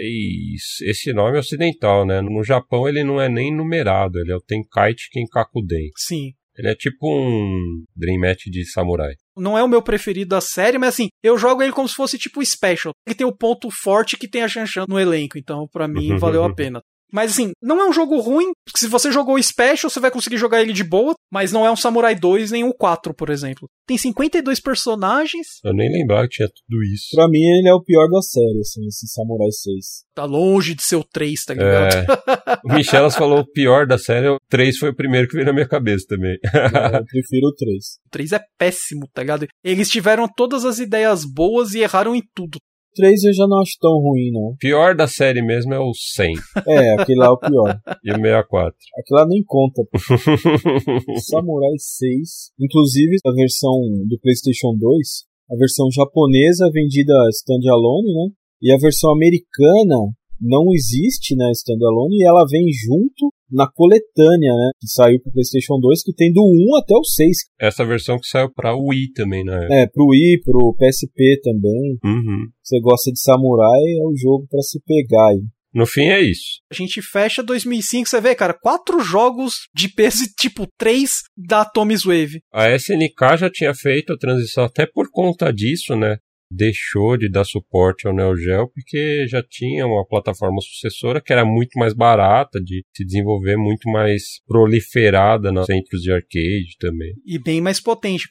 Esse 0.82 1.12
nome 1.12 1.36
é 1.36 1.38
ocidental, 1.38 2.04
né? 2.04 2.20
No 2.20 2.42
Japão 2.42 2.88
ele 2.88 3.04
não 3.04 3.20
é 3.20 3.28
nem 3.28 3.54
numerado, 3.54 4.18
ele 4.18 4.32
é 4.32 4.34
o 4.34 4.40
Tenkaichi 4.40 5.08
Kenkakuden. 5.12 5.90
Sim. 5.96 6.32
Ele 6.58 6.68
é 6.68 6.74
tipo 6.74 7.06
um 7.08 7.84
Dream 7.94 8.18
Match 8.18 8.46
de 8.46 8.68
samurai. 8.68 9.14
Não 9.36 9.56
é 9.56 9.62
o 9.62 9.68
meu 9.68 9.80
preferido 9.80 10.30
da 10.30 10.40
série, 10.40 10.76
mas 10.76 10.90
assim, 10.90 11.08
eu 11.22 11.38
jogo 11.38 11.62
ele 11.62 11.72
como 11.72 11.88
se 11.88 11.94
fosse 11.94 12.18
tipo 12.18 12.44
special. 12.44 12.92
Ele 13.06 13.14
tem 13.14 13.26
o 13.26 13.36
ponto 13.36 13.68
forte 13.70 14.18
que 14.18 14.28
tem 14.28 14.42
a 14.42 14.48
Shanshan 14.48 14.84
no 14.88 14.98
elenco, 14.98 15.38
então 15.38 15.68
para 15.72 15.86
mim 15.86 16.16
valeu 16.18 16.42
a 16.42 16.52
pena. 16.52 16.82
Mas 17.12 17.32
assim, 17.32 17.52
não 17.62 17.80
é 17.80 17.88
um 17.88 17.92
jogo 17.92 18.18
ruim, 18.20 18.52
porque 18.64 18.80
se 18.80 18.88
você 18.88 19.12
jogou 19.12 19.34
o 19.34 19.42
Special, 19.42 19.90
você 19.90 20.00
vai 20.00 20.10
conseguir 20.10 20.38
jogar 20.38 20.62
ele 20.62 20.72
de 20.72 20.82
boa, 20.82 21.14
mas 21.30 21.52
não 21.52 21.66
é 21.66 21.70
um 21.70 21.76
Samurai 21.76 22.14
2 22.14 22.50
nem 22.50 22.64
o 22.64 22.72
4, 22.72 23.14
por 23.14 23.30
exemplo. 23.30 23.68
Tem 23.86 23.98
52 23.98 24.60
personagens. 24.60 25.46
Eu 25.64 25.74
nem 25.74 25.92
lembrava 25.92 26.22
que 26.22 26.36
tinha 26.36 26.48
tudo 26.48 26.82
isso. 26.84 27.08
Pra 27.14 27.28
mim, 27.28 27.42
ele 27.42 27.68
é 27.68 27.74
o 27.74 27.82
pior 27.82 28.08
da 28.08 28.22
série, 28.22 28.60
assim, 28.60 28.86
esse 28.86 29.06
Samurai 29.08 29.50
6. 29.50 30.04
Tá 30.14 30.24
longe 30.24 30.74
de 30.74 30.82
ser 30.82 30.96
o 30.96 31.04
3, 31.04 31.44
tá 31.44 31.54
ligado? 31.54 31.94
É. 31.94 32.06
O 32.64 32.74
Michelas 32.74 33.16
falou 33.16 33.40
o 33.40 33.46
pior 33.46 33.86
da 33.86 33.98
série, 33.98 34.28
o 34.28 34.38
3 34.48 34.78
foi 34.78 34.90
o 34.90 34.94
primeiro 34.94 35.26
que 35.26 35.34
veio 35.34 35.46
na 35.46 35.52
minha 35.52 35.66
cabeça 35.66 36.06
também. 36.08 36.36
É, 36.54 36.98
eu 36.98 37.04
prefiro 37.04 37.48
o 37.48 37.54
3. 37.54 37.76
O 38.06 38.10
3 38.10 38.32
é 38.32 38.40
péssimo, 38.56 39.08
tá 39.12 39.22
ligado? 39.22 39.46
Eles 39.64 39.90
tiveram 39.90 40.28
todas 40.28 40.64
as 40.64 40.78
ideias 40.78 41.24
boas 41.24 41.74
e 41.74 41.80
erraram 41.80 42.14
em 42.14 42.22
tudo. 42.34 42.58
3 42.94 43.24
eu 43.24 43.32
já 43.32 43.46
não 43.46 43.60
acho 43.60 43.76
tão 43.80 43.92
ruim, 43.98 44.30
não. 44.32 44.56
Pior 44.58 44.94
da 44.94 45.06
série 45.06 45.42
mesmo 45.42 45.72
é 45.74 45.78
o 45.78 45.92
100 45.94 46.34
É, 46.66 46.94
aquele 46.94 47.18
lá 47.18 47.26
é 47.26 47.30
o 47.30 47.38
pior. 47.38 47.80
e 48.04 48.10
o 48.10 48.16
64. 48.16 48.74
Aquele 48.98 49.20
lá 49.20 49.26
nem 49.26 49.42
conta. 49.44 49.82
Samurai 51.28 51.76
6, 51.78 52.52
inclusive 52.60 53.16
a 53.26 53.32
versão 53.32 53.72
do 54.08 54.18
PlayStation 54.20 54.76
2, 54.78 55.24
a 55.50 55.56
versão 55.56 55.88
japonesa 55.90 56.70
vendida 56.72 57.14
standalone, 57.30 58.12
né? 58.12 58.28
E 58.62 58.72
a 58.72 58.78
versão 58.78 59.12
americana 59.12 60.12
não 60.42 60.72
existe, 60.74 61.36
né, 61.36 61.50
standalone, 61.52 62.16
e 62.16 62.26
ela 62.26 62.44
vem 62.50 62.66
junto 62.72 63.32
na 63.50 63.70
coletânea, 63.70 64.52
né, 64.52 64.70
que 64.80 64.88
saiu 64.88 65.20
pro 65.22 65.32
PlayStation 65.32 65.78
2, 65.78 66.02
que 66.02 66.12
tem 66.12 66.32
do 66.32 66.42
1 66.42 66.76
até 66.76 66.94
o 66.94 67.04
6. 67.04 67.36
Essa 67.60 67.84
versão 67.84 68.18
que 68.18 68.26
saiu 68.26 68.52
pra 68.52 68.74
Wii 68.74 69.12
também, 69.12 69.44
né? 69.44 69.68
É, 69.70 69.86
pro 69.86 70.08
Wii, 70.08 70.40
pro 70.40 70.74
PSP 70.76 71.40
também. 71.42 71.98
Uhum. 72.04 72.48
Você 72.62 72.80
gosta 72.80 73.12
de 73.12 73.20
samurai, 73.20 73.80
é 74.00 74.04
o 74.04 74.16
jogo 74.16 74.46
para 74.50 74.60
se 74.62 74.80
pegar 74.84 75.28
aí. 75.28 75.42
No 75.74 75.86
fim 75.86 76.08
é 76.08 76.20
isso. 76.20 76.60
A 76.70 76.74
gente 76.74 77.00
fecha 77.00 77.42
2005, 77.42 78.08
você 78.08 78.20
vê, 78.20 78.34
cara, 78.34 78.52
quatro 78.52 79.00
jogos 79.00 79.68
de 79.74 79.88
peso 79.88 80.24
tipo 80.38 80.66
3 80.78 81.10
da 81.36 81.64
Tommy's 81.64 82.04
Wave. 82.04 82.42
A 82.52 82.74
SNK 82.74 83.38
já 83.38 83.50
tinha 83.50 83.74
feito 83.74 84.12
a 84.12 84.18
transição 84.18 84.64
até 84.64 84.86
por 84.86 85.08
conta 85.10 85.50
disso, 85.50 85.96
né? 85.96 86.18
Deixou 86.54 87.16
de 87.16 87.30
dar 87.30 87.44
suporte 87.44 88.06
ao 88.06 88.14
Neo 88.14 88.36
Geo 88.36 88.68
porque 88.68 89.26
já 89.26 89.42
tinha 89.42 89.86
uma 89.86 90.06
plataforma 90.06 90.60
sucessora 90.60 91.20
que 91.20 91.32
era 91.32 91.44
muito 91.44 91.78
mais 91.78 91.94
barata 91.94 92.60
de 92.60 92.84
se 92.94 93.04
desenvolver, 93.04 93.56
muito 93.56 93.90
mais 93.90 94.42
proliferada 94.46 95.50
nos 95.50 95.64
centros 95.64 96.02
de 96.02 96.12
arcade 96.12 96.76
também. 96.78 97.14
E 97.24 97.38
bem 97.38 97.60
mais 97.60 97.80
potente. 97.80 98.28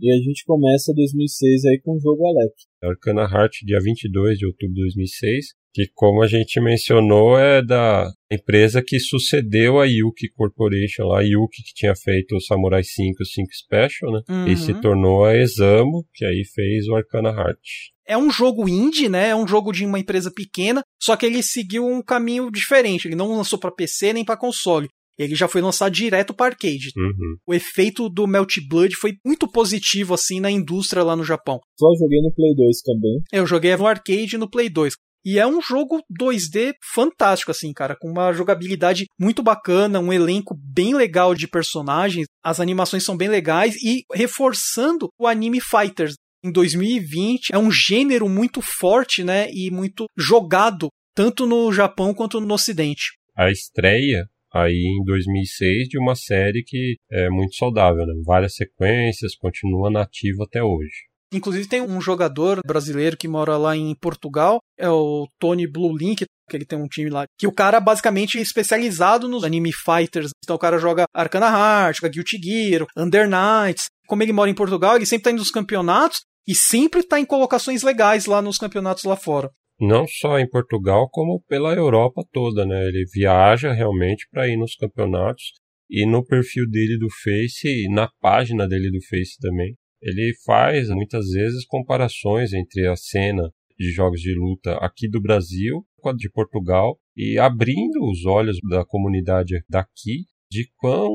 E 0.00 0.10
a 0.10 0.16
gente 0.16 0.44
começa 0.46 0.94
2006 0.94 1.66
aí 1.66 1.78
com 1.78 1.94
o 1.94 2.00
jogo 2.00 2.26
Alec. 2.26 2.54
Arcana 2.82 3.22
Heart, 3.22 3.58
dia 3.64 3.78
22 3.78 4.38
de 4.38 4.46
outubro 4.46 4.74
de 4.74 4.80
2006, 4.80 5.46
que 5.74 5.88
como 5.94 6.22
a 6.22 6.26
gente 6.26 6.58
mencionou 6.58 7.38
é 7.38 7.62
da 7.62 8.10
empresa 8.32 8.82
que 8.82 8.98
sucedeu 8.98 9.78
a 9.78 9.84
Yuki 9.84 10.30
Corporation, 10.30 11.04
lá 11.04 11.20
a 11.20 11.22
Yuki 11.22 11.62
que 11.62 11.74
tinha 11.74 11.94
feito 11.94 12.34
o 12.34 12.40
Samurai 12.40 12.82
5 12.82 13.16
e 13.20 13.22
o 13.22 13.26
5 13.26 13.48
Special, 13.52 14.12
né? 14.12 14.20
Uhum. 14.28 14.48
E 14.48 14.56
se 14.56 14.72
tornou 14.80 15.24
a 15.24 15.36
Examo, 15.36 16.06
que 16.14 16.24
aí 16.24 16.44
fez 16.46 16.88
o 16.88 16.94
Arcana 16.94 17.28
Heart. 17.28 17.60
É 18.06 18.16
um 18.16 18.30
jogo 18.30 18.68
indie, 18.68 19.08
né? 19.08 19.28
É 19.28 19.36
um 19.36 19.46
jogo 19.46 19.70
de 19.70 19.84
uma 19.84 19.98
empresa 19.98 20.32
pequena, 20.34 20.82
só 21.00 21.14
que 21.14 21.26
ele 21.26 21.42
seguiu 21.42 21.86
um 21.86 22.02
caminho 22.02 22.50
diferente. 22.50 23.06
Ele 23.06 23.14
não 23.14 23.36
lançou 23.36 23.58
para 23.58 23.70
PC 23.70 24.14
nem 24.14 24.24
para 24.24 24.36
console. 24.36 24.88
Ele 25.20 25.34
já 25.34 25.46
foi 25.46 25.60
lançado 25.60 25.92
direto 25.92 26.32
para 26.32 26.46
arcade. 26.46 26.90
Uhum. 26.96 27.36
O 27.46 27.52
efeito 27.52 28.08
do 28.08 28.26
Melt 28.26 28.56
Blood 28.66 28.96
foi 28.96 29.12
muito 29.24 29.46
positivo 29.46 30.14
assim 30.14 30.40
na 30.40 30.50
indústria 30.50 31.02
lá 31.02 31.14
no 31.14 31.22
Japão. 31.22 31.60
Só 31.78 31.86
joguei 31.98 32.22
no 32.22 32.32
Play 32.32 32.54
2 32.54 32.80
também. 32.80 33.20
Eu 33.30 33.46
joguei 33.46 33.76
no 33.76 33.86
arcade 33.86 34.36
e 34.36 34.38
no 34.38 34.48
Play 34.48 34.70
2. 34.70 34.94
E 35.22 35.38
é 35.38 35.46
um 35.46 35.60
jogo 35.60 36.00
2D 36.10 36.72
fantástico, 36.94 37.50
assim, 37.50 37.74
cara, 37.74 37.94
com 37.94 38.08
uma 38.08 38.32
jogabilidade 38.32 39.04
muito 39.20 39.42
bacana, 39.42 40.00
um 40.00 40.10
elenco 40.10 40.56
bem 40.58 40.94
legal 40.94 41.34
de 41.34 41.46
personagens, 41.46 42.26
as 42.42 42.58
animações 42.58 43.04
são 43.04 43.14
bem 43.14 43.28
legais 43.28 43.76
e 43.82 44.04
reforçando 44.14 45.10
o 45.20 45.26
anime 45.26 45.60
Fighters. 45.60 46.14
Em 46.42 46.50
2020 46.50 47.50
é 47.52 47.58
um 47.58 47.70
gênero 47.70 48.26
muito 48.30 48.62
forte, 48.62 49.22
né, 49.22 49.46
e 49.50 49.70
muito 49.70 50.06
jogado 50.16 50.88
tanto 51.14 51.44
no 51.44 51.70
Japão 51.70 52.14
quanto 52.14 52.40
no 52.40 52.54
Ocidente. 52.54 53.10
A 53.36 53.50
estreia 53.50 54.24
aí 54.52 54.98
em 55.00 55.04
2006 55.04 55.88
de 55.88 55.98
uma 55.98 56.14
série 56.14 56.62
que 56.64 56.96
é 57.10 57.28
muito 57.30 57.54
saudável, 57.56 58.06
né? 58.06 58.14
Várias 58.24 58.54
sequências, 58.54 59.36
continua 59.36 59.90
nativa 59.90 60.44
até 60.44 60.62
hoje. 60.62 61.10
Inclusive 61.32 61.68
tem 61.68 61.80
um 61.80 62.00
jogador 62.00 62.60
brasileiro 62.66 63.16
que 63.16 63.28
mora 63.28 63.56
lá 63.56 63.76
em 63.76 63.94
Portugal, 63.94 64.58
é 64.76 64.88
o 64.88 65.28
Tony 65.38 65.64
Blue 65.64 65.96
Link, 65.96 66.24
que 66.48 66.56
ele 66.56 66.64
tem 66.64 66.76
um 66.76 66.88
time 66.88 67.08
lá, 67.08 67.24
que 67.38 67.46
o 67.46 67.52
cara 67.52 67.78
basicamente 67.78 68.36
é 68.36 68.42
especializado 68.42 69.28
nos 69.28 69.44
anime 69.44 69.72
fighters. 69.72 70.30
Então 70.42 70.56
o 70.56 70.58
cara 70.58 70.78
joga 70.78 71.04
Arcana 71.14 71.46
Heart, 71.46 71.98
joga 71.98 72.12
Guilty 72.12 72.38
Gear, 72.42 72.86
Under 72.96 73.28
Knights. 73.28 73.84
Como 74.08 74.24
ele 74.24 74.32
mora 74.32 74.50
em 74.50 74.54
Portugal, 74.54 74.96
ele 74.96 75.06
sempre 75.06 75.22
tá 75.22 75.30
indo 75.30 75.38
nos 75.38 75.52
campeonatos 75.52 76.22
e 76.48 76.54
sempre 76.54 77.04
tá 77.04 77.20
em 77.20 77.24
colocações 77.24 77.84
legais 77.84 78.26
lá 78.26 78.42
nos 78.42 78.58
campeonatos 78.58 79.04
lá 79.04 79.14
fora. 79.14 79.48
Não 79.80 80.06
só 80.06 80.38
em 80.38 80.48
Portugal, 80.48 81.08
como 81.10 81.42
pela 81.48 81.74
Europa 81.74 82.22
toda, 82.30 82.66
né? 82.66 82.86
Ele 82.86 83.04
viaja 83.12 83.72
realmente 83.72 84.26
para 84.30 84.46
ir 84.46 84.56
nos 84.56 84.76
campeonatos 84.76 85.54
e 85.88 86.06
no 86.06 86.24
perfil 86.24 86.68
dele 86.68 86.98
do 86.98 87.08
Face 87.22 87.66
e 87.66 87.88
na 87.88 88.08
página 88.20 88.68
dele 88.68 88.90
do 88.90 89.02
Face 89.08 89.38
também. 89.40 89.74
Ele 90.02 90.32
faz 90.44 90.88
muitas 90.90 91.30
vezes 91.30 91.64
comparações 91.66 92.52
entre 92.52 92.86
a 92.86 92.96
cena 92.96 93.50
de 93.78 93.90
jogos 93.90 94.20
de 94.20 94.34
luta 94.34 94.74
aqui 94.76 95.08
do 95.08 95.20
Brasil 95.20 95.82
com 95.98 96.10
a 96.10 96.14
de 96.14 96.30
Portugal 96.30 96.98
e 97.16 97.38
abrindo 97.38 98.02
os 98.10 98.24
olhos 98.26 98.58
da 98.68 98.84
comunidade 98.84 99.62
daqui 99.68 100.26
de 100.50 100.68
quão 100.76 101.10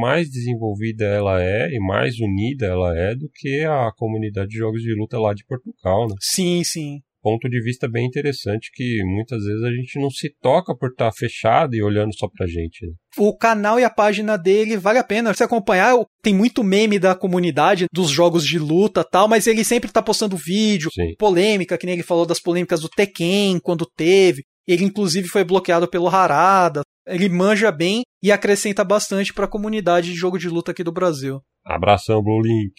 mais 0.00 0.30
desenvolvida 0.30 1.04
ela 1.04 1.42
é 1.42 1.68
e 1.70 1.78
mais 1.78 2.18
unida 2.18 2.66
ela 2.66 2.96
é 2.96 3.14
do 3.14 3.28
que 3.32 3.62
a 3.64 3.92
comunidade 3.96 4.48
de 4.48 4.58
jogos 4.58 4.82
de 4.82 4.94
luta 4.94 5.18
lá 5.18 5.34
de 5.34 5.44
Portugal, 5.44 6.08
né? 6.08 6.14
Sim, 6.20 6.64
sim. 6.64 7.00
Ponto 7.28 7.46
de 7.46 7.60
vista 7.60 7.86
bem 7.86 8.06
interessante 8.06 8.70
que 8.72 9.02
muitas 9.04 9.44
vezes 9.44 9.62
a 9.62 9.70
gente 9.70 10.00
não 10.00 10.08
se 10.08 10.34
toca 10.40 10.74
por 10.74 10.88
estar 10.88 11.12
fechado 11.12 11.74
e 11.74 11.82
olhando 11.82 12.16
só 12.16 12.26
pra 12.26 12.46
gente. 12.46 12.86
Né? 12.86 12.94
O 13.18 13.36
canal 13.36 13.78
e 13.78 13.84
a 13.84 13.90
página 13.90 14.38
dele 14.38 14.78
vale 14.78 14.98
a 14.98 15.04
pena 15.04 15.34
você 15.34 15.44
acompanhar. 15.44 15.94
Tem 16.22 16.34
muito 16.34 16.64
meme 16.64 16.98
da 16.98 17.14
comunidade, 17.14 17.84
dos 17.92 18.08
jogos 18.08 18.46
de 18.46 18.58
luta 18.58 19.04
tal, 19.04 19.28
mas 19.28 19.46
ele 19.46 19.62
sempre 19.62 19.92
tá 19.92 20.00
postando 20.00 20.38
vídeo, 20.38 20.90
Sim. 20.90 21.14
polêmica, 21.18 21.76
que 21.76 21.84
nem 21.84 21.96
ele 21.96 22.02
falou 22.02 22.24
das 22.24 22.40
polêmicas 22.40 22.80
do 22.80 22.88
Tekken, 22.88 23.60
quando 23.60 23.84
teve. 23.84 24.44
Ele, 24.66 24.84
inclusive, 24.84 25.28
foi 25.28 25.44
bloqueado 25.44 25.86
pelo 25.86 26.08
Harada. 26.08 26.80
Ele 27.06 27.28
manja 27.28 27.70
bem 27.70 28.04
e 28.22 28.32
acrescenta 28.32 28.82
bastante 28.82 29.34
para 29.34 29.44
a 29.44 29.50
comunidade 29.50 30.12
de 30.12 30.16
jogo 30.16 30.38
de 30.38 30.48
luta 30.48 30.70
aqui 30.70 30.82
do 30.82 30.92
Brasil. 30.92 31.42
Abração, 31.62 32.22
Blue 32.22 32.40
Link. 32.40 32.72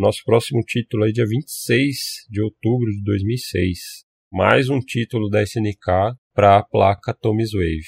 Nosso 0.00 0.22
próximo 0.24 0.62
título 0.62 1.06
é 1.06 1.12
dia 1.12 1.26
26 1.26 1.94
de 2.30 2.40
outubro 2.40 2.90
de 2.90 3.02
2006. 3.04 3.78
Mais 4.32 4.70
um 4.70 4.80
título 4.80 5.28
da 5.28 5.42
SNK 5.42 6.16
para 6.34 6.56
a 6.56 6.62
placa 6.62 7.12
Tommy's 7.12 7.52
Wave. 7.52 7.84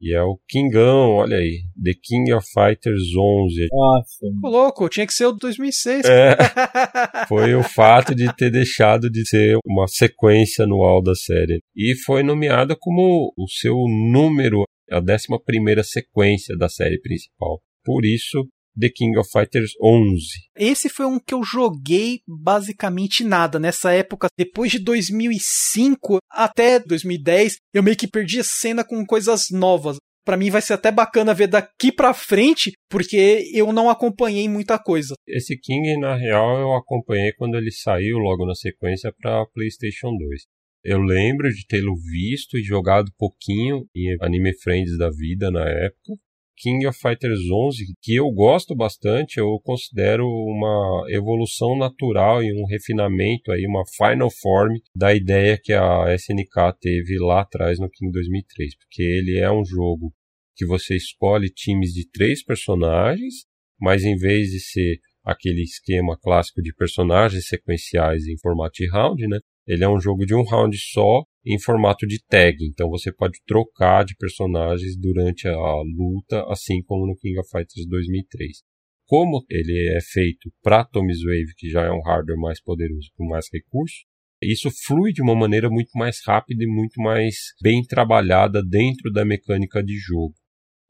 E 0.00 0.14
é 0.14 0.22
o 0.22 0.38
Kingão, 0.48 1.10
olha 1.16 1.38
aí. 1.38 1.62
The 1.82 1.94
King 2.00 2.32
of 2.34 2.46
Fighters 2.54 3.02
11. 3.16 3.64
Ah, 3.64 4.00
sim. 4.06 4.28
Ô, 4.44 4.48
louco, 4.48 4.88
tinha 4.88 5.04
que 5.04 5.12
ser 5.12 5.26
o 5.26 5.32
2006. 5.32 6.04
É, 6.04 6.36
foi 7.26 7.52
o 7.56 7.64
fato 7.64 8.14
de 8.14 8.32
ter 8.36 8.52
deixado 8.52 9.10
de 9.10 9.28
ser 9.28 9.58
uma 9.66 9.88
sequência 9.88 10.64
anual 10.64 11.02
da 11.02 11.16
série. 11.16 11.58
E 11.74 11.96
foi 11.96 12.22
nomeada 12.22 12.76
como 12.78 13.34
o 13.36 13.48
seu 13.48 13.74
número, 14.12 14.62
a 14.88 15.00
11 15.00 15.82
sequência 15.82 16.56
da 16.56 16.68
série 16.68 17.00
principal. 17.00 17.60
Por 17.84 18.04
isso, 18.04 18.46
The 18.80 18.88
King 18.88 19.18
of 19.18 19.28
Fighters 19.30 19.72
11. 19.82 20.24
Esse 20.56 20.88
foi 20.88 21.06
um 21.06 21.18
que 21.18 21.34
eu 21.34 21.42
joguei 21.44 22.20
basicamente 22.26 23.22
nada. 23.22 23.58
Nessa 23.58 23.92
época, 23.92 24.28
depois 24.38 24.70
de 24.72 24.78
2005 24.78 26.18
até 26.30 26.80
2010, 26.80 27.58
eu 27.74 27.82
meio 27.82 27.96
que 27.96 28.08
perdi 28.08 28.40
a 28.40 28.44
cena 28.44 28.82
com 28.82 29.04
coisas 29.04 29.44
novas. 29.50 29.98
Para 30.24 30.36
mim 30.36 30.50
vai 30.50 30.62
ser 30.62 30.74
até 30.74 30.92
bacana 30.92 31.34
ver 31.34 31.48
daqui 31.48 31.90
para 31.90 32.14
frente, 32.14 32.72
porque 32.88 33.50
eu 33.52 33.72
não 33.72 33.88
acompanhei 33.88 34.48
muita 34.48 34.78
coisa. 34.78 35.14
Esse 35.26 35.58
King, 35.58 35.98
na 35.98 36.14
real, 36.14 36.58
eu 36.58 36.74
acompanhei 36.74 37.32
quando 37.32 37.56
ele 37.56 37.72
saiu 37.72 38.18
logo 38.18 38.46
na 38.46 38.54
sequência 38.54 39.12
para 39.20 39.46
PlayStation 39.46 40.08
2. 40.16 40.42
Eu 40.84 40.98
lembro 40.98 41.50
de 41.50 41.66
tê-lo 41.66 41.94
visto 41.94 42.56
e 42.56 42.62
jogado 42.62 43.10
pouquinho 43.18 43.86
em 43.94 44.16
Anime 44.20 44.54
Friends 44.62 44.96
da 44.96 45.10
vida 45.10 45.50
na 45.50 45.68
época. 45.68 46.14
King 46.60 46.86
of 46.86 46.98
Fighters 46.98 47.40
11, 47.50 47.94
que 48.02 48.16
eu 48.16 48.30
gosto 48.30 48.76
bastante, 48.76 49.38
eu 49.38 49.58
considero 49.64 50.26
uma 50.26 51.06
evolução 51.08 51.74
natural 51.74 52.42
e 52.42 52.52
um 52.52 52.66
refinamento 52.66 53.50
aí, 53.50 53.66
uma 53.66 53.82
final 53.96 54.30
form 54.30 54.74
da 54.94 55.14
ideia 55.14 55.58
que 55.58 55.72
a 55.72 56.14
SNK 56.14 56.76
teve 56.78 57.18
lá 57.18 57.40
atrás 57.40 57.78
no 57.78 57.88
King 57.88 58.12
2003, 58.12 58.76
porque 58.76 59.02
ele 59.02 59.38
é 59.38 59.50
um 59.50 59.64
jogo 59.64 60.12
que 60.54 60.66
você 60.66 60.94
escolhe 60.96 61.48
times 61.48 61.94
de 61.94 62.06
três 62.10 62.44
personagens, 62.44 63.46
mas 63.80 64.04
em 64.04 64.16
vez 64.16 64.48
de 64.48 64.60
ser 64.60 64.98
aquele 65.24 65.62
esquema 65.62 66.18
clássico 66.20 66.60
de 66.60 66.74
personagens 66.74 67.46
sequenciais 67.46 68.26
em 68.26 68.38
formato 68.38 68.74
de 68.74 68.90
round, 68.90 69.26
né? 69.26 69.38
Ele 69.66 69.84
é 69.84 69.88
um 69.88 69.98
jogo 69.98 70.26
de 70.26 70.34
um 70.34 70.42
round 70.42 70.76
só 70.76 71.24
em 71.44 71.58
formato 71.58 72.06
de 72.06 72.22
tag, 72.26 72.56
então 72.64 72.88
você 72.88 73.12
pode 73.12 73.38
trocar 73.46 74.04
de 74.04 74.14
personagens 74.16 74.96
durante 74.96 75.48
a 75.48 75.82
luta, 75.96 76.44
assim 76.48 76.82
como 76.82 77.06
no 77.06 77.16
King 77.16 77.38
of 77.38 77.48
Fighters 77.50 77.86
2003. 77.88 78.58
Como 79.06 79.44
ele 79.50 79.96
é 79.96 80.00
feito 80.00 80.52
para 80.62 80.84
Tommy's 80.84 81.22
Wave, 81.22 81.54
que 81.56 81.68
já 81.68 81.82
é 81.82 81.90
um 81.90 82.02
hardware 82.02 82.38
mais 82.38 82.62
poderoso 82.62 83.08
com 83.16 83.26
mais 83.26 83.46
recursos, 83.52 84.04
isso 84.42 84.70
flui 84.86 85.12
de 85.12 85.20
uma 85.20 85.34
maneira 85.34 85.68
muito 85.68 85.90
mais 85.94 86.18
rápida 86.24 86.64
e 86.64 86.66
muito 86.66 87.00
mais 87.00 87.34
bem 87.62 87.82
trabalhada 87.82 88.62
dentro 88.62 89.12
da 89.12 89.24
mecânica 89.24 89.82
de 89.82 89.96
jogo. 89.98 90.34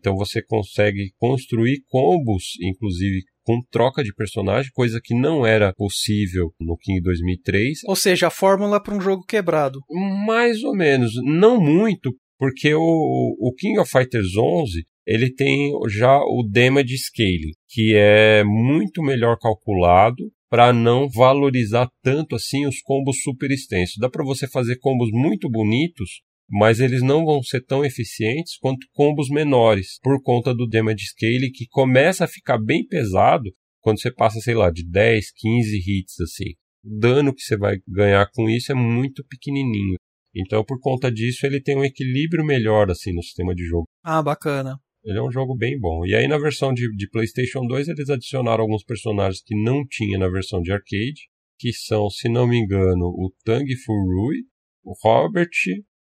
Então 0.01 0.16
você 0.16 0.43
consegue 0.43 1.12
construir 1.18 1.82
combos, 1.89 2.55
inclusive 2.62 3.22
com 3.44 3.60
troca 3.70 4.02
de 4.02 4.14
personagem, 4.14 4.70
coisa 4.72 5.01
que 5.02 5.14
não 5.14 5.44
era 5.44 5.74
possível 5.74 6.52
no 6.59 6.77
King 6.77 7.01
2003. 7.02 7.81
Ou 7.86 7.97
seja, 7.97 8.28
a 8.28 8.31
fórmula 8.31 8.82
para 8.82 8.94
um 8.94 9.01
jogo 9.01 9.24
quebrado. 9.24 9.81
Mais 10.24 10.62
ou 10.62 10.74
menos, 10.74 11.12
não 11.22 11.60
muito, 11.60 12.14
porque 12.39 12.74
o, 12.74 13.36
o 13.39 13.52
King 13.55 13.78
of 13.78 13.90
Fighters 13.90 14.36
11 14.36 14.85
ele 15.06 15.32
tem 15.35 15.72
já 15.89 16.18
o 16.18 16.47
damage 16.48 16.97
scaling, 16.97 17.52
que 17.68 17.94
é 17.97 18.44
muito 18.44 19.02
melhor 19.02 19.36
calculado 19.39 20.31
para 20.48 20.72
não 20.72 21.09
valorizar 21.09 21.89
tanto 22.02 22.35
assim 22.35 22.66
os 22.66 22.81
combos 22.81 23.22
super 23.22 23.51
extensos. 23.51 23.97
Dá 23.98 24.09
para 24.09 24.24
você 24.24 24.48
fazer 24.48 24.78
combos 24.78 25.10
muito 25.12 25.48
bonitos 25.51 26.20
mas 26.51 26.81
eles 26.81 27.01
não 27.02 27.24
vão 27.24 27.43
ser 27.43 27.64
tão 27.64 27.85
eficientes 27.85 28.59
quanto 28.59 28.86
combos 28.93 29.28
menores, 29.28 29.98
por 30.02 30.20
conta 30.22 30.52
do 30.52 30.66
damage 30.66 31.06
scale 31.06 31.51
que 31.51 31.66
começa 31.68 32.24
a 32.24 32.28
ficar 32.28 32.59
bem 32.59 32.85
pesado 32.86 33.51
quando 33.81 34.01
você 34.01 34.12
passa, 34.12 34.40
sei 34.40 34.55
lá, 34.55 34.70
de 34.70 34.85
10, 34.85 35.32
15 35.32 35.77
hits 35.77 36.20
assim. 36.20 36.51
O 36.85 36.98
dano 36.98 37.35
que 37.35 37.43
você 37.43 37.56
vai 37.56 37.77
ganhar 37.86 38.27
com 38.32 38.48
isso 38.48 38.72
é 38.72 38.74
muito 38.74 39.24
pequenininho. 39.27 39.97
Então, 40.35 40.64
por 40.64 40.78
conta 40.81 41.10
disso, 41.10 41.47
ele 41.47 41.60
tem 41.60 41.77
um 41.77 41.85
equilíbrio 41.85 42.44
melhor 42.44 42.90
assim 42.90 43.12
no 43.12 43.22
sistema 43.22 43.55
de 43.55 43.64
jogo. 43.64 43.86
Ah, 44.02 44.22
bacana. 44.22 44.78
Ele 45.05 45.18
é 45.18 45.22
um 45.22 45.31
jogo 45.31 45.56
bem 45.56 45.78
bom. 45.78 46.05
E 46.05 46.14
aí, 46.14 46.28
na 46.28 46.39
versão 46.39 46.72
de, 46.72 46.89
de 46.94 47.09
PlayStation 47.09 47.66
2, 47.66 47.89
eles 47.89 48.10
adicionaram 48.10 48.62
alguns 48.62 48.85
personagens 48.85 49.43
que 49.43 49.55
não 49.55 49.85
tinha 49.89 50.18
na 50.18 50.28
versão 50.28 50.60
de 50.60 50.72
arcade, 50.72 51.28
que 51.59 51.72
são, 51.72 52.09
se 52.10 52.28
não 52.28 52.47
me 52.47 52.59
engano, 52.59 53.06
o 53.06 53.32
Tang 53.44 53.66
Furui, 53.85 54.44
o 54.85 54.94
Robert, 55.02 55.48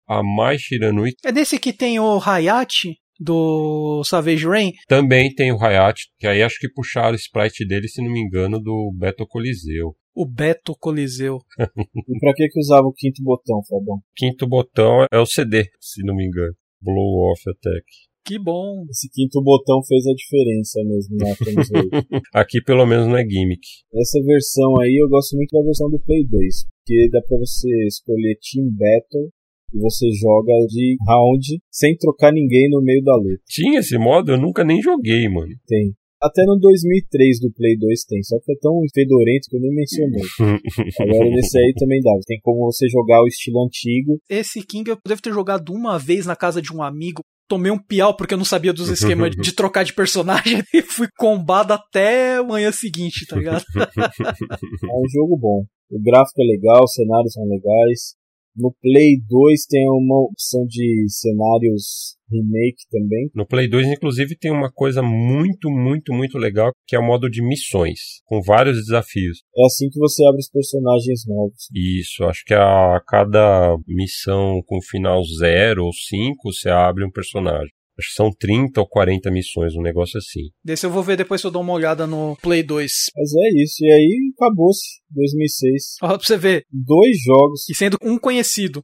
a 0.07 0.23
Mai 0.23 0.59
Shiranui. 0.59 1.13
É 1.25 1.33
desse 1.33 1.59
que 1.59 1.73
tem 1.73 1.99
o 1.99 2.19
Hayachi 2.19 2.97
do 3.19 4.03
Savage 4.05 4.47
Rain? 4.47 4.73
Também 4.87 5.35
tem 5.35 5.53
o 5.53 5.63
Hayachi, 5.63 6.05
que 6.19 6.27
aí 6.27 6.43
acho 6.43 6.59
que 6.59 6.69
puxaram 6.69 7.13
o 7.13 7.17
sprite 7.17 7.67
dele, 7.67 7.89
se 7.89 8.03
não 8.03 8.13
me 8.13 8.21
engano, 8.21 8.61
do 8.61 8.93
Beto 8.97 9.27
Coliseu. 9.27 9.97
O 10.15 10.27
Beto 10.27 10.75
Coliseu. 10.79 11.39
e 11.59 12.19
pra 12.21 12.33
que 12.35 12.49
que 12.49 12.61
usava 12.61 12.87
o 12.87 12.93
quinto 12.93 13.23
botão, 13.23 13.61
Fabão? 13.69 14.01
Quinto 14.15 14.47
botão 14.47 15.07
é 15.11 15.19
o 15.19 15.27
CD, 15.27 15.65
se 15.81 16.03
não 16.05 16.15
me 16.15 16.27
engano. 16.27 16.55
Blow 16.81 17.31
Off 17.31 17.43
Attack. 17.51 17.85
Que 18.25 18.39
bom. 18.41 18.85
Esse 18.91 19.09
quinto 19.09 19.41
botão 19.43 19.81
fez 19.85 20.05
a 20.07 20.13
diferença 20.13 20.81
mesmo 20.85 21.17
na 21.17 21.31
Aqui 22.41 22.61
pelo 22.61 22.85
menos 22.85 23.07
não 23.07 23.17
é 23.17 23.23
gimmick. 23.23 23.61
Essa 23.95 24.21
versão 24.25 24.81
aí 24.81 24.97
eu 25.01 25.09
gosto 25.09 25.37
muito 25.37 25.57
da 25.57 25.63
versão 25.63 25.89
do 25.89 26.01
Play 26.01 26.27
2, 26.27 26.67
porque 26.79 27.09
dá 27.11 27.21
pra 27.23 27.39
você 27.39 27.69
escolher 27.87 28.37
Team 28.43 28.69
Battle 28.73 29.31
e 29.73 29.79
você 29.79 30.07
joga 30.13 30.53
de 30.69 30.97
round 31.07 31.59
sem 31.71 31.97
trocar 31.97 32.33
ninguém 32.33 32.69
no 32.71 32.83
meio 32.83 33.03
da 33.03 33.17
luta. 33.17 33.43
Tinha 33.47 33.81
esse 33.81 33.99
modo? 33.99 34.33
Eu 34.33 34.39
nunca 34.39 34.65
nem 34.65 34.81
joguei, 34.81 35.29
mano. 35.29 35.53
Tem. 35.67 35.93
Até 36.23 36.45
no 36.47 36.59
2003 36.59 37.41
do 37.41 37.53
Play 37.53 37.77
2 37.77 38.05
tem, 38.05 38.23
só 38.23 38.37
que 38.43 38.51
é 38.51 38.57
tão 38.61 38.73
fedorento 38.95 39.49
que 39.51 39.57
eu 39.57 39.61
nem 39.61 39.75
mencionei. 39.75 40.23
Agora 41.01 41.31
nesse 41.31 41.59
aí 41.59 41.75
também 41.75 42.01
dá. 42.01 42.11
Tem 42.27 42.41
como 42.43 42.65
você 42.65 42.89
jogar 42.89 43.23
o 43.23 43.27
estilo 43.27 43.63
antigo. 43.63 44.19
Esse 44.29 44.63
King 44.63 44.91
eu 44.91 44.99
devo 45.07 45.21
ter 45.21 45.33
jogado 45.33 45.73
uma 45.73 45.99
vez 45.99 46.25
na 46.25 46.35
casa 46.35 46.63
de 46.63 46.75
um 46.75 46.83
amigo. 46.83 47.21
Tomei 47.49 47.71
um 47.71 47.79
piau 47.79 48.17
porque 48.17 48.35
eu 48.35 48.39
não 48.39 48.45
sabia 48.45 48.73
dos 48.73 48.89
esquemas 48.89 49.31
de 49.31 49.53
trocar 49.55 49.85
de 49.85 49.93
personagem 49.93 50.63
e 50.73 50.83
fui 50.83 51.07
combado 51.19 51.75
até 51.75 52.41
o 52.41 52.49
manhã 52.49 52.73
seguinte, 52.73 53.27
tá 53.29 53.37
ligado? 53.37 53.63
é 53.77 54.97
um 54.97 55.09
jogo 55.13 55.37
bom. 55.39 55.65
O 55.91 56.03
gráfico 56.03 56.43
é 56.43 56.45
legal, 56.45 56.83
os 56.83 56.93
cenários 56.95 57.33
são 57.33 57.45
legais. 57.45 58.17
No 58.57 58.75
Play 58.81 59.21
2 59.29 59.67
tem 59.67 59.87
uma 59.87 60.25
opção 60.25 60.65
de 60.67 61.05
cenários 61.09 62.17
remake 62.31 62.85
também. 62.91 63.31
No 63.35 63.47
Play 63.47 63.69
2, 63.69 63.89
inclusive, 63.89 64.37
tem 64.37 64.51
uma 64.51 64.73
coisa 64.73 65.03
muito, 65.03 65.71
muito, 65.71 66.13
muito 66.13 66.39
legal, 66.39 66.73
que 66.87 66.97
é 66.97 66.99
o 66.99 67.07
modo 67.07 67.29
de 67.29 67.43
missões, 67.43 68.23
com 68.25 68.41
vários 68.41 68.79
desafios. 68.79 69.43
É 69.57 69.67
assim 69.67 69.89
que 69.91 69.99
você 69.99 70.25
abre 70.27 70.41
os 70.41 70.49
personagens 70.49 71.27
novos. 71.27 71.69
Isso, 71.75 72.25
acho 72.25 72.45
que 72.47 72.55
a 72.55 73.01
cada 73.07 73.77
missão 73.87 74.63
com 74.67 74.81
final 74.81 75.23
0 75.23 75.85
ou 75.85 75.93
5, 75.93 76.53
você 76.53 76.71
abre 76.71 77.05
um 77.05 77.11
personagem. 77.11 77.71
Acho 77.99 78.09
que 78.09 78.15
são 78.15 78.31
30 78.31 78.81
ou 78.81 78.87
40 78.87 79.31
missões, 79.31 79.75
um 79.75 79.83
negócio 79.83 80.19
assim. 80.19 80.51
Desse 80.63 80.85
eu 80.85 80.91
vou 80.91 81.03
ver 81.03 81.17
depois 81.17 81.41
se 81.41 81.47
eu 81.47 81.51
dou 81.51 81.63
uma 81.63 81.73
olhada 81.73 82.07
no 82.07 82.37
Play 82.43 82.63
2. 82.63 82.93
Mas 83.17 83.35
é 83.35 83.63
isso, 83.63 83.85
e 83.85 83.91
aí 83.91 84.33
acabou-se 84.37 85.01
2006. 85.11 85.97
Olha 86.03 86.19
pra 86.19 86.27
você 86.27 86.37
ver. 86.37 86.65
Dois 86.71 87.17
jogos. 87.25 87.69
E 87.71 87.75
sendo 87.75 87.97
um 88.03 88.19
conhecido. 88.19 88.83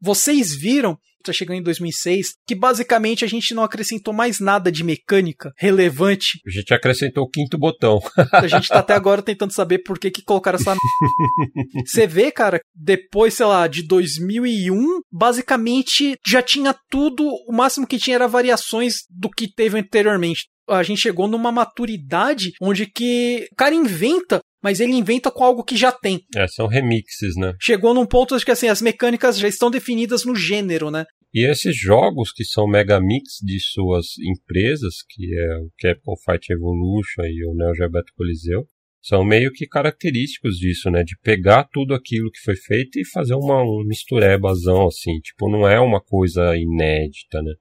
Vocês 0.00 0.54
viram 0.54 0.98
tá 1.24 1.32
chegando 1.32 1.58
em 1.58 1.62
2006, 1.62 2.28
que 2.46 2.54
basicamente 2.54 3.24
a 3.24 3.28
gente 3.28 3.54
não 3.54 3.62
acrescentou 3.62 4.12
mais 4.12 4.40
nada 4.40 4.70
de 4.70 4.84
mecânica 4.84 5.52
relevante. 5.58 6.40
A 6.46 6.50
gente 6.50 6.72
acrescentou 6.74 7.24
o 7.24 7.28
quinto 7.28 7.58
botão. 7.58 8.00
a 8.32 8.46
gente 8.46 8.68
tá 8.68 8.78
até 8.78 8.94
agora 8.94 9.22
tentando 9.22 9.52
saber 9.52 9.78
por 9.78 9.98
que 9.98 10.10
que 10.10 10.22
colocaram 10.22 10.58
essa 10.58 10.76
Você 11.86 12.06
vê, 12.06 12.30
cara, 12.30 12.60
depois, 12.74 13.34
sei 13.34 13.46
lá, 13.46 13.66
de 13.66 13.86
2001, 13.86 15.00
basicamente 15.12 16.16
já 16.26 16.42
tinha 16.42 16.74
tudo, 16.90 17.24
o 17.48 17.52
máximo 17.52 17.86
que 17.86 17.98
tinha 17.98 18.16
era 18.16 18.28
variações 18.28 18.94
do 19.10 19.28
que 19.28 19.52
teve 19.52 19.78
anteriormente 19.78 20.48
a 20.68 20.82
gente 20.82 21.00
chegou 21.00 21.26
numa 21.26 21.50
maturidade 21.50 22.52
onde 22.60 22.86
que 22.86 23.48
o 23.52 23.56
cara 23.56 23.74
inventa 23.74 24.40
mas 24.62 24.80
ele 24.80 24.92
inventa 24.92 25.30
com 25.30 25.44
algo 25.44 25.64
que 25.64 25.76
já 25.76 25.90
tem. 25.92 26.20
É, 26.36 26.46
são 26.46 26.66
remixes, 26.66 27.36
né? 27.36 27.54
Chegou 27.60 27.94
num 27.94 28.06
ponto 28.06 28.36
de 28.36 28.44
que 28.44 28.50
assim, 28.50 28.68
as 28.68 28.82
mecânicas 28.82 29.38
já 29.38 29.48
estão 29.48 29.70
definidas 29.70 30.24
no 30.24 30.34
gênero, 30.34 30.90
né? 30.90 31.06
E 31.32 31.48
esses 31.48 31.76
jogos 31.76 32.32
que 32.32 32.44
são 32.44 32.66
megamix 32.66 33.38
de 33.40 33.60
suas 33.60 34.18
empresas, 34.18 34.96
que 35.08 35.32
é 35.32 35.58
o 35.58 35.70
Capcom 35.78 36.16
Fight 36.16 36.52
Evolution 36.52 37.22
e 37.22 37.46
o 37.46 37.54
Neo 37.54 37.74
Geo 37.74 37.90
Battle 37.90 38.12
Coliseu, 38.16 38.66
são 39.00 39.24
meio 39.24 39.52
que 39.52 39.66
característicos 39.66 40.56
disso, 40.56 40.90
né? 40.90 41.02
De 41.02 41.16
pegar 41.22 41.64
tudo 41.72 41.94
aquilo 41.94 42.30
que 42.30 42.40
foi 42.40 42.56
feito 42.56 42.98
e 42.98 43.06
fazer 43.06 43.34
uma 43.34 43.62
um 43.62 43.84
misturebazão, 43.86 44.88
assim. 44.88 45.20
Tipo, 45.20 45.48
não 45.48 45.66
é 45.66 45.80
uma 45.80 46.00
coisa 46.00 46.54
inédita, 46.56 47.40
né? 47.42 47.52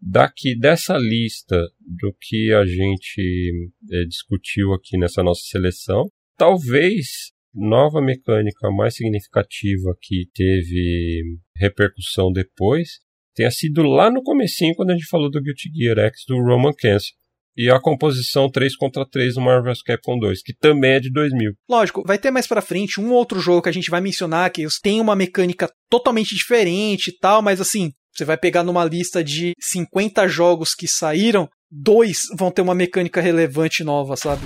Daqui, 0.00 0.58
dessa 0.58 0.98
lista 0.98 1.56
do 1.80 2.12
que 2.20 2.52
a 2.52 2.66
gente 2.66 3.70
é, 3.90 4.04
discutiu 4.04 4.72
aqui 4.72 4.98
nessa 4.98 5.22
nossa 5.22 5.42
seleção, 5.44 6.10
talvez 6.36 7.32
nova 7.54 8.00
mecânica 8.00 8.70
mais 8.70 8.94
significativa 8.94 9.94
que 10.00 10.26
teve 10.34 11.22
repercussão 11.56 12.32
depois 12.32 12.88
tenha 13.34 13.50
sido 13.50 13.82
lá 13.82 14.10
no 14.10 14.22
comecinho 14.22 14.74
quando 14.74 14.90
a 14.90 14.94
gente 14.94 15.06
falou 15.06 15.30
do 15.30 15.40
Guilty 15.40 15.70
Gear 15.74 15.98
X 15.98 16.24
do 16.28 16.36
Roman 16.36 16.72
Cancer. 16.72 17.12
E 17.54 17.70
a 17.70 17.78
composição 17.78 18.50
3 18.50 18.74
contra 18.76 19.06
3 19.06 19.34
do 19.34 19.42
Marvel 19.42 19.64
vs 19.64 19.82
Capcom 19.82 20.18
2, 20.18 20.42
que 20.42 20.54
também 20.54 20.92
é 20.92 21.00
de 21.00 21.12
2000. 21.12 21.52
Lógico, 21.68 22.02
vai 22.06 22.18
ter 22.18 22.30
mais 22.30 22.46
pra 22.46 22.62
frente 22.62 22.98
um 22.98 23.12
outro 23.12 23.40
jogo 23.40 23.62
que 23.62 23.68
a 23.68 23.72
gente 23.72 23.90
vai 23.90 24.00
mencionar 24.00 24.50
que 24.50 24.66
tem 24.82 25.00
uma 25.00 25.14
mecânica 25.14 25.70
totalmente 25.90 26.34
diferente 26.34 27.08
e 27.08 27.18
tal, 27.18 27.42
mas 27.42 27.60
assim, 27.60 27.92
você 28.14 28.24
vai 28.24 28.38
pegar 28.38 28.62
numa 28.62 28.84
lista 28.84 29.22
de 29.22 29.52
50 29.60 30.26
jogos 30.28 30.74
que 30.74 30.88
saíram, 30.88 31.46
dois 31.70 32.20
vão 32.38 32.50
ter 32.50 32.62
uma 32.62 32.74
mecânica 32.74 33.20
relevante 33.20 33.84
nova, 33.84 34.16
sabe? 34.16 34.42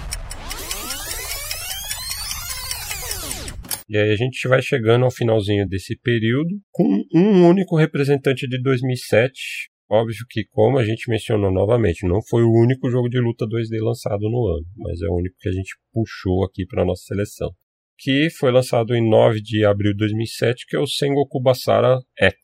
E 3.88 3.96
aí 3.96 4.10
a 4.10 4.16
gente 4.16 4.48
vai 4.48 4.60
chegando 4.60 5.04
ao 5.04 5.10
finalzinho 5.10 5.66
desse 5.66 5.96
período 5.96 6.50
com 6.72 7.04
um 7.14 7.46
único 7.46 7.76
representante 7.76 8.46
de 8.48 8.60
2007, 8.60 9.70
Óbvio 9.88 10.26
que, 10.28 10.44
como 10.50 10.78
a 10.78 10.84
gente 10.84 11.08
mencionou 11.08 11.52
novamente, 11.52 12.06
não 12.08 12.20
foi 12.20 12.42
o 12.42 12.50
único 12.50 12.90
jogo 12.90 13.08
de 13.08 13.20
luta 13.20 13.46
2D 13.46 13.80
lançado 13.80 14.28
no 14.28 14.48
ano, 14.48 14.66
mas 14.76 15.00
é 15.00 15.06
o 15.06 15.14
único 15.14 15.36
que 15.38 15.48
a 15.48 15.52
gente 15.52 15.76
puxou 15.92 16.44
aqui 16.44 16.66
para 16.66 16.84
nossa 16.84 17.04
seleção. 17.04 17.52
Que 17.96 18.28
foi 18.28 18.50
lançado 18.50 18.96
em 18.96 19.08
9 19.08 19.40
de 19.40 19.64
abril 19.64 19.92
de 19.92 19.98
2007, 19.98 20.66
que 20.66 20.76
é 20.76 20.80
o 20.80 20.88
Sengoku 20.88 21.40
Basara 21.40 22.00
X. 22.18 22.34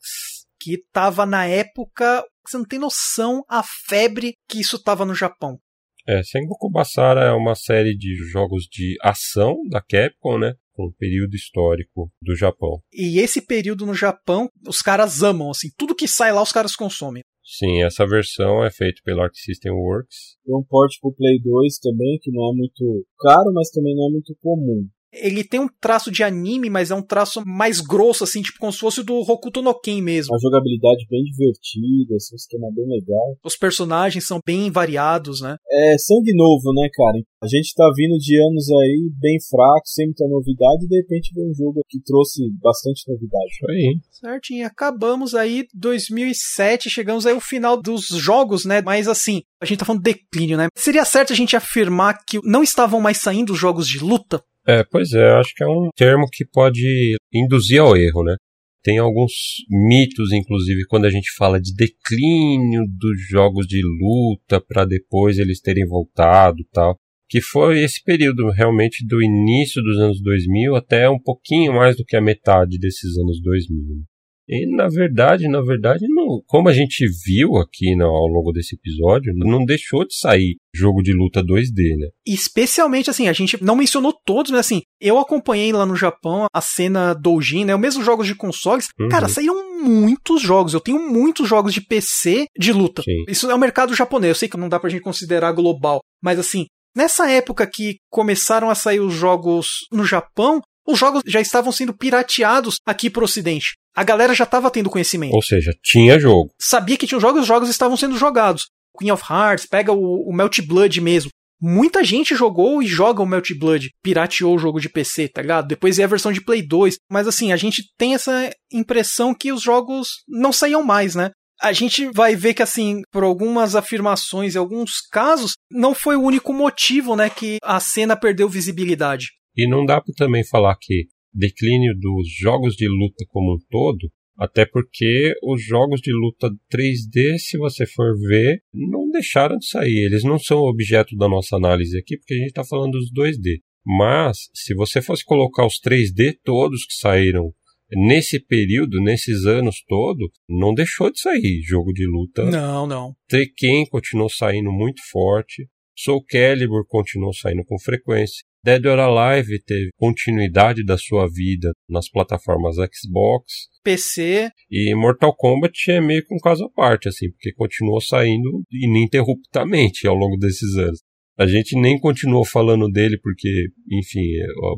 Que 0.59 0.81
tava 0.93 1.25
na 1.25 1.45
época, 1.45 2.23
você 2.47 2.57
não 2.57 2.65
tem 2.65 2.79
noção 2.79 3.43
a 3.49 3.61
febre 3.61 4.35
que 4.47 4.61
isso 4.61 4.81
tava 4.81 5.05
no 5.05 5.13
Japão. 5.13 5.59
É, 6.07 6.23
Sengoku 6.23 6.71
Basara 6.71 7.25
é 7.25 7.31
uma 7.31 7.55
série 7.55 7.95
de 7.95 8.15
jogos 8.31 8.63
de 8.71 8.95
ação 9.01 9.57
da 9.69 9.81
Capcom, 9.81 10.39
né? 10.39 10.53
Com 10.73 10.85
o 10.85 10.93
período 10.93 11.35
histórico 11.35 12.11
do 12.21 12.35
Japão. 12.35 12.81
E 12.91 13.19
esse 13.19 13.41
período 13.41 13.85
no 13.85 13.93
Japão, 13.93 14.49
os 14.67 14.79
caras 14.79 15.21
amam, 15.21 15.51
assim, 15.51 15.69
tudo 15.77 15.95
que 15.95 16.07
sai 16.07 16.33
lá 16.33 16.41
os 16.41 16.51
caras 16.51 16.75
consomem. 16.75 17.23
Sim, 17.43 17.83
essa 17.83 18.07
versão 18.07 18.63
é 18.63 18.71
feita 18.71 19.01
pela 19.03 19.23
Arc 19.25 19.35
System 19.35 19.73
Works. 19.73 20.37
Tem 20.45 20.55
um 20.55 20.63
port 20.63 20.91
pro 21.01 21.13
Play 21.13 21.41
2 21.41 21.77
também, 21.79 22.17
que 22.21 22.31
não 22.31 22.51
é 22.51 22.55
muito 22.55 23.05
caro, 23.19 23.51
mas 23.53 23.69
também 23.69 23.93
não 23.95 24.07
é 24.07 24.11
muito 24.11 24.35
comum. 24.41 24.87
Ele 25.13 25.43
tem 25.43 25.59
um 25.59 25.69
traço 25.79 26.11
de 26.11 26.23
anime, 26.23 26.69
mas 26.69 26.91
é 26.91 26.95
um 26.95 27.01
traço 27.01 27.43
mais 27.45 27.79
grosso, 27.79 28.23
assim, 28.23 28.41
tipo 28.41 28.57
como 28.59 28.73
se 28.73 28.79
fosse 28.79 29.03
do 29.03 29.15
Hokuto 29.15 29.61
no 29.61 29.79
Ken 29.79 30.01
mesmo. 30.01 30.33
Uma 30.33 30.39
jogabilidade 30.39 31.05
bem 31.09 31.23
divertida, 31.23 32.15
assim, 32.15 32.33
um 32.33 32.37
esquema 32.37 32.67
bem 32.73 32.85
legal. 32.87 33.37
Os 33.43 33.55
personagens 33.55 34.25
são 34.25 34.39
bem 34.45 34.71
variados, 34.71 35.41
né? 35.41 35.55
É 35.71 35.97
sangue 35.97 36.33
novo, 36.33 36.73
né, 36.73 36.89
cara? 36.93 37.17
A 37.41 37.47
gente 37.47 37.73
tá 37.75 37.89
vindo 37.95 38.17
de 38.17 38.41
anos 38.41 38.69
aí 38.71 39.11
bem 39.19 39.37
fracos, 39.49 39.93
sem 39.93 40.05
muita 40.05 40.25
novidade, 40.27 40.85
e 40.85 40.87
de 40.87 40.97
repente 40.97 41.33
vem 41.35 41.49
um 41.49 41.53
jogo 41.53 41.81
que 41.89 42.01
trouxe 42.01 42.41
bastante 42.61 43.03
novidade. 43.07 43.51
Isso 43.51 43.69
aí. 43.69 43.99
Certinho, 44.11 44.65
acabamos 44.65 45.35
aí 45.35 45.65
2007, 45.73 46.89
chegamos 46.89 47.25
aí 47.25 47.33
ao 47.33 47.41
final 47.41 47.79
dos 47.81 48.07
jogos, 48.07 48.65
né? 48.65 48.81
Mas 48.81 49.07
assim, 49.07 49.41
a 49.61 49.65
gente 49.65 49.79
tá 49.79 49.85
falando 49.85 50.03
de 50.03 50.13
declínio, 50.13 50.57
né? 50.57 50.67
Seria 50.75 51.05
certo 51.05 51.33
a 51.33 51.35
gente 51.35 51.55
afirmar 51.55 52.17
que 52.25 52.39
não 52.43 52.63
estavam 52.63 53.01
mais 53.01 53.17
saindo 53.17 53.55
jogos 53.55 53.87
de 53.87 53.99
luta? 53.99 54.41
É, 54.65 54.83
pois 54.83 55.11
é, 55.13 55.31
acho 55.33 55.53
que 55.53 55.63
é 55.63 55.67
um 55.67 55.89
termo 55.95 56.25
que 56.31 56.45
pode 56.45 57.15
induzir 57.33 57.81
ao 57.81 57.97
erro, 57.97 58.23
né? 58.23 58.35
Tem 58.83 58.97
alguns 58.97 59.31
mitos, 59.69 60.31
inclusive, 60.33 60.85
quando 60.87 61.05
a 61.05 61.09
gente 61.09 61.33
fala 61.37 61.59
de 61.59 61.73
declínio 61.73 62.85
dos 62.87 63.27
jogos 63.29 63.65
de 63.65 63.81
luta 63.81 64.59
para 64.59 64.85
depois 64.85 65.39
eles 65.39 65.61
terem 65.61 65.85
voltado 65.87 66.65
tal. 66.71 66.97
Que 67.29 67.41
foi 67.41 67.81
esse 67.81 68.03
período 68.03 68.51
realmente 68.51 69.05
do 69.05 69.23
início 69.23 69.81
dos 69.81 69.97
anos 69.99 70.21
2000 70.21 70.75
até 70.75 71.09
um 71.09 71.19
pouquinho 71.19 71.73
mais 71.73 71.95
do 71.95 72.05
que 72.05 72.15
a 72.15 72.21
metade 72.21 72.77
desses 72.77 73.17
anos 73.17 73.41
2000. 73.41 74.03
Né? 74.47 74.57
E 74.57 74.75
na 74.75 74.87
verdade, 74.87 75.47
na 75.47 75.61
verdade, 75.61 76.05
não, 76.09 76.41
como 76.45 76.69
a 76.69 76.73
gente 76.73 77.05
viu 77.25 77.57
aqui 77.57 77.95
no, 77.95 78.05
ao 78.05 78.27
longo 78.27 78.51
desse 78.51 78.75
episódio, 78.75 79.33
não 79.35 79.65
deixou 79.65 80.05
de 80.05 80.15
sair 80.17 80.57
jogo 80.75 81.01
de 81.01 81.13
luta 81.13 81.43
2D, 81.43 81.97
né? 81.97 82.07
Especialmente 82.25 83.09
assim, 83.09 83.27
a 83.27 83.33
gente 83.33 83.61
não 83.63 83.75
mencionou 83.75 84.13
todos, 84.25 84.51
mas 84.51 84.61
assim, 84.61 84.81
eu 84.99 85.17
acompanhei 85.19 85.71
lá 85.71 85.85
no 85.85 85.95
Japão 85.95 86.47
a 86.53 86.61
cena 86.61 87.13
Doujin, 87.13 87.65
né? 87.65 87.75
O 87.75 87.79
mesmo 87.79 88.03
jogos 88.03 88.27
de 88.27 88.35
consoles. 88.35 88.87
Uhum. 88.99 89.09
Cara, 89.09 89.27
saíram 89.27 89.81
muitos 89.81 90.41
jogos. 90.41 90.73
Eu 90.73 90.79
tenho 90.79 90.99
muitos 90.99 91.47
jogos 91.47 91.73
de 91.73 91.81
PC 91.81 92.45
de 92.57 92.73
luta. 92.73 93.03
Sim. 93.03 93.23
Isso 93.27 93.49
é 93.49 93.55
o 93.55 93.59
mercado 93.59 93.93
japonês. 93.93 94.29
Eu 94.29 94.35
sei 94.35 94.49
que 94.49 94.57
não 94.57 94.69
dá 94.69 94.79
pra 94.79 94.89
gente 94.89 95.03
considerar 95.03 95.51
global, 95.51 96.01
mas 96.21 96.39
assim, 96.39 96.65
Nessa 96.95 97.27
época 97.29 97.65
que 97.65 97.97
começaram 98.09 98.69
a 98.69 98.75
sair 98.75 98.99
os 98.99 99.13
jogos 99.13 99.87
no 99.91 100.05
Japão, 100.05 100.61
os 100.87 100.99
jogos 100.99 101.23
já 101.25 101.41
estavam 101.41 101.71
sendo 101.71 101.93
pirateados 101.93 102.75
aqui 102.85 103.09
pro 103.09 103.25
ocidente. 103.25 103.73
A 103.95 104.03
galera 104.03 104.33
já 104.33 104.43
estava 104.43 104.71
tendo 104.71 104.89
conhecimento. 104.89 105.33
Ou 105.33 105.41
seja, 105.41 105.71
tinha 105.83 106.19
jogo. 106.19 106.51
Sabia 106.59 106.97
que 106.97 107.05
tinha 107.05 107.19
jogos, 107.19 107.41
os 107.41 107.47
jogos 107.47 107.69
estavam 107.69 107.95
sendo 107.95 108.17
jogados. 108.17 108.67
Queen 108.97 109.11
of 109.11 109.23
Hearts, 109.29 109.65
pega 109.65 109.91
o, 109.91 110.29
o 110.29 110.33
Melt 110.33 110.59
Blood 110.61 110.99
mesmo. 111.01 111.29
Muita 111.61 112.03
gente 112.03 112.35
jogou 112.35 112.83
e 112.83 112.85
joga 112.85 113.21
o 113.21 113.25
Melt 113.25 113.51
Blood, 113.57 113.89
pirateou 114.03 114.55
o 114.55 114.59
jogo 114.59 114.81
de 114.81 114.89
PC, 114.89 115.29
tá 115.29 115.41
ligado? 115.41 115.67
Depois 115.67 115.97
é 115.97 116.03
a 116.03 116.07
versão 116.07 116.31
de 116.31 116.43
Play 116.43 116.61
2. 116.61 116.97
Mas 117.09 117.27
assim, 117.27 117.53
a 117.53 117.55
gente 117.55 117.83
tem 117.97 118.13
essa 118.13 118.53
impressão 118.71 119.33
que 119.33 119.51
os 119.51 119.61
jogos 119.61 120.09
não 120.27 120.51
saíam 120.51 120.83
mais, 120.83 121.15
né? 121.15 121.31
A 121.61 121.71
gente 121.71 122.09
vai 122.13 122.35
ver 122.35 122.53
que, 122.53 122.61
assim, 122.61 123.01
por 123.09 123.23
algumas 123.23 123.75
afirmações 123.75 124.55
e 124.55 124.57
alguns 124.57 124.99
casos, 125.09 125.53
não 125.71 125.95
foi 125.95 126.17
o 126.17 126.21
único 126.21 126.51
motivo, 126.51 127.15
né, 127.15 127.29
que 127.29 127.57
a 127.63 127.79
cena 127.79 128.17
perdeu 128.17 128.49
visibilidade. 128.49 129.27
E 129.55 129.69
não 129.69 129.85
dá 129.85 130.01
para 130.01 130.13
também 130.17 130.43
falar 130.45 130.75
que 130.81 131.05
declínio 131.33 131.93
dos 131.97 132.27
jogos 132.39 132.75
de 132.75 132.87
luta 132.87 133.25
como 133.29 133.55
um 133.55 133.59
todo, 133.69 134.09
até 134.37 134.65
porque 134.65 135.33
os 135.43 135.63
jogos 135.63 136.01
de 136.01 136.11
luta 136.11 136.49
3D, 136.71 137.37
se 137.37 137.57
você 137.57 137.85
for 137.85 138.17
ver, 138.27 138.61
não 138.73 139.09
deixaram 139.09 139.57
de 139.57 139.67
sair. 139.67 140.05
Eles 140.05 140.23
não 140.23 140.39
são 140.39 140.59
objeto 140.59 141.15
da 141.15 141.27
nossa 141.27 141.55
análise 141.55 141.97
aqui, 141.97 142.17
porque 142.17 142.33
a 142.33 142.37
gente 142.37 142.47
está 142.47 142.63
falando 142.63 142.93
dos 142.93 143.11
2D. 143.11 143.59
Mas, 143.85 144.49
se 144.53 144.73
você 144.73 145.01
fosse 145.01 145.23
colocar 145.25 145.65
os 145.65 145.79
3D 145.79 146.37
todos 146.43 146.85
que 146.85 146.95
saíram 146.95 147.53
nesse 147.91 148.39
período, 148.39 149.01
nesses 149.01 149.45
anos 149.45 149.83
todos, 149.87 150.29
não 150.49 150.73
deixou 150.73 151.11
de 151.11 151.19
sair 151.19 151.61
jogo 151.63 151.91
de 151.93 152.07
luta. 152.07 152.43
Não, 152.49 152.87
não. 152.87 153.13
Tekken 153.27 153.85
continuou 153.87 154.29
saindo 154.29 154.71
muito 154.71 155.01
forte. 155.11 155.67
Soul 155.95 156.23
Calibur 156.27 156.85
continuou 156.87 157.33
saindo 157.33 157.63
com 157.65 157.77
frequência. 157.79 158.43
Dead 158.65 158.85
or 158.85 158.97
Alive 158.97 159.61
teve 159.65 159.89
continuidade 159.97 160.85
da 160.85 160.97
sua 160.97 161.27
vida 161.27 161.71
nas 161.89 162.09
plataformas 162.09 162.75
Xbox, 162.75 163.67
PC 163.83 164.49
e 164.71 164.95
Mortal 164.95 165.35
Kombat 165.35 165.91
é 165.91 165.99
meio 165.99 166.25
que 166.25 166.33
um 166.33 166.39
caso 166.39 166.63
à 166.63 166.69
parte, 166.69 167.09
assim, 167.09 167.29
porque 167.31 167.51
continuou 167.53 167.99
saindo 167.99 168.63
ininterruptamente 168.71 170.07
ao 170.07 170.15
longo 170.15 170.37
desses 170.37 170.77
anos. 170.77 171.01
A 171.37 171.45
gente 171.45 171.75
nem 171.75 171.99
continuou 171.99 172.45
falando 172.45 172.87
dele 172.89 173.19
porque, 173.21 173.67
enfim, 173.91 174.21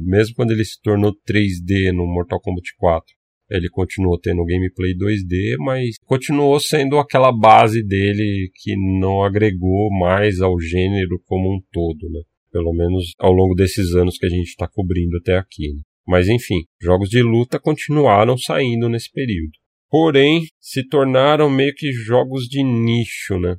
mesmo 0.02 0.34
quando 0.36 0.52
ele 0.52 0.66
se 0.66 0.82
tornou 0.82 1.14
3D 1.30 1.92
no 1.92 2.08
Mortal 2.08 2.42
Kombat 2.42 2.68
4, 2.78 3.06
ele 3.52 3.70
continuou 3.70 4.20
tendo 4.20 4.44
gameplay 4.46 4.96
2D, 4.96 5.58
mas 5.60 5.98
continuou 6.06 6.60
sendo 6.60 6.98
aquela 6.98 7.32
base 7.32 7.86
dele 7.86 8.50
que 8.56 8.76
não 9.00 9.24
agregou 9.24 9.92
mais 10.00 10.42
ao 10.42 10.60
gênero 10.60 11.22
como 11.26 11.56
um 11.56 11.62
todo, 11.72 12.10
né? 12.10 12.22
Pelo 12.56 12.72
menos 12.72 13.12
ao 13.20 13.34
longo 13.34 13.54
desses 13.54 13.94
anos 13.96 14.18
que 14.18 14.26
a 14.26 14.30
gente 14.30 14.48
está 14.48 14.66
cobrindo 14.66 15.18
até 15.18 15.38
aqui. 15.38 15.74
Né? 15.74 15.82
Mas 16.08 16.30
enfim, 16.30 16.64
jogos 16.82 17.10
de 17.10 17.22
luta 17.22 17.60
continuaram 17.60 18.38
saindo 18.38 18.88
nesse 18.88 19.12
período. 19.12 19.52
Porém, 19.90 20.44
se 20.58 20.88
tornaram 20.88 21.50
meio 21.50 21.74
que 21.76 21.92
jogos 21.92 22.46
de 22.46 22.64
nicho, 22.64 23.38
né? 23.38 23.58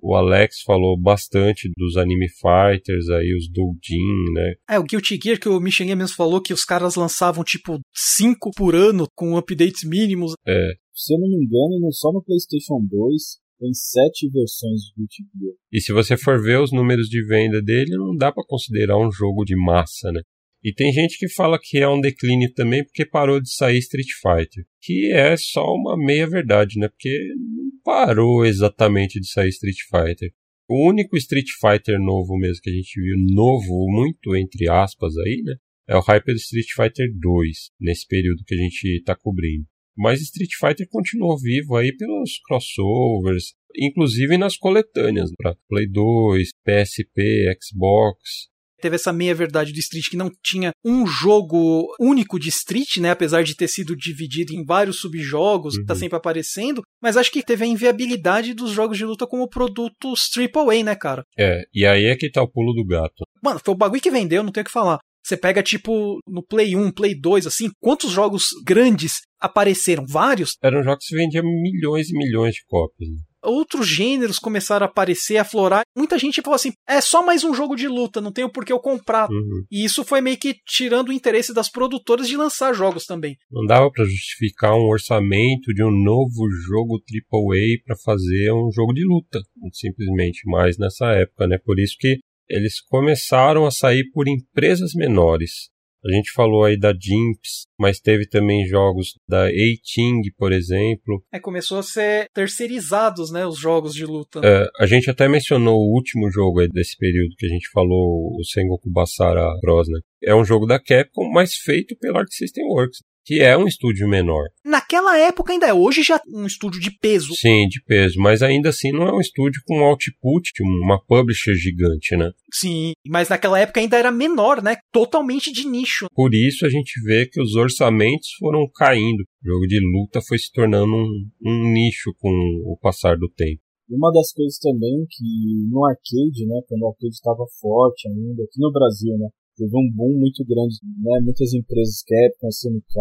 O 0.00 0.14
Alex 0.14 0.60
falou 0.64 0.96
bastante 0.96 1.68
dos 1.76 1.96
anime 1.96 2.28
fighters 2.28 3.08
aí, 3.08 3.34
os 3.34 3.50
doujin, 3.50 4.32
né? 4.32 4.54
É, 4.70 4.78
o 4.78 4.84
Guilty 4.84 5.18
Gear 5.20 5.40
que 5.40 5.48
o 5.48 5.58
Michel 5.58 5.96
mesmo 5.96 6.14
falou 6.14 6.40
que 6.40 6.52
os 6.52 6.64
caras 6.64 6.94
lançavam 6.94 7.42
tipo 7.42 7.80
5 7.92 8.52
por 8.56 8.76
ano 8.76 9.08
com 9.16 9.36
updates 9.36 9.82
mínimos. 9.82 10.34
É. 10.46 10.74
Se 10.94 11.12
eu 11.12 11.18
não 11.18 11.28
me 11.28 11.44
engano, 11.44 11.92
só 11.92 12.12
no 12.12 12.22
PlayStation 12.22 12.78
2 12.88 13.45
tem 13.58 13.72
sete 13.72 14.28
versões 14.30 14.80
de 14.82 14.92
Guilty 14.96 15.22
Gear. 15.38 15.54
E 15.72 15.80
se 15.80 15.92
você 15.92 16.16
for 16.16 16.42
ver 16.42 16.60
os 16.60 16.72
números 16.72 17.08
de 17.08 17.24
venda 17.26 17.60
dele, 17.62 17.96
não 17.96 18.16
dá 18.16 18.32
para 18.32 18.44
considerar 18.46 18.98
um 18.98 19.10
jogo 19.10 19.44
de 19.44 19.56
massa, 19.56 20.10
né? 20.12 20.20
E 20.62 20.72
tem 20.72 20.92
gente 20.92 21.18
que 21.18 21.28
fala 21.28 21.58
que 21.62 21.78
é 21.78 21.88
um 21.88 22.00
declínio 22.00 22.52
também 22.52 22.84
porque 22.84 23.06
parou 23.06 23.40
de 23.40 23.54
sair 23.54 23.78
Street 23.78 24.08
Fighter, 24.20 24.64
que 24.82 25.12
é 25.12 25.36
só 25.36 25.62
uma 25.62 25.96
meia 25.96 26.26
verdade, 26.26 26.78
né? 26.78 26.88
Porque 26.88 27.16
não 27.36 27.70
parou 27.84 28.44
exatamente 28.44 29.20
de 29.20 29.30
sair 29.30 29.50
Street 29.50 29.76
Fighter. 29.88 30.32
O 30.68 30.88
único 30.88 31.16
Street 31.16 31.46
Fighter 31.60 32.00
novo 32.00 32.36
mesmo 32.36 32.60
que 32.62 32.70
a 32.70 32.72
gente 32.72 33.00
viu, 33.00 33.16
novo, 33.32 33.86
muito 33.88 34.34
entre 34.34 34.68
aspas 34.68 35.16
aí, 35.18 35.42
né? 35.44 35.54
É 35.88 35.96
o 35.96 36.00
Hyper 36.00 36.34
Street 36.34 36.66
Fighter 36.74 37.06
2, 37.16 37.70
nesse 37.80 38.04
período 38.08 38.42
que 38.44 38.54
a 38.54 38.58
gente 38.58 38.96
está 38.96 39.14
cobrindo. 39.14 39.64
Mas 39.96 40.20
Street 40.20 40.50
Fighter 40.58 40.86
continuou 40.90 41.38
vivo 41.38 41.76
aí 41.76 41.96
pelos 41.96 42.38
crossovers, 42.46 43.54
inclusive 43.76 44.36
nas 44.36 44.56
coletâneas, 44.56 45.30
para 45.36 45.56
Play 45.68 45.88
2, 45.88 46.48
PSP, 46.64 47.56
Xbox. 47.62 48.48
Teve 48.80 48.96
essa 48.96 49.12
meia-verdade 49.12 49.72
do 49.72 49.78
Street 49.78 50.08
que 50.10 50.16
não 50.16 50.30
tinha 50.42 50.70
um 50.84 51.06
jogo 51.06 51.86
único 51.98 52.38
de 52.38 52.50
Street, 52.50 52.98
né? 52.98 53.10
Apesar 53.10 53.42
de 53.42 53.56
ter 53.56 53.68
sido 53.68 53.96
dividido 53.96 54.52
em 54.52 54.64
vários 54.64 55.00
subjogos, 55.00 55.74
tá 55.74 55.80
uhum. 55.80 55.86
tá 55.86 55.94
sempre 55.94 56.16
aparecendo. 56.16 56.82
Mas 57.02 57.16
acho 57.16 57.32
que 57.32 57.42
teve 57.42 57.64
a 57.64 57.66
inviabilidade 57.68 58.52
dos 58.52 58.70
jogos 58.72 58.98
de 58.98 59.04
luta 59.04 59.26
como 59.26 59.48
produtos 59.48 60.28
AAA, 60.36 60.84
né, 60.84 60.94
cara? 60.94 61.22
É, 61.38 61.62
e 61.72 61.86
aí 61.86 62.04
é 62.04 62.16
que 62.16 62.30
tá 62.30 62.42
o 62.42 62.50
pulo 62.50 62.74
do 62.74 62.84
gato. 62.84 63.24
Mano, 63.42 63.60
foi 63.64 63.74
o 63.74 63.76
bagulho 63.76 64.02
que 64.02 64.10
vendeu, 64.10 64.42
não 64.42 64.52
tenho 64.52 64.62
o 64.62 64.66
que 64.66 64.72
falar. 64.72 64.98
Você 65.26 65.36
pega, 65.36 65.60
tipo, 65.60 66.20
no 66.24 66.40
Play 66.40 66.76
1, 66.76 66.92
Play 66.92 67.18
2, 67.18 67.48
assim, 67.48 67.68
quantos 67.80 68.12
jogos 68.12 68.44
grandes 68.64 69.14
apareceram? 69.40 70.04
Vários? 70.06 70.56
Eram 70.62 70.84
jogos 70.84 71.04
que 71.04 71.16
vendiam 71.16 71.42
milhões 71.42 72.10
e 72.10 72.16
milhões 72.16 72.54
de 72.54 72.64
cópias. 72.68 73.10
Né? 73.10 73.16
outros 73.46 73.88
gêneros 73.88 74.38
começaram 74.38 74.84
a 74.84 74.88
aparecer, 74.88 75.36
a 75.36 75.44
florar. 75.44 75.82
Muita 75.96 76.18
gente 76.18 76.42
falou 76.42 76.56
assim: 76.56 76.72
é 76.88 77.00
só 77.00 77.24
mais 77.24 77.44
um 77.44 77.54
jogo 77.54 77.76
de 77.76 77.88
luta, 77.88 78.20
não 78.20 78.32
tenho 78.32 78.50
por 78.50 78.64
que 78.64 78.72
eu 78.72 78.80
comprar. 78.80 79.30
Uhum. 79.30 79.64
E 79.70 79.84
isso 79.84 80.04
foi 80.04 80.20
meio 80.20 80.36
que 80.36 80.56
tirando 80.66 81.08
o 81.08 81.12
interesse 81.12 81.54
das 81.54 81.70
produtoras 81.70 82.28
de 82.28 82.36
lançar 82.36 82.74
jogos 82.74 83.04
também. 83.04 83.36
Não 83.50 83.64
dava 83.64 83.90
para 83.90 84.04
justificar 84.04 84.74
um 84.74 84.88
orçamento 84.88 85.72
de 85.72 85.82
um 85.82 85.90
novo 85.90 86.50
jogo 86.66 87.00
AAA 87.32 87.78
para 87.84 87.96
fazer 88.04 88.52
um 88.52 88.70
jogo 88.72 88.92
de 88.92 89.04
luta, 89.04 89.40
simplesmente, 89.72 90.40
mais 90.46 90.76
nessa 90.76 91.06
época, 91.12 91.46
né? 91.46 91.58
Por 91.64 91.78
isso 91.78 91.96
que 91.98 92.18
eles 92.48 92.80
começaram 92.80 93.66
a 93.66 93.70
sair 93.70 94.10
por 94.12 94.28
empresas 94.28 94.92
menores. 94.94 95.70
A 96.04 96.12
gente 96.12 96.30
falou 96.30 96.64
aí 96.64 96.78
da 96.78 96.92
Jimps, 96.92 97.66
mas 97.76 97.98
teve 97.98 98.28
também 98.28 98.64
jogos 98.64 99.14
da 99.28 99.46
A-Ting, 99.46 100.22
por 100.38 100.52
exemplo. 100.52 101.24
É, 101.32 101.40
começou 101.40 101.78
a 101.78 101.82
ser 101.82 102.28
terceirizados, 102.32 103.32
né, 103.32 103.44
os 103.44 103.58
jogos 103.58 103.92
de 103.92 104.06
luta. 104.06 104.40
É, 104.44 104.68
a 104.78 104.86
gente 104.86 105.10
até 105.10 105.28
mencionou 105.28 105.74
o 105.74 105.92
último 105.92 106.30
jogo 106.30 106.60
aí 106.60 106.68
desse 106.68 106.96
período 106.96 107.34
que 107.36 107.46
a 107.46 107.48
gente 107.48 107.68
falou, 107.72 108.36
o 108.38 108.44
Sengoku 108.44 108.88
Basara 108.88 109.48
Bros, 109.60 109.88
né? 109.88 109.98
É 110.22 110.34
um 110.34 110.44
jogo 110.44 110.64
da 110.64 110.78
Capcom, 110.78 111.28
mas 111.32 111.54
feito 111.54 111.96
pela 111.98 112.20
Arc 112.20 112.32
System 112.32 112.64
Works 112.66 113.00
que 113.26 113.40
é 113.40 113.58
um 113.58 113.66
estúdio 113.66 114.08
menor. 114.08 114.44
Naquela 114.64 115.18
época 115.18 115.52
ainda 115.52 115.66
é, 115.66 115.74
hoje 115.74 116.02
já 116.04 116.16
é 116.16 116.20
um 116.28 116.46
estúdio 116.46 116.80
de 116.80 116.92
peso. 116.92 117.34
Sim, 117.36 117.66
de 117.66 117.82
peso, 117.82 118.20
mas 118.20 118.40
ainda 118.40 118.68
assim 118.68 118.92
não 118.92 119.02
é 119.02 119.12
um 119.12 119.20
estúdio 119.20 119.60
com 119.66 119.84
output, 119.84 120.52
uma 120.62 121.04
publisher 121.04 121.54
gigante, 121.54 122.16
né? 122.16 122.30
Sim, 122.52 122.92
mas 123.04 123.28
naquela 123.28 123.58
época 123.58 123.80
ainda 123.80 123.98
era 123.98 124.12
menor, 124.12 124.62
né? 124.62 124.76
Totalmente 124.92 125.52
de 125.52 125.66
nicho. 125.66 126.06
Por 126.14 126.32
isso 126.32 126.64
a 126.64 126.68
gente 126.68 127.00
vê 127.02 127.26
que 127.26 127.42
os 127.42 127.56
orçamentos 127.56 128.28
foram 128.38 128.70
caindo. 128.72 129.24
O 129.42 129.48
jogo 129.48 129.66
de 129.66 129.80
luta 129.80 130.20
foi 130.22 130.38
se 130.38 130.52
tornando 130.52 130.94
um, 130.94 131.28
um 131.44 131.72
nicho 131.72 132.14
com 132.18 132.30
o 132.64 132.78
passar 132.80 133.16
do 133.16 133.28
tempo. 133.28 133.60
Uma 133.88 134.12
das 134.12 134.32
coisas 134.32 134.58
também 134.58 135.06
que 135.10 135.24
no 135.70 135.84
arcade, 135.84 136.46
né, 136.46 136.60
quando 136.68 136.82
o 136.82 136.88
arcade 136.88 137.14
estava 137.14 137.44
forte 137.60 138.08
ainda, 138.08 138.42
aqui 138.42 138.60
no 138.60 138.72
Brasil, 138.72 139.16
né, 139.18 139.28
teve 139.56 139.72
um 139.76 139.90
boom 139.92 140.18
muito 140.18 140.44
grande, 140.44 140.76
né? 141.02 141.20
Muitas 141.20 141.52
empresas, 141.52 142.02
Capcom, 142.02 142.48
SNK, 142.48 142.94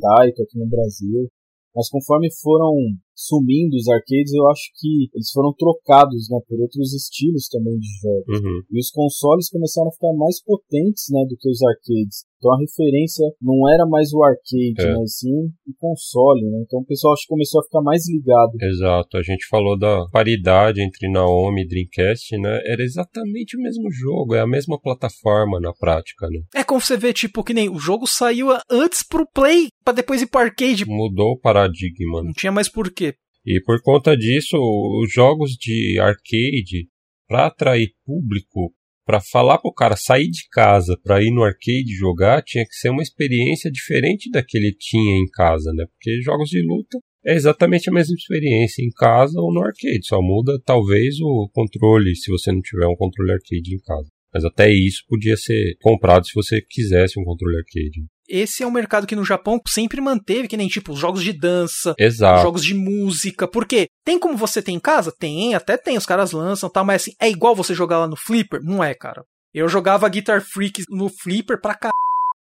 Taito 0.00 0.42
aqui 0.42 0.58
no 0.58 0.66
Brasil. 0.66 1.28
Mas 1.76 1.88
conforme 1.90 2.28
foram 2.42 2.74
sumindo 3.14 3.76
os 3.76 3.86
arcades, 3.88 4.32
eu 4.32 4.48
acho 4.48 4.72
que 4.80 5.08
eles 5.14 5.30
foram 5.30 5.52
trocados 5.54 6.28
né, 6.30 6.38
por 6.48 6.58
outros 6.60 6.92
estilos 6.94 7.46
também 7.48 7.78
de 7.78 7.86
jogos. 8.02 8.40
Uhum. 8.40 8.62
E 8.72 8.80
os 8.80 8.90
consoles 8.90 9.48
começaram 9.48 9.88
a 9.88 9.92
ficar 9.92 10.12
mais 10.14 10.42
potentes 10.42 11.04
né, 11.10 11.24
do 11.28 11.36
que 11.36 11.48
os 11.48 11.62
arcades. 11.62 12.24
Então 12.38 12.52
a 12.52 12.58
referência 12.58 13.24
não 13.42 13.68
era 13.68 13.84
mais 13.86 14.12
o 14.12 14.22
arcade, 14.22 14.74
É. 14.78 14.94
mas 14.94 15.18
sim 15.18 15.34
o 15.66 15.74
console. 15.78 16.42
Né? 16.48 16.62
Então 16.64 16.80
o 16.80 16.84
pessoal 16.86 17.12
acho 17.12 17.22
que 17.22 17.28
começou 17.28 17.60
a 17.60 17.64
ficar 17.64 17.82
mais 17.82 18.02
ligado. 18.08 18.52
Exato, 18.62 19.16
a 19.16 19.22
gente 19.22 19.46
falou 19.48 19.76
da 19.78 20.06
paridade 20.12 20.80
entre 20.80 21.10
Naomi 21.10 21.62
e 21.62 21.66
Dreamcast, 21.66 22.38
né? 22.38 22.60
Era 22.64 22.82
exatamente 22.82 23.56
o 23.56 23.60
mesmo 23.60 23.90
jogo, 23.90 24.34
é 24.34 24.40
a 24.40 24.46
mesma 24.46 24.80
plataforma 24.80 25.58
na 25.60 25.72
prática, 25.72 26.28
né? 26.30 26.40
É 26.54 26.62
como 26.64 26.80
você 26.80 26.96
vê, 26.96 27.12
tipo, 27.12 27.42
que 27.42 27.52
nem 27.52 27.68
o 27.68 27.78
jogo 27.78 28.06
saiu 28.06 28.48
antes 28.70 29.02
pro 29.06 29.26
Play, 29.34 29.68
pra 29.84 29.92
depois 29.92 30.22
ir 30.22 30.26
pro 30.28 30.40
arcade. 30.40 30.84
Mudou 30.86 31.32
o 31.32 31.38
paradigma. 31.40 32.20
né? 32.22 32.26
Não 32.28 32.32
tinha 32.32 32.52
mais 32.52 32.68
porquê. 32.70 33.14
E 33.44 33.60
por 33.64 33.80
conta 33.82 34.16
disso, 34.16 34.56
os 35.02 35.12
jogos 35.12 35.52
de 35.52 35.98
arcade, 36.00 36.86
para 37.26 37.46
atrair 37.46 37.88
público, 38.04 38.72
para 39.08 39.22
falar 39.22 39.56
pro 39.56 39.72
cara 39.72 39.96
sair 39.96 40.28
de 40.28 40.46
casa 40.50 40.94
para 41.02 41.22
ir 41.22 41.30
no 41.30 41.42
arcade 41.42 41.96
jogar, 41.98 42.42
tinha 42.42 42.62
que 42.62 42.74
ser 42.74 42.90
uma 42.90 43.02
experiência 43.02 43.70
diferente 43.70 44.30
da 44.30 44.44
que 44.44 44.58
ele 44.58 44.70
tinha 44.78 45.16
em 45.16 45.26
casa, 45.32 45.72
né? 45.72 45.86
Porque 45.86 46.20
jogos 46.20 46.50
de 46.50 46.60
luta 46.60 46.98
é 47.24 47.32
exatamente 47.32 47.88
a 47.88 47.92
mesma 47.92 48.14
experiência 48.14 48.82
em 48.82 48.90
casa 48.90 49.40
ou 49.40 49.50
no 49.50 49.62
arcade, 49.62 50.04
só 50.04 50.20
muda 50.20 50.60
talvez 50.62 51.18
o 51.22 51.48
controle, 51.54 52.14
se 52.14 52.30
você 52.30 52.52
não 52.52 52.60
tiver 52.60 52.86
um 52.86 52.96
controle 52.96 53.32
arcade 53.32 53.74
em 53.74 53.78
casa. 53.78 54.10
Mas 54.30 54.44
até 54.44 54.70
isso 54.70 55.02
podia 55.08 55.38
ser 55.38 55.78
comprado 55.80 56.26
se 56.26 56.34
você 56.34 56.60
quisesse 56.60 57.18
um 57.18 57.24
controle 57.24 57.56
arcade. 57.56 58.04
Esse 58.28 58.62
é 58.62 58.66
um 58.66 58.70
mercado 58.70 59.06
que 59.06 59.16
no 59.16 59.24
Japão 59.24 59.58
sempre 59.66 60.00
manteve, 60.00 60.48
que 60.48 60.56
nem 60.56 60.68
tipo 60.68 60.92
os 60.92 60.98
jogos 60.98 61.22
de 61.22 61.32
dança, 61.32 61.94
Exato. 61.98 62.42
jogos 62.42 62.64
de 62.64 62.74
música. 62.74 63.48
Por 63.48 63.66
quê? 63.66 63.86
Tem 64.04 64.18
como 64.18 64.36
você 64.36 64.60
ter 64.60 64.72
em 64.72 64.80
casa? 64.80 65.12
Tem, 65.18 65.54
até 65.54 65.76
tem, 65.76 65.96
os 65.96 66.06
caras 66.06 66.32
lançam, 66.32 66.68
tá, 66.68 66.84
mas 66.84 67.02
assim, 67.02 67.12
é 67.20 67.28
igual 67.28 67.54
você 67.54 67.74
jogar 67.74 67.98
lá 67.98 68.06
no 68.06 68.16
Flipper? 68.16 68.60
Não 68.62 68.84
é, 68.84 68.94
cara. 68.94 69.22
Eu 69.54 69.68
jogava 69.68 70.08
Guitar 70.08 70.42
Freaks 70.42 70.84
no 70.90 71.08
Flipper 71.08 71.60
pra 71.60 71.74
cá. 71.74 71.90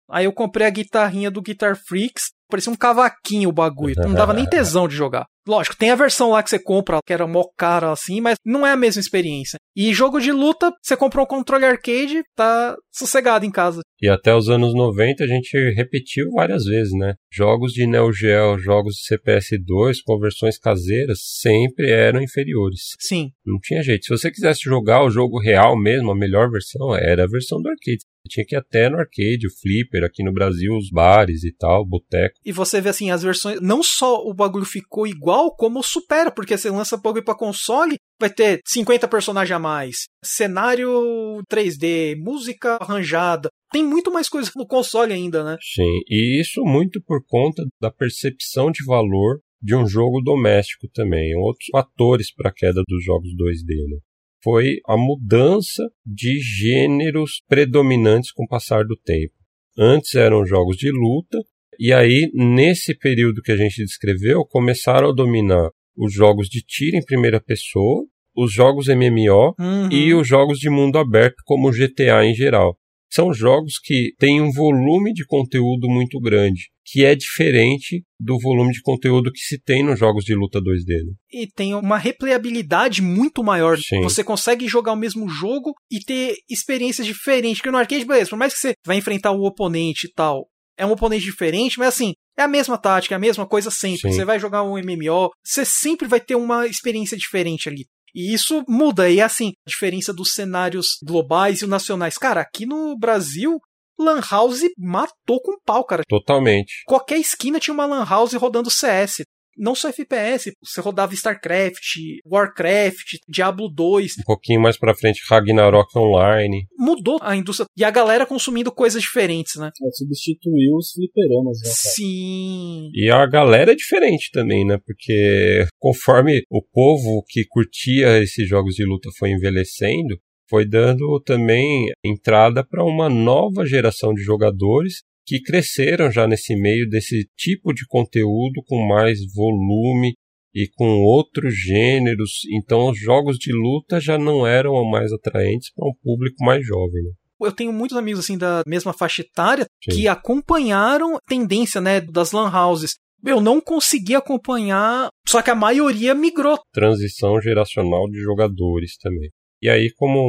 Aí 0.09 0.25
eu 0.25 0.33
comprei 0.33 0.65
a 0.67 0.69
guitarrinha 0.69 1.31
do 1.31 1.41
Guitar 1.41 1.75
Freaks, 1.75 2.25
parecia 2.53 2.71
um 2.71 2.75
cavaquinho 2.75 3.49
o 3.49 3.53
bagulho. 3.53 3.95
Não 3.97 4.13
dava 4.13 4.31
nem 4.31 4.45
tesão 4.45 4.87
de 4.87 4.95
jogar. 4.95 5.25
Lógico, 5.45 5.75
tem 5.75 5.89
a 5.89 5.95
versão 5.95 6.29
lá 6.29 6.41
que 6.41 6.49
você 6.49 6.59
compra, 6.59 6.99
que 7.05 7.11
era 7.11 7.27
mó 7.27 7.43
cara 7.57 7.91
assim, 7.91 8.21
mas 8.21 8.35
não 8.45 8.65
é 8.65 8.71
a 8.71 8.77
mesma 8.77 9.01
experiência. 9.01 9.57
E 9.75 9.93
jogo 9.93 10.19
de 10.19 10.31
luta, 10.31 10.71
você 10.81 10.95
comprou 10.95 11.25
um 11.25 11.27
controle 11.27 11.65
arcade, 11.65 12.21
tá 12.35 12.77
sossegado 12.91 13.43
em 13.43 13.51
casa. 13.51 13.81
E 13.99 14.07
até 14.07 14.33
os 14.35 14.49
anos 14.49 14.73
90 14.73 15.23
a 15.23 15.27
gente 15.27 15.57
repetiu 15.75 16.29
várias 16.31 16.63
vezes, 16.63 16.93
né? 16.93 17.15
Jogos 17.31 17.73
de 17.73 17.87
Neo 17.87 18.13
Geo, 18.13 18.57
jogos 18.59 18.95
de 18.95 19.17
CPS2 19.17 19.95
com 20.05 20.19
versões 20.19 20.57
caseiras 20.57 21.19
sempre 21.41 21.89
eram 21.89 22.21
inferiores. 22.21 22.95
Sim. 22.99 23.31
Não 23.45 23.57
tinha 23.61 23.81
jeito. 23.81 24.05
Se 24.05 24.15
você 24.15 24.31
quisesse 24.31 24.61
jogar 24.61 25.03
o 25.03 25.09
jogo 25.09 25.41
real 25.41 25.75
mesmo, 25.77 26.11
a 26.11 26.15
melhor 26.15 26.49
versão 26.49 26.95
era 26.95 27.23
a 27.23 27.27
versão 27.27 27.61
do 27.61 27.67
arcade. 27.67 28.05
Tinha 28.29 28.45
que 28.45 28.55
ir 28.55 28.57
até 28.57 28.89
no 28.89 28.97
arcade, 28.97 29.47
o 29.47 29.51
flipper, 29.61 30.03
aqui 30.03 30.23
no 30.23 30.33
Brasil, 30.33 30.75
os 30.75 30.89
bares 30.89 31.43
e 31.43 31.51
tal, 31.51 31.85
boteco. 31.85 32.35
E 32.45 32.51
você 32.51 32.79
vê 32.79 32.89
assim, 32.89 33.11
as 33.11 33.21
versões. 33.21 33.59
Não 33.61 33.83
só 33.83 34.23
o 34.25 34.33
bagulho 34.33 34.65
ficou 34.65 35.05
igual, 35.05 35.55
como 35.55 35.83
supera, 35.83 36.31
porque 36.31 36.57
você 36.57 36.69
lança 36.69 36.97
bagulho 36.97 37.23
pra 37.23 37.35
console, 37.35 37.97
vai 38.19 38.29
ter 38.29 38.61
50 38.65 39.07
personagens 39.07 39.55
a 39.55 39.59
mais, 39.59 40.05
cenário 40.23 41.41
3D, 41.51 42.15
música 42.17 42.77
arranjada. 42.79 43.49
Tem 43.71 43.83
muito 43.83 44.11
mais 44.11 44.29
coisa 44.29 44.51
no 44.55 44.67
console 44.67 45.11
ainda, 45.11 45.43
né? 45.43 45.57
Sim, 45.61 45.99
e 46.07 46.39
isso 46.39 46.63
muito 46.63 47.01
por 47.03 47.25
conta 47.25 47.63
da 47.81 47.91
percepção 47.91 48.71
de 48.71 48.85
valor 48.85 49.39
de 49.61 49.75
um 49.75 49.87
jogo 49.87 50.21
doméstico 50.21 50.87
também. 50.93 51.35
Outros 51.35 51.67
fatores 51.71 52.33
para 52.33 52.49
a 52.49 52.53
queda 52.53 52.83
dos 52.87 53.03
jogos 53.03 53.29
2D, 53.29 53.73
né? 53.89 53.97
Foi 54.43 54.77
a 54.87 54.97
mudança 54.97 55.83
de 56.05 56.37
gêneros 56.39 57.41
predominantes 57.47 58.31
com 58.31 58.43
o 58.43 58.47
passar 58.47 58.83
do 58.83 58.95
tempo. 58.97 59.33
Antes 59.77 60.15
eram 60.15 60.45
jogos 60.45 60.75
de 60.75 60.91
luta, 60.91 61.37
e 61.79 61.91
aí, 61.93 62.29
nesse 62.33 62.95
período 62.95 63.41
que 63.41 63.51
a 63.51 63.57
gente 63.57 63.83
descreveu, 63.83 64.45
começaram 64.45 65.09
a 65.09 65.13
dominar 65.13 65.69
os 65.97 66.13
jogos 66.13 66.47
de 66.47 66.61
tiro 66.61 66.97
em 66.97 67.03
primeira 67.05 67.39
pessoa, 67.41 68.03
os 68.35 68.51
jogos 68.51 68.87
MMO 68.87 69.53
Uhum. 69.59 69.89
e 69.91 70.13
os 70.13 70.27
jogos 70.27 70.59
de 70.59 70.69
mundo 70.69 70.97
aberto, 70.97 71.37
como 71.45 71.69
o 71.69 71.71
GTA 71.71 72.25
em 72.25 72.33
geral. 72.35 72.77
São 73.11 73.31
jogos 73.33 73.73
que 73.83 74.13
têm 74.17 74.41
um 74.41 74.51
volume 74.51 75.13
de 75.13 75.25
conteúdo 75.25 75.87
muito 75.87 76.19
grande, 76.19 76.69
que 76.85 77.05
é 77.05 77.15
diferente 77.15 78.03
do 78.19 78.37
volume 78.39 78.71
de 78.71 78.81
conteúdo 78.81 79.31
que 79.31 79.39
se 79.39 79.59
tem 79.59 79.83
nos 79.83 79.99
jogos 79.99 80.23
de 80.23 80.35
luta 80.35 80.59
2D. 80.59 80.87
Né? 80.87 81.13
E 81.31 81.47
tem 81.47 81.73
uma 81.73 81.97
replayabilidade 81.97 83.01
muito 83.01 83.43
maior. 83.43 83.77
Sim. 83.77 84.01
Você 84.01 84.23
consegue 84.23 84.67
jogar 84.67 84.93
o 84.93 84.97
mesmo 84.97 85.27
jogo 85.29 85.73
e 85.91 85.99
ter 85.99 86.35
experiências 86.49 87.07
diferentes. 87.07 87.59
Porque 87.59 87.71
no 87.71 87.77
arcade, 87.77 88.05
beleza, 88.05 88.29
por 88.29 88.39
mais 88.39 88.53
que 88.53 88.59
você 88.59 88.73
vai 88.85 88.97
enfrentar 88.97 89.31
o 89.31 89.45
oponente 89.45 90.07
e 90.07 90.11
tal, 90.11 90.47
é 90.77 90.85
um 90.85 90.91
oponente 90.91 91.23
diferente, 91.23 91.77
mas 91.77 91.89
assim, 91.89 92.13
é 92.37 92.41
a 92.41 92.47
mesma 92.47 92.77
tática, 92.77 93.15
é 93.15 93.17
a 93.17 93.19
mesma 93.19 93.47
coisa 93.47 93.69
sempre. 93.69 94.01
Sim. 94.01 94.11
Você 94.11 94.25
vai 94.25 94.39
jogar 94.39 94.63
um 94.63 94.77
MMO, 94.77 95.29
você 95.43 95.63
sempre 95.65 96.07
vai 96.07 96.19
ter 96.19 96.35
uma 96.35 96.67
experiência 96.67 97.17
diferente 97.17 97.69
ali. 97.69 97.85
E 98.15 98.31
isso 98.31 98.63
muda, 98.67 99.09
e 99.09 99.19
assim, 99.19 99.53
a 99.65 99.69
diferença 99.69 100.13
dos 100.13 100.33
cenários 100.33 100.97
globais 101.03 101.61
e 101.61 101.67
nacionais. 101.67 102.15
Cara, 102.15 102.41
aqui 102.41 102.65
no 102.65 102.95
Brasil, 102.97 103.59
Lan 103.99 104.21
House 104.29 104.63
matou 104.77 105.41
com 105.41 105.59
pau, 105.65 105.83
cara. 105.83 106.03
Totalmente. 106.07 106.83
Qualquer 106.85 107.17
esquina 107.17 107.59
tinha 107.59 107.73
uma 107.73 107.85
Lan 107.85 108.05
House 108.05 108.33
rodando 108.33 108.69
CS. 108.69 109.23
Não 109.55 109.75
só 109.75 109.89
FPS, 109.89 110.51
você 110.63 110.81
rodava 110.81 111.13
StarCraft, 111.13 111.97
Warcraft, 112.25 113.17
Diablo 113.29 113.69
2. 113.69 114.17
Um 114.19 114.23
pouquinho 114.23 114.59
mais 114.59 114.77
pra 114.77 114.95
frente, 114.95 115.21
Ragnarok 115.29 115.95
Online. 115.95 116.65
Mudou 116.77 117.19
a 117.21 117.35
indústria 117.35 117.67
e 117.77 117.83
a 117.83 117.91
galera 117.91 118.25
consumindo 118.25 118.71
coisas 118.71 119.01
diferentes, 119.01 119.55
né? 119.55 119.67
É, 119.67 119.91
substituiu 119.91 120.75
os 120.75 120.91
fliperamas, 120.91 121.59
né, 121.59 121.65
cara? 121.65 121.75
Sim. 121.75 122.89
E 122.93 123.11
a 123.11 123.25
galera 123.27 123.73
é 123.73 123.75
diferente 123.75 124.31
também, 124.31 124.65
né? 124.65 124.79
Porque 124.83 125.67
conforme 125.77 126.41
o 126.49 126.61
povo 126.61 127.23
que 127.27 127.45
curtia 127.47 128.23
esses 128.23 128.47
jogos 128.49 128.73
de 128.73 128.83
luta 128.83 129.09
foi 129.19 129.29
envelhecendo, 129.29 130.17
foi 130.53 130.67
dando 130.67 131.19
também 131.21 131.87
entrada 132.05 132.63
para 132.63 132.85
uma 132.85 133.09
nova 133.09 133.65
geração 133.65 134.13
de 134.13 134.21
jogadores 134.21 135.01
que 135.25 135.41
cresceram 135.41 136.11
já 136.11 136.27
nesse 136.27 136.55
meio 136.55 136.87
desse 136.87 137.27
tipo 137.35 137.73
de 137.73 137.87
conteúdo 137.87 138.61
com 138.67 138.87
mais 138.87 139.17
volume 139.33 140.13
e 140.53 140.69
com 140.75 141.01
outros 141.01 141.55
gêneros. 141.55 142.41
Então 142.51 142.91
os 142.91 142.99
jogos 142.99 143.37
de 143.39 143.51
luta 143.51 143.99
já 143.99 144.15
não 144.15 144.45
eram 144.45 144.75
mais 144.87 145.11
atraentes 145.11 145.71
para 145.73 145.87
um 145.87 145.93
público 146.03 146.35
mais 146.45 146.63
jovem. 146.63 147.01
Né? 147.01 147.11
Eu 147.41 147.51
tenho 147.51 147.73
muitos 147.73 147.97
amigos 147.97 148.19
assim 148.19 148.37
da 148.37 148.61
mesma 148.67 148.93
faixa 148.93 149.23
etária 149.23 149.65
Sim. 149.83 149.95
que 149.95 150.07
acompanharam 150.07 151.15
a 151.15 151.19
tendência, 151.27 151.81
né, 151.81 151.99
das 151.99 152.31
lan 152.31 152.51
houses. 152.51 152.91
eu 153.25 153.41
não 153.41 153.59
consegui 153.59 154.13
acompanhar, 154.13 155.09
só 155.27 155.41
que 155.41 155.49
a 155.49 155.55
maioria 155.55 156.13
migrou. 156.13 156.59
Transição 156.71 157.41
geracional 157.41 158.07
de 158.07 158.19
jogadores 158.19 158.97
também. 158.97 159.31
E 159.63 159.69
aí, 159.69 159.89
como 159.95 160.19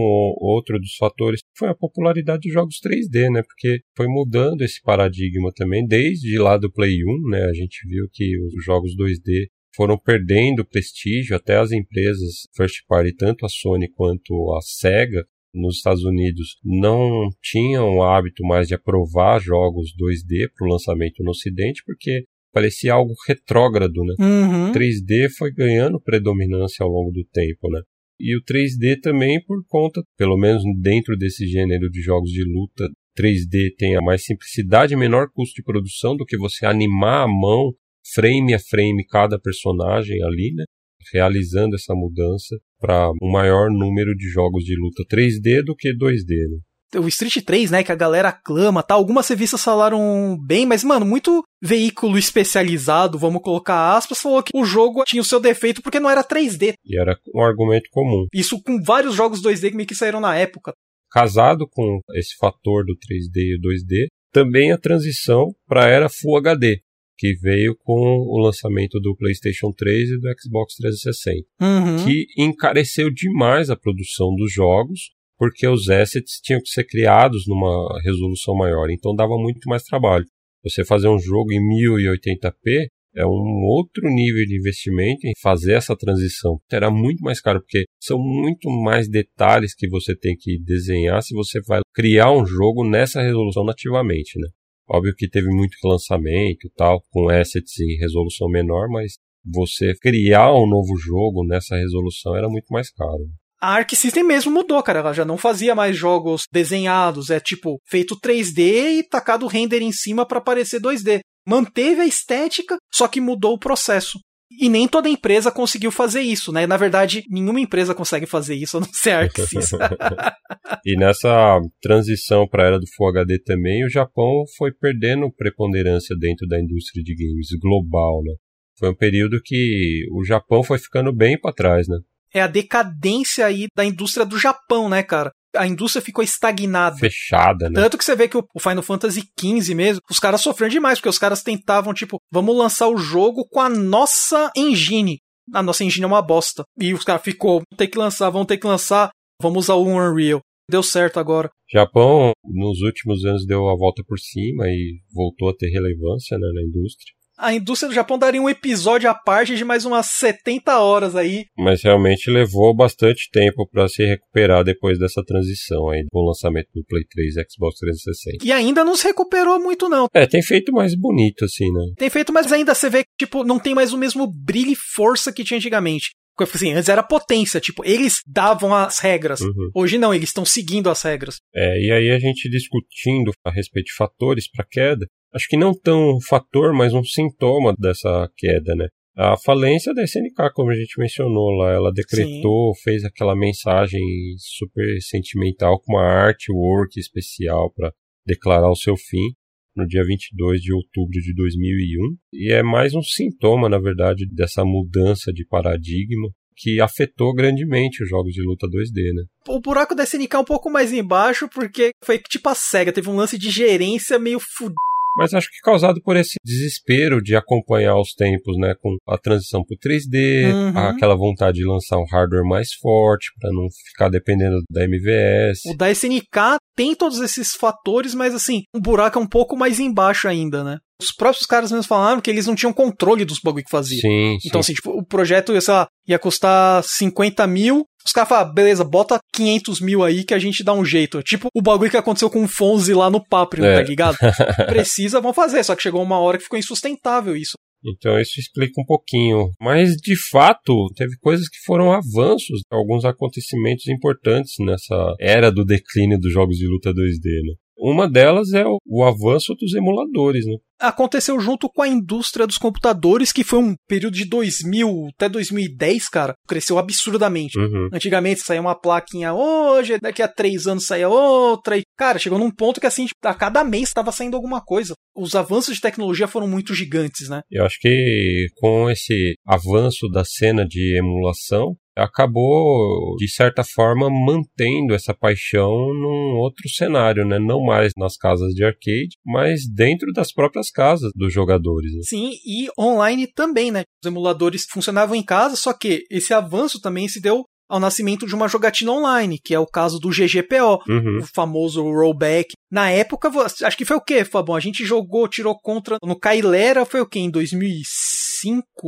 outro 0.40 0.78
dos 0.78 0.94
fatores, 0.94 1.40
foi 1.58 1.68
a 1.68 1.74
popularidade 1.74 2.42
dos 2.42 2.52
jogos 2.52 2.76
3D, 2.80 3.32
né? 3.32 3.42
Porque 3.42 3.80
foi 3.96 4.06
mudando 4.06 4.62
esse 4.62 4.80
paradigma 4.80 5.50
também, 5.56 5.84
desde 5.84 6.38
lá 6.38 6.56
do 6.56 6.70
Play 6.70 6.98
1, 7.04 7.30
né? 7.30 7.44
A 7.46 7.52
gente 7.52 7.84
viu 7.88 8.06
que 8.12 8.38
os 8.38 8.64
jogos 8.64 8.92
2D 8.96 9.48
foram 9.74 9.98
perdendo 9.98 10.64
prestígio, 10.64 11.34
até 11.34 11.56
as 11.56 11.72
empresas 11.72 12.46
first 12.56 12.86
party, 12.86 13.12
tanto 13.12 13.44
a 13.44 13.48
Sony 13.48 13.90
quanto 13.90 14.54
a 14.56 14.60
Sega, 14.62 15.26
nos 15.52 15.78
Estados 15.78 16.04
Unidos 16.04 16.56
não 16.64 17.28
tinham 17.42 17.96
o 17.96 18.04
hábito 18.04 18.44
mais 18.44 18.68
de 18.68 18.74
aprovar 18.74 19.40
jogos 19.40 19.92
2D 20.00 20.48
para 20.56 20.64
o 20.64 20.70
lançamento 20.70 21.24
no 21.24 21.30
Ocidente, 21.30 21.82
porque 21.84 22.24
parecia 22.52 22.92
algo 22.94 23.12
retrógrado, 23.26 24.00
né? 24.04 24.14
Uhum. 24.20 24.70
3D 24.70 25.28
foi 25.36 25.52
ganhando 25.52 26.00
predominância 26.00 26.84
ao 26.84 26.88
longo 26.88 27.10
do 27.10 27.24
tempo, 27.32 27.68
né? 27.68 27.80
E 28.18 28.36
o 28.36 28.42
3D 28.42 29.00
também 29.00 29.42
por 29.44 29.64
conta, 29.66 30.02
pelo 30.16 30.36
menos 30.36 30.62
dentro 30.80 31.16
desse 31.16 31.46
gênero 31.46 31.90
de 31.90 32.00
jogos 32.00 32.30
de 32.30 32.44
luta, 32.44 32.88
3D 33.18 33.74
tem 33.76 33.96
a 33.96 34.02
mais 34.02 34.24
simplicidade 34.24 34.94
e 34.94 34.96
menor 34.96 35.28
custo 35.32 35.54
de 35.54 35.62
produção 35.62 36.16
do 36.16 36.24
que 36.24 36.36
você 36.36 36.66
animar 36.66 37.24
a 37.24 37.28
mão, 37.28 37.72
frame 38.14 38.54
a 38.54 38.58
frame, 38.58 39.06
cada 39.06 39.38
personagem 39.38 40.22
ali, 40.22 40.52
né? 40.54 40.64
Realizando 41.12 41.74
essa 41.74 41.94
mudança 41.94 42.56
para 42.78 43.10
um 43.22 43.30
maior 43.30 43.70
número 43.70 44.14
de 44.14 44.28
jogos 44.28 44.64
de 44.64 44.74
luta 44.76 45.04
3D 45.10 45.62
do 45.64 45.74
que 45.74 45.92
2D, 45.94 46.48
né? 46.50 46.58
O 46.98 47.08
Street 47.08 47.44
3, 47.44 47.70
né, 47.70 47.82
que 47.82 47.92
a 47.92 47.96
galera 47.96 48.28
aclama, 48.28 48.82
tá? 48.82 48.94
Algumas 48.94 49.28
revistas 49.28 49.62
falaram 49.62 50.36
bem, 50.44 50.66
mas 50.66 50.84
mano, 50.84 51.04
muito 51.06 51.42
veículo 51.62 52.18
especializado, 52.18 53.18
vamos 53.18 53.42
colocar 53.42 53.96
aspas, 53.96 54.20
falou 54.20 54.42
que 54.42 54.50
o 54.54 54.64
jogo 54.64 55.04
tinha 55.04 55.22
o 55.22 55.24
seu 55.24 55.40
defeito 55.40 55.82
porque 55.82 56.00
não 56.00 56.10
era 56.10 56.24
3D. 56.24 56.74
E 56.84 56.98
era 56.98 57.18
um 57.34 57.42
argumento 57.42 57.88
comum. 57.90 58.26
Isso 58.32 58.60
com 58.62 58.82
vários 58.82 59.14
jogos 59.14 59.42
2D 59.42 59.86
que 59.86 59.94
saíram 59.94 60.20
na 60.20 60.36
época. 60.36 60.72
Casado 61.10 61.66
com 61.70 62.00
esse 62.14 62.34
fator 62.36 62.84
do 62.84 62.94
3D 62.94 63.36
e 63.36 63.60
2D, 63.60 64.06
também 64.32 64.72
a 64.72 64.78
transição 64.78 65.54
para 65.66 65.84
a 65.84 65.88
era 65.88 66.08
Full 66.08 66.36
HD, 66.38 66.80
que 67.16 67.34
veio 67.34 67.76
com 67.78 67.94
o 67.94 68.38
lançamento 68.38 68.98
do 69.00 69.14
PlayStation 69.16 69.72
3 69.72 70.10
e 70.10 70.18
do 70.18 70.28
Xbox 70.40 70.74
360, 70.74 71.46
uhum. 71.60 72.04
que 72.04 72.26
encareceu 72.36 73.10
demais 73.10 73.70
a 73.70 73.76
produção 73.76 74.34
dos 74.34 74.52
jogos 74.52 75.13
porque 75.38 75.66
os 75.66 75.88
assets 75.88 76.40
tinham 76.42 76.60
que 76.60 76.68
ser 76.68 76.84
criados 76.84 77.46
numa 77.46 78.00
resolução 78.02 78.54
maior, 78.54 78.90
então 78.90 79.14
dava 79.14 79.36
muito 79.36 79.68
mais 79.68 79.82
trabalho. 79.82 80.24
Você 80.62 80.84
fazer 80.84 81.08
um 81.08 81.18
jogo 81.18 81.52
em 81.52 81.60
1080p 81.60 82.86
é 83.16 83.24
um 83.26 83.64
outro 83.66 84.08
nível 84.08 84.44
de 84.44 84.58
investimento 84.58 85.26
em 85.26 85.32
fazer 85.40 85.74
essa 85.74 85.96
transição. 85.96 86.58
Era 86.70 86.90
muito 86.90 87.22
mais 87.22 87.40
caro, 87.40 87.60
porque 87.60 87.84
são 88.00 88.18
muito 88.18 88.68
mais 88.68 89.08
detalhes 89.08 89.74
que 89.74 89.88
você 89.88 90.16
tem 90.16 90.34
que 90.36 90.58
desenhar 90.58 91.22
se 91.22 91.34
você 91.34 91.60
vai 91.66 91.80
criar 91.94 92.32
um 92.32 92.44
jogo 92.44 92.82
nessa 92.82 93.22
resolução 93.22 93.64
nativamente, 93.64 94.38
né? 94.38 94.48
Óbvio 94.88 95.14
que 95.16 95.28
teve 95.28 95.48
muito 95.48 95.76
lançamento 95.84 96.66
e 96.66 96.70
tal, 96.76 97.02
com 97.10 97.28
assets 97.28 97.78
em 97.78 97.96
resolução 97.98 98.48
menor, 98.48 98.88
mas 98.88 99.14
você 99.44 99.94
criar 99.94 100.52
um 100.52 100.66
novo 100.66 100.96
jogo 100.96 101.46
nessa 101.46 101.76
resolução 101.76 102.36
era 102.36 102.48
muito 102.48 102.66
mais 102.70 102.90
caro 102.90 103.28
a 103.64 103.76
Arc 103.76 103.94
System 103.94 104.22
mesmo 104.22 104.52
mudou, 104.52 104.82
cara. 104.82 104.98
Ela 104.98 105.14
já 105.14 105.24
não 105.24 105.38
fazia 105.38 105.74
mais 105.74 105.96
jogos 105.96 106.42
desenhados, 106.52 107.30
é 107.30 107.40
tipo 107.40 107.80
feito 107.88 108.14
3D 108.20 108.98
e 108.98 109.08
tacado 109.08 109.46
render 109.46 109.80
em 109.80 109.90
cima 109.90 110.26
para 110.26 110.40
parecer 110.40 110.80
2D. 110.80 111.20
Manteve 111.48 112.02
a 112.02 112.06
estética, 112.06 112.76
só 112.92 113.08
que 113.08 113.22
mudou 113.22 113.54
o 113.54 113.58
processo. 113.58 114.18
E 114.60 114.68
nem 114.68 114.86
toda 114.86 115.08
empresa 115.08 115.50
conseguiu 115.50 115.90
fazer 115.90 116.20
isso, 116.20 116.52
né? 116.52 116.66
Na 116.66 116.76
verdade, 116.76 117.22
nenhuma 117.30 117.58
empresa 117.58 117.94
consegue 117.94 118.26
fazer 118.26 118.54
isso, 118.54 118.76
a 118.76 118.80
não 118.80 118.88
ser 118.92 119.12
a 119.12 119.28
System. 119.30 119.78
e 120.84 120.96
nessa 120.96 121.58
transição 121.80 122.46
para 122.46 122.64
a 122.64 122.66
era 122.66 122.78
do 122.78 122.86
Full 122.94 123.08
HD 123.08 123.38
também, 123.42 123.84
o 123.84 123.90
Japão 123.90 124.44
foi 124.58 124.72
perdendo 124.72 125.32
preponderância 125.32 126.14
dentro 126.20 126.46
da 126.46 126.60
indústria 126.60 127.02
de 127.02 127.14
games 127.14 127.48
global, 127.60 128.22
né? 128.22 128.34
Foi 128.78 128.90
um 128.90 128.94
período 128.94 129.40
que 129.42 130.04
o 130.12 130.22
Japão 130.22 130.62
foi 130.62 130.78
ficando 130.78 131.12
bem 131.12 131.40
para 131.40 131.54
trás, 131.54 131.88
né? 131.88 131.96
É 132.34 132.42
a 132.42 132.48
decadência 132.48 133.46
aí 133.46 133.68
da 133.76 133.84
indústria 133.84 134.26
do 134.26 134.38
Japão, 134.38 134.88
né, 134.88 135.02
cara? 135.02 135.30
A 135.56 135.68
indústria 135.68 136.02
ficou 136.02 136.24
estagnada. 136.24 136.96
Fechada, 136.96 137.70
né? 137.70 137.80
Tanto 137.80 137.96
que 137.96 138.04
você 138.04 138.16
vê 138.16 138.26
que 138.26 138.36
o 138.36 138.58
Final 138.58 138.82
Fantasy 138.82 139.22
XV 139.38 139.72
mesmo, 139.74 140.02
os 140.10 140.18
caras 140.18 140.40
sofreram 140.40 140.72
demais, 140.72 140.98
porque 140.98 141.08
os 141.08 141.18
caras 141.18 141.44
tentavam, 141.44 141.94
tipo, 141.94 142.18
vamos 142.32 142.56
lançar 142.56 142.88
o 142.88 142.96
jogo 142.96 143.46
com 143.48 143.60
a 143.60 143.68
nossa 143.68 144.50
engine. 144.56 145.18
A 145.52 145.62
nossa 145.62 145.84
engine 145.84 146.02
é 146.02 146.08
uma 146.08 146.22
bosta. 146.22 146.64
E 146.76 146.92
os 146.92 147.04
caras 147.04 147.22
ficou, 147.22 147.62
tem 147.76 147.88
que 147.88 147.98
lançar, 147.98 148.30
vamos 148.30 148.48
ter 148.48 148.58
que 148.58 148.66
lançar, 148.66 149.10
vamos 149.40 149.66
usar 149.66 149.74
o 149.74 149.84
Unreal. 149.84 150.40
Deu 150.68 150.82
certo 150.82 151.20
agora. 151.20 151.50
Japão, 151.70 152.32
nos 152.44 152.80
últimos 152.80 153.24
anos, 153.24 153.46
deu 153.46 153.68
a 153.68 153.76
volta 153.76 154.02
por 154.04 154.18
cima 154.18 154.66
e 154.66 154.98
voltou 155.12 155.50
a 155.50 155.54
ter 155.54 155.68
relevância 155.68 156.36
né, 156.36 156.50
na 156.52 156.62
indústria 156.62 157.14
a 157.36 157.52
indústria 157.52 157.88
do 157.88 157.94
Japão 157.94 158.18
daria 158.18 158.40
um 158.40 158.48
episódio 158.48 159.08
à 159.08 159.14
parte 159.14 159.56
de 159.56 159.64
mais 159.64 159.84
umas 159.84 160.06
70 160.06 160.78
horas 160.78 161.16
aí. 161.16 161.46
Mas 161.56 161.82
realmente 161.82 162.30
levou 162.30 162.74
bastante 162.74 163.28
tempo 163.30 163.68
para 163.70 163.88
se 163.88 164.04
recuperar 164.04 164.64
depois 164.64 164.98
dessa 164.98 165.22
transição 165.24 165.88
aí, 165.90 166.04
com 166.10 166.20
o 166.20 166.26
lançamento 166.26 166.68
do 166.74 166.84
Play 166.84 167.04
3 167.04 167.36
e 167.36 167.44
Xbox 167.50 167.78
360. 167.78 168.44
E 168.46 168.52
ainda 168.52 168.84
não 168.84 168.96
se 168.96 169.04
recuperou 169.04 169.60
muito 169.60 169.88
não. 169.88 170.08
É, 170.14 170.26
tem 170.26 170.42
feito 170.42 170.72
mais 170.72 170.94
bonito 170.94 171.44
assim, 171.44 171.70
né? 171.72 171.92
Tem 171.96 172.10
feito, 172.10 172.32
mas 172.32 172.50
ainda 172.52 172.74
você 172.74 172.88
vê 172.88 173.04
que, 173.04 173.26
tipo, 173.26 173.44
não 173.44 173.58
tem 173.58 173.74
mais 173.74 173.92
o 173.92 173.98
mesmo 173.98 174.26
brilho 174.26 174.72
e 174.72 174.76
força 174.76 175.32
que 175.32 175.44
tinha 175.44 175.58
antigamente. 175.58 176.12
Assim, 176.36 176.72
antes 176.72 176.88
era 176.88 177.02
potência, 177.02 177.60
tipo, 177.60 177.84
eles 177.84 178.16
davam 178.26 178.74
as 178.74 178.98
regras. 178.98 179.40
Uhum. 179.40 179.70
Hoje 179.72 179.98
não, 179.98 180.12
eles 180.12 180.30
estão 180.30 180.44
seguindo 180.44 180.90
as 180.90 181.00
regras. 181.02 181.36
É, 181.54 181.80
e 181.80 181.92
aí 181.92 182.10
a 182.10 182.18
gente 182.18 182.50
discutindo 182.50 183.32
a 183.44 183.52
respeito 183.52 183.86
de 183.86 183.94
fatores 183.94 184.50
para 184.50 184.66
queda, 184.68 185.06
acho 185.34 185.48
que 185.48 185.56
não 185.56 185.72
tão 185.72 186.16
um 186.16 186.20
fator, 186.20 186.72
mas 186.72 186.94
um 186.94 187.02
sintoma 187.02 187.74
dessa 187.78 188.30
queda, 188.36 188.74
né? 188.74 188.86
A 189.16 189.36
falência 189.36 189.94
da 189.94 190.02
SNK, 190.02 190.52
como 190.54 190.70
a 190.70 190.74
gente 190.74 190.98
mencionou 190.98 191.50
lá, 191.50 191.72
ela 191.72 191.92
decretou, 191.92 192.74
Sim. 192.74 192.80
fez 192.82 193.04
aquela 193.04 193.36
mensagem 193.36 194.02
super 194.38 195.00
sentimental 195.00 195.80
com 195.80 195.92
uma 195.92 196.02
artwork 196.02 196.98
especial 196.98 197.72
para 197.72 197.92
declarar 198.26 198.70
o 198.70 198.76
seu 198.76 198.96
fim 198.96 199.30
no 199.76 199.86
dia 199.86 200.02
22 200.04 200.60
de 200.60 200.72
outubro 200.72 201.20
de 201.20 201.32
2001. 201.34 202.16
E 202.32 202.52
é 202.52 202.62
mais 202.62 202.92
um 202.94 203.02
sintoma, 203.02 203.68
na 203.68 203.78
verdade, 203.78 204.24
dessa 204.32 204.64
mudança 204.64 205.32
de 205.32 205.46
paradigma 205.46 206.28
que 206.56 206.80
afetou 206.80 207.34
grandemente 207.34 208.02
os 208.02 208.08
jogos 208.08 208.32
de 208.32 208.42
luta 208.42 208.66
2D, 208.66 209.12
né? 209.14 209.24
O 209.48 209.60
buraco 209.60 209.94
da 209.94 210.04
SNK 210.04 210.36
é 210.36 210.38
um 210.38 210.44
pouco 210.44 210.70
mais 210.70 210.92
embaixo, 210.92 211.48
porque 211.48 211.90
foi 212.04 212.18
tipo 212.18 212.48
a 212.48 212.54
SEGA, 212.54 212.92
teve 212.92 213.10
um 213.10 213.16
lance 213.16 213.36
de 213.36 213.50
gerência 213.50 214.18
meio 214.18 214.38
fudido 214.40 214.74
mas 215.16 215.32
acho 215.34 215.48
que 215.48 215.58
causado 215.62 216.00
por 216.02 216.16
esse 216.16 216.34
desespero 216.44 217.22
de 217.22 217.36
acompanhar 217.36 217.98
os 217.98 218.12
tempos, 218.14 218.56
né, 218.58 218.74
com 218.80 218.96
a 219.06 219.18
transição 219.18 219.62
para 219.64 219.74
o 219.74 219.78
3D, 219.78 220.52
uhum. 220.52 220.78
aquela 220.78 221.16
vontade 221.16 221.58
de 221.58 221.64
lançar 221.64 221.98
um 221.98 222.06
hardware 222.10 222.46
mais 222.46 222.72
forte 222.80 223.30
para 223.40 223.50
não 223.52 223.66
ficar 223.88 224.08
dependendo 224.08 224.56
da 224.70 224.84
MVS. 224.84 225.60
O 225.66 225.76
da 225.76 225.90
SNK 225.90 226.58
tem 226.76 226.94
todos 226.94 227.20
esses 227.20 227.52
fatores, 227.52 228.14
mas 228.14 228.34
assim, 228.34 228.62
o 228.74 228.80
buraco 228.80 229.18
é 229.18 229.22
um 229.22 229.28
pouco 229.28 229.56
mais 229.56 229.78
embaixo 229.78 230.28
ainda, 230.28 230.64
né? 230.64 230.78
Os 231.00 231.12
próprios 231.12 231.44
caras 231.44 231.72
mesmo 231.72 231.84
falaram 231.84 232.20
que 232.20 232.30
eles 232.30 232.46
não 232.46 232.54
tinham 232.54 232.72
controle 232.72 233.24
dos 233.24 233.40
bagulho 233.40 233.64
que 233.64 233.70
fazia. 233.70 234.00
Sim, 234.00 234.38
então, 234.44 234.62
sim. 234.62 234.72
assim, 234.72 234.74
tipo, 234.74 234.90
o 234.90 235.04
projeto, 235.04 235.60
sei 235.60 235.74
lá, 235.74 235.88
ia 236.06 236.18
custar 236.18 236.82
50 236.84 237.46
mil. 237.46 237.84
Os 238.06 238.12
caras 238.12 238.28
falaram, 238.28 238.52
beleza, 238.52 238.84
bota 238.84 239.18
500 239.32 239.80
mil 239.80 240.02
aí 240.02 240.24
que 240.24 240.34
a 240.34 240.38
gente 240.38 240.62
dá 240.62 240.74
um 240.74 240.84
jeito. 240.84 241.22
Tipo 241.22 241.48
o 241.54 241.62
bagulho 241.62 241.90
que 241.90 241.96
aconteceu 241.96 242.28
com 242.28 242.44
o 242.44 242.48
Fonzi 242.48 242.92
lá 242.92 243.08
no 243.08 243.24
Paprio, 243.24 243.64
é. 243.64 243.76
tá 243.76 243.82
ligado? 243.82 244.16
Precisa, 244.68 245.20
vão 245.20 245.32
fazer. 245.32 245.62
Só 245.64 245.74
que 245.74 245.82
chegou 245.82 246.02
uma 246.02 246.18
hora 246.18 246.36
que 246.36 246.44
ficou 246.44 246.58
insustentável 246.58 247.34
isso. 247.34 247.54
Então 247.84 248.18
isso 248.18 248.40
explica 248.40 248.80
um 248.80 248.84
pouquinho. 248.84 249.50
Mas 249.60 249.96
de 249.96 250.14
fato, 250.30 250.86
teve 250.96 251.16
coisas 251.20 251.48
que 251.48 251.58
foram 251.64 251.92
avanços, 251.92 252.62
alguns 252.70 253.04
acontecimentos 253.04 253.86
importantes 253.88 254.54
nessa 254.58 255.14
era 255.20 255.50
do 255.50 255.64
declínio 255.64 256.18
dos 256.18 256.32
jogos 256.32 256.56
de 256.56 256.66
luta 256.66 256.90
2D, 256.90 257.24
né? 257.24 257.54
Uma 257.76 258.08
delas 258.08 258.52
é 258.52 258.64
o, 258.66 259.04
avanço 259.04 259.54
dos 259.54 259.74
emuladores, 259.74 260.46
né? 260.46 260.56
Aconteceu 260.80 261.38
junto 261.40 261.68
com 261.68 261.82
a 261.82 261.88
indústria 261.88 262.46
dos 262.46 262.58
computadores, 262.58 263.32
que 263.32 263.44
foi 263.44 263.58
um 263.58 263.74
período 263.88 264.14
de 264.14 264.24
2000 264.24 265.08
até 265.14 265.28
2010, 265.28 266.08
cara, 266.08 266.34
cresceu 266.46 266.78
absurdamente. 266.78 267.58
Uhum. 267.58 267.88
Antigamente 267.92 268.40
saía 268.40 268.60
uma 268.60 268.78
plaquinha 268.78 269.32
hoje, 269.32 269.98
daqui 269.98 270.22
a 270.22 270.28
três 270.28 270.66
anos 270.66 270.86
saía 270.86 271.08
outra, 271.08 271.78
e, 271.78 271.82
cara, 271.96 272.18
chegou 272.18 272.38
num 272.38 272.50
ponto 272.50 272.80
que 272.80 272.86
assim, 272.86 273.06
a 273.22 273.34
cada 273.34 273.64
mês 273.64 273.88
estava 273.88 274.12
saindo 274.12 274.36
alguma 274.36 274.60
coisa. 274.60 274.94
Os 275.16 275.34
avanços 275.34 275.74
de 275.74 275.80
tecnologia 275.80 276.26
foram 276.26 276.48
muito 276.48 276.74
gigantes, 276.74 277.28
né? 277.28 277.42
Eu 277.50 277.64
acho 277.64 277.78
que 277.80 278.46
com 278.56 278.90
esse 278.90 279.34
avanço 279.46 280.08
da 280.08 280.24
cena 280.24 280.66
de 280.66 280.98
emulação, 280.98 281.76
acabou, 281.96 283.16
de 283.16 283.28
certa 283.28 283.62
forma, 283.62 284.08
mantendo 284.10 284.94
essa 284.94 285.14
paixão 285.14 285.70
num 285.94 286.36
outro 286.36 286.68
cenário, 286.68 287.24
né? 287.24 287.38
Não 287.38 287.62
mais 287.62 287.92
nas 287.96 288.16
casas 288.16 288.52
de 288.54 288.64
arcade, 288.64 289.16
mas 289.24 289.62
dentro 289.68 290.12
das 290.12 290.32
próprias 290.32 290.70
casas 290.70 291.10
dos 291.14 291.32
jogadores. 291.32 291.92
Né? 291.92 292.00
Sim, 292.04 292.30
e 292.44 292.68
online 292.78 293.26
também, 293.26 293.70
né? 293.70 293.82
Os 294.02 294.08
emuladores 294.08 294.66
funcionavam 294.70 295.14
em 295.14 295.24
casa, 295.24 295.56
só 295.56 295.72
que 295.72 296.04
esse 296.10 296.34
avanço 296.34 296.80
também 296.80 297.08
se 297.08 297.20
deu 297.20 297.44
ao 297.68 297.80
nascimento 297.80 298.26
de 298.26 298.34
uma 298.34 298.46
jogatina 298.46 298.92
online, 298.92 299.38
que 299.42 299.54
é 299.54 299.58
o 299.58 299.66
caso 299.66 299.98
do 299.98 300.10
GGPO, 300.10 300.82
uhum. 300.86 301.18
o 301.22 301.26
famoso 301.34 301.82
rollback. 301.82 302.52
Na 302.70 302.90
época, 302.90 303.30
acho 303.62 303.76
que 303.76 303.84
foi 303.84 303.96
o 303.96 304.00
quê, 304.00 304.24
Fabão? 304.24 304.54
A 304.54 304.60
gente 304.60 304.84
jogou, 304.84 305.26
tirou 305.26 305.58
contra 305.58 305.96
no 306.02 306.18
Kailera, 306.18 306.84
foi 306.84 307.00
o 307.00 307.06
quê? 307.06 307.20
Em 307.20 307.30
2005? 307.30 308.23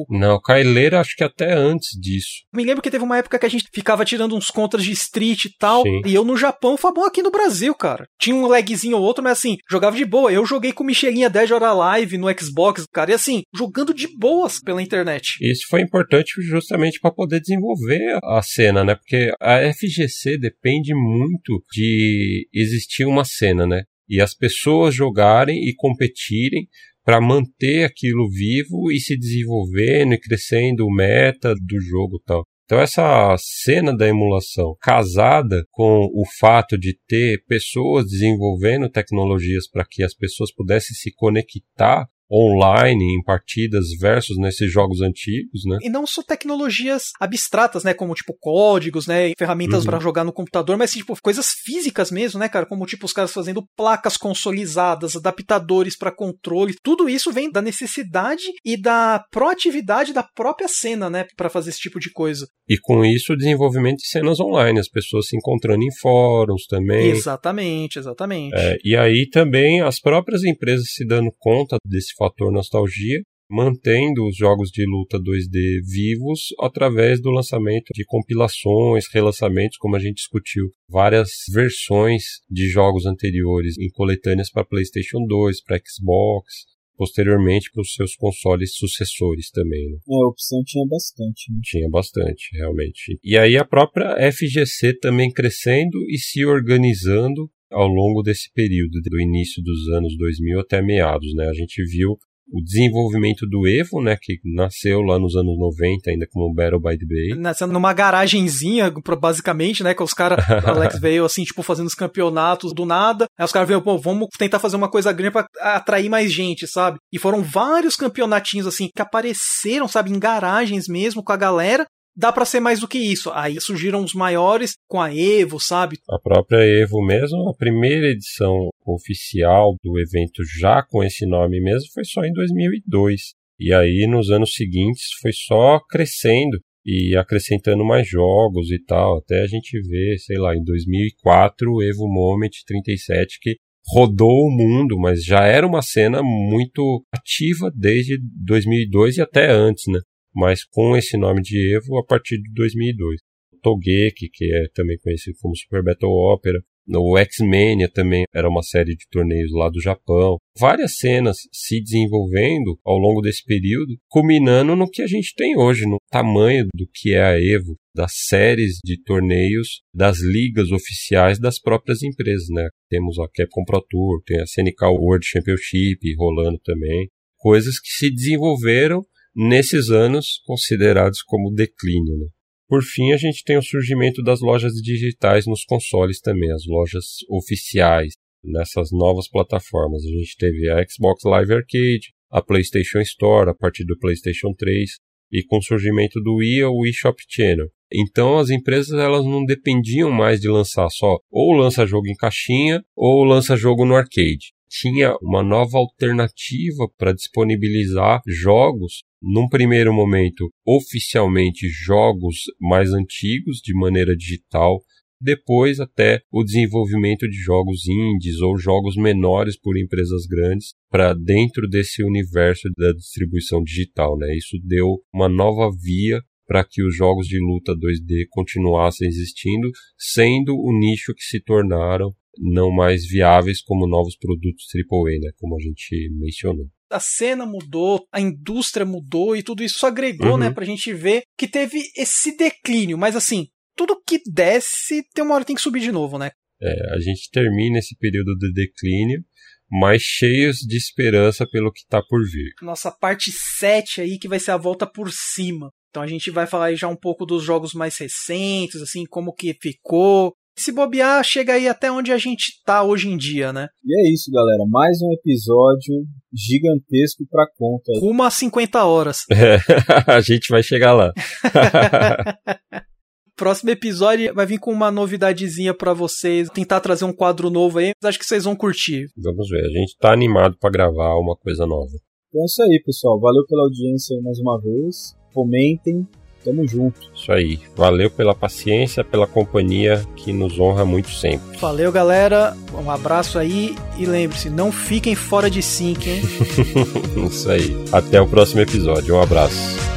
Não, 0.08 0.40
Kailera 0.40 1.00
acho 1.00 1.14
que 1.16 1.24
até 1.24 1.52
antes 1.52 1.98
disso. 1.98 2.44
Me 2.52 2.64
lembro 2.64 2.82
que 2.82 2.90
teve 2.90 3.04
uma 3.04 3.18
época 3.18 3.38
que 3.38 3.46
a 3.46 3.48
gente 3.48 3.66
ficava 3.72 4.04
tirando 4.04 4.36
uns 4.36 4.50
contras 4.50 4.84
de 4.84 4.92
Street 4.92 5.44
e 5.44 5.56
tal, 5.58 5.82
Sim. 5.82 6.02
e 6.04 6.14
eu 6.14 6.24
no 6.24 6.36
Japão, 6.36 6.74
o 6.74 6.78
Fabão 6.78 7.04
aqui 7.04 7.22
no 7.22 7.30
Brasil, 7.30 7.74
cara. 7.74 8.06
Tinha 8.18 8.36
um 8.36 8.46
lagzinho 8.46 8.96
ou 8.96 9.02
outro, 9.02 9.22
mas 9.22 9.38
assim, 9.38 9.56
jogava 9.70 9.96
de 9.96 10.04
boa. 10.04 10.32
Eu 10.32 10.44
joguei 10.46 10.72
com 10.72 10.84
Michelinha 10.84 11.30
10 11.30 11.50
Hora 11.50 11.72
Live 11.72 12.18
no 12.18 12.28
Xbox, 12.38 12.84
cara, 12.92 13.10
e 13.10 13.14
assim, 13.14 13.42
jogando 13.54 13.94
de 13.94 14.08
boas 14.16 14.60
pela 14.60 14.82
internet. 14.82 15.38
Isso 15.40 15.66
foi 15.68 15.80
importante 15.80 16.40
justamente 16.42 17.00
para 17.00 17.10
poder 17.10 17.40
desenvolver 17.40 18.18
a 18.22 18.42
cena, 18.42 18.84
né? 18.84 18.94
Porque 18.94 19.32
a 19.40 19.72
FGC 19.72 20.38
depende 20.38 20.94
muito 20.94 21.62
de 21.72 22.48
existir 22.52 23.04
uma 23.04 23.24
cena, 23.24 23.66
né? 23.66 23.82
e 24.08 24.20
as 24.20 24.34
pessoas 24.34 24.94
jogarem 24.94 25.68
e 25.68 25.74
competirem 25.74 26.68
para 27.06 27.20
manter 27.20 27.84
aquilo 27.84 28.28
vivo 28.28 28.90
e 28.90 28.98
se 28.98 29.16
desenvolvendo 29.16 30.14
e 30.14 30.18
crescendo 30.18 30.84
o 30.84 30.92
meta 30.92 31.54
do 31.54 31.80
jogo 31.80 32.20
tal. 32.26 32.42
Então 32.64 32.80
essa 32.80 33.32
cena 33.38 33.96
da 33.96 34.08
emulação, 34.08 34.76
casada 34.82 35.64
com 35.70 36.00
o 36.12 36.24
fato 36.40 36.76
de 36.76 36.98
ter 37.06 37.44
pessoas 37.46 38.06
desenvolvendo 38.06 38.90
tecnologias 38.90 39.70
para 39.70 39.86
que 39.88 40.02
as 40.02 40.14
pessoas 40.14 40.52
pudessem 40.52 40.96
se 40.96 41.14
conectar 41.14 42.08
online 42.30 43.04
em 43.14 43.22
partidas 43.22 43.86
versus 44.00 44.36
nesses 44.38 44.70
jogos 44.70 45.00
antigos, 45.00 45.62
né? 45.64 45.78
E 45.82 45.88
não 45.88 46.06
só 46.06 46.22
tecnologias 46.22 47.10
abstratas, 47.20 47.84
né, 47.84 47.94
como 47.94 48.14
tipo 48.14 48.34
códigos, 48.38 49.06
né, 49.06 49.32
ferramentas 49.38 49.84
uhum. 49.84 49.90
para 49.90 50.00
jogar 50.00 50.24
no 50.24 50.32
computador, 50.32 50.76
mas 50.76 50.92
tipo 50.92 51.16
coisas 51.20 51.46
físicas 51.64 52.10
mesmo, 52.10 52.40
né, 52.40 52.48
cara, 52.48 52.66
como 52.66 52.86
tipo 52.86 53.06
os 53.06 53.12
caras 53.12 53.32
fazendo 53.32 53.64
placas 53.76 54.16
consolidadas, 54.16 55.16
adaptadores 55.16 55.96
para 55.96 56.14
controle, 56.14 56.76
tudo 56.82 57.08
isso 57.08 57.32
vem 57.32 57.50
da 57.50 57.62
necessidade 57.62 58.44
e 58.64 58.80
da 58.80 59.24
proatividade 59.30 60.12
da 60.12 60.22
própria 60.22 60.68
cena, 60.68 61.08
né, 61.08 61.26
para 61.36 61.48
fazer 61.48 61.70
esse 61.70 61.80
tipo 61.80 62.00
de 62.00 62.10
coisa. 62.10 62.46
E 62.68 62.76
com 62.78 63.04
isso 63.04 63.32
o 63.32 63.36
desenvolvimento 63.36 63.98
de 63.98 64.08
cenas 64.08 64.40
online, 64.40 64.80
as 64.80 64.88
pessoas 64.88 65.28
se 65.28 65.36
encontrando 65.36 65.84
em 65.84 65.94
fóruns 66.00 66.66
também. 66.66 67.10
Exatamente, 67.10 67.98
exatamente. 67.98 68.56
É, 68.56 68.76
e 68.84 68.96
aí 68.96 69.28
também 69.30 69.80
as 69.80 70.00
próprias 70.00 70.42
empresas 70.42 70.90
se 70.90 71.06
dando 71.06 71.30
conta 71.38 71.76
desse 71.84 72.15
fator 72.16 72.52
nostalgia, 72.52 73.22
mantendo 73.48 74.26
os 74.26 74.36
jogos 74.36 74.70
de 74.70 74.84
luta 74.84 75.18
2D 75.18 75.80
vivos 75.86 76.48
através 76.60 77.20
do 77.20 77.30
lançamento 77.30 77.92
de 77.94 78.04
compilações, 78.04 79.04
relançamentos, 79.12 79.78
como 79.78 79.96
a 79.96 80.00
gente 80.00 80.16
discutiu, 80.16 80.70
várias 80.88 81.30
versões 81.52 82.22
de 82.50 82.68
jogos 82.68 83.06
anteriores 83.06 83.78
em 83.78 83.88
coletâneas 83.90 84.50
para 84.50 84.64
PlayStation 84.64 85.24
2, 85.26 85.62
para 85.62 85.78
Xbox, 85.78 86.66
posteriormente 86.96 87.70
para 87.72 87.82
os 87.82 87.92
seus 87.92 88.16
consoles 88.16 88.74
sucessores 88.74 89.50
também. 89.50 89.90
Né? 89.90 89.98
É, 90.10 90.22
a 90.22 90.28
opção 90.28 90.62
tinha 90.64 90.86
bastante. 90.88 91.52
Né? 91.52 91.60
Tinha 91.62 91.88
bastante, 91.88 92.56
realmente. 92.56 93.18
E 93.22 93.36
aí 93.36 93.56
a 93.56 93.64
própria 93.64 94.16
FGC 94.32 94.98
também 94.98 95.30
crescendo 95.30 95.98
e 96.08 96.18
se 96.18 96.44
organizando 96.44 97.48
ao 97.70 97.86
longo 97.86 98.22
desse 98.22 98.50
período, 98.52 99.00
do 99.02 99.20
início 99.20 99.62
dos 99.62 99.88
anos 99.88 100.16
2000 100.16 100.60
até 100.60 100.82
meados, 100.82 101.34
né? 101.34 101.48
A 101.48 101.54
gente 101.54 101.82
viu 101.84 102.16
o 102.52 102.62
desenvolvimento 102.62 103.46
do 103.46 103.66
Evo, 103.66 104.00
né, 104.00 104.16
que 104.20 104.38
nasceu 104.44 105.00
lá 105.00 105.18
nos 105.18 105.34
anos 105.34 105.58
90 105.58 106.10
ainda 106.10 106.26
como 106.30 106.54
Battle 106.54 106.80
by 106.80 106.96
the 106.96 107.04
Bay. 107.04 107.40
Nascendo 107.40 107.72
numa 107.72 107.92
garagenzinha, 107.92 108.92
basicamente, 109.20 109.82
né, 109.82 109.94
que 109.94 110.02
os 110.02 110.14
caras, 110.14 110.44
Alex 110.64 110.98
veio 111.00 111.24
assim, 111.24 111.42
tipo, 111.42 111.62
fazendo 111.62 111.86
os 111.86 111.94
campeonatos 111.94 112.72
do 112.72 112.84
nada, 112.86 113.26
aí 113.36 113.44
os 113.44 113.52
caras 113.52 113.68
veio, 113.68 113.82
pô, 113.82 113.98
vamos 113.98 114.28
tentar 114.38 114.58
fazer 114.58 114.76
uma 114.76 114.88
coisa 114.88 115.12
grande 115.12 115.32
para 115.32 115.48
atrair 115.60 116.08
mais 116.08 116.32
gente, 116.32 116.66
sabe? 116.66 116.98
E 117.12 117.18
foram 117.18 117.42
vários 117.42 117.96
campeonatinhos 117.96 118.66
assim 118.66 118.88
que 118.94 119.02
apareceram, 119.02 119.88
sabe, 119.88 120.10
em 120.10 120.18
garagens 120.18 120.86
mesmo 120.88 121.24
com 121.24 121.32
a 121.32 121.36
galera, 121.36 121.84
dá 122.16 122.32
para 122.32 122.44
ser 122.44 122.60
mais 122.60 122.80
do 122.80 122.88
que 122.88 122.98
isso. 122.98 123.30
Aí 123.32 123.60
surgiram 123.60 124.02
os 124.02 124.14
maiores 124.14 124.72
com 124.88 125.00
a 125.00 125.14
Evo, 125.14 125.60
sabe? 125.60 125.98
A 126.08 126.18
própria 126.18 126.64
Evo 126.64 127.04
mesmo, 127.04 127.48
a 127.48 127.54
primeira 127.54 128.08
edição 128.08 128.68
oficial 128.86 129.74
do 129.82 130.00
evento 130.00 130.42
já 130.58 130.82
com 130.82 131.04
esse 131.04 131.26
nome 131.26 131.60
mesmo 131.60 131.88
foi 131.92 132.04
só 132.04 132.24
em 132.24 132.32
2002. 132.32 133.34
E 133.58 133.72
aí 133.72 134.06
nos 134.06 134.30
anos 134.30 134.54
seguintes 134.54 135.04
foi 135.20 135.32
só 135.32 135.80
crescendo 135.80 136.58
e 136.84 137.16
acrescentando 137.16 137.84
mais 137.84 138.08
jogos 138.08 138.70
e 138.70 138.78
tal, 138.78 139.18
até 139.18 139.42
a 139.42 139.46
gente 139.46 139.80
ver, 139.80 140.18
sei 140.18 140.38
lá, 140.38 140.54
em 140.54 140.62
2004 140.62 141.68
o 141.68 141.82
Evo 141.82 142.06
Moment 142.06 142.50
37 142.64 143.38
que 143.40 143.56
rodou 143.88 144.46
o 144.46 144.50
mundo, 144.50 144.96
mas 144.98 145.24
já 145.24 145.44
era 145.44 145.66
uma 145.66 145.82
cena 145.82 146.22
muito 146.22 147.04
ativa 147.12 147.72
desde 147.74 148.18
2002 148.44 149.16
e 149.16 149.22
até 149.22 149.50
antes, 149.50 149.84
né? 149.88 150.00
Mas 150.36 150.62
com 150.64 150.94
esse 150.94 151.16
nome 151.16 151.40
de 151.40 151.74
Evo 151.74 151.98
a 151.98 152.04
partir 152.04 152.36
de 152.36 152.52
2002. 152.52 153.20
O 153.54 153.58
Togeki, 153.58 154.28
que 154.30 154.44
é 154.54 154.68
também 154.74 154.98
conhecido 154.98 155.36
como 155.40 155.56
Super 155.56 155.82
Battle 155.82 156.12
Opera, 156.12 156.60
o 156.88 157.18
X-Mania 157.18 157.88
também 157.88 158.24
era 158.32 158.48
uma 158.48 158.62
série 158.62 158.94
de 158.94 159.08
torneios 159.10 159.50
lá 159.52 159.68
do 159.68 159.80
Japão. 159.80 160.36
Várias 160.56 160.98
cenas 160.98 161.38
se 161.52 161.80
desenvolvendo 161.80 162.78
ao 162.84 162.96
longo 162.96 163.20
desse 163.20 163.42
período, 163.44 163.96
culminando 164.08 164.76
no 164.76 164.88
que 164.88 165.02
a 165.02 165.06
gente 165.06 165.34
tem 165.34 165.56
hoje, 165.58 165.84
no 165.84 165.96
tamanho 166.10 166.66
do 166.74 166.86
que 166.94 167.14
é 167.14 167.24
a 167.24 167.40
Evo, 167.40 167.74
das 167.94 168.12
séries 168.28 168.78
de 168.84 169.02
torneios, 169.02 169.80
das 169.92 170.20
ligas 170.20 170.70
oficiais 170.70 171.40
das 171.40 171.58
próprias 171.58 172.02
empresas, 172.02 172.46
né? 172.50 172.68
Temos 172.88 173.18
a 173.18 173.26
Capcom 173.34 173.64
Pro 173.64 173.84
Tour, 173.88 174.22
tem 174.24 174.38
a 174.38 174.44
SNK 174.44 174.82
World 174.84 175.26
Championship 175.26 175.98
rolando 176.16 176.58
também. 176.62 177.08
Coisas 177.36 177.80
que 177.80 177.88
se 177.88 178.10
desenvolveram 178.10 179.02
nesses 179.36 179.90
anos 179.90 180.40
considerados 180.46 181.22
como 181.22 181.52
declínio. 181.52 182.16
Né? 182.16 182.26
Por 182.66 182.82
fim, 182.82 183.12
a 183.12 183.18
gente 183.18 183.44
tem 183.44 183.58
o 183.58 183.62
surgimento 183.62 184.22
das 184.22 184.40
lojas 184.40 184.72
digitais 184.72 185.46
nos 185.46 185.62
consoles 185.64 186.20
também, 186.20 186.50
as 186.50 186.64
lojas 186.66 187.04
oficiais 187.28 188.14
nessas 188.42 188.90
novas 188.90 189.28
plataformas. 189.28 190.02
A 190.04 190.08
gente 190.08 190.36
teve 190.38 190.70
a 190.70 190.82
Xbox 190.88 191.22
Live 191.24 191.52
Arcade, 191.52 192.12
a 192.30 192.42
PlayStation 192.42 193.00
Store 193.00 193.50
a 193.50 193.54
partir 193.54 193.84
do 193.84 193.98
PlayStation 193.98 194.52
3 194.56 194.90
e 195.32 195.44
com 195.44 195.58
o 195.58 195.62
surgimento 195.62 196.20
do 196.20 196.36
Wii 196.36 196.64
o 196.64 196.80
Wii 196.80 196.92
Shop 196.92 197.22
Channel. 197.28 197.68
Então 197.92 198.38
as 198.38 198.50
empresas 198.50 198.98
elas 198.98 199.24
não 199.24 199.44
dependiam 199.44 200.10
mais 200.10 200.40
de 200.40 200.48
lançar 200.48 200.88
só 200.90 201.18
ou 201.30 201.52
lança 201.52 201.86
jogo 201.86 202.08
em 202.08 202.14
caixinha 202.14 202.82
ou 202.96 203.22
lança 203.22 203.56
jogo 203.56 203.84
no 203.84 203.94
arcade. 203.94 204.55
Tinha 204.80 205.16
uma 205.22 205.42
nova 205.42 205.78
alternativa 205.78 206.86
para 206.98 207.14
disponibilizar 207.14 208.20
jogos 208.26 209.04
num 209.22 209.48
primeiro 209.48 209.92
momento, 209.92 210.50
oficialmente 210.66 211.66
jogos 211.68 212.36
mais 212.60 212.92
antigos 212.92 213.60
de 213.64 213.72
maneira 213.74 214.14
digital, 214.14 214.82
depois 215.18 215.80
até 215.80 216.20
o 216.30 216.44
desenvolvimento 216.44 217.26
de 217.26 217.36
jogos 217.36 217.88
indies 217.88 218.40
ou 218.42 218.58
jogos 218.58 218.96
menores 218.96 219.58
por 219.58 219.78
empresas 219.78 220.26
grandes 220.26 220.74
para 220.90 221.14
dentro 221.14 221.66
desse 221.66 222.04
universo 222.04 222.68
da 222.76 222.92
distribuição 222.92 223.62
digital, 223.62 224.18
né? 224.18 224.36
Isso 224.36 224.58
deu 224.62 224.98
uma 225.10 225.28
nova 225.28 225.70
via 225.74 226.20
para 226.46 226.62
que 226.64 226.82
os 226.82 226.94
jogos 226.94 227.26
de 227.26 227.38
luta 227.40 227.72
2D 227.72 228.26
continuassem 228.30 229.08
existindo, 229.08 229.70
sendo 229.98 230.54
o 230.54 230.78
nicho 230.78 231.14
que 231.14 231.24
se 231.24 231.40
tornaram 231.40 232.14
não 232.38 232.70
mais 232.70 233.06
viáveis 233.06 233.62
como 233.62 233.86
novos 233.86 234.16
produtos 234.16 234.66
AAA, 234.74 235.18
né, 235.20 235.30
como 235.38 235.56
a 235.56 235.62
gente 235.62 236.10
mencionou 236.12 236.66
a 236.90 237.00
cena 237.00 237.44
mudou, 237.44 238.06
a 238.12 238.20
indústria 238.20 238.86
mudou 238.86 239.36
e 239.36 239.42
tudo 239.42 239.62
isso 239.62 239.84
agregou, 239.86 240.32
uhum. 240.32 240.38
né, 240.38 240.50
pra 240.50 240.64
gente 240.64 240.92
ver 240.92 241.22
que 241.36 241.48
teve 241.48 241.82
esse 241.96 242.36
declínio, 242.36 242.96
mas 242.96 243.16
assim, 243.16 243.48
tudo 243.76 244.00
que 244.06 244.20
desce, 244.24 245.02
tem 245.12 245.24
uma 245.24 245.34
hora 245.34 245.44
tem 245.44 245.56
que 245.56 245.62
subir 245.62 245.80
de 245.80 245.92
novo, 245.92 246.18
né? 246.18 246.30
É, 246.60 246.94
a 246.94 247.00
gente 247.00 247.30
termina 247.30 247.78
esse 247.78 247.96
período 247.96 248.34
de 248.38 248.52
declínio, 248.52 249.22
mas 249.70 250.00
cheios 250.00 250.58
de 250.58 250.76
esperança 250.76 251.46
pelo 251.46 251.72
que 251.72 251.84
tá 251.88 252.00
por 252.08 252.22
vir. 252.24 252.52
Nossa 252.62 252.90
parte 252.90 253.30
7 253.58 254.00
aí 254.00 254.18
que 254.18 254.28
vai 254.28 254.38
ser 254.38 254.52
a 254.52 254.56
volta 254.56 254.86
por 254.86 255.10
cima. 255.12 255.70
Então 255.90 256.02
a 256.02 256.06
gente 256.06 256.30
vai 256.30 256.46
falar 256.46 256.66
aí 256.66 256.76
já 256.76 256.88
um 256.88 256.96
pouco 256.96 257.26
dos 257.26 257.42
jogos 257.42 257.74
mais 257.74 257.98
recentes, 257.98 258.80
assim, 258.80 259.04
como 259.04 259.34
que 259.34 259.56
ficou, 259.60 260.34
se 260.56 260.72
bobear, 260.72 261.22
chega 261.22 261.52
aí 261.54 261.68
até 261.68 261.90
onde 261.92 262.10
a 262.10 262.18
gente 262.18 262.62
tá 262.64 262.82
hoje 262.82 263.08
em 263.08 263.16
dia, 263.16 263.52
né? 263.52 263.68
E 263.84 264.00
é 264.00 264.12
isso, 264.12 264.30
galera. 264.32 264.64
Mais 264.68 264.98
um 265.02 265.12
episódio 265.12 266.04
gigantesco 266.32 267.24
pra 267.30 267.46
conta. 267.58 267.92
Rumo 268.00 268.22
a 268.22 268.30
50 268.30 268.84
horas. 268.84 269.18
É, 269.30 269.58
a 270.10 270.20
gente 270.20 270.48
vai 270.48 270.62
chegar 270.62 270.94
lá. 270.94 271.12
Próximo 273.36 273.68
episódio 273.68 274.32
vai 274.34 274.46
vir 274.46 274.58
com 274.58 274.72
uma 274.72 274.90
novidadezinha 274.90 275.74
para 275.74 275.92
vocês, 275.92 276.48
tentar 276.48 276.80
trazer 276.80 277.04
um 277.04 277.12
quadro 277.12 277.50
novo 277.50 277.78
aí. 277.78 277.92
Acho 278.02 278.18
que 278.18 278.24
vocês 278.24 278.44
vão 278.44 278.56
curtir. 278.56 279.08
Vamos 279.14 279.50
ver, 279.50 279.60
a 279.60 279.68
gente 279.68 279.94
tá 279.98 280.10
animado 280.10 280.56
para 280.58 280.70
gravar 280.70 281.18
uma 281.18 281.36
coisa 281.36 281.66
nova. 281.66 281.92
Então 282.28 282.40
é 282.40 282.44
isso 282.46 282.62
aí, 282.62 282.82
pessoal. 282.82 283.20
Valeu 283.20 283.44
pela 283.46 283.64
audiência 283.64 284.18
mais 284.22 284.38
uma 284.38 284.58
vez. 284.58 285.14
Comentem. 285.34 286.06
Tamo 286.46 286.64
junto. 286.64 287.00
Isso 287.12 287.32
aí. 287.32 287.58
Valeu 287.74 288.08
pela 288.08 288.32
paciência, 288.32 289.02
pela 289.02 289.26
companhia 289.26 290.06
que 290.14 290.32
nos 290.32 290.60
honra 290.60 290.84
muito 290.84 291.10
sempre. 291.10 291.58
Valeu, 291.58 291.90
galera. 291.90 292.56
Um 292.72 292.88
abraço 292.88 293.36
aí 293.36 293.74
e 293.98 294.06
lembre-se, 294.06 294.48
não 294.48 294.70
fiquem 294.70 295.16
fora 295.16 295.50
de 295.50 295.60
sync, 295.60 296.08
hein? 296.08 296.22
isso 297.28 297.50
aí. 297.50 297.76
Até 297.90 298.20
o 298.20 298.28
próximo 298.28 298.60
episódio. 298.60 299.16
Um 299.16 299.20
abraço. 299.20 299.95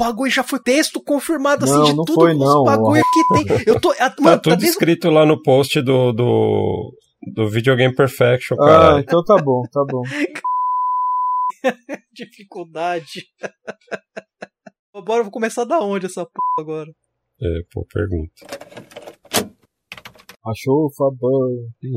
Bagulho 0.00 0.30
já 0.30 0.42
foi 0.42 0.58
texto 0.60 1.00
confirmado 1.02 1.64
assim 1.64 1.74
Não, 1.74 1.84
de 1.84 1.94
não 1.94 2.04
tudo 2.04 2.20
foi, 2.20 2.32
os 2.32 2.38
não. 2.38 2.64
bagulho 2.64 3.02
que 3.12 3.24
tem. 3.44 3.64
Eu 3.66 3.80
tô. 3.80 3.90
ah, 3.98 4.10
Tá 4.10 4.14
Mano, 4.20 4.36
tá 4.36 4.42
tudo 4.42 4.56
desde... 4.56 4.68
escrito 4.70 5.10
lá 5.10 5.24
no 5.26 5.40
post 5.42 5.80
do, 5.82 6.12
do, 6.12 6.92
do 7.34 7.48
Videogame 7.48 7.94
Perfection, 7.94 8.56
Ah, 8.60 8.66
cara. 8.66 9.00
então 9.00 9.22
tá 9.24 9.36
bom, 9.42 9.62
tá 9.72 9.84
bom. 9.88 10.02
dificuldade. 12.12 13.26
Bora, 15.04 15.20
eu 15.20 15.24
vou 15.24 15.30
começar 15.32 15.64
da 15.64 15.78
onde 15.80 16.06
essa 16.06 16.24
porra 16.24 16.58
agora? 16.58 16.90
É, 17.42 17.60
pô, 17.72 17.86
pergunta. 17.92 19.50
Achou 20.46 20.86
o 20.86 20.90
Fabão. 20.96 21.50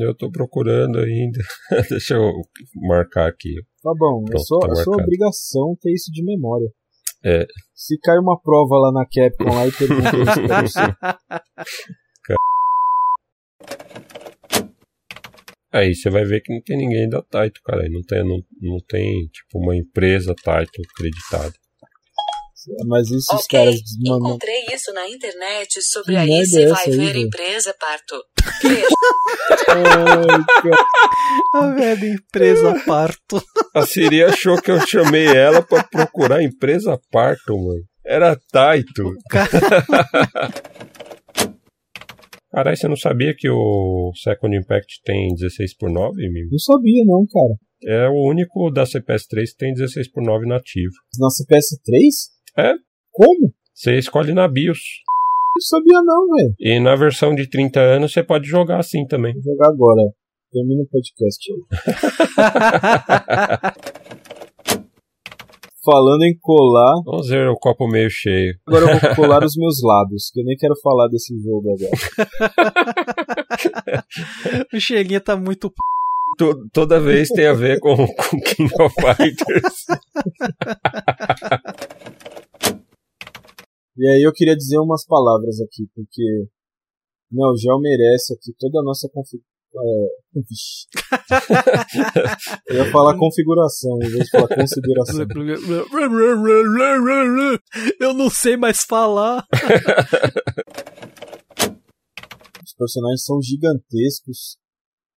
Eu 0.06 0.14
tô 0.16 0.30
procurando 0.30 1.00
ainda. 1.00 1.40
Deixa 1.90 2.16
eu 2.16 2.32
marcar 2.76 3.28
aqui. 3.28 3.56
Fabão, 3.82 4.24
é 4.28 4.32
Pronto, 4.32 4.46
sua, 4.46 4.60
tá 4.60 4.68
é 4.72 4.84
sua 4.84 4.96
obrigação 5.02 5.76
ter 5.82 5.92
isso 5.94 6.12
de 6.12 6.24
memória. 6.24 6.70
É. 7.26 7.46
Se 7.74 7.98
cai 8.00 8.18
uma 8.18 8.40
prova 8.40 8.78
lá 8.78 8.92
na 8.92 9.06
Capcom 9.06 9.56
lá 9.56 9.68
e 9.68 9.72
pergunta 9.72 10.18
isso 10.18 10.48
pra 10.48 10.62
você. 10.62 10.80
Aí 15.72 15.96
você 15.96 16.10
vai 16.10 16.24
ver 16.24 16.42
que 16.42 16.54
não 16.54 16.62
tem 16.62 16.78
ninguém 16.78 17.10
da 17.10 17.22
Taito, 17.24 17.60
cara. 17.66 17.90
Não 17.90 18.02
tem, 18.02 18.24
não, 18.24 18.38
não 18.62 18.78
tem 18.88 19.26
tipo, 19.28 19.58
uma 19.58 19.76
empresa 19.76 20.36
Taito 20.44 20.82
acreditada. 20.82 21.54
Mas 22.88 23.10
isso 23.10 23.34
os 23.36 23.44
Ok, 23.46 23.60
caras 23.60 23.76
desmamam. 23.82 24.30
encontrei 24.30 24.66
isso 24.74 24.94
na 24.94 25.10
internet 25.10 25.82
sobre 25.82 26.14
Que 26.14 26.18
a 26.20 26.26
é 26.26 26.40
essa 26.42 26.68
vai 26.70 26.86
ver 26.90 26.98
velho? 26.98 27.20
empresa 27.28 27.76
parto. 27.80 28.16
Beijo. 28.62 28.88
Ai, 29.70 30.44
cara. 30.62 30.86
A 31.54 31.74
velha 31.74 32.06
empresa 32.14 32.84
parto. 32.86 33.44
A 33.76 33.86
Siri 33.86 34.24
achou 34.24 34.62
que 34.62 34.72
eu 34.72 34.80
chamei 34.88 35.26
ela 35.28 35.62
pra 35.62 35.84
procurar 35.84 36.44
empresa 36.44 37.00
parto, 37.12 37.56
mano. 37.58 37.84
Era 38.06 38.38
Taito. 38.52 39.14
Caralho, 42.52 42.78
você 42.78 42.88
não 42.88 42.96
sabia 42.96 43.34
que 43.36 43.50
o 43.50 44.12
Second 44.22 44.56
Impact 44.56 45.02
tem 45.04 45.34
16 45.34 45.76
por 45.76 45.90
9, 45.92 46.16
Mimi? 46.30 46.50
Não 46.52 46.60
sabia 46.60 47.04
não, 47.06 47.26
cara. 47.26 47.56
É 47.86 48.08
o 48.10 48.30
único 48.30 48.70
da 48.72 48.84
CPS3 48.84 49.46
que 49.52 49.58
tem 49.58 49.74
16 49.74 50.12
por 50.12 50.24
9 50.24 50.46
nativo. 50.46 50.94
Na 51.20 51.28
CPS3? 51.30 52.32
É. 52.58 52.74
Como? 53.12 53.54
Você 53.74 53.98
escolhe 53.98 54.34
na 54.34 54.48
BIOS. 54.48 54.80
Não 55.56 55.62
sabia 55.62 56.02
não, 56.04 56.28
velho. 56.36 56.56
E 56.60 56.80
na 56.80 56.96
versão 56.96 57.34
de 57.36 57.48
30 57.50 57.80
anos 57.80 58.12
você 58.14 58.24
pode 58.24 58.48
jogar 58.48 58.80
assim 58.80 59.06
também. 59.06 59.34
Vou 59.34 59.44
jogar 59.44 59.68
agora. 59.70 60.02
Termina 60.52 60.84
o 60.84 60.88
podcast 60.88 61.52
aí. 61.52 61.64
Falando 65.86 66.24
em 66.24 66.34
colar, 66.40 66.94
Vamos 67.04 67.28
ver 67.28 67.46
o 67.50 67.56
copo 67.56 67.90
meio 67.90 68.10
cheio. 68.10 68.56
agora 68.66 68.86
eu 68.86 68.98
vou 69.00 69.10
colar 69.18 69.44
os 69.44 69.58
meus 69.58 69.82
lábios, 69.84 70.32
que 70.32 70.40
eu 70.40 70.46
nem 70.46 70.56
quero 70.56 70.76
falar 70.82 71.10
desse 71.10 71.38
jogo 71.42 71.74
agora. 71.74 71.92
o 74.74 74.80
Cheguinha 74.80 75.20
tá 75.20 75.36
muito 75.36 75.70
p... 75.70 75.76
To- 76.38 76.70
toda 76.72 77.02
vez 77.02 77.28
tem 77.30 77.48
a 77.48 77.54
ver 77.54 77.80
com, 77.82 77.98
com 77.98 78.40
King 78.42 78.72
of 78.82 78.96
Fighters. 78.96 79.86
E 83.96 84.08
aí 84.08 84.24
eu 84.24 84.34
queria 84.34 84.56
dizer 84.56 84.80
umas 84.80 85.06
palavras 85.06 85.62
aqui, 85.62 85.88
porque 85.94 86.48
não, 87.32 87.52
o 87.52 87.58
Gel 87.58 87.80
merece 87.80 88.34
aqui 88.34 88.52
toda 88.60 88.80
a 88.80 88.84
nossa 88.84 89.08
configuração. 89.10 89.54
É... 89.76 90.08
eu 92.70 92.76
ia 92.76 92.92
falar 92.92 93.18
configuração, 93.18 93.98
em 94.04 94.10
vez 94.10 94.26
de 94.26 94.30
falar 94.30 94.48
consideração. 94.48 95.26
Eu 98.00 98.14
não 98.14 98.30
sei 98.30 98.56
mais 98.56 98.84
falar. 98.84 99.44
Os 102.64 102.74
personagens 102.78 103.24
são 103.24 103.42
gigantescos. 103.42 104.60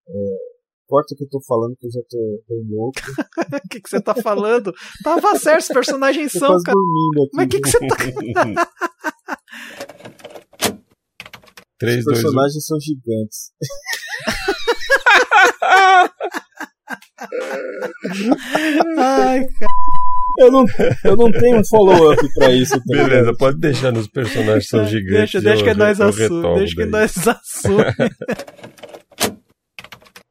É... 0.09 0.56
Corta 0.89 1.15
o 1.15 1.17
que 1.17 1.25
eu 1.25 1.29
tô 1.29 1.41
falando, 1.47 1.75
que 1.77 1.87
eu 1.87 1.91
já 1.91 2.01
tô 2.09 2.43
bem 2.49 2.63
louco. 2.71 3.01
O 3.65 3.69
que, 3.69 3.81
que 3.81 3.89
você 3.91 4.01
tá 4.01 4.15
falando? 4.15 4.73
Tava 5.03 5.37
certo, 5.39 5.63
os 5.63 5.69
personagens 5.69 6.33
são, 6.33 6.63
cara. 6.63 6.77
aqui. 6.79 7.31
Mas 7.35 7.47
o 7.47 7.49
que, 7.49 7.61
que 7.61 7.69
você 7.71 7.79
tá. 7.87 7.97
3, 11.79 11.99
Os 11.99 12.05
2, 12.07 12.19
1. 12.19 12.23
personagens 12.23 12.65
são 12.67 12.79
gigantes. 12.81 13.51
Ai, 18.99 19.47
cara. 19.47 19.73
Eu 20.39 20.53
não, 20.53 20.67
eu 21.05 21.17
não 21.17 21.33
tenho 21.33 21.61
um 21.61 21.65
follow-up 21.65 22.21
pra 22.35 22.53
isso. 22.53 22.77
tá? 22.79 22.83
Beleza, 22.87 23.35
pode 23.39 23.59
deixar 23.59 23.91
nos 23.91 24.07
personagens 24.07 24.69
são 24.69 24.85
gigantes. 24.87 25.33
Deixa, 25.33 25.41
deixa 25.41 25.63
eu- 25.63 25.67
que 25.73 25.75
nós 25.75 25.99
assume. 26.01 26.59
Deixa 26.59 26.75
que 26.75 26.87
daí. 26.87 26.91
nós 26.91 27.29
assume. 27.29 27.85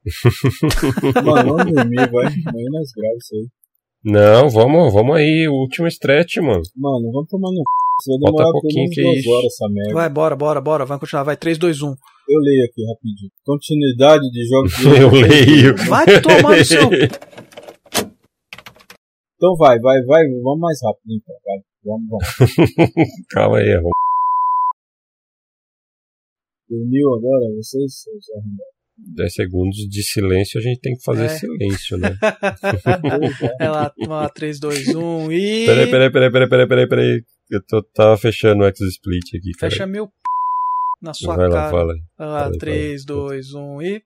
Mano, 1.26 1.58
vamos 1.58 1.74
dormir, 1.74 2.12
vai. 2.12 2.26
Amanhã 2.26 2.70
nós 2.72 2.92
gravamos 2.96 3.24
isso 3.24 3.36
aí. 3.36 3.48
Não, 4.04 4.50
vamos, 4.50 4.94
vamos 4.94 5.16
aí, 5.16 5.48
o 5.48 5.54
último 5.54 5.88
stretch, 5.88 6.38
mano. 6.38 6.62
Mano, 6.78 7.12
vamos 7.12 7.28
tomar 7.28 7.50
no 7.50 7.64
c. 8.02 8.12
Vai 8.12 8.20
demorar 8.20 8.52
pouquinho, 8.52 8.90
que 8.92 9.02
duas 9.02 9.18
isso. 9.18 9.30
horas 9.32 9.46
essa 9.46 9.68
merda. 9.68 9.94
Vai, 9.94 10.10
bora, 10.10 10.36
bora, 10.36 10.62
bora. 10.62 10.86
Vamos 10.86 11.00
continuar. 11.00 11.24
Vai, 11.24 11.36
3, 11.36 11.58
2, 11.58 11.82
1. 11.82 11.88
Eu 11.88 12.40
leio 12.40 12.66
aqui 12.66 12.86
rapidinho. 12.86 13.32
Continuidade 13.44 14.30
de 14.30 14.48
jogos 14.48 14.72
de 14.78 14.86
Eu 15.02 15.10
leio. 15.10 15.76
Vai 15.90 16.06
tomar 16.22 16.58
no 16.58 16.66
seu. 16.66 16.88
Então 19.36 19.56
vai, 19.58 19.80
vai, 19.80 20.04
vai. 20.04 20.24
Vamos 20.44 20.60
mais 20.60 20.78
rápido 20.84 21.14
então. 21.14 21.36
Vai. 21.44 21.60
Vamos, 21.84 22.08
vamos. 22.10 22.26
Calma 23.30 23.58
aí, 23.58 23.74
arruma. 23.74 23.92
Dormiu 26.70 27.14
agora? 27.14 27.46
Vocês? 27.56 28.02
seus 28.04 28.30
arrombados? 28.32 28.75
10 28.98 29.34
segundos 29.34 29.78
de 29.90 30.04
silêncio, 30.04 30.60
a 30.60 30.64
gente 30.64 30.80
tem 30.80 30.96
que 30.96 31.04
fazer 31.04 31.26
É. 31.26 31.30
silêncio, 31.30 31.98
né? 31.98 32.18
É 33.60 33.70
lá, 33.70 33.92
vamos 33.98 34.16
lá, 34.16 34.30
3, 34.30 34.60
2, 34.60 34.88
1 34.96 35.32
e. 35.32 35.66
Peraí, 35.66 35.90
peraí, 35.92 36.12
peraí, 36.12 36.32
peraí, 36.32 36.50
peraí, 36.50 36.68
peraí, 36.68 36.88
peraí. 36.88 37.22
Eu 37.52 37.62
tô, 37.68 37.84
tava 37.84 38.18
fechando 38.18 38.64
o 38.64 38.68
X-Split 38.68 39.36
aqui. 39.36 39.52
Fecha 39.60 39.86
meu 39.86 40.08
p... 40.08 40.14
na 41.02 41.14
sua 41.14 41.36
Vai 41.36 41.48
lá, 41.48 41.54
cara. 41.56 41.72
fala. 41.72 41.94
Vai 42.18 42.28
lá, 42.28 42.40
Fala 42.40 42.52
aí, 42.54 42.58
3, 42.58 43.04
fala 43.04 43.20
aí. 43.34 43.42
2, 43.42 43.54
1 43.54 43.82
e. 43.82 44.02